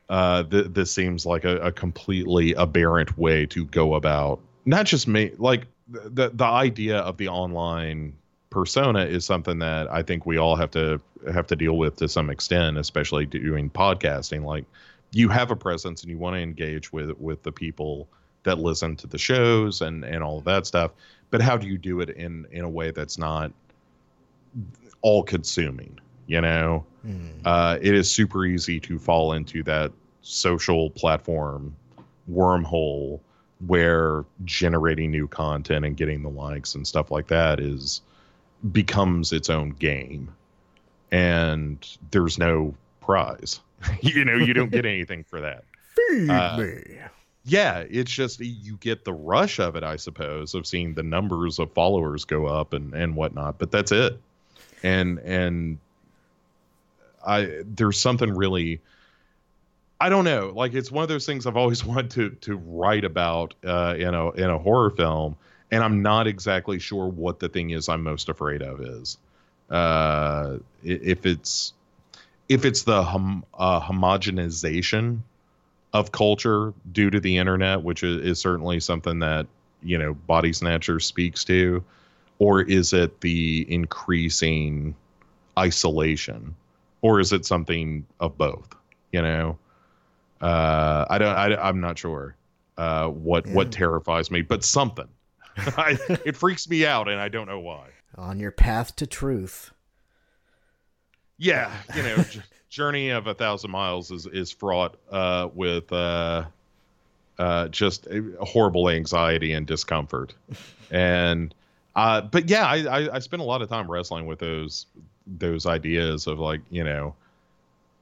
Uh, 0.09 0.43
th- 0.43 0.67
this 0.67 0.93
seems 0.93 1.25
like 1.25 1.45
a, 1.45 1.57
a 1.57 1.71
completely 1.71 2.53
aberrant 2.55 3.17
way 3.17 3.45
to 3.47 3.65
go 3.65 3.95
about 3.95 4.39
not 4.65 4.85
just 4.85 5.07
me, 5.07 5.31
like 5.37 5.67
the 5.87 6.29
the 6.33 6.45
idea 6.45 6.99
of 6.99 7.17
the 7.17 7.27
online 7.27 8.13
persona 8.49 9.05
is 9.05 9.25
something 9.25 9.59
that 9.59 9.91
I 9.91 10.03
think 10.03 10.25
we 10.25 10.37
all 10.37 10.55
have 10.55 10.71
to 10.71 11.01
have 11.31 11.47
to 11.47 11.55
deal 11.55 11.77
with 11.77 11.97
to 11.97 12.07
some 12.07 12.29
extent, 12.29 12.77
especially 12.77 13.25
doing 13.25 13.69
podcasting. 13.69 14.43
Like 14.43 14.65
you 15.11 15.29
have 15.29 15.51
a 15.51 15.55
presence 15.55 16.01
and 16.01 16.11
you 16.11 16.17
want 16.17 16.35
to 16.35 16.39
engage 16.39 16.93
with 16.93 17.11
with 17.19 17.43
the 17.43 17.51
people 17.51 18.07
that 18.43 18.59
listen 18.59 18.95
to 18.97 19.07
the 19.07 19.17
shows 19.17 19.81
and 19.81 20.03
and 20.03 20.23
all 20.23 20.37
of 20.37 20.45
that 20.45 20.65
stuff. 20.65 20.91
But 21.29 21.41
how 21.41 21.57
do 21.57 21.67
you 21.67 21.77
do 21.77 21.99
it 21.99 22.11
in 22.11 22.45
in 22.51 22.63
a 22.63 22.69
way 22.69 22.91
that's 22.91 23.17
not 23.17 23.51
all 25.03 25.21
consuming? 25.23 25.99
You 26.25 26.41
know, 26.41 26.85
uh, 27.45 27.77
it 27.81 27.93
is 27.93 28.09
super 28.09 28.45
easy 28.45 28.79
to 28.79 28.97
fall 28.97 29.33
into 29.33 29.61
that 29.63 29.91
social 30.21 30.89
platform 30.89 31.75
wormhole 32.31 33.19
where 33.67 34.23
generating 34.45 35.11
new 35.11 35.27
content 35.27 35.85
and 35.85 35.95
getting 35.97 36.21
the 36.23 36.29
likes 36.29 36.75
and 36.75 36.87
stuff 36.87 37.11
like 37.11 37.27
that 37.27 37.59
is 37.59 38.01
becomes 38.71 39.31
its 39.33 39.49
own 39.49 39.69
game. 39.71 40.33
And 41.11 41.85
there's 42.11 42.37
no 42.37 42.73
prize. 43.01 43.59
You 44.01 44.23
know 44.23 44.35
you 44.37 44.53
don't 44.53 44.71
get 44.71 44.85
anything 44.85 45.25
for 45.25 45.41
that. 45.41 45.65
Feed 45.95 46.29
Uh, 46.29 46.57
me. 46.57 46.97
yeah 47.43 47.83
it's 47.89 48.09
just 48.11 48.39
you 48.39 48.77
get 48.77 49.03
the 49.03 49.11
rush 49.13 49.59
of 49.59 49.75
it 49.75 49.83
i 49.83 49.97
suppose 49.97 50.53
of 50.55 50.65
seeing 50.65 50.93
the 50.93 51.03
numbers 51.03 51.59
of 51.59 51.69
followers 51.73 52.23
go 52.23 52.45
up 52.45 52.71
and 52.73 52.93
and 52.93 53.13
whatnot 53.17 53.59
but 53.59 53.69
that's 53.71 53.91
it 53.91 54.17
and 54.83 55.19
and 55.19 55.77
i 57.25 57.61
there's 57.65 57.99
something 57.99 58.35
really 58.35 58.81
i 59.99 60.09
don't 60.09 60.25
know 60.25 60.51
like 60.53 60.73
it's 60.73 60.91
one 60.91 61.03
of 61.03 61.09
those 61.09 61.25
things 61.25 61.47
i've 61.47 61.57
always 61.57 61.83
wanted 61.85 62.11
to 62.11 62.29
to 62.41 62.57
write 62.57 63.05
about 63.05 63.53
uh 63.65 63.95
in 63.97 64.13
a 64.13 64.31
in 64.31 64.49
a 64.49 64.57
horror 64.57 64.89
film 64.89 65.35
and 65.71 65.83
i'm 65.83 66.01
not 66.01 66.27
exactly 66.27 66.79
sure 66.79 67.07
what 67.07 67.39
the 67.39 67.49
thing 67.49 67.71
is 67.71 67.89
i'm 67.89 68.03
most 68.03 68.29
afraid 68.29 68.61
of 68.61 68.81
is. 68.81 69.17
Uh 69.69 70.57
if 70.83 71.25
it's 71.25 71.73
if 72.49 72.65
it's 72.65 72.83
the 72.83 73.03
hom- 73.03 73.45
uh, 73.53 73.81
homogenization 73.81 75.19
of 75.93 76.11
culture 76.11 76.73
due 76.91 77.09
to 77.09 77.19
the 77.19 77.37
internet, 77.37 77.81
which 77.81 78.03
is, 78.03 78.21
is 78.25 78.39
certainly 78.39 78.79
something 78.79 79.19
that 79.19 79.47
you 79.81 79.97
know 79.97 80.13
Body 80.13 80.53
Snatcher 80.53 80.99
speaks 80.99 81.43
to, 81.45 81.83
or 82.43 82.61
is 82.61 82.91
it 82.91 83.21
the 83.21 83.65
increasing 83.73 84.93
isolation, 85.57 86.53
or 87.01 87.21
is 87.21 87.31
it 87.31 87.45
something 87.45 88.05
of 88.19 88.37
both? 88.37 88.75
You 89.13 89.21
know, 89.21 89.57
uh, 90.41 91.05
I 91.09 91.17
don't. 91.19 91.33
I, 91.33 91.55
I'm 91.55 91.79
not 91.79 91.97
sure 91.97 92.35
uh, 92.77 93.07
what 93.07 93.47
what 93.47 93.71
terrifies 93.71 94.29
me, 94.29 94.41
but 94.41 94.65
something. 94.65 95.07
I, 95.57 95.97
it 96.25 96.35
freaks 96.35 96.67
me 96.67 96.85
out, 96.85 97.07
and 97.07 97.17
I 97.17 97.29
don't 97.29 97.47
know 97.47 97.61
why. 97.61 97.87
On 98.17 98.41
your 98.41 98.51
path 98.51 98.93
to 98.97 99.07
truth. 99.07 99.71
yeah 101.37 101.71
you 101.95 102.03
know 102.03 102.23
journey 102.69 103.09
of 103.09 103.25
a 103.25 103.33
thousand 103.33 103.71
miles 103.71 104.11
is 104.11 104.27
is 104.27 104.51
fraught 104.51 104.97
uh 105.11 105.49
with 105.55 105.91
uh 105.91 106.45
uh 107.39 107.67
just 107.69 108.05
a 108.05 108.21
horrible 108.41 108.87
anxiety 108.87 109.53
and 109.53 109.65
discomfort 109.65 110.35
and 110.91 111.55
uh 111.95 112.21
but 112.21 112.49
yeah 112.49 112.65
I, 112.65 113.01
I 113.01 113.15
i 113.15 113.19
spent 113.19 113.41
a 113.41 113.45
lot 113.45 113.61
of 113.61 113.69
time 113.69 113.89
wrestling 113.89 114.25
with 114.25 114.39
those 114.39 114.87
those 115.25 115.65
ideas 115.65 116.27
of 116.27 116.39
like 116.39 116.61
you 116.69 116.83
know 116.83 117.15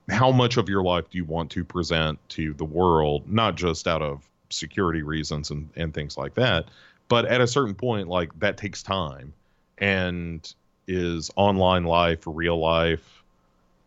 how 0.10 0.32
much 0.32 0.58
of 0.58 0.70
your 0.70 0.84
life 0.84 1.10
do 1.10 1.18
you 1.18 1.26
want 1.26 1.50
to 1.52 1.64
present 1.64 2.20
to 2.30 2.54
the 2.54 2.66
world, 2.66 3.24
not 3.32 3.56
just 3.56 3.88
out 3.88 4.02
of 4.02 4.28
security 4.50 5.02
reasons 5.02 5.52
and, 5.52 5.70
and 5.76 5.94
things 5.94 6.18
like 6.18 6.34
that, 6.36 6.66
but 7.08 7.26
at 7.26 7.42
a 7.42 7.48
certain 7.48 7.76
point, 7.76 8.08
like 8.08 8.38
that 8.40 8.58
takes 8.58 8.84
time. 8.84 9.34
And 9.78 10.54
is 10.88 11.32
online 11.36 11.86
life 11.86 12.20
real 12.26 12.60
life? 12.60 13.24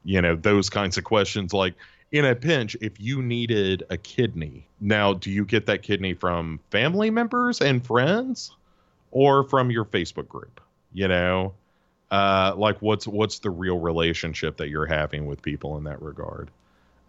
You 0.05 0.20
know, 0.20 0.34
those 0.34 0.68
kinds 0.68 0.97
of 0.99 1.05
questions. 1.05 1.52
Like 1.52 1.74
in 2.10 2.24
a 2.24 2.34
pinch, 2.34 2.76
if 2.81 3.00
you 3.00 3.23
needed 3.23 3.84
a 3.91 3.97
kidney, 3.97 4.66
now 4.81 5.15
do 5.15 5.31
you 5.31 5.44
get 5.44 5.66
that 5.66 5.83
kidney 5.83 6.15
from 6.15 6.58
family 6.70 7.10
members 7.10 7.60
and 7.60 7.84
friends 7.84 8.52
or 9.15 9.44
from 9.44 9.70
your 9.70 9.86
Facebook 9.86 10.28
group? 10.28 10.60
You 10.93 11.09
know? 11.09 11.55
uh, 12.15 12.55
like 12.57 12.81
what's 12.81 13.09
what's 13.09 13.41
the 13.41 13.51
real 13.51 13.81
relationship 13.81 14.57
that 14.59 14.68
you're 14.68 14.86
having 14.86 15.26
with 15.26 15.43
people 15.43 15.76
in 15.76 15.84
that 15.84 16.01
regard? 16.01 16.49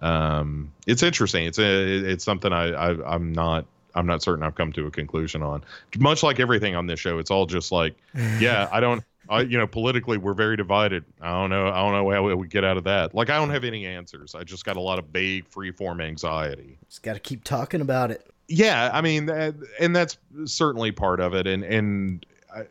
Um, 0.01 0.72
it's 0.88 1.03
interesting. 1.03 1.45
It's 1.45 1.59
a, 1.59 2.11
it's 2.11 2.24
something 2.24 2.51
I, 2.51 2.72
I 2.72 3.16
i'm 3.16 3.32
not 3.32 3.66
i'm 3.93 4.08
not 4.08 4.22
certain 4.22 4.43
i've 4.43 4.56
come 4.56 4.72
to 4.74 4.88
a 4.88 4.92
conclusion 4.92 5.43
on. 5.43 5.64
Much 6.00 6.24
like 6.24 6.40
everything 6.40 6.75
on 6.75 6.88
this 6.88 7.00
show 7.00 7.19
it's 7.19 7.30
all 7.30 7.45
just 7.45 7.72
like 7.72 7.95
yeah 8.40 8.67
i 8.72 8.80
don't 8.80 9.03
I, 9.30 9.42
you 9.42 9.58
know 9.58 9.67
politically 9.67 10.17
we're 10.17 10.34
very 10.34 10.58
divided. 10.58 11.03
I 11.22 11.32
don't 11.32 11.50
know 11.51 11.67
i 11.67 11.77
don't 11.77 11.92
know 11.92 12.11
how 12.11 12.35
we 12.35 12.48
get 12.48 12.64
out 12.64 12.77
of 12.77 12.85
that. 12.85 13.14
Like 13.14 13.30
i 13.30 13.38
don't 13.38 13.51
have 13.51 13.64
any 13.64 13.85
answers. 13.85 14.34
I 14.34 14.43
just 14.43 14.66
got 14.66 14.75
a 14.75 14.82
lot 14.82 14.98
of 14.98 15.06
vague 15.06 15.50
freeform 15.51 16.03
anxiety. 16.03 16.80
Just 16.90 17.03
got 17.03 17.14
to 17.14 17.19
keep 17.19 17.43
talking 17.43 17.82
about 17.82 18.09
it 18.09 18.27
yeah 18.48 18.90
i 18.93 19.01
mean 19.01 19.30
and 19.30 19.95
that's 19.95 20.17
certainly 20.45 20.91
part 20.91 21.19
of 21.19 21.33
it 21.33 21.48
and 21.48 21.64
and 21.64 22.25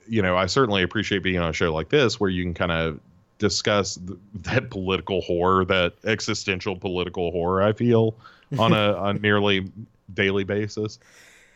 you 0.09 0.23
know, 0.23 0.37
I 0.37 0.47
certainly 0.47 0.83
appreciate 0.83 1.23
being 1.23 1.39
on 1.39 1.51
a 1.51 1.53
show 1.53 1.73
like 1.73 1.89
this 1.89 2.19
where 2.19 2.31
you 2.31 2.43
can 2.43 2.55
kind 2.55 2.73
of 2.73 3.01
discuss 3.39 3.97
th- 3.97 4.19
that 4.43 4.71
political 4.71 5.21
horror, 5.21 5.65
that 5.67 5.95
existential 6.05 6.77
political 6.77 7.31
horror 7.31 7.63
I 7.63 7.73
feel 7.73 8.15
on 8.59 8.73
a, 8.73 8.95
a 9.03 9.15
nearly 9.15 9.71
daily 10.13 10.45
basis. 10.45 10.99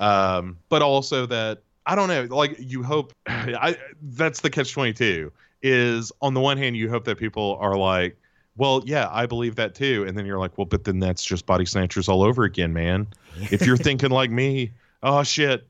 Um, 0.01 0.59
but 0.69 0.83
also 0.83 1.27
that 1.27 1.63
I 1.87 1.95
don't 1.95 2.09
know, 2.09 2.35
like 2.35 2.57
you 2.59 2.83
hope 2.83 3.13
I 3.27 3.77
that's 4.03 4.41
the 4.41 4.51
catch 4.51 4.73
22 4.73 5.33
is 5.63 6.13
on 6.23 6.35
the 6.35 6.41
one 6.41 6.57
hand 6.57 6.77
you 6.77 6.89
hope 6.89 7.05
that 7.05 7.19
people 7.19 7.57
are 7.61 7.77
like 7.77 8.17
well, 8.59 8.83
yeah, 8.85 9.09
I 9.13 9.27
believe 9.27 9.55
that 9.55 9.77
too. 9.77 10.05
And 10.07 10.19
then 10.19 10.27
you're 10.27 10.41
like, 10.41 10.59
well, 10.59 10.65
but 10.65 10.83
then 10.83 10.99
that's 10.99 11.25
just 11.25 11.47
body 11.47 11.65
snatchers 11.65 12.09
all 12.09 12.25
over 12.25 12.43
again, 12.43 12.73
man. 12.73 13.07
If 13.51 13.67
you're 13.67 13.77
thinking 13.77 14.11
like 14.11 14.31
me, 14.31 14.73
oh 15.03 15.23
shit. 15.23 15.67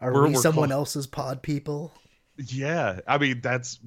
Are 0.00 0.12
we're, 0.12 0.28
we 0.28 0.34
we're 0.34 0.40
someone 0.40 0.72
else's 0.72 1.06
pod 1.06 1.42
people? 1.42 1.92
Yeah, 2.36 3.00
I 3.06 3.18
mean 3.18 3.40
that's, 3.40 3.78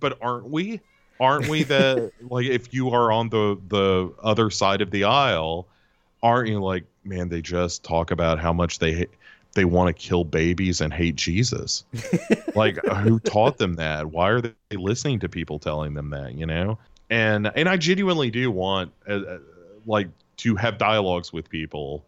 but 0.00 0.18
aren't 0.20 0.48
we? 0.48 0.80
Aren't 1.18 1.48
we 1.48 1.64
the 1.64 2.12
like 2.22 2.46
if 2.46 2.72
you 2.72 2.90
are 2.90 3.12
on 3.12 3.28
the 3.28 3.58
the 3.68 4.12
other 4.22 4.50
side 4.50 4.80
of 4.80 4.90
the 4.90 5.04
aisle, 5.04 5.68
aren't 6.22 6.48
you 6.48 6.60
like 6.62 6.84
man? 7.04 7.28
They 7.28 7.42
just 7.42 7.84
talk 7.84 8.10
about 8.10 8.38
how 8.38 8.52
much 8.52 8.78
they 8.78 9.06
they 9.54 9.64
want 9.64 9.88
to 9.88 9.92
kill 9.92 10.24
babies 10.24 10.80
and 10.80 10.92
hate 10.92 11.16
Jesus. 11.16 11.84
like 12.54 12.78
who 12.86 13.18
taught 13.20 13.58
them 13.58 13.74
that? 13.74 14.06
Why 14.06 14.30
are 14.30 14.40
they 14.40 14.54
listening 14.72 15.20
to 15.20 15.28
people 15.28 15.58
telling 15.58 15.94
them 15.94 16.10
that? 16.10 16.34
You 16.34 16.46
know, 16.46 16.78
and 17.10 17.50
and 17.54 17.68
I 17.68 17.76
genuinely 17.76 18.30
do 18.30 18.50
want 18.50 18.92
uh, 19.08 19.12
uh 19.12 19.38
like 19.86 20.08
to 20.38 20.56
have 20.56 20.78
dialogues 20.78 21.32
with 21.32 21.50
people 21.50 22.04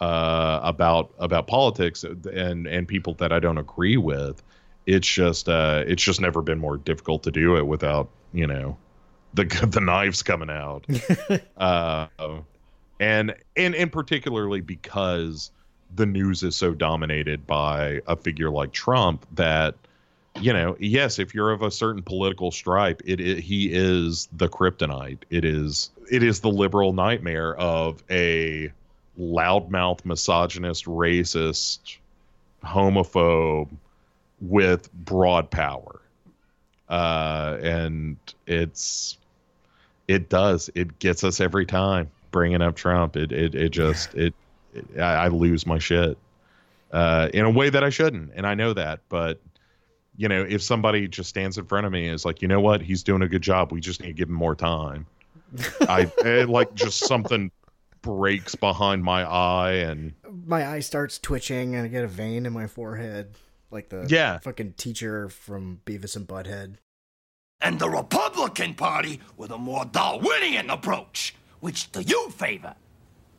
uh, 0.00 0.60
about 0.62 1.12
about 1.18 1.46
politics 1.46 2.04
and 2.04 2.66
and 2.66 2.88
people 2.88 3.14
that 3.14 3.32
I 3.32 3.40
don't 3.40 3.58
agree 3.58 3.96
with 3.96 4.42
it's 4.86 5.06
just 5.06 5.48
uh, 5.48 5.84
it's 5.86 6.02
just 6.02 6.20
never 6.20 6.40
been 6.40 6.58
more 6.58 6.76
difficult 6.76 7.24
to 7.24 7.30
do 7.30 7.56
it 7.56 7.66
without 7.66 8.08
you 8.32 8.46
know 8.46 8.76
the 9.34 9.44
the 9.70 9.80
knives 9.80 10.22
coming 10.22 10.50
out. 10.50 10.86
uh, 11.56 12.06
and 12.98 13.34
and 13.56 13.74
and 13.74 13.92
particularly 13.92 14.60
because 14.60 15.50
the 15.94 16.06
news 16.06 16.42
is 16.42 16.56
so 16.56 16.72
dominated 16.72 17.46
by 17.46 18.00
a 18.06 18.16
figure 18.16 18.50
like 18.50 18.72
Trump 18.72 19.26
that 19.34 19.74
you 20.40 20.52
know 20.52 20.76
yes 20.78 21.18
if 21.18 21.34
you're 21.34 21.50
of 21.50 21.62
a 21.62 21.70
certain 21.70 22.02
political 22.02 22.50
stripe 22.50 23.00
it, 23.06 23.20
it 23.20 23.38
he 23.38 23.72
is 23.72 24.28
the 24.32 24.48
kryptonite 24.48 25.22
it 25.30 25.46
is 25.46 25.90
it 26.10 26.22
is 26.22 26.40
the 26.40 26.50
liberal 26.50 26.92
nightmare 26.92 27.54
of 27.56 28.02
a 28.10 28.70
loudmouth 29.18 30.04
misogynist 30.04 30.84
racist 30.84 31.98
homophobe 32.64 33.68
with 34.40 34.92
broad 34.92 35.50
power. 35.50 36.00
Uh, 36.88 37.58
and 37.62 38.16
it's 38.46 39.18
it 40.06 40.28
does 40.28 40.70
it 40.74 40.98
gets 41.00 41.24
us 41.24 41.40
every 41.40 41.66
time 41.66 42.10
bringing 42.30 42.62
up 42.62 42.76
Trump. 42.76 43.16
It 43.16 43.32
it 43.32 43.54
it 43.54 43.70
just 43.70 44.14
it, 44.14 44.34
it 44.72 44.86
I, 44.98 45.24
I, 45.24 45.28
lose 45.28 45.66
my 45.66 45.78
shit 45.78 46.16
uh, 46.92 47.28
in 47.34 47.44
a 47.44 47.50
way 47.50 47.70
that 47.70 47.82
I 47.82 47.90
shouldn't, 47.90 48.32
and 48.36 48.46
I 48.46 48.54
know 48.54 48.72
that. 48.72 49.00
But 49.08 49.40
you 50.16 50.28
know, 50.28 50.46
if 50.48 50.62
somebody 50.62 51.08
just 51.08 51.28
stands 51.28 51.58
in 51.58 51.66
front 51.66 51.86
of 51.86 51.92
me 51.92 52.06
and 52.06 52.14
is 52.14 52.24
like, 52.24 52.40
you 52.40 52.48
know 52.48 52.60
what, 52.60 52.80
he's 52.80 53.02
doing 53.02 53.22
a 53.22 53.28
good 53.28 53.42
job. 53.42 53.72
We 53.72 53.80
just 53.80 54.00
need 54.00 54.08
to 54.08 54.12
give 54.12 54.28
him 54.28 54.34
more 54.34 54.54
time. 54.54 55.06
I 55.88 56.10
it, 56.18 56.48
like 56.48 56.74
just 56.74 57.00
something 57.06 57.50
breaks 58.06 58.54
behind 58.54 59.02
my 59.02 59.24
eye 59.24 59.72
and 59.72 60.14
my 60.46 60.64
eye 60.64 60.78
starts 60.78 61.18
twitching 61.18 61.74
and 61.74 61.84
I 61.84 61.88
get 61.88 62.04
a 62.04 62.08
vein 62.08 62.46
in 62.46 62.52
my 62.52 62.68
forehead 62.68 63.34
like 63.72 63.88
the 63.88 64.06
yeah. 64.08 64.38
fucking 64.38 64.74
teacher 64.74 65.28
from 65.28 65.80
Beavis 65.84 66.14
and 66.14 66.26
Butthead. 66.26 66.76
And 67.60 67.80
the 67.80 67.90
Republican 67.90 68.74
Party 68.74 69.20
with 69.36 69.50
a 69.50 69.58
more 69.58 69.84
Darwinian 69.84 70.70
approach. 70.70 71.34
Which 71.58 71.90
do 71.90 72.00
you 72.00 72.30
favor? 72.30 72.76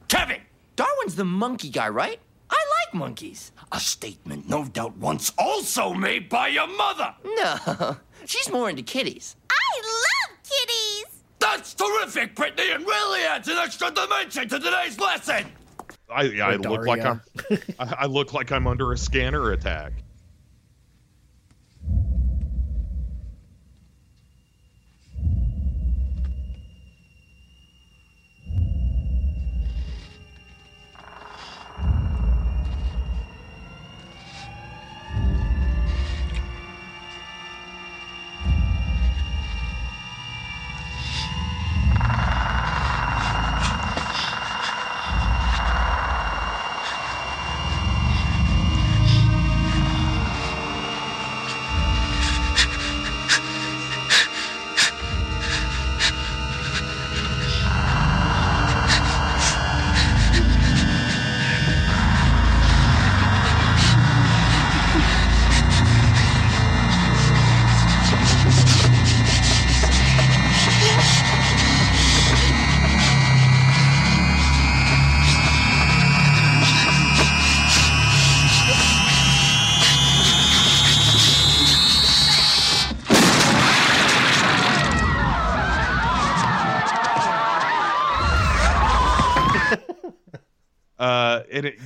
Kevin! 0.09 0.41
Darwin's 0.75 1.15
the 1.15 1.23
monkey 1.23 1.69
guy, 1.69 1.87
right? 1.87 2.19
I 2.49 2.55
like 2.55 2.93
monkeys. 2.93 3.53
A 3.71 3.79
statement 3.79 4.49
no 4.49 4.65
doubt 4.65 4.97
once 4.97 5.31
also 5.37 5.93
made 5.93 6.27
by 6.27 6.49
your 6.49 6.67
mother. 6.67 7.15
No, 7.23 7.97
she's 8.25 8.51
more 8.51 8.69
into 8.69 8.83
kitties. 8.83 9.37
I 9.49 9.81
love 9.81 9.93
kitties! 9.93 10.16
That's 11.39 11.73
terrific, 11.73 12.35
Brittany, 12.35 12.71
and 12.71 12.85
really 12.85 13.21
adds 13.21 13.47
an 13.47 13.57
extra 13.57 13.91
dimension 13.91 14.49
to 14.49 14.59
today's 14.59 14.99
lesson. 14.99 15.45
I, 16.09 16.39
I 16.41 16.55
look 16.55 16.85
like 16.85 17.03
I'm 17.03 17.21
I, 17.79 17.95
I 17.99 18.05
look 18.05 18.33
like 18.33 18.51
I'm 18.51 18.65
under 18.67 18.91
a 18.91 18.97
scanner 18.97 19.51
attack. 19.51 19.93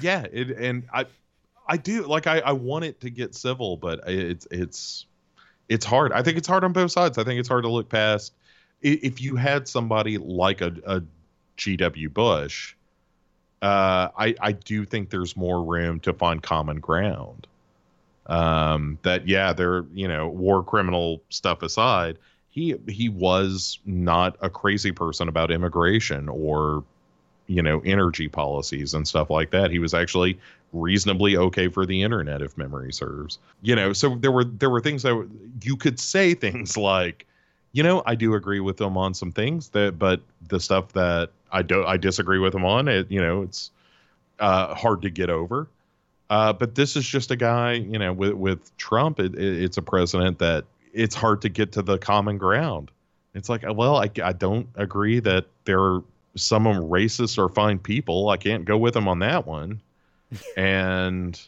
Yeah, 0.01 0.25
it, 0.31 0.51
and 0.51 0.87
I, 0.93 1.05
I 1.67 1.77
do 1.77 2.03
like 2.03 2.27
I, 2.27 2.39
I 2.39 2.51
want 2.53 2.85
it 2.85 3.01
to 3.01 3.09
get 3.09 3.35
civil, 3.35 3.77
but 3.77 4.01
it's 4.07 4.47
it's 4.51 5.05
it's 5.69 5.85
hard. 5.85 6.11
I 6.11 6.21
think 6.21 6.37
it's 6.37 6.47
hard 6.47 6.63
on 6.63 6.73
both 6.73 6.91
sides. 6.91 7.17
I 7.17 7.23
think 7.23 7.39
it's 7.39 7.49
hard 7.49 7.63
to 7.63 7.69
look 7.69 7.89
past. 7.89 8.33
If 8.81 9.21
you 9.21 9.35
had 9.35 9.67
somebody 9.67 10.17
like 10.17 10.61
a, 10.61 10.73
a 10.85 11.03
G.W. 11.55 12.09
Bush, 12.09 12.75
uh, 13.61 14.09
I 14.17 14.35
I 14.39 14.51
do 14.53 14.85
think 14.85 15.11
there's 15.11 15.37
more 15.37 15.63
room 15.63 15.99
to 16.01 16.13
find 16.13 16.41
common 16.41 16.79
ground. 16.79 17.47
Um, 18.25 18.97
that 19.03 19.27
yeah, 19.27 19.53
they're 19.53 19.85
you 19.93 20.07
know 20.07 20.27
war 20.27 20.63
criminal 20.63 21.21
stuff 21.29 21.61
aside, 21.63 22.17
he 22.49 22.75
he 22.87 23.09
was 23.09 23.79
not 23.85 24.35
a 24.41 24.49
crazy 24.49 24.91
person 24.91 25.27
about 25.27 25.51
immigration 25.51 26.27
or 26.27 26.83
you 27.51 27.61
know 27.61 27.81
energy 27.81 28.27
policies 28.27 28.93
and 28.93 29.07
stuff 29.07 29.29
like 29.29 29.51
that. 29.51 29.71
He 29.71 29.79
was 29.79 29.93
actually 29.93 30.39
reasonably 30.73 31.35
okay 31.35 31.67
for 31.67 31.85
the 31.85 32.01
internet 32.01 32.41
if 32.41 32.57
memory 32.57 32.93
serves. 32.93 33.39
You 33.61 33.75
know, 33.75 33.93
so 33.93 34.15
there 34.15 34.31
were 34.31 34.45
there 34.45 34.69
were 34.69 34.81
things 34.81 35.03
that 35.03 35.29
you 35.63 35.75
could 35.75 35.99
say 35.99 36.33
things 36.45 36.77
like, 36.77 37.25
you 37.73 37.83
know, 37.83 38.01
I 38.05 38.15
do 38.15 38.35
agree 38.35 38.61
with 38.61 38.79
him 38.79 38.97
on 38.97 39.13
some 39.13 39.31
things 39.31 39.69
that, 39.69 39.99
but 39.99 40.21
the 40.47 40.59
stuff 40.59 40.93
that 40.93 41.31
I 41.51 41.61
don't 41.61 41.85
I 41.85 41.97
disagree 41.97 42.39
with 42.39 42.55
him 42.55 42.65
on, 42.65 42.87
it 42.87 43.11
you 43.11 43.21
know, 43.21 43.41
it's 43.41 43.71
uh, 44.39 44.73
hard 44.73 45.01
to 45.03 45.09
get 45.09 45.29
over. 45.29 45.67
Uh, 46.29 46.53
but 46.53 46.75
this 46.75 46.95
is 46.95 47.05
just 47.05 47.29
a 47.31 47.35
guy, 47.35 47.73
you 47.73 47.99
know, 47.99 48.13
with 48.13 48.33
with 48.33 48.77
Trump, 48.77 49.19
it, 49.19 49.35
it, 49.35 49.63
it's 49.63 49.77
a 49.77 49.81
president 49.81 50.39
that 50.39 50.63
it's 50.93 51.15
hard 51.15 51.41
to 51.41 51.49
get 51.49 51.73
to 51.73 51.81
the 51.81 51.97
common 51.97 52.37
ground. 52.37 52.91
It's 53.33 53.47
like, 53.49 53.63
well, 53.65 53.97
I, 53.97 54.09
I 54.21 54.33
don't 54.33 54.67
agree 54.75 55.19
that 55.21 55.45
they're 55.63 56.01
some 56.35 56.67
of 56.67 56.75
them 56.75 56.89
racist 56.89 57.37
or 57.37 57.49
fine 57.49 57.79
people. 57.79 58.29
I 58.29 58.37
can't 58.37 58.65
go 58.65 58.77
with 58.77 58.93
them 58.93 59.07
on 59.07 59.19
that 59.19 59.45
one. 59.45 59.81
and 60.57 61.39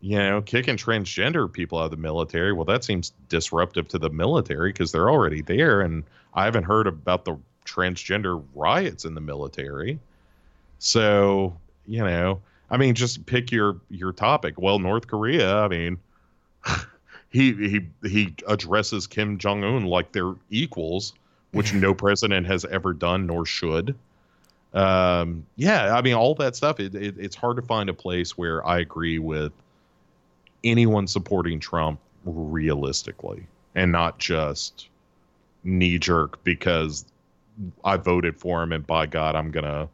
you 0.00 0.18
know, 0.18 0.40
kicking 0.40 0.76
transgender 0.76 1.52
people 1.52 1.78
out 1.78 1.86
of 1.86 1.90
the 1.90 1.96
military, 1.98 2.52
well, 2.52 2.64
that 2.64 2.84
seems 2.84 3.12
disruptive 3.28 3.86
to 3.88 3.98
the 3.98 4.08
military 4.08 4.72
because 4.72 4.92
they're 4.92 5.10
already 5.10 5.42
there. 5.42 5.82
And 5.82 6.04
I 6.32 6.44
haven't 6.44 6.64
heard 6.64 6.86
about 6.86 7.26
the 7.26 7.36
transgender 7.66 8.42
riots 8.54 9.04
in 9.04 9.14
the 9.14 9.20
military. 9.20 9.98
So, 10.78 11.54
you 11.86 12.02
know, 12.02 12.40
I 12.70 12.78
mean, 12.78 12.94
just 12.94 13.26
pick 13.26 13.52
your 13.52 13.76
your 13.90 14.12
topic. 14.12 14.58
Well, 14.58 14.78
North 14.78 15.06
Korea, 15.06 15.58
I 15.58 15.68
mean, 15.68 15.98
he 17.30 17.52
he 17.52 17.86
he 18.08 18.34
addresses 18.46 19.06
Kim 19.06 19.36
Jong 19.38 19.64
Un 19.64 19.84
like 19.84 20.12
they're 20.12 20.34
equals, 20.48 21.12
which 21.52 21.74
no 21.74 21.92
president 22.06 22.46
has 22.46 22.64
ever 22.64 22.94
done 22.94 23.26
nor 23.26 23.44
should. 23.44 23.94
Um, 24.72 25.46
yeah, 25.56 25.96
I 25.96 26.02
mean, 26.02 26.14
all 26.14 26.34
that 26.36 26.56
stuff. 26.56 26.78
It, 26.80 26.94
it, 26.94 27.16
it's 27.18 27.36
hard 27.36 27.56
to 27.56 27.62
find 27.62 27.88
a 27.88 27.94
place 27.94 28.38
where 28.38 28.66
I 28.66 28.78
agree 28.78 29.18
with 29.18 29.52
anyone 30.62 31.06
supporting 31.06 31.58
Trump 31.60 31.98
realistically, 32.24 33.46
and 33.74 33.90
not 33.90 34.18
just 34.18 34.88
knee 35.64 35.98
jerk 35.98 36.42
because 36.44 37.04
I 37.84 37.96
voted 37.96 38.36
for 38.36 38.62
him, 38.62 38.72
and 38.72 38.86
by 38.86 39.06
God, 39.06 39.34
I'm 39.34 39.50
gonna 39.50 39.88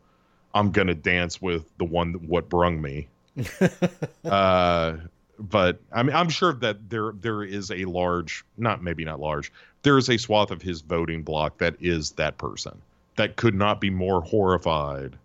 I'm 0.54 0.72
gonna 0.72 0.94
dance 0.94 1.40
with 1.40 1.70
the 1.78 1.84
one 1.84 2.14
what 2.26 2.48
brung 2.48 2.80
me. 2.80 3.08
uh, 4.24 4.96
but 5.38 5.80
I 5.92 6.02
mean, 6.02 6.14
I'm 6.14 6.28
sure 6.28 6.52
that 6.52 6.90
there 6.90 7.12
there 7.18 7.42
is 7.42 7.70
a 7.70 7.86
large, 7.86 8.44
not 8.58 8.82
maybe 8.82 9.04
not 9.06 9.20
large, 9.20 9.52
there 9.82 9.96
is 9.96 10.10
a 10.10 10.18
swath 10.18 10.50
of 10.50 10.60
his 10.60 10.82
voting 10.82 11.22
block 11.22 11.58
that 11.58 11.76
is 11.80 12.10
that 12.12 12.36
person 12.36 12.80
that 13.16 13.36
could 13.36 13.54
not 13.54 13.80
be 13.80 13.90
more 13.90 14.20
horrified 14.22 15.16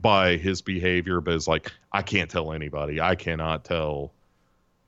by 0.00 0.36
his 0.36 0.62
behavior, 0.62 1.20
but 1.20 1.34
is 1.34 1.48
like, 1.48 1.72
I 1.92 2.02
can't 2.02 2.30
tell 2.30 2.52
anybody. 2.52 3.00
I 3.00 3.14
cannot 3.14 3.64
tell. 3.64 4.12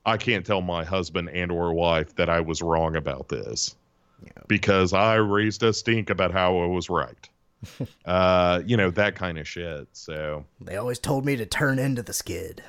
I 0.04 0.16
can't 0.16 0.44
tell 0.44 0.60
my 0.60 0.84
husband 0.84 1.30
and 1.30 1.52
or 1.52 1.72
wife 1.72 2.16
that 2.16 2.28
I 2.28 2.40
was 2.40 2.60
wrong 2.60 2.96
about 2.96 3.28
this 3.28 3.76
yeah. 4.24 4.42
because 4.48 4.92
I 4.92 5.14
raised 5.14 5.62
a 5.62 5.72
stink 5.72 6.10
about 6.10 6.32
how 6.32 6.58
I 6.58 6.66
was 6.66 6.90
right. 6.90 7.28
uh, 8.04 8.62
you 8.66 8.76
know 8.76 8.90
that 8.90 9.14
kind 9.14 9.38
of 9.38 9.46
shit. 9.46 9.86
So 9.92 10.44
they 10.60 10.76
always 10.76 10.98
told 10.98 11.24
me 11.24 11.36
to 11.36 11.46
turn 11.46 11.78
into 11.78 12.02
the 12.02 12.12
skid. 12.12 12.62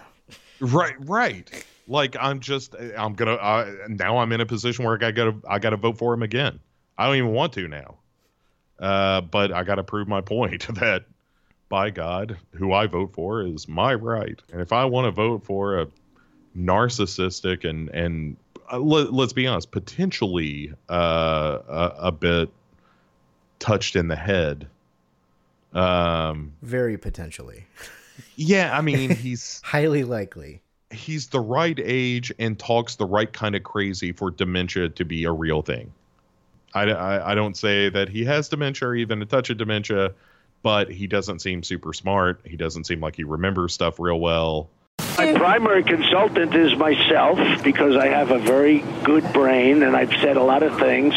Right, 0.60 0.96
right. 1.00 1.66
Like 1.88 2.16
I'm 2.20 2.40
just, 2.40 2.76
I'm 2.98 3.14
gonna. 3.14 3.34
Uh, 3.34 3.74
now 3.90 4.18
I'm 4.18 4.32
in 4.32 4.42
a 4.42 4.46
position 4.46 4.86
where 4.86 4.94
I 5.04 5.12
gotta, 5.12 5.36
I 5.50 5.58
gotta 5.58 5.78
vote 5.78 5.98
for 5.98 6.14
him 6.14 6.22
again. 6.22 6.60
I 6.98 7.08
don't 7.08 7.16
even 7.16 7.32
want 7.32 7.54
to 7.54 7.68
now. 7.68 7.98
Uh, 8.84 9.22
but 9.22 9.54
I 9.54 9.64
gotta 9.64 9.84
prove 9.84 10.10
my 10.10 10.20
point 10.20 10.68
that, 10.76 11.06
by 11.70 11.90
God, 11.90 12.38
who 12.52 12.74
I 12.74 12.86
vote 12.86 13.14
for 13.14 13.42
is 13.42 13.68
my 13.68 13.94
right. 13.94 14.40
And 14.52 14.62
if 14.62 14.74
I 14.74 14.84
want 14.86 15.06
to 15.06 15.12
vote 15.12 15.46
for 15.46 15.80
a 15.80 15.88
narcissistic 16.56 17.68
and 17.68 17.90
and 17.90 18.36
uh, 18.72 18.80
let, 18.80 19.08
us 19.14 19.32
be 19.32 19.48
honest, 19.48 19.72
potentially 19.72 20.74
uh, 20.90 21.60
a, 21.68 21.96
a 21.98 22.12
bit 22.12 22.50
touched 23.60 23.96
in 23.96 24.10
the 24.10 24.18
head. 24.18 24.68
Um, 25.74 26.52
very 26.62 26.98
potentially. 26.98 27.66
Yeah, 28.36 28.78
I 28.78 28.82
mean, 28.82 29.10
he's 29.16 29.62
highly 29.64 30.04
likely. 30.04 30.62
He's 30.92 31.28
the 31.30 31.40
right 31.40 31.80
age 31.82 32.34
and 32.38 32.60
talks 32.60 32.96
the 32.96 33.06
right 33.06 33.32
kind 33.32 33.56
of 33.56 33.64
crazy 33.64 34.12
for 34.12 34.30
dementia 34.30 34.90
to 34.90 35.06
be 35.06 35.24
a 35.24 35.32
real 35.32 35.62
thing. 35.62 35.94
I, 36.74 36.84
I, 36.84 37.32
I 37.32 37.36
don't 37.36 37.56
say 37.56 37.90
that 37.90 38.10
he 38.10 38.26
has 38.26 38.50
dementia 38.50 38.90
or 38.90 38.96
even 38.96 39.22
a 39.22 39.26
touch 39.26 39.50
of 39.50 39.58
dementia, 39.58 40.14
but 40.64 40.90
he 40.90 41.08
doesn't 41.08 41.40
seem 41.40 41.64
super 41.64 41.94
smart. 41.94 42.42
He 42.46 42.58
doesn't 42.58 42.86
seem 42.86 43.00
like 43.00 43.16
he 43.16 43.24
remembers 43.24 43.74
stuff 43.74 44.00
real 44.00 44.20
well. 44.20 44.70
My 45.18 45.34
primary 45.34 45.84
consultant 45.84 46.56
is 46.56 46.76
myself 46.76 47.38
because 47.64 47.96
I 47.96 48.08
have 48.08 48.32
a 48.32 48.40
very 48.40 48.80
good 49.04 49.32
brain 49.32 49.84
and 49.84 49.96
I've 49.96 50.12
said 50.22 50.38
a 50.38 50.44
lot 50.44 50.64
of 50.64 50.78
things. 50.80 51.16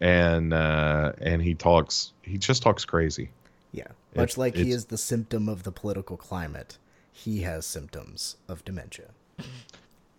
And 0.00 0.52
uh, 0.52 1.12
and 1.20 1.40
he 1.40 1.54
talks, 1.54 2.12
he 2.22 2.36
just 2.36 2.62
talks 2.62 2.84
crazy. 2.84 3.30
Yeah, 3.72 3.88
much 4.14 4.32
it, 4.32 4.38
like 4.38 4.56
he 4.56 4.70
is 4.70 4.86
the 4.86 4.98
symptom 4.98 5.48
of 5.48 5.62
the 5.62 5.72
political 5.72 6.16
climate, 6.16 6.76
he 7.12 7.40
has 7.42 7.64
symptoms 7.64 8.36
of 8.48 8.64
dementia. 8.64 9.10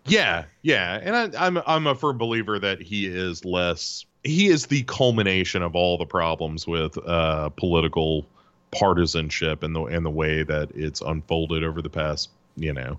Yeah, 0.06 0.44
yeah, 0.62 0.98
and 1.02 1.36
I, 1.36 1.46
I'm 1.46 1.58
I'm 1.66 1.86
a 1.86 1.94
firm 1.94 2.18
believer 2.18 2.58
that 2.58 2.80
he 2.80 3.06
is 3.06 3.44
less. 3.44 4.04
He 4.26 4.48
is 4.48 4.66
the 4.66 4.82
culmination 4.84 5.62
of 5.62 5.74
all 5.74 5.96
the 5.96 6.06
problems 6.06 6.66
with 6.66 6.98
uh, 7.06 7.48
political 7.50 8.26
partisanship 8.72 9.62
and 9.62 9.74
the 9.74 9.84
and 9.84 10.04
the 10.04 10.10
way 10.10 10.42
that 10.42 10.70
it's 10.74 11.00
unfolded 11.00 11.64
over 11.64 11.80
the 11.80 11.90
past, 11.90 12.30
you 12.56 12.72
know, 12.72 12.98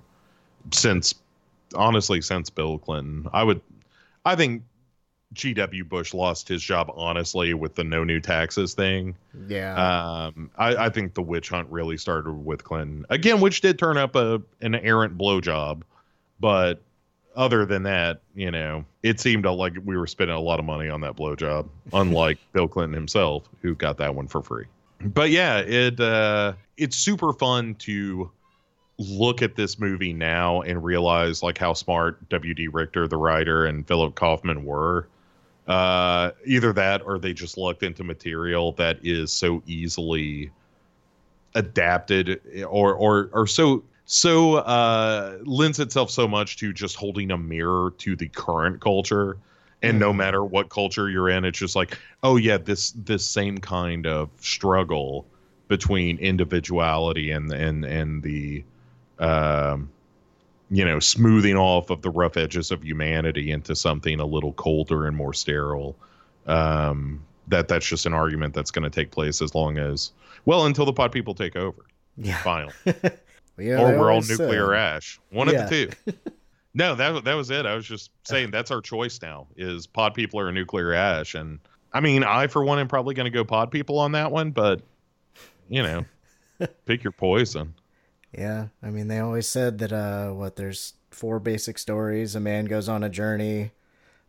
since 0.71 1.13
honestly 1.75 2.21
since 2.21 2.49
Bill 2.49 2.77
Clinton. 2.77 3.27
I 3.33 3.43
would, 3.43 3.61
I 4.25 4.35
think 4.35 4.63
G.W. 5.33 5.83
Bush 5.83 6.13
lost 6.13 6.47
his 6.47 6.63
job 6.63 6.91
honestly 6.95 7.53
with 7.53 7.75
the 7.75 7.83
no 7.83 8.03
new 8.03 8.19
taxes 8.19 8.73
thing. 8.73 9.15
Yeah. 9.47 9.73
Um, 9.75 10.49
I, 10.57 10.85
I 10.85 10.89
think 10.89 11.13
the 11.13 11.21
witch 11.21 11.49
hunt 11.49 11.67
really 11.69 11.97
started 11.97 12.31
with 12.31 12.63
Clinton 12.63 13.05
again, 13.09 13.41
which 13.41 13.61
did 13.61 13.77
turn 13.77 13.97
up 13.97 14.15
a 14.15 14.41
an 14.61 14.75
errant 14.75 15.17
blowjob, 15.17 15.81
but 16.39 16.81
other 17.37 17.65
than 17.65 17.83
that, 17.83 18.21
you 18.35 18.51
know, 18.51 18.83
it 19.03 19.19
seemed 19.19 19.45
like 19.45 19.73
we 19.85 19.95
were 19.95 20.07
spending 20.07 20.35
a 20.35 20.39
lot 20.41 20.59
of 20.59 20.65
money 20.65 20.89
on 20.89 20.99
that 21.01 21.15
blowjob, 21.15 21.69
unlike 21.93 22.39
Bill 22.51 22.67
Clinton 22.67 22.93
himself, 22.93 23.47
who 23.61 23.75
got 23.75 23.97
that 23.97 24.15
one 24.15 24.27
for 24.27 24.41
free. 24.41 24.65
But 24.99 25.29
yeah, 25.29 25.59
it 25.59 25.99
uh, 25.99 26.53
it's 26.75 26.97
super 26.97 27.31
fun 27.31 27.75
to 27.75 28.31
look 28.97 29.43
at 29.43 29.55
this 29.55 29.77
movie 29.77 30.11
now 30.11 30.61
and 30.61 30.83
realize 30.83 31.43
like 31.43 31.59
how 31.59 31.73
smart 31.73 32.27
W.D. 32.29 32.69
Richter, 32.69 33.07
the 33.07 33.17
writer, 33.17 33.67
and 33.67 33.87
Philip 33.87 34.15
Kaufman 34.15 34.65
were 34.65 35.07
uh, 35.67 36.31
either 36.45 36.73
that 36.73 37.03
or 37.05 37.19
they 37.19 37.33
just 37.33 37.57
lucked 37.57 37.83
into 37.83 38.03
material 38.03 38.71
that 38.73 38.97
is 39.03 39.31
so 39.31 39.61
easily 39.67 40.49
adapted 41.53 42.41
or 42.67 42.93
or 42.93 43.29
or 43.33 43.45
so 43.45 43.83
so 44.07 44.55
uh, 44.55 45.37
lends 45.43 45.79
itself 45.79 46.09
so 46.09 46.27
much 46.27 46.57
to 46.57 46.73
just 46.73 46.95
holding 46.95 47.29
a 47.31 47.37
mirror 47.37 47.93
to 47.99 48.15
the 48.15 48.27
current 48.29 48.81
culture 48.81 49.37
and 49.83 49.99
no 49.99 50.09
mm-hmm. 50.09 50.17
matter 50.17 50.43
what 50.43 50.69
culture 50.69 51.09
you're 51.09 51.29
in 51.29 51.45
it's 51.45 51.59
just 51.59 51.75
like 51.75 51.99
oh 52.23 52.35
yeah 52.35 52.57
this 52.57 52.91
this 52.91 53.23
same 53.23 53.59
kind 53.59 54.07
of 54.07 54.29
struggle 54.39 55.27
between 55.67 56.17
individuality 56.17 57.29
and 57.29 57.51
and 57.53 57.85
and 57.85 58.23
the 58.23 58.63
um 59.19 59.89
you 60.69 60.83
know, 60.83 60.99
smoothing 60.99 61.55
off 61.55 61.89
of 61.89 62.01
the 62.01 62.09
rough 62.09 62.37
edges 62.37 62.71
of 62.71 62.83
humanity 62.83 63.51
into 63.51 63.75
something 63.75 64.19
a 64.19 64.25
little 64.25 64.53
colder 64.53 65.05
and 65.05 65.15
more 65.15 65.33
sterile. 65.33 65.95
Um, 66.45 67.23
that 67.47 67.67
that's 67.69 67.85
just 67.85 68.05
an 68.05 68.13
argument 68.13 68.53
that's 68.53 68.71
going 68.71 68.83
to 68.83 68.89
take 68.89 69.11
place 69.11 69.41
as 69.41 69.55
long 69.55 69.77
as 69.77 70.11
well 70.45 70.65
until 70.65 70.85
the 70.85 70.93
pod 70.93 71.11
people 71.11 71.33
take 71.33 71.55
over. 71.55 71.85
Yeah, 72.17 72.37
finally, 72.41 72.73
yeah, 73.57 73.81
or 73.81 73.99
we're 73.99 74.11
all 74.11 74.21
nuclear 74.21 74.73
ash. 74.73 75.19
One 75.31 75.49
yeah. 75.49 75.63
of 75.63 75.69
the 75.69 75.87
two. 75.87 76.13
no, 76.73 76.95
that 76.95 77.23
that 77.23 77.33
was 77.33 77.49
it. 77.49 77.65
I 77.65 77.75
was 77.75 77.85
just 77.85 78.11
saying 78.23 78.51
that's 78.51 78.71
our 78.71 78.81
choice 78.81 79.19
now: 79.21 79.47
is 79.55 79.87
pod 79.87 80.13
people 80.13 80.39
or 80.39 80.51
nuclear 80.51 80.93
ash. 80.93 81.35
And 81.35 81.59
I 81.93 81.99
mean, 81.99 82.23
I 82.23 82.47
for 82.47 82.63
one 82.63 82.79
am 82.79 82.87
probably 82.87 83.15
going 83.15 83.25
to 83.25 83.31
go 83.31 83.43
pod 83.43 83.71
people 83.71 83.99
on 83.99 84.11
that 84.13 84.31
one, 84.31 84.51
but 84.51 84.81
you 85.69 85.83
know, 85.83 86.05
pick 86.85 87.03
your 87.03 87.11
poison. 87.11 87.73
Yeah, 88.37 88.67
I 88.83 88.89
mean 88.89 89.07
they 89.07 89.19
always 89.19 89.47
said 89.47 89.79
that 89.79 89.91
uh 89.91 90.31
what 90.31 90.55
there's 90.55 90.93
four 91.11 91.39
basic 91.39 91.79
stories. 91.79 92.35
A 92.35 92.39
man 92.39 92.65
goes 92.65 92.87
on 92.87 93.03
a 93.03 93.09
journey, 93.09 93.71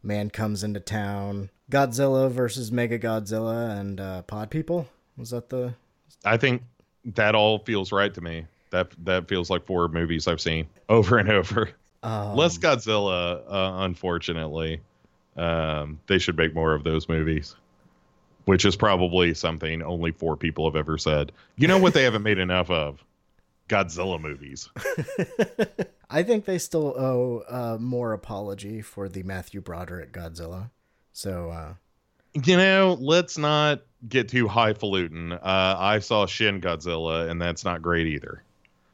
man 0.02 0.30
comes 0.30 0.64
into 0.64 0.80
town, 0.80 1.50
Godzilla 1.70 2.30
versus 2.30 2.70
Mechagodzilla 2.70 3.78
and 3.78 4.00
uh 4.00 4.22
Pod 4.22 4.50
People. 4.50 4.88
Was 5.16 5.30
that 5.30 5.50
the 5.50 5.74
I 6.24 6.36
think 6.36 6.62
that 7.04 7.34
all 7.34 7.58
feels 7.58 7.92
right 7.92 8.12
to 8.14 8.20
me. 8.20 8.46
That 8.70 8.92
that 9.04 9.28
feels 9.28 9.50
like 9.50 9.64
four 9.66 9.88
movies 9.88 10.26
I've 10.26 10.40
seen 10.40 10.66
over 10.88 11.18
and 11.18 11.30
over. 11.30 11.70
Um, 12.02 12.36
Less 12.36 12.58
Godzilla, 12.58 13.42
uh, 13.48 13.84
unfortunately. 13.84 14.80
Um, 15.36 16.00
they 16.06 16.18
should 16.18 16.36
make 16.36 16.54
more 16.54 16.74
of 16.74 16.84
those 16.84 17.08
movies, 17.08 17.54
which 18.44 18.64
is 18.64 18.74
probably 18.74 19.34
something 19.34 19.82
only 19.82 20.10
four 20.10 20.36
people 20.36 20.68
have 20.68 20.76
ever 20.76 20.98
said. 20.98 21.32
You 21.56 21.68
know 21.68 21.78
what 21.78 21.94
they 21.94 22.02
haven't 22.02 22.22
made 22.22 22.38
enough 22.38 22.70
of? 22.70 23.04
Godzilla 23.68 24.20
movies. 24.20 24.68
I 26.10 26.22
think 26.22 26.46
they 26.46 26.58
still 26.58 26.94
owe 26.98 27.44
uh, 27.48 27.76
more 27.78 28.12
apology 28.12 28.80
for 28.80 29.08
the 29.08 29.22
Matthew 29.22 29.60
Broderick 29.60 30.12
Godzilla. 30.12 30.70
So, 31.12 31.50
uh, 31.50 31.74
you 32.44 32.56
know, 32.56 32.96
let's 33.00 33.36
not 33.38 33.82
get 34.08 34.28
too 34.28 34.48
highfalutin. 34.48 35.32
Uh, 35.32 35.76
I 35.78 35.98
saw 35.98 36.26
Shin 36.26 36.60
Godzilla, 36.60 37.28
and 37.28 37.40
that's 37.40 37.64
not 37.64 37.82
great 37.82 38.06
either. 38.06 38.42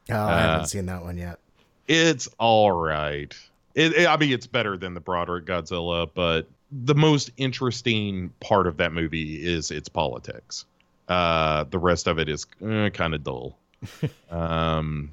Oh, 0.09 0.13
I 0.15 0.17
Uh, 0.33 0.37
haven't 0.37 0.65
seen 0.65 0.85
that 0.87 1.03
one 1.03 1.17
yet. 1.17 1.39
It's 1.87 2.27
all 2.39 2.71
right. 2.71 3.33
It, 3.75 3.93
it- 3.93 4.07
I 4.07 4.17
mean, 4.17 4.31
it's 4.31 4.47
better 4.47 4.77
than 4.77 4.93
the 4.93 4.99
Broderick 4.99 5.45
Godzilla, 5.45 6.09
but 6.13 6.47
the 6.71 6.95
most 6.95 7.31
interesting 7.37 8.31
part 8.39 8.67
of 8.67 8.77
that 8.77 8.91
movie 8.91 9.45
is 9.45 9.71
its 9.71 9.89
politics. 9.89 10.65
Uh, 11.07 11.65
the 11.65 11.77
rest 11.79 12.07
of 12.07 12.17
it 12.19 12.27
is 12.29 12.45
eh, 12.65 12.89
kind 12.89 13.13
of 13.13 13.23
dull. 13.23 13.57
um, 14.31 15.11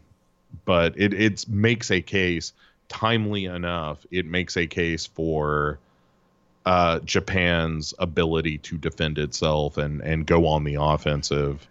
but 0.65 0.95
it 0.99 1.13
it 1.15 1.47
makes 1.49 1.91
a 1.91 2.01
case 2.01 2.53
timely 2.89 3.45
enough. 3.47 4.05
It 4.11 4.27
makes 4.27 4.57
a 4.57 4.67
case 4.67 5.07
for 5.07 5.79
uh, 6.65 7.01
Japan's 7.01 7.93
ability 7.99 8.59
to 8.59 8.79
defend 8.79 9.19
itself 9.19 9.77
and 9.79 10.01
and 10.03 10.27
go 10.27 10.47
on 10.47 10.65
the 10.65 10.77
offensive. 10.81 11.67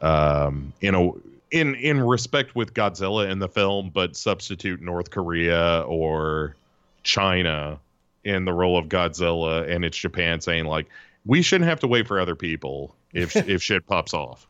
Um, 0.00 0.72
in 0.80 0.94
a 0.96 1.12
in 1.52 1.74
in 1.76 2.00
respect 2.00 2.56
with 2.56 2.74
Godzilla 2.74 3.30
in 3.30 3.38
the 3.38 3.48
film, 3.48 3.90
but 3.90 4.16
substitute 4.16 4.80
North 4.80 5.10
Korea 5.10 5.84
or 5.86 6.56
China 7.04 7.78
in 8.24 8.44
the 8.44 8.52
role 8.52 8.78
of 8.78 8.86
Godzilla, 8.86 9.68
and 9.68 9.84
it's 9.84 9.96
Japan 9.96 10.40
saying 10.40 10.64
like 10.64 10.88
we 11.24 11.42
shouldn't 11.42 11.68
have 11.68 11.80
to 11.80 11.86
wait 11.86 12.08
for 12.08 12.18
other 12.18 12.34
people 12.34 12.96
if 13.12 13.36
if 13.36 13.62
shit 13.62 13.86
pops 13.86 14.14
off. 14.14 14.48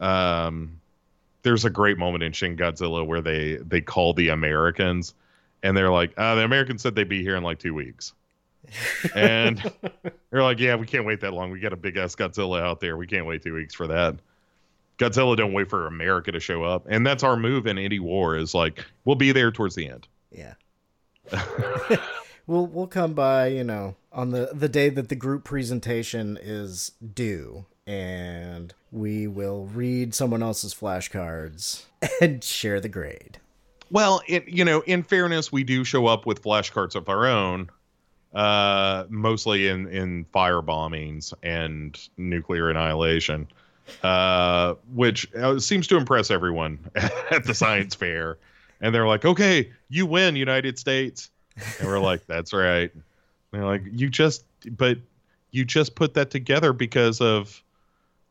Um, 0.00 0.80
there's 1.42 1.66
a 1.66 1.70
great 1.70 1.98
moment 1.98 2.24
in 2.24 2.32
Shin 2.32 2.56
Godzilla 2.56 3.06
where 3.06 3.20
they 3.20 3.56
they 3.56 3.82
call 3.82 4.14
the 4.14 4.30
Americans, 4.30 5.14
and 5.62 5.76
they're 5.76 5.90
like, 5.90 6.14
uh, 6.16 6.36
the 6.36 6.44
Americans 6.44 6.82
said 6.82 6.94
they'd 6.94 7.08
be 7.08 7.22
here 7.22 7.36
in 7.36 7.42
like 7.42 7.58
two 7.58 7.74
weeks, 7.74 8.14
and 9.14 9.62
they're 10.30 10.42
like, 10.42 10.58
yeah, 10.58 10.74
we 10.74 10.86
can't 10.86 11.04
wait 11.04 11.20
that 11.20 11.34
long. 11.34 11.50
We 11.50 11.60
got 11.60 11.74
a 11.74 11.76
big 11.76 11.98
ass 11.98 12.16
Godzilla 12.16 12.62
out 12.62 12.80
there. 12.80 12.96
We 12.96 13.06
can't 13.06 13.26
wait 13.26 13.42
two 13.42 13.52
weeks 13.52 13.74
for 13.74 13.86
that. 13.88 14.16
Godzilla 14.98 15.36
don't 15.36 15.52
wait 15.52 15.68
for 15.68 15.86
America 15.86 16.32
to 16.32 16.40
show 16.40 16.62
up, 16.62 16.86
and 16.88 17.06
that's 17.06 17.22
our 17.22 17.36
move 17.36 17.66
in 17.66 17.78
any 17.78 17.98
war. 17.98 18.36
Is 18.36 18.54
like 18.54 18.84
we'll 19.04 19.16
be 19.16 19.32
there 19.32 19.50
towards 19.50 19.74
the 19.74 19.88
end. 19.88 20.06
Yeah. 20.30 20.54
we'll 22.46 22.66
we'll 22.66 22.86
come 22.86 23.14
by, 23.14 23.48
you 23.48 23.64
know, 23.64 23.96
on 24.12 24.30
the 24.30 24.50
the 24.52 24.68
day 24.68 24.88
that 24.90 25.08
the 25.08 25.16
group 25.16 25.44
presentation 25.44 26.38
is 26.40 26.92
due, 27.14 27.66
and 27.86 28.74
we 28.90 29.26
will 29.26 29.66
read 29.66 30.14
someone 30.14 30.42
else's 30.42 30.74
flashcards 30.74 31.84
and 32.20 32.42
share 32.42 32.80
the 32.80 32.88
grade. 32.88 33.38
Well, 33.90 34.22
it, 34.26 34.48
you 34.48 34.64
know, 34.64 34.80
in 34.80 35.02
fairness, 35.02 35.52
we 35.52 35.62
do 35.64 35.84
show 35.84 36.06
up 36.06 36.26
with 36.26 36.42
flashcards 36.42 36.94
of 36.94 37.08
our 37.08 37.26
own, 37.26 37.70
uh, 38.34 39.04
mostly 39.08 39.68
in 39.68 39.86
in 39.88 40.24
fire 40.32 40.62
bombings 40.62 41.32
and 41.42 41.98
nuclear 42.16 42.70
annihilation, 42.70 43.48
uh, 44.02 44.74
which 44.92 45.32
uh, 45.34 45.58
seems 45.58 45.86
to 45.88 45.96
impress 45.96 46.30
everyone 46.30 46.78
at 47.30 47.44
the 47.44 47.54
science 47.54 47.94
fair. 47.94 48.38
And 48.80 48.94
they're 48.94 49.06
like, 49.06 49.24
"Okay, 49.24 49.70
you 49.88 50.06
win, 50.06 50.36
United 50.36 50.78
States," 50.78 51.30
and 51.78 51.88
we're 51.88 52.00
like, 52.00 52.26
"That's 52.26 52.52
right." 52.52 52.92
And 52.92 53.02
they're 53.52 53.64
like, 53.64 53.82
"You 53.92 54.08
just, 54.08 54.44
but 54.76 54.98
you 55.52 55.64
just 55.64 55.94
put 55.94 56.14
that 56.14 56.30
together 56.30 56.72
because 56.72 57.20
of 57.20 57.62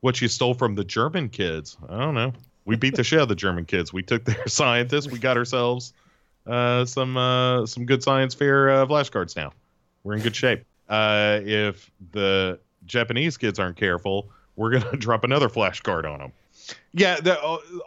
what 0.01 0.21
you 0.21 0.27
stole 0.27 0.53
from 0.53 0.75
the 0.75 0.83
German 0.83 1.29
kids." 1.29 1.77
I 1.89 1.99
don't 1.99 2.15
know. 2.15 2.33
We 2.65 2.75
beat 2.75 2.95
the 2.95 3.03
shit 3.03 3.19
out 3.19 3.23
of 3.23 3.29
the 3.29 3.35
German 3.35 3.65
kids. 3.65 3.91
We 3.91 4.03
took 4.03 4.25
their 4.25 4.43
scientists. 4.47 5.09
We 5.09 5.19
got 5.19 5.37
ourselves 5.37 5.93
uh, 6.47 6.85
some 6.85 7.17
uh, 7.17 7.65
some 7.65 7.85
good 7.85 8.03
science 8.03 8.33
fair 8.33 8.69
uh, 8.69 8.85
flashcards 8.85 9.35
now. 9.35 9.53
We're 10.03 10.15
in 10.15 10.21
good 10.21 10.35
shape. 10.35 10.65
Uh, 10.89 11.39
if 11.43 11.89
the 12.11 12.59
Japanese 12.85 13.37
kids 13.37 13.59
aren't 13.59 13.77
careful, 13.77 14.29
we're 14.55 14.71
gonna 14.71 14.97
drop 14.97 15.23
another 15.23 15.49
flashcard 15.49 16.11
on 16.11 16.19
them. 16.19 16.31
Yeah. 16.93 17.19
The, 17.19 17.35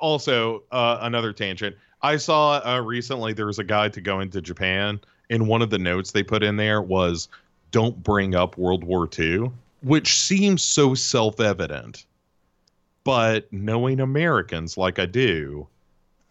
also, 0.00 0.62
uh, 0.72 0.98
another 1.00 1.32
tangent. 1.32 1.76
I 2.02 2.16
saw 2.16 2.60
uh, 2.64 2.80
recently 2.82 3.32
there 3.32 3.46
was 3.46 3.58
a 3.58 3.64
guide 3.64 3.92
to 3.94 4.00
go 4.00 4.20
into 4.20 4.40
Japan, 4.42 5.00
and 5.30 5.48
one 5.48 5.62
of 5.62 5.70
the 5.70 5.78
notes 5.78 6.12
they 6.12 6.22
put 6.22 6.42
in 6.42 6.56
there 6.56 6.82
was, 6.82 7.28
"Don't 7.70 8.02
bring 8.02 8.34
up 8.34 8.58
World 8.58 8.84
War 8.84 9.08
II," 9.18 9.50
which 9.82 10.18
seems 10.20 10.62
so 10.62 10.94
self-evident 10.94 12.04
but 13.04 13.46
knowing 13.52 14.00
Americans 14.00 14.76
like 14.76 14.98
I 14.98 15.06
do, 15.06 15.68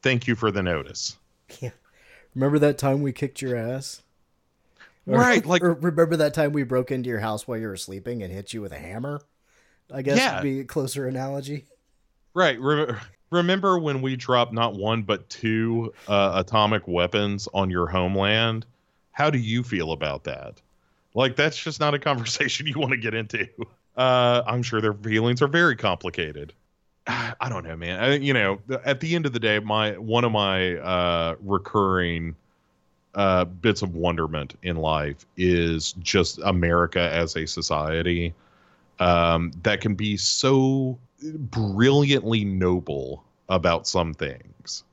thank 0.02 0.28
you 0.28 0.36
for 0.36 0.52
the 0.52 0.62
notice. 0.62 1.16
Yeah. 1.62 1.70
Remember 2.34 2.60
that 2.60 2.78
time 2.78 3.02
we 3.02 3.14
kicked 3.14 3.42
your 3.42 3.56
ass? 3.56 4.02
Or- 5.08 5.18
Right, 5.18 5.46
like- 5.46 5.62
remember 5.64 6.18
that 6.18 6.34
time 6.34 6.52
we 6.52 6.64
broke 6.64 6.92
into 6.92 7.10
your 7.10 7.22
house 7.22 7.48
while 7.48 7.58
you 7.58 7.68
were 7.68 7.78
sleeping 7.78 8.22
and 8.22 8.34
hit 8.34 8.54
you 8.54 8.62
with 8.62 8.74
a 8.74 8.78
hammer? 8.78 9.22
I 9.94 10.02
guess 10.02 10.18
Yeah. 10.18 10.36
would 10.36 10.44
be 10.44 10.60
a 10.62 10.64
closer 10.66 11.08
analogy. 11.08 11.66
Right. 12.34 12.60
Re- 12.60 12.96
remember 13.32 13.80
when 13.80 14.02
we 14.02 14.16
dropped 14.16 14.54
not 14.54 14.76
one 14.76 15.04
but 15.04 15.30
two 15.30 15.94
uh, 16.08 16.44
atomic 16.46 16.88
weapons 16.88 17.48
on 17.54 17.70
your 17.70 17.88
homeland? 17.88 18.66
How 19.12 19.30
do 19.30 19.38
you 19.38 19.64
feel 19.64 19.92
about 19.92 20.26
that? 20.26 20.56
Like 21.14 21.36
that's 21.36 21.58
just 21.58 21.80
not 21.80 21.94
a 21.94 22.00
conversation 22.00 22.68
you 22.74 22.78
want 22.80 22.92
to 22.92 22.98
get 22.98 23.14
into. 23.14 23.48
Uh, 23.96 24.44
I'm 24.46 24.62
sure 24.64 24.82
their 24.82 24.94
feelings 24.94 25.42
are 25.42 25.48
very 25.48 25.76
complicated. 25.76 26.52
I 27.08 27.48
don't 27.50 27.64
know, 27.66 27.78
man. 27.78 28.00
I, 28.00 28.16
you 28.16 28.34
know, 28.34 28.60
at 28.84 29.00
the 29.00 29.16
end 29.16 29.26
of 29.26 29.34
the 29.34 29.40
day, 29.40 29.60
my 29.60 29.98
one 29.98 30.26
of 30.26 30.32
my 30.32 30.76
uh, 30.78 31.36
recurring 31.42 32.36
uh, 33.14 33.46
bits 33.46 33.82
of 33.82 33.96
wonderment 33.96 34.58
in 34.64 34.76
life 34.76 35.26
is 35.38 35.94
just 35.94 36.40
America 36.40 37.00
as 37.00 37.38
a 37.38 37.46
society 37.46 38.34
um, 39.00 39.52
that 39.64 39.82
can 39.82 39.96
be 39.96 40.18
so 40.18 40.98
brilliantly 41.22 42.46
noble 42.46 43.24
about 43.50 43.88
some 43.88 44.14
things 44.14 44.84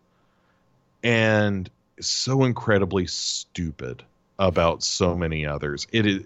and 1.02 1.70
so 2.00 2.44
incredibly 2.44 3.06
stupid 3.06 4.02
about 4.38 4.82
so 4.82 5.16
many 5.16 5.46
others. 5.46 5.86
It 5.92 6.06
is 6.06 6.22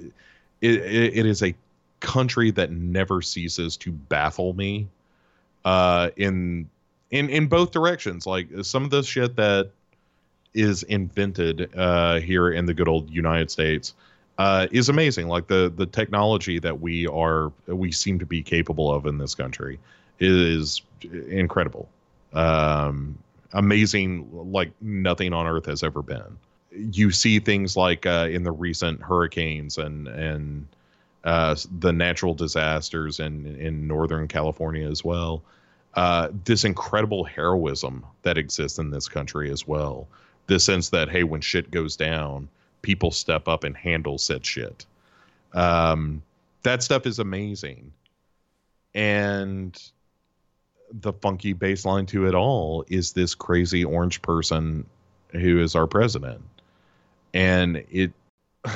it, 0.60 0.80
it, 0.80 1.26
is 1.26 1.42
a 1.42 1.54
country 2.00 2.50
that 2.52 2.70
never 2.70 3.20
ceases 3.20 3.76
to 3.78 3.92
baffle 3.92 4.54
me 4.54 4.88
uh, 5.64 6.10
in 6.16 6.68
in 7.10 7.28
in 7.28 7.46
both 7.46 7.72
directions. 7.72 8.26
Like 8.26 8.48
some 8.62 8.84
of 8.84 8.90
the 8.90 9.02
shit 9.02 9.36
that 9.36 9.70
is 10.54 10.82
invented 10.84 11.70
uh, 11.76 12.20
here 12.20 12.50
in 12.50 12.64
the 12.64 12.74
good 12.74 12.88
old 12.88 13.10
United 13.10 13.50
States 13.50 13.94
uh, 14.38 14.66
is 14.70 14.88
amazing. 14.88 15.28
Like 15.28 15.46
the 15.46 15.72
the 15.74 15.86
technology 15.86 16.58
that 16.58 16.80
we 16.80 17.06
are 17.06 17.52
we 17.66 17.92
seem 17.92 18.18
to 18.18 18.26
be 18.26 18.42
capable 18.42 18.92
of 18.92 19.06
in 19.06 19.18
this 19.18 19.34
country 19.34 19.78
is 20.18 20.82
incredible, 21.28 21.88
um, 22.32 23.18
amazing, 23.52 24.28
like 24.32 24.70
nothing 24.80 25.32
on 25.32 25.46
earth 25.46 25.66
has 25.66 25.82
ever 25.82 26.02
been. 26.02 26.38
You 26.70 27.10
see 27.10 27.38
things 27.38 27.76
like 27.76 28.04
uh, 28.04 28.28
in 28.30 28.42
the 28.42 28.52
recent 28.52 29.00
hurricanes 29.00 29.78
and 29.78 30.06
and 30.08 30.66
uh, 31.24 31.56
the 31.78 31.92
natural 31.92 32.34
disasters 32.34 33.20
in 33.20 33.56
in 33.56 33.86
Northern 33.88 34.28
California 34.28 34.88
as 34.88 35.02
well. 35.02 35.42
Uh, 35.94 36.28
this 36.44 36.64
incredible 36.64 37.24
heroism 37.24 38.04
that 38.22 38.36
exists 38.36 38.78
in 38.78 38.90
this 38.90 39.08
country 39.08 39.50
as 39.50 39.66
well. 39.66 40.06
The 40.46 40.60
sense 40.60 40.90
that 40.90 41.08
hey, 41.08 41.24
when 41.24 41.40
shit 41.40 41.70
goes 41.70 41.96
down, 41.96 42.50
people 42.86 43.10
step 43.10 43.48
up 43.48 43.64
and 43.64 43.76
handle 43.76 44.16
said 44.16 44.46
shit. 44.46 44.86
Um, 45.52 46.22
that 46.62 46.84
stuff 46.84 47.04
is 47.04 47.18
amazing, 47.18 47.92
and 48.94 49.76
the 50.92 51.12
funky 51.12 51.52
baseline 51.52 52.06
to 52.08 52.28
it 52.28 52.34
all 52.34 52.84
is 52.86 53.12
this 53.12 53.34
crazy 53.34 53.84
orange 53.84 54.22
person 54.22 54.86
who 55.32 55.60
is 55.60 55.74
our 55.74 55.88
president, 55.88 56.42
and 57.34 57.84
it. 57.90 58.12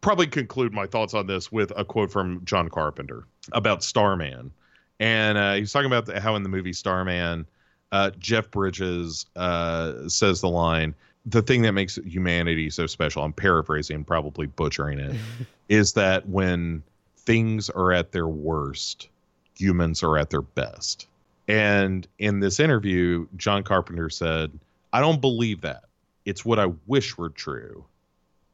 probably 0.00 0.28
conclude 0.28 0.72
my 0.72 0.86
thoughts 0.86 1.12
on 1.12 1.26
this 1.26 1.50
with 1.50 1.72
a 1.76 1.84
quote 1.84 2.10
from 2.10 2.44
John 2.44 2.68
Carpenter 2.68 3.24
about 3.52 3.82
Starman. 3.82 4.52
And 5.00 5.36
uh, 5.36 5.54
he's 5.54 5.72
talking 5.72 5.86
about 5.86 6.06
the, 6.06 6.20
how 6.20 6.36
in 6.36 6.44
the 6.44 6.48
movie 6.48 6.72
Starman, 6.72 7.46
uh, 7.90 8.10
Jeff 8.18 8.50
Bridges 8.50 9.26
uh, 9.36 10.08
says 10.08 10.40
the 10.40 10.48
line, 10.48 10.94
the 11.26 11.42
thing 11.42 11.62
that 11.62 11.72
makes 11.72 11.96
humanity 12.04 12.70
so 12.70 12.86
special, 12.86 13.22
I'm 13.22 13.32
paraphrasing, 13.32 14.04
probably 14.04 14.46
butchering 14.46 14.98
it, 14.98 15.16
is 15.68 15.92
that 15.94 16.28
when 16.28 16.82
things 17.18 17.68
are 17.70 17.92
at 17.92 18.12
their 18.12 18.28
worst, 18.28 19.08
humans 19.56 20.02
are 20.02 20.16
at 20.16 20.30
their 20.30 20.42
best. 20.42 21.06
And 21.48 22.06
in 22.18 22.40
this 22.40 22.60
interview, 22.60 23.26
John 23.36 23.62
Carpenter 23.62 24.10
said, 24.10 24.58
I 24.92 25.00
don't 25.00 25.20
believe 25.20 25.62
that. 25.62 25.84
It's 26.24 26.44
what 26.44 26.58
I 26.58 26.72
wish 26.86 27.16
were 27.18 27.30
true, 27.30 27.84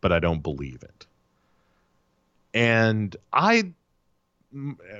but 0.00 0.12
I 0.12 0.18
don't 0.20 0.42
believe 0.42 0.82
it. 0.82 1.06
and 2.52 3.16
I, 3.32 3.72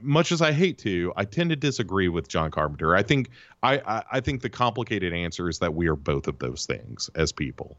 much 0.03 0.33
as 0.33 0.43
I 0.43 0.53
hate 0.53 0.79
to, 0.79 1.13
I 1.17 1.25
tend 1.25 1.51
to 1.51 1.57
disagree 1.57 2.09
with 2.09 2.29
John 2.29 2.51
Carpenter. 2.51 2.95
I 2.95 3.03
think 3.03 3.31
I, 3.63 3.79
I, 3.79 4.03
I 4.13 4.21
think 4.21 4.43
the 4.43 4.51
complicated 4.51 5.13
answer 5.13 5.49
is 5.49 5.59
that 5.61 5.75
we 5.75 5.89
are 5.89 5.97
both 5.97 6.27
of 6.27 6.39
those 6.39 6.67
things 6.67 7.09
as 7.15 7.33
people. 7.33 7.77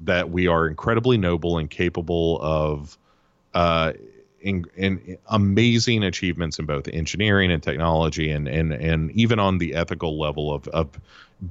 That 0.00 0.30
we 0.30 0.46
are 0.46 0.66
incredibly 0.66 1.16
noble 1.16 1.58
and 1.58 1.70
capable 1.70 2.38
of, 2.42 2.98
uh, 3.54 3.94
in, 4.40 4.66
in 4.76 5.18
amazing 5.28 6.04
achievements 6.04 6.58
in 6.58 6.66
both 6.66 6.86
engineering 6.88 7.50
and 7.50 7.62
technology, 7.62 8.30
and 8.30 8.46
and 8.46 8.72
and 8.72 9.10
even 9.12 9.38
on 9.38 9.58
the 9.58 9.74
ethical 9.74 10.20
level 10.20 10.52
of 10.52 10.68
of 10.68 11.00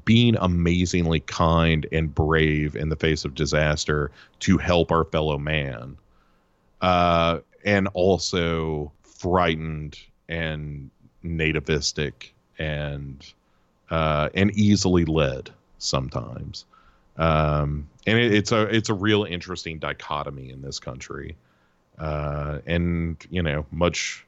being 0.05 0.35
amazingly 0.39 1.19
kind 1.21 1.87
and 1.91 2.13
brave 2.13 2.75
in 2.75 2.89
the 2.89 2.95
face 2.95 3.25
of 3.25 3.35
disaster 3.35 4.11
to 4.39 4.57
help 4.57 4.91
our 4.91 5.03
fellow 5.05 5.37
man 5.37 5.97
uh, 6.81 7.39
and 7.65 7.87
also 7.93 8.91
frightened 9.17 9.97
and 10.29 10.89
nativistic 11.23 12.31
and 12.59 13.33
uh, 13.89 14.29
and 14.33 14.51
easily 14.51 15.05
led 15.05 15.49
sometimes. 15.77 16.65
Um, 17.17 17.87
and 18.05 18.19
it, 18.19 18.33
it's 18.33 18.51
a 18.51 18.63
it's 18.63 18.89
a 18.89 18.93
real 18.93 19.23
interesting 19.23 19.79
dichotomy 19.79 20.49
in 20.49 20.61
this 20.61 20.79
country, 20.79 21.35
uh, 21.97 22.59
and 22.65 23.17
you 23.29 23.41
know 23.41 23.65
much 23.71 24.25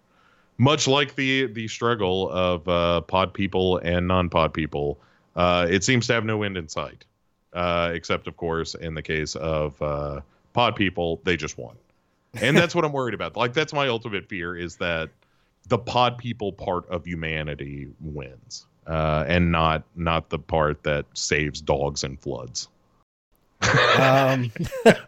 much 0.58 0.88
like 0.88 1.16
the 1.16 1.48
the 1.48 1.68
struggle 1.68 2.30
of 2.30 2.68
uh, 2.68 3.02
pod 3.02 3.34
people 3.34 3.78
and 3.80 4.08
non 4.08 4.30
pod 4.30 4.54
people, 4.54 5.00
uh, 5.36 5.68
it 5.70 5.84
seems 5.84 6.08
to 6.08 6.14
have 6.14 6.26
no 6.26 6.44
end 6.44 6.58
in 6.58 6.68
sight. 6.68 7.06
Uh, 7.54 7.92
except, 7.94 8.28
of 8.28 8.38
course, 8.38 8.76
in 8.76 8.94
the 8.94 9.02
case 9.02 9.36
of 9.36 9.82
uh, 9.82 10.22
pod 10.54 10.76
people, 10.76 11.20
they 11.24 11.36
just 11.36 11.58
won 11.58 11.76
and 12.36 12.58
that's 12.58 12.76
what 12.76 12.86
I'm 12.86 12.92
worried 12.92 13.14
about. 13.14 13.36
Like 13.36 13.54
that's 13.54 13.74
my 13.74 13.88
ultimate 13.88 14.28
fear 14.28 14.56
is 14.56 14.78
that 14.78 15.10
the 15.68 15.78
pod 15.78 16.18
people 16.18 16.52
part 16.52 16.88
of 16.90 17.06
humanity 17.06 17.90
wins, 18.02 18.66
uh, 18.86 19.26
and 19.28 19.52
not 19.52 19.84
not 19.96 20.30
the 20.30 20.40
part 20.40 20.84
that 20.84 21.06
saves 21.14 21.62
dogs 21.62 22.04
and 22.04 22.20
floods. 22.20 22.68
um, 24.00 24.52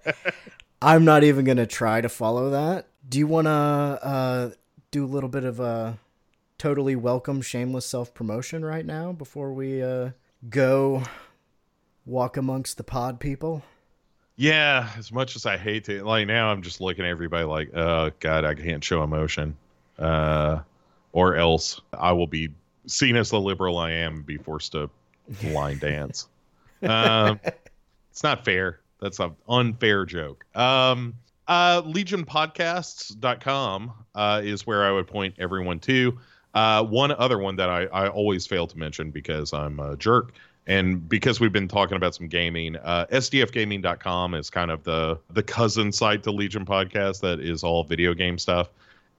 I'm 0.82 1.06
not 1.06 1.24
even 1.24 1.46
gonna 1.46 1.68
try 1.68 2.02
to 2.02 2.10
follow 2.10 2.50
that. 2.52 2.88
Do 3.08 3.20
you 3.20 3.28
want 3.28 3.46
to 3.46 3.52
uh, 3.52 4.50
do 4.92 5.06
a 5.06 5.08
little 5.08 5.30
bit 5.30 5.44
of 5.44 5.60
a 5.60 5.98
totally 6.58 6.96
welcome, 6.96 7.42
shameless 7.42 7.86
self 7.86 8.14
promotion 8.14 8.64
right 8.64 8.86
now 8.86 9.12
before 9.12 9.54
we 9.54 9.82
uh, 9.82 10.12
go 10.50 11.04
walk 12.06 12.38
amongst 12.38 12.78
the 12.78 12.84
pod 12.84 13.20
people? 13.20 13.64
Yeah, 14.40 14.90
as 14.98 15.12
much 15.12 15.36
as 15.36 15.46
I 15.46 15.58
hate 15.58 15.84
to, 15.84 16.02
like 16.06 16.26
now, 16.26 16.50
I'm 16.50 16.62
just 16.62 16.80
looking 16.80 17.04
at 17.04 17.10
everybody 17.10 17.44
like, 17.44 17.76
oh 17.76 18.12
god, 18.22 18.46
I 18.46 18.54
can't 18.54 18.82
show 18.82 19.04
emotion, 19.04 19.58
uh, 19.98 20.60
or 21.12 21.36
else 21.36 21.82
I 21.92 22.14
will 22.14 22.26
be 22.26 22.48
seen 22.88 23.18
as 23.18 23.32
the 23.32 23.42
liberal 23.42 23.78
I 23.78 23.92
am 23.92 24.16
and 24.16 24.26
be 24.26 24.38
forced 24.38 24.72
to 24.72 24.90
line 25.44 25.78
dance. 25.80 26.30
Um, 26.82 27.42
it's 28.12 28.24
not 28.24 28.46
fair. 28.46 28.80
That's 29.02 29.20
an 29.20 29.36
unfair 29.50 30.06
joke. 30.06 30.46
Um, 30.56 31.16
uh, 31.50 31.82
legionpodcasts.com 31.82 33.92
uh, 34.16 34.42
is 34.42 34.66
where 34.66 34.86
I 34.86 34.92
would 34.94 35.08
point 35.08 35.36
everyone 35.38 35.82
to. 35.82 36.18
Uh, 36.54 36.86
one 36.86 37.12
other 37.12 37.40
one 37.40 37.58
that 37.58 37.70
I, 37.70 37.88
I 37.88 38.08
always 38.08 38.48
fail 38.48 38.68
to 38.68 38.78
mention 38.78 39.12
because 39.12 39.52
I'm 39.52 39.82
a 39.82 39.98
jerk 39.98 40.32
and 40.68 41.08
because 41.08 41.40
we've 41.40 41.52
been 41.52 41.68
talking 41.68 41.98
about 41.98 42.16
some 42.16 42.28
gaming, 42.28 42.76
uh, 42.78 43.06
SDFgaming.com 43.12 44.36
is 44.36 44.50
kind 44.50 44.72
of 44.72 44.84
the 44.84 45.20
the 45.32 45.44
cousin 45.44 45.92
site 45.92 46.24
to 46.24 46.32
Legion 46.32 46.66
Podcast 46.66 47.22
that 47.22 47.40
is 47.40 47.64
all 47.64 47.84
video 47.84 48.14
game 48.14 48.38
stuff. 48.38 48.70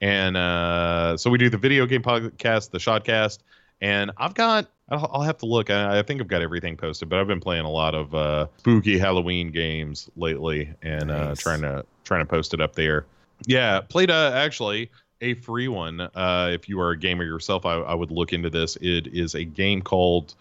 And 0.00 0.36
uh, 0.36 1.16
so 1.16 1.28
we 1.28 1.38
do 1.38 1.50
the 1.50 1.58
video 1.58 1.84
game 1.86 2.02
podcast, 2.02 2.70
the 2.70 2.78
Shotcast, 2.78 3.40
and 3.80 4.10
I've 4.16 4.34
got 4.34 4.70
I'll, 4.90 5.10
I'll 5.12 5.22
have 5.22 5.38
to 5.38 5.46
look. 5.46 5.70
I, 5.70 5.98
I, 5.98 6.02
think 6.02 6.20
I've 6.20 6.28
got 6.28 6.42
everything 6.42 6.76
posted, 6.76 7.08
but 7.08 7.18
I've 7.18 7.26
been 7.26 7.40
playing 7.40 7.64
a 7.64 7.70
lot 7.70 7.94
of 7.94 8.14
uh, 8.14 8.46
spooky 8.58 8.98
Halloween 8.98 9.50
games 9.50 10.10
lately, 10.16 10.72
and 10.82 11.10
uh, 11.10 11.28
nice. 11.28 11.38
trying 11.38 11.62
to 11.62 11.84
trying 12.04 12.20
to 12.20 12.26
post 12.26 12.54
it 12.54 12.60
up 12.60 12.74
there. 12.74 13.06
Yeah, 13.46 13.80
played 13.80 14.10
uh, 14.10 14.32
actually 14.34 14.90
a 15.20 15.34
free 15.34 15.68
one. 15.68 16.00
Uh, 16.00 16.50
if 16.52 16.68
you 16.68 16.80
are 16.80 16.90
a 16.90 16.96
gamer 16.96 17.24
yourself, 17.24 17.64
I, 17.66 17.74
I 17.74 17.94
would 17.94 18.10
look 18.10 18.32
into 18.32 18.50
this. 18.50 18.76
It 18.76 19.08
is 19.08 19.34
a 19.34 19.44
game 19.44 19.82
called 19.82 20.34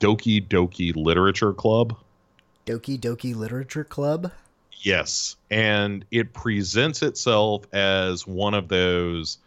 Doki 0.00 0.46
Doki 0.46 0.94
Literature 0.94 1.52
Club. 1.52 1.96
Doki 2.66 2.98
Doki 2.98 3.34
Literature 3.34 3.84
Club? 3.84 4.32
Yes. 4.80 5.36
And 5.50 6.04
it 6.10 6.32
presents 6.32 7.02
itself 7.02 7.66
as 7.72 8.26
one 8.26 8.54
of 8.54 8.68
those 8.68 9.38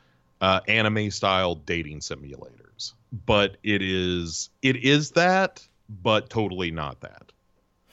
uh, 0.42 0.62
anime 0.68 1.12
style 1.12 1.56
dating 1.56 2.00
simulators. 2.00 2.94
But 3.26 3.58
it 3.64 3.82
is 3.82 4.50
it 4.62 4.78
is 4.78 5.12
that, 5.12 5.66
but 6.02 6.30
totally 6.30 6.72
not 6.72 7.02
that. 7.02 7.32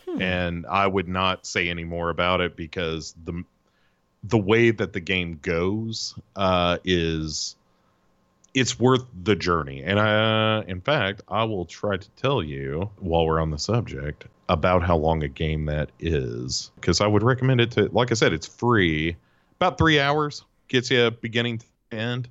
Hmm. 0.07 0.23
And 0.23 0.67
I 0.67 0.87
would 0.87 1.09
not 1.09 1.47
say 1.47 1.69
any 1.69 1.85
more 1.85 2.11
about 2.11 2.41
it 2.41 2.57
because 2.57 3.15
the 3.25 3.45
the 4.25 4.39
way 4.39 4.71
that 4.71 4.93
the 4.93 5.01
game 5.01 5.39
goes 5.41 6.15
uh, 6.35 6.79
is 6.85 7.57
it's 8.57 8.81
worth 8.81 9.05
the 9.23 9.37
journey. 9.37 9.83
And 9.85 10.01
I, 10.01 10.57
uh, 10.57 10.63
in 10.63 10.81
fact, 10.81 11.21
I 11.29 11.45
will 11.45 11.67
try 11.67 11.99
to 11.99 12.11
tell 12.17 12.43
you 12.43 12.91
while 12.99 13.27
we're 13.27 13.39
on 13.39 13.51
the 13.51 13.59
subject 13.59 14.25
about 14.49 14.83
how 14.83 14.97
long 14.97 15.23
a 15.23 15.29
game 15.29 15.67
that 15.67 15.91
is, 16.01 16.71
because 16.77 17.03
I 17.03 17.07
would 17.07 17.23
recommend 17.23 17.61
it 17.61 17.71
to. 17.73 17.91
Like 17.93 18.11
I 18.11 18.15
said, 18.15 18.33
it's 18.33 18.47
free, 18.47 19.15
about 19.57 19.77
three 19.77 20.01
hours, 20.01 20.43
gets 20.69 20.91
you 20.91 21.05
a 21.05 21.11
beginning 21.11 21.59
to 21.59 21.67
end. 21.93 22.31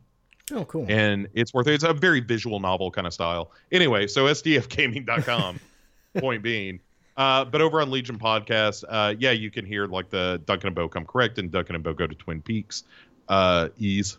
Oh, 0.52 0.66
cool. 0.66 0.88
And 0.90 1.28
it's 1.36 1.54
worth 1.54 1.68
it. 1.68 1.76
It's 1.76 1.84
a 1.84 1.94
very 1.94 2.22
visual 2.22 2.60
novel 2.60 2.90
kind 2.90 3.06
of 3.06 3.14
style. 3.14 3.52
Anyway, 3.72 4.08
so 4.08 4.26
sdfgaming.com, 4.26 5.60
point 6.18 6.42
being. 6.42 6.80
Uh, 7.18 7.46
but 7.46 7.62
over 7.62 7.82
on 7.82 7.92
Legion 7.92 8.18
Podcast, 8.18 8.84
uh, 8.90 9.14
yeah, 9.20 9.32
you 9.32 9.52
can 9.52 9.64
hear 9.64 9.86
like 9.86 10.10
the 10.10 10.42
Duncan 10.48 10.68
and 10.70 10.76
Bo 10.76 10.90
come 10.90 11.06
correct 11.06 11.38
and 11.38 11.52
Duncan 11.52 11.76
and 11.76 11.84
Bo 11.84 11.94
go 11.94 12.08
to 12.08 12.16
Twin 12.16 12.42
Peaks 12.42 12.84
uh, 13.30 13.70
ease 13.78 14.18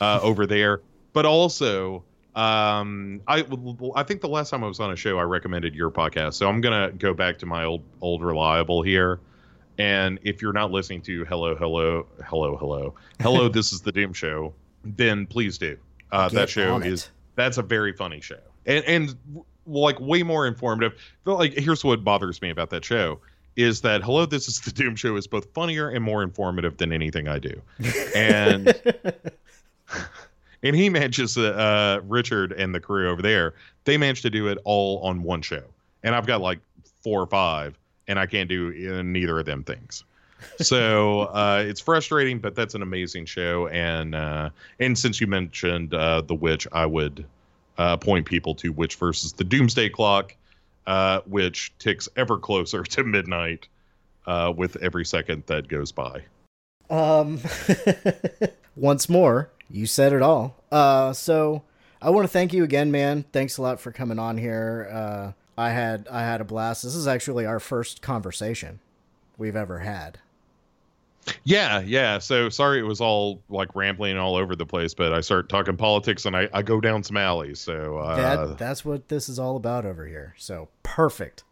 uh, 0.00 0.18
over 0.20 0.46
there 0.46 0.80
but 1.14 1.24
also 1.24 2.04
um, 2.34 3.22
I 3.28 3.46
I 3.94 4.02
think 4.02 4.20
the 4.20 4.28
last 4.28 4.50
time 4.50 4.64
I 4.64 4.66
was 4.66 4.80
on 4.80 4.90
a 4.92 4.96
show, 4.96 5.18
I 5.18 5.22
recommended 5.22 5.74
your 5.74 5.90
podcast. 5.90 6.34
So 6.34 6.48
I'm 6.48 6.60
gonna 6.60 6.90
go 6.92 7.14
back 7.14 7.38
to 7.38 7.46
my 7.46 7.64
old 7.64 7.82
old 8.00 8.22
reliable 8.22 8.82
here. 8.82 9.20
And 9.78 10.18
if 10.22 10.42
you're 10.42 10.52
not 10.52 10.70
listening 10.70 11.02
to 11.02 11.24
Hello, 11.24 11.56
Hello, 11.56 12.06
Hello, 12.24 12.56
Hello, 12.56 12.94
Hello, 13.20 13.48
this 13.58 13.72
is 13.72 13.80
the 13.80 13.90
Doom 13.90 14.12
Show, 14.12 14.52
then 14.84 15.26
please 15.26 15.58
do. 15.58 15.76
Uh, 16.12 16.28
that 16.28 16.50
show 16.50 16.78
is 16.78 17.10
that's 17.36 17.56
a 17.56 17.62
very 17.62 17.92
funny 17.92 18.20
show, 18.20 18.40
and 18.66 18.84
and 18.84 19.16
like 19.66 19.98
way 20.00 20.24
more 20.24 20.46
informative. 20.46 21.00
But 21.22 21.36
like, 21.36 21.54
here's 21.54 21.84
what 21.84 22.02
bothers 22.02 22.42
me 22.42 22.50
about 22.50 22.70
that 22.70 22.84
show 22.84 23.20
is 23.56 23.80
that 23.82 24.02
Hello, 24.02 24.26
this 24.26 24.48
is 24.48 24.60
the 24.60 24.72
Doom 24.72 24.96
Show 24.96 25.14
is 25.14 25.28
both 25.28 25.46
funnier 25.54 25.88
and 25.88 26.02
more 26.02 26.24
informative 26.24 26.78
than 26.78 26.92
anything 26.92 27.28
I 27.28 27.38
do, 27.38 27.62
and. 28.16 28.74
and 30.64 30.74
he 30.74 30.88
manages 30.90 31.38
uh, 31.38 32.00
Richard 32.08 32.52
and 32.52 32.74
the 32.74 32.80
crew 32.80 33.08
over 33.08 33.22
there. 33.22 33.54
They 33.84 33.96
managed 33.96 34.22
to 34.22 34.30
do 34.30 34.48
it 34.48 34.58
all 34.64 34.98
on 35.00 35.22
one 35.22 35.42
show, 35.42 35.62
and 36.02 36.14
I've 36.14 36.26
got 36.26 36.40
like 36.40 36.58
four 37.02 37.20
or 37.20 37.26
five, 37.26 37.78
and 38.08 38.18
I 38.18 38.26
can't 38.26 38.48
do 38.48 39.02
neither 39.02 39.38
of 39.38 39.46
them 39.46 39.62
things. 39.62 40.02
so 40.58 41.20
uh, 41.32 41.62
it's 41.64 41.80
frustrating, 41.80 42.40
but 42.40 42.56
that's 42.56 42.74
an 42.74 42.82
amazing 42.82 43.26
show. 43.26 43.68
And 43.68 44.16
uh, 44.16 44.50
and 44.80 44.98
since 44.98 45.20
you 45.20 45.28
mentioned 45.28 45.94
uh, 45.94 46.22
the 46.22 46.34
witch, 46.34 46.66
I 46.72 46.86
would 46.86 47.24
uh, 47.78 47.96
point 47.96 48.26
people 48.26 48.54
to 48.56 48.72
Witch 48.72 48.96
versus 48.96 49.32
the 49.32 49.44
Doomsday 49.44 49.90
Clock, 49.90 50.34
uh, 50.86 51.20
which 51.26 51.72
ticks 51.78 52.08
ever 52.16 52.38
closer 52.38 52.82
to 52.84 53.04
midnight 53.04 53.68
uh, 54.26 54.52
with 54.56 54.76
every 54.76 55.04
second 55.04 55.44
that 55.46 55.68
goes 55.68 55.92
by. 55.92 56.22
Um, 56.90 57.40
once 58.76 59.08
more, 59.08 59.50
you 59.70 59.86
said 59.86 60.12
it 60.12 60.22
all. 60.22 60.62
Uh, 60.70 61.12
so 61.12 61.62
I 62.00 62.10
want 62.10 62.24
to 62.24 62.28
thank 62.28 62.52
you 62.52 62.64
again, 62.64 62.90
man. 62.90 63.24
Thanks 63.32 63.56
a 63.56 63.62
lot 63.62 63.80
for 63.80 63.92
coming 63.92 64.18
on 64.18 64.38
here. 64.38 64.88
Uh, 64.92 65.32
I 65.56 65.70
had 65.70 66.08
I 66.10 66.20
had 66.20 66.40
a 66.40 66.44
blast. 66.44 66.82
This 66.82 66.94
is 66.94 67.06
actually 67.06 67.46
our 67.46 67.60
first 67.60 68.02
conversation 68.02 68.80
we've 69.38 69.56
ever 69.56 69.78
had. 69.78 70.18
Yeah, 71.44 71.80
yeah. 71.80 72.18
So 72.18 72.48
sorry 72.48 72.80
it 72.80 72.84
was 72.84 73.00
all 73.00 73.40
like 73.48 73.74
rambling 73.74 74.18
all 74.18 74.36
over 74.36 74.54
the 74.54 74.66
place, 74.66 74.92
but 74.94 75.12
I 75.12 75.20
start 75.20 75.48
talking 75.48 75.76
politics 75.76 76.26
and 76.26 76.36
I, 76.36 76.48
I 76.52 76.62
go 76.62 76.80
down 76.80 77.02
some 77.02 77.16
alleys. 77.16 77.60
So 77.60 77.98
uh, 77.98 78.16
that 78.16 78.58
that's 78.58 78.84
what 78.84 79.08
this 79.08 79.28
is 79.28 79.38
all 79.38 79.56
about 79.56 79.86
over 79.86 80.06
here. 80.06 80.34
So 80.36 80.68
perfect. 80.82 81.44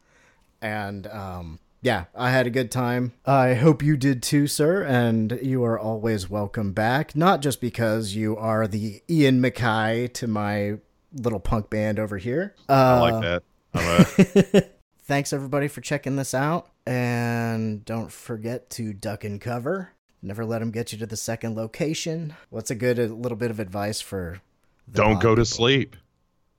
And 0.60 1.06
um, 1.06 1.58
yeah, 1.82 2.04
I 2.14 2.30
had 2.30 2.46
a 2.46 2.50
good 2.50 2.70
time. 2.70 3.12
I 3.26 3.54
hope 3.54 3.82
you 3.82 3.96
did 3.96 4.22
too, 4.22 4.46
sir, 4.46 4.84
and 4.84 5.38
you 5.42 5.64
are 5.64 5.76
always 5.76 6.30
welcome 6.30 6.72
back. 6.72 7.16
Not 7.16 7.42
just 7.42 7.60
because 7.60 8.14
you 8.14 8.36
are 8.36 8.68
the 8.68 9.02
Ian 9.10 9.42
MacKaye 9.42 10.12
to 10.14 10.28
my 10.28 10.78
little 11.12 11.40
punk 11.40 11.70
band 11.70 11.98
over 11.98 12.18
here. 12.18 12.54
Uh, 12.68 12.72
I 12.72 13.10
like 13.10 13.22
that. 13.22 13.42
A... 14.54 14.62
Thanks 15.04 15.32
everybody 15.32 15.66
for 15.66 15.80
checking 15.80 16.14
this 16.14 16.34
out, 16.34 16.70
and 16.86 17.84
don't 17.84 18.12
forget 18.12 18.70
to 18.70 18.92
duck 18.92 19.24
and 19.24 19.40
cover. 19.40 19.90
Never 20.22 20.44
let 20.44 20.60
them 20.60 20.70
get 20.70 20.92
you 20.92 20.98
to 21.00 21.06
the 21.06 21.16
second 21.16 21.56
location. 21.56 22.36
What's 22.48 22.70
a 22.70 22.76
good 22.76 23.00
a 23.00 23.08
little 23.08 23.36
bit 23.36 23.50
of 23.50 23.58
advice 23.58 24.00
for? 24.00 24.40
the 24.86 24.98
Don't 24.98 25.14
pod 25.14 25.22
go 25.22 25.34
to 25.34 25.42
people? 25.42 25.56
sleep. 25.56 25.96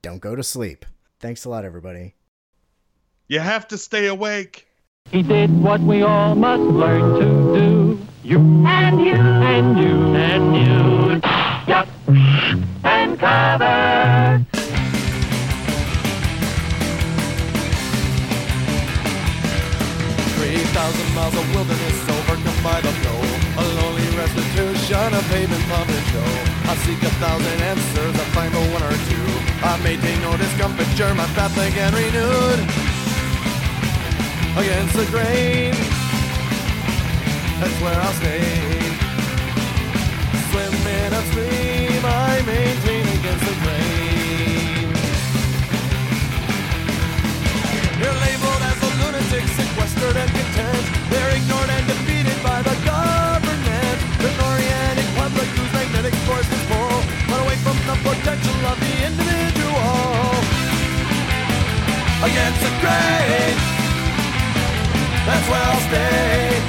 Don't 0.02 0.20
go 0.20 0.36
to 0.36 0.42
sleep. 0.42 0.84
Thanks 1.18 1.46
a 1.46 1.48
lot, 1.48 1.64
everybody. 1.64 2.14
You 3.26 3.40
have 3.40 3.66
to 3.68 3.78
stay 3.78 4.06
awake. 4.06 4.66
He 5.10 5.22
did 5.22 5.62
what 5.62 5.80
we 5.80 6.02
all 6.02 6.34
must 6.34 6.62
learn 6.62 7.20
to 7.20 7.26
do. 7.54 7.98
You 8.24 8.38
and 8.66 8.98
you 9.00 9.14
and 9.14 9.78
you 9.78 10.14
and 10.16 10.56
you. 10.56 11.20
Yup. 11.68 11.86
And 12.82 13.18
cover. 13.18 14.44
Three 20.34 20.58
thousand 20.72 21.14
miles 21.14 21.36
of 21.36 21.54
wilderness 21.54 22.08
overcome 22.08 22.64
by 22.64 22.80
the 22.80 22.90
flow. 23.04 23.20
A 23.60 23.64
lonely 23.76 24.08
restitution, 24.16 25.14
a 25.14 25.22
pavement 25.28 25.62
pumping 25.68 26.04
show. 26.10 26.30
I 26.64 26.74
seek 26.82 27.02
a 27.02 27.10
thousand 27.20 27.60
answers, 27.60 28.14
I 28.16 28.24
find 28.32 28.52
but 28.52 28.66
one 28.72 28.82
or 28.82 28.96
two. 29.12 29.28
I 29.62 29.78
maintain 29.84 30.20
no 30.22 30.36
discomfiture, 30.36 31.14
my 31.14 31.26
path 31.36 31.56
again 31.58 31.92
renewed. 31.94 32.93
Against 34.56 34.94
the 34.94 35.04
grain, 35.06 35.74
that's 37.58 37.78
where 37.82 37.98
I'll 37.98 38.12
stay. 38.22 38.78
Swimming 40.50 41.12
upstream, 41.12 41.98
I 42.06 42.40
maintain 42.46 43.02
against 43.18 43.44
the 43.50 43.56
grain. 43.66 44.94
You're 47.98 48.14
labeled 48.14 48.62
as 48.70 48.78
a 48.78 48.90
lunatic, 49.02 49.42
sequestered 49.58 50.16
and 50.22 50.30
content. 50.30 50.86
They're 51.10 51.34
ignored 51.34 51.70
and 51.74 51.86
defeated 51.90 52.38
by 52.46 52.62
the 52.62 52.78
government. 52.86 53.98
The 54.22 54.30
Orientic 54.38 55.08
public 55.18 55.50
whose 55.58 55.72
magnetic 55.74 56.14
forces 56.30 56.62
pull, 56.70 57.02
but 57.26 57.42
away 57.42 57.58
from 57.58 57.74
the 57.90 57.98
potential 58.06 58.58
of 58.70 58.78
the 58.78 58.94
individual. 59.02 60.30
Against 62.22 62.60
the 62.62 62.70
grain, 62.78 63.73
that's 65.26 65.46
where 65.48 65.64
I'll 65.70 65.84
stay. 65.88 66.60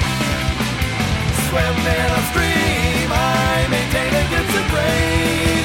Swimming 1.48 2.10
upstream, 2.16 3.08
I 3.12 3.68
maintain 3.70 4.12
against 4.24 4.52
the 4.56 4.64
grain. 4.72 5.64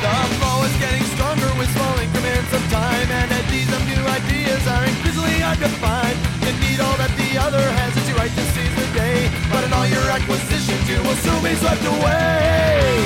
The 0.00 0.14
flow 0.38 0.64
is 0.64 0.76
getting 0.80 1.06
stronger 1.14 1.50
with 1.58 1.70
small 1.76 1.96
increments 1.98 2.52
of 2.52 2.62
time, 2.70 3.08
and 3.10 3.28
as 3.32 3.46
these 3.50 3.70
of 3.70 3.82
new 3.86 4.04
ideas 4.06 4.62
are 4.66 4.84
increasingly 4.84 5.38
hard 5.40 5.58
to 5.58 5.68
find, 5.82 6.16
need 6.60 6.80
all 6.80 6.96
that 6.96 7.12
the 7.16 7.38
other 7.38 7.62
has. 7.62 7.96
It's 7.96 8.08
your 8.08 8.18
right 8.18 8.30
to 8.30 8.44
seize 8.52 8.74
the 8.76 8.88
day, 8.92 9.30
but 9.52 9.64
in 9.64 9.72
all 9.72 9.86
your 9.86 10.06
acquisitions, 10.10 10.84
you 10.88 10.98
will 11.02 11.18
soon 11.24 11.40
be 11.42 11.54
swept 11.56 11.84
away 11.84 13.00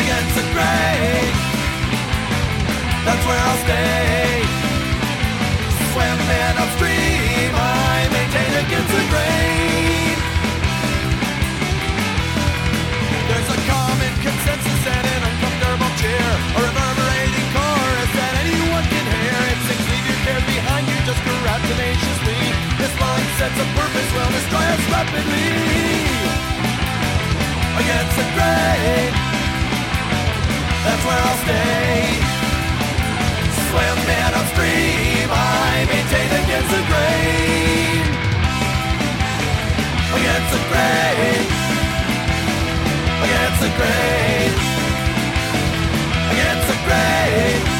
against 0.00 0.32
the 0.38 0.44
grain. 0.54 1.32
That's 3.04 3.24
where 3.26 3.40
I'll 3.40 3.60
stay. 3.64 4.47
Swimming 5.92 6.56
upstream, 6.62 7.50
I 7.54 8.08
maintain 8.12 8.52
against 8.60 8.92
the 8.92 9.04
grain. 9.08 10.16
There's 13.28 13.50
a 13.56 13.58
common 13.66 14.12
consensus 14.20 14.82
and 14.84 15.04
an 15.08 15.22
uncomfortable 15.32 15.92
cheer, 15.96 16.28
a 16.54 16.60
reverberating 16.60 17.48
chorus 17.56 18.10
that 18.20 18.32
anyone 18.44 18.84
can 18.84 19.06
hear. 19.16 19.38
It 19.48 19.60
sings, 19.64 19.86
leave 19.88 20.06
your 20.12 20.20
cares 20.28 20.44
behind 20.44 20.84
you, 20.92 20.98
just 21.08 21.20
grab 21.24 21.60
tenaciously. 21.66 22.40
This 22.78 22.94
line 23.00 23.28
sets 23.40 23.58
a 23.58 23.66
purpose, 23.72 24.08
will 24.12 24.32
destroy 24.38 24.66
us 24.76 24.84
rapidly. 24.92 25.48
Against 27.80 28.14
the 28.18 28.26
grain, 28.36 29.10
that's 30.84 31.02
where 31.08 31.20
I'll 31.26 31.40
stay 31.48 32.37
swim 33.78 33.98
in 34.18 34.32
upstream. 34.40 35.28
I 35.30 35.86
maintain 35.90 36.30
against 36.42 36.70
the 36.74 36.82
grain. 36.90 38.04
Against 40.18 40.50
the 40.54 40.62
grain. 40.70 41.44
Against 43.24 43.60
the 43.64 43.70
grain. 43.78 44.50
Against 46.32 46.66
the 46.70 46.78
grain. 46.86 47.77